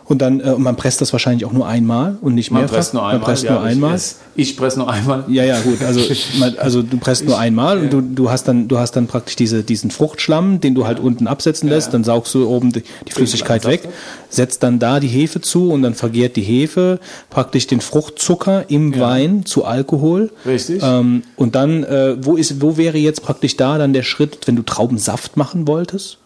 Und 0.05 0.21
dann, 0.21 0.41
äh, 0.41 0.51
und 0.51 0.63
man 0.63 0.77
presst 0.77 1.01
das 1.01 1.13
wahrscheinlich 1.13 1.45
auch 1.45 1.53
nur 1.53 1.67
einmal 1.67 2.19
und 2.21 2.35
nicht 2.35 2.51
Man 2.51 2.63
mehrfach. 2.63 2.77
presst 2.77 2.95
nur 2.95 3.03
einmal. 3.03 3.19
Man 3.19 3.25
presst 3.25 3.45
ja, 3.45 3.53
nur 3.53 3.63
einmal. 3.63 3.97
Ich, 3.97 4.15
ich 4.35 4.57
presse 4.57 4.79
nur 4.79 4.91
einmal. 4.91 5.25
Ja, 5.29 5.45
ja, 5.45 5.61
gut. 5.61 5.83
Also, 5.83 6.01
man, 6.39 6.57
also 6.59 6.83
du 6.83 6.97
presst 6.99 7.25
nur 7.25 7.39
einmal 7.39 7.79
und 7.79 7.93
du, 7.93 8.01
du 8.01 8.31
hast 8.31 8.49
dann, 8.49 8.69
du 8.69 8.79
hast 8.79 8.93
dann 8.93 9.07
praktisch 9.07 9.37
diese, 9.37 9.63
diesen 9.63 9.91
Fruchtschlamm, 9.91 10.61
den 10.61 10.75
du 10.75 10.87
halt 10.87 10.99
unten 10.99 11.27
absetzen 11.27 11.69
lässt. 11.69 11.95
Dann 11.95 12.05
saugst 12.05 12.35
du 12.35 12.49
oben 12.49 12.73
die, 12.73 12.83
die 13.07 13.13
Flüssigkeit 13.13 13.65
weg, 13.65 13.89
setzt 14.29 14.63
dann 14.63 14.79
da 14.79 15.01
die 15.01 15.09
Hefe 15.09 15.41
zu 15.41 15.71
und 15.71 15.83
dann 15.83 15.95
vergärt 15.95 16.37
die 16.37 16.43
Hefe 16.43 16.99
praktisch 17.31 17.67
den 17.67 17.81
Fruchtzucker 17.81 18.69
im 18.69 18.99
Wein 18.99 19.45
zu 19.45 19.65
Alkohol. 19.65 20.31
Richtig. 20.45 20.83
Ähm, 20.83 21.23
und 21.37 21.55
dann, 21.55 21.85
äh, 21.85 22.17
wo 22.21 22.37
ist, 22.37 22.61
wo 22.61 22.77
wäre 22.77 22.99
jetzt 22.99 23.23
praktisch 23.23 23.57
da 23.57 23.79
dann 23.79 23.93
der 23.93 24.03
Schritt, 24.03 24.39
wenn 24.47 24.57
du 24.57 24.63
Traubensaft 24.63 25.37
machen 25.37 25.67
wolltest? 25.67 26.19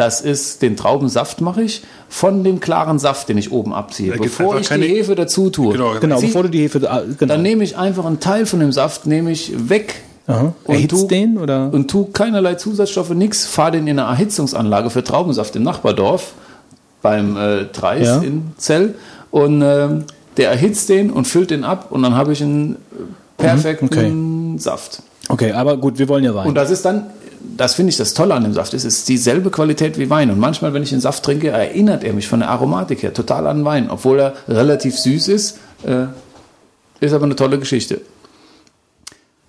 Das 0.00 0.20
ist, 0.22 0.62
den 0.62 0.76
Traubensaft 0.76 1.40
mache 1.42 1.62
ich 1.62 1.82
von 2.08 2.42
dem 2.42 2.58
klaren 2.60 2.98
Saft, 2.98 3.28
den 3.28 3.36
ich 3.38 3.52
oben 3.52 3.74
abziehe. 3.74 4.12
Bevor 4.16 4.58
ich 4.58 4.68
keine- 4.68 4.86
die 4.86 4.94
Hefe 4.94 5.14
dazu 5.14 5.50
tue. 5.50 5.72
Genau, 5.74 5.92
Genau, 6.00 6.18
Sie- 6.18 6.26
bevor 6.28 6.44
du 6.44 6.48
die 6.48 6.62
Hefe, 6.62 6.78
äh, 6.78 7.02
genau. 7.18 7.34
Dann 7.34 7.42
nehme 7.42 7.62
ich 7.64 7.76
einfach 7.76 8.06
einen 8.06 8.18
Teil 8.18 8.46
von 8.46 8.60
dem 8.60 8.72
Saft, 8.72 9.06
nehme 9.06 9.30
ich 9.30 9.52
weg. 9.68 9.96
Aha. 10.26 10.52
und 10.64 10.74
Erhitzt 10.74 10.90
tu- 11.00 11.06
den 11.08 11.38
oder? 11.38 11.70
Und 11.72 11.90
tu 11.90 12.04
keinerlei 12.04 12.54
Zusatzstoffe, 12.54 13.10
nix, 13.10 13.46
fahre 13.46 13.72
den 13.72 13.88
in 13.88 13.98
eine 13.98 14.08
Erhitzungsanlage 14.08 14.88
für 14.90 15.02
Traubensaft 15.02 15.56
im 15.56 15.64
Nachbardorf 15.64 16.34
beim 17.02 17.36
äh, 17.36 17.64
Treis 17.72 18.06
Ja. 18.06 18.18
in 18.20 18.52
Zell 18.56 18.94
und 19.32 19.60
ähm, 19.62 20.04
der 20.36 20.50
erhitzt 20.50 20.88
den 20.88 21.10
und 21.10 21.26
füllt 21.26 21.50
den 21.50 21.64
ab 21.64 21.86
und 21.90 22.02
dann 22.02 22.14
habe 22.14 22.32
ich 22.32 22.42
einen 22.42 22.76
perfekten 23.38 24.58
Saft. 24.58 25.02
Okay, 25.28 25.52
aber 25.52 25.76
gut, 25.76 25.98
wir 25.98 26.08
wollen 26.08 26.24
ja 26.24 26.34
Wein. 26.34 26.46
Und 26.48 26.54
das 26.54 26.70
ist 26.70 26.84
dann, 26.84 27.06
das 27.56 27.74
finde 27.74 27.90
ich 27.90 27.96
das 27.96 28.14
Tolle 28.14 28.34
an 28.34 28.44
dem 28.44 28.52
Saft, 28.52 28.74
es 28.74 28.84
ist 28.84 29.08
dieselbe 29.08 29.50
Qualität 29.50 29.98
wie 29.98 30.10
Wein. 30.10 30.30
Und 30.30 30.38
manchmal, 30.38 30.72
wenn 30.72 30.82
ich 30.82 30.90
den 30.90 31.00
Saft 31.00 31.24
trinke, 31.24 31.48
erinnert 31.48 32.04
er 32.04 32.12
mich 32.12 32.28
von 32.28 32.40
der 32.40 32.50
Aromatik 32.50 33.02
her 33.02 33.14
total 33.14 33.46
an 33.46 33.64
Wein, 33.64 33.90
obwohl 33.90 34.20
er 34.20 34.34
relativ 34.48 34.98
süß 34.98 35.28
ist. 35.28 35.58
Äh, 35.84 36.06
ist 37.00 37.12
aber 37.12 37.24
eine 37.24 37.36
tolle 37.36 37.58
Geschichte. 37.58 38.02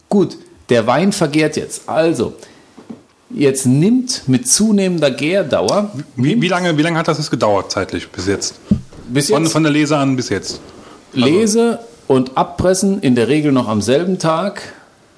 Gut, 0.10 0.38
der 0.70 0.88
Wein 0.88 1.12
vergärt 1.12 1.58
jetzt. 1.58 1.88
Also, 1.88 2.34
jetzt 3.30 3.66
nimmt 3.66 4.28
mit 4.28 4.48
zunehmender 4.48 5.12
Gärdauer, 5.12 5.92
Wie, 6.16 6.42
wie, 6.42 6.48
lange, 6.48 6.78
wie 6.78 6.82
lange 6.82 6.98
hat 6.98 7.08
das 7.08 7.18
jetzt 7.18 7.32
gedauert 7.32 7.72
zeitlich 7.72 8.10
bis 8.10 8.28
jetzt? 8.28 8.56
bis 9.10 9.30
Von, 9.30 9.44
jetzt 9.44 9.52
von 9.52 9.64
der 9.64 9.72
Lese 9.72 9.98
an 9.98 10.16
bis 10.16 10.30
jetzt. 10.30 10.62
Lese 11.14 11.80
und 12.08 12.38
Abpressen 12.38 13.02
in 13.02 13.16
der 13.16 13.28
Regel 13.28 13.52
noch 13.52 13.68
am 13.68 13.82
selben 13.82 14.18
Tag 14.20 14.62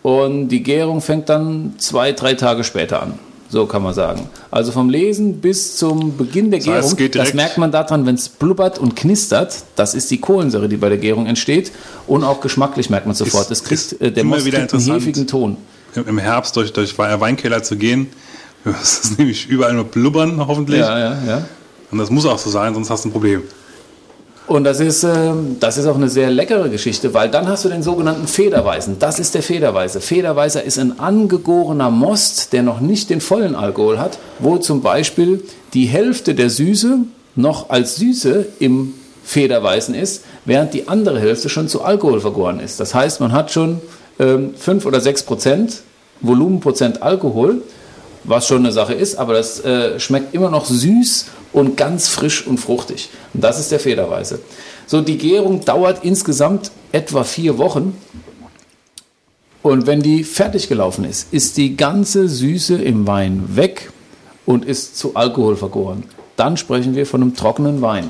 und 0.03 0.49
die 0.49 0.61
Gärung 0.61 1.01
fängt 1.01 1.29
dann 1.29 1.73
zwei, 1.79 2.11
drei 2.11 2.35
Tage 2.35 2.63
später 2.63 3.01
an. 3.01 3.13
So 3.49 3.67
kann 3.67 3.83
man 3.83 3.93
sagen. 3.93 4.27
Also 4.49 4.71
vom 4.71 4.89
Lesen 4.89 5.39
bis 5.39 5.77
zum 5.77 6.17
Beginn 6.17 6.49
der 6.49 6.59
Das 6.59 6.67
heißt, 6.67 6.97
Gärung, 6.97 7.11
das 7.13 7.33
merkt 7.35 7.57
man 7.59 7.71
daran, 7.71 8.05
wenn 8.05 8.15
es 8.15 8.27
blubbert 8.27 8.79
und 8.79 8.95
knistert, 8.95 9.55
das 9.75 9.93
ist 9.93 10.09
die 10.09 10.19
Kohlensäure, 10.19 10.67
die 10.67 10.77
bei 10.77 10.89
der 10.89 10.97
Gärung 10.97 11.27
entsteht. 11.27 11.71
Und 12.07 12.23
auch 12.23 12.41
geschmacklich 12.41 12.89
merkt 12.89 13.05
man 13.05 13.15
sofort, 13.15 13.51
Ist- 13.51 13.61
es 13.61 13.63
kriegt, 13.89 14.01
äh, 14.01 14.11
der 14.11 14.23
immer 14.23 14.35
Most 14.37 14.45
wieder 14.45 14.59
kriegt 14.65 14.73
einen 14.73 14.85
hefigen 14.93 15.27
Ton. 15.27 15.57
Im 15.95 16.07
im 16.07 16.17
Herbst 16.17 16.55
durch, 16.55 16.73
durch 16.73 16.97
Weinkeller 16.97 17.61
zu 17.63 17.75
gehen. 17.77 18.07
Das 18.65 18.99
ist 18.99 19.19
nämlich 19.19 19.47
überall 19.49 19.73
nur 19.73 19.83
blubbern, 19.83 20.47
hoffentlich. 20.47 20.79
Ja, 20.79 20.97
ja, 20.97 21.17
ja. 21.27 21.45
Und 21.91 21.97
das 21.97 22.09
muss 22.09 22.25
auch 22.25 22.39
so 22.39 22.49
sein, 22.49 22.73
sonst 22.73 22.89
hast 22.89 23.03
du 23.03 23.09
ein 23.09 23.11
Problem. 23.11 23.43
Und 24.45 24.65
das 24.65 24.81
ist, 24.81 25.03
ähm, 25.03 25.57
das 25.59 25.77
ist 25.77 25.85
auch 25.85 25.95
eine 25.95 26.09
sehr 26.09 26.29
leckere 26.29 26.67
Geschichte, 26.67 27.13
weil 27.13 27.29
dann 27.29 27.47
hast 27.47 27.63
du 27.63 27.69
den 27.69 27.81
sogenannten 27.81 28.27
Federweißen. 28.27 28.99
Das 28.99 29.17
ist 29.17 29.35
der 29.35 29.43
Federweiße. 29.43 30.01
Federweißer 30.01 30.63
ist 30.63 30.77
ein 30.79 30.99
angegorener 30.99 31.89
Most, 31.89 32.51
der 32.51 32.61
noch 32.61 32.81
nicht 32.81 33.09
den 33.09 33.21
vollen 33.21 33.55
Alkohol 33.55 33.99
hat, 33.99 34.19
wo 34.39 34.57
zum 34.57 34.81
Beispiel 34.81 35.43
die 35.73 35.85
Hälfte 35.85 36.35
der 36.35 36.49
Süße 36.49 36.99
noch 37.35 37.69
als 37.69 37.95
Süße 37.95 38.47
im 38.59 38.93
Federweißen 39.23 39.95
ist, 39.95 40.25
während 40.43 40.73
die 40.73 40.89
andere 40.89 41.19
Hälfte 41.19 41.47
schon 41.47 41.69
zu 41.69 41.81
Alkohol 41.81 42.19
vergoren 42.19 42.59
ist. 42.59 42.81
Das 42.81 42.93
heißt, 42.93 43.21
man 43.21 43.31
hat 43.31 43.51
schon 43.51 43.79
ähm, 44.19 44.53
5 44.55 44.85
oder 44.85 44.99
6 44.99 45.23
Prozent 45.23 45.83
Volumenprozent 46.19 47.01
Alkohol, 47.01 47.61
was 48.25 48.47
schon 48.47 48.59
eine 48.59 48.71
Sache 48.71 48.93
ist, 48.93 49.15
aber 49.15 49.33
das 49.33 49.61
äh, 49.61 49.99
schmeckt 49.99 50.33
immer 50.33 50.49
noch 50.49 50.65
süß 50.65 51.27
und 51.53 51.77
ganz 51.77 52.09
frisch 52.09 52.45
und 52.45 52.57
fruchtig. 52.57 53.09
Und 53.33 53.43
das 53.43 53.59
ist 53.59 53.71
der 53.71 53.79
Federweiße. 53.79 54.39
So, 54.87 55.01
die 55.01 55.17
Gärung 55.17 55.63
dauert 55.63 56.03
insgesamt 56.03 56.71
etwa 56.91 57.23
vier 57.23 57.57
Wochen. 57.57 57.97
Und 59.61 59.87
wenn 59.87 60.01
die 60.01 60.25
fertig 60.25 60.67
gelaufen 60.67 61.05
ist, 61.05 61.31
ist 61.31 61.55
die 61.55 61.77
ganze 61.77 62.27
Süße 62.27 62.75
im 62.75 63.07
Wein 63.07 63.55
weg 63.55 63.91
und 64.45 64.65
ist 64.65 64.97
zu 64.97 65.15
Alkohol 65.15 65.55
vergoren. 65.55 66.03
Dann 66.35 66.57
sprechen 66.57 66.95
wir 66.95 67.05
von 67.05 67.21
einem 67.21 67.35
trockenen 67.35 67.81
Wein. 67.81 68.09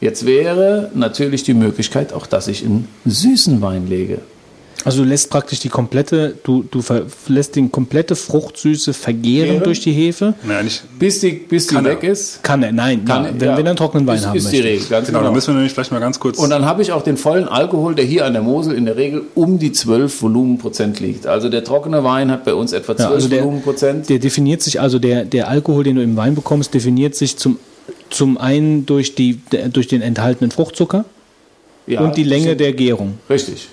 Jetzt 0.00 0.26
wäre 0.26 0.90
natürlich 0.94 1.44
die 1.44 1.54
Möglichkeit 1.54 2.12
auch, 2.12 2.26
dass 2.26 2.46
ich 2.46 2.64
einen 2.64 2.88
süßen 3.06 3.62
Wein 3.62 3.88
lege. 3.88 4.20
Also 4.84 5.02
du 5.02 5.08
lässt 5.08 5.28
praktisch 5.28 5.58
die 5.58 5.68
komplette, 5.68 6.34
du, 6.44 6.62
du 6.70 6.80
ver- 6.82 7.02
lässt 7.26 7.56
die 7.56 7.68
komplette 7.68 8.14
Fruchtsüße 8.14 8.94
vergären 8.94 9.48
Gären? 9.50 9.62
durch 9.64 9.80
die 9.80 9.92
Hefe. 9.92 10.34
Naja, 10.46 10.62
nicht, 10.62 10.82
Bis 10.98 11.20
die, 11.20 11.32
bis 11.32 11.66
die 11.66 11.74
Kann 11.74 11.84
er. 11.84 11.92
weg 11.92 12.04
ist. 12.04 12.42
Kann 12.44 12.62
er, 12.62 12.70
nein, 12.72 13.04
Kann, 13.04 13.24
ja, 13.24 13.30
wenn, 13.32 13.40
wenn 13.40 13.48
er 13.48 13.70
einen 13.70 13.76
trockenen 13.76 14.06
Wein 14.06 14.16
ist, 14.18 14.26
haben 14.26 14.36
ist 14.36 14.44
möchte. 14.44 14.62
die 14.62 14.68
Regel, 14.68 14.86
ganz 14.88 15.06
genau, 15.08 15.18
genau. 15.18 15.30
da 15.30 15.34
müssen 15.34 15.48
wir 15.48 15.54
nämlich 15.54 15.72
vielleicht 15.72 15.90
mal 15.90 15.98
ganz 15.98 16.20
kurz. 16.20 16.38
Und 16.38 16.50
dann 16.50 16.64
habe 16.64 16.80
ich 16.82 16.92
auch 16.92 17.02
den 17.02 17.16
vollen 17.16 17.48
Alkohol, 17.48 17.94
der 17.96 18.04
hier 18.04 18.24
an 18.24 18.32
der 18.34 18.42
Mosel 18.42 18.74
in 18.74 18.84
der 18.84 18.96
Regel 18.96 19.22
um 19.34 19.58
die 19.58 19.72
12 19.72 20.22
Volumenprozent 20.22 21.00
liegt. 21.00 21.26
Also 21.26 21.48
der 21.48 21.64
trockene 21.64 22.04
Wein 22.04 22.30
hat 22.30 22.44
bei 22.44 22.54
uns 22.54 22.72
etwa 22.72 22.96
12 22.96 23.08
Ja, 23.08 23.14
also 23.14 23.28
der, 23.28 23.40
Volumenprozent. 23.42 24.08
der 24.08 24.20
definiert 24.20 24.62
sich, 24.62 24.80
also 24.80 24.98
der, 25.00 25.24
der 25.24 25.48
Alkohol, 25.48 25.82
den 25.84 25.96
du 25.96 26.02
im 26.02 26.16
Wein 26.16 26.34
bekommst, 26.36 26.72
definiert 26.72 27.14
sich 27.16 27.36
zum, 27.36 27.58
zum 28.10 28.38
einen 28.38 28.86
durch, 28.86 29.16
die, 29.16 29.40
durch 29.72 29.88
den 29.88 30.02
enthaltenen 30.02 30.50
Fruchtzucker 30.52 31.04
Ja, 31.88 32.00
und 32.00 32.16
die 32.16 32.22
Länge 32.24 32.54
der 32.56 32.72
Gärung. 32.72 33.14
Richtig, 33.28 33.68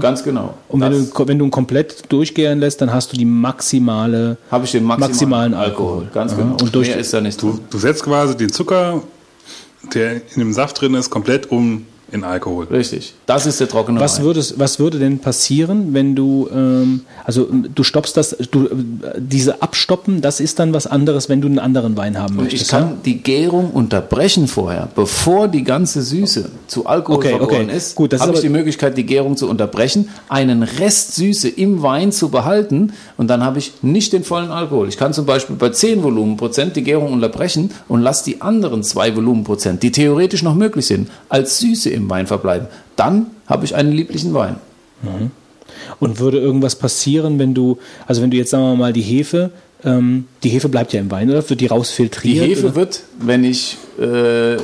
ganz 0.00 0.22
genau. 0.24 0.54
Und 0.68 0.80
wenn 0.80 0.92
du, 0.92 1.28
wenn 1.28 1.38
du 1.38 1.44
ihn 1.44 1.50
komplett 1.50 2.10
durchgären 2.10 2.58
lässt, 2.60 2.80
dann 2.80 2.92
hast 2.92 3.12
du 3.12 3.16
die 3.16 3.24
maximale, 3.24 4.36
habe 4.50 4.64
ich 4.64 4.72
den 4.72 4.84
maximalen, 4.84 5.10
maximalen 5.10 5.54
Alkohol. 5.54 6.08
Ganz 6.12 6.32
Aha. 6.32 6.40
genau. 6.42 6.56
Und 6.60 6.74
durch- 6.74 6.88
Mehr 6.88 6.98
ist 6.98 7.12
da 7.12 7.20
nicht 7.20 7.40
drin. 7.40 7.52
Du, 7.52 7.60
du 7.70 7.78
setzt 7.78 8.02
quasi 8.02 8.36
den 8.36 8.50
Zucker, 8.50 9.02
der 9.94 10.14
in 10.16 10.38
dem 10.38 10.52
Saft 10.52 10.80
drin 10.80 10.94
ist, 10.94 11.10
komplett 11.10 11.50
um 11.50 11.86
in 12.14 12.22
Alkohol. 12.24 12.66
Richtig. 12.70 13.12
Das 13.26 13.44
ist 13.44 13.58
der 13.60 13.68
trockene 13.68 13.98
Was, 14.00 14.18
Wein. 14.18 14.24
würdest, 14.26 14.58
was 14.58 14.78
würde 14.78 15.00
denn 15.00 15.18
passieren, 15.18 15.92
wenn 15.94 16.14
du, 16.14 16.48
ähm, 16.54 17.00
also 17.24 17.48
ähm, 17.50 17.66
du 17.74 17.82
stoppst 17.82 18.16
das, 18.16 18.36
du, 18.52 18.66
äh, 18.66 18.68
diese 19.18 19.60
Abstoppen, 19.62 20.20
das 20.20 20.38
ist 20.38 20.60
dann 20.60 20.72
was 20.72 20.86
anderes, 20.86 21.28
wenn 21.28 21.40
du 21.40 21.48
einen 21.48 21.58
anderen 21.58 21.96
Wein 21.96 22.16
haben 22.16 22.36
Und 22.38 22.44
möchtest. 22.44 22.62
ich 22.62 22.68
kann 22.68 22.98
die 23.04 23.18
Gärung 23.20 23.72
unterbrechen 23.72 24.46
vorher, 24.46 24.88
bevor 24.94 25.48
die 25.48 25.64
ganze 25.64 26.02
Süße 26.02 26.50
zu 26.68 26.86
Alkohol 26.86 27.16
Okay, 27.18 27.30
vergoren 27.30 27.64
okay. 27.66 27.76
ist. 27.76 27.96
Gut, 27.96 28.12
das 28.12 28.20
ist 28.20 28.26
habe 28.28 28.36
ich 28.36 28.42
die 28.42 28.48
Möglichkeit, 28.48 28.96
die 28.96 29.04
Gärung 29.06 29.36
zu 29.36 29.48
unterbrechen, 29.50 30.08
einen 30.28 30.62
Rest 30.62 31.16
Süße 31.16 31.48
im 31.48 31.82
Wein 31.82 32.12
zu 32.12 32.28
behalten 32.28 32.92
und 33.16 33.26
dann 33.28 33.42
habe 33.42 33.58
ich 33.58 33.72
nicht 33.82 34.12
den 34.12 34.22
vollen 34.22 34.50
Alkohol. 34.52 34.88
Ich 34.88 34.96
kann 34.96 35.12
zum 35.12 35.26
Beispiel 35.26 35.56
bei 35.56 35.70
10 35.70 36.04
Volumenprozent 36.04 36.76
die 36.76 36.84
Gärung 36.84 37.12
unterbrechen 37.12 37.72
und 37.88 38.02
lasse 38.02 38.24
die 38.24 38.40
anderen 38.40 38.84
zwei 38.84 39.16
Volumenprozent, 39.16 39.82
die 39.82 39.90
theoretisch 39.90 40.44
noch 40.44 40.54
möglich 40.54 40.86
sind, 40.86 41.10
als 41.28 41.58
Süße 41.58 41.90
im 41.90 42.03
Wein 42.10 42.26
verbleiben. 42.26 42.68
Dann 42.96 43.26
habe 43.46 43.64
ich 43.64 43.74
einen 43.74 43.92
lieblichen 43.92 44.34
Wein. 44.34 44.56
Und 46.00 46.18
würde 46.18 46.38
irgendwas 46.38 46.76
passieren, 46.76 47.38
wenn 47.38 47.52
du, 47.54 47.78
also 48.06 48.22
wenn 48.22 48.30
du 48.30 48.36
jetzt 48.36 48.50
sagen 48.50 48.64
wir 48.64 48.76
mal 48.76 48.92
die 48.92 49.02
Hefe, 49.02 49.50
ähm, 49.84 50.26
die 50.42 50.48
Hefe 50.48 50.68
bleibt 50.68 50.92
ja 50.92 51.00
im 51.00 51.10
Wein, 51.10 51.28
oder? 51.30 51.38
Wird 51.48 51.60
die 51.60 51.64
Die 51.64 51.66
rausfiltriert? 51.66 52.46
Hefe 52.46 52.66
oder? 52.66 52.74
wird, 52.76 53.02
wenn 53.20 53.44
ich, 53.44 53.76
äh, 54.00 54.56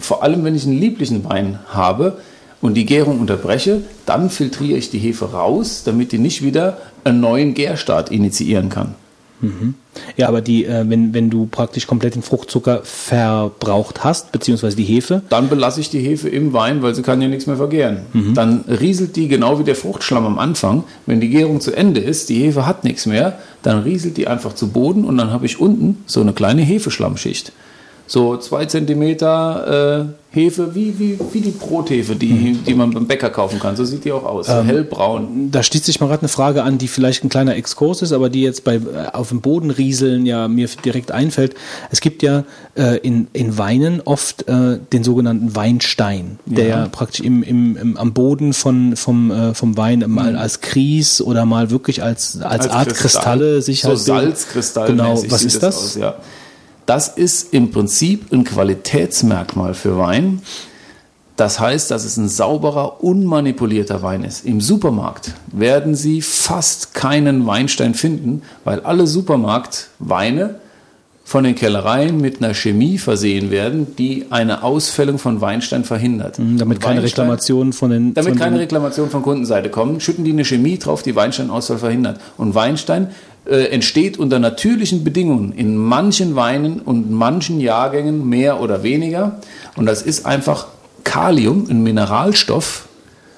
vor 0.00 0.22
allem 0.22 0.44
wenn 0.44 0.54
ich 0.54 0.64
einen 0.66 0.78
lieblichen 0.80 1.24
Wein 1.24 1.60
habe 1.68 2.18
und 2.60 2.74
die 2.74 2.84
Gärung 2.84 3.20
unterbreche, 3.20 3.82
dann 4.06 4.30
filtriere 4.30 4.78
ich 4.78 4.90
die 4.90 4.98
Hefe 4.98 5.32
raus, 5.32 5.82
damit 5.84 6.12
die 6.12 6.18
nicht 6.18 6.42
wieder 6.42 6.78
einen 7.04 7.20
neuen 7.20 7.54
Gärstart 7.54 8.10
initiieren 8.10 8.68
kann. 8.68 8.94
Ja, 10.16 10.28
aber 10.28 10.40
die, 10.40 10.64
äh, 10.64 10.84
wenn, 10.88 11.14
wenn 11.14 11.30
du 11.30 11.46
praktisch 11.46 11.86
komplett 11.86 12.14
den 12.14 12.22
Fruchtzucker 12.22 12.80
verbraucht 12.84 14.04
hast, 14.04 14.32
beziehungsweise 14.32 14.76
die 14.76 14.84
Hefe, 14.84 15.22
Dann 15.28 15.48
belasse 15.48 15.80
ich 15.80 15.90
die 15.90 16.00
Hefe 16.00 16.28
im 16.28 16.52
Wein, 16.52 16.82
weil 16.82 16.94
sie 16.94 17.02
kann 17.02 17.20
ja 17.22 17.28
nichts 17.28 17.46
mehr 17.46 17.56
vergären. 17.56 18.00
Dann 18.34 18.64
rieselt 18.68 19.16
die 19.16 19.28
genau 19.28 19.58
wie 19.58 19.64
der 19.64 19.76
Fruchtschlamm 19.76 20.26
am 20.26 20.38
Anfang. 20.38 20.84
Wenn 21.06 21.20
die 21.20 21.28
Gärung 21.28 21.60
zu 21.60 21.72
Ende 21.72 22.00
ist, 22.00 22.28
die 22.28 22.42
Hefe 22.42 22.66
hat 22.66 22.84
nichts 22.84 23.06
mehr, 23.06 23.38
dann 23.62 23.82
rieselt 23.82 24.16
die 24.16 24.28
einfach 24.28 24.54
zu 24.54 24.68
Boden 24.68 25.04
und 25.04 25.16
dann 25.18 25.30
habe 25.30 25.46
ich 25.46 25.60
unten 25.60 26.02
so 26.06 26.20
eine 26.20 26.32
kleine 26.32 26.62
Hefeschlammschicht. 26.62 27.52
So 28.06 28.36
zwei 28.36 28.66
Zentimeter 28.66 30.06
äh, 30.06 30.36
Hefe, 30.36 30.74
wie, 30.74 30.98
wie, 30.98 31.18
wie 31.32 31.40
die 31.40 31.50
Brothefe, 31.50 32.14
die, 32.14 32.58
die 32.66 32.74
man 32.74 32.90
beim 32.90 33.06
Bäcker 33.06 33.30
kaufen 33.30 33.58
kann. 33.58 33.74
So 33.74 33.84
sieht 33.84 34.04
die 34.04 34.12
auch 34.12 34.24
aus. 34.24 34.46
So 34.46 34.62
hellbraun. 34.62 35.50
da 35.50 35.62
schließt 35.62 35.86
sich 35.86 35.98
mal 35.98 36.08
gerade 36.08 36.20
eine 36.20 36.28
Frage 36.28 36.62
an, 36.62 36.76
die 36.76 36.88
vielleicht 36.88 37.24
ein 37.24 37.30
kleiner 37.30 37.56
Exkurs 37.56 38.02
ist, 38.02 38.12
aber 38.12 38.28
die 38.28 38.42
jetzt 38.42 38.62
bei, 38.62 38.74
äh, 38.76 38.80
auf 39.12 39.30
dem 39.30 39.40
Boden 39.40 39.70
rieseln 39.70 40.26
ja 40.26 40.46
mir 40.46 40.68
direkt 40.84 41.10
einfällt. 41.10 41.54
Es 41.90 42.00
gibt 42.00 42.22
ja 42.22 42.44
äh, 42.76 42.98
in, 42.98 43.28
in 43.32 43.56
Weinen 43.56 44.02
oft 44.02 44.46
äh, 44.46 44.78
den 44.92 45.02
sogenannten 45.02 45.56
Weinstein, 45.56 46.38
der 46.44 46.66
ja 46.66 46.88
praktisch 46.88 47.20
im, 47.20 47.42
im, 47.42 47.76
im, 47.76 47.96
am 47.96 48.12
Boden 48.12 48.52
von, 48.52 48.94
vom, 48.94 49.30
äh, 49.30 49.54
vom 49.54 49.76
Wein 49.76 50.04
mal 50.06 50.36
als 50.36 50.60
Kries 50.60 51.22
oder 51.22 51.46
mal 51.46 51.70
wirklich 51.70 52.02
als, 52.02 52.40
als, 52.42 52.68
Art 52.68 52.94
Kristalle 52.94 53.62
sich 53.62 53.80
so 53.80 53.88
halt. 53.88 53.98
Salzkristall. 53.98 54.88
Genau, 54.88 55.22
was 55.28 55.44
ist 55.44 55.62
das? 55.62 55.76
Aus, 55.76 55.94
ja. 55.96 56.16
Das 56.86 57.08
ist 57.08 57.52
im 57.52 57.70
Prinzip 57.72 58.32
ein 58.32 58.44
Qualitätsmerkmal 58.44 59.74
für 59.74 59.98
Wein. 59.98 60.40
Das 61.36 61.60
heißt, 61.60 61.90
dass 61.90 62.04
es 62.04 62.16
ein 62.16 62.28
sauberer, 62.28 63.02
unmanipulierter 63.04 64.02
Wein 64.02 64.24
ist. 64.24 64.46
Im 64.46 64.60
Supermarkt 64.62 65.32
werden 65.52 65.94
Sie 65.94 66.22
fast 66.22 66.94
keinen 66.94 67.44
Weinstein 67.46 67.92
finden, 67.94 68.42
weil 68.64 68.80
alle 68.80 69.06
Supermarktweine 69.06 70.54
von 71.24 71.42
den 71.42 71.56
Kellereien 71.56 72.20
mit 72.20 72.40
einer 72.40 72.54
Chemie 72.54 72.98
versehen 72.98 73.50
werden, 73.50 73.96
die 73.96 74.26
eine 74.30 74.62
Ausfällung 74.62 75.18
von 75.18 75.40
Weinstein 75.40 75.82
verhindert. 75.84 76.38
Mhm, 76.38 76.56
Damit 76.56 76.80
keine 76.80 77.00
Weinstein- 77.02 77.24
Reklamationen 77.24 77.72
von 77.72 77.90
den. 77.90 78.14
damit 78.14 78.30
von 78.30 78.38
keine 78.38 78.52
den, 78.56 78.60
Reklamation 78.60 79.10
von 79.10 79.22
Kundenseite 79.22 79.68
kommen, 79.68 79.98
schütten 80.00 80.24
die 80.24 80.30
eine 80.30 80.44
Chemie 80.44 80.78
drauf, 80.78 81.02
die 81.02 81.16
Weinsteinausfall 81.16 81.78
verhindert. 81.78 82.20
Und 82.38 82.54
Weinstein 82.54 83.08
äh, 83.48 83.66
entsteht 83.66 84.18
unter 84.18 84.38
natürlichen 84.38 85.04
Bedingungen 85.04 85.52
in 85.52 85.76
manchen 85.76 86.36
Weinen 86.36 86.80
und 86.80 87.10
manchen 87.10 87.60
Jahrgängen 87.60 88.28
mehr 88.28 88.60
oder 88.60 88.82
weniger. 88.82 89.40
Und 89.76 89.86
das 89.86 90.02
ist 90.02 90.26
einfach 90.26 90.66
Kalium, 91.04 91.66
ein 91.70 91.82
Mineralstoff, 91.82 92.88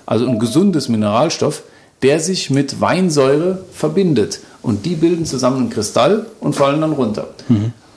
also 0.07 0.27
ein 0.27 0.39
gesundes 0.39 0.89
Mineralstoff, 0.89 1.63
der 2.03 2.21
sich 2.21 2.51
mit 2.51 2.81
Weinsäure 2.81 3.65
verbindet. 3.73 4.41
Und 4.63 4.87
die 4.87 4.95
bilden 4.95 5.27
zusammen 5.27 5.59
einen 5.59 5.71
Kristall 5.71 6.27
und 6.41 6.55
fallen 6.55 6.81
dann 6.81 6.93
runter. 6.93 7.29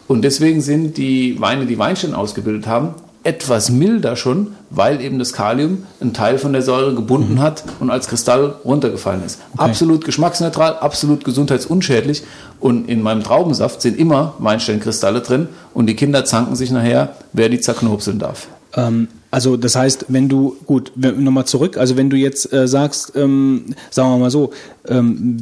Und 0.07 0.23
deswegen 0.23 0.61
sind 0.61 0.97
die 0.97 1.39
Weine, 1.39 1.65
die 1.65 1.79
Weinstein 1.79 2.13
ausgebildet 2.13 2.67
haben, 2.67 2.95
etwas 3.23 3.69
milder 3.69 4.15
schon, 4.15 4.55
weil 4.69 4.99
eben 5.01 5.19
das 5.19 5.33
Kalium 5.33 5.83
einen 5.99 6.13
Teil 6.13 6.39
von 6.39 6.53
der 6.53 6.63
Säure 6.63 6.95
gebunden 6.95 7.39
hat 7.39 7.63
und 7.79 7.91
als 7.91 8.07
Kristall 8.07 8.55
runtergefallen 8.65 9.23
ist. 9.23 9.39
Absolut 9.57 10.05
geschmacksneutral, 10.05 10.77
absolut 10.77 11.23
gesundheitsunschädlich. 11.23 12.23
Und 12.59 12.89
in 12.89 13.01
meinem 13.01 13.23
Traubensaft 13.23 13.81
sind 13.81 13.97
immer 13.99 14.33
Weinstellenkristalle 14.39 15.21
drin 15.21 15.49
und 15.73 15.87
die 15.87 15.95
Kinder 15.95 16.25
zanken 16.25 16.55
sich 16.55 16.71
nachher, 16.71 17.15
wer 17.33 17.49
die 17.49 17.59
zerknopseln 17.59 18.17
darf. 18.17 18.47
Ähm, 18.75 19.07
also 19.29 19.55
das 19.55 19.75
heißt, 19.75 20.05
wenn 20.09 20.27
du, 20.27 20.57
gut, 20.65 20.91
nochmal 20.95 21.45
zurück, 21.45 21.77
also 21.77 21.97
wenn 21.97 22.09
du 22.09 22.17
jetzt 22.17 22.51
äh, 22.51 22.67
sagst, 22.67 23.13
ähm, 23.15 23.65
sagen 23.89 24.09
wir 24.09 24.17
mal 24.17 24.31
so, 24.31 24.51
ähm, 24.87 25.37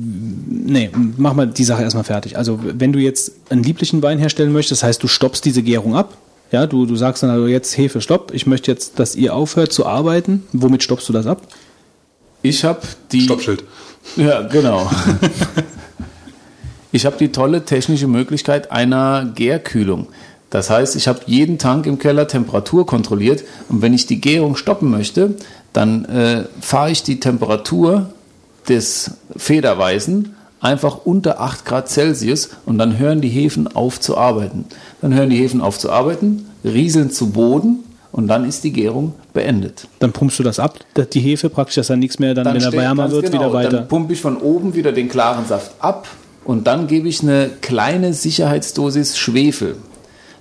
nee, 0.47 0.91
mach 1.17 1.33
mal 1.33 1.47
die 1.47 1.63
Sache 1.63 1.81
erstmal 1.83 2.03
fertig. 2.03 2.37
Also 2.37 2.59
wenn 2.61 2.93
du 2.93 2.99
jetzt 2.99 3.31
einen 3.49 3.63
lieblichen 3.63 4.03
Wein 4.03 4.19
herstellen 4.19 4.51
möchtest, 4.51 4.83
das 4.83 4.87
heißt, 4.87 5.03
du 5.03 5.07
stoppst 5.07 5.43
diese 5.45 5.63
Gärung 5.63 5.95
ab, 5.95 6.17
ja, 6.51 6.65
du, 6.65 6.85
du 6.85 6.95
sagst 6.95 7.23
dann 7.23 7.29
also 7.29 7.47
jetzt 7.47 7.77
Hefe, 7.77 8.01
stopp, 8.01 8.33
ich 8.33 8.47
möchte 8.47 8.71
jetzt, 8.71 8.99
dass 8.99 9.15
ihr 9.15 9.35
aufhört 9.35 9.71
zu 9.71 9.85
arbeiten. 9.85 10.43
Womit 10.51 10.83
stoppst 10.83 11.07
du 11.09 11.13
das 11.13 11.27
ab? 11.27 11.41
Ich 12.41 12.63
habe 12.63 12.81
die... 13.11 13.21
Stoppschild. 13.21 13.63
Ja, 14.15 14.41
genau. 14.41 14.89
ich 16.91 17.05
habe 17.05 17.17
die 17.17 17.31
tolle 17.31 17.65
technische 17.65 18.07
Möglichkeit 18.07 18.71
einer 18.71 19.31
Gärkühlung. 19.35 20.07
Das 20.49 20.69
heißt, 20.69 20.95
ich 20.95 21.07
habe 21.07 21.19
jeden 21.27 21.59
Tank 21.59 21.85
im 21.85 21.99
Keller 21.99 22.27
Temperatur 22.27 22.85
kontrolliert 22.85 23.43
und 23.67 23.81
wenn 23.83 23.93
ich 23.93 24.07
die 24.07 24.19
Gärung 24.19 24.55
stoppen 24.55 24.89
möchte, 24.89 25.35
dann 25.73 26.05
äh, 26.05 26.45
fahre 26.59 26.89
ich 26.89 27.03
die 27.03 27.19
Temperatur 27.19 28.09
des 28.67 29.11
Federweißen 29.35 30.35
einfach 30.61 31.05
unter 31.05 31.39
8 31.39 31.65
Grad 31.65 31.89
Celsius 31.89 32.49
und 32.65 32.77
dann 32.77 32.97
hören 32.97 33.21
die 33.21 33.29
Hefen 33.29 33.67
auf 33.67 33.99
zu 33.99 34.17
arbeiten. 34.17 34.65
Dann 35.01 35.13
hören 35.13 35.29
die 35.29 35.37
Hefen 35.37 35.61
auf 35.61 35.79
zu 35.79 35.91
arbeiten, 35.91 36.47
rieseln 36.63 37.11
zu 37.11 37.29
Boden 37.29 37.83
und 38.11 38.27
dann 38.27 38.47
ist 38.47 38.63
die 38.63 38.71
Gärung 38.71 39.13
beendet. 39.33 39.87
Dann 39.99 40.11
pumpst 40.11 40.39
du 40.39 40.43
das 40.43 40.59
ab, 40.59 40.79
die 41.13 41.19
Hefe 41.19 41.49
praktisch, 41.49 41.75
dass 41.75 41.87
dann 41.87 41.99
nichts 41.99 42.19
mehr, 42.19 42.33
dann, 42.33 42.45
Dann 42.45 42.55
wenn 42.55 42.63
er 42.63 42.71
wärmer 42.71 43.11
wird, 43.11 43.25
genau, 43.25 43.39
wieder 43.39 43.53
weiter. 43.53 43.77
Dann 43.77 43.87
pumpe 43.87 44.13
ich 44.13 44.21
von 44.21 44.37
oben 44.37 44.75
wieder 44.75 44.91
den 44.91 45.09
klaren 45.09 45.45
Saft 45.45 45.71
ab 45.79 46.07
und 46.43 46.67
dann 46.67 46.87
gebe 46.87 47.07
ich 47.07 47.21
eine 47.21 47.49
kleine 47.61 48.13
Sicherheitsdosis 48.13 49.17
Schwefel. 49.17 49.75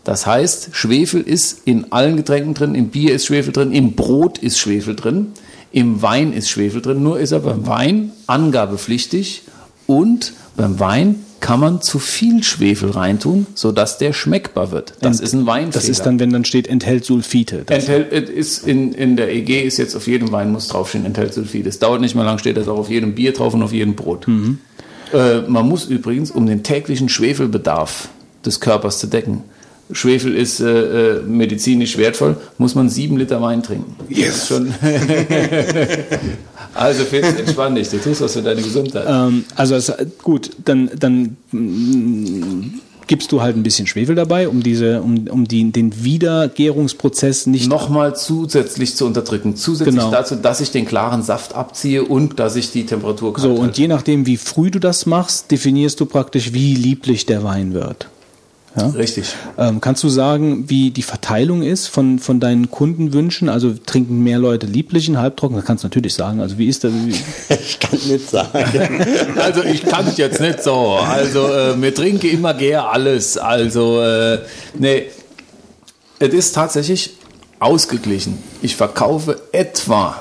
Das 0.05 0.27
heißt, 0.27 0.71
Schwefel 0.73 1.21
ist 1.21 1.63
in 1.67 1.93
allen 1.93 2.17
Getränken 2.17 2.55
drin, 2.55 2.75
im 2.75 2.89
Bier 2.89 3.15
ist 3.15 3.27
Schwefel 3.27 3.53
drin, 3.53 3.73
im 3.73 3.93
Brot 3.93 4.39
ist 4.39 4.59
Schwefel 4.59 4.97
drin, 4.97 5.33
im 5.71 6.01
Wein 6.01 6.33
ist 6.33 6.49
Schwefel 6.49 6.81
drin, 6.81 7.03
nur 7.03 7.21
ist 7.21 7.33
er 7.33 7.41
beim 7.41 7.67
Wein 7.67 8.13
angabepflichtig 8.27 9.43
und 9.89 10.35
beim 10.55 10.79
Wein 10.79 11.25
kann 11.41 11.61
man 11.61 11.81
zu 11.81 11.99
viel 11.99 12.43
Schwefel 12.43 12.91
reintun, 12.91 13.47
sodass 13.55 13.97
der 13.97 14.13
schmeckbar 14.13 14.71
wird. 14.71 14.95
Das 15.01 15.19
Und 15.19 15.25
ist 15.25 15.33
ein 15.33 15.47
Weinfehler. 15.47 15.73
Das 15.73 15.89
ist 15.89 16.03
dann, 16.03 16.21
wenn 16.21 16.31
dann 16.31 16.45
steht, 16.45 16.69
enthält 16.69 17.05
Sulfite. 17.05 17.63
Das, 17.65 17.89
Enthält, 17.89 18.13
es 18.13 18.29
ist 18.29 18.67
in, 18.67 18.93
in 18.93 19.17
der 19.17 19.33
EG 19.33 19.63
ist 19.63 19.79
jetzt 19.79 19.95
auf 19.95 20.07
jedem 20.07 20.31
Wein 20.31 20.53
muss 20.53 20.69
draufstehen, 20.69 21.07
enthält 21.07 21.33
Sulfid. 21.33 21.67
Es 21.67 21.79
dauert 21.79 22.03
nicht 22.03 22.15
mal 22.15 22.25
lang, 22.25 22.39
steht 22.39 22.57
das 22.57 22.69
auch 22.69 22.77
auf 22.77 22.91
jedem 22.91 23.15
Bier 23.15 23.33
drauf 23.33 23.55
und 23.55 23.63
auf 23.63 23.73
jedem 23.73 23.95
Brot. 23.95 24.27
Äh, 24.29 25.41
man 25.49 25.67
muss 25.67 25.87
übrigens, 25.87 26.31
um 26.31 26.47
den 26.47 26.63
täglichen 26.63 27.09
Schwefelbedarf 27.09 28.09
des 28.45 28.61
Körpers 28.61 28.99
zu 28.99 29.07
decken, 29.07 29.45
Schwefel 29.91 30.35
ist 30.35 30.61
äh, 30.61 31.17
äh, 31.19 31.23
medizinisch 31.23 31.97
wertvoll, 31.97 32.37
muss 32.59 32.75
man 32.75 32.91
sieben 32.91 33.17
Liter 33.17 33.41
Wein 33.41 33.63
trinken. 33.63 33.97
Yes. 34.11 34.49
Schon 34.49 34.75
also 36.79 37.05
Fitz, 37.05 37.27
entspann 37.39 37.75
dich, 37.75 37.89
du 37.89 37.99
tust 37.99 38.21
was 38.21 38.33
für 38.33 38.43
deine 38.43 38.63
Gesundheit. 38.63 39.05
ähm, 39.09 39.45
also 39.57 39.75
es, 39.75 39.93
gut, 40.23 40.51
dann, 40.65 40.91
dann 40.99 41.37
mm, 41.51 42.81
gibst 43.07 43.33
du 43.33 43.41
halt 43.43 43.57
ein 43.57 43.63
bisschen 43.63 43.87
Schwefel 43.87 44.15
dabei, 44.15 44.49
um 44.49 44.63
diese, 44.63 45.01
um, 45.03 45.27
um 45.29 45.49
die, 45.49 45.73
den 45.73 46.05
Wiedergärungsprozess 46.05 47.47
nicht 47.47 47.69
Nochmal 47.69 48.15
zusätzlich 48.15 48.95
zu 48.97 49.07
unterdrücken. 49.07 49.57
Zusätzlich 49.57 49.97
Genau. 49.97 50.11
dazu, 50.11 50.37
dass 50.37 50.61
ich 50.61 50.71
den 50.71 50.85
klaren 50.87 51.23
Saft 51.23 51.55
abziehe 51.55 52.05
und 52.05 52.39
dass 52.39 52.55
ich 52.57 52.71
die 52.71 52.85
Temperatur 52.87 53.33
kalt 53.33 53.43
so 53.43 53.51
halte. 53.51 53.63
und 53.63 53.79
je 53.79 53.89
nachdem, 53.89 54.27
wie 54.27 54.37
früh 54.37 54.71
du 54.71 54.79
das 54.79 55.07
machst, 55.07 55.51
definierst 55.51 55.99
du 56.01 56.07
praktisch, 56.07 56.53
wie 56.53 56.75
lieblich 56.75 57.27
der 57.27 57.43
Wein 57.45 57.75
wird. 57.75 58.09
Richtig. 58.77 59.35
Ähm, 59.57 59.81
kannst 59.81 60.05
du 60.05 60.09
sagen, 60.09 60.69
wie 60.69 60.91
die 60.91 61.03
Verteilung 61.03 61.63
ist 61.63 61.89
von, 61.89 62.19
von 62.19 62.39
deinen 62.39 62.71
Kundenwünschen? 62.71 63.49
Also 63.49 63.75
trinken 63.87 64.23
mehr 64.23 64.39
Leute 64.39 64.67
lieblichen, 64.67 65.19
halbtrocken? 65.19 65.57
Das 65.57 65.65
kannst 65.65 65.85
du 65.85 65.89
natürlich 65.89 66.15
sagen. 66.15 66.41
Also 66.41 66.59
wie 66.59 66.69
ist 66.69 66.85
das? 66.85 66.93
Ich 67.49 67.81
kann 67.81 67.99
nicht 68.07 68.31
sagen. 68.31 68.49
Also 69.37 69.63
ich 69.65 69.83
kann 69.83 70.07
es 70.07 70.17
jetzt 70.17 70.41
nicht 70.41 70.63
so. 70.63 70.97
Also 70.97 71.47
äh, 71.49 71.77
mir 71.77 71.95
trinke 71.95 72.29
immer 72.29 72.55
gern 72.55 72.85
alles. 72.85 73.39
Also 73.39 74.01
äh, 74.03 74.41
nee, 74.79 75.07
es 76.19 76.35
ist 76.35 76.55
tatsächlich 76.55 77.15
ausgeglichen. 77.59 78.39
Ich 78.63 78.77
verkaufe 78.77 79.41
etwa 79.53 80.21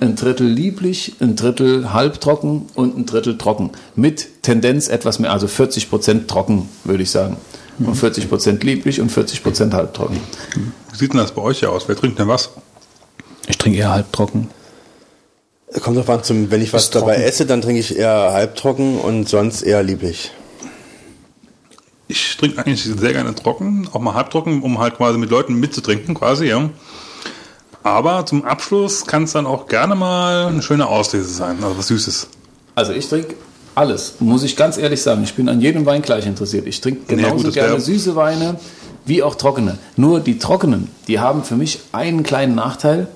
ein 0.00 0.14
Drittel 0.16 0.46
lieblich, 0.46 1.14
ein 1.20 1.36
Drittel 1.36 1.92
halbtrocken 1.92 2.66
und 2.74 2.96
ein 2.96 3.06
Drittel 3.06 3.38
trocken. 3.38 3.70
Mit 3.94 4.42
Tendenz 4.42 4.88
etwas 4.88 5.18
mehr, 5.18 5.32
also 5.32 5.48
40 5.48 5.88
Prozent 5.90 6.28
trocken, 6.28 6.68
würde 6.84 7.02
ich 7.02 7.10
sagen. 7.10 7.36
Und 7.78 7.94
40 7.94 8.28
Prozent 8.28 8.64
lieblich 8.64 9.00
und 9.00 9.10
40 9.10 9.42
Prozent 9.42 9.74
halbtrocken. 9.74 10.18
Wie 10.92 10.96
sieht 10.96 11.12
denn 11.12 11.20
das 11.20 11.32
bei 11.32 11.42
euch 11.42 11.64
aus? 11.66 11.88
Wer 11.88 11.96
trinkt 11.96 12.18
denn 12.18 12.28
was? 12.28 12.50
ich 13.46 13.58
trinke 13.58 13.78
eher 13.78 13.90
halbtrocken. 13.90 14.50
Kommt 15.82 15.96
drauf 15.96 16.08
an, 16.10 16.22
zum, 16.22 16.50
wenn 16.50 16.62
ich 16.62 16.72
was 16.72 16.90
dabei 16.90 17.14
trocken. 17.14 17.28
esse, 17.28 17.46
dann 17.46 17.60
trinke 17.60 17.80
ich 17.80 17.96
eher 17.96 18.32
halbtrocken 18.32 18.98
und 18.98 19.28
sonst 19.28 19.62
eher 19.62 19.82
lieblich. 19.82 20.32
Ich 22.08 22.36
trinke 22.36 22.58
eigentlich 22.58 22.84
sehr 22.84 23.12
gerne 23.12 23.34
trocken, 23.34 23.88
auch 23.92 24.00
mal 24.00 24.14
halbtrocken, 24.14 24.62
um 24.62 24.78
halt 24.78 24.96
quasi 24.96 25.18
mit 25.18 25.30
Leuten 25.30 25.54
mitzutrinken, 25.54 26.14
quasi, 26.14 26.46
ja. 26.46 26.70
Aber 27.82 28.26
zum 28.26 28.44
Abschluss 28.44 29.06
kann 29.06 29.24
es 29.24 29.32
dann 29.32 29.46
auch 29.46 29.66
gerne 29.66 29.94
mal 29.94 30.46
eine 30.46 30.62
schöne 30.62 30.86
Auslese 30.86 31.28
sein, 31.28 31.62
also 31.62 31.78
was 31.78 31.88
Süßes. 31.88 32.28
Also 32.74 32.92
ich 32.92 33.08
trinke 33.08 33.34
alles, 33.76 34.14
muss 34.20 34.42
ich 34.42 34.56
ganz 34.56 34.78
ehrlich 34.78 35.02
sagen. 35.02 35.22
Ich 35.22 35.34
bin 35.34 35.48
an 35.48 35.60
jedem 35.60 35.84
Wein 35.86 36.02
gleich 36.02 36.26
interessiert. 36.26 36.66
Ich 36.66 36.80
trinke 36.80 37.00
Ja, 37.08 37.16
genauso 37.16 37.36
gut, 37.36 37.46
das 37.48 37.54
gerne 37.54 37.80
süße 37.80 38.16
Weine 38.16 38.56
wie 39.04 39.22
auch 39.22 39.36
trockene. 39.36 39.78
Nur 39.96 40.20
die 40.20 40.38
trockenen, 40.38 40.88
die 41.06 41.20
haben 41.20 41.44
für 41.44 41.56
mich 41.56 41.80
einen 41.92 42.22
kleinen 42.22 42.54
Nachteil. 42.54 43.06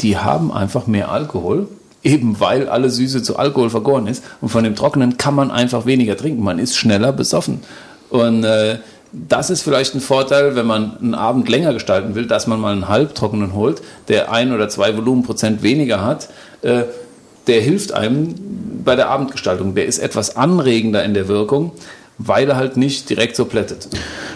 Die 0.00 0.16
haben 0.16 0.52
einfach 0.52 0.86
mehr 0.86 1.10
Alkohol, 1.10 1.68
eben 2.04 2.38
weil 2.38 2.68
alle 2.68 2.90
Süße 2.90 3.22
zu 3.24 3.36
Alkohol 3.36 3.70
vergoren 3.70 4.06
ist. 4.06 4.22
Und 4.40 4.50
von 4.50 4.62
dem 4.62 4.76
trockenen 4.76 5.18
kann 5.18 5.34
man 5.34 5.50
einfach 5.50 5.84
weniger 5.84 6.16
trinken. 6.16 6.44
Man 6.44 6.60
ist 6.60 6.76
schneller 6.76 7.12
besoffen. 7.12 7.60
Und 8.08 8.44
äh, 8.44 8.78
das 9.12 9.50
ist 9.50 9.62
vielleicht 9.62 9.96
ein 9.96 10.00
Vorteil, 10.00 10.54
wenn 10.54 10.66
man 10.66 10.96
einen 10.98 11.14
Abend 11.14 11.48
länger 11.48 11.72
gestalten 11.72 12.14
will, 12.14 12.26
dass 12.26 12.46
man 12.46 12.60
mal 12.60 12.72
einen 12.72 12.88
halbtrockenen 12.88 13.52
holt, 13.52 13.82
der 14.06 14.30
ein 14.30 14.52
oder 14.52 14.68
zwei 14.68 14.96
Volumenprozent 14.96 15.62
weniger 15.62 16.04
hat. 16.04 16.28
Äh, 16.62 16.84
der 17.48 17.60
hilft 17.62 17.92
einem 17.92 18.77
bei 18.84 18.96
der 18.96 19.08
Abendgestaltung. 19.08 19.74
Der 19.74 19.86
ist 19.86 19.98
etwas 19.98 20.36
anregender 20.36 21.04
in 21.04 21.14
der 21.14 21.28
Wirkung, 21.28 21.72
weil 22.18 22.48
er 22.48 22.56
halt 22.56 22.76
nicht 22.76 23.08
direkt 23.08 23.36
so 23.36 23.44
plättet. 23.44 23.88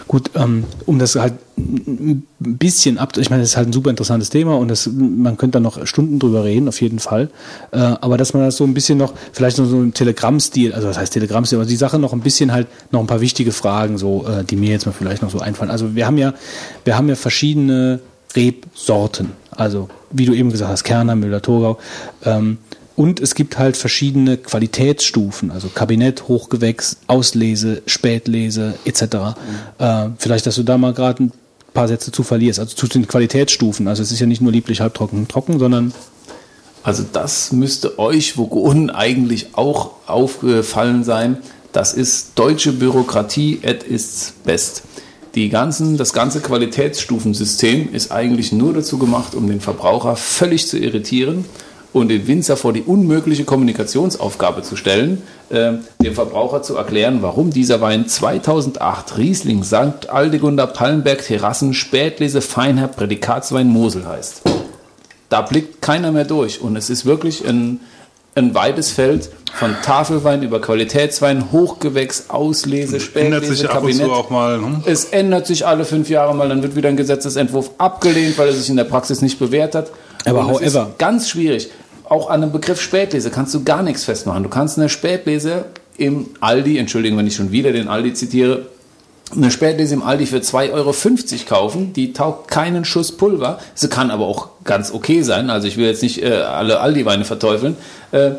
Gut, 0.07 0.31
ähm, 0.35 0.65
um 0.87 0.99
das 0.99 1.17
halt 1.17 1.35
ein 1.57 2.27
bisschen 2.39 2.99
ab, 2.99 3.17
ich 3.17 3.31
meine, 3.31 3.43
das 3.43 3.51
ist 3.51 3.57
halt 3.57 3.69
ein 3.69 3.73
super 3.73 3.91
interessantes 3.91 4.31
Thema 4.31 4.57
und 4.57 4.69
das, 4.69 4.87
man 4.87 5.37
könnte 5.37 5.57
da 5.57 5.61
noch 5.61 5.87
Stunden 5.87 6.19
drüber 6.19 6.45
reden, 6.45 6.69
auf 6.69 6.81
jeden 6.81 6.99
Fall. 6.99 7.31
Äh, 7.73 7.79
aber 7.79 8.17
dass 8.17 8.35
man 8.35 8.43
das 8.43 8.57
so 8.57 8.65
ein 8.65 8.75
bisschen 8.75 8.99
noch, 8.99 9.15
vielleicht 9.33 9.59
noch 9.59 9.67
so 9.67 9.81
im 9.81 9.95
Telegram-Stil, 9.95 10.73
also 10.73 10.89
was 10.89 10.99
heißt 10.99 11.13
Telegram-Stil, 11.13 11.59
aber 11.59 11.67
die 11.67 11.77
Sache 11.77 11.99
noch 11.99 12.13
ein 12.13 12.21
bisschen 12.21 12.53
halt, 12.53 12.69
noch 12.91 13.01
ein 13.01 13.07
paar 13.07 13.21
wichtige 13.21 13.53
Fragen, 13.53 13.99
so, 13.99 14.27
äh, 14.27 14.45
die 14.45 14.57
mir 14.57 14.71
jetzt 14.71 14.87
mal 14.87 14.93
vielleicht 14.93 15.23
noch 15.23 15.31
so 15.31 15.41
einfallen. 15.41 15.71
Also 15.71 15.95
wir 15.95 16.07
haben 16.07 16.19
ja, 16.19 16.35
wir 16.85 16.97
haben 16.97 17.09
ja 17.09 17.17
verschiedene 17.17 18.01
Rebsorten. 18.37 19.33
Also, 19.51 19.89
wie 20.11 20.25
du 20.25 20.33
eben 20.33 20.51
gesagt 20.51 20.71
hast, 20.71 20.85
Kerner, 20.85 21.17
Müller-Thurgau. 21.17 21.79
Ähm, 22.25 22.59
und 22.95 23.21
es 23.21 23.35
gibt 23.35 23.59
halt 23.59 23.77
verschiedene 23.77 24.37
Qualitätsstufen, 24.37 25.51
also 25.51 25.69
Kabinett, 25.69 26.29
Hochgewächs, 26.29 26.99
Auslese, 27.07 27.83
Spätlese 27.87 28.75
etc. 28.85 29.03
Äh, 29.79 30.09
vielleicht, 30.19 30.47
dass 30.47 30.57
du 30.57 30.63
da 30.63 30.77
mal 30.79 30.93
gerade 30.93 31.25
ein 31.25 31.33
paar 31.73 31.89
Sätze 31.89 32.13
zu 32.13 32.23
verlierst, 32.23 32.59
also 32.59 32.75
zu 32.75 32.87
den 32.87 33.09
Qualitätsstufen. 33.09 33.89
Also 33.89 34.03
es 34.03 34.13
ist 34.13 34.21
ja 34.21 34.27
nicht 34.27 34.43
nur 34.43 34.53
lieblich, 34.53 34.81
halbtrocken, 34.81 35.27
trocken, 35.29 35.59
sondern 35.59 35.93
Also 36.83 37.05
das 37.11 37.53
müsste 37.53 37.99
euch 37.99 38.37
Vogonen 38.37 38.91
eigentlich 38.91 39.51
auch 39.55 39.93
aufgefallen 40.07 41.05
sein. 41.05 41.39
Das 41.73 41.95
ist 41.95 42.33
deutsche 42.35 42.73
Bürokratie 42.73 43.61
at 43.65 43.89
its 43.89 44.35
best. 44.45 44.83
Die 45.35 45.49
ganzen, 45.49 45.97
das 45.97 46.13
ganze 46.13 46.41
Qualitätsstufensystem 46.41 47.95
ist 47.95 48.13
eigentlich 48.13 48.53
nur 48.53 48.75
dazu 48.75 48.99
gemacht, 48.99 49.35
um 49.35 49.49
den 49.49 49.61
Verbraucher 49.61 50.17
völlig 50.17 50.69
zu 50.69 50.77
irritieren 50.77 51.47
und 51.93 52.09
den 52.09 52.27
Winzer 52.27 52.57
vor 52.57 52.73
die 52.73 52.83
unmögliche 52.83 53.45
Kommunikationsaufgabe 53.45 54.63
zu 54.63 54.77
stellen, 54.77 55.23
äh, 55.51 55.73
dem 56.03 56.15
Verbraucher 56.15 56.63
zu 56.63 56.77
erklären, 56.77 57.19
warum 57.21 57.51
dieser 57.51 57.81
Wein 57.81 58.09
2008 58.09 59.19
Riesling 59.19 59.63
St. 59.65 60.09
Aldegunder 60.11 60.67
Pallenberg 60.67 61.23
Terrassen 61.25 61.75
Spätlese 61.75 62.41
Feinherr 62.41 62.89
Prädikatswein 62.89 63.69
Mosel 63.69 64.07
heißt 64.07 64.43
da 65.29 65.41
blickt 65.41 65.81
keiner 65.81 66.13
mehr 66.13 66.27
durch. 66.27 66.61
Und 66.61 66.77
es 66.77 66.91
ist 66.91 67.07
wirklich 67.07 67.47
ein, 67.49 67.81
ein 68.35 68.55
weites 68.55 68.91
Feld 68.91 69.31
von 69.55 69.75
Tafelwein 69.83 70.43
über 70.43 70.61
Qualitätswein, 70.61 71.51
Hochgewächs, 71.53 72.27
Auslese, 72.29 72.99
Ändert 73.15 73.47
sich 73.47 73.61
Spätlese, 73.61 73.71
ab 73.71 73.77
und 73.77 73.81
Kabinett. 73.93 74.07
zu 74.09 74.13
auch 74.13 74.29
mal. 74.29 74.57
Hm? 74.57 74.83
Es 74.85 75.07
ändert 75.07 75.47
sich 75.47 75.67
alle 75.67 75.87
fünf 75.87 76.11
Jahre 76.11 76.35
mal, 76.35 76.51
dann 76.51 76.63
wird 76.63 76.77
wieder 76.77 76.91
ein 76.91 76.99
Gesetzesentwurf 76.99 77.71
abgelehnt, 77.79 78.37
weil 78.37 78.49
er 78.49 78.53
sich 78.53 78.69
in 78.69 78.77
der 78.77 78.85
Praxis 78.85 79.23
nicht 79.23 79.39
bewährt 79.39 79.75
hat. 79.75 79.91
Aber 80.27 80.51
es 80.53 80.61
ist 80.61 80.75
however- 80.77 80.91
ganz 80.99 81.31
schwierig. 81.31 81.71
Auch 82.13 82.29
an 82.29 82.43
einem 82.43 82.53
Begriff 82.53 82.79
Spätlese 82.79 83.31
kannst 83.31 83.55
du 83.55 83.65
gar 83.65 83.83
nichts 83.83 84.05
festmachen. 84.05 84.43
Du 84.43 84.51
kannst 84.51 84.77
eine 84.77 84.91
Spätlese 84.91 85.65
im 85.97 86.27
Aldi, 86.41 86.77
entschuldigen, 86.77 87.17
wenn 87.17 87.27
ich 87.27 87.35
schon 87.35 87.53
wieder 87.53 87.73
den 87.73 87.89
Aldi 87.89 88.13
zitiere, 88.13 88.67
eine 89.35 89.51
Spätlese 89.51 89.95
im 89.95 90.03
Aldi 90.03 90.27
für 90.27 90.37
2,50 90.37 90.73
Euro 90.75 90.95
kaufen, 91.49 91.95
die 91.95 92.13
taugt 92.13 92.49
keinen 92.49 92.85
Schuss 92.85 93.13
Pulver. 93.13 93.61
Sie 93.73 93.89
kann 93.89 94.11
aber 94.11 94.27
auch 94.27 94.49
ganz 94.65 94.93
okay 94.93 95.23
sein. 95.23 95.49
Also 95.49 95.67
ich 95.69 95.79
will 95.79 95.87
jetzt 95.87 96.03
nicht 96.03 96.23
äh, 96.23 96.35
alle 96.35 96.81
Aldi-Weine 96.81 97.25
verteufeln. 97.25 97.79
Äh, 98.11 98.33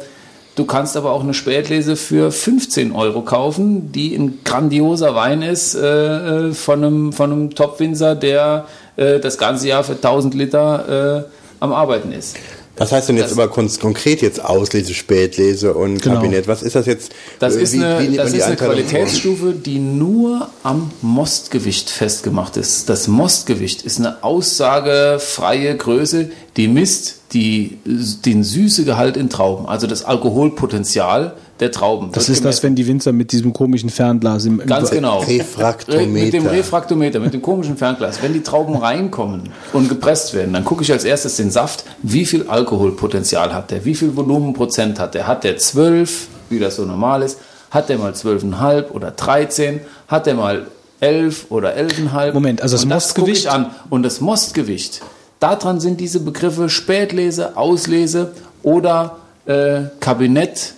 du 0.53 0.65
kannst 0.65 0.95
aber 0.95 1.11
auch 1.11 1.23
eine 1.23 1.33
Spätlese 1.33 1.95
für 1.95 2.31
15 2.31 2.91
Euro 2.91 3.23
kaufen, 3.23 3.91
die 3.91 4.13
ein 4.13 4.41
grandioser 4.43 5.15
Wein 5.15 5.41
ist 5.41 5.73
äh, 5.73 6.49
äh, 6.49 6.53
von 6.53 6.83
einem, 6.83 7.11
von 7.11 7.31
einem 7.31 7.55
Top-Winzer, 7.55 8.13
der 8.13 8.67
äh, 8.97 9.19
das 9.19 9.39
ganze 9.39 9.67
Jahr 9.67 9.83
für 9.83 9.93
1000 9.93 10.35
Liter 10.35 11.23
äh, 11.25 11.29
am 11.59 11.73
Arbeiten 11.73 12.11
ist. 12.11 12.37
Was 12.75 12.91
heißt 12.91 13.09
denn 13.09 13.17
jetzt 13.17 13.31
Das- 13.31 13.37
aber 13.37 13.49
kon 13.49 13.69
konkret 13.79 14.21
jetzt 14.23 14.43
Auslese, 14.43 14.95
Spätlese 14.95 15.75
und 15.75 16.01
Genau. 16.01 16.15
Kabinett? 16.15 16.47
Was 16.47 16.63
ist 16.63 16.75
das 16.75 16.87
jetzt? 16.87 17.11
Das 17.37 17.55
Äh, 17.55 17.61
ist 17.61 17.73
wie- 17.73 17.83
eine, 17.83 18.11
wie 18.11 18.17
das 18.17 18.33
ist 18.33 18.41
eine? 18.41 18.55
Qualitätsstufe, 18.55 19.51
die 19.53 19.77
nur 19.77 20.49
am 20.63 20.91
Mostgewicht 21.03 21.91
festgemacht 21.91 22.57
ist. 22.57 22.89
Das 22.89 23.07
Mostgewicht 23.07 23.83
ist 23.83 23.99
eine 23.99 24.23
aussagefreie 24.23 25.75
Größe, 25.77 26.29
die 26.57 26.67
misst 26.67 27.15
die, 27.33 27.77
den 27.85 28.43
Süßegehalt 28.43 29.17
in 29.17 29.29
Trauben, 29.29 29.67
also 29.67 29.85
das 29.87 30.03
Alkoholpotenzial 30.05 31.33
der 31.59 31.71
Trauben. 31.71 32.11
Das 32.11 32.29
ist 32.29 32.37
das, 32.37 32.41
gemessen. 32.41 32.63
wenn 32.63 32.75
die 32.75 32.87
Winzer 32.87 33.11
mit 33.11 33.31
diesem 33.31 33.53
komischen 33.53 33.89
Fernglas 33.89 34.45
im, 34.45 34.57
Ganz 34.65 34.89
genau. 34.89 35.19
Refraktometer. 35.19 36.07
Mit 36.07 36.33
dem 36.33 36.47
Refraktometer, 36.47 37.19
mit 37.19 37.33
dem 37.33 37.41
komischen 37.41 37.77
Fernglas. 37.77 38.21
Wenn 38.21 38.33
die 38.33 38.41
Trauben 38.41 38.75
reinkommen 38.75 39.49
und 39.71 39.87
gepresst 39.87 40.33
werden, 40.33 40.53
dann 40.53 40.65
gucke 40.65 40.83
ich 40.83 40.91
als 40.91 41.03
erstes 41.03 41.37
den 41.37 41.51
Saft, 41.51 41.85
wie 42.01 42.25
viel 42.25 42.47
Alkoholpotenzial 42.47 43.53
hat 43.53 43.71
der, 43.71 43.85
wie 43.85 43.95
viel 43.95 44.15
Volumenprozent 44.15 44.99
hat 44.99 45.13
der. 45.13 45.27
Hat 45.27 45.43
der 45.43 45.57
12, 45.57 46.27
wie 46.49 46.59
das 46.59 46.75
so 46.77 46.85
normal 46.85 47.21
ist? 47.21 47.37
Hat 47.69 47.89
der 47.89 47.97
mal 47.97 48.11
12,5 48.13 48.91
oder 48.91 49.11
13? 49.11 49.81
Hat 50.07 50.25
der 50.25 50.35
mal 50.35 50.67
11 50.99 51.47
oder 51.49 51.75
11,5? 51.75 52.33
Moment, 52.33 52.61
also 52.61 52.75
das 52.75 52.83
und 52.83 52.89
das 52.89 53.03
Mostgewicht- 53.15 53.47
an. 53.47 53.71
Und 53.89 54.03
das 54.03 54.21
Mostgewicht, 54.21 55.01
daran 55.39 55.79
sind 55.79 55.99
diese 55.99 56.19
Begriffe 56.19 56.69
Spätlese, 56.69 57.57
Auslese 57.57 58.31
oder 58.63 59.17
äh, 59.45 59.81
Kabinett 59.99 60.73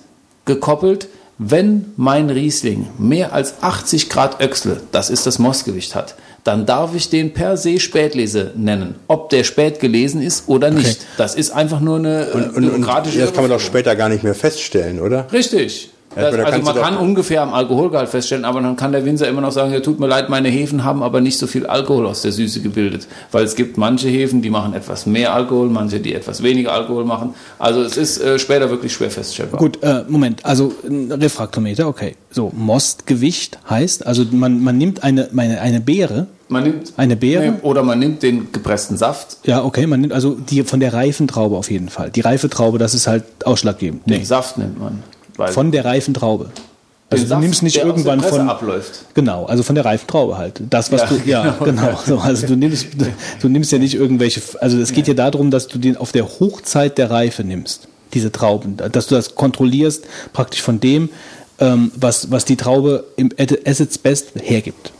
gekoppelt. 0.45 1.07
Wenn 1.37 1.87
mein 1.97 2.29
Riesling 2.29 2.87
mehr 2.97 3.33
als 3.33 3.55
80 3.61 4.09
Grad 4.09 4.41
Öchsle, 4.41 4.81
das 4.93 5.09
ist 5.09 5.25
das 5.25 5.37
Mostgewicht 5.37 5.93
hat, 5.93 6.15
dann 6.45 6.65
darf 6.65 6.95
ich 6.95 7.09
den 7.09 7.33
per 7.33 7.57
se 7.57 7.79
Spätlese 7.79 8.51
nennen. 8.55 8.95
Ob 9.07 9.29
der 9.31 9.43
spät 9.43 9.79
gelesen 9.79 10.21
ist 10.21 10.47
oder 10.47 10.69
nicht. 10.69 11.01
Das 11.17 11.35
ist 11.35 11.51
einfach 11.51 11.81
nur 11.81 11.97
eine 11.97 12.27
Und, 12.31 12.55
und, 12.55 12.61
bürokratische 12.61 13.19
das 13.19 13.33
kann 13.33 13.43
man 13.43 13.51
doch 13.51 13.59
später 13.59 13.95
gar 13.95 14.09
nicht 14.09 14.23
mehr 14.23 14.35
feststellen, 14.35 15.01
oder? 15.01 15.27
Richtig. 15.33 15.89
Das, 16.15 16.33
also 16.33 16.61
man 16.61 16.75
kann 16.75 16.97
ungefähr 16.97 17.41
am 17.41 17.53
Alkoholgehalt 17.53 18.09
feststellen, 18.09 18.45
aber 18.45 18.61
dann 18.61 18.75
kann 18.75 18.91
der 18.91 19.05
Winzer 19.05 19.27
immer 19.27 19.41
noch 19.41 19.51
sagen, 19.51 19.73
ja 19.73 19.81
tut 19.81 19.99
mir 19.99 20.07
leid, 20.07 20.29
meine 20.29 20.49
Hefen 20.49 20.83
haben 20.83 21.03
aber 21.03 21.21
nicht 21.21 21.37
so 21.37 21.47
viel 21.47 21.65
Alkohol 21.65 22.05
aus 22.05 22.21
der 22.21 22.31
Süße 22.31 22.61
gebildet. 22.61 23.07
Weil 23.31 23.43
es 23.43 23.55
gibt 23.55 23.77
manche 23.77 24.07
Hefen, 24.07 24.41
die 24.41 24.49
machen 24.49 24.73
etwas 24.73 25.05
mehr 25.05 25.33
Alkohol, 25.33 25.69
manche, 25.69 25.99
die 25.99 26.13
etwas 26.13 26.41
weniger 26.41 26.73
Alkohol 26.73 27.05
machen. 27.05 27.35
Also 27.59 27.81
es 27.81 27.97
ist 27.97 28.19
äh, 28.21 28.39
später 28.39 28.69
wirklich 28.69 28.93
schwer 28.93 29.11
feststellbar. 29.11 29.59
Gut, 29.59 29.83
äh, 29.83 30.03
Moment, 30.07 30.45
also 30.45 30.73
ein 30.87 31.11
Refraktometer, 31.11 31.87
okay. 31.87 32.15
So, 32.31 32.51
Mostgewicht 32.55 33.59
heißt, 33.69 34.05
also 34.07 34.23
man, 34.31 34.61
man 34.63 34.77
nimmt 34.77 35.03
eine, 35.03 35.29
meine, 35.31 35.61
eine 35.61 35.81
Beere, 35.81 36.27
Man 36.47 36.63
nimmt 36.63 36.93
Eine 36.95 37.15
Beere? 37.15 37.43
Nee, 37.43 37.53
oder 37.63 37.81
man 37.81 37.97
nimmt 37.97 38.21
den 38.21 38.51
gepressten 38.51 38.97
Saft, 38.97 39.37
ja, 39.45 39.63
okay, 39.63 39.87
man 39.87 40.01
nimmt 40.01 40.13
also 40.13 40.35
die 40.35 40.63
von 40.63 40.79
der 40.79 40.93
reifen 40.93 41.27
Traube 41.27 41.57
auf 41.57 41.71
jeden 41.71 41.89
Fall. 41.89 42.11
Die 42.11 42.21
reife 42.21 42.49
Traube, 42.49 42.77
das 42.77 42.93
ist 42.93 43.07
halt 43.07 43.23
ausschlaggebend. 43.43 44.07
den 44.09 44.23
Saft 44.25 44.57
nimmt 44.57 44.79
man. 44.79 45.03
Weil 45.37 45.51
Von 45.51 45.71
der 45.71 45.85
reifen 45.85 46.13
Traube. 46.13 46.49
Also 47.09 47.27
du 47.27 47.39
nimmst 47.39 47.61
nicht 47.61 47.77
irgendwann 47.77 48.19
von 48.19 48.49
abläuft. 48.49 49.05
Genau, 49.13 49.45
also 49.45 49.61
von 49.61 49.75
der 49.75 49.85
reifen 49.85 50.07
Traube 50.07 50.37
halt. 50.37 50.61
Das, 50.69 50.91
was 50.91 51.01
Ja, 51.01 51.07
du, 51.07 51.29
ja, 51.29 51.55
genau. 51.63 51.63
genau. 51.63 51.99
So, 52.05 52.17
also 52.17 52.47
du 52.47 52.55
nimmst, 52.55 52.87
du, 53.41 53.49
nimmst 53.49 53.71
ja 53.71 53.77
nicht 53.77 53.93
irgendwelche, 53.93 54.41
also 54.59 54.79
es 54.79 54.91
geht 54.91 55.07
ja 55.07 55.13
darum, 55.13 55.51
dass 55.51 55.67
du 55.67 55.77
den 55.77 55.97
auf 55.97 56.11
der 56.11 56.25
Hochzeit 56.25 56.97
der 56.97 57.11
Reife 57.11 57.43
nimmst, 57.43 57.87
diese 58.13 58.31
Trauben, 58.31 58.77
dass 58.77 59.07
du 59.07 59.15
das 59.15 59.35
kontrollierst 59.35 60.05
praktisch 60.33 60.61
von 60.61 60.79
dem, 60.79 61.09
ähm, 61.59 61.91
was, 61.95 62.31
was 62.31 62.43
die 62.45 62.55
Traube 62.55 63.05
im 63.17 63.29
its 63.37 63.97
best 63.99 64.31
hergibt. 64.41 64.91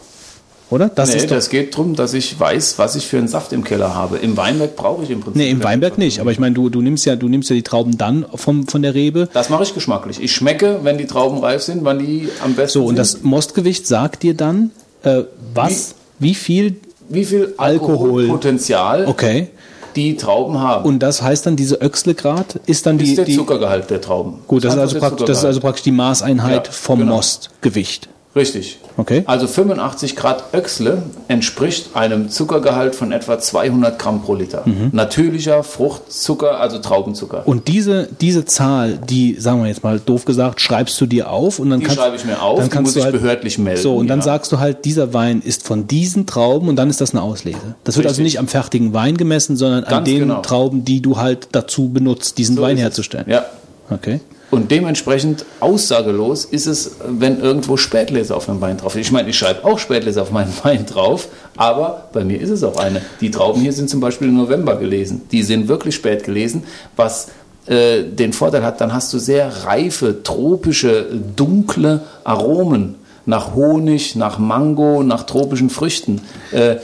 Oder? 0.75 0.89
Das 0.89 1.09
Nee, 1.09 1.15
ist 1.17 1.31
doch, 1.31 1.35
das 1.37 1.49
geht 1.49 1.73
darum, 1.73 1.95
dass 1.95 2.13
ich 2.13 2.39
weiß, 2.39 2.77
was 2.77 2.95
ich 2.95 3.07
für 3.07 3.17
einen 3.17 3.27
Saft 3.27 3.53
im 3.53 3.63
Keller 3.63 3.95
habe. 3.95 4.17
Im 4.17 4.35
Weinberg 4.37 4.75
brauche 4.75 5.03
ich 5.03 5.09
im 5.09 5.21
Prinzip. 5.21 5.37
nee, 5.41 5.49
im 5.49 5.63
Weinberg 5.63 5.97
nicht, 5.97 6.19
aber 6.19 6.31
ich 6.31 6.39
meine, 6.39 6.53
du, 6.53 6.69
du 6.69 6.81
nimmst 6.81 7.05
ja, 7.05 7.15
du 7.15 7.27
nimmst 7.29 7.49
ja 7.49 7.55
die 7.55 7.63
Trauben 7.63 7.97
dann 7.97 8.25
vom, 8.35 8.67
von 8.67 8.81
der 8.81 8.93
Rebe. 8.93 9.29
Das 9.33 9.49
mache 9.49 9.63
ich 9.63 9.73
geschmacklich. 9.73 10.21
Ich 10.21 10.33
schmecke, 10.33 10.79
wenn 10.83 10.97
die 10.97 11.05
Trauben 11.07 11.39
reif 11.39 11.63
sind, 11.63 11.83
wann 11.85 11.99
die 11.99 12.27
am 12.43 12.53
besten 12.53 12.73
So, 12.79 12.81
und 12.81 12.87
sind. 12.89 12.97
das 12.99 13.21
Mostgewicht 13.23 13.87
sagt 13.87 14.21
dir 14.23 14.33
dann, 14.35 14.71
äh, 15.03 15.23
was, 15.53 15.95
wie 16.19 16.35
viel, 16.35 16.75
wie 17.09 17.23
viel 17.25 17.53
Alkohol- 17.57 18.21
Alkoholpotenzial 18.23 19.05
okay. 19.07 19.47
die 19.95 20.17
Trauben 20.17 20.59
haben. 20.59 20.83
Und 20.85 20.99
das 20.99 21.21
heißt 21.21 21.45
dann, 21.45 21.55
diese 21.55 21.75
Öchslegrad 21.81 22.59
ist 22.65 22.85
dann 22.85 22.97
die, 22.97 23.05
ist 23.11 23.17
der 23.17 23.25
die 23.25 23.35
Zuckergehalt 23.35 23.89
der 23.89 24.01
Trauben. 24.01 24.39
Gut, 24.47 24.63
das 24.65 24.73
ist, 24.73 24.79
also 24.79 24.93
der 24.95 24.99
praktisch, 24.99 25.25
das 25.27 25.37
ist 25.39 25.45
also 25.45 25.59
praktisch 25.61 25.83
die 25.83 25.91
Maßeinheit 25.91 26.67
Ja, 26.67 26.71
vom 26.73 26.99
genau. 26.99 27.15
Mostgewicht. 27.15 28.09
Richtig. 28.35 28.79
Okay. 28.97 29.23
Also 29.27 29.47
85 29.47 30.17
Grad 30.17 30.53
Öchsle 30.53 31.03
entspricht 31.29 31.95
einem 31.95 32.29
Zuckergehalt 32.29 32.93
von 32.93 33.13
etwa 33.13 33.39
200 33.39 33.97
Gramm 33.97 34.23
pro 34.23 34.35
Liter. 34.35 34.63
Natürlicher 34.91 35.63
Fruchtzucker, 35.63 36.59
also 36.59 36.79
Traubenzucker. 36.79 37.39
Mhm. 37.39 37.45
Und 37.45 37.67
diese, 37.69 38.09
diese 38.19 38.43
Zahl, 38.43 38.97
die, 38.97 39.35
sagen 39.39 39.61
wir 39.61 39.69
jetzt 39.69 39.83
mal 39.83 39.99
doof 39.99 40.25
gesagt, 40.25 40.59
schreibst 40.59 40.99
du 40.99 41.05
dir 41.05 41.29
auf 41.29 41.59
und 41.59 41.69
dann 41.69 41.79
die 41.79 41.85
kannst, 41.85 42.01
schreibe 42.01 42.17
ich 42.17 42.25
mir 42.25 42.41
auf, 42.41 42.59
dann 42.59 42.65
die 42.65 42.71
kannst 42.71 42.87
muss 42.87 42.93
du 42.93 42.99
ich 42.99 43.05
halt, 43.05 43.13
behördlich 43.13 43.57
melden. 43.57 43.81
So, 43.81 43.95
und 43.95 44.07
dann 44.07 44.19
ja. 44.19 44.25
sagst 44.25 44.51
du 44.51 44.59
halt, 44.59 44.83
dieser 44.83 45.13
Wein 45.13 45.41
ist 45.41 45.65
von 45.65 45.87
diesen 45.87 46.25
Trauben 46.25 46.67
und 46.67 46.75
dann 46.75 46.89
ist 46.89 46.99
das 46.99 47.11
eine 47.11 47.21
Auslese. 47.21 47.75
Das 47.85 47.95
wird 47.95 48.05
also 48.05 48.21
nicht 48.21 48.39
am 48.39 48.49
fertigen 48.49 48.93
Wein 48.93 49.15
gemessen, 49.15 49.55
sondern 49.55 49.85
an 49.85 49.89
Ganz 49.89 50.09
den 50.09 50.19
genau. 50.19 50.41
Trauben, 50.41 50.83
die 50.83 51.01
du 51.01 51.17
halt 51.17 51.47
dazu 51.53 51.87
benutzt, 51.87 52.37
diesen 52.37 52.57
So 52.57 52.61
Wein 52.61 52.75
herzustellen. 52.75 53.25
Ja. 53.29 53.45
Okay. 53.89 54.19
Und 54.51 54.71
dementsprechend 54.71 55.45
aussagelos 55.59 56.45
ist 56.45 56.67
es, 56.67 56.97
wenn 57.07 57.39
irgendwo 57.39 57.77
Spätlese 57.77 58.35
auf 58.35 58.47
einem 58.47 58.61
Wein 58.61 58.77
drauf 58.77 58.95
ist. 58.95 59.07
Ich 59.07 59.11
meine, 59.11 59.29
ich 59.29 59.37
schreibe 59.37 59.65
auch 59.65 59.79
Spätlese 59.79 60.21
auf 60.21 60.31
meinen 60.31 60.53
Wein 60.63 60.85
drauf, 60.91 61.27
aber 61.57 62.09
bei 62.13 62.23
mir 62.23 62.39
ist 62.39 62.51
es 62.51 62.63
auch 62.63 62.77
eine. 62.77 63.01
Die 63.21 63.31
Trauben 63.31 63.61
hier 63.61 63.73
sind 63.73 63.89
zum 63.89 63.99
Beispiel 63.99 64.27
im 64.27 64.37
November 64.37 64.77
gelesen. 64.77 65.23
Die 65.31 65.43
sind 65.43 65.67
wirklich 65.67 65.95
spät 65.95 66.23
gelesen, 66.23 66.63
was 66.95 67.29
äh, 67.67 68.03
den 68.03 68.33
Vorteil 68.33 68.63
hat, 68.63 68.79
dann 68.79 68.93
hast 68.93 69.11
du 69.13 69.17
sehr 69.17 69.65
reife, 69.65 70.21
tropische, 70.21 71.07
dunkle 71.35 72.01
Aromen 72.23 72.95
nach 73.25 73.55
Honig, 73.55 74.15
nach 74.15 74.37
Mango, 74.37 75.01
nach 75.01 75.23
tropischen 75.23 75.71
Früchten. 75.71 76.21
Äh, 76.51 76.75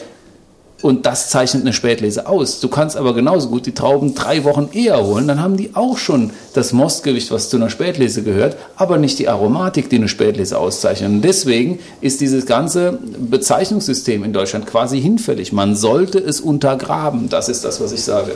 und 0.81 1.05
das 1.05 1.29
zeichnet 1.29 1.63
eine 1.63 1.73
Spätlese 1.73 2.27
aus. 2.27 2.59
Du 2.59 2.67
kannst 2.67 2.97
aber 2.97 3.13
genauso 3.13 3.49
gut 3.49 3.65
die 3.65 3.73
Trauben 3.73 4.15
drei 4.15 4.43
Wochen 4.43 4.69
eher 4.73 5.03
holen, 5.03 5.27
dann 5.27 5.41
haben 5.41 5.57
die 5.57 5.71
auch 5.75 5.97
schon 5.97 6.31
das 6.53 6.73
Mostgewicht, 6.73 7.31
was 7.31 7.49
zu 7.49 7.57
einer 7.57 7.69
Spätlese 7.69 8.23
gehört, 8.23 8.57
aber 8.75 8.97
nicht 8.97 9.19
die 9.19 9.29
Aromatik, 9.29 9.89
die 9.89 9.97
eine 9.97 10.07
Spätlese 10.07 10.57
auszeichnet. 10.57 11.09
Und 11.09 11.21
deswegen 11.21 11.79
ist 12.01 12.21
dieses 12.21 12.45
ganze 12.45 12.99
Bezeichnungssystem 13.19 14.23
in 14.23 14.33
Deutschland 14.33 14.65
quasi 14.67 15.01
hinfällig. 15.01 15.53
Man 15.53 15.75
sollte 15.75 16.19
es 16.19 16.41
untergraben. 16.41 17.29
Das 17.29 17.49
ist 17.49 17.63
das, 17.63 17.79
was 17.81 17.91
ich 17.91 18.03
sage. 18.03 18.33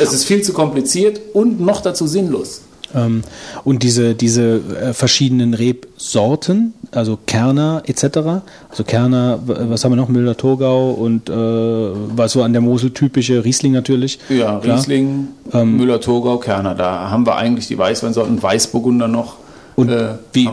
Es 0.00 0.12
ist 0.12 0.24
viel 0.24 0.42
zu 0.42 0.52
kompliziert 0.52 1.20
und 1.32 1.60
noch 1.60 1.80
dazu 1.80 2.06
sinnlos. 2.06 2.62
Ähm, 2.94 3.22
und 3.64 3.82
diese, 3.82 4.14
diese 4.14 4.60
äh, 4.80 4.92
verschiedenen 4.92 5.54
Rebsorten, 5.54 6.74
also 6.92 7.18
Kerner 7.26 7.82
etc., 7.86 8.04
also 8.68 8.84
Kerner, 8.84 9.38
was 9.44 9.84
haben 9.84 9.92
wir 9.92 9.96
noch, 9.96 10.08
Müller-Thurgau 10.08 10.90
und 10.90 11.28
äh, 11.28 11.32
was 11.32 12.32
so 12.32 12.42
an 12.42 12.52
der 12.52 12.62
Mosel 12.62 12.90
typische, 12.90 13.44
Riesling 13.44 13.72
natürlich. 13.72 14.18
Ja, 14.28 14.58
Klar. 14.58 14.76
Riesling, 14.76 15.28
Ähm, 15.52 15.76
Müller-Thurgau, 15.76 16.38
Kerner. 16.38 16.74
Da 16.74 17.10
haben 17.10 17.26
wir 17.26 17.36
eigentlich 17.36 17.66
die 17.68 17.78
Weißweinsorten, 17.78 18.42
Weißburgunder 18.42 19.08
noch. 19.08 19.36
Und 19.76 19.90
Äh, 19.90 20.14
wie, 20.32 20.48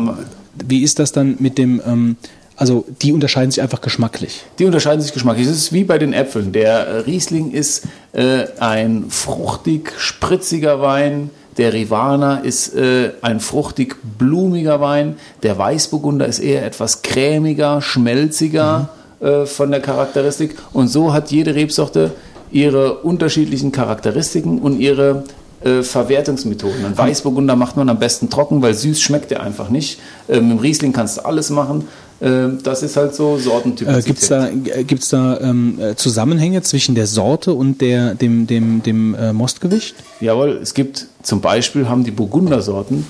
wie 0.67 0.83
ist 0.83 0.99
das 0.99 1.11
dann 1.11 1.35
mit 1.39 1.57
dem, 1.57 1.81
ähm, 1.85 2.15
also 2.55 2.85
die 3.03 3.11
unterscheiden 3.13 3.51
sich 3.51 3.61
einfach 3.61 3.81
geschmacklich. 3.81 4.43
Die 4.57 4.65
unterscheiden 4.65 5.01
sich 5.01 5.13
geschmacklich. 5.13 5.45
Es 5.47 5.55
ist 5.55 5.73
wie 5.73 5.83
bei 5.83 5.99
den 5.99 6.13
Äpfeln. 6.13 6.51
Der 6.53 6.87
äh, 6.87 6.97
Riesling 7.01 7.51
ist 7.51 7.85
äh, 8.13 8.45
ein 8.59 9.05
fruchtig, 9.09 9.93
spritziger 9.97 10.81
Wein. 10.81 11.29
Der 11.57 11.73
Rivana 11.73 12.37
ist 12.37 12.75
äh, 12.75 13.11
ein 13.21 13.39
fruchtig, 13.39 13.95
blumiger 14.17 14.79
Wein. 14.79 15.15
Der 15.43 15.57
Weißburgunder 15.57 16.27
ist 16.27 16.39
eher 16.39 16.65
etwas 16.65 17.01
cremiger, 17.01 17.81
schmelziger 17.81 18.89
äh, 19.19 19.45
von 19.45 19.71
der 19.71 19.81
Charakteristik. 19.81 20.55
Und 20.73 20.87
so 20.87 21.13
hat 21.13 21.31
jede 21.31 21.55
Rebsorte 21.55 22.11
ihre 22.51 22.99
unterschiedlichen 22.99 23.71
Charakteristiken 23.71 24.59
und 24.59 24.79
ihre 24.79 25.23
äh, 25.63 25.81
Verwertungsmethoden. 25.81 26.85
Ein 26.85 26.97
Weißburgunder 26.97 27.55
macht 27.55 27.75
man 27.77 27.89
am 27.89 27.97
besten 27.97 28.29
trocken, 28.29 28.61
weil 28.61 28.75
süß 28.75 29.01
schmeckt 29.01 29.31
der 29.31 29.41
einfach 29.41 29.69
nicht. 29.69 29.99
Äh, 30.27 30.39
mit 30.39 30.51
dem 30.51 30.59
Riesling 30.59 30.93
kannst 30.93 31.17
du 31.17 31.25
alles 31.25 31.49
machen. 31.49 31.87
Äh, 32.19 32.49
das 32.63 32.83
ist 32.83 32.97
halt 32.97 33.15
so 33.15 33.37
Sortentypizität. 33.37 34.05
Äh, 34.05 34.07
Gibt 34.07 34.19
es 34.21 34.27
da, 34.27 34.47
äh, 34.47 34.83
gibt's 34.83 35.09
da 35.09 35.39
ähm, 35.39 35.79
äh, 35.79 35.95
Zusammenhänge 35.95 36.61
zwischen 36.63 36.95
der 36.95 37.07
Sorte 37.07 37.53
und 37.53 37.81
der, 37.81 38.15
dem, 38.15 38.47
dem, 38.47 38.81
dem 38.83 39.15
äh, 39.15 39.33
Mostgewicht? 39.33 39.95
Jawohl, 40.19 40.59
es 40.61 40.73
gibt 40.73 41.07
zum 41.21 41.41
Beispiel 41.41 41.87
haben 41.87 42.03
die 42.03 42.11
Burgundersorten 42.11 43.05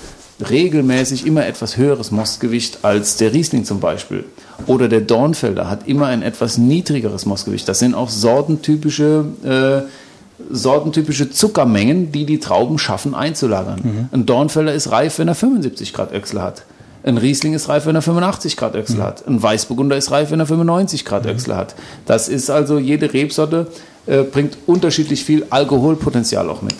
regelmäßig 0.49 1.25
immer 1.25 1.47
etwas 1.47 1.77
höheres 1.77 2.11
Mostgewicht 2.11 2.79
als 2.83 3.17
der 3.17 3.33
Riesling 3.33 3.65
zum 3.65 3.79
Beispiel. 3.79 4.25
Oder 4.67 4.87
der 4.87 5.01
Dornfelder 5.01 5.69
hat 5.69 5.87
immer 5.87 6.07
ein 6.07 6.21
etwas 6.21 6.57
niedrigeres 6.57 7.25
Mostgewicht. 7.25 7.67
Das 7.67 7.79
sind 7.79 7.95
auch 7.95 8.09
sortentypische, 8.09 9.25
äh, 9.43 9.87
sortentypische 10.51 11.31
Zuckermengen, 11.31 12.11
die 12.11 12.25
die 12.25 12.39
Trauben 12.39 12.77
schaffen 12.77 13.15
einzulagern. 13.15 14.09
Ein 14.11 14.25
Dornfelder 14.27 14.73
ist 14.73 14.91
reif, 14.91 15.17
wenn 15.17 15.27
er 15.27 15.35
75 15.35 15.93
Grad 15.93 16.13
Öchsel 16.13 16.41
hat. 16.41 16.63
Ein 17.07 17.17
Riesling 17.17 17.53
ist 17.53 17.69
reif, 17.69 17.85
wenn 17.85 17.95
er 17.95 18.01
85 18.01 18.57
Grad 18.57 18.75
Öchsel 18.75 19.01
hat. 19.01 19.25
Ein 19.25 19.41
Weißburgunder 19.41 19.95
ist 19.95 20.11
reif, 20.11 20.29
wenn 20.31 20.41
er 20.41 20.45
95 20.45 21.05
Grad 21.05 21.25
Öchsel 21.25 21.55
hat. 21.55 21.73
Das 22.05 22.27
ist 22.27 22.49
also, 22.49 22.79
jede 22.79 23.13
Rebsorte 23.13 23.67
äh, 24.07 24.23
bringt 24.23 24.57
unterschiedlich 24.65 25.23
viel 25.23 25.45
Alkoholpotenzial 25.49 26.49
auch 26.49 26.61
mit. 26.61 26.75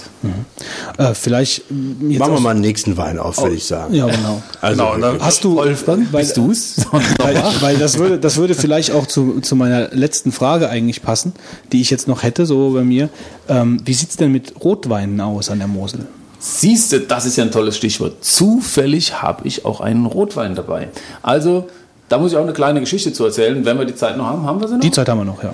Äh, 0.97 1.13
vielleicht 1.13 1.71
mm, 1.71 2.11
jetzt 2.11 2.19
Machen 2.19 2.33
wir 2.33 2.39
mal 2.41 2.53
den 2.55 2.61
nächsten 2.61 2.97
Wein 2.97 3.19
auf, 3.19 3.37
würde 3.37 3.55
ich 3.55 3.65
sagen. 3.65 3.93
Ja, 3.93 4.07
genau. 4.07 4.41
Also, 4.59 4.83
Genau, 4.83 4.97
dann- 4.97 5.21
Hast 5.21 5.45
du, 5.45 5.55
Wolfgang, 5.55 6.11
weil, 6.11 6.23
bist 6.23 6.35
du's? 6.35 6.75
weil, 7.19 7.41
weil 7.61 7.77
das 7.77 7.97
würde, 7.97 8.19
das 8.19 8.35
würde 8.35 8.53
vielleicht 8.53 8.91
auch 8.91 9.07
zu, 9.07 9.39
zu 9.39 9.55
meiner 9.55 9.89
letzten 9.93 10.33
Frage 10.33 10.69
eigentlich 10.69 11.03
passen, 11.03 11.31
die 11.71 11.79
ich 11.79 11.89
jetzt 11.89 12.09
noch 12.09 12.23
hätte, 12.23 12.45
so 12.45 12.71
bei 12.71 12.83
mir. 12.83 13.07
Ähm, 13.47 13.79
wie 13.85 13.93
sieht's 13.93 14.17
denn 14.17 14.33
mit 14.33 14.61
Rotweinen 14.61 15.21
aus 15.21 15.49
an 15.49 15.59
der 15.59 15.69
Mosel? 15.69 16.01
Siehst 16.39 16.91
du, 16.91 16.99
das 16.99 17.25
ist 17.25 17.37
ja 17.37 17.43
ein 17.43 17.51
tolles 17.51 17.77
Stichwort. 17.77 18.23
Zufällig 18.23 19.21
habe 19.21 19.47
ich 19.47 19.65
auch 19.65 19.81
einen 19.81 20.05
Rotwein 20.05 20.55
dabei. 20.55 20.89
Also, 21.23 21.67
da 22.09 22.17
muss 22.17 22.31
ich 22.31 22.37
auch 22.37 22.43
eine 22.43 22.53
kleine 22.53 22.79
Geschichte 22.79 23.11
zu 23.11 23.25
erzählen. 23.25 23.65
Wenn 23.65 23.77
wir 23.77 23.85
die 23.85 23.95
Zeit 23.95 24.17
noch 24.17 24.25
haben, 24.25 24.43
haben 24.43 24.61
wir 24.61 24.67
sie 24.67 24.75
noch? 24.75 24.81
Die 24.81 24.91
Zeit 24.91 25.09
haben 25.09 25.19
wir 25.19 25.25
noch, 25.25 25.43
ja. 25.43 25.53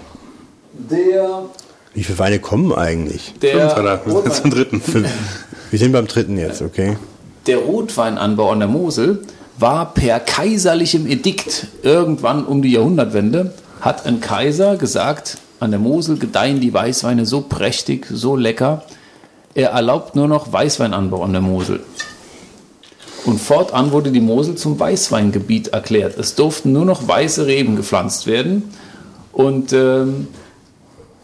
der 0.74 1.44
wie 1.95 2.03
viele 2.03 2.18
Weine 2.18 2.40
kommen 2.40 2.74
eigentlich? 2.74 3.36
der, 3.42 3.70
Fünf. 3.70 3.76
Wir 4.06 4.14
sind 4.14 4.16
Rotwein, 4.16 4.44
am 4.44 4.50
dritten. 4.50 4.82
Wir 5.70 5.80
sind 5.80 5.92
beim 5.92 6.08
dritten 6.08 6.38
jetzt, 6.38 6.62
okay? 6.64 6.98
der 7.48 7.58
Rotweinanbau 7.58 8.52
an 8.52 8.60
der 8.60 8.68
Mosel 8.68 9.20
war 9.58 9.94
per 9.94 10.20
kaiserlichem 10.20 11.08
Edikt 11.08 11.68
irgendwann 11.84 12.45
um 12.45 12.62
die 12.62 12.72
Jahrhundertwende, 12.72 13.53
hat 13.82 14.06
ein 14.06 14.20
Kaiser 14.20 14.78
gesagt, 14.78 15.38
an 15.60 15.72
der 15.72 15.80
Mosel 15.80 16.18
gedeihen 16.18 16.60
die 16.60 16.74
Weißweine 16.74 17.26
so 17.26 17.42
prächtig, 17.42 18.08
so 18.10 18.36
lecker, 18.36 18.84
er 19.56 19.70
erlaubt 19.70 20.16
nur 20.16 20.28
noch 20.28 20.52
Weißweinanbau 20.52 21.24
an 21.24 21.32
der 21.34 21.42
Mosel. 21.42 21.82
Und 23.26 23.40
fortan 23.40 23.92
wurde 23.92 24.12
die 24.12 24.20
Mosel 24.20 24.56
zum 24.56 24.80
Weißweingebiet 24.80 25.70
erklärt. 25.70 26.18
Es 26.18 26.36
durften 26.36 26.74
nur 26.74 26.86
noch 26.86 27.08
weiße 27.08 27.46
Reben 27.46 27.76
gepflanzt 27.78 28.28
werden. 28.28 28.74
Und 29.32 29.72
ähm, 29.72 30.28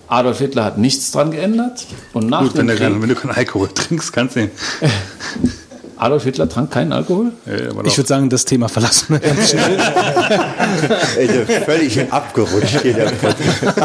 Adolf 0.08 0.40
Hitler 0.40 0.64
hat 0.64 0.77
nichts 0.77 1.11
dran 1.11 1.32
geändert. 1.32 1.85
Und 2.14 2.30
nach 2.30 2.41
Gut, 2.41 2.56
wenn, 2.56 2.67
dem 2.67 2.75
du 2.75 2.75
Krieg, 2.75 2.88
kein, 2.93 3.01
wenn 3.01 3.09
du 3.09 3.16
keinen 3.16 3.32
Alkohol 3.32 3.67
trinkst, 3.75 4.14
kannst 4.14 4.35
du 4.38 4.41
ihn. 4.43 4.51
Adolf 5.98 6.24
Hitler 6.24 6.48
trank 6.48 6.72
keinen 6.72 6.93
Alkohol. 6.93 7.33
Ich 7.83 7.98
würde 7.98 8.08
sagen, 8.08 8.30
das 8.30 8.45
Thema 8.45 8.69
verlassen 8.69 9.08
wir 9.09 9.19
ganz 9.19 9.49
schnell. 9.49 9.77
Völlig 11.66 12.09
abgerutscht 12.09 12.82
hier, 12.83 12.93
der 12.93 13.06
Podcast. 13.11 13.77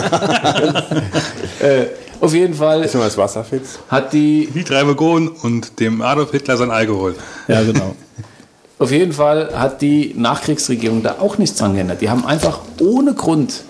Auf 2.24 2.34
jeden 2.34 2.54
Fall 2.54 2.82
Ist 2.82 2.94
noch 2.94 3.02
das 3.02 3.18
Wasser, 3.18 3.44
Fitz? 3.44 3.78
hat 3.88 4.12
die 4.14 4.48
die 4.54 4.64
drei 4.64 4.82
Burgonen 4.84 5.28
und 5.28 5.78
dem 5.78 6.00
Adolf 6.00 6.30
Hitler 6.30 6.56
sein 6.56 6.70
Alkohol. 6.70 7.14
Ja, 7.48 7.62
genau. 7.62 7.94
Auf 8.78 8.90
jeden 8.90 9.12
Fall 9.12 9.50
hat 9.54 9.82
die 9.82 10.14
Nachkriegsregierung 10.16 11.02
da 11.02 11.16
auch 11.20 11.36
nichts 11.38 11.58
dran 11.58 11.74
geändert. 11.74 12.00
Die 12.00 12.08
haben 12.08 12.24
einfach 12.24 12.60
ohne 12.80 13.14
Grund 13.14 13.62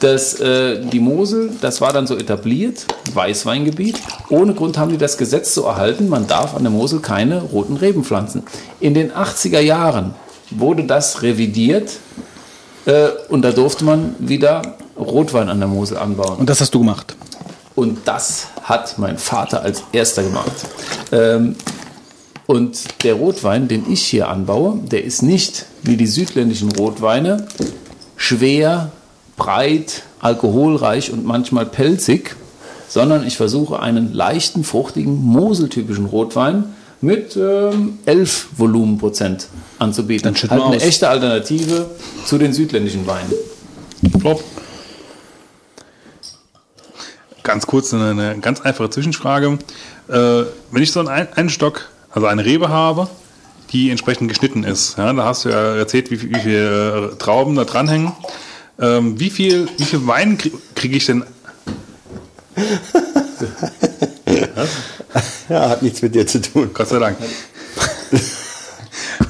das, 0.00 0.40
äh, 0.40 0.80
die 0.84 0.98
Mosel, 1.00 1.50
das 1.60 1.80
war 1.80 1.92
dann 1.92 2.06
so 2.06 2.16
etabliert, 2.16 2.84
Weißweingebiet. 3.14 4.00
Ohne 4.28 4.54
Grund 4.54 4.76
haben 4.76 4.90
die 4.90 4.98
das 4.98 5.16
Gesetz 5.16 5.54
so 5.54 5.64
erhalten, 5.64 6.08
man 6.08 6.26
darf 6.26 6.54
an 6.54 6.62
der 6.62 6.72
Mosel 6.72 7.00
keine 7.00 7.42
roten 7.42 7.76
Reben 7.76 8.04
pflanzen. 8.04 8.42
In 8.80 8.94
den 8.94 9.12
80er 9.12 9.60
Jahren 9.60 10.14
wurde 10.50 10.84
das 10.84 11.22
revidiert 11.22 11.92
äh, 12.86 13.08
und 13.28 13.42
da 13.42 13.52
durfte 13.52 13.84
man 13.84 14.14
wieder 14.18 14.62
Rotwein 14.98 15.48
an 15.48 15.58
der 15.60 15.68
Mosel 15.68 15.96
anbauen. 15.96 16.38
Und 16.38 16.50
das 16.50 16.60
hast 16.60 16.74
du 16.74 16.80
gemacht. 16.80 17.14
Und 17.74 18.00
das 18.04 18.48
hat 18.62 18.98
mein 18.98 19.18
Vater 19.18 19.62
als 19.62 19.82
erster 19.92 20.22
gemacht. 20.22 20.52
Ähm, 21.12 21.56
und 22.46 23.04
der 23.04 23.14
Rotwein, 23.14 23.68
den 23.68 23.90
ich 23.90 24.02
hier 24.02 24.28
anbaue, 24.28 24.80
der 24.90 25.04
ist 25.04 25.22
nicht 25.22 25.66
wie 25.82 25.96
die 25.96 26.08
südländischen 26.08 26.72
Rotweine 26.72 27.46
schwer, 28.16 28.90
breit, 29.36 30.02
alkoholreich 30.18 31.12
und 31.12 31.24
manchmal 31.24 31.64
pelzig, 31.64 32.36
sondern 32.88 33.26
ich 33.26 33.36
versuche 33.36 33.80
einen 33.80 34.12
leichten, 34.12 34.64
fruchtigen, 34.64 35.14
moseltypischen 35.14 36.06
Rotwein 36.06 36.74
mit 37.00 37.36
ähm, 37.36 37.98
11 38.04 38.48
Volumenprozent 38.56 39.46
anzubieten. 39.78 40.34
Dann 40.34 40.50
halt 40.50 40.62
eine 40.62 40.76
aus. 40.76 40.82
echte 40.82 41.08
Alternative 41.08 41.86
zu 42.26 42.36
den 42.36 42.52
südländischen 42.52 43.06
Weinen. 43.06 43.32
Plopp. 44.18 44.42
Ganz 47.42 47.66
kurz 47.66 47.92
eine, 47.94 48.10
eine 48.10 48.38
ganz 48.40 48.60
einfache 48.60 48.90
Zwischenfrage. 48.90 49.58
Äh, 50.08 50.12
wenn 50.70 50.82
ich 50.82 50.92
so 50.92 51.00
einen, 51.00 51.28
einen 51.34 51.48
Stock, 51.50 51.88
also 52.10 52.26
eine 52.26 52.44
Rebe 52.44 52.68
habe, 52.68 53.08
die 53.72 53.90
entsprechend 53.90 54.28
geschnitten 54.28 54.64
ist, 54.64 54.98
ja, 54.98 55.12
da 55.12 55.24
hast 55.24 55.44
du 55.44 55.48
ja 55.50 55.76
erzählt, 55.76 56.10
wie, 56.10 56.16
viel- 56.16 56.34
wie 56.34 56.40
viele 56.40 57.10
äh, 57.12 57.16
Trauben 57.16 57.54
da 57.56 57.64
dranhängen. 57.64 58.12
Ähm, 58.80 59.18
wie 59.20 59.30
viel, 59.30 59.68
wie 59.78 59.84
viel 59.84 60.06
Wein 60.06 60.38
kriege 60.38 60.58
krieg 60.74 60.92
ich 60.94 61.06
denn? 61.06 61.24
Ja, 65.48 65.68
hat 65.70 65.82
nichts 65.82 66.00
mit 66.02 66.14
dir 66.14 66.24
zu 66.26 66.40
tun. 66.40 66.70
Gott 66.72 66.88
sei 66.88 66.98
Dank. 67.00 67.16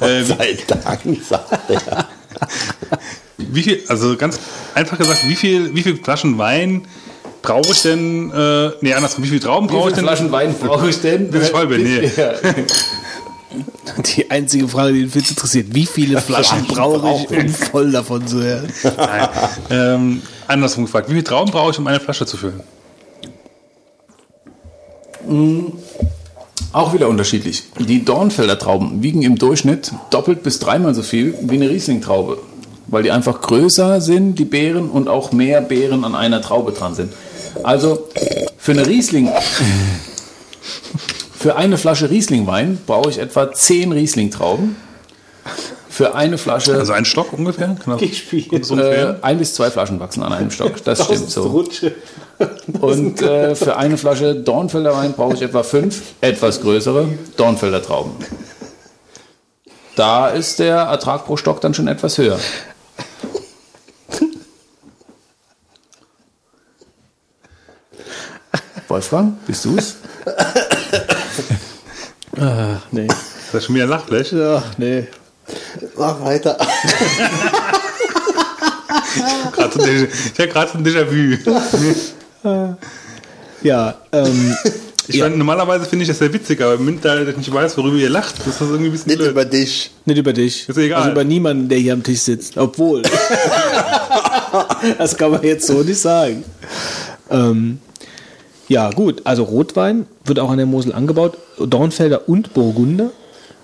äh, 0.00 0.20
wie, 0.20 0.24
Sei 0.24 0.58
Dank, 0.66 1.00
sagt 1.26 1.70
er. 1.70 2.08
wie 3.39 3.62
viel, 3.62 3.82
also 3.89 4.16
ganz 4.16 4.39
einfach 4.74 4.98
gesagt, 4.98 5.26
wie 5.26 5.36
viel, 5.36 5.74
wie 5.74 5.82
viel 5.82 5.97
Flaschen 5.97 6.36
Wein 6.36 6.82
brauche 7.43 7.73
ich 7.73 7.83
denn? 7.83 8.31
Äh, 8.31 8.70
nee, 8.81 8.94
andersrum, 8.94 9.25
wie 9.25 9.28
viel 9.28 9.41
Trauben 9.41 9.67
brauche 9.67 9.91
ich 9.91 9.94
viele 9.94 10.07
denn? 10.07 10.17
Flaschen 10.17 10.33
Wein 10.33 10.55
brauche 10.59 10.89
ich 10.89 11.01
denn? 11.01 11.31
Bis 11.31 11.49
Schwalbe, 11.49 11.78
nee. 11.78 12.10
Ja. 12.17 12.33
Die 14.15 14.31
einzige 14.31 14.69
Frage, 14.69 14.93
die 14.93 15.01
den 15.01 15.10
Fitz 15.10 15.31
interessiert, 15.31 15.69
wie 15.73 15.86
viele 15.86 16.20
Flaschen 16.20 16.67
brauche 16.67 17.17
ich, 17.17 17.31
um 17.36 17.49
voll 17.49 17.91
davon 17.91 18.25
zu 18.27 18.43
werden? 18.43 18.73
Nein. 18.97 19.28
ähm, 19.70 20.23
andersrum 20.47 20.85
gefragt, 20.85 21.09
wie 21.09 21.15
viel 21.15 21.25
Trauben 21.25 21.51
brauche 21.51 21.73
ich, 21.73 21.78
um 21.78 21.86
eine 21.89 21.99
Flasche 21.99 22.27
zu 22.27 22.36
füllen? 22.36 22.60
Auch 26.73 26.94
wieder 26.94 27.09
unterschiedlich. 27.09 27.65
Die 27.78 28.05
Dornfelder 28.05 28.59
Trauben 28.59 29.02
wiegen 29.02 29.23
im 29.23 29.36
Durchschnitt 29.36 29.93
doppelt 30.10 30.43
bis 30.43 30.60
dreimal 30.60 30.94
so 30.94 31.02
viel 31.02 31.35
wie 31.43 31.57
eine 31.57 31.69
Riesling-Traube, 31.69 32.39
weil 32.86 33.02
die 33.02 33.10
einfach 33.10 33.41
größer 33.41 34.01
sind, 34.01 34.39
die 34.39 34.44
Beeren, 34.44 34.89
und 34.89 35.09
auch 35.09 35.33
mehr 35.33 35.60
Beeren 35.60 36.05
an 36.05 36.15
einer 36.15 36.41
Traube 36.41 36.73
dran 36.73 36.94
sind. 36.94 37.12
Also 37.62 38.09
für 38.59 38.73
eine 38.73 38.87
Riesling, 38.87 39.29
für 41.39 41.57
eine 41.57 41.79
Flasche 41.79 42.11
Riesling-Wein 42.11 42.79
brauche 42.87 43.11
ich 43.11 43.19
etwa 43.19 43.53
10 43.53 43.93
Riesling-Trauben. 43.93 44.77
Für 45.89 46.15
eine 46.15 46.39
Flasche 46.39 46.75
Also 46.79 46.93
ein 46.93 47.05
Stock 47.05 47.33
ungefähr? 47.33 47.77
Das- 47.85 47.99
kommt 48.49 48.62
das 48.62 48.70
äh, 48.70 49.15
ein 49.23 49.39
bis 49.39 49.55
zwei 49.55 49.70
Flaschen 49.70 50.01
wachsen 50.01 50.23
an 50.23 50.33
einem 50.33 50.51
Stock. 50.51 50.83
Das 50.85 51.05
stimmt 51.05 51.31
so. 51.31 51.43
Und 52.81 53.20
äh, 53.20 53.55
für 53.55 53.77
eine 53.77 53.99
Flasche 53.99 54.35
Dornfelder 54.35 54.95
Wein 54.97 55.12
brauche 55.12 55.35
ich 55.35 55.43
etwa 55.43 55.62
fünf 55.62 56.01
etwas 56.23 56.61
größere 56.62 57.07
Dornfelder 57.37 57.83
Trauben. 57.83 58.12
Da 59.97 60.29
ist 60.29 60.59
der 60.61 60.77
Ertrag 60.77 61.27
pro 61.27 61.37
Stock 61.37 61.61
dann 61.61 61.75
schon 61.75 61.89
etwas 61.89 62.17
höher. 62.17 62.39
Wolfgang, 68.91 69.35
bist 69.47 69.65
du's? 69.65 69.94
Nee. 72.91 73.07
Ist 73.07 73.52
das 73.52 73.65
schon 73.67 73.75
wieder 73.75 73.86
Lachfleisch? 73.86 74.33
Ach, 74.33 74.62
nee. 74.78 75.07
Mach 75.97 76.20
weiter. 76.23 76.57
Ich 79.15 80.41
habe 80.41 80.49
gerade 80.49 80.70
so 80.73 80.78
ein 80.78 80.85
Déjà-vu. 80.85 81.36
Ja, 83.62 83.94
ähm, 84.12 84.57
Ich 85.07 85.20
meine, 85.20 85.36
normalerweise 85.36 85.85
finde 85.85 86.05
ich 86.05 86.09
das 86.09 86.19
sehr 86.19 86.33
witzig, 86.33 86.62
aber 86.62 86.75
im 86.75 86.81
Moment, 86.81 87.05
da 87.05 87.20
ich 87.20 87.36
nicht 87.36 87.52
weiß, 87.52 87.77
worüber 87.77 87.97
ihr 87.97 88.09
lacht, 88.09 88.39
ist 88.39 88.47
das 88.47 88.60
irgendwie 88.60 88.86
ein 88.86 88.93
bisschen 88.93 89.09
Nicht 89.09 89.19
blöd. 89.19 89.31
über 89.33 89.44
dich. 89.44 89.91
nicht 90.07 90.17
über 90.19 90.33
dich. 90.33 90.67
Ist 90.69 90.78
egal. 90.78 91.01
Also 91.01 91.10
über 91.12 91.25
niemanden, 91.25 91.69
der 91.69 91.78
hier 91.78 91.93
am 91.93 92.02
Tisch 92.02 92.20
sitzt. 92.20 92.57
Obwohl. 92.57 93.02
das 94.99 95.15
kann 95.17 95.33
man 95.33 95.43
jetzt 95.43 95.67
so 95.67 95.83
nicht 95.83 96.01
sagen. 96.01 96.43
Ähm, 97.28 97.81
Ja, 98.70 98.90
gut. 98.90 99.23
Also 99.24 99.42
Rotwein 99.42 100.07
wird 100.24 100.39
auch 100.39 100.49
an 100.49 100.58
der 100.58 100.65
Mosel 100.65 100.92
angebaut. 100.92 101.36
Dornfelder 101.58 102.28
und 102.28 102.55
Burgunder. 102.55 103.10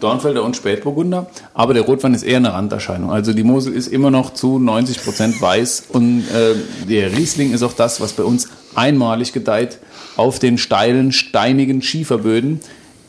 Dornfelder 0.01 0.43
und 0.43 0.57
Spätburgunder, 0.57 1.31
aber 1.55 1.73
der 1.73 1.85
Rotwein 1.85 2.13
ist 2.13 2.23
eher 2.23 2.37
eine 2.37 2.53
Randerscheinung. 2.53 3.11
Also 3.11 3.33
die 3.33 3.45
Mosel 3.45 3.73
ist 3.73 3.87
immer 3.87 4.11
noch 4.11 4.35
zu 4.35 4.59
90 4.59 5.03
Prozent 5.03 5.41
weiß 5.41 5.85
und 5.89 6.25
äh, 6.29 6.55
der 6.87 7.17
Riesling 7.17 7.55
ist 7.55 7.63
auch 7.63 7.73
das, 7.73 7.99
was 8.01 8.13
bei 8.13 8.23
uns 8.23 8.49
einmalig 8.75 9.33
gedeiht 9.33 9.79
auf 10.19 10.39
den 10.39 10.59
steilen, 10.59 11.13
steinigen 11.13 11.81
Schieferböden. 11.81 12.61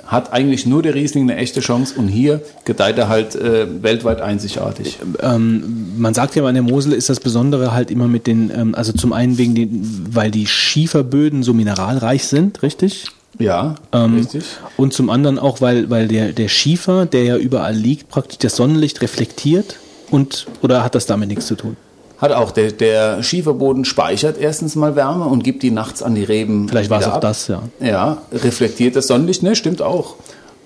Hat 0.07 0.33
eigentlich 0.33 0.65
nur 0.65 0.81
der 0.81 0.95
Riesling 0.95 1.29
eine 1.29 1.37
echte 1.39 1.59
Chance 1.59 1.95
und 1.97 2.07
hier 2.07 2.41
gedeiht 2.65 2.97
er 2.97 3.09
halt 3.09 3.35
äh, 3.35 3.83
weltweit 3.83 4.21
einzigartig. 4.21 4.99
Ähm, 5.21 5.93
man 5.97 6.13
sagt 6.13 6.35
ja, 6.35 6.45
an 6.45 6.53
der 6.53 6.63
Mosel 6.63 6.93
ist 6.93 7.09
das 7.09 7.19
Besondere 7.19 7.73
halt 7.73 7.91
immer 7.91 8.07
mit 8.07 8.25
den, 8.25 8.49
ähm, 8.49 8.73
also 8.73 8.93
zum 8.93 9.11
einen 9.13 9.37
wegen 9.37 9.53
den, 9.53 10.05
weil 10.11 10.31
die 10.31 10.47
Schieferböden 10.47 11.43
so 11.43 11.53
mineralreich 11.53 12.23
sind, 12.23 12.63
richtig? 12.63 13.05
Ja, 13.39 13.75
Ähm, 13.91 14.15
richtig. 14.15 14.45
Und 14.77 14.93
zum 14.93 15.09
anderen 15.09 15.37
auch, 15.37 15.61
weil, 15.61 15.89
weil 15.89 16.07
der, 16.07 16.31
der 16.31 16.47
Schiefer, 16.47 17.05
der 17.05 17.23
ja 17.23 17.37
überall 17.37 17.75
liegt, 17.75 18.09
praktisch 18.09 18.39
das 18.39 18.55
Sonnenlicht 18.55 19.01
reflektiert 19.01 19.75
und 20.09 20.47
oder 20.61 20.83
hat 20.83 20.95
das 20.95 21.05
damit 21.05 21.29
nichts 21.29 21.47
zu 21.47 21.55
tun? 21.55 21.75
Hat 22.17 22.31
auch 22.31 22.51
der, 22.51 22.71
der 22.71 23.21
Schieferboden 23.21 23.85
speichert 23.85 24.37
erstens 24.39 24.75
mal 24.75 24.95
Wärme 24.95 25.25
und 25.25 25.43
gibt 25.43 25.61
die 25.61 25.69
nachts 25.69 26.01
an 26.01 26.15
die 26.15 26.23
Reben. 26.23 26.67
Vielleicht 26.67 26.89
war 26.89 26.99
es 26.99 27.07
auch 27.07 27.13
ab. 27.13 27.21
das, 27.21 27.47
ja. 27.47 27.61
Ja, 27.79 28.21
reflektiert 28.31 28.95
das 28.95 29.07
Sonnenlicht, 29.07 29.43
ne, 29.43 29.55
stimmt 29.55 29.81
auch. 29.81 30.15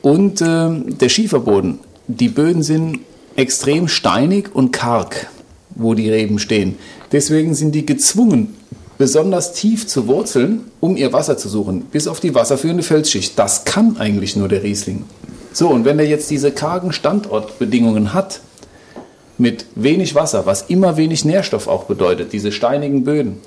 Und 0.02 0.42
ähm, 0.42 0.98
der 0.98 1.10
Schieferboden, 1.10 1.80
die 2.08 2.30
Böden 2.30 2.64
sind 2.64 3.00
extrem 3.36 3.88
steinig 3.88 4.50
und 4.54 4.72
karg, 4.72 5.28
wo 5.76 5.94
die 5.94 6.10
Reben 6.10 6.40
stehen. 6.40 6.78
Deswegen 7.12 7.54
sind 7.54 7.74
die 7.76 7.86
gezwungen, 7.86 8.56
besonders 8.98 9.54
tief 9.54 9.88
zu 9.88 10.08
wurzeln, 10.08 10.66
um 10.80 10.96
ihr 10.96 11.12
Wasser 11.12 11.38
zu 11.38 11.50
suchen, 11.50 11.82
bis 11.92 12.08
auf 12.08 12.20
die 12.20 12.34
wasserführende 12.34 12.84
Felsschicht. 12.84 13.38
Das 13.38 13.66
kann 13.66 13.98
eigentlich 13.98 14.36
nur 14.36 14.48
der 14.48 14.64
Riesling. 14.64 15.04
So, 15.54 15.70
und 15.70 15.84
wenn 15.86 16.00
er 16.00 16.08
jetzt 16.08 16.30
diese 16.30 16.52
kargen 16.52 16.94
Standortbedingungen 16.94 18.14
hat, 18.14 18.42
mit 19.42 19.66
wenig 19.76 20.16
Wasser, 20.16 20.46
was 20.46 20.64
immer 20.70 20.98
wenig 20.98 21.26
Nährstoff 21.26 21.68
auch 21.68 21.86
bedeutet, 21.86 22.32
diese 22.32 22.52
steinigen 22.52 23.04
Böden, 23.04 23.40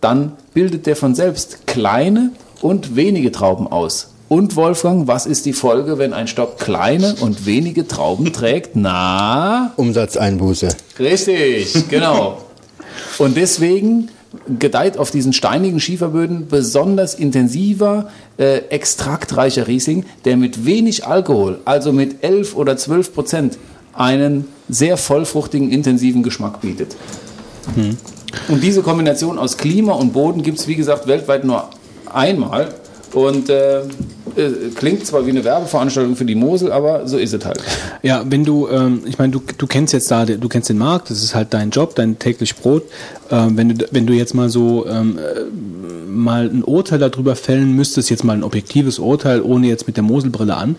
dann 0.00 0.32
bildet 0.54 0.86
der 0.86 0.96
von 0.96 1.14
selbst 1.14 1.66
kleine 1.66 2.30
und 2.62 2.96
wenige 2.96 3.30
Trauben 3.30 3.66
aus. 3.66 4.10
Und 4.28 4.56
Wolfgang, 4.56 5.06
was 5.06 5.26
ist 5.26 5.44
die 5.44 5.52
Folge, 5.52 5.98
wenn 5.98 6.14
ein 6.14 6.28
Stock 6.28 6.58
kleine 6.58 7.14
und 7.20 7.44
wenige 7.44 7.86
Trauben 7.86 8.32
trägt? 8.32 8.70
Na, 8.74 9.72
Umsatzeinbuße. 9.76 10.68
richtig, 10.98 11.74
genau. 11.90 12.38
Und 13.18 13.36
deswegen 13.36 14.08
gedeiht 14.58 14.98
auf 14.98 15.10
diesen 15.10 15.32
steinigen 15.32 15.78
Schieferböden 15.78 16.48
besonders 16.48 17.14
intensiver, 17.14 18.10
äh, 18.38 18.58
extraktreicher 18.70 19.68
Riesling, 19.68 20.06
der 20.24 20.36
mit 20.36 20.64
wenig 20.64 21.06
Alkohol, 21.06 21.60
also 21.66 21.92
mit 21.92 22.24
11 22.24 22.56
oder 22.56 22.76
12 22.76 23.14
Prozent, 23.14 23.58
einen 23.96 24.46
sehr 24.68 24.96
vollfruchtigen, 24.96 25.70
intensiven 25.70 26.22
Geschmack 26.22 26.60
bietet. 26.60 26.96
Und 28.48 28.62
diese 28.62 28.82
Kombination 28.82 29.38
aus 29.38 29.56
Klima 29.56 29.92
und 29.92 30.12
Boden 30.12 30.42
gibt 30.42 30.58
es, 30.58 30.68
wie 30.68 30.74
gesagt, 30.74 31.06
weltweit 31.06 31.44
nur 31.44 31.68
einmal. 32.12 32.74
Und 33.12 33.48
äh, 33.48 33.82
äh, 34.36 34.70
klingt 34.74 35.06
zwar 35.06 35.24
wie 35.24 35.30
eine 35.30 35.44
Werbeveranstaltung 35.44 36.16
für 36.16 36.24
die 36.24 36.34
Mosel, 36.34 36.72
aber 36.72 37.06
so 37.06 37.16
ist 37.16 37.32
es 37.32 37.44
halt. 37.44 37.62
Ja, 38.02 38.24
wenn 38.28 38.44
du, 38.44 38.68
ähm, 38.68 39.02
ich 39.06 39.18
meine, 39.18 39.30
du, 39.30 39.40
du 39.56 39.66
kennst 39.68 39.92
jetzt 39.92 40.10
da, 40.10 40.24
du 40.24 40.48
kennst 40.48 40.68
den 40.68 40.78
Markt, 40.78 41.10
das 41.10 41.22
ist 41.22 41.32
halt 41.32 41.54
dein 41.54 41.70
Job, 41.70 41.94
dein 41.94 42.18
täglich 42.18 42.56
Brot. 42.56 42.82
Ähm, 43.30 43.56
wenn 43.56 43.68
du, 43.68 43.86
wenn 43.92 44.06
du 44.06 44.12
jetzt 44.12 44.34
mal 44.34 44.48
so 44.48 44.84
ähm, 44.88 45.16
äh, 45.18 46.10
mal 46.10 46.50
ein 46.50 46.64
Urteil 46.64 46.98
darüber 46.98 47.36
fällen 47.36 47.76
müsstest, 47.76 48.10
jetzt 48.10 48.24
mal 48.24 48.32
ein 48.32 48.42
objektives 48.42 48.98
Urteil, 48.98 49.42
ohne 49.42 49.68
jetzt 49.68 49.86
mit 49.86 49.96
der 49.96 50.02
Moselbrille 50.02 50.56
an, 50.56 50.74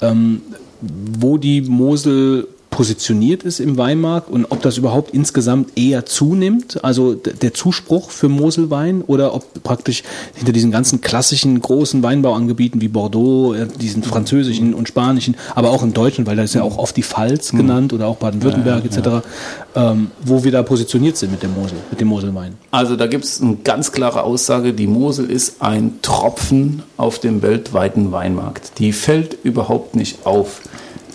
ähm, 0.00 0.40
wo 0.80 1.38
die 1.38 1.62
Mosel 1.62 2.46
positioniert 2.76 3.42
ist 3.42 3.58
im 3.58 3.78
Weinmarkt 3.78 4.28
und 4.28 4.44
ob 4.50 4.60
das 4.60 4.76
überhaupt 4.76 5.14
insgesamt 5.14 5.78
eher 5.78 6.04
zunimmt, 6.04 6.84
also 6.84 7.14
der 7.14 7.54
Zuspruch 7.54 8.10
für 8.10 8.28
Moselwein 8.28 9.00
oder 9.00 9.34
ob 9.34 9.62
praktisch 9.62 10.02
hinter 10.34 10.52
diesen 10.52 10.72
ganzen 10.72 11.00
klassischen 11.00 11.58
großen 11.58 12.02
Weinbauangebieten 12.02 12.82
wie 12.82 12.88
Bordeaux, 12.88 13.54
äh, 13.54 13.66
diesen 13.80 14.02
französischen 14.02 14.74
und 14.74 14.88
spanischen, 14.88 15.36
aber 15.54 15.70
auch 15.70 15.82
im 15.82 15.94
deutschen, 15.94 16.26
weil 16.26 16.36
da 16.36 16.42
ist 16.42 16.54
ja 16.54 16.62
auch 16.62 16.76
oft 16.76 16.94
die 16.98 17.02
Pfalz 17.02 17.52
genannt 17.52 17.94
oder 17.94 18.08
auch 18.08 18.16
Baden-Württemberg 18.16 18.84
etc., 18.84 19.24
Ähm, 19.74 20.10
wo 20.24 20.42
wir 20.42 20.52
da 20.52 20.62
positioniert 20.62 21.18
sind 21.18 21.32
mit 21.32 21.42
dem 21.42 21.52
Mosel, 21.54 21.76
mit 21.90 22.00
dem 22.00 22.08
Moselwein. 22.08 22.54
Also 22.70 22.96
da 22.96 23.06
gibt 23.06 23.24
es 23.24 23.42
eine 23.42 23.56
ganz 23.56 23.92
klare 23.92 24.22
Aussage, 24.22 24.72
die 24.72 24.86
Mosel 24.86 25.30
ist 25.30 25.60
ein 25.60 25.98
Tropfen 26.00 26.82
auf 26.96 27.18
dem 27.18 27.42
weltweiten 27.42 28.10
Weinmarkt. 28.10 28.78
Die 28.78 28.92
fällt 28.92 29.36
überhaupt 29.44 29.94
nicht 29.94 30.24
auf. 30.24 30.62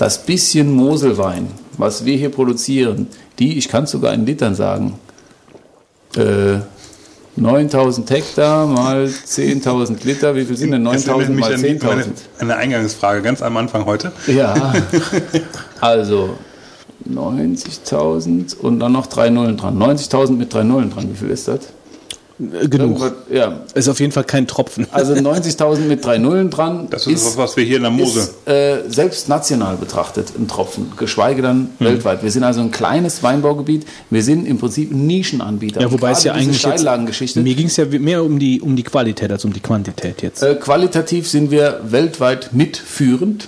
Das 0.01 0.17
bisschen 0.25 0.73
Moselwein, 0.73 1.45
was 1.77 2.05
wir 2.05 2.17
hier 2.17 2.29
produzieren, 2.29 3.05
die, 3.37 3.59
ich 3.59 3.69
kann 3.69 3.83
es 3.83 3.91
sogar 3.91 4.15
in 4.15 4.25
Litern 4.25 4.55
sagen, 4.55 4.97
äh, 6.15 6.55
9000 7.35 8.09
Hektar 8.09 8.65
mal 8.65 9.05
10.000 9.05 10.03
Liter, 10.03 10.35
wie 10.35 10.45
viel 10.45 10.57
sind 10.57 10.71
denn 10.71 10.85
Das 10.85 11.05
9000 11.05 11.07
erinnert 11.07 11.35
mich 11.35 11.45
mal 11.45 11.53
an 11.53 11.61
die- 11.61 11.79
10.000? 11.79 11.87
Eine, 11.91 12.05
eine 12.39 12.55
Eingangsfrage 12.55 13.21
ganz 13.21 13.43
am 13.43 13.55
Anfang 13.57 13.85
heute. 13.85 14.11
Ja, 14.25 14.73
also 15.81 16.31
90.000 17.07 18.57
und 18.57 18.79
dann 18.79 18.93
noch 18.93 19.05
drei 19.05 19.29
Nullen 19.29 19.55
dran. 19.55 19.77
90.000 19.77 20.31
mit 20.31 20.51
drei 20.51 20.63
Nullen 20.63 20.89
dran, 20.89 21.11
wie 21.11 21.15
viel 21.15 21.29
ist 21.29 21.47
das? 21.47 21.59
Äh, 22.41 22.67
genug. 22.67 22.99
Irgendwas- 22.99 23.11
Ja, 23.31 23.59
Ist 23.75 23.87
auf 23.89 23.99
jeden 23.99 24.11
Fall 24.11 24.23
kein 24.23 24.47
Tropfen. 24.47 24.87
also 24.91 25.13
90.000 25.13 25.87
mit 25.87 26.03
drei 26.03 26.17
Nullen 26.17 26.49
dran. 26.49 26.87
Das 26.89 27.05
ist, 27.07 27.25
was, 27.25 27.37
was 27.37 27.57
wir 27.57 27.63
hier 27.63 27.77
in 27.77 27.83
der 27.83 27.91
Mose. 27.91 28.19
ist 28.19 28.47
äh, 28.47 28.89
selbst 28.89 29.29
national 29.29 29.75
betrachtet 29.77 30.29
ein 30.37 30.47
Tropfen, 30.47 30.91
geschweige 30.97 31.41
dann 31.41 31.69
Hm. 31.77 31.87
weltweit. 31.87 32.23
Wir 32.23 32.31
sind 32.31 32.43
also 32.43 32.61
ein 32.61 32.71
kleines 32.71 33.21
Weinbaugebiet. 33.23 33.85
Wir 34.09 34.23
sind 34.23 34.45
im 34.47 34.57
Prinzip 34.57 34.91
ein 34.91 35.05
Nischenanbieter. 35.05 35.81
Ja, 35.81 35.91
wobei 35.91 36.11
es 36.11 36.23
ja 36.23 36.33
eigentlich 36.33 36.61
jetzt, 36.63 37.35
mir 37.35 37.55
ging 37.55 37.67
es 37.67 37.77
ja 37.77 37.85
mehr 37.85 38.23
um 38.23 38.39
die, 38.39 38.61
um 38.61 38.75
die 38.75 38.83
Qualität 38.83 39.31
als 39.31 39.45
um 39.45 39.53
die 39.53 39.59
Quantität 39.59 40.21
jetzt. 40.21 40.41
Äh, 40.41 40.55
qualitativ 40.55 41.29
sind 41.29 41.51
wir 41.51 41.81
weltweit 41.83 42.49
mitführend. 42.53 43.47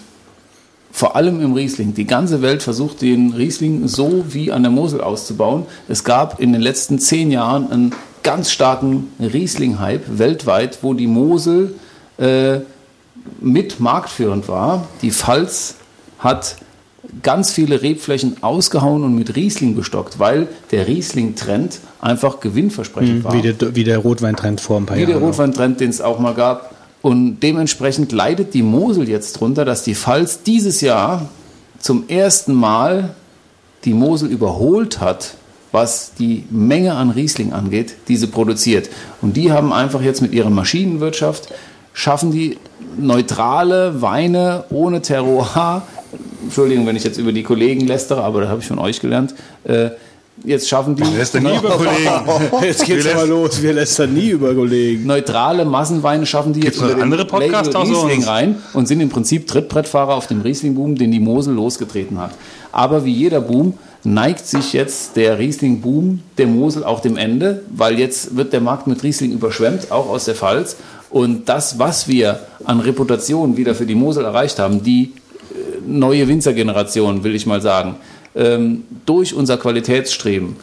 Vor 0.95 1.15
allem 1.15 1.41
im 1.41 1.53
Riesling. 1.53 1.95
Die 1.95 2.05
ganze 2.05 2.43
Welt 2.43 2.61
versucht, 2.61 3.01
den 3.01 3.33
Riesling 3.33 3.87
so 3.87 4.25
wie 4.29 4.51
an 4.51 4.61
der 4.61 4.71
Mosel 4.71 5.01
auszubauen. 5.01 5.65
Es 5.89 6.03
gab 6.03 6.39
in 6.39 6.53
den 6.53 6.61
letzten 6.61 6.99
zehn 6.99 7.31
Jahren 7.31 7.71
einen 7.71 7.95
ganz 8.23 8.51
starken 8.51 9.11
Riesling-Hype 9.19 10.17
weltweit, 10.17 10.79
wo 10.81 10.93
die 10.93 11.07
Mosel 11.07 11.75
äh, 12.17 12.59
mit 13.39 13.79
marktführend 13.79 14.47
war. 14.47 14.87
Die 15.01 15.11
Pfalz 15.11 15.75
hat 16.19 16.57
ganz 17.21 17.51
viele 17.51 17.81
Rebflächen 17.81 18.37
ausgehauen 18.41 19.03
und 19.03 19.15
mit 19.15 19.35
Riesling 19.35 19.75
bestockt, 19.75 20.19
weil 20.19 20.47
der 20.71 20.87
Riesling-Trend 20.87 21.79
einfach 22.01 22.39
gewinnversprechend 22.39 23.23
war 23.23 23.33
Wie 23.33 23.41
der, 23.41 23.75
wie 23.75 23.83
der 23.83 23.99
Rotweintrend 23.99 24.61
vor 24.61 24.77
ein 24.77 24.85
paar 24.85 24.97
wie 24.97 25.05
der 25.05 25.15
Jahren. 25.15 25.23
Rotweintrend, 25.23 25.79
den 25.79 25.89
es 25.89 26.01
auch 26.01 26.19
mal 26.19 26.33
gab. 26.33 26.73
Und 27.01 27.41
dementsprechend 27.41 28.13
leidet 28.13 28.53
die 28.53 28.63
Mosel 28.63 29.09
jetzt 29.09 29.33
drunter, 29.33 29.65
dass 29.65 29.83
die 29.83 29.95
Pfalz 29.95 30.43
dieses 30.43 30.79
Jahr 30.79 31.29
zum 31.79 32.07
ersten 32.07 32.53
Mal 32.53 33.13
die 33.83 33.93
Mosel 33.93 34.29
überholt 34.29 35.01
hat, 35.01 35.33
was 35.73 36.13
die 36.19 36.45
Menge 36.51 36.93
an 36.93 37.09
Riesling 37.09 37.51
angeht, 37.51 37.95
die 38.07 38.15
sie 38.15 38.27
produziert. 38.27 38.89
Und 39.21 39.35
die 39.35 39.51
haben 39.51 39.73
einfach 39.73 40.01
jetzt 40.01 40.21
mit 40.21 40.31
ihrer 40.31 40.51
Maschinenwirtschaft, 40.51 41.51
schaffen 41.93 42.31
die 42.31 42.59
neutrale 42.97 44.01
Weine 44.01 44.65
ohne 44.69 45.01
Terroir. 45.01 45.81
Entschuldigung, 46.43 46.85
wenn 46.85 46.95
ich 46.95 47.03
jetzt 47.03 47.17
über 47.17 47.31
die 47.31 47.41
Kollegen 47.41 47.87
lästere, 47.87 48.23
aber 48.23 48.41
das 48.41 48.49
habe 48.51 48.61
ich 48.61 48.67
von 48.67 48.77
euch 48.77 48.99
gelernt. 49.01 49.33
Äh, 49.63 49.89
jetzt 50.43 50.69
schaffen 50.69 50.95
die 50.95 51.01
er 51.01 51.41
nie 51.41 51.57
über 51.57 51.69
Kollegen. 51.71 52.11
Jetzt 52.63 52.85
geht's 52.85 53.05
Wir 53.05 53.15
aber 53.15 53.25
los. 53.25 53.61
Wir 53.61 53.73
lästern 53.73 54.13
nie 54.13 54.29
über 54.29 54.53
Kollegen. 54.53 55.07
neutrale 55.07 55.65
Massenweine 55.65 56.25
schaffen 56.27 56.53
die 56.53 56.59
jetzt 56.59 56.73
Gibt's 56.73 56.81
unter 56.81 56.95
dem 56.95 57.03
andere 57.03 57.25
Podcasts 57.25 57.73
Label 57.73 57.87
Riesling 57.89 58.17
uns? 58.19 58.27
rein 58.27 58.55
und 58.73 58.87
sind 58.87 58.99
im 58.99 59.09
Prinzip 59.09 59.47
Trittbrettfahrer 59.47 60.13
auf 60.13 60.27
dem 60.27 60.41
Riesling-Boom, 60.41 60.95
den 60.95 61.11
die 61.11 61.19
Mosel 61.19 61.55
losgetreten 61.55 62.19
hat. 62.19 62.31
Aber 62.71 63.05
wie 63.05 63.11
jeder 63.13 63.41
Boom 63.41 63.75
neigt 64.03 64.45
sich 64.45 64.73
jetzt 64.73 65.15
der 65.15 65.39
Riesling-Boom 65.39 66.21
der 66.37 66.47
Mosel 66.47 66.83
auch 66.83 66.99
dem 66.99 67.17
Ende, 67.17 67.63
weil 67.69 67.99
jetzt 67.99 68.35
wird 68.35 68.51
der 68.53 68.61
Markt 68.61 68.87
mit 68.87 69.01
Riesling 69.03 69.31
überschwemmt, 69.31 69.91
auch 69.91 70.09
aus 70.09 70.25
der 70.25 70.35
Pfalz. 70.35 70.75
Und 71.09 71.47
das, 71.47 71.79
was 71.79 72.07
wir 72.07 72.39
an 72.65 72.79
Reputation 72.79 73.55
wieder 73.55 73.75
für 73.75 73.85
die 73.85 73.95
Mosel 73.95 74.25
erreicht 74.25 74.59
haben, 74.59 74.83
die 74.83 75.03
äh, 75.03 75.79
neue 75.85 76.27
Winzergeneration, 76.27 77.23
will 77.23 77.35
ich 77.35 77.45
mal 77.45 77.61
sagen, 77.61 77.95
ähm, 78.35 78.83
durch 79.05 79.33
unser 79.33 79.57
Qualitätsstreben, 79.57 80.55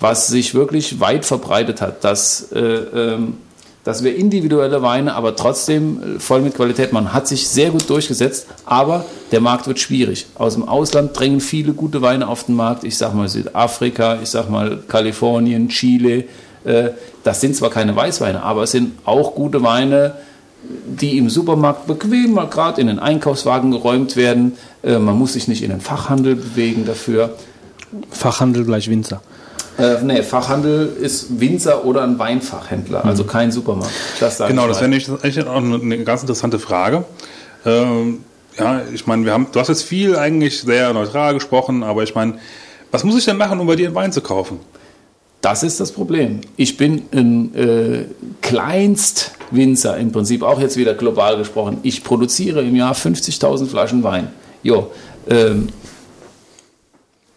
was 0.00 0.28
sich 0.28 0.54
wirklich 0.54 1.00
weit 1.00 1.24
verbreitet 1.24 1.80
hat, 1.80 2.04
dass, 2.04 2.50
äh, 2.52 2.58
ähm, 2.60 3.34
dass 3.88 4.04
wir 4.04 4.14
individuelle 4.14 4.82
Weine, 4.82 5.14
aber 5.14 5.34
trotzdem 5.34 6.16
äh, 6.16 6.20
voll 6.20 6.42
mit 6.42 6.54
Qualität 6.54 6.92
machen, 6.92 7.14
hat 7.14 7.26
sich 7.26 7.48
sehr 7.48 7.70
gut 7.70 7.88
durchgesetzt, 7.88 8.46
aber 8.66 9.06
der 9.32 9.40
Markt 9.40 9.66
wird 9.66 9.78
schwierig. 9.78 10.26
Aus 10.34 10.52
dem 10.52 10.68
Ausland 10.68 11.18
drängen 11.18 11.40
viele 11.40 11.72
gute 11.72 12.02
Weine 12.02 12.28
auf 12.28 12.44
den 12.44 12.54
Markt, 12.54 12.84
ich 12.84 12.98
sag 12.98 13.14
mal 13.14 13.30
Südafrika, 13.30 14.18
ich 14.22 14.28
sag 14.28 14.50
mal 14.50 14.80
Kalifornien, 14.86 15.70
Chile, 15.70 16.26
Äh, 16.64 16.90
das 17.24 17.40
sind 17.40 17.56
zwar 17.56 17.70
keine 17.70 17.96
Weißweine, 17.96 18.42
aber 18.42 18.64
es 18.64 18.72
sind 18.72 18.98
auch 19.06 19.34
gute 19.34 19.62
Weine, 19.62 20.16
die 20.86 21.16
im 21.16 21.30
Supermarkt 21.30 21.86
bequem 21.86 22.32
mal 22.34 22.48
gerade 22.48 22.80
in 22.82 22.88
den 22.88 22.98
Einkaufswagen 22.98 23.70
geräumt 23.70 24.16
werden. 24.16 24.58
Äh, 24.82 24.98
man 24.98 25.16
muss 25.16 25.32
sich 25.32 25.48
nicht 25.48 25.62
in 25.62 25.70
den 25.70 25.80
Fachhandel 25.80 26.36
bewegen 26.36 26.84
dafür. 26.84 27.36
Fachhandel 28.10 28.66
gleich 28.66 28.90
Winzer. 28.90 29.22
Äh, 29.78 30.02
nee, 30.02 30.22
Fachhandel 30.22 30.96
ist 31.00 31.40
Winzer 31.40 31.84
oder 31.84 32.02
ein 32.02 32.18
Weinfachhändler, 32.18 33.04
also 33.04 33.24
kein 33.24 33.52
Supermarkt. 33.52 33.92
Das 34.18 34.38
Genau, 34.38 34.66
das 34.66 34.80
wäre 34.80 34.90
eigentlich 34.90 35.46
auch 35.46 35.56
eine, 35.56 35.76
eine 35.76 36.04
ganz 36.04 36.22
interessante 36.22 36.58
Frage. 36.58 37.04
Ähm, 37.64 38.24
ja, 38.58 38.82
ich 38.92 39.06
meine, 39.06 39.24
wir 39.24 39.32
haben, 39.32 39.46
du 39.52 39.60
hast 39.60 39.68
jetzt 39.68 39.84
viel 39.84 40.16
eigentlich 40.16 40.60
sehr 40.62 40.92
neutral 40.92 41.34
gesprochen, 41.34 41.84
aber 41.84 42.02
ich 42.02 42.14
meine, 42.14 42.38
was 42.90 43.04
muss 43.04 43.16
ich 43.16 43.24
denn 43.24 43.36
machen, 43.36 43.60
um 43.60 43.66
bei 43.68 43.76
dir 43.76 43.86
einen 43.86 43.94
Wein 43.94 44.12
zu 44.12 44.20
kaufen? 44.20 44.58
Das 45.40 45.62
ist 45.62 45.78
das 45.78 45.92
Problem. 45.92 46.40
Ich 46.56 46.76
bin 46.76 47.02
ein 47.12 47.54
äh, 47.54 48.04
Kleinstwinzer 48.42 49.96
im 49.96 50.10
Prinzip, 50.10 50.42
auch 50.42 50.60
jetzt 50.60 50.76
wieder 50.76 50.94
global 50.94 51.36
gesprochen. 51.36 51.78
Ich 51.84 52.02
produziere 52.02 52.62
im 52.62 52.74
Jahr 52.74 52.94
50.000 52.94 53.66
Flaschen 53.66 54.02
Wein. 54.02 54.32
Jo, 54.64 54.90
ähm, 55.30 55.68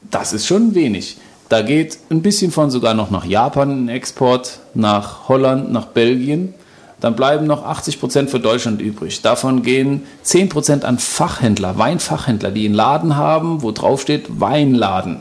das 0.10 0.34
ist 0.34 0.48
schon 0.48 0.74
wenig. 0.74 1.18
Da 1.52 1.62
geht 1.62 1.98
ein 2.10 2.22
bisschen 2.22 2.50
von 2.50 2.72
sogar 2.72 2.94
noch 2.94 3.12
nach 3.12 3.26
Japan 3.26 3.86
ein 3.86 3.90
Export, 3.90 4.60
nach 4.74 5.28
Holland, 5.28 5.70
nach 5.70 5.88
Belgien. 5.88 6.54
Dann 7.02 7.18
bleiben 7.18 7.46
noch 7.46 7.66
80 7.66 8.00
Prozent 8.00 8.30
für 8.30 8.40
Deutschland 8.40 8.82
übrig. 8.82 9.22
Davon 9.22 9.62
gehen 9.62 10.04
10 10.24 10.48
Prozent 10.48 10.86
an 10.86 10.98
Fachhändler, 10.98 11.78
Weinfachhändler, 11.78 12.52
die 12.52 12.66
einen 12.66 12.74
Laden 12.74 13.18
haben, 13.18 13.64
wo 13.64 13.72
drauf 13.72 14.02
steht 14.02 14.40
Weinladen 14.40 15.20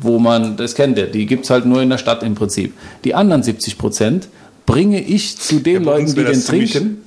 wo 0.00 0.18
man, 0.20 0.56
das 0.56 0.76
kennt 0.76 0.96
ihr, 0.96 1.06
die 1.06 1.26
gibt 1.26 1.44
es 1.44 1.50
halt 1.50 1.66
nur 1.66 1.82
in 1.82 1.90
der 1.90 1.98
Stadt 1.98 2.22
im 2.22 2.36
Prinzip. 2.36 2.72
Die 3.02 3.16
anderen 3.16 3.42
70 3.42 3.78
Prozent 3.78 4.28
bringe 4.64 5.00
ich 5.00 5.38
zu 5.38 5.58
den 5.58 5.82
Ja, 5.82 5.90
Leuten, 5.90 6.14
die 6.14 6.24
den 6.24 6.44
trinken. 6.44 7.02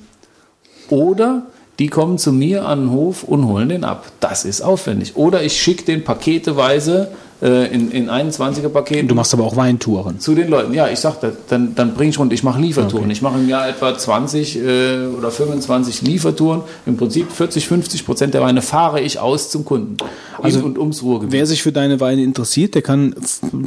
Oder 0.90 1.46
die 1.78 1.86
kommen 1.86 2.18
zu 2.18 2.32
mir 2.32 2.66
an 2.66 2.80
den 2.80 2.90
Hof 2.90 3.22
und 3.22 3.46
holen 3.46 3.70
den 3.70 3.84
ab. 3.84 4.12
Das 4.20 4.44
ist 4.44 4.60
aufwendig. 4.60 5.16
Oder 5.16 5.42
ich 5.42 5.58
schicke 5.58 5.84
den 5.84 6.04
paketeweise 6.04 7.12
äh, 7.42 7.74
in, 7.74 7.90
in 7.90 8.08
21er 8.08 8.68
Paketen 8.68 9.08
Du 9.08 9.14
machst 9.16 9.34
aber 9.34 9.42
auch 9.44 9.56
Weintouren. 9.56 10.20
zu 10.20 10.34
den 10.34 10.48
Leuten. 10.48 10.72
Ja, 10.74 10.88
ich 10.88 11.00
sag, 11.00 11.16
dann, 11.48 11.74
dann 11.74 11.94
bringe 11.94 12.10
ich 12.10 12.18
rund, 12.18 12.32
ich 12.32 12.42
mache 12.44 12.60
Liefertouren. 12.60 13.10
Ich 13.10 13.20
mache 13.20 13.38
im 13.38 13.48
Jahr 13.48 13.68
etwa 13.68 13.96
20 13.98 14.58
äh, 14.58 15.06
oder 15.18 15.30
25 15.30 16.02
Liefertouren. 16.02 16.62
Im 16.86 16.96
Prinzip 16.96 17.32
40, 17.32 17.66
50 17.66 18.06
Prozent 18.06 18.34
der 18.34 18.42
Weine 18.42 18.62
fahre 18.62 19.00
ich 19.00 19.18
aus 19.18 19.50
zum 19.50 19.64
Kunden. 19.64 19.96
Also, 20.40 20.60
und 20.60 20.78
ums 20.78 21.02
Ruhrgebiet. 21.02 21.32
Wer 21.32 21.46
sich 21.46 21.62
für 21.62 21.72
deine 21.72 22.00
Weine 22.00 22.22
interessiert, 22.22 22.74
der 22.74 22.82
kann 22.82 23.14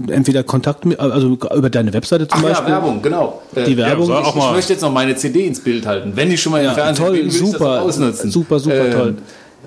entweder 0.09 0.43
Kontakt 0.43 0.85
mit, 0.85 0.99
also 0.99 1.27
über 1.55 1.69
deine 1.69 1.93
Webseite 1.93 2.27
zum 2.27 2.39
Ach 2.39 2.43
ja, 2.43 2.49
Beispiel. 2.49 2.71
Werbung, 2.71 3.01
genau. 3.01 3.41
Äh, 3.55 3.63
Die 3.65 3.77
Werbung. 3.77 4.05
soll 4.07 4.21
Ich, 4.21 4.27
ich 4.35 4.51
möchte 4.51 4.73
jetzt 4.73 4.81
noch 4.81 4.91
meine 4.93 5.15
CD 5.15 5.45
ins 5.45 5.59
Bild 5.59 5.85
halten. 5.85 6.13
Wenn 6.15 6.31
ich 6.31 6.41
schon 6.41 6.51
mal 6.53 6.63
im 6.63 6.71
Fernsehen 6.71 7.05
toll, 7.05 7.15
bin, 7.15 7.21
will 7.25 7.27
ich 7.33 7.39
das 7.41 7.51
super, 7.51 7.81
ausnutzen. 7.81 8.31
super, 8.31 8.59
super 8.59 8.85
Ähm, 8.85 8.91
toll. 8.93 9.15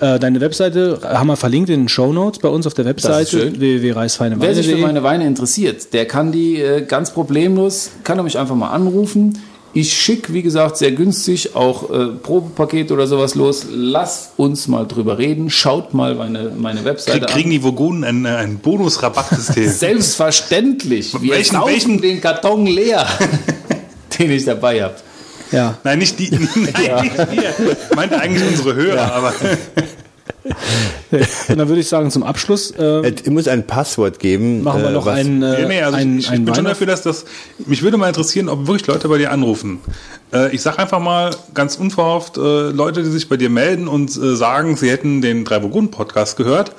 Äh, 0.00 0.18
deine 0.18 0.40
Webseite 0.40 1.00
haben 1.02 1.26
wir 1.28 1.36
verlinkt 1.36 1.70
in 1.70 1.80
den 1.82 1.88
Show 1.88 2.12
Notes 2.12 2.38
bei 2.40 2.48
uns 2.48 2.66
auf 2.66 2.74
der 2.74 2.84
Webseite 2.84 3.30
schön. 3.30 3.40
Wer 3.40 3.50
sich 3.50 3.56
für 3.56 3.60
www.reisfeineweine.de. 3.94 4.76
meine 4.80 5.02
Weine 5.02 5.26
interessiert, 5.26 5.92
der 5.92 6.06
kann 6.06 6.32
die 6.32 6.60
äh, 6.60 6.82
ganz 6.82 7.10
problemlos, 7.12 7.90
kann 8.04 8.18
er 8.18 8.24
mich 8.24 8.38
einfach 8.38 8.54
mal 8.54 8.70
anrufen. 8.70 9.38
Ich 9.74 9.92
schicke, 9.92 10.32
wie 10.32 10.40
gesagt, 10.42 10.78
sehr 10.78 10.92
günstig 10.92 11.54
auch 11.54 11.90
äh, 11.90 12.06
Probepaket 12.06 12.90
oder 12.90 13.06
sowas 13.06 13.34
los. 13.34 13.66
Lass 13.70 14.32
uns 14.38 14.66
mal 14.66 14.86
drüber 14.86 15.18
reden. 15.18 15.50
Schaut 15.50 15.92
mal 15.92 16.14
meine, 16.14 16.50
meine 16.56 16.84
Webseite 16.86 17.20
Krieg, 17.20 17.28
kriegen 17.28 17.48
an. 17.48 17.52
die 17.52 17.62
Vogonen 17.62 18.02
ein, 18.02 18.24
ein 18.26 18.58
Bonusrabattsystem? 18.58 19.68
Selbstverständlich. 19.68 21.12
Wir 21.20 21.34
Welchen- 21.34 21.60
welchen- 21.64 22.00
den 22.00 22.20
Karton 22.20 22.66
leer, 22.66 23.06
den 24.18 24.30
ich 24.30 24.44
dabei 24.46 24.82
habe. 24.82 24.94
Ja. 25.52 25.78
Nein, 25.84 25.98
nicht 25.98 26.18
die. 26.18 26.30
Nein, 26.30 26.40
nicht 26.64 26.78
wir. 27.30 27.76
Ich 27.90 27.96
meinte 27.96 28.20
eigentlich 28.20 28.46
unsere 28.48 28.74
Hörer, 28.74 29.12
aber 29.14 29.32
Und 31.48 31.58
dann 31.58 31.68
würde 31.68 31.80
ich 31.80 31.88
sagen, 31.88 32.10
zum 32.10 32.22
Abschluss 32.22 32.70
äh, 32.72 32.82
Es 33.10 33.26
muss 33.26 33.48
ein 33.48 33.66
Passwort 33.66 34.18
geben. 34.18 34.62
machen 34.62 34.82
wir 34.82 34.90
äh, 34.90 34.92
noch 34.92 35.06
was- 35.06 35.18
einen, 35.18 35.42
äh, 35.42 35.62
Nee, 35.62 35.68
nee, 35.68 35.82
also 35.82 35.96
einen, 35.96 36.18
ich, 36.18 36.26
ich 36.26 36.30
einen 36.30 36.44
bin 36.44 36.54
schon 36.54 36.64
dafür, 36.64 36.86
dass 36.86 37.02
das. 37.02 37.24
Mich 37.66 37.82
würde 37.82 37.96
mal 37.96 38.08
interessieren, 38.08 38.48
ob 38.48 38.66
wirklich 38.66 38.86
Leute 38.86 39.08
bei 39.08 39.18
dir 39.18 39.30
anrufen. 39.32 39.80
Äh, 40.32 40.54
ich 40.54 40.60
sag 40.62 40.78
einfach 40.78 41.00
mal 41.00 41.30
ganz 41.54 41.76
unverhofft, 41.76 42.36
äh, 42.36 42.40
Leute, 42.40 43.02
die 43.02 43.10
sich 43.10 43.28
bei 43.28 43.36
dir 43.36 43.50
melden 43.50 43.88
und 43.88 44.14
äh, 44.16 44.36
sagen, 44.36 44.76
sie 44.76 44.90
hätten 44.90 45.20
den 45.22 45.44
Drei 45.44 45.58
Burgunden 45.60 45.90
Podcast 45.90 46.36
gehört. 46.36 46.72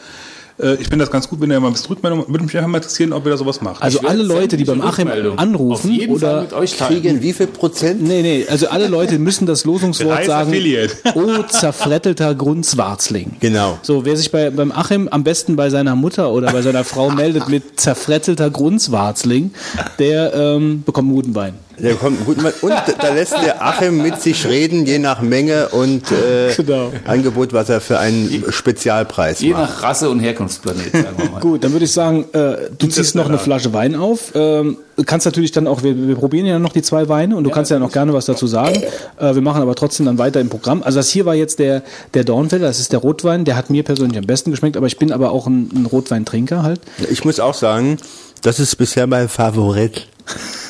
Äh, 0.59 0.75
ich 0.75 0.87
finde 0.87 0.99
das 0.99 1.11
ganz 1.11 1.27
gut, 1.29 1.39
wenn 1.41 1.51
ihr 1.51 1.59
mal 1.59 1.67
ein 1.67 1.73
bisschen 1.73 1.89
Rückmeldung. 1.89 2.25
Würde 2.27 2.43
mich 2.43 2.55
einfach 2.57 2.69
mal 2.69 2.77
interessieren, 2.77 3.13
ob 3.13 3.25
ihr 3.25 3.31
da 3.31 3.37
sowas 3.37 3.61
macht. 3.61 3.81
Also 3.81 3.99
alle 4.01 4.23
Leute, 4.23 4.57
die 4.57 4.65
beim 4.65 4.81
Achim 4.81 5.09
anrufen 5.37 5.99
oder 6.09 6.41
mit 6.41 6.53
euch. 6.53 6.77
Kriegen 6.77 7.21
wie 7.21 7.33
viel 7.33 7.47
Prozent? 7.47 8.01
Nee, 8.01 8.21
nee, 8.21 8.45
also 8.49 8.67
alle 8.69 8.87
Leute 8.87 9.19
müssen 9.19 9.45
das 9.45 9.65
Losungswort 9.65 10.25
sagen. 10.25 10.49
Affiliate. 10.49 10.95
Oh, 11.19 11.43
zerfrettelter 11.43 12.33
Grundswarzling. 12.35 13.37
Genau. 13.39 13.79
So, 13.81 14.05
wer 14.05 14.15
sich 14.15 14.31
bei, 14.31 14.49
beim 14.51 14.71
Achim 14.71 15.07
am 15.09 15.23
besten 15.23 15.55
bei 15.55 15.69
seiner 15.69 15.95
Mutter 15.95 16.31
oder 16.31 16.51
bei 16.51 16.61
seiner 16.61 16.83
Frau 16.83 17.09
meldet 17.19 17.49
mit 17.49 17.79
zerfrettelter 17.79 18.49
Grundswarzling, 18.49 19.51
der 19.97 20.33
ähm, 20.33 20.83
bekommt 20.85 21.07
einen 21.07 21.15
guten 21.15 21.35
Wein. 21.35 21.55
Der 21.81 21.95
kommt 21.95 22.25
gut 22.25 22.41
mit. 22.41 22.61
Und 22.61 22.73
da 22.99 23.13
lässt 23.13 23.33
der 23.33 23.63
Achim 23.65 24.01
mit 24.01 24.21
sich 24.21 24.45
reden, 24.47 24.85
je 24.85 24.99
nach 24.99 25.21
Menge 25.21 25.69
und 25.69 26.11
äh, 26.11 26.53
Genau. 26.55 26.91
Angebot, 27.05 27.53
was 27.53 27.69
er 27.69 27.81
für 27.81 27.99
einen 27.99 28.43
Spezialpreis 28.49 29.39
Je 29.41 29.51
macht. 29.51 29.61
nach 29.61 29.83
Rasse 29.83 30.09
und 30.09 30.19
Herkunftsplanet, 30.19 30.91
sagen 30.91 31.05
wir 31.17 31.29
mal. 31.29 31.39
Gut, 31.41 31.63
dann 31.63 31.71
würde 31.71 31.85
ich 31.85 31.91
sagen, 31.93 32.25
äh, 32.33 32.69
du 32.77 32.87
ziehst 32.87 33.15
noch 33.15 33.27
eine 33.27 33.37
Flasche 33.37 33.71
Wein 33.73 33.95
auf. 33.95 34.31
Ähm, 34.35 34.77
du 34.97 35.03
kannst 35.03 35.25
natürlich 35.25 35.51
dann 35.51 35.67
auch, 35.67 35.83
wir, 35.83 35.95
wir 36.07 36.15
probieren 36.15 36.45
ja 36.45 36.59
noch 36.59 36.73
die 36.73 36.81
zwei 36.81 37.07
Weine 37.09 37.35
und 37.35 37.43
du 37.43 37.49
kannst 37.49 37.71
ja 37.71 37.79
noch 37.79 37.91
gerne 37.91 38.13
was 38.13 38.25
dazu 38.25 38.47
sagen. 38.47 38.81
Äh, 39.19 39.35
wir 39.35 39.41
machen 39.41 39.61
aber 39.61 39.75
trotzdem 39.75 40.05
dann 40.05 40.17
weiter 40.17 40.39
im 40.41 40.49
Programm. 40.49 40.83
Also 40.83 40.99
das 40.99 41.09
hier 41.09 41.25
war 41.25 41.35
jetzt 41.35 41.59
der, 41.59 41.83
der 42.13 42.23
Dornfelder, 42.23 42.67
das 42.67 42.79
ist 42.79 42.91
der 42.91 42.99
Rotwein, 42.99 43.45
der 43.45 43.55
hat 43.55 43.69
mir 43.69 43.83
persönlich 43.83 44.17
am 44.17 44.25
besten 44.25 44.51
geschmeckt, 44.51 44.75
aber 44.77 44.87
ich 44.87 44.97
bin 44.97 45.11
aber 45.11 45.31
auch 45.31 45.47
ein, 45.47 45.69
ein 45.73 45.85
Rotweintrinker 45.85 46.63
halt. 46.63 46.81
Ich 47.09 47.23
muss 47.25 47.39
auch 47.39 47.53
sagen, 47.53 47.97
das 48.41 48.59
ist 48.59 48.75
bisher 48.77 49.07
mein 49.07 49.29
Favorit. 49.29 50.07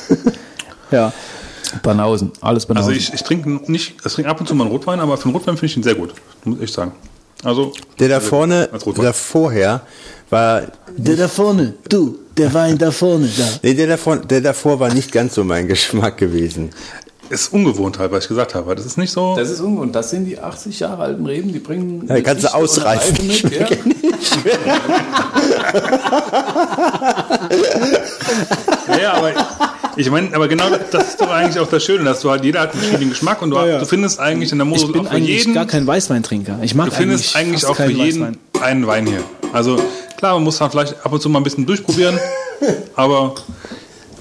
Ja. 0.90 1.12
Banausen, 1.82 2.32
alles 2.40 2.66
Banausen. 2.66 2.88
Also 2.88 2.98
ich, 2.98 3.14
ich 3.14 3.22
trinke 3.22 3.48
nicht, 3.70 3.94
ich 4.04 4.12
trinke 4.12 4.28
ab 4.30 4.40
und 4.40 4.46
zu 4.48 4.54
mal 4.56 4.64
einen 4.64 4.72
Rotwein, 4.72 4.98
aber 4.98 5.16
für 5.16 5.26
einen 5.26 5.34
Rotwein 5.34 5.54
finde 5.56 5.66
ich 5.66 5.76
ihn 5.76 5.82
sehr 5.84 5.94
gut, 5.94 6.12
muss 6.44 6.58
ich 6.60 6.72
sagen. 6.72 6.92
Also 7.44 7.72
Der 7.98 8.08
da 8.08 8.20
vorne, 8.20 8.68
als 8.72 8.84
Rotwein. 8.86 9.04
der 9.04 9.14
vorher, 9.14 9.80
war, 10.30 10.62
Der 10.96 11.16
da 11.16 11.28
vorne, 11.28 11.74
du, 11.88 12.18
der 12.36 12.52
Wein 12.54 12.76
da 12.76 12.90
vorne, 12.90 13.28
da. 13.36 13.44
nee, 13.62 13.74
der 13.74 13.86
davor, 13.86 14.16
der 14.16 14.40
davor 14.40 14.80
war 14.80 14.92
nicht 14.92 15.12
ganz 15.12 15.34
so 15.36 15.44
mein 15.44 15.68
Geschmack 15.68 16.18
gewesen. 16.18 16.70
ist 17.30 17.52
ungewohnt 17.52 17.98
halt, 18.00 18.10
was 18.10 18.24
ich 18.24 18.28
gesagt 18.28 18.54
habe. 18.56 18.74
Das 18.74 18.84
ist 18.84 18.98
nicht 18.98 19.12
so. 19.12 19.36
Das 19.36 19.48
ist 19.48 19.60
ungewohnt. 19.60 19.94
Das 19.94 20.10
sind 20.10 20.24
die 20.24 20.38
80 20.40 20.80
Jahre 20.80 21.04
alten 21.04 21.24
Reben, 21.24 21.52
die 21.52 21.60
bringen. 21.60 22.04
Ja, 22.08 22.20
kannst 22.20 22.44
du 22.44 22.52
ausreißen. 22.52 23.26
Mit, 23.26 23.42
ja. 23.60 23.66
Ja, 29.00 29.12
aber 29.14 29.32
ich 29.96 30.10
meine, 30.10 30.34
aber 30.34 30.48
genau 30.48 30.64
das, 30.90 31.08
ist 31.08 31.20
doch 31.20 31.30
eigentlich 31.30 31.58
auch 31.58 31.68
das 31.68 31.84
Schöne, 31.84 32.04
dass 32.04 32.20
du 32.20 32.30
halt 32.30 32.44
jeder 32.44 32.60
hat 32.60 32.72
einen 32.72 32.80
verschiedenen 32.80 33.10
Geschmack 33.10 33.42
und 33.42 33.50
du, 33.50 33.56
du 33.56 33.86
findest 33.86 34.20
eigentlich 34.20 34.52
in 34.52 34.58
der 34.58 34.64
Mosel 34.64 34.86
Ich 34.86 34.92
bin 34.92 35.02
auch 35.02 35.10
für 35.10 35.16
eigentlich 35.16 35.38
jeden, 35.38 35.54
gar 35.54 35.66
kein 35.66 35.86
Weißweintrinker. 35.86 36.58
Ich 36.62 36.74
mag 36.74 36.86
du 36.90 36.92
findest 36.92 37.36
eigentlich, 37.36 37.60
fast 37.62 37.72
auch 37.72 37.76
für 37.76 37.82
keinen 37.84 37.96
jeden 37.96 38.20
Weißwein. 38.22 38.38
einen 38.62 38.86
Wein 38.86 39.06
hier. 39.06 39.22
Also 39.52 39.80
klar, 40.16 40.34
man 40.34 40.44
muss 40.44 40.58
dann 40.58 40.70
vielleicht 40.70 41.04
ab 41.04 41.12
und 41.12 41.20
zu 41.20 41.28
mal 41.28 41.40
ein 41.40 41.44
bisschen 41.44 41.66
durchprobieren, 41.66 42.18
aber 42.94 43.34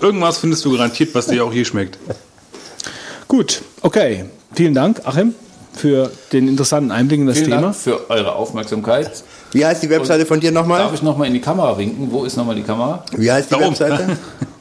irgendwas 0.01 0.37
findest 0.37 0.65
du 0.65 0.71
garantiert, 0.71 1.13
was 1.13 1.27
dir 1.27 1.43
auch 1.45 1.53
hier 1.53 1.65
schmeckt. 1.65 1.97
Gut, 3.27 3.61
okay. 3.81 4.25
Vielen 4.53 4.73
Dank, 4.73 5.01
Achim, 5.05 5.35
für 5.75 6.11
den 6.33 6.47
interessanten 6.47 6.91
Einblick 6.91 7.19
in 7.19 7.27
das 7.27 7.37
Vielen 7.37 7.51
Thema. 7.51 7.61
Dank 7.61 7.75
für 7.75 8.09
eure 8.09 8.33
Aufmerksamkeit. 8.33 9.23
Wie 9.51 9.65
heißt 9.65 9.83
die 9.83 9.89
Webseite 9.89 10.25
von 10.25 10.39
dir 10.39 10.51
Darf 10.51 10.63
nochmal? 10.67 10.89
ich 10.93 11.01
nochmal 11.01 11.27
in 11.27 11.33
die 11.33 11.41
Kamera 11.41 11.77
winken? 11.77 12.11
Wo 12.11 12.23
ist 12.23 12.37
nochmal 12.37 12.55
die 12.55 12.63
Kamera? 12.63 13.03
Wie 13.15 13.31
heißt 13.31 13.49
die 13.49 13.55
Da 13.55 13.57
oben. 13.59 13.67
Webseite? 13.79 14.17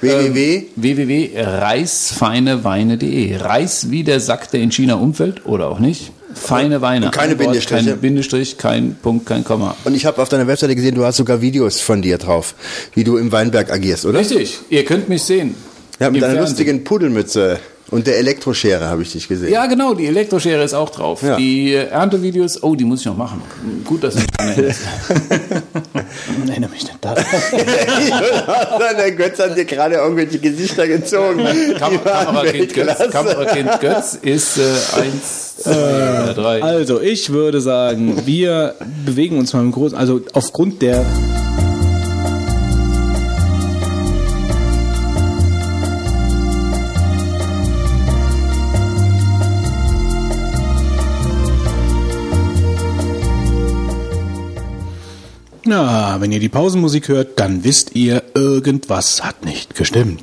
www. 0.00 0.62
www.reisfeineweine.de. 0.76 3.36
Reis 3.36 3.90
wie 3.90 4.04
der 4.04 4.20
Sack, 4.20 4.50
der 4.50 4.60
in 4.60 4.70
China 4.70 4.94
umfällt 4.94 5.44
oder 5.46 5.68
auch 5.68 5.78
nicht. 5.78 6.12
Feine 6.34 6.82
Weine. 6.82 7.06
Und 7.06 7.12
keine 7.12 7.32
Ein 7.32 7.38
Wort, 7.38 7.48
Bindestriche. 7.48 7.90
Kein 7.90 8.00
Bindestrich, 8.00 8.58
kein 8.58 8.96
Punkt, 9.02 9.26
kein 9.26 9.44
Komma. 9.44 9.74
Und 9.84 9.94
ich 9.94 10.04
habe 10.06 10.20
auf 10.22 10.28
deiner 10.28 10.46
Webseite 10.46 10.76
gesehen, 10.76 10.94
du 10.94 11.04
hast 11.04 11.16
sogar 11.16 11.40
Videos 11.40 11.80
von 11.80 12.02
dir 12.02 12.18
drauf, 12.18 12.54
wie 12.94 13.02
du 13.04 13.16
im 13.16 13.32
Weinberg 13.32 13.72
agierst, 13.72 14.04
oder? 14.04 14.18
Richtig, 14.20 14.58
ihr 14.68 14.84
könnt 14.84 15.08
mich 15.08 15.22
sehen. 15.22 15.54
Ja, 15.98 16.10
mit 16.10 16.16
Im 16.16 16.20
deiner 16.22 16.34
Fernsehen. 16.34 16.50
lustigen 16.50 16.84
Pudelmütze 16.84 17.58
und 17.90 18.06
der 18.06 18.18
Elektroschere 18.18 18.86
habe 18.86 19.02
ich 19.02 19.12
dich 19.12 19.28
gesehen. 19.28 19.50
Ja, 19.50 19.66
genau, 19.66 19.94
die 19.94 20.06
Elektroschere 20.06 20.62
ist 20.62 20.74
auch 20.74 20.90
drauf. 20.90 21.22
Ja. 21.22 21.36
Die 21.36 21.72
äh, 21.72 21.86
Erntevideos, 21.86 22.62
oh, 22.62 22.74
die 22.74 22.84
muss 22.84 23.00
ich 23.00 23.06
noch 23.06 23.16
machen. 23.16 23.42
Gut, 23.84 24.04
dass 24.04 24.14
du 24.14 24.20
mich 24.20 24.30
dran. 24.30 24.48
Erinnere 26.48 26.70
mich 26.72 26.84
nicht 26.84 26.98
daran. 27.00 27.24
der 28.98 29.12
Götz 29.12 29.38
hat 29.38 29.56
dir 29.56 29.64
gerade 29.64 29.94
irgendwelche 29.96 30.38
Gesichter 30.38 30.86
gezogen. 30.86 31.46
Kam 31.78 32.04
Kamerakind 32.04 32.74
Götz. 32.74 33.10
Kamerakind 33.10 33.80
Götz 33.80 34.18
ist 34.20 34.58
äh, 34.58 35.00
eins, 35.00 35.56
zwei, 35.56 35.72
oder 35.72 36.34
drei. 36.34 36.62
Also, 36.62 37.00
ich 37.00 37.30
würde 37.30 37.60
sagen, 37.62 38.26
wir 38.26 38.74
bewegen 39.06 39.38
uns 39.38 39.54
mal 39.54 39.60
im 39.60 39.72
Großen, 39.72 39.96
also 39.96 40.20
aufgrund 40.34 40.82
der 40.82 41.06
Na, 55.68 56.18
wenn 56.20 56.32
ihr 56.32 56.40
die 56.40 56.48
Pausenmusik 56.48 57.08
hört, 57.08 57.38
dann 57.38 57.62
wisst 57.62 57.94
ihr, 57.94 58.22
irgendwas 58.34 59.22
hat 59.22 59.44
nicht 59.44 59.74
gestimmt. 59.74 60.22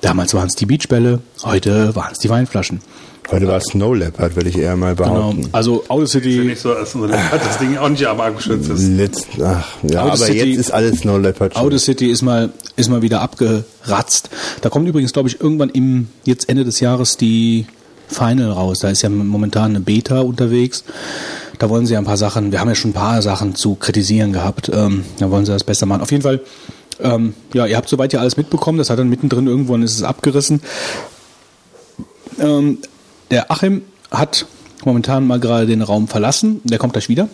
Damals 0.00 0.34
waren 0.34 0.48
es 0.48 0.54
die 0.56 0.66
Beachbälle, 0.66 1.20
heute 1.44 1.94
waren 1.94 2.10
es 2.10 2.18
die 2.18 2.28
Weinflaschen. 2.30 2.80
Heute 3.30 3.46
war 3.46 3.58
es 3.58 3.64
Snow 3.66 3.94
Leopard, 3.94 4.34
würde 4.34 4.48
ich 4.48 4.58
eher 4.58 4.74
mal 4.76 4.96
Genau. 4.96 5.08
behaupten. 5.30 5.48
Also 5.52 5.84
Ist 6.02 6.14
ja 6.14 6.20
nicht 6.42 6.60
so, 6.60 6.72
als 6.74 6.96
hat 6.96 7.40
das 7.46 7.58
Ding 7.58 7.76
auch 7.78 7.88
nicht 7.88 8.04
am 8.06 8.20
Arm 8.20 8.34
geschützt 8.34 8.70
ist. 8.70 8.82
Letzt, 8.88 9.28
ach, 9.40 9.68
ja, 9.84 10.00
Auto 10.00 10.08
aber 10.14 10.16
City- 10.16 10.38
jetzt 10.50 10.58
ist 10.58 10.70
alles 10.72 10.98
Snow 11.00 11.20
Leopard. 11.20 11.54
schon. 11.54 11.62
Audacity 11.62 12.10
ist 12.10 12.22
mal, 12.22 12.50
ist 12.74 12.90
mal 12.90 13.02
wieder 13.02 13.20
abgeratzt. 13.20 14.30
Da 14.62 14.68
kommt 14.68 14.88
übrigens, 14.88 15.12
glaube 15.12 15.28
ich, 15.28 15.40
irgendwann 15.40 15.68
im, 15.70 16.08
jetzt 16.24 16.48
Ende 16.48 16.64
des 16.64 16.80
Jahres 16.80 17.16
die 17.18 17.66
Final 18.08 18.50
raus. 18.50 18.80
Da 18.80 18.90
ist 18.90 19.02
ja 19.02 19.08
momentan 19.10 19.70
eine 19.70 19.80
Beta 19.80 20.22
unterwegs. 20.22 20.82
Da 21.60 21.68
wollen 21.68 21.84
sie 21.84 21.92
ja 21.92 21.98
ein 21.98 22.06
paar 22.06 22.16
Sachen, 22.16 22.52
wir 22.52 22.58
haben 22.58 22.68
ja 22.68 22.74
schon 22.74 22.92
ein 22.92 22.94
paar 22.94 23.20
Sachen 23.20 23.54
zu 23.54 23.74
kritisieren 23.74 24.32
gehabt. 24.32 24.70
Ähm, 24.72 25.04
da 25.18 25.30
wollen 25.30 25.44
sie 25.44 25.52
das 25.52 25.62
besser 25.62 25.84
machen. 25.84 26.00
Auf 26.00 26.10
jeden 26.10 26.22
Fall, 26.22 26.40
ähm, 27.00 27.34
ja, 27.52 27.66
ihr 27.66 27.76
habt 27.76 27.86
soweit 27.86 28.14
ja 28.14 28.20
alles 28.20 28.38
mitbekommen. 28.38 28.78
Das 28.78 28.88
hat 28.88 28.98
dann 28.98 29.10
mittendrin 29.10 29.46
irgendwann 29.46 29.82
ist 29.82 29.94
es 29.94 30.02
abgerissen. 30.02 30.62
Ähm, 32.38 32.78
der 33.30 33.50
Achim 33.50 33.82
hat 34.10 34.46
momentan 34.86 35.26
mal 35.26 35.38
gerade 35.38 35.66
den 35.66 35.82
Raum 35.82 36.08
verlassen. 36.08 36.62
Der 36.64 36.78
kommt 36.78 36.94
gleich 36.94 37.10
wieder. 37.10 37.28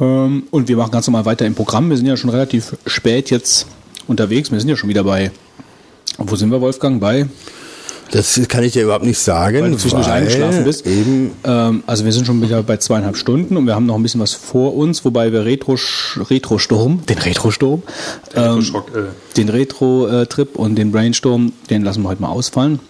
Ähm, 0.00 0.44
und 0.50 0.68
wir 0.68 0.78
machen 0.78 0.90
ganz 0.90 1.06
normal 1.06 1.26
weiter 1.26 1.44
im 1.44 1.54
Programm. 1.54 1.90
Wir 1.90 1.98
sind 1.98 2.06
ja 2.06 2.16
schon 2.16 2.30
relativ 2.30 2.74
spät 2.86 3.28
jetzt 3.28 3.66
unterwegs. 4.08 4.50
Wir 4.50 4.60
sind 4.60 4.70
ja 4.70 4.76
schon 4.76 4.88
wieder 4.88 5.04
bei. 5.04 5.30
Wo 6.16 6.36
sind 6.36 6.50
wir, 6.50 6.62
Wolfgang? 6.62 7.02
Bei, 7.02 7.26
Das 8.12 8.40
kann 8.48 8.62
ich 8.62 8.74
dir 8.74 8.84
überhaupt 8.84 9.06
nicht 9.06 9.18
sagen, 9.18 9.62
weil 9.62 9.70
du 9.70 9.76
zwischendurch 9.78 10.08
weil 10.08 10.18
eingeschlafen 10.18 10.64
bist. 10.64 10.86
Eben, 10.86 11.32
Ähm, 11.44 11.82
also 11.86 12.04
wir 12.04 12.12
sind 12.12 12.26
schon 12.26 12.42
wieder 12.42 12.62
bei 12.62 12.76
zweieinhalb 12.76 13.16
Stunden 13.16 13.56
und 13.56 13.66
wir 13.66 13.74
haben 13.74 13.86
noch 13.86 13.96
ein 13.96 14.02
bisschen 14.02 14.20
was 14.20 14.34
vor 14.34 14.76
uns, 14.76 15.04
wobei 15.04 15.32
wir 15.32 15.44
Retro 15.44 15.76
Retro-Sturm, 16.16 17.06
den 17.06 17.18
Retro-Sturm, 17.18 17.82
ähm, 18.36 18.62
Schock, 18.62 18.94
äh, 18.94 19.04
den 19.36 19.48
Retro-Trip 19.48 20.56
und 20.56 20.76
den 20.76 20.92
Brainstorm, 20.92 21.52
den 21.70 21.82
lassen 21.82 22.02
wir 22.02 22.10
heute 22.10 22.20
mal 22.20 22.28
ausfallen. 22.28 22.80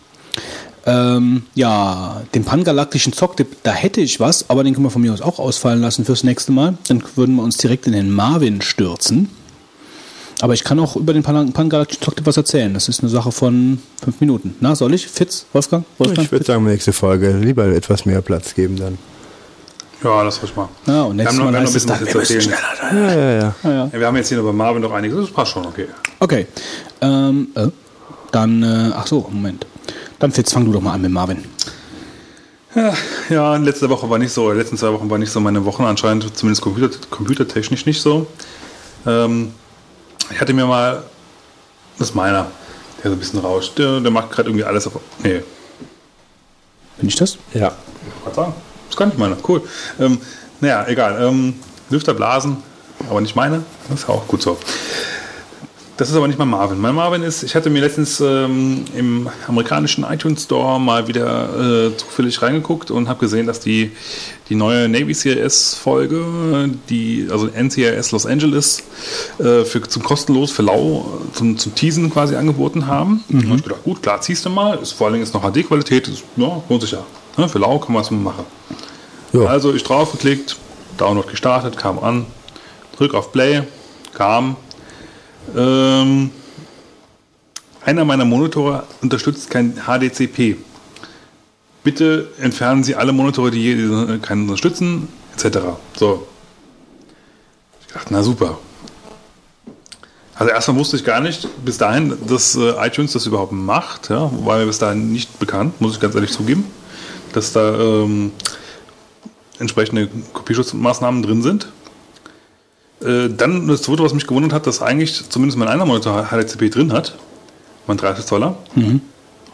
Ähm, 0.84 1.44
ja, 1.54 2.22
den 2.34 2.44
pangalaktischen 2.44 3.12
Zocktipp, 3.12 3.58
da 3.62 3.70
hätte 3.70 4.00
ich 4.00 4.18
was, 4.18 4.50
aber 4.50 4.64
den 4.64 4.74
können 4.74 4.86
wir 4.86 4.90
von 4.90 5.02
mir 5.02 5.12
aus 5.12 5.22
auch 5.22 5.38
ausfallen 5.38 5.80
lassen 5.80 6.04
fürs 6.04 6.24
nächste 6.24 6.50
Mal. 6.50 6.76
Dann 6.88 7.00
würden 7.14 7.36
wir 7.36 7.44
uns 7.44 7.56
direkt 7.58 7.86
in 7.86 7.92
den 7.92 8.10
Marvin 8.10 8.60
stürzen. 8.60 9.28
Aber 10.42 10.54
ich 10.54 10.64
kann 10.64 10.80
auch 10.80 10.96
über 10.96 11.12
den 11.12 11.22
Pan- 11.22 11.52
pangalaktischen 11.52 12.02
Zocktipp 12.02 12.26
was 12.26 12.36
erzählen. 12.36 12.74
Das 12.74 12.88
ist 12.88 12.98
eine 13.00 13.08
Sache 13.08 13.30
von 13.30 13.78
fünf 14.02 14.20
Minuten. 14.20 14.56
Na, 14.58 14.74
soll 14.74 14.92
ich? 14.92 15.06
Fitz? 15.06 15.46
Wolfgang? 15.52 15.84
Wolfgang? 15.98 16.26
ich 16.26 16.32
würde 16.32 16.44
sagen, 16.44 16.64
nächste 16.64 16.92
Folge 16.92 17.30
lieber 17.30 17.64
etwas 17.66 18.04
mehr 18.06 18.20
Platz 18.22 18.52
geben 18.54 18.74
dann. 18.76 18.98
ja, 20.02 20.24
das 20.24 20.42
ruhig 20.42 20.56
mal. 20.56 20.68
Ja, 20.86 21.02
und 21.04 21.14
nächstes 21.16 21.38
wir 21.38 21.44
haben 21.46 21.52
Mal 21.52 21.62
noch, 21.62 21.72
wir 21.72 21.86
haben 21.86 21.92
noch 21.92 22.00
ein 22.00 22.00
bisschen 22.00 22.18
was 22.18 22.28
wir 22.28 22.36
müssen 22.36 22.52
erzählen. 22.52 23.08
Ja, 23.08 23.14
ja, 23.14 23.30
ja. 23.40 23.54
Ah, 23.62 23.68
ja. 23.68 23.90
Ja, 23.92 24.00
wir 24.00 24.06
haben 24.08 24.16
jetzt 24.16 24.28
hier 24.30 24.38
noch 24.38 24.44
bei 24.44 24.52
Marvin 24.52 24.82
noch 24.82 24.92
einiges, 24.92 25.16
das 25.20 25.30
passt 25.30 25.52
schon, 25.52 25.64
okay. 25.64 25.86
Okay. 26.18 26.46
Ähm, 27.00 27.46
äh, 27.54 27.68
dann, 28.32 28.62
äh, 28.64 28.90
ach 28.96 29.06
so, 29.06 29.20
Moment. 29.30 29.64
Dann 30.18 30.32
Fitz, 30.32 30.52
fang 30.52 30.64
du 30.64 30.72
doch 30.72 30.80
mal 30.80 30.94
an 30.94 31.02
mit 31.02 31.12
Marvin. 31.12 31.44
Ja, 32.74 32.94
ja, 33.28 33.56
letzte 33.58 33.88
Woche 33.90 34.10
war 34.10 34.18
nicht 34.18 34.32
so, 34.32 34.50
letzten 34.50 34.76
zwei 34.76 34.92
Wochen 34.92 35.08
war 35.08 35.18
nicht 35.18 35.30
so 35.30 35.38
meine 35.38 35.64
Wochen 35.66 35.84
anscheinend, 35.84 36.36
zumindest 36.36 36.62
computer, 36.62 36.90
computertechnisch 37.10 37.86
nicht 37.86 38.00
so. 38.02 38.26
Ähm, 39.06 39.52
ich 40.32 40.40
hatte 40.40 40.52
mir 40.52 40.66
mal, 40.66 41.02
das 41.98 42.10
ist 42.10 42.14
meiner, 42.14 42.50
der 43.02 43.10
so 43.10 43.16
ein 43.16 43.18
bisschen 43.18 43.40
rauscht, 43.40 43.78
der, 43.78 44.00
der 44.00 44.10
macht 44.10 44.30
gerade 44.30 44.48
irgendwie 44.48 44.64
alles 44.64 44.86
auf, 44.86 44.94
nee, 45.22 45.42
Bin 46.98 47.08
ich 47.08 47.16
das? 47.16 47.38
Ja. 47.52 47.72
was 48.24 48.34
sagen? 48.34 48.54
Das 48.88 48.96
kann 48.96 49.08
nicht 49.08 49.18
meiner, 49.18 49.36
cool. 49.48 49.62
Ähm, 49.98 50.20
naja, 50.60 50.86
egal, 50.88 51.22
ähm, 51.22 51.54
Lüfter 51.90 52.14
blasen, 52.14 52.56
aber 53.08 53.20
nicht 53.20 53.36
meine, 53.36 53.62
das 53.88 54.00
ist 54.00 54.08
auch 54.08 54.26
gut 54.26 54.42
so. 54.42 54.58
Das 55.98 56.08
ist 56.08 56.16
aber 56.16 56.26
nicht 56.26 56.38
mein 56.38 56.48
Marvin. 56.48 56.80
Mein 56.80 56.94
Marvin 56.94 57.22
ist, 57.22 57.42
ich 57.42 57.54
hatte 57.54 57.68
mir 57.68 57.80
letztens 57.80 58.18
ähm, 58.20 58.86
im 58.96 59.28
amerikanischen 59.46 60.04
iTunes 60.04 60.44
Store 60.44 60.80
mal 60.80 61.06
wieder 61.06 61.90
äh, 61.90 61.96
zufällig 61.96 62.40
reingeguckt 62.40 62.90
und 62.90 63.08
habe 63.08 63.20
gesehen, 63.20 63.46
dass 63.46 63.60
die, 63.60 63.90
die 64.48 64.54
neue 64.54 64.88
Navy 64.88 65.12
CRS 65.12 65.74
Folge, 65.74 66.70
die, 66.88 67.28
also 67.30 67.46
NCRS 67.46 68.10
Los 68.12 68.24
Angeles, 68.24 68.82
äh, 69.38 69.64
für, 69.64 69.82
zum 69.82 70.02
kostenlos 70.02 70.50
für 70.50 70.62
Lau 70.62 71.20
zum, 71.34 71.58
zum 71.58 71.74
Teasen 71.74 72.10
quasi 72.10 72.36
angeboten 72.36 72.86
haben. 72.86 73.22
Mhm. 73.28 73.48
habe 73.48 73.56
ich 73.56 73.64
gedacht, 73.64 73.84
gut, 73.84 74.02
klar, 74.02 74.20
ziehst 74.22 74.46
du 74.46 74.50
mal. 74.50 74.78
Ist 74.78 74.92
vor 74.92 75.06
allen 75.06 75.14
Dingen 75.14 75.24
ist 75.24 75.34
noch 75.34 75.42
HD-Qualität, 75.42 76.08
ist, 76.08 76.24
ja, 76.36 76.62
lohnt 76.68 76.80
sich 76.80 76.92
ja. 76.92 77.04
Ne, 77.36 77.48
für 77.48 77.58
Lau 77.58 77.78
kann 77.78 77.92
man 77.92 78.02
es 78.02 78.10
mal 78.10 78.18
machen. 78.18 78.44
Ja. 79.34 79.42
Also 79.42 79.74
ich 79.74 79.82
drauf 79.82 80.12
geklickt, 80.12 80.56
Download 80.96 81.28
gestartet, 81.28 81.76
kam 81.76 81.98
an, 81.98 82.26
drück 82.96 83.14
auf 83.14 83.30
Play, 83.30 83.62
kam. 84.14 84.56
Ähm, 85.56 86.30
einer 87.84 88.04
meiner 88.04 88.24
Monitore 88.24 88.84
unterstützt 89.00 89.50
kein 89.50 89.74
HDCP. 89.86 90.56
Bitte 91.84 92.30
entfernen 92.38 92.84
Sie 92.84 92.94
alle 92.94 93.12
Monitore, 93.12 93.50
die 93.50 93.60
hier 93.60 94.18
keinen 94.20 94.42
unterstützen, 94.42 95.08
etc. 95.34 95.58
So. 95.96 96.26
Ich 97.80 97.92
dachte, 97.92 98.12
na 98.12 98.22
super. 98.22 98.58
Also 100.34 100.52
erstmal 100.52 100.76
wusste 100.76 100.96
ich 100.96 101.04
gar 101.04 101.20
nicht 101.20 101.46
bis 101.64 101.78
dahin, 101.78 102.16
dass 102.26 102.56
äh, 102.56 102.72
iTunes 102.86 103.12
das 103.12 103.26
überhaupt 103.26 103.52
macht, 103.52 104.10
ja, 104.10 104.30
war 104.44 104.58
mir 104.58 104.66
bis 104.66 104.78
dahin 104.78 105.12
nicht 105.12 105.38
bekannt, 105.38 105.80
muss 105.80 105.94
ich 105.94 106.00
ganz 106.00 106.14
ehrlich 106.14 106.32
zugeben, 106.32 106.64
dass 107.32 107.52
da 107.52 107.78
ähm, 107.78 108.32
entsprechende 109.58 110.08
Kopierschutzmaßnahmen 110.32 111.22
drin 111.22 111.42
sind. 111.42 111.68
Äh, 113.04 113.28
dann 113.30 113.66
das 113.68 113.82
zweite, 113.82 114.02
was 114.02 114.14
mich 114.14 114.26
gewundert 114.26 114.52
hat, 114.52 114.66
dass 114.66 114.80
eigentlich 114.82 115.28
zumindest 115.28 115.58
mein 115.58 115.68
einer 115.68 115.84
Monitor 115.86 116.26
HDCP 116.30 116.70
drin 116.70 116.92
hat, 116.92 117.14
mein 117.86 117.96
30 117.96 118.24
Zoller. 118.26 118.56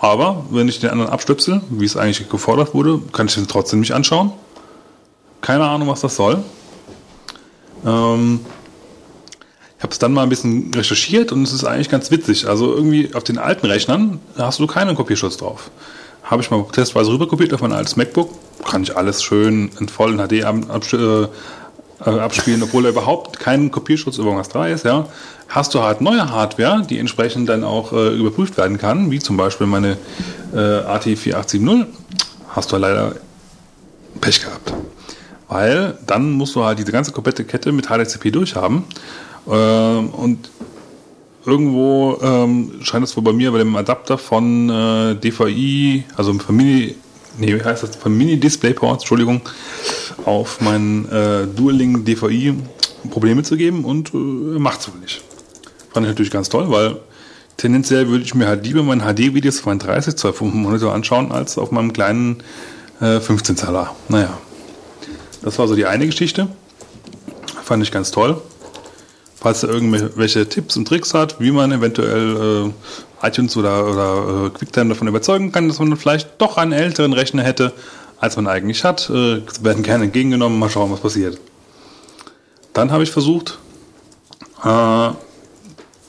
Aber 0.01 0.45
wenn 0.51 0.69
ich 0.69 0.79
den 0.81 0.91
anderen 0.91 1.11
abstöpsel, 1.11 1.61
wie 1.71 1.85
es 1.85 1.97
eigentlich 1.97 2.29
gefordert 2.29 2.73
wurde, 2.75 3.01
kann 3.13 3.27
ich 3.27 3.35
den 3.35 3.49
trotzdem 3.49 3.81
nicht 3.81 3.93
anschauen. 3.95 4.33
Keine 5.41 5.65
Ahnung, 5.65 5.89
was 5.89 6.01
das 6.03 6.15
soll. 6.17 6.43
Ähm, 7.85 8.41
ich 9.77 9.83
habe 9.85 9.93
es 9.93 9.99
dann 9.99 10.13
mal 10.13 10.23
ein 10.25 10.29
bisschen 10.29 10.73
recherchiert 10.75 11.31
und 11.33 11.43
es 11.45 11.53
ist 11.53 11.65
eigentlich 11.65 11.89
ganz 11.89 12.11
witzig. 12.11 12.49
Also 12.49 12.75
irgendwie 12.75 13.15
auf 13.15 13.23
den 13.25 13.39
alten 13.39 13.67
Rechnern 13.67 14.21
hast 14.37 14.59
du 14.59 14.67
keinen 14.67 14.97
Kopierschutz 14.97 15.37
drauf. 15.37 15.71
Habe 16.25 16.43
ich 16.43 16.51
mal 16.51 16.65
testweise 16.73 17.11
rüberkopiert 17.13 17.55
auf 17.55 17.61
mein 17.63 17.73
altes 17.73 17.97
MacBook. 17.97 18.31
Kann 18.69 18.83
ich 18.83 18.97
alles 18.97 19.23
schön 19.23 19.71
in 19.81 19.89
vollen 19.89 20.19
HD 20.19 20.43
ab, 20.45 20.57
abs- 20.69 20.93
äh, 22.05 22.11
abspielen, 22.11 22.63
obwohl 22.63 22.83
da 22.85 22.91
überhaupt 22.91 23.41
kein 23.41 23.71
Kopierschutz 23.71 24.19
über 24.19 24.37
was 24.37 24.49
3 24.49 24.73
ist. 24.73 24.85
Ja. 24.85 25.07
Hast 25.49 25.75
du 25.75 25.83
halt 25.83 26.01
neue 26.01 26.31
Hardware, 26.31 26.83
die 26.89 26.99
entsprechend 26.99 27.49
dann 27.49 27.65
auch 27.65 27.93
äh, 27.93 28.17
überprüft 28.17 28.57
werden 28.57 28.79
kann, 28.79 29.11
wie 29.11 29.19
zum 29.19 29.37
Beispiel 29.37 29.67
meine 29.67 29.97
äh, 30.53 30.57
AT4870, 30.57 31.87
hast 32.49 32.73
du 32.73 32.77
leider 32.77 33.17
Pech 34.21 34.41
gehabt. 34.43 34.73
Weil 35.49 35.97
dann 36.07 36.33
musst 36.33 36.55
du 36.55 36.65
halt 36.65 36.79
diese 36.79 36.93
ganze 36.93 37.13
komplette 37.13 37.45
Kette 37.45 37.73
mit 37.73 37.87
HDCP 37.89 38.31
durchhaben. 38.31 38.85
Ähm, 39.51 40.11
und 40.11 40.51
irgendwo 41.47 42.19
ähm, 42.23 42.73
scheint 42.83 43.05
es 43.05 43.17
wohl 43.17 43.25
bei 43.25 43.33
mir 43.33 43.51
bei 43.53 43.59
dem 43.59 43.75
Adapter 43.75 44.19
von 44.19 44.69
äh, 44.69 45.15
DVI, 45.15 46.05
also 46.17 46.35
Mini, 46.51 46.95
nee, 47.39 47.55
wie 47.55 47.63
heißt 47.63 47.83
das, 47.83 47.97
von 47.97 48.17
Mini 48.17 48.39
DisplayPort, 48.39 49.01
Entschuldigung, 49.01 49.43
auf 50.25 50.61
meinen 50.61 51.09
äh, 51.11 51.47
Dual-Link 51.47 52.05
DVI 52.05 52.55
Probleme 53.11 53.43
zu 53.43 53.57
geben 53.57 53.85
und 53.85 54.13
äh, 54.13 54.17
macht 54.17 54.81
es 54.81 54.93
wohl 54.93 55.01
nicht. 55.01 55.23
Fand 55.93 56.07
ich 56.07 56.11
natürlich 56.11 56.31
ganz 56.31 56.49
toll, 56.49 56.71
weil 56.71 56.97
tendenziell 57.57 58.09
würde 58.09 58.25
ich 58.25 58.35
mir 58.35 58.47
halt 58.47 58.67
lieber 58.67 58.83
meine 58.83 59.03
HD-Videos 59.03 59.61
auf 59.61 59.67
meinen 59.67 59.79
30 59.79 60.17
Zoll 60.17 60.35
Monitor 60.41 60.93
anschauen, 60.93 61.33
als 61.33 61.59
auf 61.59 61.71
meinem 61.71 61.93
kleinen 61.93 62.43
äh, 63.01 63.21
15 63.21 63.57
Zahler. 63.57 63.95
Naja, 64.09 64.39
das 65.43 65.59
war 65.59 65.69
so 65.69 65.75
die 65.75 65.87
eine 65.87 66.07
Geschichte. 66.07 66.49
Fand 67.63 67.83
ich 67.83 67.91
ganz 67.91 68.11
toll. 68.11 68.41
Falls 69.41 69.63
ihr 69.63 69.69
irgendwelche 69.69 70.49
Tipps 70.49 70.77
und 70.77 70.89
Tricks 70.89 71.15
hat, 71.15 71.41
wie 71.41 71.53
man 71.53 71.71
eventuell 71.71 72.67
äh, 72.67 72.71
iTunes 73.23 73.57
oder, 73.57 73.87
oder 73.87 74.47
äh, 74.47 74.51
QuickTime 74.51 74.91
davon 74.91 75.09
überzeugen 75.09 75.53
kann, 75.53 75.69
dass 75.69 75.79
man 75.79 75.97
vielleicht 75.97 76.41
doch 76.41 76.57
einen 76.57 76.73
älteren 76.73 77.13
Rechner 77.13 77.43
hätte, 77.43 77.73
als 78.21 78.37
man 78.37 78.47
eigentlich 78.47 78.85
hat, 78.85 79.11
äh, 79.11 79.43
werden 79.61 79.83
gerne 79.83 80.05
entgegengenommen. 80.05 80.59
Mal 80.59 80.71
schauen, 80.71 80.91
was 80.91 81.01
passiert. 81.01 81.39
Dann 82.73 82.93
habe 82.93 83.03
ich 83.03 83.11
versucht, 83.11 83.59
äh, 84.65 85.11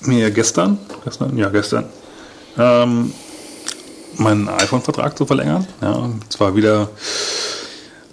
mir 0.02 0.32
gestern, 0.32 0.78
gestern, 1.04 1.38
ja 1.38 1.50
gestern, 1.50 1.86
ähm, 2.58 3.14
meinen 4.18 4.50
iPhone-Vertrag 4.50 5.18
zu 5.18 5.26
verlängern. 5.26 5.68
Ja, 5.82 6.10
zwar 6.30 6.56
wieder, 6.56 6.90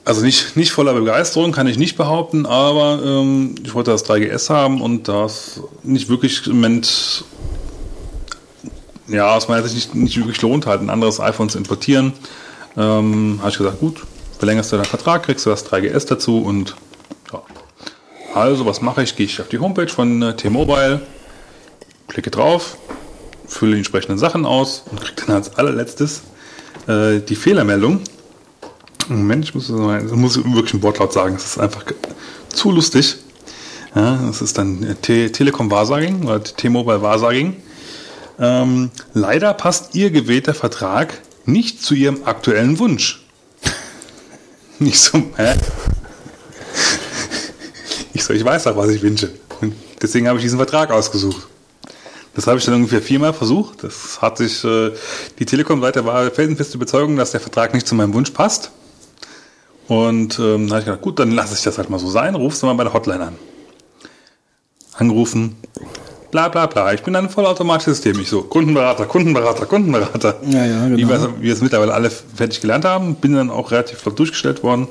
also 0.05 0.23
nicht, 0.23 0.57
nicht 0.57 0.73
voller 0.73 0.95
Begeisterung, 0.95 1.53
kann 1.53 1.67
ich 1.67 1.79
nicht 1.79 1.97
behaupten, 1.97 2.47
aber 2.47 3.01
ähm, 3.05 3.57
ich 3.65 3.75
wollte 3.75 3.91
das 3.91 4.05
3GS 4.05 4.51
haben 4.51 4.81
und 4.81 5.09
das 5.09 5.61
nicht 5.83 6.09
wirklich 6.09 6.47
im 6.47 6.57
Moment, 6.57 7.25
ja, 9.09 9.35
aus 9.35 9.49
meiner 9.49 9.63
Sicht 9.67 9.75
nicht, 9.75 9.95
nicht 9.95 10.17
wirklich 10.17 10.41
lohnt, 10.43 10.67
halt 10.67 10.81
ein 10.81 10.91
anderes 10.91 11.21
iPhone 11.21 11.49
zu 11.49 11.59
importieren. 11.59 12.13
Ähm, 12.77 13.39
habe 13.41 13.51
ich 13.51 13.59
gesagt, 13.59 13.81
gut, 13.81 14.03
verlängerst 14.39 14.73
du 14.73 14.77
deinen 14.77 14.87
Vertrag, 14.87 15.23
kriegst 15.25 15.47
du 15.47 15.51
das 15.51 15.67
3GS 15.67 16.07
dazu 16.09 16.39
und 16.39 16.77
ja. 17.33 17.43
Also, 18.35 18.67
was 18.67 18.83
mache 18.83 19.03
ich? 19.03 19.17
Gehe 19.17 19.27
ich 19.27 19.41
auf 19.41 19.49
die 19.49 19.59
Homepage 19.59 19.89
von 19.89 20.21
äh, 20.23 20.37
T-Mobile, 20.37 21.01
klicke 22.09 22.31
drauf, 22.31 22.77
fülle 23.47 23.73
die 23.73 23.79
entsprechenden 23.79 24.19
Sachen 24.19 24.45
aus 24.45 24.85
und 24.91 25.01
kriege 25.01 25.23
dann 25.27 25.37
als 25.37 25.57
allerletztes 25.57 26.23
äh, 26.87 27.21
die 27.21 27.37
Fehlermeldung. 27.37 28.01
Moment, 29.09 29.45
ich 29.45 29.55
muss, 29.55 29.69
muss 29.69 30.37
wirklich 30.37 30.75
ein 30.75 30.83
Wortlaut 30.83 31.13
sagen. 31.13 31.35
Das 31.35 31.45
ist 31.45 31.59
einfach 31.59 31.85
zu 32.49 32.73
lustig. 32.73 33.17
Ja, 33.95 34.19
das 34.27 34.43
ist 34.43 34.59
dann 34.59 34.83
äh, 34.83 34.95
Te 34.97 35.33
Telekom 35.33 35.71
Wahrsagen 35.71 36.25
oder 36.25 36.43
T-Mobile 36.43 37.01
Wahrsagen. 37.01 37.57
Ähm, 38.39 38.91
leider 39.15 39.55
passt 39.55 39.95
Ihr 39.95 40.11
gewählter 40.11 40.55
Vertrag 40.55 41.15
nicht 41.45 41.83
zu 41.83 41.95
Ihrem 41.95 42.25
aktuellen 42.25 42.79
Wunsch. 42.79 43.25
Nicht 44.79 44.99
so, 44.99 45.19
hä? 45.37 45.55
Ich 48.13 48.25
so, 48.25 48.35
ich 48.35 48.45
weiß 48.45 48.65
doch, 48.65 48.77
was 48.77 48.91
ich 48.91 49.03
wünsche. 49.03 49.31
Und 49.61 49.75
deswegen 50.03 50.29
habe 50.29 50.39
ich 50.39 50.45
diesen 50.45 50.59
Vertrag 50.59 50.91
ausgesucht. 50.91 51.47
Das 52.35 52.47
habe 52.47 52.59
ich 52.59 52.65
dann 52.67 52.75
ungefähr 52.75 53.01
viermal 53.01 53.33
versucht. 53.33 53.83
Das 53.85 54.21
hat 54.21 54.37
sich, 54.37 54.63
äh, 54.65 54.93
die 55.39 55.47
Telekom-Seite 55.47 56.05
war 56.05 56.31
felsenfeste 56.31 56.77
Überzeugung, 56.77 57.17
dass 57.17 57.31
der 57.31 57.41
Vertrag 57.41 57.73
nicht 57.73 57.87
zu 57.87 57.95
meinem 57.95 58.13
Wunsch 58.13 58.31
passt. 58.31 58.71
Und 59.89 60.39
ähm, 60.39 60.67
da 60.67 60.75
habe 60.75 60.81
ich 60.81 60.85
gedacht, 60.85 61.01
gut, 61.01 61.19
dann 61.19 61.31
lasse 61.31 61.55
ich 61.55 61.63
das 61.63 61.79
halt 61.79 61.89
mal 61.89 61.99
so 61.99 62.11
sein, 62.11 62.35
rufst 62.35 62.63
du 62.63 62.67
mal 62.67 62.75
bei 62.75 62.85
der 62.85 62.93
Hotline 62.93 63.25
an. 63.25 63.37
Angerufen, 64.95 65.57
bla 66.37 66.49
bla 66.49 66.67
bla. 66.67 66.93
Ich 66.93 67.03
bin 67.03 67.17
ein 67.17 67.31
vollautomatisches 67.31 67.97
System. 67.97 68.21
Ich 68.21 68.29
so, 68.29 68.43
Kundenberater, 68.43 69.07
Kundenberater, 69.07 69.65
Kundenberater. 69.65 70.37
Ja, 70.47 70.67
ja, 70.67 70.85
genau. 70.85 70.99
Wie 70.99 71.09
wir, 71.09 71.31
wie 71.39 71.43
wir 71.45 71.53
es 71.55 71.63
mittlerweile 71.63 71.95
alle 71.95 72.11
fertig 72.11 72.61
gelernt 72.61 72.85
haben, 72.85 73.15
bin 73.15 73.33
dann 73.35 73.51
auch 73.51 73.71
relativ 73.71 73.99
flott 73.99 74.19
durchgestellt 74.19 74.63
worden. 74.63 74.87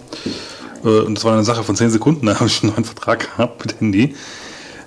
Äh, 0.84 0.88
Und 1.02 1.16
das 1.16 1.24
war 1.24 1.34
eine 1.34 1.44
Sache 1.44 1.64
von 1.64 1.76
10 1.76 1.92
Sekunden, 1.92 2.26
da 2.26 2.36
habe 2.40 2.48
ich 2.48 2.64
einen 2.64 2.72
neuen 2.72 2.84
Vertrag 2.84 3.20
gehabt 3.38 3.64
mit 3.64 3.80
Handy. 3.80 4.16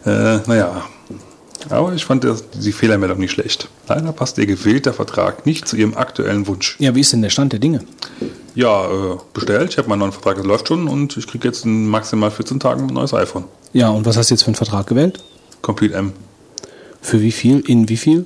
Äh, 0.04 0.38
naja, 0.46 0.82
aber 1.70 1.92
ich 1.92 2.04
fand 2.04 2.24
das, 2.24 2.44
die 2.50 2.72
Fehlermeldung 2.72 3.18
nicht 3.18 3.32
schlecht. 3.32 3.68
Leider 3.88 4.10
passt 4.12 4.36
Ihr 4.38 4.46
gewählter 4.46 4.92
Vertrag 4.92 5.46
nicht 5.46 5.68
zu 5.68 5.76
Ihrem 5.76 5.96
aktuellen 5.96 6.46
Wunsch. 6.48 6.76
Ja, 6.80 6.94
wie 6.96 7.00
ist 7.00 7.12
denn 7.12 7.22
der 7.22 7.30
Stand 7.30 7.52
der 7.52 7.60
Dinge? 7.60 7.80
Ja, 8.56 8.84
äh, 8.86 9.16
bestellt. 9.32 9.70
Ich 9.70 9.78
habe 9.78 9.88
meinen 9.88 10.00
neuen 10.00 10.12
Vertrag, 10.12 10.36
das 10.36 10.44
läuft 10.46 10.66
schon 10.68 10.88
und 10.88 11.16
ich 11.16 11.26
kriege 11.28 11.46
jetzt 11.46 11.64
in 11.64 11.86
maximal 11.86 12.30
14 12.32 12.58
Tagen 12.58 12.88
ein 12.88 12.94
neues 12.94 13.14
iPhone. 13.14 13.44
Ja, 13.72 13.90
und 13.90 14.06
was 14.06 14.16
hast 14.16 14.30
du 14.30 14.34
jetzt 14.34 14.42
für 14.42 14.48
einen 14.48 14.56
Vertrag 14.56 14.86
gewählt? 14.88 15.22
Complete 15.62 15.94
M. 15.94 16.12
Für 17.00 17.20
wie 17.20 17.32
viel? 17.32 17.60
In 17.60 17.88
wie 17.88 17.96
viel? 17.96 18.24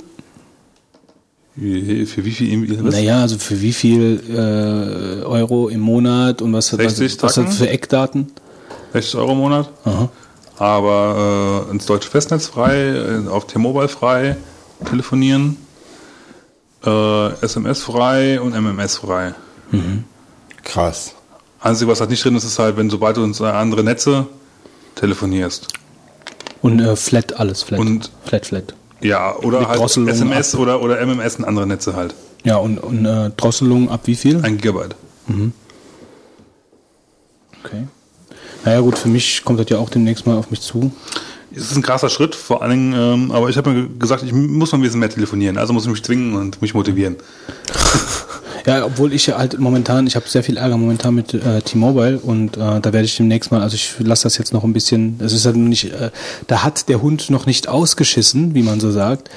Wie- 1.55 2.07
Für 2.07 2.25
wie 2.25 2.31
viel? 2.31 2.85
Was? 2.85 2.95
Naja, 2.95 3.21
also 3.21 3.37
für 3.39 3.61
wie 3.61 3.73
viel 3.75 4.23
äh, 4.31 5.25
Euro 5.25 5.69
im 5.69 5.81
Monat 5.81 6.41
und 6.41 6.53
was, 6.55 6.69
60 6.69 7.23
was, 7.23 7.37
was 7.37 7.45
hat 7.45 7.53
für 7.53 7.69
Eckdaten? 7.69 8.33
60 8.95 9.17
Euro 9.17 9.33
im 9.33 9.39
Monat. 9.39 9.71
Aha. 9.85 10.09
Aber 10.59 11.67
äh, 11.69 11.71
ins 11.73 11.85
deutsche 11.87 12.09
Festnetz 12.09 12.47
frei, 12.47 12.75
äh, 13.25 13.29
auf 13.29 13.47
T-Mobile 13.47 13.89
frei, 13.89 14.37
telefonieren, 14.89 15.57
äh, 16.85 17.33
SMS 17.45 17.83
frei 17.83 18.41
und 18.41 18.55
MMS 18.55 18.97
frei. 18.99 19.35
Krass. 20.63 21.15
Einzige, 21.61 21.91
was 21.91 22.01
halt 22.01 22.11
nicht 22.11 22.25
drin 22.25 22.35
ist, 22.37 22.45
ist 22.45 22.59
halt, 22.59 22.77
wenn 22.77 22.91
sobald 22.91 23.17
du 23.17 23.25
ins 23.25 23.41
äh, 23.41 23.45
andere 23.45 23.83
Netze 23.85 24.27
telefonierst. 24.95 25.69
Und 26.63 26.81
äh, 26.81 26.97
Flat, 26.97 27.35
alles 27.39 27.63
Flat. 27.63 27.81
Und- 27.81 28.11
Flat, 28.25 28.47
Flat. 28.47 28.75
Ja, 29.01 29.35
oder 29.37 29.59
Mit 29.61 29.69
halt 29.69 29.81
Drosselung 29.81 30.09
SMS 30.09 30.55
oder, 30.55 30.81
oder 30.81 31.01
MMS 31.05 31.35
in 31.37 31.45
andere 31.45 31.67
Netze 31.67 31.97
halt. 31.97 32.15
Ja, 32.45 32.57
und, 32.57 32.79
und 32.79 33.05
äh, 33.05 33.31
Drosselung 33.37 33.91
ab 33.91 34.03
wie 34.05 34.15
viel? 34.15 34.41
Ein 34.45 34.59
Gigabyte. 34.59 34.95
Okay. 37.65 37.87
Naja 38.65 38.81
gut, 38.81 38.97
für 38.97 39.09
mich 39.09 39.43
kommt 39.45 39.59
das 39.59 39.69
ja 39.71 39.79
auch 39.79 39.91
demnächst 39.91 40.25
mal 40.27 40.37
auf 40.39 40.51
mich 40.51 40.61
zu. 40.61 40.93
Es 41.55 41.71
ist 41.71 41.77
ein 41.77 41.83
krasser 41.83 42.09
Schritt, 42.09 42.35
vor 42.35 42.63
allen 42.63 42.71
Dingen, 42.71 42.95
ähm, 42.97 43.31
aber 43.33 43.49
ich 43.51 43.57
habe 43.57 43.71
mir 43.71 43.89
gesagt, 43.99 44.23
ich 44.23 44.33
muss 44.33 44.73
mal 44.73 44.79
ein 44.79 44.83
bisschen 44.83 45.01
mehr 45.01 45.11
telefonieren, 45.11 45.59
also 45.59 45.73
muss 45.73 45.85
ich 45.85 45.91
mich 45.91 46.03
zwingen 46.03 46.35
und 46.35 46.63
mich 46.63 46.73
motivieren. 46.75 47.17
Ja, 48.67 48.85
obwohl 48.85 49.13
ich 49.13 49.27
ja 49.27 49.39
halt 49.39 49.59
momentan, 49.59 50.07
ich 50.07 50.17
habe 50.17 50.29
sehr 50.29 50.43
viel 50.43 50.57
Ärger 50.57 50.77
momentan 50.77 51.15
mit 51.15 51.35
äh, 51.35 51.63
T-Mobile 51.63 52.19
und 52.19 52.57
äh, 52.57 52.81
da 52.81 52.93
werde 52.93 53.05
ich 53.05 53.17
demnächst 53.17 53.51
mal, 53.51 53.61
also 53.61 53.75
ich 53.75 53.95
lasse 53.99 54.25
das 54.25 54.39
jetzt 54.39 54.53
noch 54.53 54.65
ein 54.65 54.73
bisschen, 54.73 55.19
es 55.19 55.33
ist 55.33 55.47
halt 55.47 55.57
nicht, 55.57 55.93
äh, 55.93 56.11
da 56.47 56.63
hat 56.63 56.89
der 56.89 57.03
Hund 57.03 57.31
noch 57.31 57.47
nicht 57.47 57.69
ausgeschissen, 57.69 58.55
wie 58.55 58.63
man 58.63 58.81
so 58.81 58.91
sagt. 58.91 59.31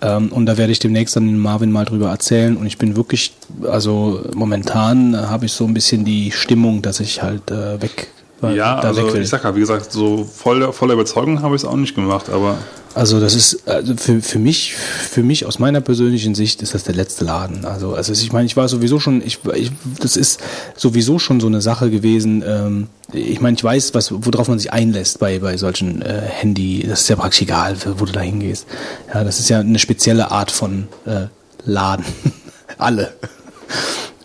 Ähm, 0.00 0.28
und 0.30 0.46
da 0.46 0.56
werde 0.56 0.70
ich 0.70 0.78
demnächst 0.78 1.16
dann 1.16 1.26
den 1.26 1.38
Marvin 1.38 1.72
mal 1.72 1.84
drüber 1.84 2.10
erzählen 2.10 2.56
und 2.56 2.66
ich 2.66 2.78
bin 2.78 2.94
wirklich, 2.94 3.32
also 3.68 4.24
momentan 4.32 5.14
äh, 5.14 5.16
habe 5.16 5.46
ich 5.46 5.52
so 5.52 5.64
ein 5.64 5.74
bisschen 5.74 6.04
die 6.04 6.30
Stimmung, 6.30 6.82
dass 6.82 7.00
ich 7.00 7.22
halt 7.22 7.50
äh, 7.50 7.82
weg, 7.82 8.08
Ja, 8.42 8.78
also 8.78 9.14
ich 9.16 9.28
sag 9.28 9.44
ja, 9.44 9.54
wie 9.56 9.60
gesagt, 9.60 9.92
so 9.92 10.24
voll, 10.24 10.72
voller 10.72 10.94
Überzeugung 10.94 11.42
habe 11.42 11.56
ich 11.56 11.62
es 11.62 11.68
auch 11.68 11.76
nicht 11.76 11.94
gemacht, 11.94 12.30
aber 12.30 12.56
Also 12.94 13.20
das 13.20 13.34
ist 13.34 13.68
also 13.68 13.96
für, 13.96 14.20
für 14.20 14.38
mich 14.38 14.74
für 14.74 15.22
mich 15.22 15.44
aus 15.44 15.58
meiner 15.58 15.80
persönlichen 15.80 16.34
Sicht 16.34 16.62
ist 16.62 16.74
das 16.74 16.84
der 16.84 16.94
letzte 16.94 17.24
Laden. 17.24 17.64
Also 17.64 17.94
also 17.94 18.12
ich 18.12 18.32
meine 18.32 18.46
ich 18.46 18.56
war 18.56 18.68
sowieso 18.68 19.00
schon 19.00 19.22
ich, 19.22 19.40
ich 19.54 19.72
das 20.00 20.16
ist 20.16 20.40
sowieso 20.76 21.18
schon 21.18 21.40
so 21.40 21.48
eine 21.48 21.60
Sache 21.60 21.90
gewesen. 21.90 22.44
Ähm, 22.46 22.86
ich 23.12 23.40
meine 23.40 23.56
ich 23.56 23.64
weiß 23.64 23.94
was 23.94 24.12
worauf 24.12 24.48
man 24.48 24.58
sich 24.58 24.72
einlässt 24.72 25.18
bei 25.18 25.40
bei 25.40 25.56
solchen 25.56 26.02
äh, 26.02 26.22
Handy. 26.22 26.86
Das 26.88 27.00
ist 27.00 27.08
ja 27.08 27.16
praktisch 27.16 27.42
egal 27.42 27.76
wo 27.98 28.04
du 28.04 28.12
da 28.12 28.20
hingehst. 28.20 28.66
Ja 29.12 29.24
das 29.24 29.40
ist 29.40 29.48
ja 29.48 29.60
eine 29.60 29.78
spezielle 29.78 30.30
Art 30.30 30.50
von 30.50 30.86
äh, 31.06 31.26
Laden. 31.64 32.04
Alle. 32.78 33.12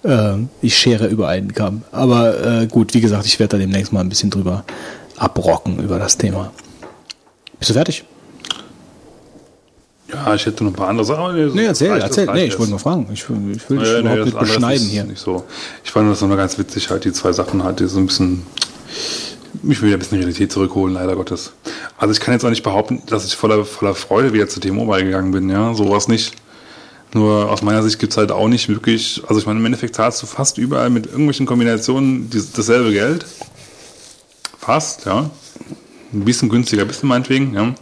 Ähm, 0.05 0.49
ich 0.61 0.77
schere 0.77 1.07
über 1.07 1.27
einen 1.29 1.53
Kamm. 1.53 1.83
Aber 1.91 2.61
äh, 2.61 2.67
gut 2.67 2.93
wie 2.93 3.01
gesagt 3.01 3.25
ich 3.25 3.39
werde 3.39 3.51
da 3.51 3.57
demnächst 3.57 3.93
mal 3.93 4.01
ein 4.01 4.09
bisschen 4.09 4.29
drüber 4.29 4.63
abrocken 5.17 5.79
über 5.83 5.99
das 5.99 6.17
Thema. 6.17 6.51
Bist 7.59 7.69
du 7.69 7.73
fertig? 7.75 8.03
ja, 10.13 10.35
ich 10.35 10.45
hätte 10.45 10.63
noch 10.63 10.71
ein 10.71 10.75
paar 10.75 10.89
andere 10.89 11.05
Sachen. 11.05 11.35
das 11.37 11.53
Nee, 11.55 11.65
erzähl, 11.65 11.89
reicht, 11.91 12.03
erzähl. 12.03 12.27
Nee, 12.33 12.45
ich 12.45 12.59
wollte 12.59 12.69
nur 12.71 12.79
fragen. 12.79 13.07
Ich, 13.11 13.27
will- 13.29 13.55
ich 13.55 13.67
will 13.69 13.79
dich 13.79 13.87
Nee, 13.87 13.93
nee, 13.95 13.99
überhaupt 14.01 14.19
das 14.19 14.25
nicht 14.25 14.39
beschneiden 14.39 14.87
hier. 14.87 15.03
Nicht 15.05 15.19
so. 15.21 15.43
Ich 15.83 15.91
fand 15.91 16.11
das 16.11 16.21
nur 16.21 16.37
ganz 16.37 16.57
witzig, 16.59 16.89
halt 16.91 17.05
die 17.05 17.11
zwei 17.13 17.31
Sachen 17.31 17.63
halt, 17.63 17.79
die 17.79 17.87
so 17.87 17.97
ein 17.99 18.05
bisschen 18.07 18.43
mich 19.63 19.81
wieder 19.81 19.93
ein 19.95 19.99
bisschen 19.99 20.17
Realität 20.19 20.51
zurückholen, 20.51 20.93
leider 20.93 21.15
Gottes. 21.15 21.53
Also 21.97 22.11
ich 22.11 22.19
kann 22.19 22.33
jetzt 22.33 22.43
auch 22.45 22.49
nicht 22.49 22.63
behaupten, 22.63 23.01
dass 23.07 23.25
ich 23.25 23.35
voller, 23.35 23.65
voller 23.65 23.95
Freude 23.95 24.33
wieder 24.33 24.47
zu 24.47 24.59
T-Mobile 24.59 25.03
gegangen 25.05 25.31
bin, 25.31 25.49
ja, 25.49 25.73
sowas 25.73 26.07
nicht. 26.07 26.33
Nur 27.13 27.51
aus 27.51 27.61
meiner 27.61 27.83
Sicht 27.83 27.99
gibt's 27.99 28.17
halt 28.17 28.31
auch 28.31 28.47
nicht 28.47 28.69
wirklich, 28.69 29.21
also 29.27 29.39
ich 29.39 29.45
meine, 29.45 29.59
im 29.59 29.65
Endeffekt 29.65 29.95
zahlst 29.95 30.21
du 30.23 30.25
fast 30.25 30.57
überall 30.57 30.89
mit 30.89 31.05
irgendwelchen 31.05 31.45
Kombinationen 31.45 32.29
dasselbe 32.55 32.91
Geld. 32.91 33.25
Fast, 34.57 35.05
ja. 35.05 35.29
Ein 36.11 36.25
bisschen 36.25 36.49
günstiger 36.49 36.85
bist 36.85 37.03
du 37.03 37.07
meinetwegen, 37.07 37.53
ja. 37.53 37.73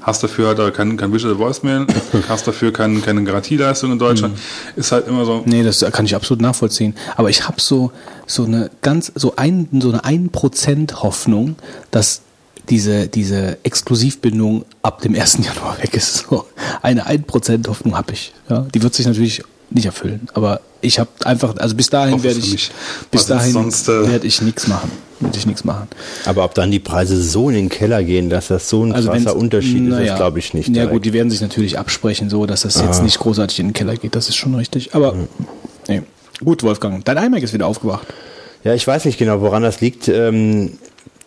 Hast 0.00 0.22
dafür 0.22 0.56
halt 0.56 0.74
kein, 0.74 0.96
kein 0.96 1.12
Visual 1.12 1.38
Voicemail, 1.38 1.86
hast 2.28 2.48
dafür 2.48 2.72
kein, 2.72 3.02
keine 3.02 3.22
Garantieleistung 3.22 3.92
in 3.92 3.98
Deutschland. 3.98 4.38
Ist 4.74 4.92
halt 4.92 5.06
immer 5.06 5.24
so, 5.24 5.42
Nee, 5.44 5.62
das 5.62 5.84
kann 5.92 6.06
ich 6.06 6.14
absolut 6.14 6.40
nachvollziehen. 6.40 6.96
Aber 7.16 7.28
ich 7.30 7.46
habe 7.46 7.60
so, 7.60 7.92
so 8.26 8.44
eine 8.44 8.70
ganz, 8.80 9.12
so 9.14 9.36
ein, 9.36 9.68
so 9.80 9.92
eine 9.92 10.02
1% 10.02 11.02
Hoffnung, 11.02 11.56
dass 11.90 12.22
diese, 12.70 13.08
diese 13.08 13.58
Exklusivbindung 13.64 14.64
ab 14.82 15.02
dem 15.02 15.14
1. 15.14 15.38
Januar 15.44 15.76
weg 15.82 15.94
ist. 15.94 16.26
So 16.28 16.46
eine 16.82 17.06
1% 17.08 17.68
Hoffnung 17.68 17.96
habe 17.96 18.12
ich. 18.12 18.32
Ja, 18.48 18.66
die 18.74 18.82
wird 18.82 18.94
sich 18.94 19.06
natürlich 19.06 19.42
nicht 19.70 19.86
erfüllen. 19.86 20.28
Aber 20.34 20.60
ich 20.80 20.98
habe 20.98 21.10
einfach, 21.24 21.56
also 21.58 21.74
bis 21.74 21.90
dahin 21.90 22.22
werde 22.22 22.38
ich, 22.38 22.70
bis 23.10 23.22
Was 23.22 23.26
dahin 23.26 23.46
ist 23.48 23.52
sonst, 23.52 23.88
äh, 23.88 24.08
werde 24.10 24.26
ich 24.26 24.40
nichts 24.40 24.66
machen. 24.66 24.90
Werde 25.20 25.36
ich 25.36 25.46
nichts 25.46 25.64
machen. 25.64 25.86
Aber 26.24 26.44
ob 26.44 26.54
dann 26.54 26.70
die 26.70 26.78
Preise 26.78 27.20
so 27.22 27.50
in 27.50 27.54
den 27.54 27.68
Keller 27.68 28.02
gehen, 28.02 28.30
dass 28.30 28.48
das 28.48 28.68
so 28.68 28.84
ein 28.84 28.92
krasser 28.92 29.12
wenn's- 29.12 29.30
Unterschied 29.32 29.82
ist, 29.82 29.88
naja, 29.90 30.06
das 30.06 30.16
glaube 30.16 30.38
ich 30.38 30.54
nicht. 30.54 30.74
Ja 30.74 30.86
gut, 30.86 31.04
die 31.04 31.12
werden 31.12 31.30
sich 31.30 31.40
natürlich 31.40 31.78
absprechen, 31.78 32.30
so 32.30 32.46
dass 32.46 32.62
das 32.62 32.80
jetzt 32.80 33.02
nicht 33.02 33.18
großartig 33.18 33.60
in 33.60 33.68
den 33.68 33.72
Keller 33.74 33.96
geht. 33.96 34.16
Das 34.16 34.28
ist 34.28 34.36
schon 34.36 34.54
richtig. 34.54 34.94
Aber 34.94 35.14
nee. 35.88 36.02
gut, 36.42 36.62
Wolfgang, 36.62 37.04
dein 37.04 37.18
iMac 37.18 37.42
ist 37.42 37.52
wieder 37.52 37.66
aufgewacht. 37.66 38.06
Ja, 38.64 38.74
ich 38.74 38.86
weiß 38.86 39.04
nicht 39.04 39.18
genau, 39.18 39.40
woran 39.40 39.62
das 39.62 39.80
liegt. 39.80 40.08
Ähm, 40.08 40.78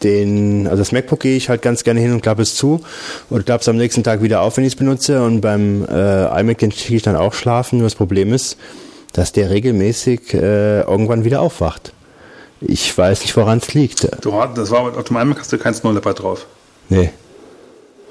den, 0.04 0.68
also 0.68 0.78
das 0.82 0.92
MacBook 0.92 1.20
gehe 1.22 1.36
ich 1.38 1.50
halt 1.50 1.62
ganz 1.62 1.84
gerne 1.84 2.00
hin 2.00 2.12
und 2.14 2.22
klappe 2.22 2.42
es 2.42 2.56
zu 2.56 2.82
und 3.30 3.46
klappe 3.46 3.62
es 3.62 3.68
am 3.70 3.78
nächsten 3.78 4.04
Tag 4.04 4.22
wieder 4.22 4.42
auf, 4.42 4.58
wenn 4.58 4.64
ich 4.66 4.74
es 4.74 4.78
benutze. 4.78 5.24
Und 5.24 5.42
beim 5.42 5.86
äh, 5.86 6.40
iMac, 6.42 6.58
den 6.60 6.72
schicke 6.72 6.96
ich 6.96 7.02
dann 7.04 7.16
auch 7.16 7.34
schlafen. 7.34 7.80
Nur 7.80 7.86
das 7.88 7.96
Problem 7.96 8.34
ist, 8.34 8.58
dass 9.14 9.32
der 9.32 9.50
regelmäßig 9.50 10.34
äh, 10.34 10.82
irgendwann 10.82 11.24
wieder 11.24 11.42
aufwacht. 11.42 11.94
Ich 12.62 12.98
weiß 12.98 13.22
nicht, 13.22 13.36
woran 13.36 13.58
es 13.60 13.74
liegt. 13.74 14.08
du, 14.24 14.34
hast- 14.34 14.58
das 14.58 14.72
war, 14.72 14.82
auf 14.98 15.04
dem 15.04 15.18
iMac 15.18 15.40
hast 15.40 15.52
du 15.52 15.58
kein 15.58 15.74
Snow 15.74 15.94
Leopard 15.94 16.22
drauf. 16.22 16.46
Nee. 16.90 17.10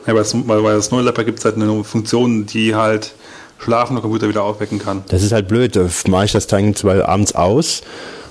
Ja, 0.07 0.15
bei, 0.15 0.23
bei, 0.23 0.81
Snow 0.81 1.01
Leopard 1.03 1.27
gibt 1.27 1.39
es 1.39 1.45
halt 1.45 1.57
eine 1.57 1.85
Funktion, 1.85 2.45
die 2.47 2.75
halt 2.75 3.13
schlafende 3.59 4.03
Computer 4.03 4.29
wieder 4.29 4.43
aufwecken 4.43 4.79
kann. 4.81 5.05
Das 5.09 5.23
ist 5.23 5.33
halt 5.33 5.47
blöd. 5.49 5.79
Mache 6.09 6.25
ich 6.25 6.33
das 6.33 6.49
dann 6.49 6.75
zwar 6.75 7.09
abends 7.09 7.35
aus 7.35 7.83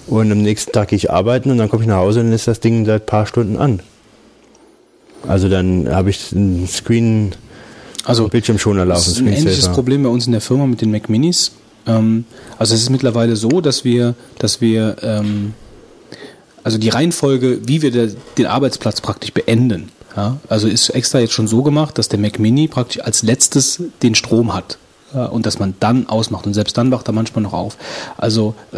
und 0.07 0.31
am 0.31 0.41
nächsten 0.41 0.71
Tag 0.71 0.89
gehe 0.89 0.97
ich 0.97 1.11
arbeiten 1.11 1.51
und 1.51 1.57
dann 1.57 1.69
komme 1.69 1.83
ich 1.83 1.87
nach 1.87 1.97
Hause 1.97 2.19
und 2.19 2.27
dann 2.27 2.33
ist 2.33 2.47
das 2.47 2.59
Ding 2.59 2.85
seit 2.85 3.03
ein 3.03 3.05
paar 3.05 3.25
Stunden 3.25 3.57
an. 3.57 3.81
Also 5.27 5.49
dann 5.49 5.87
habe 5.89 6.09
ich 6.09 6.33
einen 6.33 6.67
Screen, 6.67 7.33
Also 8.03 8.27
Bildschirmschoner 8.27 8.85
laufen. 8.85 8.99
Das 8.99 9.07
ist 9.07 9.19
ein 9.19 9.27
ähnliches. 9.27 9.69
Problem 9.69 10.03
bei 10.03 10.09
uns 10.09 10.25
in 10.25 10.31
der 10.31 10.41
Firma 10.41 10.65
mit 10.65 10.81
den 10.81 10.91
Mac 10.91 11.09
Minis. 11.09 11.51
Ähm, 11.85 12.25
also 12.57 12.73
es 12.73 12.81
ist 12.81 12.89
mittlerweile 12.89 13.35
so, 13.35 13.61
dass 13.61 13.83
wir, 13.83 14.15
dass 14.39 14.61
wir, 14.61 14.97
ähm, 15.01 15.53
also 16.63 16.77
die 16.77 16.89
Reihenfolge, 16.89 17.67
wie 17.67 17.81
wir 17.81 17.91
der, 17.91 18.09
den 18.37 18.47
Arbeitsplatz 18.47 19.01
praktisch 19.01 19.31
beenden, 19.31 19.89
Ja, 20.15 20.37
also 20.49 20.67
ist 20.67 20.89
extra 20.89 21.19
jetzt 21.19 21.33
schon 21.33 21.47
so 21.47 21.63
gemacht, 21.63 21.97
dass 21.97 22.09
der 22.09 22.19
Mac 22.19 22.39
Mini 22.39 22.67
praktisch 22.67 23.01
als 23.01 23.23
letztes 23.23 23.81
den 24.01 24.15
Strom 24.15 24.53
hat 24.53 24.77
und 25.19 25.45
dass 25.45 25.59
man 25.59 25.75
dann 25.79 26.07
ausmacht 26.07 26.45
und 26.45 26.53
selbst 26.53 26.77
dann 26.77 26.91
wacht 26.91 27.07
er 27.07 27.13
manchmal 27.13 27.43
noch 27.43 27.53
auf. 27.53 27.77
Also 28.17 28.55
äh, 28.71 28.77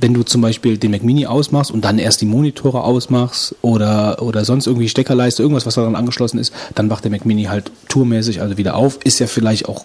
wenn 0.00 0.14
du 0.14 0.22
zum 0.22 0.40
Beispiel 0.40 0.78
den 0.78 0.90
Mac 0.90 1.02
Mini 1.02 1.26
ausmachst 1.26 1.70
und 1.70 1.84
dann 1.84 1.98
erst 1.98 2.20
die 2.20 2.26
Monitore 2.26 2.82
ausmachst 2.82 3.54
oder 3.62 4.22
oder 4.22 4.44
sonst 4.44 4.66
irgendwie 4.66 4.88
Steckerleiste, 4.88 5.42
irgendwas, 5.42 5.66
was 5.66 5.74
daran 5.74 5.96
angeschlossen 5.96 6.38
ist, 6.38 6.52
dann 6.74 6.90
wacht 6.90 7.04
der 7.04 7.10
Mac 7.10 7.24
Mini 7.24 7.44
halt 7.44 7.70
tourmäßig 7.88 8.40
also 8.40 8.56
wieder 8.56 8.76
auf. 8.76 8.98
Ist 9.04 9.18
ja 9.18 9.26
vielleicht 9.26 9.68
auch 9.68 9.84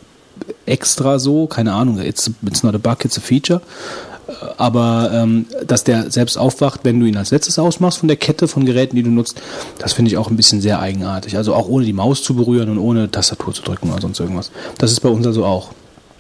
extra 0.65 1.19
so, 1.19 1.47
keine 1.47 1.73
Ahnung, 1.73 1.99
it's, 1.99 2.31
it's 2.45 2.63
not 2.63 2.75
a 2.75 2.77
bug, 2.77 3.03
it's 3.05 3.17
a 3.17 3.21
feature. 3.21 3.61
Aber 4.57 5.11
ähm, 5.13 5.45
dass 5.65 5.83
der 5.83 6.11
selbst 6.11 6.37
aufwacht, 6.37 6.81
wenn 6.83 6.99
du 6.99 7.05
ihn 7.05 7.17
als 7.17 7.31
letztes 7.31 7.59
ausmachst 7.59 7.99
von 7.99 8.07
der 8.07 8.17
Kette 8.17 8.47
von 8.47 8.65
Geräten, 8.65 8.95
die 8.95 9.03
du 9.03 9.09
nutzt, 9.09 9.41
das 9.77 9.93
finde 9.93 10.11
ich 10.11 10.17
auch 10.17 10.29
ein 10.29 10.35
bisschen 10.35 10.61
sehr 10.61 10.79
eigenartig. 10.79 11.37
Also 11.37 11.53
auch 11.53 11.67
ohne 11.67 11.85
die 11.85 11.93
Maus 11.93 12.23
zu 12.23 12.35
berühren 12.35 12.69
und 12.69 12.77
ohne 12.77 13.09
Tastatur 13.09 13.53
zu 13.53 13.61
drücken 13.61 13.91
oder 13.91 14.01
sonst 14.01 14.19
irgendwas. 14.19 14.51
Das 14.77 14.91
ist 14.91 14.99
bei 14.99 15.09
uns 15.09 15.25
also 15.25 15.45
auch. 15.45 15.71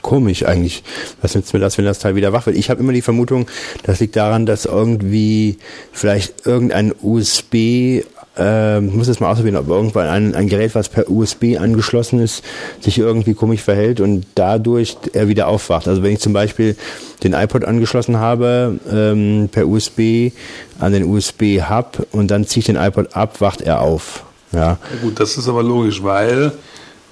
Komisch 0.01 0.45
eigentlich. 0.45 0.83
Was 1.21 1.35
nützt 1.35 1.53
mir 1.53 1.59
das, 1.59 1.77
wenn 1.77 1.85
das 1.85 1.99
Teil 1.99 2.15
wieder 2.15 2.31
wach 2.31 2.45
wird? 2.45 2.55
Ich 2.55 2.69
habe 2.69 2.79
immer 2.79 2.93
die 2.93 3.01
Vermutung, 3.01 3.47
das 3.83 3.99
liegt 3.99 4.15
daran, 4.15 4.45
dass 4.45 4.65
irgendwie 4.65 5.57
vielleicht 5.91 6.45
irgendein 6.45 6.93
USB 7.01 8.03
ähm, 8.37 8.89
ich 8.89 8.95
muss 8.95 9.07
das 9.07 9.19
mal 9.19 9.31
ausprobieren, 9.31 9.57
ob 9.57 9.67
irgendwann 9.67 10.07
ein, 10.07 10.35
ein 10.35 10.47
Gerät, 10.47 10.75
was 10.75 10.89
per 10.89 11.09
USB 11.09 11.57
angeschlossen 11.59 12.19
ist, 12.19 12.43
sich 12.79 12.97
irgendwie 12.97 13.33
komisch 13.33 13.61
verhält 13.61 13.99
und 13.99 14.25
dadurch 14.35 14.97
er 15.13 15.27
wieder 15.27 15.47
aufwacht. 15.47 15.87
Also 15.87 16.03
wenn 16.03 16.13
ich 16.13 16.19
zum 16.19 16.33
Beispiel 16.33 16.75
den 17.23 17.33
iPod 17.33 17.65
angeschlossen 17.65 18.17
habe 18.17 18.79
ähm, 18.91 19.49
per 19.51 19.67
USB 19.67 20.31
an 20.79 20.93
den 20.93 21.03
USB-Hub 21.03 22.07
und 22.11 22.29
dann 22.31 22.45
ziehe 22.45 22.61
ich 22.61 22.65
den 22.65 22.77
iPod 22.77 23.15
ab, 23.15 23.41
wacht 23.41 23.61
er 23.61 23.81
auf. 23.81 24.23
Ja. 24.51 24.59
Ja 24.59 24.77
gut, 25.01 25.19
das 25.19 25.37
ist 25.37 25.47
aber 25.47 25.63
logisch, 25.63 26.01
weil 26.01 26.51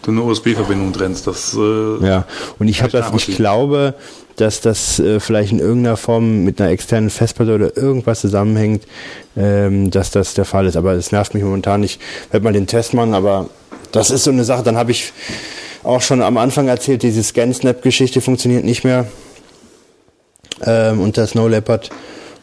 du 0.03 0.11
eine 0.11 0.21
USB-Verbindung 0.21 0.93
trennst. 0.93 1.27
Das, 1.27 1.55
äh, 1.55 2.05
Ja, 2.05 2.25
und 2.59 2.67
ich 2.67 2.81
habe 2.81 2.91
das, 2.91 3.11
ich 3.13 3.35
glaube, 3.35 3.95
dass 4.37 4.61
das 4.61 4.99
äh, 4.99 5.19
vielleicht 5.19 5.51
in 5.51 5.59
irgendeiner 5.59 5.97
Form 5.97 6.43
mit 6.43 6.61
einer 6.61 6.69
externen 6.69 7.09
Festplatte 7.09 7.53
oder 7.55 7.75
irgendwas 7.75 8.21
zusammenhängt, 8.21 8.85
ähm, 9.35 9.91
dass 9.91 10.11
das 10.11 10.35
der 10.35 10.45
Fall 10.45 10.67
ist. 10.67 10.77
Aber 10.77 10.93
es 10.93 11.11
nervt 11.11 11.33
mich 11.33 11.43
momentan 11.43 11.81
nicht. 11.81 11.99
Ich 12.27 12.33
werde 12.33 12.43
mal 12.43 12.53
den 12.53 12.67
Test 12.67 12.93
machen, 12.93 13.13
aber 13.13 13.49
das 13.91 14.11
ist 14.11 14.23
so 14.23 14.31
eine 14.31 14.43
Sache. 14.43 14.63
Dann 14.63 14.77
habe 14.77 14.91
ich 14.91 15.11
auch 15.83 16.01
schon 16.01 16.21
am 16.21 16.37
Anfang 16.37 16.67
erzählt, 16.67 17.03
diese 17.03 17.23
Scan-Snap-Geschichte 17.23 18.21
funktioniert 18.21 18.63
nicht 18.63 18.83
mehr 18.83 19.07
ähm, 20.63 21.01
unter 21.01 21.25
Snow 21.25 21.49
Leopard. 21.49 21.89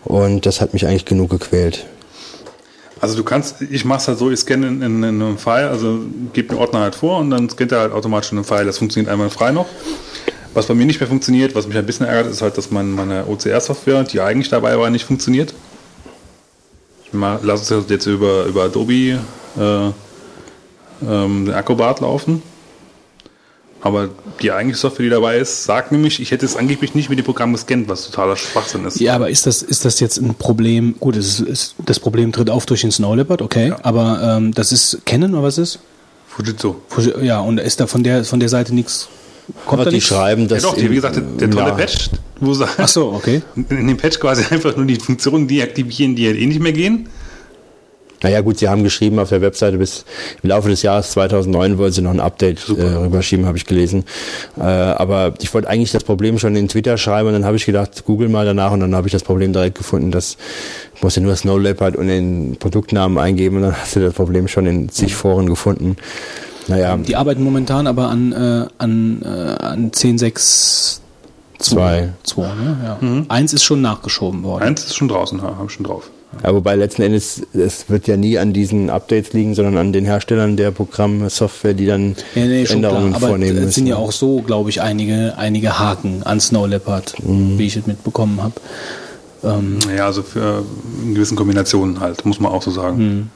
Und 0.05 0.47
das 0.47 0.61
hat 0.61 0.75
mich 0.75 0.87
eigentlich 0.87 1.05
genug 1.05 1.31
gequält. 1.31 1.87
Also 3.01 3.17
du 3.17 3.23
kannst, 3.23 3.61
ich 3.61 3.85
mache 3.85 4.01
es 4.01 4.09
halt 4.09 4.19
so, 4.19 4.31
ich 4.31 4.41
scanne 4.41 4.67
in, 4.67 4.83
in, 4.83 5.03
in 5.03 5.23
einem 5.23 5.39
File, 5.39 5.69
also 5.69 6.01
gebe 6.33 6.49
den 6.49 6.59
Ordner 6.59 6.81
halt 6.81 6.95
vor 6.95 7.19
und 7.19 7.31
dann 7.31 7.49
scannt 7.51 7.73
er 7.73 7.81
halt 7.81 7.93
automatisch 7.93 8.33
in 8.33 8.39
einem 8.39 8.45
File. 8.45 8.65
Das 8.65 8.79
funktioniert 8.79 9.13
einmal 9.13 9.31
frei 9.31 9.53
noch. 9.53 9.67
Was 10.55 10.67
bei 10.67 10.75
mir 10.75 10.87
nicht 10.87 11.01
mehr 11.01 11.09
funktioniert, 11.09 11.55
was 11.55 11.67
mich 11.67 11.77
ein 11.77 11.85
bisschen 11.87 12.07
ärgert, 12.07 12.33
ist 12.33 12.41
halt, 12.43 12.57
dass 12.57 12.71
mein, 12.71 12.93
meine 12.93 13.27
OCR-Software, 13.27 14.05
die 14.05 14.21
eigentlich 14.21 14.49
dabei 14.49 14.79
war, 14.79 14.89
nicht 14.91 15.05
funktioniert. 15.05 15.53
Ich 17.07 17.13
lasse 17.43 17.75
es 17.77 17.89
jetzt 17.91 18.07
über, 18.07 18.45
über 18.45 18.65
Adobe 18.65 18.95
äh, 18.95 19.19
ähm, 21.07 21.47
den 21.47 21.55
Acrobat 21.55 22.01
laufen. 22.01 22.43
Aber 23.81 24.09
die 24.41 24.51
eigentliche 24.51 24.81
Software, 24.81 25.05
die 25.05 25.11
dabei 25.11 25.37
ist, 25.39 25.65
sagt 25.65 25.93
nämlich, 25.93 26.19
ich 26.21 26.31
hätte 26.31 26.47
es 26.47 26.57
angeblich 26.57 26.95
nicht 26.95 27.11
mit 27.11 27.19
dem 27.19 27.25
Programm 27.25 27.53
gescannt, 27.53 27.87
was 27.89 28.07
totaler 28.07 28.35
Schwachsinn 28.37 28.85
ist. 28.87 28.99
Ja, 28.99 29.15
aber 29.15 29.29
ist 29.29 29.47
das, 29.47 29.61
ist 29.63 29.85
das 29.85 30.01
jetzt 30.01 30.17
ein 30.19 30.35
Problem? 30.35 30.95
Gut, 31.01 31.17
ist, 31.17 31.41
ist, 31.41 31.75
das 31.85 32.01
Problem 32.01 32.33
tritt 32.33 32.49
auf 32.49 32.65
durch 32.65 32.81
den 32.81 32.91
Snow 32.93 33.15
Leopard, 33.15 33.43
okay. 33.43 33.69
Ja. 33.69 33.77
Aber 33.83 34.37
ähm, 34.39 34.55
das 34.55 34.73
ist 34.73 35.01
Canon 35.05 35.35
oder 35.35 35.43
was 35.43 35.59
ist? 35.59 35.81
Fujitsu. 36.29 36.77
Fuji- 36.89 37.23
Ja, 37.23 37.41
und 37.41 37.59
ist 37.61 37.79
da 37.79 37.87
von 37.87 38.03
der, 38.03 38.25
von 38.25 38.41
der 38.41 38.49
Seite 38.49 38.75
nichts? 38.75 39.09
Kommt 39.67 39.73
Aber 39.75 39.85
da 39.85 39.91
die 39.91 39.97
nichts? 39.97 40.09
schreiben 40.09 40.43
Ja 40.43 40.49
das. 40.49 40.63
doch, 40.63 40.75
die, 40.75 40.91
wie 40.91 40.95
gesagt, 40.95 41.17
der, 41.17 41.23
der 41.23 41.51
tolle 41.51 41.69
ja. 41.69 41.75
Patch, 41.75 42.11
wo 42.41 42.55
sie 42.55 42.67
Ach 42.79 42.89
so, 42.89 43.13
okay. 43.13 43.43
in 43.57 43.87
dem 43.87 43.97
Patch 43.97 44.19
quasi 44.19 44.45
einfach 44.51 44.77
nur 44.77 44.87
die 44.87 44.97
Funktionen 44.97 45.47
deaktivieren, 45.49 46.17
die 46.17 46.27
halt 46.27 46.39
eh 46.39 46.47
nicht 46.47 46.61
mehr 46.61 46.73
gehen. 46.73 47.09
Naja 48.23 48.41
gut, 48.41 48.59
sie 48.59 48.71
haben 48.71 48.83
geschrieben 48.85 49.19
auf 49.19 49.29
der 49.29 49.43
Webseite, 49.43 49.77
bis 49.77 50.07
im 50.43 50.49
Laufe 50.49 50.71
des 50.71 50.81
Jahres 50.81 51.11
2009 51.11 51.77
wollen 51.77 51.93
sie 51.93 52.01
noch 52.01 52.11
ein 52.11 52.21
Update 52.21 52.67
äh, 52.71 52.83
rüberschieben, 52.83 53.45
habe 53.45 53.59
ich 53.59 53.67
gelesen. 53.67 54.05
Äh, 54.57 54.63
aber 54.63 55.35
ich 55.43 55.53
wollte 55.53 55.69
eigentlich 55.69 55.93
das 55.93 56.05
Problem 56.05 56.39
schon 56.39 56.57
in 56.57 56.67
Twitter 56.69 56.97
schreiben 56.97 57.29
und 57.29 57.35
dann 57.35 57.45
habe 57.45 57.59
ich 57.59 57.67
gedacht, 57.67 58.07
google 58.07 58.31
mal 58.31 58.47
danach 58.47 58.73
und 58.73 58.81
dann 58.81 58.95
habe 58.95 59.09
ich 59.09 59.13
das 59.13 59.25
Problem 59.25 59.53
direkt 59.53 59.77
gefunden, 59.77 60.11
dass 60.11 60.39
ich 60.95 61.03
musste 61.03 61.21
nur 61.21 61.37
Snow 61.37 61.61
Leopard 61.61 61.97
und 61.97 62.07
den 62.07 62.57
Produktnamen 62.59 63.19
eingeben 63.19 63.57
und 63.57 63.63
dann 63.65 63.77
hast 63.79 63.95
du 63.97 64.01
das 64.01 64.15
Problem 64.15 64.49
schon 64.49 64.65
in 64.65 64.89
zig 64.89 65.15
Foren 65.15 65.47
gefunden. 65.47 65.97
Naja, 66.69 66.97
Die 66.97 67.17
arbeiten 67.17 67.43
momentan 67.43 67.87
aber 67.87 68.09
an, 68.09 68.33
äh, 68.33 68.67
an, 68.79 69.23
äh, 69.23 69.27
an 69.63 69.91
10.6 69.93 71.01
zwei. 71.59 72.11
2, 72.25 72.43
ne? 72.43 72.77
Ja. 72.85 72.99
Eins 73.29 73.53
ist 73.53 73.65
schon 73.65 73.81
nachgeschoben 73.83 74.43
worden. 74.43 74.63
Eins 74.65 74.85
ist 74.85 74.97
schon 74.97 75.09
draußen, 75.09 75.41
habe 75.43 75.65
ich 75.67 75.73
schon 75.73 75.85
drauf. 75.85 76.11
Ja, 76.43 76.53
wobei 76.53 76.75
letzten 76.75 77.03
Endes, 77.03 77.43
es 77.53 77.89
wird 77.89 78.09
ja 78.09 78.17
nie 78.17 78.39
an 78.39 78.53
diesen 78.53 78.91
Updates 78.91 79.33
liegen, 79.35 79.55
sondern 79.55 79.77
an 79.77 79.93
den 79.93 80.05
Herstellern 80.05 80.57
der 80.57 80.73
Programmsoftware, 80.73 81.75
die 81.75 81.87
dann 81.87 82.17
Ja, 82.35 82.45
nee, 82.47 82.65
klar. 82.65 82.77
Änderungen 82.77 83.15
Aber 83.15 83.29
vornehmen 83.29 83.57
es 83.59 83.65
müssen. 83.67 83.73
sind 83.73 83.87
ja 83.87 83.97
auch 83.97 84.11
so, 84.11 84.41
glaube 84.43 84.69
ich, 84.71 84.81
einige, 84.83 85.35
einige 85.39 85.79
Haken 85.79 86.23
an 86.25 86.41
Snow 86.41 86.67
Leopard, 86.67 87.15
wie 87.23 87.65
ich 87.67 87.77
es 87.77 87.87
mitbekommen 87.87 88.43
habe. 88.43 88.55
Ähm, 89.45 89.79
Ja, 89.97 90.07
also 90.07 90.23
für 90.25 90.65
in 91.05 91.15
gewissen 91.15 91.37
Kombinationen 91.37 92.01
halt, 92.01 92.27
muss 92.27 92.41
man 92.41 92.51
auch 92.51 92.63
so 92.63 92.73
sagen. 92.73 93.31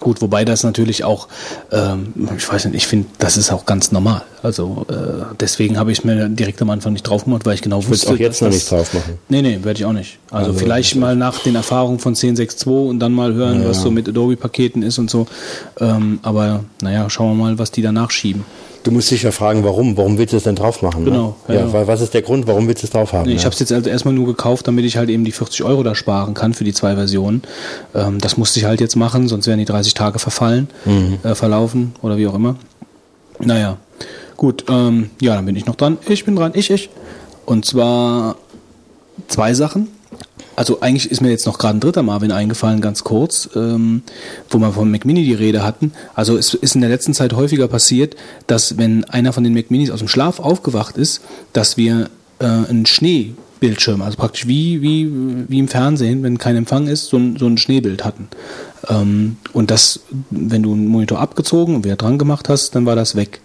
Gut, 0.00 0.20
wobei 0.22 0.44
das 0.44 0.64
natürlich 0.64 1.04
auch, 1.04 1.28
ähm, 1.70 2.12
ich 2.36 2.50
weiß 2.50 2.64
nicht, 2.66 2.74
ich 2.74 2.86
finde, 2.86 3.08
das 3.18 3.36
ist 3.36 3.52
auch 3.52 3.66
ganz 3.66 3.92
normal. 3.92 4.22
Also 4.42 4.86
äh, 4.88 5.34
deswegen 5.38 5.78
habe 5.78 5.92
ich 5.92 6.02
mir 6.04 6.28
direkt 6.28 6.60
am 6.62 6.70
Anfang 6.70 6.94
nicht 6.94 7.02
drauf 7.02 7.24
gemacht, 7.24 7.44
weil 7.44 7.54
ich 7.54 7.62
genau 7.62 7.76
Willst 7.78 7.90
wusste. 7.90 8.12
auch 8.12 8.16
jetzt 8.16 8.40
noch 8.40 8.48
das- 8.48 8.54
nicht 8.56 8.70
drauf 8.70 8.94
machen. 8.94 9.18
Nee, 9.28 9.42
nee, 9.42 9.58
werde 9.62 9.78
ich 9.78 9.84
auch 9.84 9.92
nicht. 9.92 10.18
Also, 10.30 10.48
Also, 10.52 10.58
vielleicht 10.58 10.96
mal 10.96 11.14
nach 11.14 11.38
den 11.40 11.54
Erfahrungen 11.54 11.98
von 11.98 12.14
10.6.2 12.14 12.88
und 12.88 12.98
dann 13.00 13.12
mal 13.12 13.34
hören, 13.34 13.64
was 13.66 13.82
so 13.82 13.90
mit 13.90 14.08
Adobe-Paketen 14.08 14.82
ist 14.82 14.98
und 14.98 15.10
so. 15.10 15.26
Ähm, 15.78 16.18
aber 16.22 16.64
naja, 16.82 17.08
schauen 17.10 17.36
wir 17.36 17.44
mal, 17.44 17.58
was 17.58 17.70
die 17.70 17.82
danach 17.82 18.10
schieben. 18.10 18.44
Du 18.82 18.90
musst 18.90 19.10
dich 19.10 19.22
ja 19.22 19.30
fragen, 19.30 19.62
warum? 19.62 19.96
Warum 19.96 20.16
willst 20.16 20.32
du 20.32 20.38
es 20.38 20.44
denn 20.44 20.56
drauf 20.56 20.80
machen? 20.80 21.04
Genau, 21.04 21.36
Ne? 21.46 21.54
Ja, 21.54 21.60
ja. 21.62 21.72
weil 21.72 21.86
was 21.86 22.00
ist 22.00 22.14
der 22.14 22.22
Grund, 22.22 22.46
warum 22.46 22.66
willst 22.66 22.82
du 22.82 22.86
es 22.86 22.90
drauf 22.90 23.12
haben? 23.12 23.28
Ich 23.28 23.38
ja? 23.38 23.44
habe 23.44 23.52
es 23.52 23.60
jetzt 23.60 23.72
also 23.72 23.90
erstmal 23.90 24.14
nur 24.14 24.26
gekauft, 24.26 24.66
damit 24.66 24.84
ich 24.84 24.96
halt 24.96 25.10
eben 25.10 25.24
die 25.24 25.32
40 25.32 25.64
Euro 25.64 25.82
da 25.82 25.94
sparen 25.94 26.32
kann 26.34 26.54
für 26.54 26.64
die 26.64 26.72
zwei 26.72 26.94
Versionen. 26.94 27.42
Ähm, 27.94 28.18
das 28.20 28.36
musste 28.38 28.58
ich 28.58 28.64
halt 28.64 28.80
jetzt 28.80 28.96
machen, 28.96 29.28
sonst 29.28 29.46
wären 29.46 29.58
die 29.58 29.66
30 29.66 29.92
Tage 29.94 30.18
verfallen, 30.18 30.68
äh, 31.22 31.34
verlaufen 31.34 31.92
oder 32.00 32.16
wie 32.16 32.26
auch 32.26 32.34
immer. 32.34 32.56
Naja, 33.38 33.76
gut, 34.36 34.64
ähm, 34.68 35.10
ja, 35.20 35.34
dann 35.34 35.44
bin 35.44 35.56
ich 35.56 35.66
noch 35.66 35.76
dran. 35.76 35.98
Ich 36.08 36.24
bin 36.24 36.36
dran, 36.36 36.52
ich, 36.54 36.70
ich. 36.70 36.88
Und 37.44 37.64
zwar 37.64 38.36
zwei 39.28 39.54
Sachen. 39.54 39.88
Also 40.56 40.80
eigentlich 40.80 41.10
ist 41.10 41.20
mir 41.20 41.30
jetzt 41.30 41.46
noch 41.46 41.58
gerade 41.58 41.78
ein 41.78 41.80
dritter 41.80 42.02
Marvin 42.02 42.32
eingefallen, 42.32 42.80
ganz 42.80 43.04
kurz, 43.04 43.48
ähm, 43.54 44.02
wo 44.50 44.58
wir 44.58 44.72
vom 44.72 44.90
Mac 44.90 45.04
Mini 45.04 45.24
die 45.24 45.34
Rede 45.34 45.62
hatten. 45.62 45.92
Also 46.14 46.36
es 46.36 46.54
ist 46.54 46.74
in 46.74 46.80
der 46.80 46.90
letzten 46.90 47.14
Zeit 47.14 47.32
häufiger 47.32 47.68
passiert, 47.68 48.16
dass 48.46 48.76
wenn 48.76 49.04
einer 49.04 49.32
von 49.32 49.44
den 49.44 49.54
Mac 49.54 49.70
Minis 49.70 49.90
aus 49.90 50.00
dem 50.00 50.08
Schlaf 50.08 50.40
aufgewacht 50.40 50.96
ist, 50.96 51.22
dass 51.52 51.76
wir 51.76 52.10
äh, 52.40 52.44
einen 52.44 52.86
Schneebildschirm, 52.86 54.02
also 54.02 54.16
praktisch 54.16 54.46
wie, 54.46 54.82
wie, 54.82 55.10
wie 55.48 55.58
im 55.58 55.68
Fernsehen, 55.68 56.22
wenn 56.22 56.38
kein 56.38 56.56
Empfang 56.56 56.88
ist, 56.88 57.06
so 57.06 57.16
ein, 57.16 57.36
so 57.36 57.46
ein 57.46 57.56
Schneebild 57.56 58.04
hatten. 58.04 58.28
Ähm, 58.88 59.36
und 59.52 59.70
das, 59.70 60.00
wenn 60.30 60.62
du 60.62 60.72
einen 60.72 60.88
Monitor 60.88 61.20
abgezogen 61.20 61.74
und 61.74 61.84
wieder 61.84 61.96
dran 61.96 62.18
gemacht 62.18 62.48
hast, 62.48 62.74
dann 62.74 62.86
war 62.86 62.96
das 62.96 63.16
weg 63.16 63.40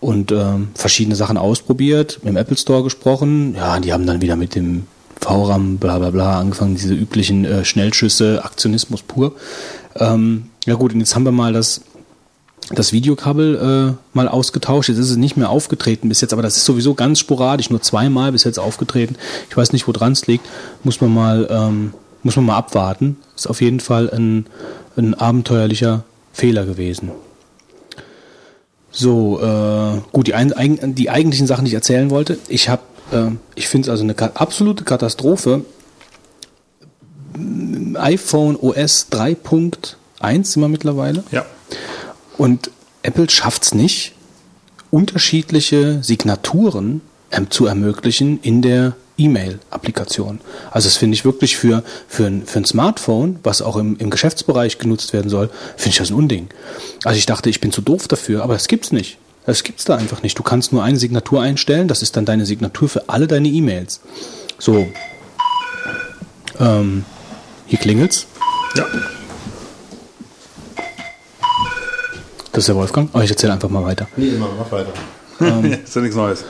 und 0.00 0.30
ähm, 0.32 0.68
verschiedene 0.74 1.16
Sachen 1.16 1.36
ausprobiert, 1.36 2.20
mit 2.22 2.32
dem 2.32 2.36
Apple 2.36 2.56
Store 2.56 2.82
gesprochen. 2.82 3.54
Ja, 3.56 3.80
die 3.80 3.92
haben 3.92 4.06
dann 4.06 4.20
wieder 4.20 4.36
mit 4.36 4.54
dem 4.54 4.86
VRAM, 5.20 5.78
bla 5.78 5.98
bla 5.98 6.10
bla, 6.10 6.38
angefangen, 6.38 6.74
diese 6.74 6.94
üblichen 6.94 7.44
äh, 7.44 7.64
Schnellschüsse, 7.64 8.44
Aktionismus 8.44 9.02
pur. 9.02 9.32
Ähm, 9.96 10.50
ja 10.66 10.74
gut, 10.74 10.92
und 10.92 11.00
jetzt 11.00 11.14
haben 11.14 11.24
wir 11.24 11.32
mal 11.32 11.52
das, 11.52 11.82
das 12.70 12.92
Videokabel 12.92 13.96
äh, 13.96 14.16
mal 14.16 14.28
ausgetauscht. 14.28 14.88
Jetzt 14.88 14.98
ist 14.98 15.10
es 15.10 15.16
nicht 15.16 15.36
mehr 15.36 15.50
aufgetreten 15.50 16.08
bis 16.08 16.20
jetzt, 16.20 16.32
aber 16.32 16.42
das 16.42 16.56
ist 16.56 16.64
sowieso 16.64 16.94
ganz 16.94 17.18
sporadisch, 17.18 17.70
nur 17.70 17.82
zweimal 17.82 18.32
bis 18.32 18.44
jetzt 18.44 18.58
aufgetreten. 18.58 19.16
Ich 19.50 19.56
weiß 19.56 19.72
nicht, 19.72 19.86
woran 19.88 20.12
es 20.12 20.26
liegt. 20.26 20.46
Muss 20.84 21.00
man 21.00 21.12
mal, 21.12 21.48
ähm, 21.50 21.94
muss 22.22 22.36
man 22.36 22.46
mal 22.46 22.56
abwarten. 22.56 23.16
Ist 23.36 23.48
auf 23.48 23.60
jeden 23.60 23.80
Fall 23.80 24.10
ein, 24.10 24.46
ein 24.96 25.14
abenteuerlicher 25.14 26.04
Fehler 26.32 26.66
gewesen. 26.66 27.10
So, 28.90 29.40
äh, 29.40 30.00
gut, 30.12 30.26
die, 30.26 30.34
ein, 30.34 30.94
die 30.94 31.10
eigentlichen 31.10 31.46
Sachen, 31.46 31.64
die 31.64 31.70
ich 31.70 31.74
erzählen 31.74 32.10
wollte. 32.10 32.38
Ich 32.48 32.68
habe, 32.68 32.82
ich 33.54 33.68
finde 33.68 33.86
es 33.86 33.90
also 33.90 34.04
eine 34.04 34.14
absolute 34.36 34.84
Katastrophe. 34.84 35.64
iPhone 37.94 38.56
OS 38.56 39.06
3.1 39.10 40.44
sind 40.44 40.62
wir 40.62 40.68
mittlerweile. 40.68 41.24
Ja. 41.30 41.46
Und 42.36 42.70
Apple 43.02 43.30
schafft 43.30 43.62
es 43.62 43.74
nicht, 43.74 44.14
unterschiedliche 44.90 46.02
Signaturen 46.02 47.00
ähm, 47.30 47.50
zu 47.50 47.66
ermöglichen 47.66 48.40
in 48.42 48.62
der 48.62 48.94
E-Mail-Applikation. 49.18 50.40
Also 50.70 50.86
das 50.86 50.96
finde 50.96 51.14
ich 51.14 51.24
wirklich 51.24 51.56
für, 51.56 51.82
für, 52.06 52.26
ein, 52.26 52.46
für 52.46 52.60
ein 52.60 52.64
Smartphone, 52.64 53.40
was 53.42 53.60
auch 53.60 53.76
im, 53.76 53.96
im 53.98 54.10
Geschäftsbereich 54.10 54.78
genutzt 54.78 55.12
werden 55.12 55.28
soll, 55.28 55.50
finde 55.76 55.90
ich 55.90 55.98
das 55.98 56.10
ein 56.10 56.14
Unding. 56.14 56.48
Also 57.04 57.18
ich 57.18 57.26
dachte, 57.26 57.50
ich 57.50 57.60
bin 57.60 57.72
zu 57.72 57.82
doof 57.82 58.08
dafür, 58.08 58.42
aber 58.42 58.54
das 58.54 58.68
gibt's 58.68 58.92
nicht. 58.92 59.18
Das 59.46 59.62
gibt's 59.62 59.84
da 59.84 59.96
einfach 59.96 60.22
nicht. 60.22 60.38
Du 60.38 60.42
kannst 60.42 60.72
nur 60.72 60.82
eine 60.82 60.98
Signatur 60.98 61.40
einstellen, 61.40 61.88
das 61.88 62.02
ist 62.02 62.16
dann 62.16 62.24
deine 62.24 62.44
Signatur 62.44 62.88
für 62.88 63.08
alle 63.08 63.26
deine 63.26 63.48
E-Mails. 63.48 64.00
So. 64.58 64.86
Ähm, 66.60 67.04
hier 67.66 67.78
klingelt's. 67.78 68.26
Ja. 68.76 68.86
Das 72.52 72.64
ist 72.64 72.68
der 72.68 72.76
Wolfgang. 72.76 73.08
Aber 73.12 73.24
ich 73.24 73.30
erzähle 73.30 73.52
einfach 73.52 73.68
mal 73.68 73.84
weiter. 73.84 74.08
Nee, 74.16 74.32
mach, 74.38 74.48
mach 74.58 74.72
weiter. 74.72 74.92
ist 75.84 75.94
ja 75.94 76.02
nichts 76.02 76.16
Neues. 76.16 76.44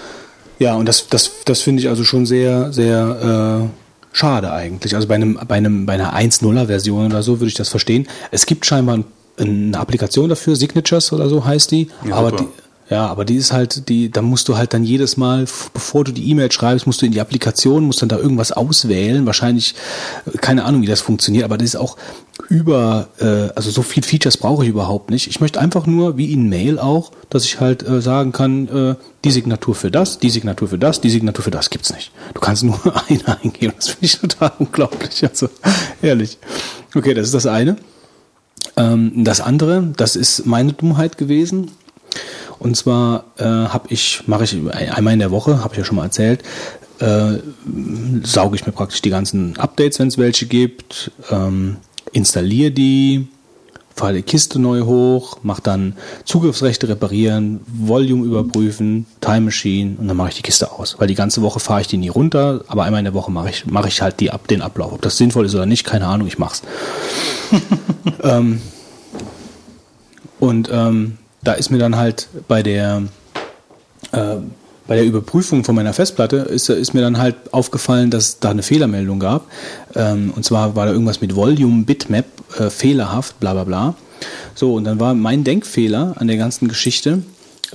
Ja, 0.58 0.74
und 0.74 0.86
das, 0.86 1.08
das, 1.08 1.30
das 1.44 1.60
finde 1.60 1.82
ich 1.82 1.88
also 1.88 2.04
schon 2.04 2.26
sehr, 2.26 2.72
sehr 2.72 3.68
äh, 3.70 4.16
schade 4.16 4.52
eigentlich. 4.52 4.94
Also 4.94 5.06
bei 5.06 5.14
einem, 5.14 5.38
bei 5.46 5.56
einem, 5.56 5.86
bei 5.86 5.94
einer 5.94 6.16
1.0er-Version 6.16 7.06
oder 7.06 7.22
so 7.22 7.40
würde 7.40 7.48
ich 7.48 7.54
das 7.54 7.68
verstehen. 7.68 8.08
Es 8.30 8.46
gibt 8.46 8.66
scheinbar 8.66 8.96
ein, 8.96 9.04
eine 9.38 9.78
Applikation 9.78 10.28
dafür, 10.28 10.56
Signatures 10.56 11.12
oder 11.12 11.28
so 11.28 11.44
heißt 11.44 11.70
die. 11.70 11.90
Ja, 12.04 12.16
aber 12.16 12.30
super. 12.30 12.44
die, 12.44 12.62
ja, 12.90 13.06
aber 13.06 13.24
die 13.24 13.36
ist 13.36 13.52
halt, 13.52 13.88
die, 13.88 14.10
da 14.10 14.22
musst 14.22 14.48
du 14.48 14.56
halt 14.56 14.72
dann 14.72 14.82
jedes 14.82 15.18
Mal, 15.18 15.46
bevor 15.74 16.04
du 16.04 16.12
die 16.12 16.30
E-Mail 16.30 16.50
schreibst, 16.50 16.86
musst 16.86 17.02
du 17.02 17.06
in 17.06 17.12
die 17.12 17.20
Applikation, 17.20 17.84
musst 17.84 18.00
dann 18.00 18.08
da 18.08 18.16
irgendwas 18.16 18.50
auswählen. 18.50 19.26
Wahrscheinlich, 19.26 19.74
äh, 20.26 20.38
keine 20.38 20.64
Ahnung, 20.64 20.80
wie 20.80 20.86
das 20.86 21.02
funktioniert, 21.02 21.44
aber 21.44 21.58
das 21.58 21.66
ist 21.66 21.76
auch 21.76 21.98
über, 22.48 23.08
äh, 23.20 23.50
also 23.54 23.70
so 23.70 23.82
viel 23.82 24.02
Features 24.02 24.38
brauche 24.38 24.62
ich 24.64 24.70
überhaupt 24.70 25.10
nicht. 25.10 25.26
Ich 25.26 25.40
möchte 25.40 25.60
einfach 25.60 25.86
nur, 25.86 26.16
wie 26.16 26.32
in 26.32 26.48
Mail 26.48 26.78
auch, 26.78 27.12
dass 27.28 27.44
ich 27.44 27.60
halt 27.60 27.86
äh, 27.86 28.00
sagen 28.00 28.32
kann, 28.32 28.68
äh, 28.68 28.94
die 29.22 29.30
Signatur 29.32 29.74
für 29.74 29.90
das, 29.90 30.18
die 30.18 30.30
Signatur 30.30 30.68
für 30.68 30.78
das, 30.78 31.02
die 31.02 31.10
Signatur 31.10 31.44
für 31.44 31.50
das 31.50 31.68
gibt's 31.68 31.92
nicht. 31.92 32.10
Du 32.32 32.40
kannst 32.40 32.64
nur 32.64 32.80
eine 33.08 33.38
eingeben. 33.42 33.74
Das 33.76 33.88
finde 33.88 34.06
ich 34.06 34.18
total 34.18 34.52
unglaublich. 34.58 35.22
Also 35.28 35.50
ehrlich. 36.00 36.38
Okay, 36.94 37.12
das 37.12 37.26
ist 37.26 37.34
das 37.34 37.46
eine. 37.46 37.76
Ähm, 38.76 39.24
das 39.24 39.42
andere, 39.42 39.92
das 39.96 40.16
ist 40.16 40.46
meine 40.46 40.72
Dummheit 40.72 41.18
gewesen. 41.18 41.72
Und 42.58 42.76
zwar 42.76 43.24
äh, 43.38 43.44
habe 43.44 43.86
ich, 43.90 44.22
mache 44.26 44.44
ich 44.44 44.54
einmal 44.92 45.12
in 45.12 45.18
der 45.20 45.30
Woche, 45.30 45.62
habe 45.62 45.74
ich 45.74 45.78
ja 45.78 45.84
schon 45.84 45.96
mal 45.96 46.04
erzählt, 46.04 46.42
äh, 47.00 47.34
sauge 48.24 48.56
ich 48.56 48.66
mir 48.66 48.72
praktisch 48.72 49.00
die 49.02 49.10
ganzen 49.10 49.56
Updates, 49.58 49.98
wenn 50.00 50.08
es 50.08 50.18
welche 50.18 50.46
gibt, 50.46 51.12
ähm, 51.30 51.76
installiere 52.12 52.72
die, 52.72 53.28
fahre 53.94 54.14
die 54.14 54.22
Kiste 54.22 54.58
neu 54.60 54.82
hoch, 54.82 55.38
mache 55.42 55.62
dann 55.62 55.96
Zugriffsrechte 56.24 56.88
reparieren, 56.88 57.60
Volume 57.66 58.24
überprüfen, 58.26 59.06
Time 59.20 59.42
Machine 59.42 59.96
und 59.98 60.08
dann 60.08 60.16
mache 60.16 60.30
ich 60.30 60.36
die 60.36 60.42
Kiste 60.42 60.72
aus. 60.72 60.96
Weil 60.98 61.06
die 61.08 61.14
ganze 61.14 61.42
Woche 61.42 61.60
fahre 61.60 61.80
ich 61.82 61.86
die 61.88 61.96
nie 61.96 62.08
runter, 62.08 62.64
aber 62.66 62.82
einmal 62.84 62.98
in 63.00 63.04
der 63.04 63.14
Woche 63.14 63.30
mache 63.30 63.50
ich, 63.50 63.66
mache 63.66 63.88
ich 63.88 64.02
halt 64.02 64.18
die, 64.20 64.30
ab- 64.32 64.48
den 64.48 64.62
Ablauf. 64.62 64.92
Ob 64.92 65.02
das 65.02 65.16
sinnvoll 65.16 65.46
ist 65.46 65.54
oder 65.54 65.66
nicht, 65.66 65.84
keine 65.84 66.06
Ahnung, 66.06 66.26
ich 66.26 66.38
mach's. 66.38 66.62
ähm, 68.22 68.60
und 70.40 70.68
ähm, 70.72 71.18
da 71.42 71.52
ist 71.52 71.70
mir 71.70 71.78
dann 71.78 71.96
halt 71.96 72.28
bei 72.48 72.62
der 72.62 73.02
äh, 74.12 74.36
bei 74.88 74.96
der 74.96 75.04
Überprüfung 75.04 75.64
von 75.64 75.74
meiner 75.74 75.92
Festplatte 75.92 76.36
ist, 76.38 76.70
ist 76.70 76.94
mir 76.94 77.02
dann 77.02 77.18
halt 77.18 77.36
aufgefallen, 77.52 78.10
dass 78.10 78.40
da 78.40 78.50
eine 78.50 78.62
Fehlermeldung 78.62 79.20
gab. 79.20 79.46
Ähm, 79.94 80.32
und 80.34 80.44
zwar 80.44 80.74
war 80.76 80.86
da 80.86 80.92
irgendwas 80.92 81.20
mit 81.20 81.36
Volume 81.36 81.84
Bitmap 81.84 82.24
äh, 82.58 82.70
fehlerhaft, 82.70 83.38
bla 83.38 83.52
bla 83.52 83.64
bla. 83.64 83.94
So, 84.54 84.74
und 84.74 84.84
dann 84.84 84.98
war 84.98 85.14
mein 85.14 85.44
Denkfehler 85.44 86.14
an 86.16 86.26
der 86.26 86.38
ganzen 86.38 86.68
Geschichte, 86.68 87.22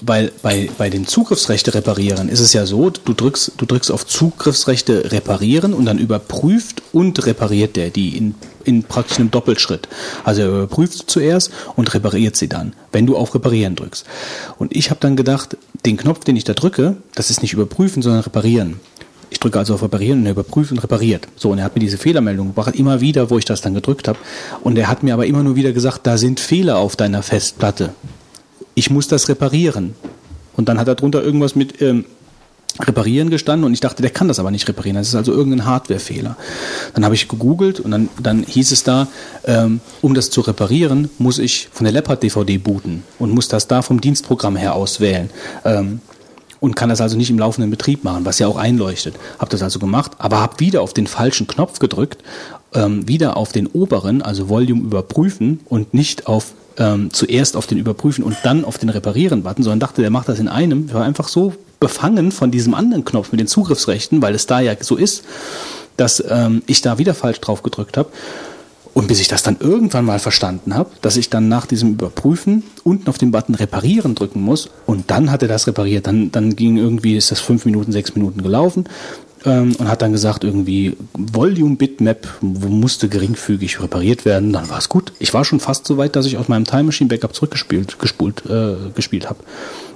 weil 0.02 0.32
bei, 0.42 0.70
bei 0.78 0.90
den 0.90 1.06
Zugriffsrechte 1.06 1.74
reparieren 1.74 2.30
ist 2.30 2.40
es 2.40 2.54
ja 2.54 2.66
so, 2.66 2.90
du 2.90 3.14
drückst, 3.14 3.54
du 3.58 3.66
drückst 3.66 3.92
auf 3.92 4.06
Zugriffsrechte 4.06 5.12
reparieren 5.12 5.74
und 5.74 5.86
dann 5.86 6.00
überprüft 6.00 6.82
und 6.92 7.26
repariert 7.26 7.76
der 7.76 7.90
die 7.90 8.18
in, 8.18 8.36
in 8.64 8.84
praktisch 8.84 9.20
einem 9.20 9.32
Doppelschritt. 9.32 9.88
Also 10.24 10.42
er 10.42 10.48
überprüft 10.50 11.10
zuerst 11.10 11.52
und 11.76 11.94
repariert 11.94 12.36
sie 12.36 12.48
dann, 12.48 12.74
wenn 12.92 13.06
du 13.06 13.16
auf 13.16 13.36
Reparieren 13.36 13.76
drückst. 13.76 14.06
Und 14.58 14.76
ich 14.76 14.90
habe 14.90 15.00
dann 15.00 15.16
gedacht, 15.16 15.58
den 15.86 15.98
Knopf, 15.98 16.24
den 16.24 16.36
ich 16.36 16.44
da 16.44 16.54
drücke, 16.54 16.98
das 17.16 17.30
ist 17.30 17.42
nicht 17.42 17.54
überprüfen, 17.54 18.02
sondern 18.02 18.22
reparieren. 18.22 18.80
Ich 19.30 19.40
drücke 19.40 19.58
also 19.58 19.74
auf 19.74 19.82
Reparieren 19.82 20.20
und 20.20 20.26
er 20.28 20.34
überprüft 20.34 20.72
und 20.72 20.78
repariert. 20.84 21.28
So, 21.36 21.50
und 21.50 21.58
er 21.58 21.66
hat 21.66 21.76
mir 21.76 21.80
diese 21.82 21.98
Fehlermeldung 21.98 22.50
gebracht, 22.50 22.76
immer 22.76 23.02
wieder, 23.02 23.32
wo 23.32 23.40
ich 23.40 23.46
das 23.46 23.62
dann 23.62 23.74
gedrückt 23.74 24.08
habe. 24.08 24.20
Und 24.62 24.78
er 24.78 24.88
hat 24.88 25.02
mir 25.02 25.14
aber 25.14 25.26
immer 25.26 25.42
nur 25.42 25.56
wieder 25.56 25.72
gesagt, 25.72 26.02
da 26.04 26.18
sind 26.18 26.40
Fehler 26.40 26.78
auf 26.78 26.96
deiner 26.96 27.24
Festplatte 27.24 27.94
ich 28.76 28.90
muss 28.90 29.08
das 29.08 29.30
reparieren. 29.30 29.96
Und 30.56 30.70
dann 30.70 30.80
hat 30.80 30.88
er 30.88 30.96
drunter 30.96 31.24
irgendwas 31.24 31.56
mit 31.56 31.82
ähm, 31.82 32.06
reparieren 32.80 33.30
gestanden 33.30 33.66
und 33.66 33.74
ich 33.74 33.80
dachte, 33.80 34.02
der 34.02 34.12
kann 34.12 34.28
das 34.28 34.40
aber 34.40 34.52
nicht 34.52 34.68
reparieren. 34.68 34.98
Das 34.98 35.08
ist 35.08 35.16
also 35.16 35.32
irgendein 35.32 35.66
Hardwarefehler. 35.66 36.36
Dann 36.94 37.06
habe 37.06 37.16
ich 37.16 37.28
gegoogelt 37.28 37.80
und 37.80 37.92
dann, 37.92 38.10
dann 38.22 38.44
hieß 38.44 38.72
es 38.72 38.84
da, 38.84 39.08
ähm, 39.46 39.80
um 40.02 40.14
das 40.14 40.32
zu 40.32 40.42
reparieren, 40.42 41.10
muss 41.20 41.38
ich 41.38 41.70
von 41.72 41.84
der 41.84 41.94
Leopard 41.94 42.24
DVD 42.24 42.58
booten 42.58 43.04
und 43.20 43.32
muss 43.32 43.48
das 43.48 43.68
da 43.68 43.82
vom 43.82 44.02
Dienstprogramm 44.02 44.56
her 44.56 44.76
auswählen. 44.76 45.30
Ähm, 45.66 46.02
und 46.60 46.76
kann 46.78 46.88
das 46.88 47.02
also 47.02 47.18
nicht 47.18 47.30
im 47.30 47.38
laufenden 47.38 47.70
Betrieb 47.70 48.06
machen, 48.06 48.24
was 48.24 48.40
ja 48.40 48.48
auch 48.48 48.56
einleuchtet. 48.56 49.16
Habe 49.38 49.52
das 49.52 49.62
also 49.62 49.80
gemacht, 49.80 50.14
aber 50.18 50.40
habe 50.40 50.62
wieder 50.62 50.82
auf 50.82 50.94
den 50.94 51.08
falschen 51.08 51.46
Knopf 51.46 51.80
gedrückt, 51.80 52.24
ähm, 52.74 53.06
wieder 53.06 53.36
auf 53.36 53.52
den 53.52 53.68
oberen, 53.68 54.22
also 54.22 54.48
Volume 54.48 54.82
überprüfen 54.82 55.60
und 55.66 55.94
nicht 55.94 56.26
auf 56.26 56.54
ähm, 56.78 57.12
zuerst 57.12 57.56
auf 57.56 57.68
den 57.68 57.78
Überprüfen 57.78 58.24
und 58.24 58.38
dann 58.44 58.66
auf 58.66 58.78
den 58.78 58.90
Reparieren-Button, 58.90 59.64
sondern 59.64 59.80
dachte, 59.80 60.02
der 60.02 60.12
macht 60.12 60.30
das 60.30 60.40
in 60.40 60.48
einem. 60.48 60.88
Ich 60.88 60.94
war 60.94 61.04
einfach 61.04 61.28
so 61.28 61.54
befangen 61.80 62.32
von 62.32 62.52
diesem 62.52 62.74
anderen 62.74 63.06
Knopf 63.06 63.32
mit 63.32 63.40
den 63.40 63.48
Zugriffsrechten, 63.48 64.22
weil 64.22 64.36
es 64.36 64.46
da 64.46 64.60
ja 64.60 64.74
so 64.80 64.96
ist, 64.96 65.24
dass 65.98 66.24
ähm, 66.28 66.64
ich 66.66 66.82
da 66.82 66.98
wieder 66.98 67.14
falsch 67.14 67.42
drauf 67.42 67.64
gedrückt 67.64 67.98
habe. 67.98 68.10
Und 68.94 69.08
bis 69.08 69.20
ich 69.20 69.28
das 69.28 69.42
dann 69.42 69.58
irgendwann 69.60 70.06
mal 70.06 70.20
verstanden 70.20 70.76
habe, 70.76 70.92
dass 71.02 71.18
ich 71.18 71.32
dann 71.32 71.50
nach 71.50 71.66
diesem 71.66 71.94
Überprüfen 71.94 72.64
unten 72.84 73.10
auf 73.10 73.18
den 73.18 73.32
Button 73.32 73.56
Reparieren 73.56 74.14
drücken 74.14 74.42
muss 74.42 74.70
und 74.86 75.10
dann 75.10 75.32
hat 75.32 75.42
er 75.42 75.48
das 75.48 75.66
repariert. 75.66 76.06
Dann, 76.06 76.32
dann 76.32 76.56
ging 76.56 76.78
irgendwie, 76.78 77.18
ist 77.18 77.32
das 77.32 77.40
fünf 77.40 77.66
Minuten, 77.66 77.92
sechs 77.92 78.14
Minuten 78.14 78.44
gelaufen 78.44 78.86
ähm, 79.46 79.76
und 79.78 79.88
hat 79.88 80.02
dann 80.02 80.12
gesagt, 80.12 80.44
irgendwie 80.44 80.96
Volume 81.14 81.76
Bitmap 81.76 82.28
musste 82.42 83.10
geringfügig 83.10 83.82
repariert 83.82 84.26
werden. 84.26 84.54
Dann 84.54 84.70
war 84.70 84.78
es 84.78 84.90
gut. 84.90 85.14
Ich 85.20 85.34
war 85.34 85.46
schon 85.46 85.60
fast 85.60 85.86
so 85.86 85.98
weit, 85.98 86.16
dass 86.16 86.26
ich 86.26 86.38
aus 86.38 86.48
meinem 86.48 86.66
Time 86.66 86.84
Machine 86.84 87.08
Backup 87.08 87.36
zurückgespielt 87.36 88.00
gespult, 88.00 88.44
äh, 88.46 88.76
gespielt 88.96 89.30
habe. 89.30 89.40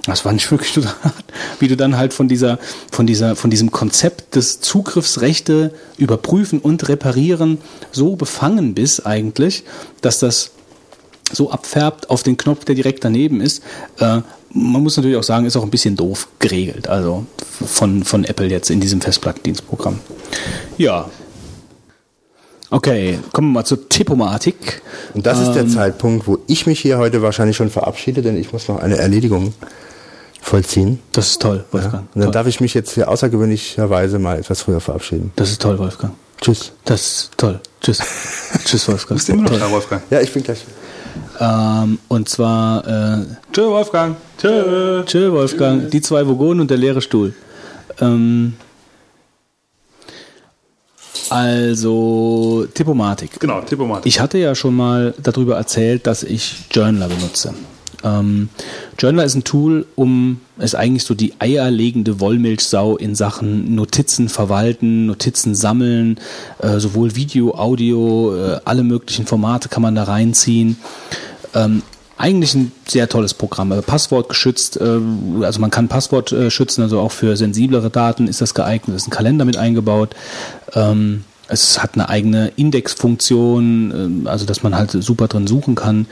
Das 0.06 0.24
war 0.24 0.32
nicht 0.32 0.50
wirklich 0.50 0.72
total 0.72 0.94
hart, 1.02 1.24
wie 1.60 1.68
du 1.68 1.76
dann 1.76 1.96
halt 1.96 2.12
von 2.12 2.28
dieser, 2.28 2.58
von 2.90 3.06
dieser, 3.06 3.36
von 3.36 3.50
diesem 3.50 3.70
Konzept 3.70 4.34
des 4.34 4.60
Zugriffsrechte 4.60 5.72
überprüfen 5.96 6.60
und 6.60 6.88
reparieren 6.88 7.58
so 7.92 8.16
befangen 8.16 8.74
bist 8.74 9.06
eigentlich, 9.06 9.64
dass 10.00 10.18
das 10.18 10.52
so 11.30 11.50
abfärbt 11.50 12.10
auf 12.10 12.22
den 12.22 12.36
Knopf, 12.36 12.64
der 12.64 12.74
direkt 12.74 13.04
daneben 13.04 13.40
ist. 13.40 13.62
Äh, 13.98 14.22
man 14.52 14.82
muss 14.82 14.96
natürlich 14.96 15.16
auch 15.16 15.22
sagen, 15.22 15.46
ist 15.46 15.56
auch 15.56 15.62
ein 15.62 15.70
bisschen 15.70 15.96
doof 15.96 16.28
geregelt, 16.38 16.88
also 16.88 17.26
von, 17.66 18.04
von 18.04 18.24
Apple 18.24 18.46
jetzt 18.46 18.70
in 18.70 18.80
diesem 18.80 19.00
Festplattendienstprogramm. 19.00 20.00
Ja. 20.76 21.08
Okay, 22.70 23.18
kommen 23.32 23.48
wir 23.48 23.60
mal 23.60 23.64
zur 23.64 23.88
Tippomatik. 23.88 24.82
Und 25.14 25.26
das 25.26 25.40
ist 25.40 25.52
der 25.52 25.66
Zeitpunkt, 25.66 26.26
wo 26.26 26.38
ich 26.46 26.66
mich 26.66 26.80
hier 26.80 26.98
heute 26.98 27.22
wahrscheinlich 27.22 27.56
schon 27.56 27.70
verabschiede, 27.70 28.20
denn 28.20 28.36
ich 28.36 28.52
muss 28.52 28.68
noch 28.68 28.78
eine 28.78 28.98
Erledigung 28.98 29.54
vollziehen. 30.40 31.00
Das 31.12 31.28
ist 31.28 31.42
toll, 31.42 31.64
Wolfgang. 31.70 32.04
Und 32.14 32.20
dann 32.20 32.24
toll. 32.24 32.32
darf 32.32 32.46
ich 32.46 32.60
mich 32.60 32.74
jetzt 32.74 32.92
für 32.92 33.08
außergewöhnlicherweise 33.08 34.18
mal 34.18 34.38
etwas 34.38 34.62
früher 34.62 34.80
verabschieden. 34.80 35.32
Das 35.36 35.50
ist 35.50 35.62
toll, 35.62 35.78
Wolfgang. 35.78 36.14
Tschüss. 36.40 36.72
Das 36.84 37.00
ist 37.00 37.30
toll. 37.36 37.60
Tschüss. 37.80 38.00
Tschüss, 38.64 38.86
Wolfgang. 38.88 39.18
Bist 39.18 39.28
du 39.28 39.32
immer 39.32 39.50
noch 39.50 39.58
da, 39.58 39.70
Wolfgang? 39.70 40.02
Ja, 40.10 40.20
ich 40.20 40.32
bin 40.32 40.42
gleich. 40.42 40.64
Ähm, 41.40 41.98
und 42.08 42.28
zwar, 42.28 42.86
äh, 42.86 43.24
Tschö, 43.52 43.68
Wolfgang. 43.68 44.16
Tschö. 44.38 45.02
tschö, 45.04 45.32
Wolfgang, 45.32 45.90
die 45.90 46.00
zwei 46.00 46.26
Vogonen 46.26 46.60
und 46.60 46.70
der 46.70 46.78
leere 46.78 47.00
Stuhl. 47.00 47.34
Ähm, 48.00 48.54
also, 51.30 52.66
Tippomatik. 52.72 53.38
Genau, 53.38 53.60
Tippomat. 53.60 54.06
Ich 54.06 54.20
hatte 54.20 54.38
ja 54.38 54.54
schon 54.54 54.74
mal 54.74 55.14
darüber 55.22 55.56
erzählt, 55.56 56.06
dass 56.06 56.22
ich 56.22 56.64
Journaler 56.70 57.08
benutze. 57.08 57.54
Ähm, 58.04 58.48
Journaler 58.98 59.24
ist 59.24 59.34
ein 59.34 59.44
Tool, 59.44 59.86
um 59.96 60.40
ist 60.58 60.74
eigentlich 60.74 61.04
so 61.04 61.14
die 61.14 61.34
eierlegende 61.38 62.20
Wollmilchsau 62.20 62.96
in 62.96 63.14
Sachen 63.14 63.74
Notizen 63.74 64.28
verwalten, 64.28 65.06
Notizen 65.06 65.54
sammeln, 65.54 66.18
äh, 66.58 66.78
sowohl 66.78 67.14
Video, 67.16 67.54
Audio, 67.54 68.34
äh, 68.36 68.60
alle 68.64 68.82
möglichen 68.82 69.26
Formate 69.26 69.68
kann 69.68 69.82
man 69.82 69.94
da 69.94 70.04
reinziehen. 70.04 70.76
Ähm, 71.54 71.82
eigentlich 72.16 72.54
ein 72.54 72.72
sehr 72.86 73.08
tolles 73.08 73.32
Programm, 73.34 73.70
äh, 73.70 73.80
Passwort 73.80 74.28
geschützt, 74.28 74.76
äh, 74.80 74.98
also 75.42 75.60
man 75.60 75.70
kann 75.70 75.86
Passwort 75.86 76.32
äh, 76.32 76.50
schützen, 76.50 76.82
also 76.82 76.98
auch 76.98 77.12
für 77.12 77.36
sensiblere 77.36 77.90
Daten 77.90 78.26
ist 78.26 78.40
das 78.40 78.54
geeignet, 78.54 78.96
ist 78.96 79.06
ein 79.06 79.12
Kalender 79.12 79.44
mit 79.44 79.56
eingebaut. 79.56 80.16
Ähm, 80.74 81.24
es 81.48 81.82
hat 81.82 81.94
eine 81.94 82.08
eigene 82.08 82.52
Indexfunktion, 82.56 83.92
ähm, 83.94 84.26
also 84.26 84.46
dass 84.46 84.62
man 84.62 84.76
halt 84.76 84.90
super 84.92 85.28
drin 85.28 85.46
suchen 85.46 85.74
kann, 85.74 86.06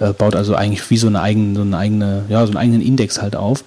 äh, 0.00 0.12
baut 0.12 0.34
also 0.34 0.54
eigentlich 0.54 0.88
wie 0.90 0.98
so 0.98 1.06
eine 1.06 1.20
eigene, 1.20 1.56
so 1.56 1.62
eine 1.62 1.76
eigene, 1.76 2.24
ja, 2.28 2.44
so 2.44 2.48
einen 2.48 2.56
eigenen 2.56 2.82
Index 2.82 3.22
halt 3.22 3.36
auf. 3.36 3.64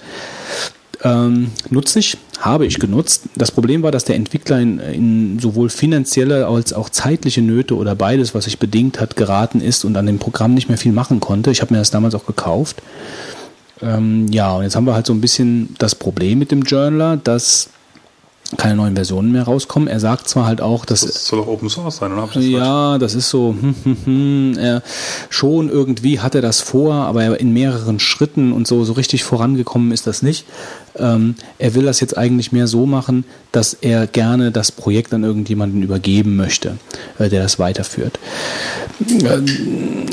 Ähm, 1.04 1.52
nutze 1.70 2.00
ich, 2.00 2.18
habe 2.40 2.66
ich 2.66 2.80
genutzt. 2.80 3.24
Das 3.36 3.52
Problem 3.52 3.84
war, 3.84 3.92
dass 3.92 4.06
der 4.06 4.16
Entwickler 4.16 4.60
in, 4.60 4.80
in 4.80 5.40
sowohl 5.40 5.70
finanzielle 5.70 6.48
als 6.48 6.72
auch 6.72 6.90
zeitliche 6.90 7.42
Nöte 7.42 7.76
oder 7.76 7.94
beides, 7.94 8.34
was 8.34 8.46
sich 8.46 8.58
bedingt 8.58 9.02
hat, 9.02 9.18
geraten 9.18 9.60
ist 9.60 9.84
und 9.84 9.98
an 9.98 10.06
dem 10.06 10.20
Programm 10.20 10.54
nicht 10.54 10.70
mehr 10.70 10.78
viel 10.78 10.94
machen 10.94 11.20
konnte. 11.20 11.52
Ich 11.52 11.62
habe 11.62 11.74
mir 11.74 11.80
das 11.80 11.92
damals 11.92 12.16
auch 12.16 12.26
gekauft. 12.26 12.82
Ähm, 13.82 14.28
ja, 14.32 14.56
und 14.56 14.64
jetzt 14.64 14.78
haben 14.78 14.86
wir 14.86 14.94
halt 14.94 15.06
so 15.06 15.14
ein 15.14 15.20
bisschen 15.20 15.76
das 15.78 15.94
Problem 15.94 16.40
mit 16.40 16.52
dem 16.52 16.62
Journaler, 16.62 17.18
dass 17.18 17.70
keine 18.58 18.76
neuen 18.76 18.96
Versionen 18.96 19.32
mehr 19.32 19.44
rauskommen. 19.44 19.88
Er 19.88 20.00
sagt 20.00 20.30
zwar 20.30 20.46
halt 20.46 20.62
auch, 20.62 20.86
dass 20.86 21.02
Das 21.02 21.26
soll 21.26 21.40
doch 21.40 21.48
Open 21.48 21.70
Source 21.70 21.98
sein, 21.98 22.14
oder? 22.14 22.28
Falsch? 22.28 22.46
ja, 22.46 22.98
das 22.98 23.16
ist 23.16 23.30
so, 23.30 23.56
hm, 23.60 23.76
hm, 23.84 23.98
hm, 24.06 24.58
er, 24.58 24.82
schon 25.30 25.70
irgendwie 25.70 26.20
hat 26.20 26.36
er 26.36 26.42
das 26.42 26.62
vor, 26.62 26.94
aber 26.94 27.40
in 27.40 27.54
mehreren 27.54 28.00
Schritten 28.00 28.52
und 28.52 28.68
so, 28.68 28.84
so 28.84 28.94
richtig 28.94 29.24
vorangekommen 29.24 29.92
ist 29.92 30.08
das 30.08 30.22
nicht. 30.22 30.46
Ähm, 30.98 31.36
er 31.58 31.76
will 31.76 31.84
das 31.84 32.00
jetzt 32.00 32.18
eigentlich 32.18 32.52
mehr 32.52 32.68
so 32.68 32.86
machen, 32.86 33.26
dass 33.52 33.74
er 33.74 34.08
gerne 34.08 34.52
das 34.52 34.72
Projekt 34.72 35.14
an 35.14 35.24
irgendjemanden 35.24 35.82
übergeben 35.82 36.36
möchte, 36.36 36.78
äh, 37.20 37.30
der 37.30 37.44
das 37.44 37.60
weiterführt. 37.60 38.20
Ähm, 39.10 39.46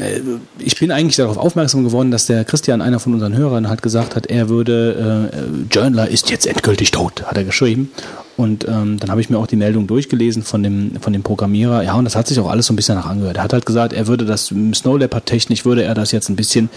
äh, 0.00 0.20
ich 0.58 0.78
bin 0.78 0.90
eigentlich 0.90 1.16
darauf 1.16 1.36
aufmerksam 1.36 1.84
geworden, 1.84 2.10
dass 2.10 2.26
der 2.26 2.44
Christian, 2.44 2.80
einer 2.80 3.00
von 3.00 3.14
unseren 3.14 3.36
Hörern, 3.36 3.68
halt 3.68 3.82
gesagt 3.82 4.16
hat, 4.16 4.26
er 4.26 4.48
würde, 4.48 5.30
äh, 5.32 5.74
Journaler 5.74 6.08
ist 6.08 6.30
jetzt 6.30 6.46
endgültig 6.46 6.90
tot, 6.90 7.22
hat 7.24 7.36
er 7.36 7.44
geschrieben. 7.44 7.90
Und 8.36 8.66
ähm, 8.66 8.98
dann 8.98 9.10
habe 9.10 9.20
ich 9.20 9.28
mir 9.28 9.38
auch 9.38 9.46
die 9.46 9.56
Meldung 9.56 9.86
durchgelesen 9.86 10.42
von 10.42 10.62
dem, 10.62 10.92
von 11.02 11.12
dem 11.12 11.22
Programmierer. 11.22 11.82
Ja, 11.82 11.94
und 11.94 12.06
das 12.06 12.16
hat 12.16 12.26
sich 12.26 12.38
auch 12.40 12.48
alles 12.48 12.66
so 12.66 12.72
ein 12.72 12.76
bisschen 12.76 12.94
nach 12.94 13.04
angehört. 13.04 13.36
Er 13.36 13.42
hat 13.42 13.52
halt 13.52 13.66
gesagt, 13.66 13.92
er 13.92 14.06
würde 14.06 14.24
das 14.24 14.46
Snow 14.46 14.98
Leopard 14.98 15.26
technisch 15.26 15.66
würde 15.66 15.82
er 15.82 15.94
das 15.94 16.10
jetzt 16.10 16.30
ein 16.30 16.36
bisschen, 16.36 16.70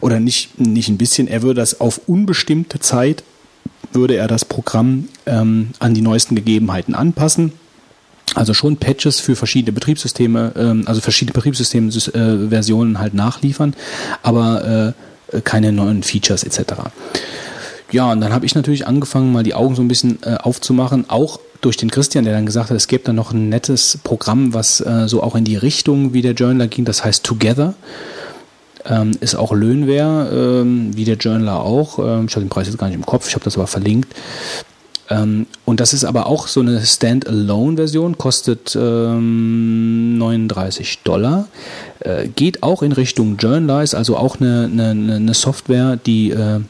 oder 0.00 0.20
nicht, 0.20 0.60
nicht 0.60 0.88
ein 0.88 0.96
bisschen, 0.96 1.26
er 1.26 1.42
würde 1.42 1.60
das 1.60 1.80
auf 1.80 2.02
unbestimmte 2.06 2.78
Zeit, 2.78 3.24
würde 3.92 4.16
er 4.16 4.28
das 4.28 4.44
Programm 4.44 5.08
ähm, 5.26 5.70
an 5.78 5.94
die 5.94 6.02
neuesten 6.02 6.34
Gegebenheiten 6.34 6.94
anpassen. 6.94 7.52
Also 8.34 8.52
schon 8.52 8.76
Patches 8.76 9.20
für 9.20 9.36
verschiedene 9.36 9.72
Betriebssysteme, 9.72 10.52
ähm, 10.56 10.84
also 10.86 11.00
verschiedene 11.00 11.32
Betriebssystem-Versionen 11.32 12.98
halt 12.98 13.14
nachliefern, 13.14 13.74
aber 14.22 14.94
äh, 15.32 15.40
keine 15.40 15.72
neuen 15.72 16.02
Features 16.02 16.44
etc. 16.44 16.74
Ja, 17.90 18.12
und 18.12 18.20
dann 18.20 18.32
habe 18.32 18.44
ich 18.44 18.54
natürlich 18.54 18.86
angefangen, 18.86 19.32
mal 19.32 19.42
die 19.42 19.54
Augen 19.54 19.74
so 19.74 19.82
ein 19.82 19.88
bisschen 19.88 20.18
äh, 20.22 20.34
aufzumachen, 20.34 21.08
auch 21.08 21.40
durch 21.60 21.76
den 21.76 21.90
Christian, 21.90 22.24
der 22.24 22.34
dann 22.34 22.46
gesagt 22.46 22.70
hat, 22.70 22.76
es 22.76 22.86
gäbe 22.86 23.04
da 23.04 23.12
noch 23.12 23.32
ein 23.32 23.48
nettes 23.48 23.98
Programm, 24.04 24.54
was 24.54 24.80
äh, 24.80 25.08
so 25.08 25.22
auch 25.22 25.34
in 25.34 25.44
die 25.44 25.56
Richtung 25.56 26.12
wie 26.12 26.22
der 26.22 26.32
Journaler 26.32 26.68
ging, 26.68 26.84
das 26.84 27.04
heißt 27.04 27.24
Together. 27.24 27.74
Ähm, 28.88 29.12
ist 29.20 29.34
auch 29.34 29.52
Löhnware, 29.52 30.62
ähm, 30.62 30.96
wie 30.96 31.04
der 31.04 31.16
Journaler 31.16 31.60
auch. 31.60 31.98
Ähm, 31.98 32.26
ich 32.26 32.34
habe 32.34 32.44
den 32.44 32.48
Preis 32.48 32.66
jetzt 32.66 32.78
gar 32.78 32.86
nicht 32.86 32.96
im 32.96 33.06
Kopf, 33.06 33.28
ich 33.28 33.34
habe 33.34 33.44
das 33.44 33.56
aber 33.56 33.66
verlinkt. 33.66 34.14
Ähm, 35.10 35.46
und 35.64 35.80
das 35.80 35.92
ist 35.92 36.04
aber 36.04 36.26
auch 36.26 36.48
so 36.48 36.60
eine 36.60 36.84
Standalone-Version, 36.84 38.18
kostet 38.18 38.76
ähm, 38.78 40.18
39 40.18 41.00
Dollar. 41.02 41.48
Äh, 42.00 42.28
geht 42.28 42.62
auch 42.62 42.82
in 42.82 42.92
Richtung 42.92 43.36
Journaler, 43.38 43.82
ist 43.82 43.94
also 43.94 44.16
auch 44.16 44.40
eine, 44.40 44.68
eine, 44.70 45.14
eine 45.14 45.34
Software, 45.34 45.96
die 45.96 46.30
äh, 46.30 46.60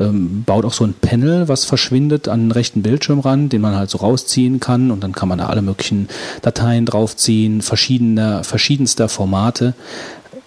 ähm, 0.00 0.42
baut 0.44 0.64
auch 0.64 0.72
so 0.72 0.84
ein 0.84 0.94
Panel, 0.94 1.48
was 1.48 1.64
verschwindet 1.64 2.28
an 2.28 2.40
den 2.40 2.52
rechten 2.52 2.82
Bildschirmrand, 2.82 3.52
den 3.52 3.60
man 3.60 3.76
halt 3.76 3.90
so 3.90 3.98
rausziehen 3.98 4.58
kann 4.58 4.90
und 4.90 5.02
dann 5.04 5.12
kann 5.12 5.28
man 5.28 5.38
da 5.38 5.46
alle 5.46 5.62
möglichen 5.62 6.08
Dateien 6.42 6.86
draufziehen, 6.86 7.62
verschiedener, 7.62 8.42
verschiedenster 8.42 9.08
Formate. 9.08 9.74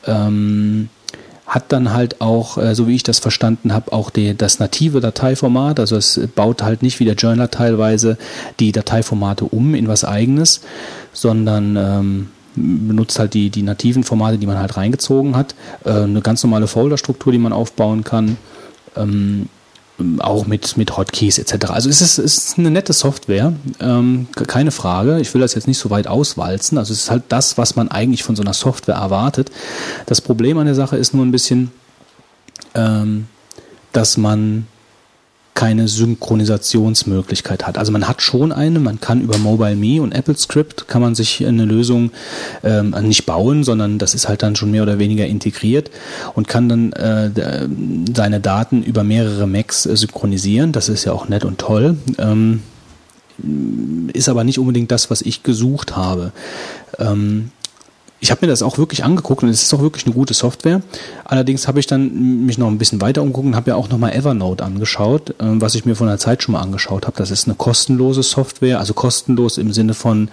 Ähm, 0.06 0.90
hat 1.48 1.72
dann 1.72 1.94
halt 1.94 2.20
auch, 2.20 2.58
äh, 2.58 2.76
so 2.76 2.88
wie 2.88 2.96
ich 2.96 3.04
das 3.04 3.20
verstanden 3.20 3.74
habe, 3.74 3.94
auch 3.94 4.10
die, 4.10 4.36
das 4.36 4.60
native 4.60 5.00
Dateiformat. 5.00 5.80
Also 5.80 5.96
es 5.96 6.20
baut 6.36 6.62
halt 6.62 6.84
nicht 6.84 7.00
wie 7.00 7.06
der 7.06 7.16
Journaler 7.16 7.50
teilweise 7.50 8.18
die 8.60 8.74
Dateiformate 8.74 9.46
um 9.46 9.74
in 9.74 9.88
was 9.88 10.04
eigenes, 10.04 10.62
sondern 11.14 11.78
ähm, 11.78 12.30
benutzt 12.56 13.18
halt 13.18 13.34
die, 13.34 13.50
die 13.50 13.62
nativen 13.62 14.04
Formate, 14.04 14.38
die 14.38 14.46
man 14.46 14.60
halt 14.60 14.76
reingezogen 14.76 15.38
hat. 15.38 15.56
Äh, 15.86 15.92
eine 15.92 16.22
ganz 16.22 16.44
normale 16.44 16.68
Folderstruktur, 16.68 17.32
die 17.32 17.40
man 17.40 17.54
aufbauen 17.54 18.04
kann. 18.04 18.38
Ähm, 18.98 19.48
auch 20.20 20.46
mit, 20.46 20.78
mit 20.78 20.96
Hotkeys 20.96 21.40
etc. 21.40 21.72
Also 21.72 21.90
es 21.90 22.02
ist, 22.02 22.20
es 22.20 22.38
ist 22.38 22.60
eine 22.60 22.70
nette 22.70 22.94
Software, 22.94 23.54
ähm, 23.80 24.28
keine 24.48 24.72
Frage. 24.72 25.20
Ich 25.20 25.34
will 25.34 25.42
das 25.42 25.56
jetzt 25.56 25.68
nicht 25.68 25.80
so 25.80 25.90
weit 25.90 26.08
auswalzen. 26.08 26.78
Also 26.78 26.94
es 26.94 27.04
ist 27.04 27.12
halt 27.12 27.24
das, 27.30 27.58
was 27.58 27.76
man 27.76 27.90
eigentlich 27.90 28.24
von 28.24 28.36
so 28.36 28.44
einer 28.44 28.54
Software 28.54 28.96
erwartet. 28.96 29.52
Das 30.06 30.22
Problem 30.22 30.58
an 30.60 30.66
der 30.66 30.76
Sache 30.76 30.98
ist 30.98 31.14
nur 31.14 31.26
ein 31.26 31.32
bisschen, 31.32 31.72
ähm, 32.76 33.28
dass 33.92 34.18
man 34.18 34.68
keine 35.58 35.88
Synchronisationsmöglichkeit 35.88 37.66
hat. 37.66 37.80
Also 37.80 37.92
man 37.92 38.08
hat 38.08 38.22
schon 38.22 38.52
eine, 38.52 38.80
man 38.80 39.02
kann 39.02 39.22
über 39.22 39.40
MobileMe 39.40 40.04
und 40.04 40.16
AppleScript 40.16 40.88
kann 40.88 41.02
man 41.02 41.16
sich 41.16 41.44
eine 41.48 41.66
Lösung 41.66 42.12
ähm, 42.64 42.96
nicht 43.02 43.26
bauen, 43.26 43.64
sondern 43.64 43.98
das 43.98 44.14
ist 44.14 44.30
halt 44.30 44.44
dann 44.44 44.56
schon 44.56 44.70
mehr 44.70 44.84
oder 44.84 45.00
weniger 45.00 45.26
integriert 45.26 45.90
und 46.36 46.48
kann 46.48 46.70
dann 46.70 46.94
äh, 46.94 47.68
seine 48.16 48.40
Daten 48.40 48.84
über 48.84 49.04
mehrere 49.04 49.48
Macs 49.48 49.88
äh, 49.88 49.98
synchronisieren. 49.98 50.74
Das 50.74 50.90
ist 50.90 51.06
ja 51.06 51.12
auch 51.12 51.28
nett 51.28 51.44
und 51.44 51.58
toll. 51.58 51.98
Ähm, 52.20 52.62
ist 54.14 54.30
aber 54.30 54.44
nicht 54.44 54.60
unbedingt 54.60 54.92
das, 54.92 55.10
was 55.10 55.24
ich 55.24 55.42
gesucht 55.42 55.96
habe. 55.96 56.34
Ähm, 57.00 57.50
ich 58.20 58.32
habe 58.32 58.46
mir 58.46 58.50
das 58.50 58.62
auch 58.62 58.78
wirklich 58.78 59.04
angeguckt 59.04 59.44
und 59.44 59.50
es 59.50 59.62
ist 59.62 59.74
auch 59.74 59.82
wirklich 59.82 60.06
eine 60.06 60.16
gute 60.16 60.34
Software. 60.34 60.82
Allerdings 61.24 61.68
habe 61.68 61.80
ich 61.80 61.88
dann 61.88 62.46
mich 62.46 62.58
noch 62.58 62.68
ein 62.68 62.78
bisschen 62.78 63.00
weiter 63.00 63.22
umgeguckt 63.22 63.48
und 63.48 63.56
habe 63.56 63.70
ja 63.70 63.76
auch 63.76 63.90
nochmal 63.90 64.14
Evernote 64.14 64.64
angeschaut, 64.64 65.36
ähm, 65.40 65.62
was 65.62 65.76
ich 65.76 65.86
mir 65.86 65.96
von 65.96 66.08
der 66.08 66.18
Zeit 66.18 66.42
schon 66.42 66.54
mal 66.54 66.62
angeschaut 66.62 67.06
habe. 67.06 67.18
Das 67.18 67.32
ist 67.32 67.48
eine 67.48 67.56
kostenlose 67.56 68.24
Software, 68.24 68.80
also 68.80 68.94
kostenlos 68.94 69.58
im 69.58 69.72
Sinne 69.72 69.94
von 69.94 70.30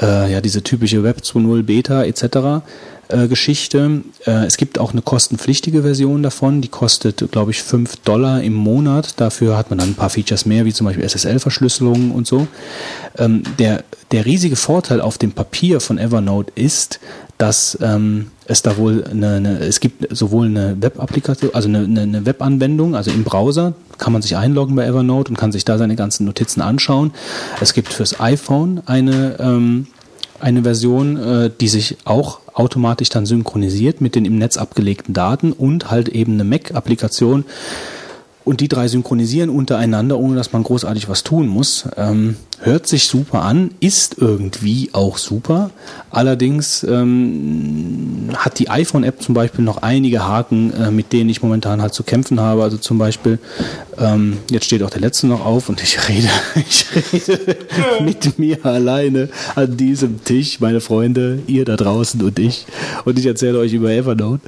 äh, 0.00 0.30
ja 0.30 0.40
diese 0.40 0.62
typische 0.62 1.02
Web 1.02 1.20
2.0 1.22 1.62
Beta 1.62 2.04
etc. 2.04 2.62
Äh, 3.08 3.28
Geschichte. 3.28 4.02
Äh, 4.26 4.46
es 4.46 4.56
gibt 4.56 4.78
auch 4.78 4.92
eine 4.92 5.00
kostenpflichtige 5.00 5.82
Version 5.82 6.24
davon, 6.24 6.60
die 6.60 6.68
kostet, 6.68 7.30
glaube 7.30 7.52
ich, 7.52 7.62
5 7.62 7.96
Dollar 7.98 8.42
im 8.42 8.54
Monat. 8.54 9.20
Dafür 9.20 9.56
hat 9.56 9.70
man 9.70 9.78
dann 9.78 9.90
ein 9.90 9.94
paar 9.94 10.10
Features 10.10 10.44
mehr, 10.44 10.64
wie 10.64 10.72
zum 10.72 10.86
Beispiel 10.86 11.08
SSL-Verschlüsselung 11.08 12.10
und 12.10 12.26
so. 12.26 12.48
Ähm, 13.16 13.44
der, 13.60 13.84
der 14.12 14.26
riesige 14.26 14.56
Vorteil 14.56 15.00
auf 15.00 15.18
dem 15.18 15.32
Papier 15.32 15.80
von 15.80 15.98
Evernote 15.98 16.52
ist, 16.54 17.00
dass 17.38 17.76
ähm, 17.82 18.30
es 18.46 18.62
da 18.62 18.76
wohl 18.76 19.04
eine, 19.04 19.34
eine, 19.34 19.58
es 19.58 19.80
gibt 19.80 20.16
sowohl 20.16 20.46
eine 20.46 20.80
Web-Applikation, 20.80 21.50
also 21.52 21.68
eine, 21.68 21.80
eine, 21.80 22.24
Web-Anwendung, 22.24 22.94
also 22.94 23.10
im 23.10 23.24
Browser 23.24 23.74
kann 23.98 24.12
man 24.12 24.22
sich 24.22 24.36
einloggen 24.36 24.76
bei 24.76 24.86
Evernote 24.86 25.30
und 25.30 25.36
kann 25.36 25.52
sich 25.52 25.64
da 25.64 25.76
seine 25.76 25.96
ganzen 25.96 26.24
Notizen 26.24 26.62
anschauen. 26.62 27.12
Es 27.60 27.74
gibt 27.74 27.92
fürs 27.92 28.20
iPhone 28.20 28.82
eine 28.86 29.36
ähm, 29.38 29.86
eine 30.40 30.62
Version, 30.62 31.16
äh, 31.16 31.50
die 31.60 31.68
sich 31.68 31.96
auch 32.04 32.40
automatisch 32.52 33.08
dann 33.08 33.26
synchronisiert 33.26 34.00
mit 34.00 34.14
den 34.14 34.24
im 34.24 34.38
Netz 34.38 34.56
abgelegten 34.56 35.14
Daten 35.14 35.52
und 35.52 35.90
halt 35.90 36.08
eben 36.08 36.34
eine 36.34 36.44
Mac-Applikation. 36.44 37.44
Und 38.46 38.60
die 38.60 38.68
drei 38.68 38.86
synchronisieren 38.86 39.50
untereinander, 39.50 40.20
ohne 40.20 40.36
dass 40.36 40.52
man 40.52 40.62
großartig 40.62 41.08
was 41.08 41.24
tun 41.24 41.48
muss. 41.48 41.88
Ähm, 41.96 42.36
hört 42.60 42.86
sich 42.86 43.08
super 43.08 43.42
an, 43.42 43.72
ist 43.80 44.18
irgendwie 44.18 44.90
auch 44.92 45.18
super. 45.18 45.70
Allerdings 46.12 46.84
ähm, 46.84 48.28
hat 48.36 48.60
die 48.60 48.70
iPhone-App 48.70 49.20
zum 49.20 49.34
Beispiel 49.34 49.64
noch 49.64 49.78
einige 49.78 50.24
Haken, 50.24 50.72
äh, 50.74 50.92
mit 50.92 51.12
denen 51.12 51.28
ich 51.28 51.42
momentan 51.42 51.82
halt 51.82 51.92
zu 51.92 52.04
kämpfen 52.04 52.38
habe. 52.38 52.62
Also 52.62 52.76
zum 52.76 52.98
Beispiel, 52.98 53.40
ähm, 53.98 54.38
jetzt 54.48 54.66
steht 54.66 54.84
auch 54.84 54.90
der 54.90 55.00
letzte 55.00 55.26
noch 55.26 55.44
auf 55.44 55.68
und 55.68 55.82
ich 55.82 55.98
rede, 56.08 56.28
ich 56.54 56.86
rede 56.94 57.58
mit 58.04 58.38
mir 58.38 58.64
alleine 58.64 59.28
an 59.56 59.76
diesem 59.76 60.22
Tisch, 60.22 60.60
meine 60.60 60.80
Freunde, 60.80 61.40
ihr 61.48 61.64
da 61.64 61.76
draußen 61.76 62.22
und 62.22 62.38
ich. 62.38 62.64
Und 63.04 63.18
ich 63.18 63.26
erzähle 63.26 63.58
euch 63.58 63.72
über 63.72 63.90
Evernote. 63.90 64.42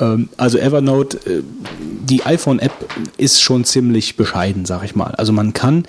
Ähm, 0.00 0.28
also 0.36 0.58
Evernote, 0.58 1.18
äh, 1.18 1.42
die 1.80 2.24
iPhone-App 2.24 2.72
ist 3.16 3.42
schon 3.42 3.64
ziemlich 3.64 4.16
bescheiden, 4.16 4.64
sag 4.64 4.84
ich 4.84 4.94
mal. 4.94 5.14
Also 5.16 5.32
man 5.32 5.52
kann, 5.52 5.84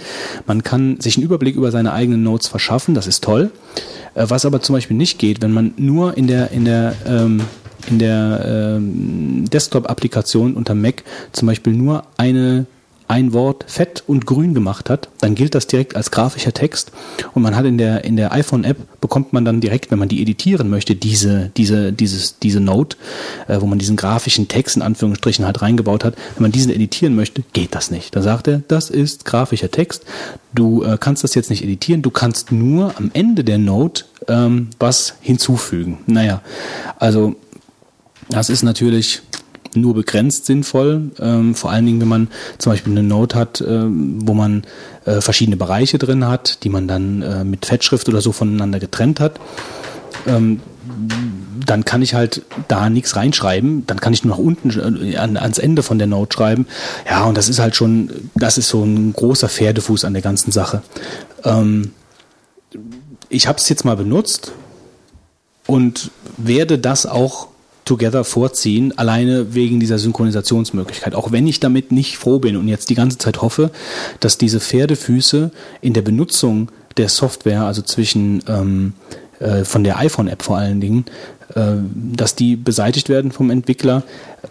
man 0.45 0.63
kann 0.63 0.99
sich 0.99 1.17
einen 1.17 1.25
Überblick 1.25 1.55
über 1.55 1.71
seine 1.71 1.93
eigenen 1.93 2.23
Notes 2.23 2.47
verschaffen, 2.47 2.95
das 2.95 3.07
ist 3.07 3.23
toll. 3.23 3.51
Äh, 4.15 4.25
was 4.29 4.45
aber 4.45 4.61
zum 4.61 4.73
Beispiel 4.73 4.97
nicht 4.97 5.19
geht, 5.19 5.41
wenn 5.41 5.51
man 5.51 5.73
nur 5.77 6.17
in 6.17 6.27
der, 6.27 6.51
in 6.51 6.65
der, 6.65 6.95
ähm, 7.05 7.41
in 7.89 7.99
der 7.99 8.77
ähm, 8.77 9.49
Desktop-Applikation 9.49 10.55
unter 10.55 10.75
Mac 10.75 11.03
zum 11.31 11.47
Beispiel 11.47 11.73
nur 11.73 12.03
eine 12.17 12.65
ein 13.07 13.31
Wort 13.33 13.65
fett 13.67 14.03
und 14.05 14.25
grün 14.25 14.53
gemacht 14.53 14.89
hat, 14.89 15.09
dann 15.21 15.35
gilt 15.35 15.55
das 15.55 15.67
direkt 15.67 15.95
als 15.95 16.11
grafischer 16.11 16.53
Text 16.53 16.91
und 17.33 17.41
man 17.41 17.55
hat 17.55 17.65
in 17.65 17.77
der 17.77 18.03
in 18.03 18.17
der 18.17 18.33
iPhone 18.33 18.63
App 18.63 18.77
bekommt 18.99 19.31
man 19.33 19.45
dann 19.45 19.61
direkt, 19.61 19.91
wenn 19.91 19.99
man 19.99 20.09
die 20.09 20.21
editieren 20.21 20.69
möchte, 20.69 20.95
diese 20.95 21.51
diese 21.55 21.93
dieses 21.93 22.39
diese 22.39 22.59
Note, 22.59 22.97
äh, 23.47 23.61
wo 23.61 23.65
man 23.65 23.79
diesen 23.79 23.95
grafischen 23.95 24.47
Text 24.47 24.75
in 24.75 24.81
Anführungsstrichen 24.81 25.45
halt 25.45 25.61
reingebaut 25.61 26.03
hat, 26.03 26.15
wenn 26.35 26.43
man 26.43 26.51
diesen 26.51 26.71
editieren 26.71 27.15
möchte, 27.15 27.43
geht 27.53 27.75
das 27.75 27.91
nicht. 27.91 28.15
Dann 28.15 28.23
sagt 28.23 28.47
er, 28.47 28.61
das 28.67 28.89
ist 28.89 29.25
grafischer 29.25 29.71
Text. 29.71 30.03
Du 30.53 30.83
äh, 30.83 30.97
kannst 30.99 31.23
das 31.23 31.35
jetzt 31.35 31.49
nicht 31.49 31.63
editieren, 31.63 32.01
du 32.01 32.11
kannst 32.11 32.51
nur 32.51 32.93
am 32.97 33.11
Ende 33.13 33.43
der 33.43 33.57
Note 33.57 34.05
ähm, 34.27 34.69
was 34.79 35.15
hinzufügen. 35.21 35.99
Naja, 36.07 36.41
also 36.99 37.35
das 38.29 38.49
ist 38.49 38.63
natürlich 38.63 39.21
nur 39.75 39.93
begrenzt 39.93 40.45
sinnvoll. 40.45 41.11
Ähm, 41.19 41.55
vor 41.55 41.71
allen 41.71 41.85
Dingen, 41.85 42.01
wenn 42.01 42.07
man 42.07 42.27
zum 42.57 42.71
Beispiel 42.71 42.93
eine 42.93 43.03
Note 43.03 43.37
hat, 43.37 43.61
ähm, 43.61 44.19
wo 44.27 44.33
man 44.33 44.63
äh, 45.05 45.21
verschiedene 45.21 45.57
Bereiche 45.57 45.97
drin 45.97 46.27
hat, 46.27 46.63
die 46.63 46.69
man 46.69 46.87
dann 46.87 47.21
äh, 47.21 47.43
mit 47.43 47.65
Fettschrift 47.65 48.07
oder 48.09 48.21
so 48.21 48.31
voneinander 48.31 48.79
getrennt 48.79 49.19
hat. 49.19 49.39
Ähm, 50.25 50.61
dann 51.65 51.85
kann 51.85 52.01
ich 52.01 52.13
halt 52.13 52.43
da 52.67 52.89
nichts 52.89 53.15
reinschreiben. 53.15 53.85
Dann 53.87 53.99
kann 53.99 54.13
ich 54.13 54.23
nur 54.23 54.35
nach 54.35 54.43
unten 54.43 54.69
äh, 55.01 55.17
an, 55.17 55.37
ans 55.37 55.57
Ende 55.57 55.83
von 55.83 55.97
der 55.97 56.07
Note 56.07 56.35
schreiben. 56.35 56.67
Ja, 57.09 57.25
und 57.25 57.37
das 57.37 57.49
ist 57.49 57.59
halt 57.59 57.75
schon, 57.75 58.29
das 58.35 58.57
ist 58.57 58.69
so 58.69 58.83
ein 58.83 59.13
großer 59.13 59.49
Pferdefuß 59.49 60.05
an 60.05 60.13
der 60.13 60.21
ganzen 60.21 60.51
Sache. 60.51 60.81
Ähm, 61.43 61.91
ich 63.29 63.47
habe 63.47 63.59
es 63.59 63.67
jetzt 63.69 63.85
mal 63.85 63.97
benutzt 63.97 64.53
und 65.65 66.11
werde 66.37 66.79
das 66.79 67.05
auch 67.05 67.49
Together 67.87 68.23
vorziehen, 68.23 68.97
alleine 68.97 69.55
wegen 69.55 69.79
dieser 69.79 69.97
Synchronisationsmöglichkeit. 69.97 71.15
Auch 71.15 71.31
wenn 71.31 71.47
ich 71.47 71.59
damit 71.59 71.91
nicht 71.91 72.17
froh 72.17 72.39
bin 72.39 72.57
und 72.57 72.67
jetzt 72.67 72.89
die 72.89 72.95
ganze 72.95 73.17
Zeit 73.17 73.41
hoffe, 73.41 73.71
dass 74.19 74.37
diese 74.37 74.59
Pferdefüße 74.59 75.51
in 75.81 75.93
der 75.93 76.03
Benutzung 76.03 76.69
der 76.97 77.09
Software, 77.09 77.63
also 77.63 77.81
zwischen 77.81 78.43
ähm, 78.47 78.93
äh, 79.39 79.63
von 79.63 79.83
der 79.83 79.97
iPhone-App 79.97 80.43
vor 80.43 80.57
allen 80.57 80.81
Dingen, 80.81 81.05
äh, 81.55 81.75
dass 81.93 82.35
die 82.35 82.55
beseitigt 82.55 83.09
werden 83.09 83.31
vom 83.31 83.49
Entwickler. 83.49 84.03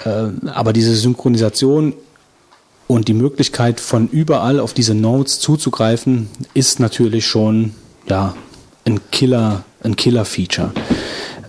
Äh, 0.05 0.29
aber 0.49 0.73
diese 0.73 0.95
Synchronisation 0.95 1.95
und 2.87 3.09
die 3.09 3.15
Möglichkeit 3.15 3.81
von 3.81 4.09
überall 4.09 4.61
auf 4.61 4.73
diese 4.73 4.95
Nodes 4.95 5.41
zuzugreifen, 5.41 6.29
ist 6.55 6.81
natürlich 6.81 7.27
schon 7.27 7.73
ja 8.09 8.35
ein 8.85 9.01
Killer, 9.11 9.65
ein 9.83 9.97
Killer-Feature. 9.97 10.73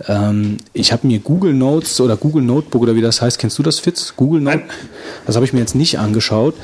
Ähm, 0.08 0.56
ich 0.72 0.92
habe 0.92 1.06
mir 1.06 1.18
Google 1.18 1.54
Notes 1.54 2.00
oder 2.00 2.16
Google 2.16 2.42
Notebook 2.42 2.82
oder 2.82 2.94
wie 2.94 3.02
das 3.02 3.20
heißt, 3.20 3.38
kennst 3.38 3.58
du 3.58 3.62
das, 3.62 3.78
Fitz? 3.78 4.14
Google 4.16 4.40
Note? 4.40 4.62
Das 5.26 5.36
habe 5.36 5.44
ich 5.44 5.52
mir 5.52 5.60
jetzt 5.60 5.74
nicht 5.74 5.98
angeschaut. 5.98 6.54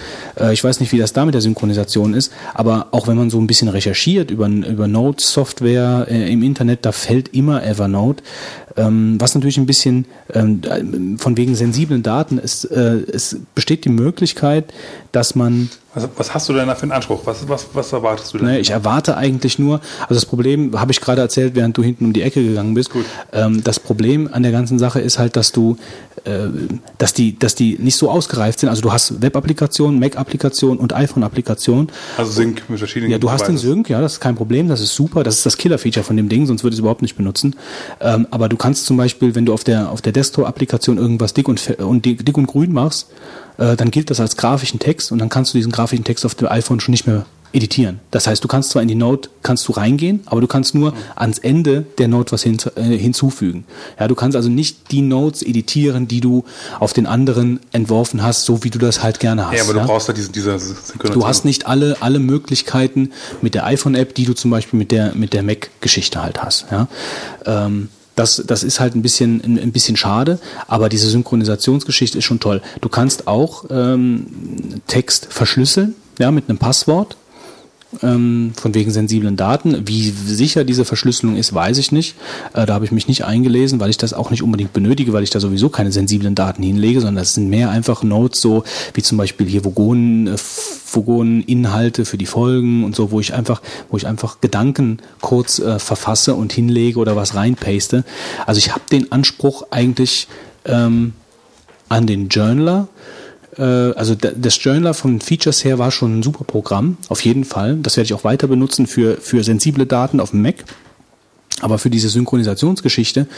Äh, 0.40 0.52
ich 0.52 0.64
weiß 0.64 0.80
nicht, 0.80 0.92
wie 0.92 0.98
das 0.98 1.12
da 1.12 1.24
mit 1.24 1.34
der 1.34 1.42
Synchronisation 1.42 2.14
ist, 2.14 2.32
aber 2.54 2.88
auch 2.92 3.06
wenn 3.06 3.16
man 3.16 3.30
so 3.30 3.38
ein 3.38 3.46
bisschen 3.46 3.68
recherchiert 3.68 4.30
über, 4.30 4.48
über 4.48 4.88
Note-Software 4.88 6.06
äh, 6.10 6.32
im 6.32 6.42
Internet, 6.42 6.84
da 6.86 6.92
fällt 6.92 7.34
immer 7.34 7.62
Evernote. 7.64 8.22
Ähm, 8.76 9.16
was 9.20 9.34
natürlich 9.34 9.58
ein 9.58 9.66
bisschen 9.66 10.06
ähm, 10.32 11.18
von 11.18 11.36
wegen 11.36 11.54
sensiblen 11.54 12.02
Daten 12.02 12.38
ist, 12.38 12.64
äh, 12.64 12.96
es 13.12 13.36
besteht 13.54 13.84
die 13.84 13.90
Möglichkeit, 13.90 14.72
dass 15.12 15.34
man 15.34 15.70
was, 15.94 16.08
was, 16.16 16.34
hast 16.34 16.48
du 16.48 16.52
denn 16.52 16.66
da 16.66 16.74
für 16.74 16.82
einen 16.82 16.92
Anspruch? 16.92 17.20
Was, 17.24 17.48
was, 17.48 17.68
was 17.72 17.92
erwartest 17.92 18.34
du 18.34 18.38
denn? 18.38 18.48
Nee, 18.48 18.58
ich 18.58 18.70
erwarte 18.70 19.16
eigentlich 19.16 19.60
nur, 19.60 19.80
also 20.02 20.14
das 20.14 20.26
Problem 20.26 20.78
habe 20.78 20.90
ich 20.90 21.00
gerade 21.00 21.20
erzählt, 21.20 21.54
während 21.54 21.76
du 21.76 21.84
hinten 21.84 22.06
um 22.06 22.12
die 22.12 22.22
Ecke 22.22 22.42
gegangen 22.42 22.74
bist. 22.74 22.90
Gut. 22.90 23.04
Ähm, 23.32 23.62
das 23.62 23.78
Problem 23.78 24.28
an 24.32 24.42
der 24.42 24.50
ganzen 24.50 24.80
Sache 24.80 25.00
ist 25.00 25.20
halt, 25.20 25.36
dass 25.36 25.52
du, 25.52 25.76
äh, 26.24 26.48
dass 26.98 27.14
die, 27.14 27.38
dass 27.38 27.54
die 27.54 27.78
nicht 27.78 27.96
so 27.96 28.10
ausgereift 28.10 28.58
sind. 28.58 28.70
Also 28.70 28.82
du 28.82 28.92
hast 28.92 29.22
Web-Applikationen, 29.22 30.00
Mac-Applikationen 30.00 30.80
und 30.80 30.92
iPhone-Applikationen. 30.92 31.88
Also 32.18 32.32
Sync 32.32 32.68
mit 32.68 32.78
verschiedenen. 32.78 33.12
Ja, 33.12 33.18
du 33.18 33.30
hast 33.30 33.46
den 33.46 33.56
Sync, 33.56 33.88
ja, 33.88 34.00
das 34.00 34.14
ist 34.14 34.20
kein 34.20 34.34
Problem, 34.34 34.68
das 34.68 34.80
ist 34.80 34.96
super, 34.96 35.22
das 35.22 35.36
ist 35.36 35.46
das 35.46 35.56
Killer-Feature 35.56 36.02
von 36.02 36.16
dem 36.16 36.28
Ding, 36.28 36.46
sonst 36.46 36.64
würde 36.64 36.74
ich 36.74 36.78
es 36.78 36.80
überhaupt 36.80 37.02
nicht 37.02 37.16
benutzen. 37.16 37.54
Ähm, 38.00 38.26
aber 38.32 38.48
du 38.48 38.56
kannst 38.64 38.86
zum 38.86 38.96
Beispiel, 38.96 39.34
wenn 39.34 39.44
du 39.44 39.52
auf 39.52 39.62
der 39.62 39.90
auf 39.90 40.00
der 40.00 40.12
Desktop-Applikation 40.12 40.96
irgendwas 40.96 41.34
dick 41.34 41.48
und, 41.48 41.78
und 41.80 42.06
dick 42.06 42.38
und 42.38 42.46
grün 42.46 42.72
machst, 42.72 43.08
äh, 43.58 43.76
dann 43.76 43.90
gilt 43.90 44.08
das 44.08 44.20
als 44.20 44.38
grafischen 44.38 44.80
Text 44.80 45.12
und 45.12 45.18
dann 45.18 45.28
kannst 45.28 45.52
du 45.52 45.58
diesen 45.58 45.70
grafischen 45.70 46.02
Text 46.02 46.24
auf 46.24 46.34
dem 46.34 46.48
iPhone 46.48 46.80
schon 46.80 46.92
nicht 46.92 47.06
mehr 47.06 47.26
editieren. 47.52 48.00
Das 48.10 48.26
heißt, 48.26 48.42
du 48.42 48.48
kannst 48.48 48.70
zwar 48.70 48.80
in 48.80 48.88
die 48.88 48.94
Note 48.94 49.28
kannst 49.42 49.68
du 49.68 49.72
reingehen, 49.72 50.22
aber 50.24 50.40
du 50.40 50.46
kannst 50.46 50.74
nur 50.74 50.94
ans 51.14 51.38
Ende 51.38 51.84
der 51.98 52.08
Note 52.08 52.32
was 52.32 52.42
hin, 52.42 52.56
äh, 52.76 52.96
hinzufügen. 52.96 53.66
Ja, 54.00 54.08
du 54.08 54.14
kannst 54.14 54.34
also 54.34 54.48
nicht 54.48 54.90
die 54.90 55.02
Notes 55.02 55.42
editieren, 55.42 56.08
die 56.08 56.22
du 56.22 56.44
auf 56.80 56.94
den 56.94 57.06
anderen 57.06 57.60
entworfen 57.70 58.22
hast, 58.22 58.46
so 58.46 58.64
wie 58.64 58.70
du 58.70 58.78
das 58.78 59.02
halt 59.02 59.20
gerne 59.20 59.46
hast. 59.46 59.58
Ja, 59.58 59.64
aber 59.64 59.74
ja? 59.74 59.82
du 59.82 59.88
brauchst 59.88 60.08
ja 60.08 60.14
diese, 60.14 60.32
diese 60.32 60.58
Synchronisation. 60.58 61.12
Du 61.12 61.26
hast 61.26 61.44
nicht 61.44 61.66
alle 61.66 61.98
alle 62.00 62.18
Möglichkeiten 62.18 63.10
mit 63.42 63.54
der 63.54 63.66
iPhone-App, 63.66 64.14
die 64.14 64.24
du 64.24 64.32
zum 64.32 64.50
Beispiel 64.50 64.78
mit 64.78 64.90
der 64.90 65.14
mit 65.14 65.34
der 65.34 65.42
Mac-Geschichte 65.42 66.22
halt 66.22 66.42
hast. 66.42 66.64
Ja. 66.70 66.88
Ähm, 67.44 67.90
das, 68.16 68.42
das 68.46 68.62
ist 68.62 68.80
halt 68.80 68.94
ein 68.94 69.02
bisschen, 69.02 69.42
ein, 69.44 69.72
bisschen 69.72 69.96
schade, 69.96 70.38
aber 70.68 70.88
diese 70.88 71.08
Synchronisationsgeschichte 71.08 72.18
ist 72.18 72.24
schon 72.24 72.40
toll. 72.40 72.62
Du 72.80 72.88
kannst 72.88 73.26
auch 73.26 73.64
ähm, 73.70 74.26
Text 74.86 75.26
verschlüsseln, 75.30 75.94
ja, 76.18 76.30
mit 76.30 76.48
einem 76.48 76.58
Passwort 76.58 77.16
ähm, 78.02 78.52
von 78.56 78.74
wegen 78.74 78.90
sensiblen 78.90 79.36
Daten. 79.36 79.86
Wie 79.86 80.10
sicher 80.10 80.64
diese 80.64 80.84
Verschlüsselung 80.84 81.36
ist, 81.36 81.54
weiß 81.54 81.78
ich 81.78 81.92
nicht. 81.92 82.16
Äh, 82.52 82.66
da 82.66 82.74
habe 82.74 82.84
ich 82.84 82.92
mich 82.92 83.08
nicht 83.08 83.24
eingelesen, 83.24 83.80
weil 83.80 83.90
ich 83.90 83.98
das 83.98 84.12
auch 84.12 84.30
nicht 84.30 84.42
unbedingt 84.42 84.72
benötige, 84.72 85.12
weil 85.12 85.22
ich 85.22 85.30
da 85.30 85.40
sowieso 85.40 85.68
keine 85.68 85.92
sensiblen 85.92 86.34
Daten 86.34 86.62
hinlege, 86.62 87.00
sondern 87.00 87.22
das 87.22 87.34
sind 87.34 87.48
mehr 87.48 87.70
einfach 87.70 88.02
Notes 88.02 88.40
so, 88.40 88.64
wie 88.94 89.02
zum 89.02 89.18
Beispiel 89.18 89.46
hier 89.46 89.64
Vogonen, 89.64 90.28
äh, 90.28 90.36
Vogonen-Inhalte 90.36 92.04
für 92.04 92.18
die 92.18 92.26
Folgen 92.26 92.84
und 92.84 92.94
so, 92.94 93.10
wo 93.10 93.20
ich 93.20 93.34
einfach, 93.34 93.62
wo 93.90 93.96
ich 93.96 94.06
einfach 94.06 94.40
Gedanken 94.40 94.98
kurz 95.20 95.58
äh, 95.58 95.78
verfasse 95.78 96.34
und 96.34 96.52
hinlege 96.52 96.98
oder 96.98 97.16
was 97.16 97.34
reinpaste. 97.34 98.04
Also 98.46 98.58
ich 98.58 98.72
habe 98.72 98.82
den 98.90 99.10
Anspruch 99.12 99.66
eigentlich 99.70 100.28
ähm, 100.64 101.14
an 101.88 102.06
den 102.06 102.28
Journaler, 102.28 102.88
also 103.62 104.14
das 104.14 104.62
Journaler 104.62 104.94
von 104.94 105.20
Features 105.20 105.64
her 105.64 105.78
war 105.78 105.90
schon 105.90 106.18
ein 106.18 106.22
super 106.22 106.44
Programm, 106.44 106.96
auf 107.08 107.20
jeden 107.20 107.44
Fall. 107.44 107.76
Das 107.76 107.96
werde 107.96 108.06
ich 108.06 108.14
auch 108.14 108.24
weiter 108.24 108.46
benutzen 108.46 108.86
für, 108.86 109.16
für 109.16 109.44
sensible 109.44 109.86
Daten 109.86 110.20
auf 110.20 110.30
dem 110.30 110.42
Mac. 110.42 110.64
Aber 111.60 111.78
für 111.78 111.88
diese 111.88 112.08
Synchronisationsgeschichte, 112.08 113.28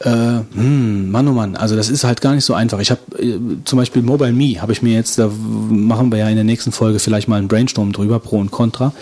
äh, 0.00 0.10
hm, 0.10 1.10
Mann 1.10 1.28
oh 1.28 1.32
Mann, 1.32 1.56
also 1.56 1.76
das 1.76 1.88
ist 1.88 2.04
halt 2.04 2.20
gar 2.20 2.34
nicht 2.34 2.44
so 2.44 2.52
einfach. 2.52 2.80
Ich 2.80 2.90
habe 2.90 3.00
äh, 3.18 3.38
zum 3.64 3.78
Beispiel 3.78 4.02
Mobile 4.02 4.32
Me, 4.32 4.60
habe 4.60 4.72
ich 4.72 4.82
mir 4.82 4.92
jetzt, 4.92 5.18
da 5.18 5.30
machen 5.68 6.10
wir 6.10 6.18
ja 6.18 6.28
in 6.28 6.34
der 6.34 6.44
nächsten 6.44 6.72
Folge 6.72 6.98
vielleicht 6.98 7.28
mal 7.28 7.36
einen 7.36 7.48
Brainstorm 7.48 7.92
drüber, 7.92 8.18
Pro 8.18 8.38
und 8.38 8.50
Contra, 8.50 8.92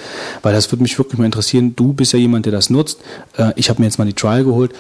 weil 0.43 0.53
das 0.53 0.71
würde 0.71 0.83
mich 0.83 0.99
wirklich 0.99 1.19
mal 1.19 1.25
interessieren. 1.25 1.75
Du 1.75 1.95
bist 1.95 2.13
ja 2.13 2.19
jemand, 2.19 2.45
der 2.45 2.53
das 2.53 2.69
nutzt. 2.69 3.01
Äh, 3.37 3.53
ich 3.57 3.71
habe 3.71 3.81
mir 3.81 3.87
jetzt 3.87 3.99
mal 3.99 4.05
die 4.05 4.13
Trial 4.13 4.45
geholt 4.45 4.73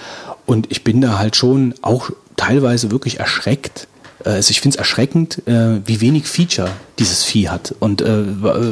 und 0.44 0.70
ich 0.70 0.84
bin 0.84 1.00
da 1.00 1.18
halt 1.18 1.34
schon 1.34 1.74
auch 1.80 2.10
teilweise 2.36 2.90
wirklich 2.90 3.18
erschreckt, 3.18 3.88
also 4.30 4.50
ich 4.50 4.60
finde 4.60 4.76
es 4.76 4.78
erschreckend, 4.78 5.46
äh, 5.46 5.80
wie 5.84 6.00
wenig 6.00 6.26
Feature 6.26 6.70
dieses 6.98 7.24
Vieh 7.24 7.48
hat 7.48 7.74
und 7.80 8.02
äh, 8.02 8.24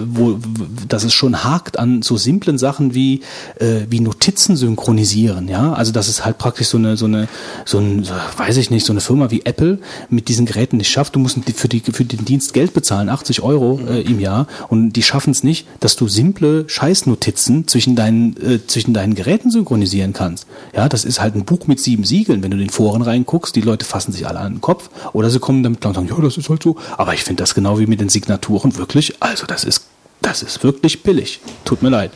wo, 0.07 0.39
dass 0.87 1.05
es 1.05 1.13
schon 1.13 1.43
hakt 1.43 1.79
an 1.79 2.03
so 2.03 2.17
simplen 2.17 2.59
Sachen 2.59 2.95
wie 2.95 3.23
äh, 3.59 3.87
wie 3.89 4.01
Notizen 4.01 4.57
synchronisieren, 4.57 5.49
ja, 5.49 5.73
also 5.73 5.91
das 5.91 6.09
ist 6.09 6.25
halt 6.25 6.39
praktisch 6.39 6.69
so 6.69 6.79
eine 6.79 6.97
so 6.97 7.07
eine 7.07 7.29
so 7.65 7.79
ein 7.79 8.05
so, 8.05 8.13
weiß 8.37 8.59
ich 8.59 8.71
nicht 8.71 8.87
so 8.87 8.93
eine 8.93 9.01
Firma 9.01 9.31
wie 9.31 9.43
Apple 9.45 9.79
mit 10.11 10.29
diesen 10.29 10.47
Geräten 10.47 10.77
nicht 10.77 10.91
schafft. 10.91 11.15
Du 11.15 11.19
musst 11.19 11.39
für 11.57 11.69
die 11.69 11.81
für 11.81 12.05
den 12.05 12.25
Dienst 12.25 12.53
Geld 12.53 12.75
bezahlen, 12.75 13.09
80 13.09 13.43
Euro 13.43 13.81
äh, 13.89 14.03
im 14.03 14.21
Jahr 14.21 14.47
und 14.69 14.93
die 14.93 15.03
schaffen 15.03 15.31
es 15.31 15.43
nicht, 15.43 15.67
dass 15.81 15.97
du 15.97 16.07
simple 16.07 16.69
Scheißnotizen 16.69 17.67
zwischen 17.67 17.97
deinen 17.97 18.37
äh, 18.37 18.67
zwischen 18.67 18.95
deinen 18.95 19.15
Geräten 19.15 19.51
synchronisieren 19.51 20.13
kannst. 20.13 20.47
Ja, 20.75 20.89
das 20.89 21.05
ist 21.05 21.21
halt 21.21 21.35
ein 21.35 21.45
Buch 21.45 21.67
mit 21.67 21.81
sieben 21.81 22.05
Siegeln. 22.05 22.43
Wenn 22.43 22.51
du 22.51 22.57
in 22.59 22.65
den 22.65 22.71
Foren 22.71 23.03
reinguckst, 23.03 23.57
die 23.57 23.61
Leute 23.63 23.85
fassen 23.87 24.13
sich 24.13 24.27
alle 24.29 24.39
an 24.39 24.55
den 24.55 24.61
Kopf 24.61 24.91
oder 25.13 25.31
sie 25.31 25.40
kommen 25.41 25.63
damit 25.63 25.85
und 25.85 25.95
sagen, 25.95 26.09
ja, 26.09 26.21
das 26.21 26.37
ist 26.37 26.49
halt 26.49 26.63
so. 26.63 26.77
Aber 26.97 27.15
ich 27.15 27.25
finde 27.25 27.43
das 27.43 27.55
genau 27.55 27.79
wie 27.79 27.87
mit 27.87 28.01
den 28.01 28.09
Signaturen 28.09 28.77
wirklich, 28.77 29.15
also 29.21 29.47
das 29.47 29.65
ist 29.65 29.87
das 30.23 30.43
ist 30.43 30.63
wirklich 30.63 31.03
billig. 31.03 31.41
Tut 31.65 31.83
mir 31.83 31.89
leid. 31.89 32.11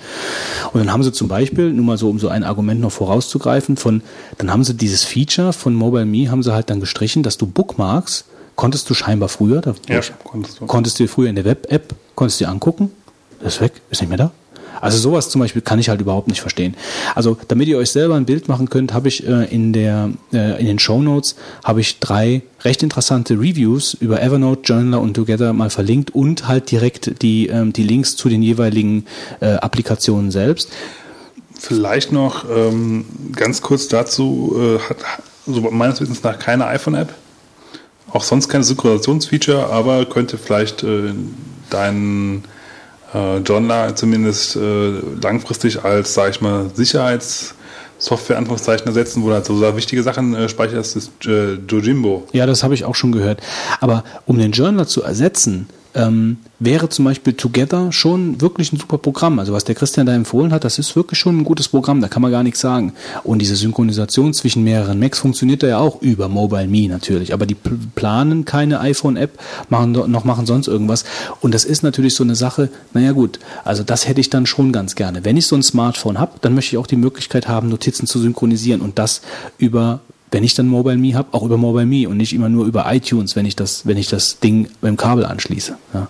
Und 0.72 0.80
dann 0.80 0.92
haben 0.92 1.02
sie 1.02 1.12
zum 1.12 1.28
Beispiel, 1.28 1.70
nur 1.70 1.84
mal 1.84 1.96
so, 1.96 2.10
um 2.10 2.18
so 2.18 2.28
ein 2.28 2.44
Argument 2.44 2.80
noch 2.80 2.92
vorauszugreifen, 2.92 3.76
von, 3.76 4.02
dann 4.38 4.50
haben 4.50 4.62
sie 4.62 4.74
dieses 4.74 5.04
Feature 5.04 5.52
von 5.52 5.74
Mobile 5.74 6.04
Me, 6.04 6.30
haben 6.30 6.42
sie 6.42 6.52
halt 6.52 6.68
dann 6.70 6.80
gestrichen, 6.80 7.22
dass 7.22 7.38
du 7.38 7.46
Bookmarks, 7.46 8.26
konntest 8.56 8.88
du 8.90 8.94
scheinbar 8.94 9.28
früher, 9.28 9.60
da 9.62 9.74
ja, 9.88 10.00
konntest 10.22 10.60
du. 10.60 10.66
konntest 10.66 11.00
du 11.00 11.08
früher 11.08 11.28
in 11.28 11.36
der 11.36 11.44
Web-App, 11.44 11.94
konntest 12.14 12.40
du 12.40 12.44
dir 12.44 12.50
angucken, 12.50 12.90
das 13.40 13.54
ist 13.54 13.60
weg, 13.60 13.72
ist 13.90 14.00
nicht 14.00 14.10
mehr 14.10 14.18
da. 14.18 14.32
Also 14.80 14.98
sowas 14.98 15.28
zum 15.28 15.40
Beispiel 15.40 15.62
kann 15.62 15.78
ich 15.78 15.88
halt 15.88 16.00
überhaupt 16.00 16.28
nicht 16.28 16.40
verstehen. 16.40 16.76
Also 17.14 17.36
damit 17.48 17.68
ihr 17.68 17.78
euch 17.78 17.90
selber 17.90 18.14
ein 18.14 18.24
Bild 18.24 18.48
machen 18.48 18.68
könnt, 18.70 18.92
habe 18.92 19.08
ich 19.08 19.26
äh, 19.26 19.44
in 19.44 19.72
der 19.72 20.10
äh, 20.32 20.60
in 20.60 20.66
den 20.66 20.78
Show 20.78 21.00
Notes 21.00 21.36
habe 21.62 21.80
ich 21.80 22.00
drei 22.00 22.42
recht 22.62 22.82
interessante 22.82 23.34
Reviews 23.34 23.94
über 23.94 24.22
Evernote, 24.22 24.62
Journaler 24.64 25.00
und 25.00 25.14
Together 25.14 25.52
mal 25.52 25.70
verlinkt 25.70 26.10
und 26.12 26.48
halt 26.48 26.70
direkt 26.70 27.22
die 27.22 27.48
ähm, 27.48 27.72
die 27.72 27.82
Links 27.82 28.16
zu 28.16 28.28
den 28.28 28.42
jeweiligen 28.42 29.06
äh, 29.40 29.54
Applikationen 29.54 30.30
selbst. 30.30 30.70
Vielleicht 31.58 32.12
noch 32.12 32.44
ähm, 32.50 33.06
ganz 33.34 33.62
kurz 33.62 33.88
dazu 33.88 34.56
äh, 34.58 34.78
hat 34.88 34.98
so 35.46 35.60
meines 35.60 36.00
Wissens 36.00 36.22
nach 36.22 36.38
keine 36.38 36.66
iPhone-App. 36.66 37.14
Auch 38.10 38.22
sonst 38.22 38.48
kein 38.48 38.62
Synchronisationsfeature, 38.62 39.70
aber 39.70 40.04
könnte 40.06 40.38
vielleicht 40.38 40.82
äh, 40.82 41.12
deinen 41.70 42.44
äh, 43.14 43.38
Journal 43.38 43.94
zumindest 43.94 44.56
äh, 44.56 44.92
langfristig 45.22 45.84
als, 45.84 46.14
sag 46.14 46.30
ich 46.30 46.40
mal, 46.40 46.70
Sicherheitssoftware 46.74 48.36
Anführungszeichen 48.36 48.86
ersetzen, 48.86 49.22
wo 49.22 49.28
du 49.28 49.34
halt 49.34 49.46
so 49.46 49.76
wichtige 49.76 50.02
Sachen 50.02 50.34
äh, 50.34 50.48
speicherst, 50.48 50.96
ist 50.96 51.12
äh, 51.26 51.54
Jojimbo. 51.54 52.26
Ja, 52.32 52.46
das 52.46 52.62
habe 52.62 52.74
ich 52.74 52.84
auch 52.84 52.94
schon 52.94 53.12
gehört. 53.12 53.40
Aber 53.80 54.04
um 54.26 54.38
den 54.38 54.52
Journal 54.52 54.86
zu 54.86 55.02
ersetzen, 55.02 55.68
ähm, 55.94 56.38
wäre 56.58 56.88
zum 56.88 57.04
Beispiel 57.04 57.34
Together 57.34 57.92
schon 57.92 58.40
wirklich 58.40 58.72
ein 58.72 58.78
super 58.78 58.98
Programm. 58.98 59.38
Also 59.38 59.52
was 59.52 59.64
der 59.64 59.74
Christian 59.74 60.06
da 60.06 60.14
empfohlen 60.14 60.52
hat, 60.52 60.64
das 60.64 60.78
ist 60.78 60.96
wirklich 60.96 61.18
schon 61.18 61.38
ein 61.38 61.44
gutes 61.44 61.68
Programm, 61.68 62.00
da 62.00 62.08
kann 62.08 62.22
man 62.22 62.30
gar 62.30 62.42
nichts 62.42 62.60
sagen. 62.60 62.92
Und 63.22 63.40
diese 63.40 63.56
Synchronisation 63.56 64.34
zwischen 64.34 64.64
mehreren 64.64 64.98
Macs 64.98 65.18
funktioniert 65.18 65.62
da 65.62 65.66
ja 65.68 65.78
auch 65.78 66.02
über 66.02 66.28
Mobile 66.28 66.66
Me 66.66 66.88
natürlich. 66.88 67.32
Aber 67.32 67.46
die 67.46 67.54
pl- 67.54 67.78
planen 67.94 68.44
keine 68.44 68.80
iPhone-App, 68.80 69.38
machen 69.68 69.92
noch 69.92 70.24
machen 70.24 70.46
sonst 70.46 70.68
irgendwas. 70.68 71.04
Und 71.40 71.54
das 71.54 71.64
ist 71.64 71.82
natürlich 71.82 72.14
so 72.14 72.24
eine 72.24 72.34
Sache, 72.34 72.70
naja 72.92 73.12
gut, 73.12 73.38
also 73.64 73.82
das 73.82 74.08
hätte 74.08 74.20
ich 74.20 74.30
dann 74.30 74.46
schon 74.46 74.72
ganz 74.72 74.94
gerne. 74.94 75.24
Wenn 75.24 75.36
ich 75.36 75.46
so 75.46 75.56
ein 75.56 75.62
Smartphone 75.62 76.18
habe, 76.18 76.32
dann 76.40 76.54
möchte 76.54 76.74
ich 76.74 76.78
auch 76.78 76.86
die 76.86 76.96
Möglichkeit 76.96 77.48
haben, 77.48 77.68
Notizen 77.68 78.06
zu 78.06 78.18
synchronisieren 78.18 78.80
und 78.80 78.98
das 78.98 79.20
über 79.58 80.00
wenn 80.30 80.42
ich 80.42 80.54
dann 80.54 80.66
Mobile 80.66 80.96
Me 80.96 81.14
habe, 81.14 81.28
auch 81.32 81.44
über 81.44 81.56
Mobile 81.56 81.86
Me 81.86 82.08
und 82.08 82.16
nicht 82.16 82.32
immer 82.32 82.48
nur 82.48 82.66
über 82.66 82.92
iTunes, 82.92 83.36
wenn 83.36 83.46
ich 83.46 83.56
das, 83.56 83.86
wenn 83.86 83.96
ich 83.96 84.08
das 84.08 84.40
Ding 84.40 84.68
beim 84.80 84.96
Kabel 84.96 85.24
anschließe. 85.24 85.76
Ja. 85.92 86.08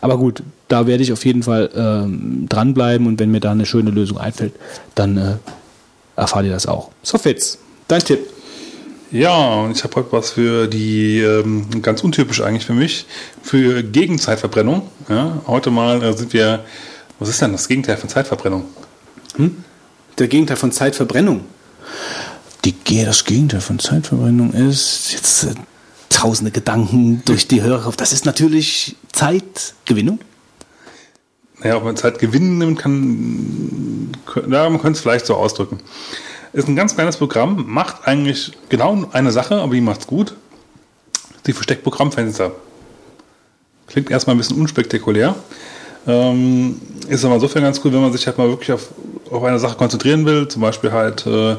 Aber 0.00 0.16
gut, 0.16 0.42
da 0.68 0.86
werde 0.86 1.02
ich 1.02 1.12
auf 1.12 1.24
jeden 1.24 1.42
Fall 1.42 1.70
ähm, 1.74 2.46
dranbleiben 2.48 3.06
und 3.06 3.20
wenn 3.20 3.30
mir 3.30 3.40
da 3.40 3.52
eine 3.52 3.66
schöne 3.66 3.90
Lösung 3.90 4.18
einfällt, 4.18 4.54
dann 4.94 5.16
äh, 5.16 5.34
erfahrt 6.16 6.46
ihr 6.46 6.52
das 6.52 6.66
auch. 6.66 6.90
So 7.02 7.18
Fitz, 7.18 7.58
dein 7.88 8.00
Tipp. 8.00 8.20
Ja, 9.10 9.62
und 9.62 9.72
ich 9.72 9.84
habe 9.84 9.96
heute 9.96 10.12
was 10.12 10.30
für 10.30 10.66
die, 10.66 11.20
ähm, 11.20 11.66
ganz 11.80 12.02
untypisch 12.04 12.42
eigentlich 12.42 12.66
für 12.66 12.74
mich, 12.74 13.06
für 13.42 13.82
Gegenzeitverbrennung. 13.82 14.82
Ja, 15.08 15.40
heute 15.46 15.70
mal 15.70 16.02
äh, 16.02 16.12
sind 16.12 16.34
wir, 16.34 16.64
was 17.18 17.30
ist 17.30 17.40
denn 17.40 17.52
das 17.52 17.68
Gegenteil 17.68 17.96
von 17.96 18.10
Zeitverbrennung? 18.10 18.64
Der 20.18 20.28
Gegenteil 20.28 20.56
von 20.56 20.72
Zeitverbrennung. 20.72 21.40
Die, 22.64 22.72
Ge- 22.72 23.04
das 23.04 23.24
Gegenteil 23.24 23.60
von 23.60 23.78
Zeitverbrennung 23.78 24.52
ist 24.52 25.12
jetzt 25.12 25.44
äh, 25.44 25.54
tausende 26.10 26.50
Gedanken 26.50 27.22
durch 27.24 27.46
die 27.48 27.62
Hörer. 27.62 27.92
Das 27.96 28.12
ist 28.12 28.24
natürlich 28.24 28.96
Zeitgewinnung. 29.12 30.18
Naja, 31.60 31.76
ob 31.76 31.84
man 31.84 31.96
Zeit 31.96 32.18
gewinnen 32.18 32.58
nimmt, 32.58 32.78
kann, 32.78 34.12
ja, 34.48 34.68
man 34.70 34.80
könnte 34.80 34.96
es 34.96 35.00
vielleicht 35.00 35.26
so 35.26 35.34
ausdrücken. 35.34 35.80
Ist 36.52 36.68
ein 36.68 36.76
ganz 36.76 36.94
kleines 36.94 37.16
Programm, 37.16 37.64
macht 37.68 38.06
eigentlich 38.06 38.52
genau 38.68 39.08
eine 39.12 39.32
Sache, 39.32 39.56
aber 39.56 39.74
die 39.74 39.80
macht's 39.80 40.06
gut. 40.06 40.34
Sie 41.44 41.52
versteckt 41.52 41.82
Programmfenster. 41.82 42.52
Klingt 43.86 44.10
erstmal 44.10 44.36
ein 44.36 44.38
bisschen 44.38 44.60
unspektakulär. 44.60 45.34
Ähm, 46.08 46.80
ist 47.08 47.24
aber 47.24 47.34
insofern 47.34 47.62
ganz 47.62 47.80
cool, 47.84 47.92
wenn 47.92 48.00
man 48.00 48.12
sich 48.12 48.26
halt 48.26 48.38
mal 48.38 48.48
wirklich 48.48 48.72
auf, 48.72 48.88
auf 49.30 49.44
eine 49.44 49.58
Sache 49.58 49.76
konzentrieren 49.76 50.24
will, 50.24 50.48
zum 50.48 50.62
Beispiel 50.62 50.90
halt 50.90 51.26
äh, 51.26 51.50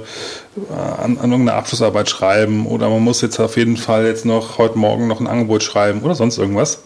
an, 0.71 1.17
an 1.17 1.31
irgendeine 1.31 1.53
Abschlussarbeit 1.53 2.09
schreiben 2.09 2.65
oder 2.65 2.89
man 2.89 3.03
muss 3.03 3.21
jetzt 3.21 3.39
auf 3.39 3.57
jeden 3.57 3.77
Fall 3.77 4.05
jetzt 4.05 4.25
noch 4.25 4.57
heute 4.57 4.77
Morgen 4.77 5.07
noch 5.07 5.19
ein 5.19 5.27
Angebot 5.27 5.63
schreiben 5.63 6.01
oder 6.01 6.15
sonst 6.15 6.39
irgendwas. 6.39 6.81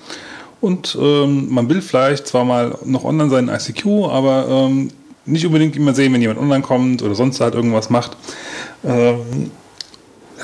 Und 0.60 0.98
ähm, 1.02 1.48
man 1.54 1.70
will 1.70 1.82
vielleicht 1.82 2.28
zwar 2.28 2.46
mal 2.46 2.78
noch 2.86 3.04
online 3.04 3.30
sein 3.30 3.48
in 3.48 3.56
ICQ, 3.56 4.10
aber 4.10 4.48
ähm, 4.50 4.92
nicht 5.26 5.46
unbedingt 5.46 5.76
immer 5.76 5.94
sehen, 5.94 6.14
wenn 6.14 6.22
jemand 6.22 6.40
online 6.40 6.62
kommt 6.62 7.02
oder 7.02 7.16
sonst 7.16 7.40
halt 7.40 7.56
irgendwas 7.56 7.90
macht. 7.90 8.18
Ähm, 8.86 9.52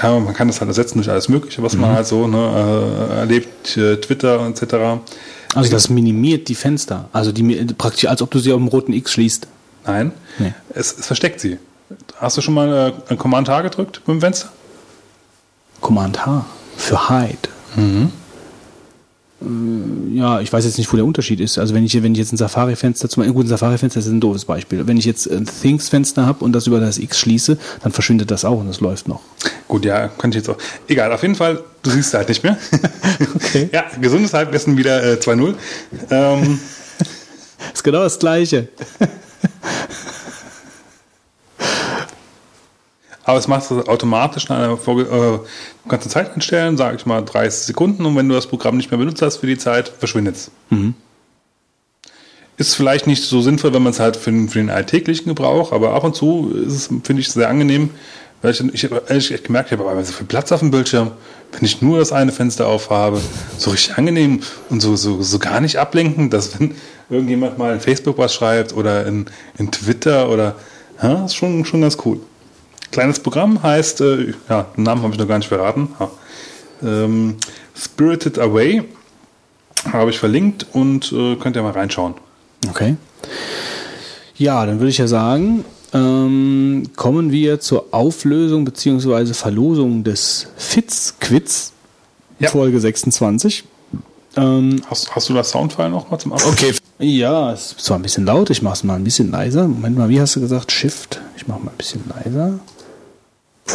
ja, 0.02 0.20
man 0.20 0.34
kann 0.34 0.48
das 0.48 0.62
halt 0.62 0.70
ersetzen 0.70 0.98
durch 1.00 1.10
alles 1.10 1.28
Mögliche, 1.28 1.62
was 1.64 1.76
man 1.76 1.92
halt 1.94 2.08
so 2.08 2.28
ne, 2.28 3.08
äh, 3.12 3.20
erlebt, 3.20 3.76
äh, 3.76 3.98
Twitter 3.98 4.46
etc. 4.48 5.02
Also 5.56 5.72
das 5.72 5.90
minimiert 5.90 6.48
die 6.48 6.56
Fenster. 6.56 7.10
Also 7.12 7.32
die 7.32 7.44
praktisch, 7.78 8.06
als 8.06 8.22
ob 8.22 8.32
du 8.32 8.40
sie 8.40 8.52
auf 8.54 8.60
dem 8.60 8.68
roten 8.68 8.94
X 8.94 9.12
schließt. 9.14 9.48
Nein, 9.86 10.12
Nee. 10.38 10.54
es, 10.76 10.96
es 10.98 11.08
versteckt 11.08 11.40
sie. 11.40 11.58
Hast 12.18 12.38
du 12.38 12.42
schon 12.42 12.54
mal 12.54 12.94
äh, 13.08 13.12
ein 13.12 13.18
Command 13.18 13.50
H 13.50 13.62
gedrückt 13.62 14.02
mit 14.06 14.16
dem 14.16 14.22
Fenster? 14.22 14.50
Command 15.82 16.26
H 16.26 16.46
für 16.78 17.10
Hide. 17.10 17.38
Mhm. 17.76 18.12
Äh, 19.42 20.16
Ja, 20.18 20.42
ich 20.42 20.52
weiß 20.52 20.66
jetzt 20.66 20.78
nicht, 20.78 20.92
wo 20.92 20.98
der 20.98 21.06
Unterschied 21.06 21.40
ist. 21.40 21.58
Also 21.58 21.74
wenn 21.74 21.86
ich, 21.86 22.02
wenn 22.02 22.12
ich 22.14 22.18
jetzt 22.20 22.34
ein 22.34 22.38
Safari-Fenster, 22.38 23.08
zum 23.10 23.22
Beispiel, 23.22 23.34
gut, 23.34 23.46
ein 23.46 23.50
Safari-Fenster 23.50 24.00
ist 24.00 24.08
ein 24.08 24.20
doofes 24.20 24.46
Beispiel. 24.46 24.86
Wenn 24.88 24.98
ich 24.98 25.06
jetzt 25.06 25.28
ein 25.30 25.46
Things-Fenster 25.46 26.26
habe 26.26 26.44
und 26.44 26.54
das 26.54 26.68
über 26.68 26.80
das 26.80 26.98
X 26.98 27.20
schließe, 27.20 27.58
dann 27.84 27.92
verschwindet 27.92 28.32
das 28.32 28.44
auch 28.46 28.60
und 28.60 28.68
das 28.68 28.80
läuft 28.82 29.08
noch. 29.08 29.22
Gut, 29.68 29.86
ja, 29.86 30.08
könnte 30.10 30.38
ich 30.38 30.46
jetzt 30.46 30.50
auch. 30.50 30.58
Egal, 30.88 31.12
auf 31.14 31.22
jeden 31.22 31.36
Fall, 31.36 31.64
du 31.84 31.90
siehst 31.92 32.14
halt 32.14 32.30
nicht 32.30 32.44
mehr. 32.44 32.58
Okay. 33.36 33.70
ja, 33.74 33.86
gesundes 34.00 34.34
Halbwissen 34.34 34.78
wieder 34.78 35.04
äh, 35.04 35.16
2-0. 35.16 35.54
Ähm, 36.12 36.60
ist 37.74 37.84
genau 37.84 38.00
das 38.04 38.18
Gleiche. 38.20 38.70
aber 43.30 43.38
es 43.38 43.48
macht 43.48 43.70
es 43.70 43.88
automatisch 43.88 44.46
in 44.50 44.56
einer 44.56 44.76
Vorge 44.76 45.04
äh, 45.04 45.88
kannst 45.88 46.10
Zeit 46.10 46.34
einstellen, 46.34 46.78
sage 46.78 46.98
ich 46.98 47.06
mal 47.06 47.22
30 47.22 47.68
Sekunden 47.68 48.06
und 48.06 48.16
wenn 48.16 48.28
du 48.28 48.36
das 48.36 48.48
Programm 48.48 48.78
nicht 48.78 48.90
mehr 48.90 48.98
benutzt 48.98 49.22
hast 49.22 49.38
für 49.38 49.48
die 49.48 49.58
Zeit, 49.58 49.88
verschwindet 49.88 50.36
es. 50.36 50.52
Ist 52.58 52.76
vielleicht 52.76 53.08
nicht 53.08 53.24
so 53.24 53.42
sinnvoll, 53.42 53.74
wenn 53.74 53.84
man 53.84 53.92
es 53.92 54.00
halt 54.00 54.18
für 54.18 54.32
den, 54.32 54.50
für 54.50 54.58
den 54.60 54.70
alltäglichen 54.70 55.30
Gebrauch, 55.30 55.72
aber 55.72 55.94
ab 55.94 56.04
und 56.04 56.16
zu 56.16 56.52
ist 56.66 56.74
es, 56.74 56.88
finde 57.04 57.22
ich, 57.22 57.32
sehr 57.32 57.50
angenehm, 57.50 57.92
weil 58.42 58.52
ich, 58.52 58.62
ich 58.74 58.84
habe 58.86 59.04
ehrlich 59.08 59.32
echt 59.32 59.44
gemerkt, 59.44 59.72
ich 59.72 59.78
habe 59.78 59.90
aber 59.90 60.04
so 60.04 60.12
viel 60.12 60.26
Platz 60.26 60.52
auf 60.52 60.62
dem 60.62 60.72
Bildschirm, 60.72 61.12
wenn 61.52 61.64
ich 61.64 61.82
nur 61.82 62.00
das 62.00 62.12
eine 62.12 62.32
Fenster 62.32 62.68
aufhabe, 62.68 63.22
so 63.58 63.70
richtig 63.70 63.98
angenehm 63.98 64.42
und 64.70 64.82
so, 64.82 64.96
so, 64.96 65.22
so 65.22 65.38
gar 65.38 65.62
nicht 65.62 65.78
ablenken, 65.78 66.32
dass 66.32 66.60
wenn 66.60 66.74
irgendjemand 67.12 67.60
mal 67.60 67.74
in 67.74 67.80
Facebook 67.80 68.18
was 68.18 68.34
schreibt 68.34 68.74
oder 68.74 69.06
in, 69.06 69.26
in 69.60 69.72
Twitter 69.72 70.30
oder, 70.30 70.56
ja, 71.02 71.26
ist 71.26 71.36
schon, 71.36 71.64
schon 71.66 71.82
ganz 71.82 71.98
cool. 72.06 72.20
Kleines 72.92 73.20
Programm 73.20 73.62
heißt, 73.62 74.02
äh, 74.02 74.34
ja, 74.50 74.64
den 74.76 74.84
Namen 74.84 75.04
habe 75.04 75.14
ich 75.14 75.20
noch 75.20 75.28
gar 75.28 75.38
nicht 75.38 75.48
verraten, 75.48 75.90
ja. 76.00 76.10
ähm, 76.84 77.36
Spirited 77.76 78.40
Away 78.40 78.84
habe 79.92 80.10
ich 80.10 80.20
verlinkt 80.20 80.66
und 80.74 81.12
äh, 81.12 81.36
könnt 81.36 81.56
ihr 81.56 81.62
mal 81.64 81.72
reinschauen. 81.72 82.16
Okay. 82.70 82.96
Ja, 84.36 84.66
dann 84.66 84.80
würde 84.80 84.90
ich 84.90 84.98
ja 84.98 85.08
sagen, 85.08 85.64
ähm, 85.94 86.90
kommen 86.96 87.32
wir 87.32 87.60
zur 87.60 87.88
Auflösung 87.92 88.66
bzw. 88.66 89.34
Verlosung 89.34 90.04
des 90.04 90.48
Fitz-Quiz 90.58 91.72
Ja. 92.40 92.50
Folge 92.50 92.80
26. 92.80 93.64
Ähm, 94.36 94.82
Hast, 94.90 95.16
hast 95.16 95.30
du 95.30 95.34
das 95.34 95.50
Soundfile 95.52 95.90
noch 95.90 96.10
mal 96.12 96.20
zum 96.20 96.34
Abschluss? 96.34 96.54
Okay, 96.54 96.74
ja, 97.00 97.52
es 97.54 97.72
ist 97.72 97.82
zwar 97.86 97.98
ein 97.98 98.02
bisschen 98.04 98.26
laut, 98.26 98.50
ich 98.50 98.62
mache 98.62 98.76
es 98.76 98.84
mal 98.84 98.96
ein 98.96 99.04
bisschen 99.04 99.32
leiser. 99.32 99.68
Moment 99.68 99.98
mal, 99.98 100.10
wie 100.10 100.20
hast 100.22 100.36
du 100.36 100.42
gesagt? 100.42 100.72
Shift. 100.72 101.20
Ich 101.38 101.48
mache 101.48 101.60
mal 101.62 101.72
ein 101.72 101.78
bisschen 101.78 102.04
leiser. 102.10 102.60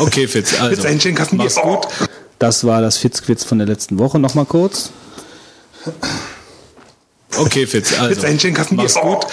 Okay, 0.01 0.27
Fitz. 0.29 0.55
Also, 0.61 0.71
Jetzt 0.75 0.87
ein 0.87 1.01
schönen 1.01 1.15
Kasten 1.15 1.37
Bier. 1.39 1.45
mach's 1.47 1.61
gut. 1.61 2.09
Das 2.39 2.65
war 2.65 2.81
das 2.83 2.99
Fitz-Quiz 2.99 3.45
von 3.45 3.59
der 3.59 3.67
letzten 3.67 3.99
Woche. 3.99 4.19
Nochmal 4.19 4.45
kurz. 4.45 4.91
Okay, 7.37 7.67
Fitz. 7.67 7.93
Also, 7.99 8.11
Jetzt 8.15 8.25
ein 8.25 8.39
schönen 8.39 8.55
Kasten 8.55 8.77
Bier. 8.77 8.85
mach's 8.85 9.01
gut. 9.01 9.27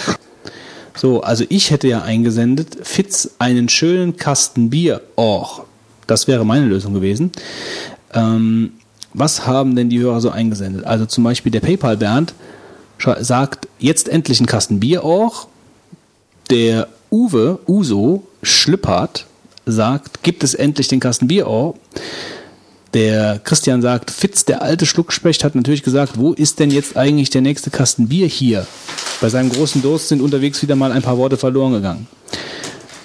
So, 0.94 1.22
also 1.22 1.44
ich 1.48 1.70
hätte 1.70 1.88
ja 1.88 2.02
eingesendet, 2.02 2.76
Fitz, 2.86 3.30
einen 3.38 3.68
schönen 3.68 4.16
Kasten 4.18 4.68
Bier. 4.70 5.00
Och, 5.16 5.62
das 6.06 6.28
wäre 6.28 6.44
meine 6.44 6.66
Lösung 6.66 6.92
gewesen. 6.94 7.32
Ähm, 8.12 8.72
was 9.14 9.46
haben 9.46 9.74
denn 9.74 9.88
die 9.88 9.98
Hörer 10.00 10.20
so 10.20 10.30
eingesendet? 10.30 10.84
Also 10.84 11.06
zum 11.06 11.24
Beispiel 11.24 11.50
der 11.50 11.60
PayPal-Bernd 11.60 12.34
schra- 13.00 13.22
sagt, 13.24 13.68
jetzt 13.78 14.08
endlich 14.08 14.40
ein 14.40 14.46
Kasten 14.46 14.80
Bier, 14.80 15.04
och. 15.04 15.46
Der 16.50 16.88
Uwe, 17.10 17.58
Uso, 17.66 18.26
Schlippert, 18.42 19.26
sagt, 19.66 20.22
gibt 20.22 20.44
es 20.44 20.54
endlich 20.54 20.88
den 20.88 21.00
Kasten 21.00 21.28
Bier, 21.28 21.46
oh. 21.48 21.74
Der 22.94 23.40
Christian 23.42 23.80
sagt, 23.80 24.10
Fitz, 24.10 24.44
der 24.44 24.60
alte 24.60 24.84
Schluckspecht, 24.84 25.44
hat 25.44 25.54
natürlich 25.54 25.82
gesagt, 25.82 26.18
wo 26.18 26.34
ist 26.34 26.60
denn 26.60 26.70
jetzt 26.70 26.96
eigentlich 26.96 27.30
der 27.30 27.40
nächste 27.40 27.70
Kasten 27.70 28.08
Bier 28.08 28.26
hier? 28.26 28.66
Bei 29.22 29.30
seinem 29.30 29.48
großen 29.48 29.80
Durst 29.80 30.08
sind 30.08 30.20
unterwegs 30.20 30.60
wieder 30.60 30.76
mal 30.76 30.92
ein 30.92 31.00
paar 31.00 31.16
Worte 31.16 31.38
verloren 31.38 31.72
gegangen. 31.72 32.06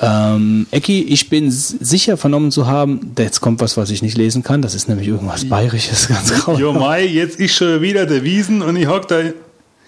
Ähm, 0.01 0.67
Ecki, 0.71 1.03
ich 1.03 1.29
bin 1.29 1.49
sicher 1.49 2.17
vernommen 2.17 2.51
zu 2.51 2.67
haben, 2.67 3.13
jetzt 3.17 3.39
kommt 3.39 3.61
was, 3.61 3.77
was 3.77 3.89
ich 3.89 4.01
nicht 4.01 4.17
lesen 4.17 4.43
kann, 4.43 4.61
das 4.61 4.75
ist 4.75 4.89
nämlich 4.89 5.07
irgendwas 5.07 5.45
Bayerisches, 5.45 6.07
ganz 6.09 6.33
grau. 6.33 6.57
Jo 6.57 6.73
Mai, 6.73 7.05
jetzt 7.05 7.39
ist 7.39 7.55
schon 7.55 7.81
wieder 7.81 8.05
der 8.05 8.23
Wiesen 8.23 8.61
und 8.61 8.75
ich 8.75 8.87
hock 8.87 9.07
da 9.07 9.21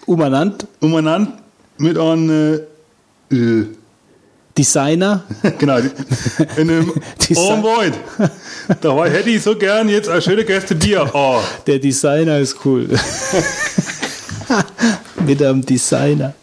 Umanant, 0.07 0.65
umeinander 0.79 1.33
mit 1.77 1.97
einem 1.97 2.61
äh, 3.31 3.65
Designer, 4.63 5.23
genau, 5.57 5.77
in 5.77 6.69
einem 6.69 6.93
Die 7.21 7.33
Oh 7.37 7.47
Sa- 7.47 7.63
Void. 7.63 7.93
Da 8.81 8.93
war- 8.93 9.09
hätte 9.09 9.29
ich 9.29 9.41
so 9.41 9.55
gern 9.55 9.87
jetzt 9.87 10.09
ein 10.09 10.21
schöne 10.21 10.43
Gäste 10.43 10.75
Bier. 10.75 11.09
Oh. 11.13 11.39
der 11.65 11.79
Designer 11.79 12.39
ist 12.39 12.57
cool. 12.65 12.89
Mit 15.25 15.41
einem 15.41 15.65
Designer. 15.65 16.33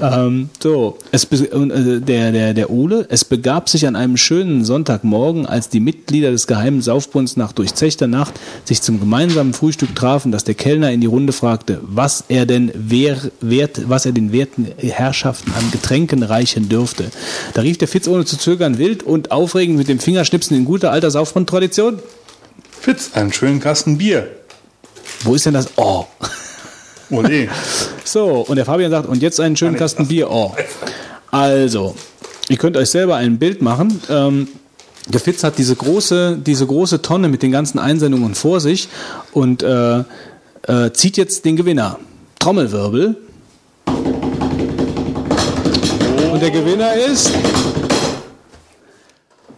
Ähm, 0.00 0.50
so, 0.60 0.98
es 1.12 1.24
äh, 1.24 2.00
der, 2.00 2.32
der, 2.32 2.54
der 2.54 2.70
Ole, 2.70 3.06
es 3.10 3.24
begab 3.24 3.68
sich 3.68 3.86
an 3.86 3.94
einem 3.94 4.16
schönen 4.16 4.64
Sonntagmorgen, 4.64 5.46
als 5.46 5.68
die 5.68 5.78
Mitglieder 5.78 6.32
des 6.32 6.46
Geheimen 6.46 6.82
Saufbunds 6.82 7.36
nach 7.36 7.52
durchzechter 7.52 8.08
Nacht 8.08 8.34
sich 8.64 8.82
zum 8.82 8.98
gemeinsamen 8.98 9.52
Frühstück 9.52 9.94
trafen, 9.94 10.32
dass 10.32 10.44
der 10.44 10.54
Kellner 10.54 10.90
in 10.90 11.00
die 11.00 11.06
Runde 11.06 11.32
fragte, 11.32 11.80
was 11.82 12.24
er 12.28 12.44
denn 12.44 12.72
wer, 12.74 13.18
wert, 13.40 13.82
was 13.88 14.04
er 14.04 14.12
den 14.12 14.32
werten 14.32 14.66
Herrschaften 14.78 15.52
an 15.52 15.70
Getränken 15.70 16.22
reichen 16.24 16.68
dürfte. 16.68 17.10
Da 17.54 17.62
rief 17.62 17.78
der 17.78 17.88
Fitz 17.88 18.08
ohne 18.08 18.24
zu 18.24 18.36
zögern 18.36 18.78
wild 18.78 19.04
und 19.04 19.30
aufregend 19.30 19.78
mit 19.78 19.88
dem 19.88 20.00
Fingerschnipsen 20.00 20.56
in 20.56 20.64
guter 20.64 20.90
alter 20.90 21.10
Saufbund-Tradition. 21.10 22.00
Fitz, 22.80 23.12
einen 23.14 23.32
schönen 23.32 23.60
Kasten 23.60 23.98
Bier. 23.98 24.28
Wo 25.22 25.34
ist 25.34 25.46
denn 25.46 25.54
das? 25.54 25.68
Oh. 25.76 26.04
Ole. 27.10 27.48
So, 28.04 28.44
und 28.46 28.56
der 28.56 28.64
Fabian 28.64 28.90
sagt, 28.90 29.08
und 29.08 29.22
jetzt 29.22 29.40
einen 29.40 29.56
schönen 29.56 29.76
Kasten 29.76 30.08
Bier. 30.08 30.30
Oh. 30.30 30.54
Also, 31.30 31.94
ihr 32.48 32.56
könnt 32.56 32.76
euch 32.76 32.90
selber 32.90 33.16
ein 33.16 33.38
Bild 33.38 33.62
machen. 33.62 34.00
Ähm, 34.08 34.48
der 35.08 35.20
Fitz 35.20 35.44
hat 35.44 35.58
diese 35.58 35.76
große, 35.76 36.38
diese 36.44 36.66
große 36.66 37.02
Tonne 37.02 37.28
mit 37.28 37.42
den 37.42 37.52
ganzen 37.52 37.78
Einsendungen 37.78 38.34
vor 38.34 38.60
sich 38.60 38.88
und 39.32 39.62
äh, 39.62 39.98
äh, 39.98 40.92
zieht 40.92 41.16
jetzt 41.16 41.44
den 41.44 41.56
Gewinner. 41.56 41.98
Trommelwirbel. 42.38 43.16
Und 46.32 46.42
der 46.42 46.50
Gewinner 46.50 46.94
ist. 46.94 47.32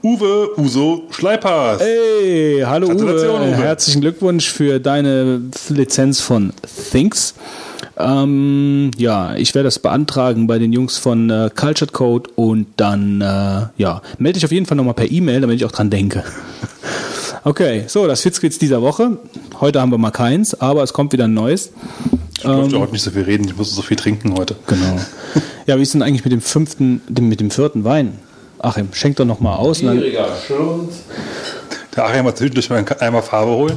Uwe 0.06 0.56
Uso 0.56 1.02
Schleipers. 1.10 1.80
Hey, 1.80 2.62
hallo 2.64 2.86
Uwe. 2.86 3.28
Uwe. 3.28 3.56
Herzlichen 3.56 4.02
Glückwunsch 4.02 4.48
für 4.48 4.78
deine 4.78 5.40
Lizenz 5.68 6.20
von 6.20 6.52
Things. 6.92 7.34
Ähm, 7.98 8.92
ja, 8.96 9.34
ich 9.34 9.52
werde 9.56 9.64
das 9.64 9.80
beantragen 9.80 10.46
bei 10.46 10.60
den 10.60 10.72
Jungs 10.72 10.96
von 10.96 11.28
äh, 11.28 11.50
Cultured 11.52 11.92
Code 11.92 12.30
und 12.36 12.68
dann, 12.76 13.20
äh, 13.20 13.62
ja, 13.78 14.00
melde 14.18 14.34
dich 14.34 14.44
auf 14.44 14.52
jeden 14.52 14.66
Fall 14.66 14.76
nochmal 14.76 14.94
per 14.94 15.10
E-Mail, 15.10 15.40
damit 15.40 15.56
ich 15.56 15.64
auch 15.64 15.72
dran 15.72 15.90
denke. 15.90 16.22
okay, 17.42 17.82
so, 17.88 18.06
das 18.06 18.20
Fitzquiz 18.20 18.60
dieser 18.60 18.82
Woche. 18.82 19.18
Heute 19.60 19.80
haben 19.80 19.90
wir 19.90 19.98
mal 19.98 20.12
keins, 20.12 20.54
aber 20.54 20.84
es 20.84 20.92
kommt 20.92 21.14
wieder 21.14 21.24
ein 21.24 21.34
neues. 21.34 21.72
Ich 22.36 22.42
durfte 22.44 22.78
heute 22.78 22.92
nicht 22.92 23.02
so 23.02 23.10
viel 23.10 23.22
reden, 23.22 23.48
ich 23.48 23.56
musste 23.56 23.74
so 23.74 23.82
viel 23.82 23.96
trinken 23.96 24.34
heute. 24.38 24.54
Genau. 24.68 25.00
Ja, 25.66 25.76
wie 25.78 25.82
ist 25.82 25.94
denn 25.94 26.02
eigentlich 26.02 26.22
mit 26.22 26.32
dem 26.32 26.42
fünften, 26.42 27.00
dem, 27.08 27.28
mit 27.28 27.40
dem 27.40 27.50
vierten 27.50 27.82
Wein? 27.82 28.20
Achim, 28.58 28.88
schenk 28.92 29.16
doch 29.16 29.24
nochmal 29.24 29.56
aus. 29.58 29.80
Und 29.80 29.86
dann, 29.88 29.98
Gieriger 29.98 30.28
Schlund. 30.46 30.92
Der 31.94 32.04
Achim 32.04 32.26
hat 32.26 32.36
zwischendurch 32.36 32.68
mal 32.68 32.84
Eimer 33.00 33.22
Farbe 33.22 33.52
holen. 33.52 33.76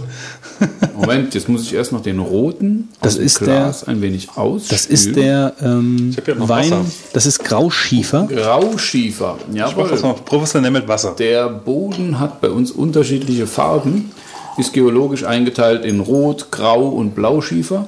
Moment, 0.96 1.34
jetzt 1.36 1.48
muss 1.48 1.64
ich 1.64 1.74
erst 1.74 1.94
noch 1.94 2.02
den 2.02 2.20
roten 2.20 2.90
Das 3.02 3.14
aus 3.14 3.18
dem 3.18 3.26
ist 3.26 3.40
Glas 3.40 3.84
ein 3.86 4.02
wenig 4.02 4.28
ausspülen. 4.36 4.66
das 4.70 4.86
ist 4.88 5.16
der 5.16 5.54
ähm, 5.62 6.14
noch 6.38 6.50
Wein, 6.50 6.72
Wasser. 6.72 6.86
das 7.14 7.26
ist 7.26 7.46
Grauschiefer. 7.46 8.28
Grauschiefer. 8.28 9.38
Ich 9.54 9.76
mach 9.78 9.90
das 9.90 10.02
mal 10.02 10.14
professionell 10.14 10.72
mit 10.72 10.88
Wasser. 10.90 11.16
Der 11.18 11.48
Boden 11.48 12.20
hat 12.20 12.42
bei 12.42 12.50
uns 12.50 12.72
unterschiedliche 12.72 13.48
Farben, 13.48 14.12
ist 14.58 14.74
geologisch 14.74 15.24
eingeteilt 15.24 15.86
in 15.86 16.02
Rot, 16.02 16.52
Grau 16.52 16.90
und 16.90 17.16
Blauschiefer. 17.16 17.88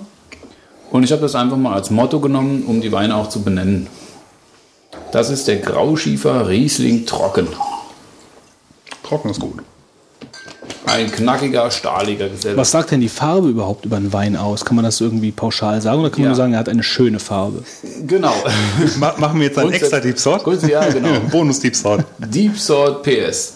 Und 0.92 1.04
ich 1.04 1.12
habe 1.12 1.22
das 1.22 1.36
einfach 1.36 1.58
mal 1.58 1.74
als 1.74 1.90
Motto 1.90 2.22
genommen, 2.22 2.64
um 2.68 2.80
die 2.80 2.94
Weine 2.94 3.16
auch 3.18 3.28
zu 3.28 3.42
benennen. 3.42 3.88
Das 5.12 5.30
ist 5.30 5.48
der 5.48 5.58
Grauschiefer 5.58 6.48
Riesling 6.48 7.06
Trocken. 7.06 7.48
Trocken 9.04 9.30
ist 9.30 9.40
gut. 9.40 9.60
Ein 10.86 11.12
knackiger, 11.12 11.70
stahliger 11.72 12.28
Geselle. 12.30 12.58
Was 12.58 12.72
sagt 12.72 12.92
denn 12.92 13.02
die 13.02 13.10
Farbe 13.10 13.50
überhaupt 13.50 13.86
über 13.86 13.98
einen 13.98 14.12
Wein 14.14 14.36
aus? 14.36 14.66
Kann 14.66 14.76
man 14.76 14.84
das 14.84 15.00
irgendwie 15.00 15.32
pauschal 15.32 15.82
sagen 15.82 16.00
oder 16.02 16.10
kann 16.10 16.20
man 16.20 16.24
Ja. 16.26 16.30
nur 16.30 16.36
sagen, 16.38 16.54
er 16.54 16.60
hat 16.60 16.70
eine 16.70 16.84
schöne 16.84 17.20
Farbe? 17.20 17.64
Genau. 18.08 18.34
Ma 19.00 19.14
machen 19.18 19.40
wir 19.40 19.48
jetzt 19.48 19.58
einen 19.60 19.72
extra 19.72 20.00
Deep 20.00 20.18
Sort? 20.20 20.44
Ja, 20.68 20.90
genau. 20.90 21.20
Bonus 21.32 21.60
Deep 21.60 21.76
Sort. 21.76 22.04
Deep 22.18 22.58
Salt 22.58 23.04
PS. 23.04 23.54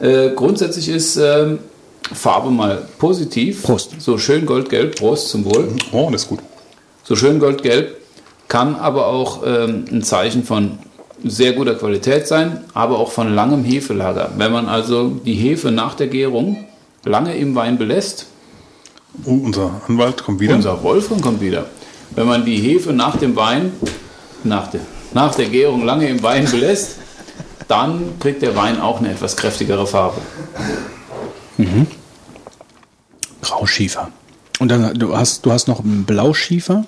Äh, 0.00 0.30
grundsätzlich 0.34 0.88
ist 0.88 1.16
ähm, 1.16 1.58
Farbe 2.12 2.50
mal 2.50 2.86
positiv. 2.98 3.62
Prost. 3.62 3.92
So 4.00 4.16
schön 4.16 4.46
goldgelb. 4.46 4.96
Prost 4.96 5.28
zum 5.30 5.44
Wohl. 5.44 5.68
Oh, 5.92 6.08
das 6.12 6.22
ist 6.22 6.28
gut. 6.28 6.40
So 7.04 7.16
schön 7.16 7.38
goldgelb. 7.40 7.96
Kann 8.48 8.76
aber 8.76 9.06
auch 9.06 9.42
ähm, 9.46 9.84
ein 9.92 10.02
Zeichen 10.02 10.44
von 10.44 10.78
sehr 11.24 11.52
guter 11.52 11.74
Qualität 11.74 12.26
sein, 12.26 12.64
aber 12.74 12.98
auch 12.98 13.10
von 13.12 13.34
langem 13.34 13.64
Hefelager. 13.64 14.30
Wenn 14.36 14.52
man 14.52 14.68
also 14.68 15.08
die 15.08 15.34
Hefe 15.34 15.70
nach 15.70 15.94
der 15.94 16.08
Gärung 16.08 16.64
lange 17.04 17.34
im 17.36 17.54
Wein 17.54 17.78
belässt, 17.78 18.26
Oh, 19.24 19.30
unser 19.32 19.80
Anwalt 19.88 20.22
kommt 20.22 20.38
wieder. 20.38 20.54
unser 20.54 20.80
Wolfram 20.84 21.20
kommt 21.20 21.40
wieder. 21.40 21.66
Wenn 22.12 22.28
man 22.28 22.44
die 22.44 22.56
Hefe 22.58 22.92
nach 22.92 23.16
dem 23.16 23.34
Wein, 23.34 23.72
nach 24.44 24.68
der, 24.68 24.80
nach 25.14 25.34
der 25.34 25.46
Gärung 25.46 25.84
lange 25.84 26.08
im 26.08 26.22
Wein 26.22 26.48
belässt, 26.48 26.96
dann 27.66 28.18
kriegt 28.20 28.40
der 28.42 28.54
Wein 28.54 28.80
auch 28.80 29.00
eine 29.00 29.10
etwas 29.10 29.36
kräftigere 29.36 29.84
Farbe. 29.86 30.20
Grauschiefer. 33.42 34.10
Und 34.58 34.68
dann 34.70 34.94
du 34.98 35.16
hast 35.16 35.44
du 35.46 35.52
hast 35.52 35.68
noch 35.68 35.80
einen 35.80 36.04
Blauschiefer. 36.04 36.84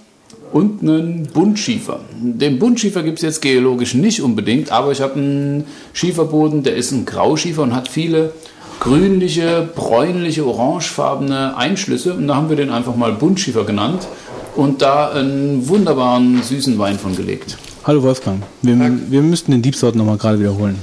Und 0.53 0.83
einen 0.83 1.23
Buntschiefer. 1.33 2.01
Den 2.21 2.59
Buntschiefer 2.59 3.03
gibt 3.03 3.19
es 3.19 3.23
jetzt 3.23 3.41
geologisch 3.41 3.95
nicht 3.95 4.21
unbedingt, 4.21 4.71
aber 4.71 4.93
ich 4.93 5.01
habe 5.01 5.15
einen 5.15 5.65
Schieferboden, 5.95 6.63
der 6.63 6.77
ist 6.77 6.93
ein 6.93 7.07
Grauschiefer 7.07 7.63
und 7.63 7.75
hat 7.75 7.89
viele 7.89 8.35
grünliche, 8.79 9.67
bräunliche, 9.75 10.47
orangefarbene 10.47 11.57
Einschlüsse. 11.57 12.13
Und 12.13 12.29
da 12.29 12.37
haben 12.37 12.51
wir 12.51 12.57
den 12.57 12.71
einfach 12.71 12.97
mal 12.97 13.13
Buntschiefer 13.13 13.65
genannt 13.65 14.07
und 14.55 14.83
da 14.83 15.11
einen 15.11 15.67
wunderbaren 15.69 16.43
süßen 16.43 16.79
Wein 16.79 16.99
von 16.99 17.17
gelegt. 17.17 17.57
Hallo 17.85 18.03
Wolfgang. 18.03 18.43
Wir, 18.61 18.77
wir 19.09 19.23
müssten 19.23 19.53
den 19.53 19.63
Deep 19.63 19.75
Sort 19.75 19.95
nochmal 19.95 20.19
gerade 20.19 20.39
wiederholen. 20.39 20.77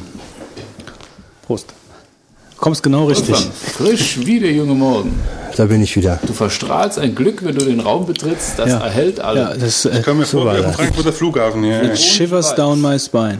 Prost. 1.45 1.78
Kommst 2.59 2.83
genau 2.83 3.05
richtig. 3.05 3.29
Wolfgang, 3.29 3.53
frisch 3.53 4.19
wie 4.25 4.39
der 4.39 4.51
junge 4.51 4.73
Morgen. 4.73 5.13
Da 5.55 5.65
bin 5.65 5.81
ich 5.81 5.95
wieder. 5.95 6.19
Du 6.25 6.33
verstrahlst 6.33 6.99
ein 6.99 7.15
Glück, 7.15 7.43
wenn 7.43 7.55
du 7.55 7.63
den 7.65 7.79
Raum 7.79 8.05
betrittst, 8.05 8.59
das 8.59 8.69
Ja. 8.69 8.79
erhält 8.79 9.19
alle. 9.19 9.39
Ja, 9.39 9.53
das 9.55 9.85
äh, 9.85 9.99
Ich 9.99 10.03
komme 10.05 10.19
mir 10.21 10.25
vor 10.25 10.45
war 10.45 10.57
wie. 10.57 10.73
Frankfurter 10.73 11.13
Flughafen 11.13 11.63
hier. 11.63 11.83
It 11.83 11.97
shivers 11.97 12.53
down 12.55 12.81
my 12.81 12.99
spine. 12.99 13.39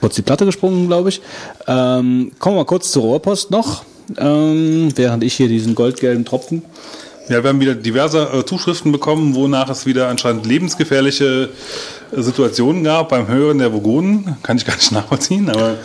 Kurz 0.00 0.14
die 0.14 0.22
Platte 0.22 0.44
gesprungen, 0.44 0.86
glaube 0.86 1.08
ich. 1.08 1.20
Ähm, 1.66 2.32
kommen 2.38 2.56
wir 2.56 2.60
mal 2.60 2.64
kurz 2.66 2.90
zur 2.92 3.02
Rohrpost 3.02 3.50
noch, 3.50 3.84
ähm, 4.18 4.90
während 4.96 5.24
ich 5.24 5.34
hier 5.34 5.48
diesen 5.48 5.74
goldgelben 5.74 6.24
Tropfen. 6.24 6.62
Ja, 7.28 7.42
wir 7.42 7.50
haben 7.50 7.60
wieder 7.60 7.74
diverse 7.76 8.28
äh, 8.32 8.44
Zuschriften 8.44 8.90
bekommen, 8.90 9.34
wonach 9.36 9.70
es 9.70 9.86
wieder 9.86 10.08
anscheinend 10.08 10.44
lebensgefährliche 10.46 11.50
äh, 12.16 12.20
Situationen 12.20 12.82
gab 12.84 13.10
beim 13.10 13.28
Hören 13.28 13.58
der 13.58 13.72
Vogonen. 13.72 14.36
Kann 14.42 14.56
ich 14.56 14.66
gar 14.66 14.74
nicht 14.74 14.90
nachvollziehen, 14.92 15.48
aber 15.48 15.76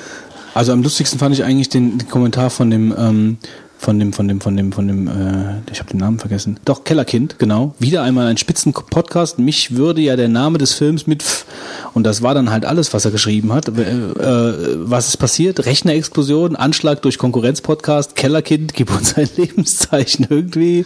Also 0.58 0.72
am 0.72 0.82
lustigsten 0.82 1.19
fand 1.19 1.36
ich 1.36 1.44
eigentlich 1.44 1.69
den, 1.69 2.00
den 2.00 2.10
Kommentar 2.10 2.50
von 2.50 2.72
dem, 2.72 2.92
ähm, 2.98 3.38
von 3.77 4.00
dem, 4.00 4.11
von 4.11 4.27
dem, 4.27 4.42
von 4.42 4.58
dem, 4.58 4.72
von 4.72 4.88
dem, 4.88 5.08
äh, 5.08 5.72
ich 5.72 5.80
habe 5.80 5.92
den 5.92 6.00
Namen 6.00 6.18
vergessen. 6.18 6.60
Doch, 6.66 6.84
Kellerkind, 6.84 7.38
genau. 7.38 7.76
Wieder 7.77 8.02
einmal 8.02 8.26
ein 8.26 8.38
Spitzen-Podcast. 8.38 9.38
Mich 9.38 9.76
würde 9.76 10.02
ja 10.02 10.16
der 10.16 10.30
Name 10.30 10.58
des 10.58 10.74
Films 10.74 11.06
mit 11.06 11.22
F 11.22 11.45
und 11.94 12.06
das 12.06 12.24
war 12.24 12.34
dann 12.34 12.50
halt 12.50 12.66
alles, 12.66 12.92
was 12.95 13.06
er 13.06 13.11
geschrieben 13.11 13.53
hat. 13.53 13.68
Äh, 13.68 13.82
äh, 13.84 14.77
was 14.80 15.10
ist 15.10 15.18
passiert? 15.18 15.64
Rechnerexplosion, 15.64 16.56
Anschlag 16.56 17.03
durch 17.03 17.19
Konkurrenz-Podcast, 17.19 18.16
Kellerkind, 18.16 18.74
gib 18.74 18.92
uns 18.92 19.14
ein 19.16 19.30
Lebenszeichen. 19.38 20.26
Irgendwie 20.27 20.86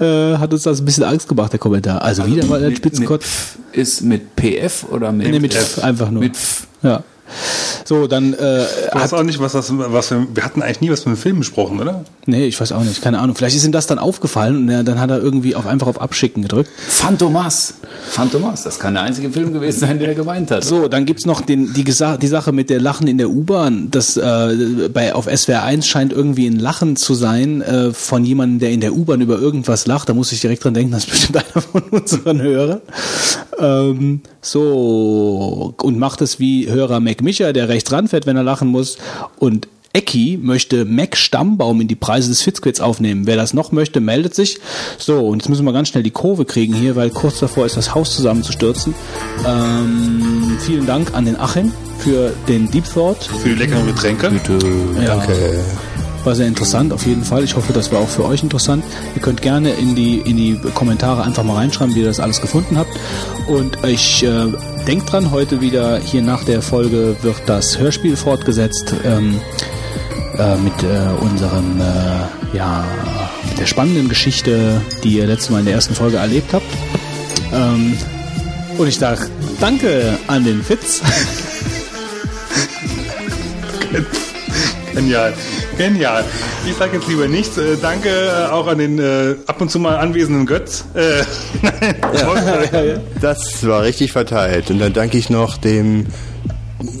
äh, 0.00 0.38
hat 0.38 0.54
uns 0.54 0.62
das 0.62 0.80
ein 0.80 0.86
bisschen 0.86 1.04
Angst 1.04 1.28
gemacht, 1.28 1.52
der 1.52 1.60
Kommentar. 1.60 2.00
Also, 2.00 2.26
wieder 2.26 2.46
mal 2.46 2.60
ein 2.62 2.68
Mit- 2.70 2.78
Spitzenkott. 2.78 3.20
mit 3.20 3.28
Pf 3.28 3.58
Ist 3.72 4.00
mit 4.00 4.34
PF 4.36 4.86
oder 4.90 5.12
mit, 5.12 5.28
Nee, 5.30 5.40
mit 5.40 5.54
F, 5.54 5.84
einfach 5.84 6.10
nur. 6.10 6.22
Mit 6.22 6.36
F. 6.36 6.66
Ja. 6.82 7.02
So, 7.84 8.06
dann 8.06 8.34
äh, 8.34 8.36
du 8.36 8.66
weißt 8.92 9.14
auch 9.14 9.22
nicht, 9.22 9.40
was 9.40 9.52
das, 9.52 9.72
was 9.72 10.10
wir, 10.10 10.26
wir 10.34 10.44
hatten 10.44 10.62
eigentlich 10.62 10.80
nie 10.80 10.90
was 10.90 11.04
mit 11.06 11.16
dem 11.16 11.20
Film 11.20 11.38
besprochen, 11.38 11.80
oder? 11.80 12.04
Nee, 12.26 12.46
ich 12.46 12.60
weiß 12.60 12.72
auch 12.72 12.82
nicht, 12.82 13.02
keine 13.02 13.18
Ahnung. 13.18 13.34
Vielleicht 13.36 13.56
ist 13.56 13.64
ihm 13.64 13.72
das 13.72 13.86
dann 13.86 13.98
aufgefallen 13.98 14.56
und 14.56 14.68
er, 14.68 14.84
dann 14.84 15.00
hat 15.00 15.10
er 15.10 15.18
irgendwie 15.18 15.54
auf, 15.54 15.66
einfach 15.66 15.86
auf 15.86 16.00
Abschicken 16.00 16.42
gedrückt. 16.42 16.70
Phantomas. 16.88 17.74
Phantomas, 18.08 18.62
das 18.62 18.78
kann 18.78 18.94
der 18.94 19.02
einzige 19.04 19.30
Film 19.30 19.52
gewesen 19.52 19.80
sein, 19.80 19.98
der 19.98 20.08
er 20.08 20.14
gemeint 20.14 20.50
hat. 20.50 20.64
So, 20.64 20.88
dann 20.88 21.06
gibt's 21.06 21.26
noch 21.26 21.40
den, 21.40 21.72
die, 21.72 21.84
die 21.84 22.26
Sache 22.26 22.52
mit 22.52 22.70
der 22.70 22.80
Lachen 22.80 23.06
in 23.06 23.18
der 23.18 23.30
U-Bahn. 23.30 23.90
Das 23.90 24.16
äh, 24.16 24.88
bei 24.92 25.14
auf 25.14 25.26
SWR 25.26 25.64
1 25.64 25.86
scheint 25.86 26.12
irgendwie 26.12 26.46
ein 26.46 26.58
Lachen 26.58 26.96
zu 26.96 27.14
sein 27.14 27.62
äh, 27.62 27.92
von 27.92 28.24
jemandem, 28.24 28.58
der 28.58 28.70
in 28.70 28.80
der 28.80 28.94
U-Bahn 28.94 29.20
über 29.20 29.38
irgendwas 29.38 29.86
lacht. 29.86 30.08
Da 30.08 30.14
muss 30.14 30.32
ich 30.32 30.40
direkt 30.40 30.64
dran 30.64 30.74
denken, 30.74 30.92
das 30.92 31.04
ist 31.04 31.10
bestimmt 31.10 31.38
einer 31.38 31.62
von 31.62 31.82
unseren 31.90 32.40
Hörern. 32.42 32.80
Ähm, 33.58 34.20
so, 34.42 35.74
und 35.82 35.98
macht 35.98 36.22
es 36.22 36.38
wie 36.38 36.70
Hörer 36.70 37.00
Mac 37.00 37.22
Micha, 37.22 37.52
der 37.52 37.68
rechts 37.68 37.92
ranfährt, 37.92 38.26
wenn 38.26 38.36
er 38.36 38.42
lachen 38.42 38.68
muss. 38.68 38.98
Und 39.38 39.68
Ecki 39.92 40.38
möchte 40.40 40.84
Mac 40.84 41.16
Stammbaum 41.16 41.80
in 41.80 41.88
die 41.88 41.96
Preise 41.96 42.28
des 42.28 42.42
Fitzquiz 42.42 42.80
aufnehmen. 42.80 43.26
Wer 43.26 43.36
das 43.36 43.54
noch 43.54 43.72
möchte, 43.72 44.00
meldet 44.00 44.34
sich. 44.34 44.60
So, 44.98 45.18
und 45.26 45.40
jetzt 45.40 45.48
müssen 45.48 45.64
wir 45.64 45.72
ganz 45.72 45.88
schnell 45.88 46.04
die 46.04 46.12
Kurve 46.12 46.44
kriegen 46.44 46.74
hier, 46.74 46.94
weil 46.94 47.10
kurz 47.10 47.40
davor 47.40 47.66
ist 47.66 47.76
das 47.76 47.94
Haus 47.94 48.14
zusammenzustürzen. 48.14 48.94
Ähm, 49.46 50.58
vielen 50.60 50.86
Dank 50.86 51.12
an 51.14 51.24
den 51.24 51.38
Achim 51.38 51.72
für 51.98 52.32
den 52.48 52.70
Deep 52.70 52.84
Thought. 52.92 53.24
Für 53.24 53.48
die 53.48 53.56
leckeren 53.56 53.86
Getränke. 53.86 54.30
Ja, 54.96 55.16
Danke. 55.16 55.64
War 56.24 56.34
sehr 56.34 56.46
interessant 56.46 56.92
auf 56.92 57.06
jeden 57.06 57.24
Fall. 57.24 57.44
Ich 57.44 57.56
hoffe, 57.56 57.72
das 57.72 57.92
war 57.92 58.00
auch 58.00 58.08
für 58.08 58.24
euch 58.24 58.42
interessant. 58.42 58.84
Ihr 59.14 59.22
könnt 59.22 59.42
gerne 59.42 59.70
in 59.70 59.94
die, 59.94 60.18
in 60.18 60.36
die 60.36 60.58
Kommentare 60.74 61.22
einfach 61.22 61.42
mal 61.42 61.54
reinschreiben, 61.54 61.94
wie 61.94 62.00
ihr 62.00 62.06
das 62.06 62.20
alles 62.20 62.40
gefunden 62.40 62.78
habt. 62.78 62.90
Und 63.46 63.78
ich 63.84 64.22
äh, 64.22 64.46
denkt 64.86 65.12
dran, 65.12 65.30
heute 65.30 65.60
wieder 65.60 65.98
hier 65.98 66.22
nach 66.22 66.44
der 66.44 66.62
Folge 66.62 67.16
wird 67.22 67.36
das 67.46 67.78
Hörspiel 67.78 68.16
fortgesetzt 68.16 68.94
ähm, 69.04 69.40
äh, 70.38 70.56
mit 70.56 70.82
äh, 70.82 71.22
unserem, 71.22 71.80
äh, 71.80 72.56
ja, 72.56 72.84
mit 73.48 73.58
der 73.58 73.66
spannenden 73.66 74.08
Geschichte, 74.08 74.80
die 75.04 75.18
ihr 75.18 75.26
letztes 75.26 75.50
Mal 75.50 75.60
in 75.60 75.66
der 75.66 75.74
ersten 75.74 75.94
Folge 75.94 76.18
erlebt 76.18 76.52
habt. 76.52 76.66
Ähm, 77.52 77.96
und 78.78 78.86
ich 78.86 78.98
sage 78.98 79.28
Danke 79.60 80.18
an 80.26 80.44
den 80.44 80.62
Fitz. 80.62 81.02
Genial. 84.94 85.32
Genial. 85.78 86.24
Ich 86.68 86.74
sage 86.76 86.96
jetzt 86.96 87.08
lieber 87.08 87.26
nichts. 87.28 87.56
Äh, 87.58 87.76
danke 87.80 88.08
äh, 88.08 88.50
auch 88.50 88.66
an 88.66 88.78
den 88.78 88.98
äh, 88.98 89.36
ab 89.46 89.60
und 89.60 89.70
zu 89.70 89.78
mal 89.78 89.96
anwesenden 89.96 90.46
Götz. 90.46 90.84
Äh, 90.94 91.22
Das 93.20 93.66
war 93.66 93.82
richtig 93.82 94.12
verteilt. 94.12 94.70
Und 94.70 94.78
dann 94.78 94.92
danke 94.92 95.18
ich 95.18 95.30
noch 95.30 95.56
dem. 95.58 96.06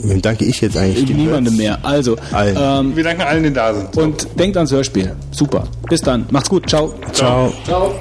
Wem 0.02 0.20
danke 0.20 0.44
ich 0.44 0.60
jetzt 0.60 0.76
eigentlich? 0.76 1.06
Dem 1.06 1.16
Niemandem 1.16 1.56
mehr. 1.56 1.78
Also, 1.82 2.16
Allen. 2.32 2.56
ähm, 2.60 2.96
wir 2.96 3.02
danken 3.04 3.22
allen, 3.22 3.42
die 3.44 3.52
da 3.52 3.72
sind. 3.72 3.96
und 3.96 4.26
denkt 4.38 4.56
ans 4.58 4.70
Hörspiel. 4.72 5.12
Super. 5.30 5.64
Bis 5.88 6.02
dann. 6.02 6.26
Macht's 6.30 6.50
gut. 6.50 6.68
Ciao. 6.68 6.92
Ciao. 7.12 7.50
Ciao. 7.64 7.94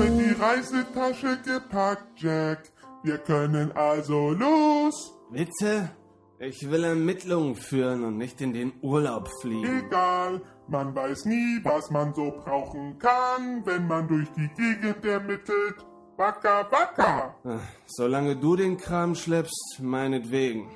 Ich 0.00 0.06
habe 0.06 0.16
die 0.16 0.42
Reisetasche 0.42 1.38
gepackt, 1.44 2.22
Jack. 2.22 2.72
Wir 3.02 3.18
können 3.18 3.70
also 3.72 4.30
los. 4.30 5.14
Bitte? 5.30 5.90
Ich 6.38 6.70
will 6.70 6.84
Ermittlungen 6.84 7.54
führen 7.54 8.04
und 8.04 8.16
nicht 8.16 8.40
in 8.40 8.54
den 8.54 8.72
Urlaub 8.80 9.28
fliegen. 9.42 9.84
Egal, 9.86 10.40
man 10.68 10.94
weiß 10.94 11.26
nie, 11.26 11.60
was 11.64 11.90
man 11.90 12.14
so 12.14 12.30
brauchen 12.30 12.98
kann, 12.98 13.66
wenn 13.66 13.86
man 13.86 14.08
durch 14.08 14.28
die 14.30 14.48
Gegend 14.56 15.04
ermittelt. 15.04 15.74
Waka. 16.16 17.34
Ach, 17.44 17.60
Solange 17.86 18.36
du 18.36 18.56
den 18.56 18.78
Kram 18.78 19.14
schleppst, 19.14 19.80
meinetwegen. 19.82 20.70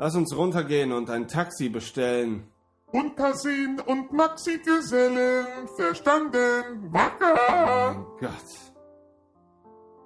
Lass 0.00 0.16
uns 0.16 0.36
runtergehen 0.36 0.90
und 0.90 1.10
ein 1.10 1.28
Taxi 1.28 1.68
bestellen. 1.68 2.50
Untersehen 2.92 3.80
und 3.86 4.12
Maxi-Gesellen, 4.12 5.46
verstanden? 5.76 6.90
Waka. 6.90 8.04
Gott. 8.18 8.30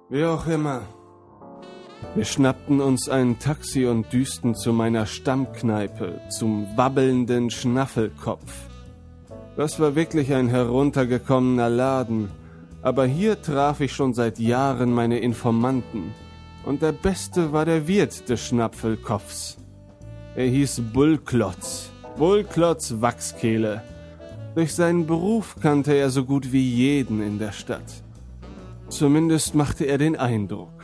Wie 0.09 0.23
auch 0.23 0.45
immer. 0.45 0.83
Wir 2.13 2.25
schnappten 2.25 2.81
uns 2.81 3.09
ein 3.09 3.39
Taxi 3.39 3.87
und 3.87 4.13
düsten 4.13 4.53
zu 4.53 4.71
meiner 4.71 5.07
Stammkneipe, 5.07 6.21
zum 6.29 6.67
wabbelnden 6.77 7.49
Schnaffelkopf. 7.49 8.53
Das 9.57 9.79
war 9.79 9.95
wirklich 9.95 10.31
ein 10.33 10.47
heruntergekommener 10.47 11.69
Laden, 11.69 12.29
aber 12.83 13.05
hier 13.05 13.41
traf 13.41 13.81
ich 13.81 13.93
schon 13.93 14.13
seit 14.13 14.37
Jahren 14.37 14.93
meine 14.93 15.19
Informanten. 15.19 16.13
Und 16.65 16.83
der 16.83 16.91
Beste 16.91 17.51
war 17.51 17.65
der 17.65 17.87
Wirt 17.87 18.29
des 18.29 18.45
Schnapfelkopfs. 18.45 19.57
Er 20.35 20.45
hieß 20.45 20.81
Bullklotz. 20.93 21.91
Bullklotz 22.17 23.01
Wachskehle. 23.01 23.83
Durch 24.55 24.73
seinen 24.73 25.05
Beruf 25.05 25.57
kannte 25.61 25.93
er 25.93 26.09
so 26.09 26.23
gut 26.23 26.53
wie 26.53 26.73
jeden 26.73 27.21
in 27.21 27.39
der 27.39 27.51
Stadt. 27.51 28.03
Zumindest 28.87 29.53
machte 29.53 29.83
er 29.83 29.97
den 29.97 30.15
Eindruck. 30.15 30.81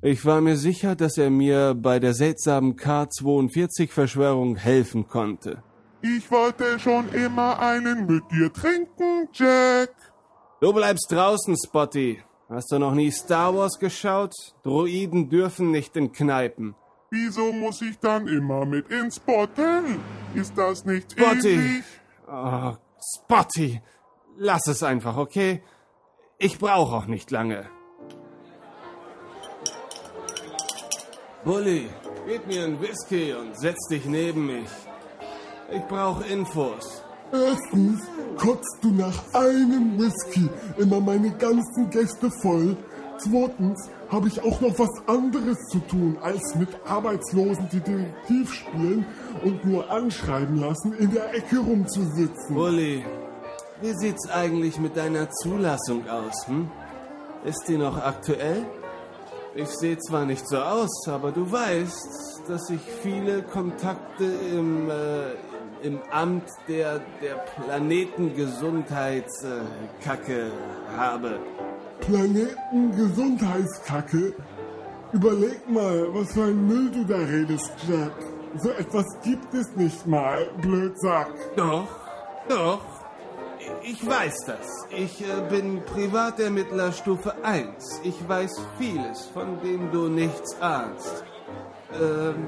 Ich 0.00 0.24
war 0.24 0.40
mir 0.40 0.56
sicher, 0.56 0.96
dass 0.96 1.18
er 1.18 1.28
mir 1.28 1.74
bei 1.74 1.98
der 1.98 2.14
seltsamen 2.14 2.76
K42-Verschwörung 2.76 4.56
helfen 4.56 5.06
konnte. 5.06 5.62
Ich 6.00 6.30
wollte 6.30 6.78
schon 6.78 7.12
immer 7.12 7.58
einen 7.60 8.06
mit 8.06 8.22
dir 8.30 8.50
trinken, 8.50 9.28
Jack. 9.34 9.90
Du 10.62 10.72
bleibst 10.72 11.08
draußen, 11.10 11.56
Spotty. 11.62 12.22
Hast 12.48 12.72
du 12.72 12.78
noch 12.78 12.94
nie 12.94 13.10
Star 13.10 13.54
Wars 13.54 13.78
geschaut? 13.78 14.32
Droiden 14.62 15.28
dürfen 15.28 15.72
nicht 15.72 15.94
in 15.94 16.12
Kneipen. 16.12 16.74
Wieso 17.10 17.52
muss 17.52 17.80
ich 17.80 17.98
dann 17.98 18.28
immer 18.28 18.66
mit 18.66 18.90
ins 18.90 19.20
Hotel? 19.26 19.82
Ist 20.34 20.56
das 20.56 20.84
nicht 20.84 21.12
Spotty! 21.12 21.54
ähnlich? 21.54 21.84
Oh, 22.30 22.72
Spotty! 23.00 23.80
Lass 24.36 24.66
es 24.68 24.82
einfach, 24.82 25.16
okay? 25.16 25.62
Ich 26.38 26.58
brauche 26.58 26.94
auch 26.96 27.06
nicht 27.06 27.30
lange. 27.30 27.66
Bully, 31.44 31.88
gib 32.26 32.46
mir 32.46 32.64
einen 32.64 32.80
Whisky 32.80 33.32
und 33.32 33.58
setz 33.58 33.88
dich 33.88 34.04
neben 34.04 34.46
mich. 34.46 34.68
Ich 35.72 35.82
brauche 35.82 36.24
Infos. 36.26 37.02
Erstens 37.32 38.02
kotzt 38.36 38.78
du 38.82 38.90
nach 38.90 39.34
einem 39.34 39.98
Whisky 39.98 40.48
immer 40.76 41.00
meine 41.00 41.30
ganzen 41.36 41.90
Gäste 41.90 42.30
voll. 42.42 42.76
Zweitens 43.18 43.90
habe 44.10 44.28
ich 44.28 44.42
auch 44.42 44.60
noch 44.60 44.78
was 44.78 44.90
anderes 45.06 45.58
zu 45.70 45.78
tun, 45.80 46.18
als 46.22 46.54
mit 46.54 46.68
Arbeitslosen, 46.86 47.68
die 47.72 47.80
Detektiv 47.80 48.54
spielen 48.54 49.04
und 49.44 49.64
nur 49.64 49.90
anschreiben 49.90 50.56
lassen, 50.56 50.92
in 50.94 51.10
der 51.10 51.34
Ecke 51.34 51.58
rumzusitzen. 51.58 52.54
Bully, 52.54 53.04
wie 53.80 53.92
sieht's 53.98 54.30
eigentlich 54.30 54.78
mit 54.78 54.96
deiner 54.96 55.28
Zulassung 55.30 56.08
aus, 56.08 56.46
hm? 56.46 56.70
Ist 57.44 57.64
die 57.68 57.76
noch 57.76 58.00
aktuell? 58.04 58.64
Ich 59.54 59.70
sehe 59.70 59.96
zwar 59.98 60.24
nicht 60.24 60.48
so 60.48 60.58
aus, 60.58 61.08
aber 61.08 61.32
du 61.32 61.50
weißt, 61.50 62.48
dass 62.48 62.70
ich 62.70 62.80
viele 63.02 63.42
Kontakte 63.42 64.24
im, 64.24 64.88
äh, 64.88 65.32
im 65.82 65.98
Amt 66.10 66.48
der, 66.68 67.00
der 67.22 67.34
Planetengesundheitskacke 67.64 70.52
habe. 70.96 71.40
Planetengesundheitskacke? 72.00 74.34
Überleg 75.12 75.68
mal, 75.68 76.08
was 76.12 76.32
für 76.32 76.44
ein 76.44 76.66
Müll 76.66 76.90
du 76.90 77.04
da 77.04 77.16
redest, 77.16 77.72
Jack. 77.88 78.12
So 78.56 78.70
etwas 78.70 79.06
gibt 79.22 79.52
es 79.54 79.76
nicht 79.76 80.06
mal, 80.06 80.50
Blödsack. 80.60 81.30
Doch, 81.56 81.88
doch. 82.48 82.80
Ich 83.82 84.06
weiß 84.06 84.44
das. 84.46 84.86
Ich 84.90 85.22
äh, 85.22 85.40
bin 85.48 85.82
Privatermittler 85.84 86.92
Stufe 86.92 87.34
1. 87.42 88.00
Ich 88.04 88.28
weiß 88.28 88.60
vieles, 88.78 89.26
von 89.26 89.60
dem 89.62 89.90
du 89.90 90.08
nichts 90.08 90.60
ahnst. 90.60 91.24
Ähm, 92.00 92.46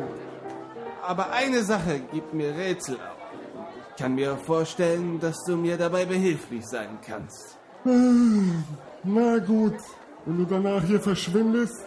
aber 1.03 1.33
eine 1.33 1.65
Sache 1.65 2.01
gibt 2.13 2.35
mir 2.35 2.55
Rätsel 2.55 2.97
auf. 2.97 3.17
Ich 3.91 4.03
kann 4.03 4.15
mir 4.15 4.37
vorstellen, 4.37 5.21
dass 5.21 5.43
du 5.45 5.57
mir 5.57 5.77
dabei 5.77 6.05
behilflich 6.05 6.67
sein 6.67 6.99
kannst. 7.07 7.59
Na 9.03 9.39
gut, 9.39 9.77
wenn 10.27 10.39
du 10.39 10.45
danach 10.45 10.85
hier 10.85 11.01
verschwindest 11.01 11.87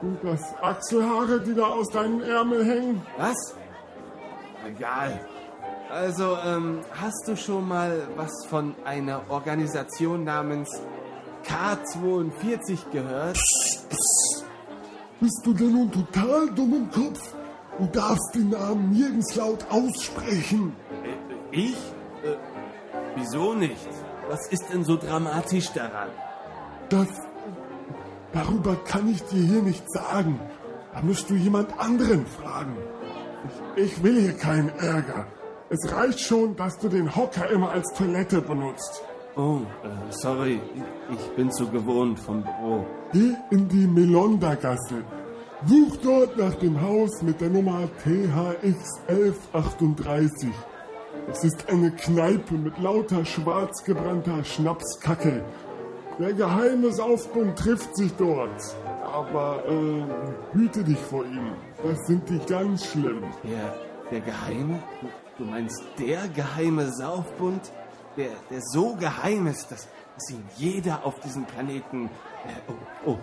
und 0.00 0.18
das 0.22 0.40
Achselhaare, 0.62 1.40
die 1.40 1.54
da 1.54 1.66
aus 1.66 1.88
deinen 1.90 2.22
Ärmeln 2.22 2.64
hängen. 2.64 3.02
Was? 3.18 3.54
Egal. 4.66 5.20
Also, 5.90 6.36
ähm, 6.44 6.80
hast 6.92 7.28
du 7.28 7.36
schon 7.36 7.68
mal 7.68 8.08
was 8.16 8.32
von 8.48 8.74
einer 8.84 9.20
Organisation 9.28 10.24
namens 10.24 10.68
K42 11.46 12.90
gehört? 12.90 13.38
Bist 15.20 15.40
du 15.44 15.52
denn 15.52 15.72
nun 15.72 15.92
total 15.92 16.48
dumm 16.50 16.74
im 16.74 16.90
Kopf? 16.90 17.20
Du 17.78 17.86
darfst 17.86 18.34
den 18.34 18.50
Namen 18.50 18.92
nirgends 18.92 19.34
laut 19.34 19.66
aussprechen. 19.70 20.74
Äh, 21.52 21.56
ich? 21.56 21.76
Äh, 22.22 22.36
wieso 23.14 23.52
nicht? 23.54 23.88
Was 24.28 24.46
ist 24.48 24.72
denn 24.72 24.84
so 24.84 24.96
dramatisch 24.96 25.72
daran? 25.72 26.08
Das. 26.88 27.08
Darüber 28.32 28.76
kann 28.84 29.08
ich 29.08 29.22
dir 29.24 29.42
hier 29.42 29.62
nichts 29.62 29.92
sagen. 29.92 30.40
Da 30.92 31.02
musst 31.02 31.30
du 31.30 31.34
jemand 31.34 31.78
anderen 31.78 32.26
fragen. 32.26 32.76
Ich, 33.76 33.84
ich 33.84 34.02
will 34.02 34.20
hier 34.20 34.36
keinen 34.36 34.70
Ärger. 34.70 35.26
Es 35.68 35.92
reicht 35.92 36.20
schon, 36.20 36.56
dass 36.56 36.78
du 36.78 36.88
den 36.88 37.14
Hocker 37.14 37.48
immer 37.50 37.70
als 37.70 37.92
Toilette 37.94 38.40
benutzt. 38.40 39.02
Oh, 39.36 39.60
äh, 39.82 40.12
sorry. 40.12 40.60
Ich 41.10 41.36
bin 41.36 41.50
zu 41.50 41.68
gewohnt 41.68 42.18
vom 42.18 42.42
Büro. 42.42 42.86
Geh 43.12 43.32
in 43.50 43.68
die 43.68 43.86
Melonda-Gasse. 43.86 45.02
Such 45.66 45.96
dort 46.02 46.36
nach 46.36 46.54
dem 46.56 46.80
Haus 46.80 47.22
mit 47.22 47.40
der 47.40 47.50
Nummer 47.50 47.88
THX 48.04 49.00
1138. 49.08 50.50
Es 51.30 51.42
ist 51.42 51.68
eine 51.68 51.90
Kneipe 51.90 52.54
mit 52.54 52.78
lauter 52.78 53.24
schwarz 53.24 53.82
gebrannter 53.84 54.44
Schnapskacke. 54.44 55.42
Der 56.18 56.32
geheime 56.32 56.92
Saufbund 56.92 57.58
trifft 57.58 57.96
sich 57.96 58.12
dort. 58.16 58.76
Aber 59.02 59.64
äh, 59.68 60.56
hüte 60.56 60.84
dich 60.84 60.98
vor 60.98 61.24
ihm. 61.24 61.52
Das 61.82 61.98
sind 62.06 62.28
die 62.28 62.38
ganz 62.46 62.86
schlimm. 62.86 63.22
Der, 63.42 63.74
der 64.10 64.20
geheime? 64.20 64.82
Du, 65.38 65.44
meinst 65.44 65.82
der 65.98 66.28
geheime 66.28 66.92
Saufbund? 66.92 67.72
Der, 68.16 68.30
der 68.50 68.60
so 68.60 68.94
geheim 68.94 69.46
ist, 69.46 69.70
dass, 69.72 69.88
dass 70.14 70.30
ihn 70.30 70.44
jeder 70.56 71.04
auf 71.04 71.18
diesem 71.20 71.44
Planeten... 71.46 72.06
Äh, 72.46 72.70
oh, 72.70 73.10
oh, 73.10 73.18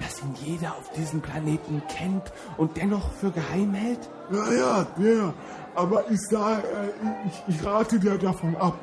dass 0.00 0.20
ihn 0.22 0.34
jeder 0.44 0.74
auf 0.76 0.90
diesem 0.90 1.20
Planeten 1.20 1.82
kennt 1.88 2.32
und 2.56 2.76
dennoch 2.76 3.12
für 3.12 3.30
geheim 3.30 3.74
hält? 3.74 4.10
Ja, 4.30 4.52
ja, 4.52 4.86
der. 4.98 5.34
Aber 5.74 6.04
ich 6.10 6.20
sage, 6.20 6.62
äh, 6.62 7.28
ich, 7.28 7.56
ich 7.56 7.66
rate 7.66 7.98
dir 7.98 8.16
davon 8.18 8.56
ab. 8.56 8.78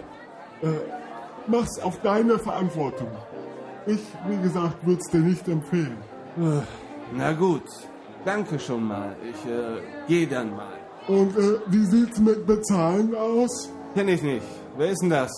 Äh, 0.62 0.68
mach's 1.48 1.80
auf 1.80 2.00
deine 2.02 2.38
Verantwortung. 2.38 3.10
Ich, 3.86 4.02
wie 4.28 4.38
gesagt, 4.42 4.86
würde 4.86 5.02
es 5.02 5.10
dir 5.10 5.20
nicht 5.22 5.48
empfehlen. 5.48 5.98
Äh, 6.38 6.62
Na 7.16 7.34
gut, 7.34 7.64
danke 8.26 8.60
schon 8.60 8.84
mal. 8.88 9.16
Ich 9.24 9.50
äh, 9.50 9.82
gehe 10.08 10.28
dann 10.28 10.56
mal. 10.56 10.74
Und 11.08 11.36
äh, 11.38 11.60
wie 11.68 11.86
sieht's 11.86 12.20
mit 12.20 12.46
Bezahlen 12.46 13.16
aus? 13.16 13.72
Kenn 13.96 14.08
ich 14.08 14.22
nicht. 14.22 14.46
Wer 14.78 14.92
ist 14.92 15.02
denn 15.02 15.10
das? 15.10 15.32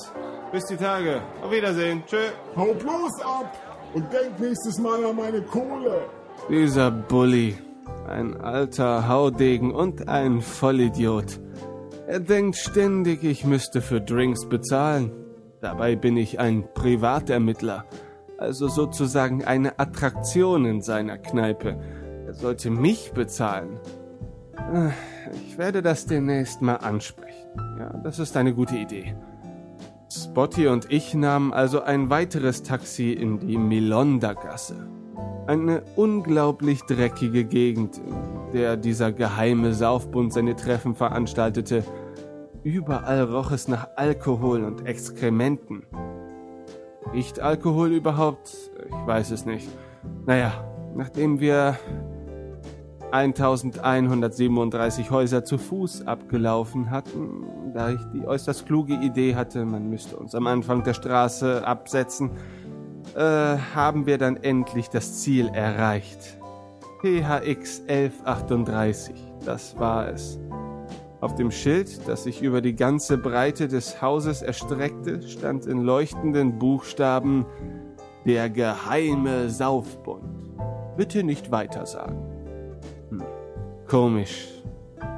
Bis 0.52 0.66
die 0.66 0.76
Tage. 0.76 1.22
Auf 1.44 1.52
Wiedersehen. 1.52 2.04
Tschö. 2.06 2.18
Hau 2.56 2.74
bloß 2.74 3.22
ab 3.24 3.58
und 3.94 4.12
denk 4.12 4.40
nächstes 4.40 4.78
Mal 4.78 5.04
an 5.06 5.16
meine 5.16 5.42
Kohle. 5.42 6.02
Dieser 6.50 6.92
Bully. 6.92 7.58
Ein 8.08 8.40
alter 8.40 9.08
Haudegen 9.08 9.72
und 9.72 10.08
ein 10.08 10.42
Vollidiot. 10.42 11.40
Er 12.08 12.20
denkt 12.20 12.58
ständig, 12.58 13.24
ich 13.24 13.46
müsste 13.46 13.82
für 13.82 14.02
Drinks 14.02 14.48
bezahlen. 14.48 15.12
Dabei 15.62 15.96
bin 15.96 16.18
ich 16.18 16.40
ein 16.40 16.66
Privatermittler, 16.74 17.86
also 18.38 18.68
sozusagen 18.68 19.46
eine 19.46 19.80
Attraktion 19.80 20.66
in 20.66 20.82
seiner 20.82 21.18
Kneipe. 21.18 21.80
Er 22.26 22.34
sollte 22.34 22.70
mich 22.70 23.14
bezahlen. 23.14 23.80
Ich 25.48 25.58
werde 25.58 25.82
das 25.82 26.06
demnächst 26.06 26.62
mal 26.62 26.76
ansprechen. 26.76 27.48
Ja, 27.80 27.98
das 28.04 28.20
ist 28.20 28.36
eine 28.36 28.54
gute 28.54 28.76
Idee. 28.76 29.16
Spotty 30.10 30.68
und 30.68 30.92
ich 30.92 31.14
nahmen 31.14 31.54
also 31.54 31.82
ein 31.82 32.10
weiteres 32.10 32.64
Taxi 32.64 33.14
in 33.14 33.40
die 33.40 33.58
Milonda-Gasse. 33.58 34.88
Eine 35.46 35.84
unglaublich 35.98 36.84
dreckige 36.84 37.44
Gegend, 37.44 37.98
in 37.98 38.54
der 38.54 38.78
dieser 38.78 39.12
geheime 39.12 39.74
Saufbund 39.74 40.32
seine 40.32 40.56
Treffen 40.56 40.96
veranstaltete. 40.96 41.84
Überall 42.64 43.24
roch 43.24 43.52
es 43.52 43.68
nach 43.68 43.90
Alkohol 43.98 44.64
und 44.64 44.86
Exkrementen. 44.86 45.84
Riecht 47.12 47.42
Alkohol 47.42 47.92
überhaupt? 47.92 48.56
Ich 48.88 49.08
weiß 49.08 49.32
es 49.32 49.46
nicht. 49.46 49.68
Naja, 50.26 50.54
nachdem 50.96 51.42
wir 51.42 51.78
1137 53.12 55.12
Häuser 55.12 55.44
zu 55.44 55.58
Fuß 55.58 56.08
abgelaufen 56.08 56.90
hatten, 56.90 57.44
da 57.74 57.92
ich 57.92 58.00
die 58.14 58.26
äußerst 58.26 58.66
kluge 58.66 58.94
Idee 58.94 59.36
hatte, 59.36 59.66
man 59.66 59.90
müsste 59.90 60.16
uns 60.16 60.34
am 60.34 60.48
Anfang 60.48 60.84
der 60.84 60.94
Straße 60.94 61.68
absetzen, 61.68 62.32
äh, 63.16 63.19
haben 63.75 64.06
wir 64.06 64.17
dann 64.17 64.38
endlich 64.38 64.90
das 64.90 65.22
Ziel 65.22 65.50
erreicht. 65.50 66.38
PHX 67.01 67.82
1138, 67.88 69.16
das 69.45 69.77
war 69.77 70.08
es. 70.08 70.40
Auf 71.19 71.35
dem 71.35 71.51
Schild, 71.51 72.08
das 72.08 72.24
sich 72.24 72.42
über 72.42 72.61
die 72.61 72.75
ganze 72.75 73.17
Breite 73.17 73.67
des 73.67 74.01
Hauses 74.01 74.42
erstreckte, 74.42 75.22
stand 75.22 75.66
in 75.66 75.82
leuchtenden 75.82 76.59
Buchstaben 76.59 77.45
Der 78.25 78.50
geheime 78.50 79.50
Saufbund. 79.50 80.24
Bitte 80.95 81.24
nicht 81.24 81.51
weiter 81.51 81.85
sagen. 81.85 82.17
Hm. 83.09 83.24
Komisch. 83.88 84.48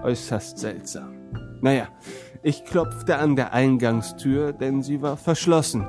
Äußerst 0.03 0.57
seltsam. 0.57 1.15
Naja, 1.61 1.88
ich 2.43 2.65
klopfte 2.65 3.17
an 3.17 3.35
der 3.35 3.53
Eingangstür, 3.53 4.53
denn 4.53 4.83
sie 4.83 5.01
war 5.01 5.17
verschlossen. 5.17 5.88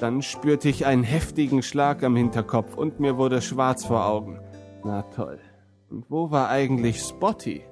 Dann 0.00 0.20
spürte 0.20 0.68
ich 0.68 0.84
einen 0.84 1.04
heftigen 1.04 1.62
Schlag 1.62 2.02
am 2.02 2.16
Hinterkopf 2.16 2.76
und 2.76 3.00
mir 3.00 3.16
wurde 3.16 3.40
schwarz 3.40 3.86
vor 3.86 4.06
Augen. 4.06 4.40
Na 4.84 5.02
toll. 5.02 5.38
Und 5.90 6.10
wo 6.10 6.30
war 6.30 6.50
eigentlich 6.50 7.00
Spotty? 7.00 7.62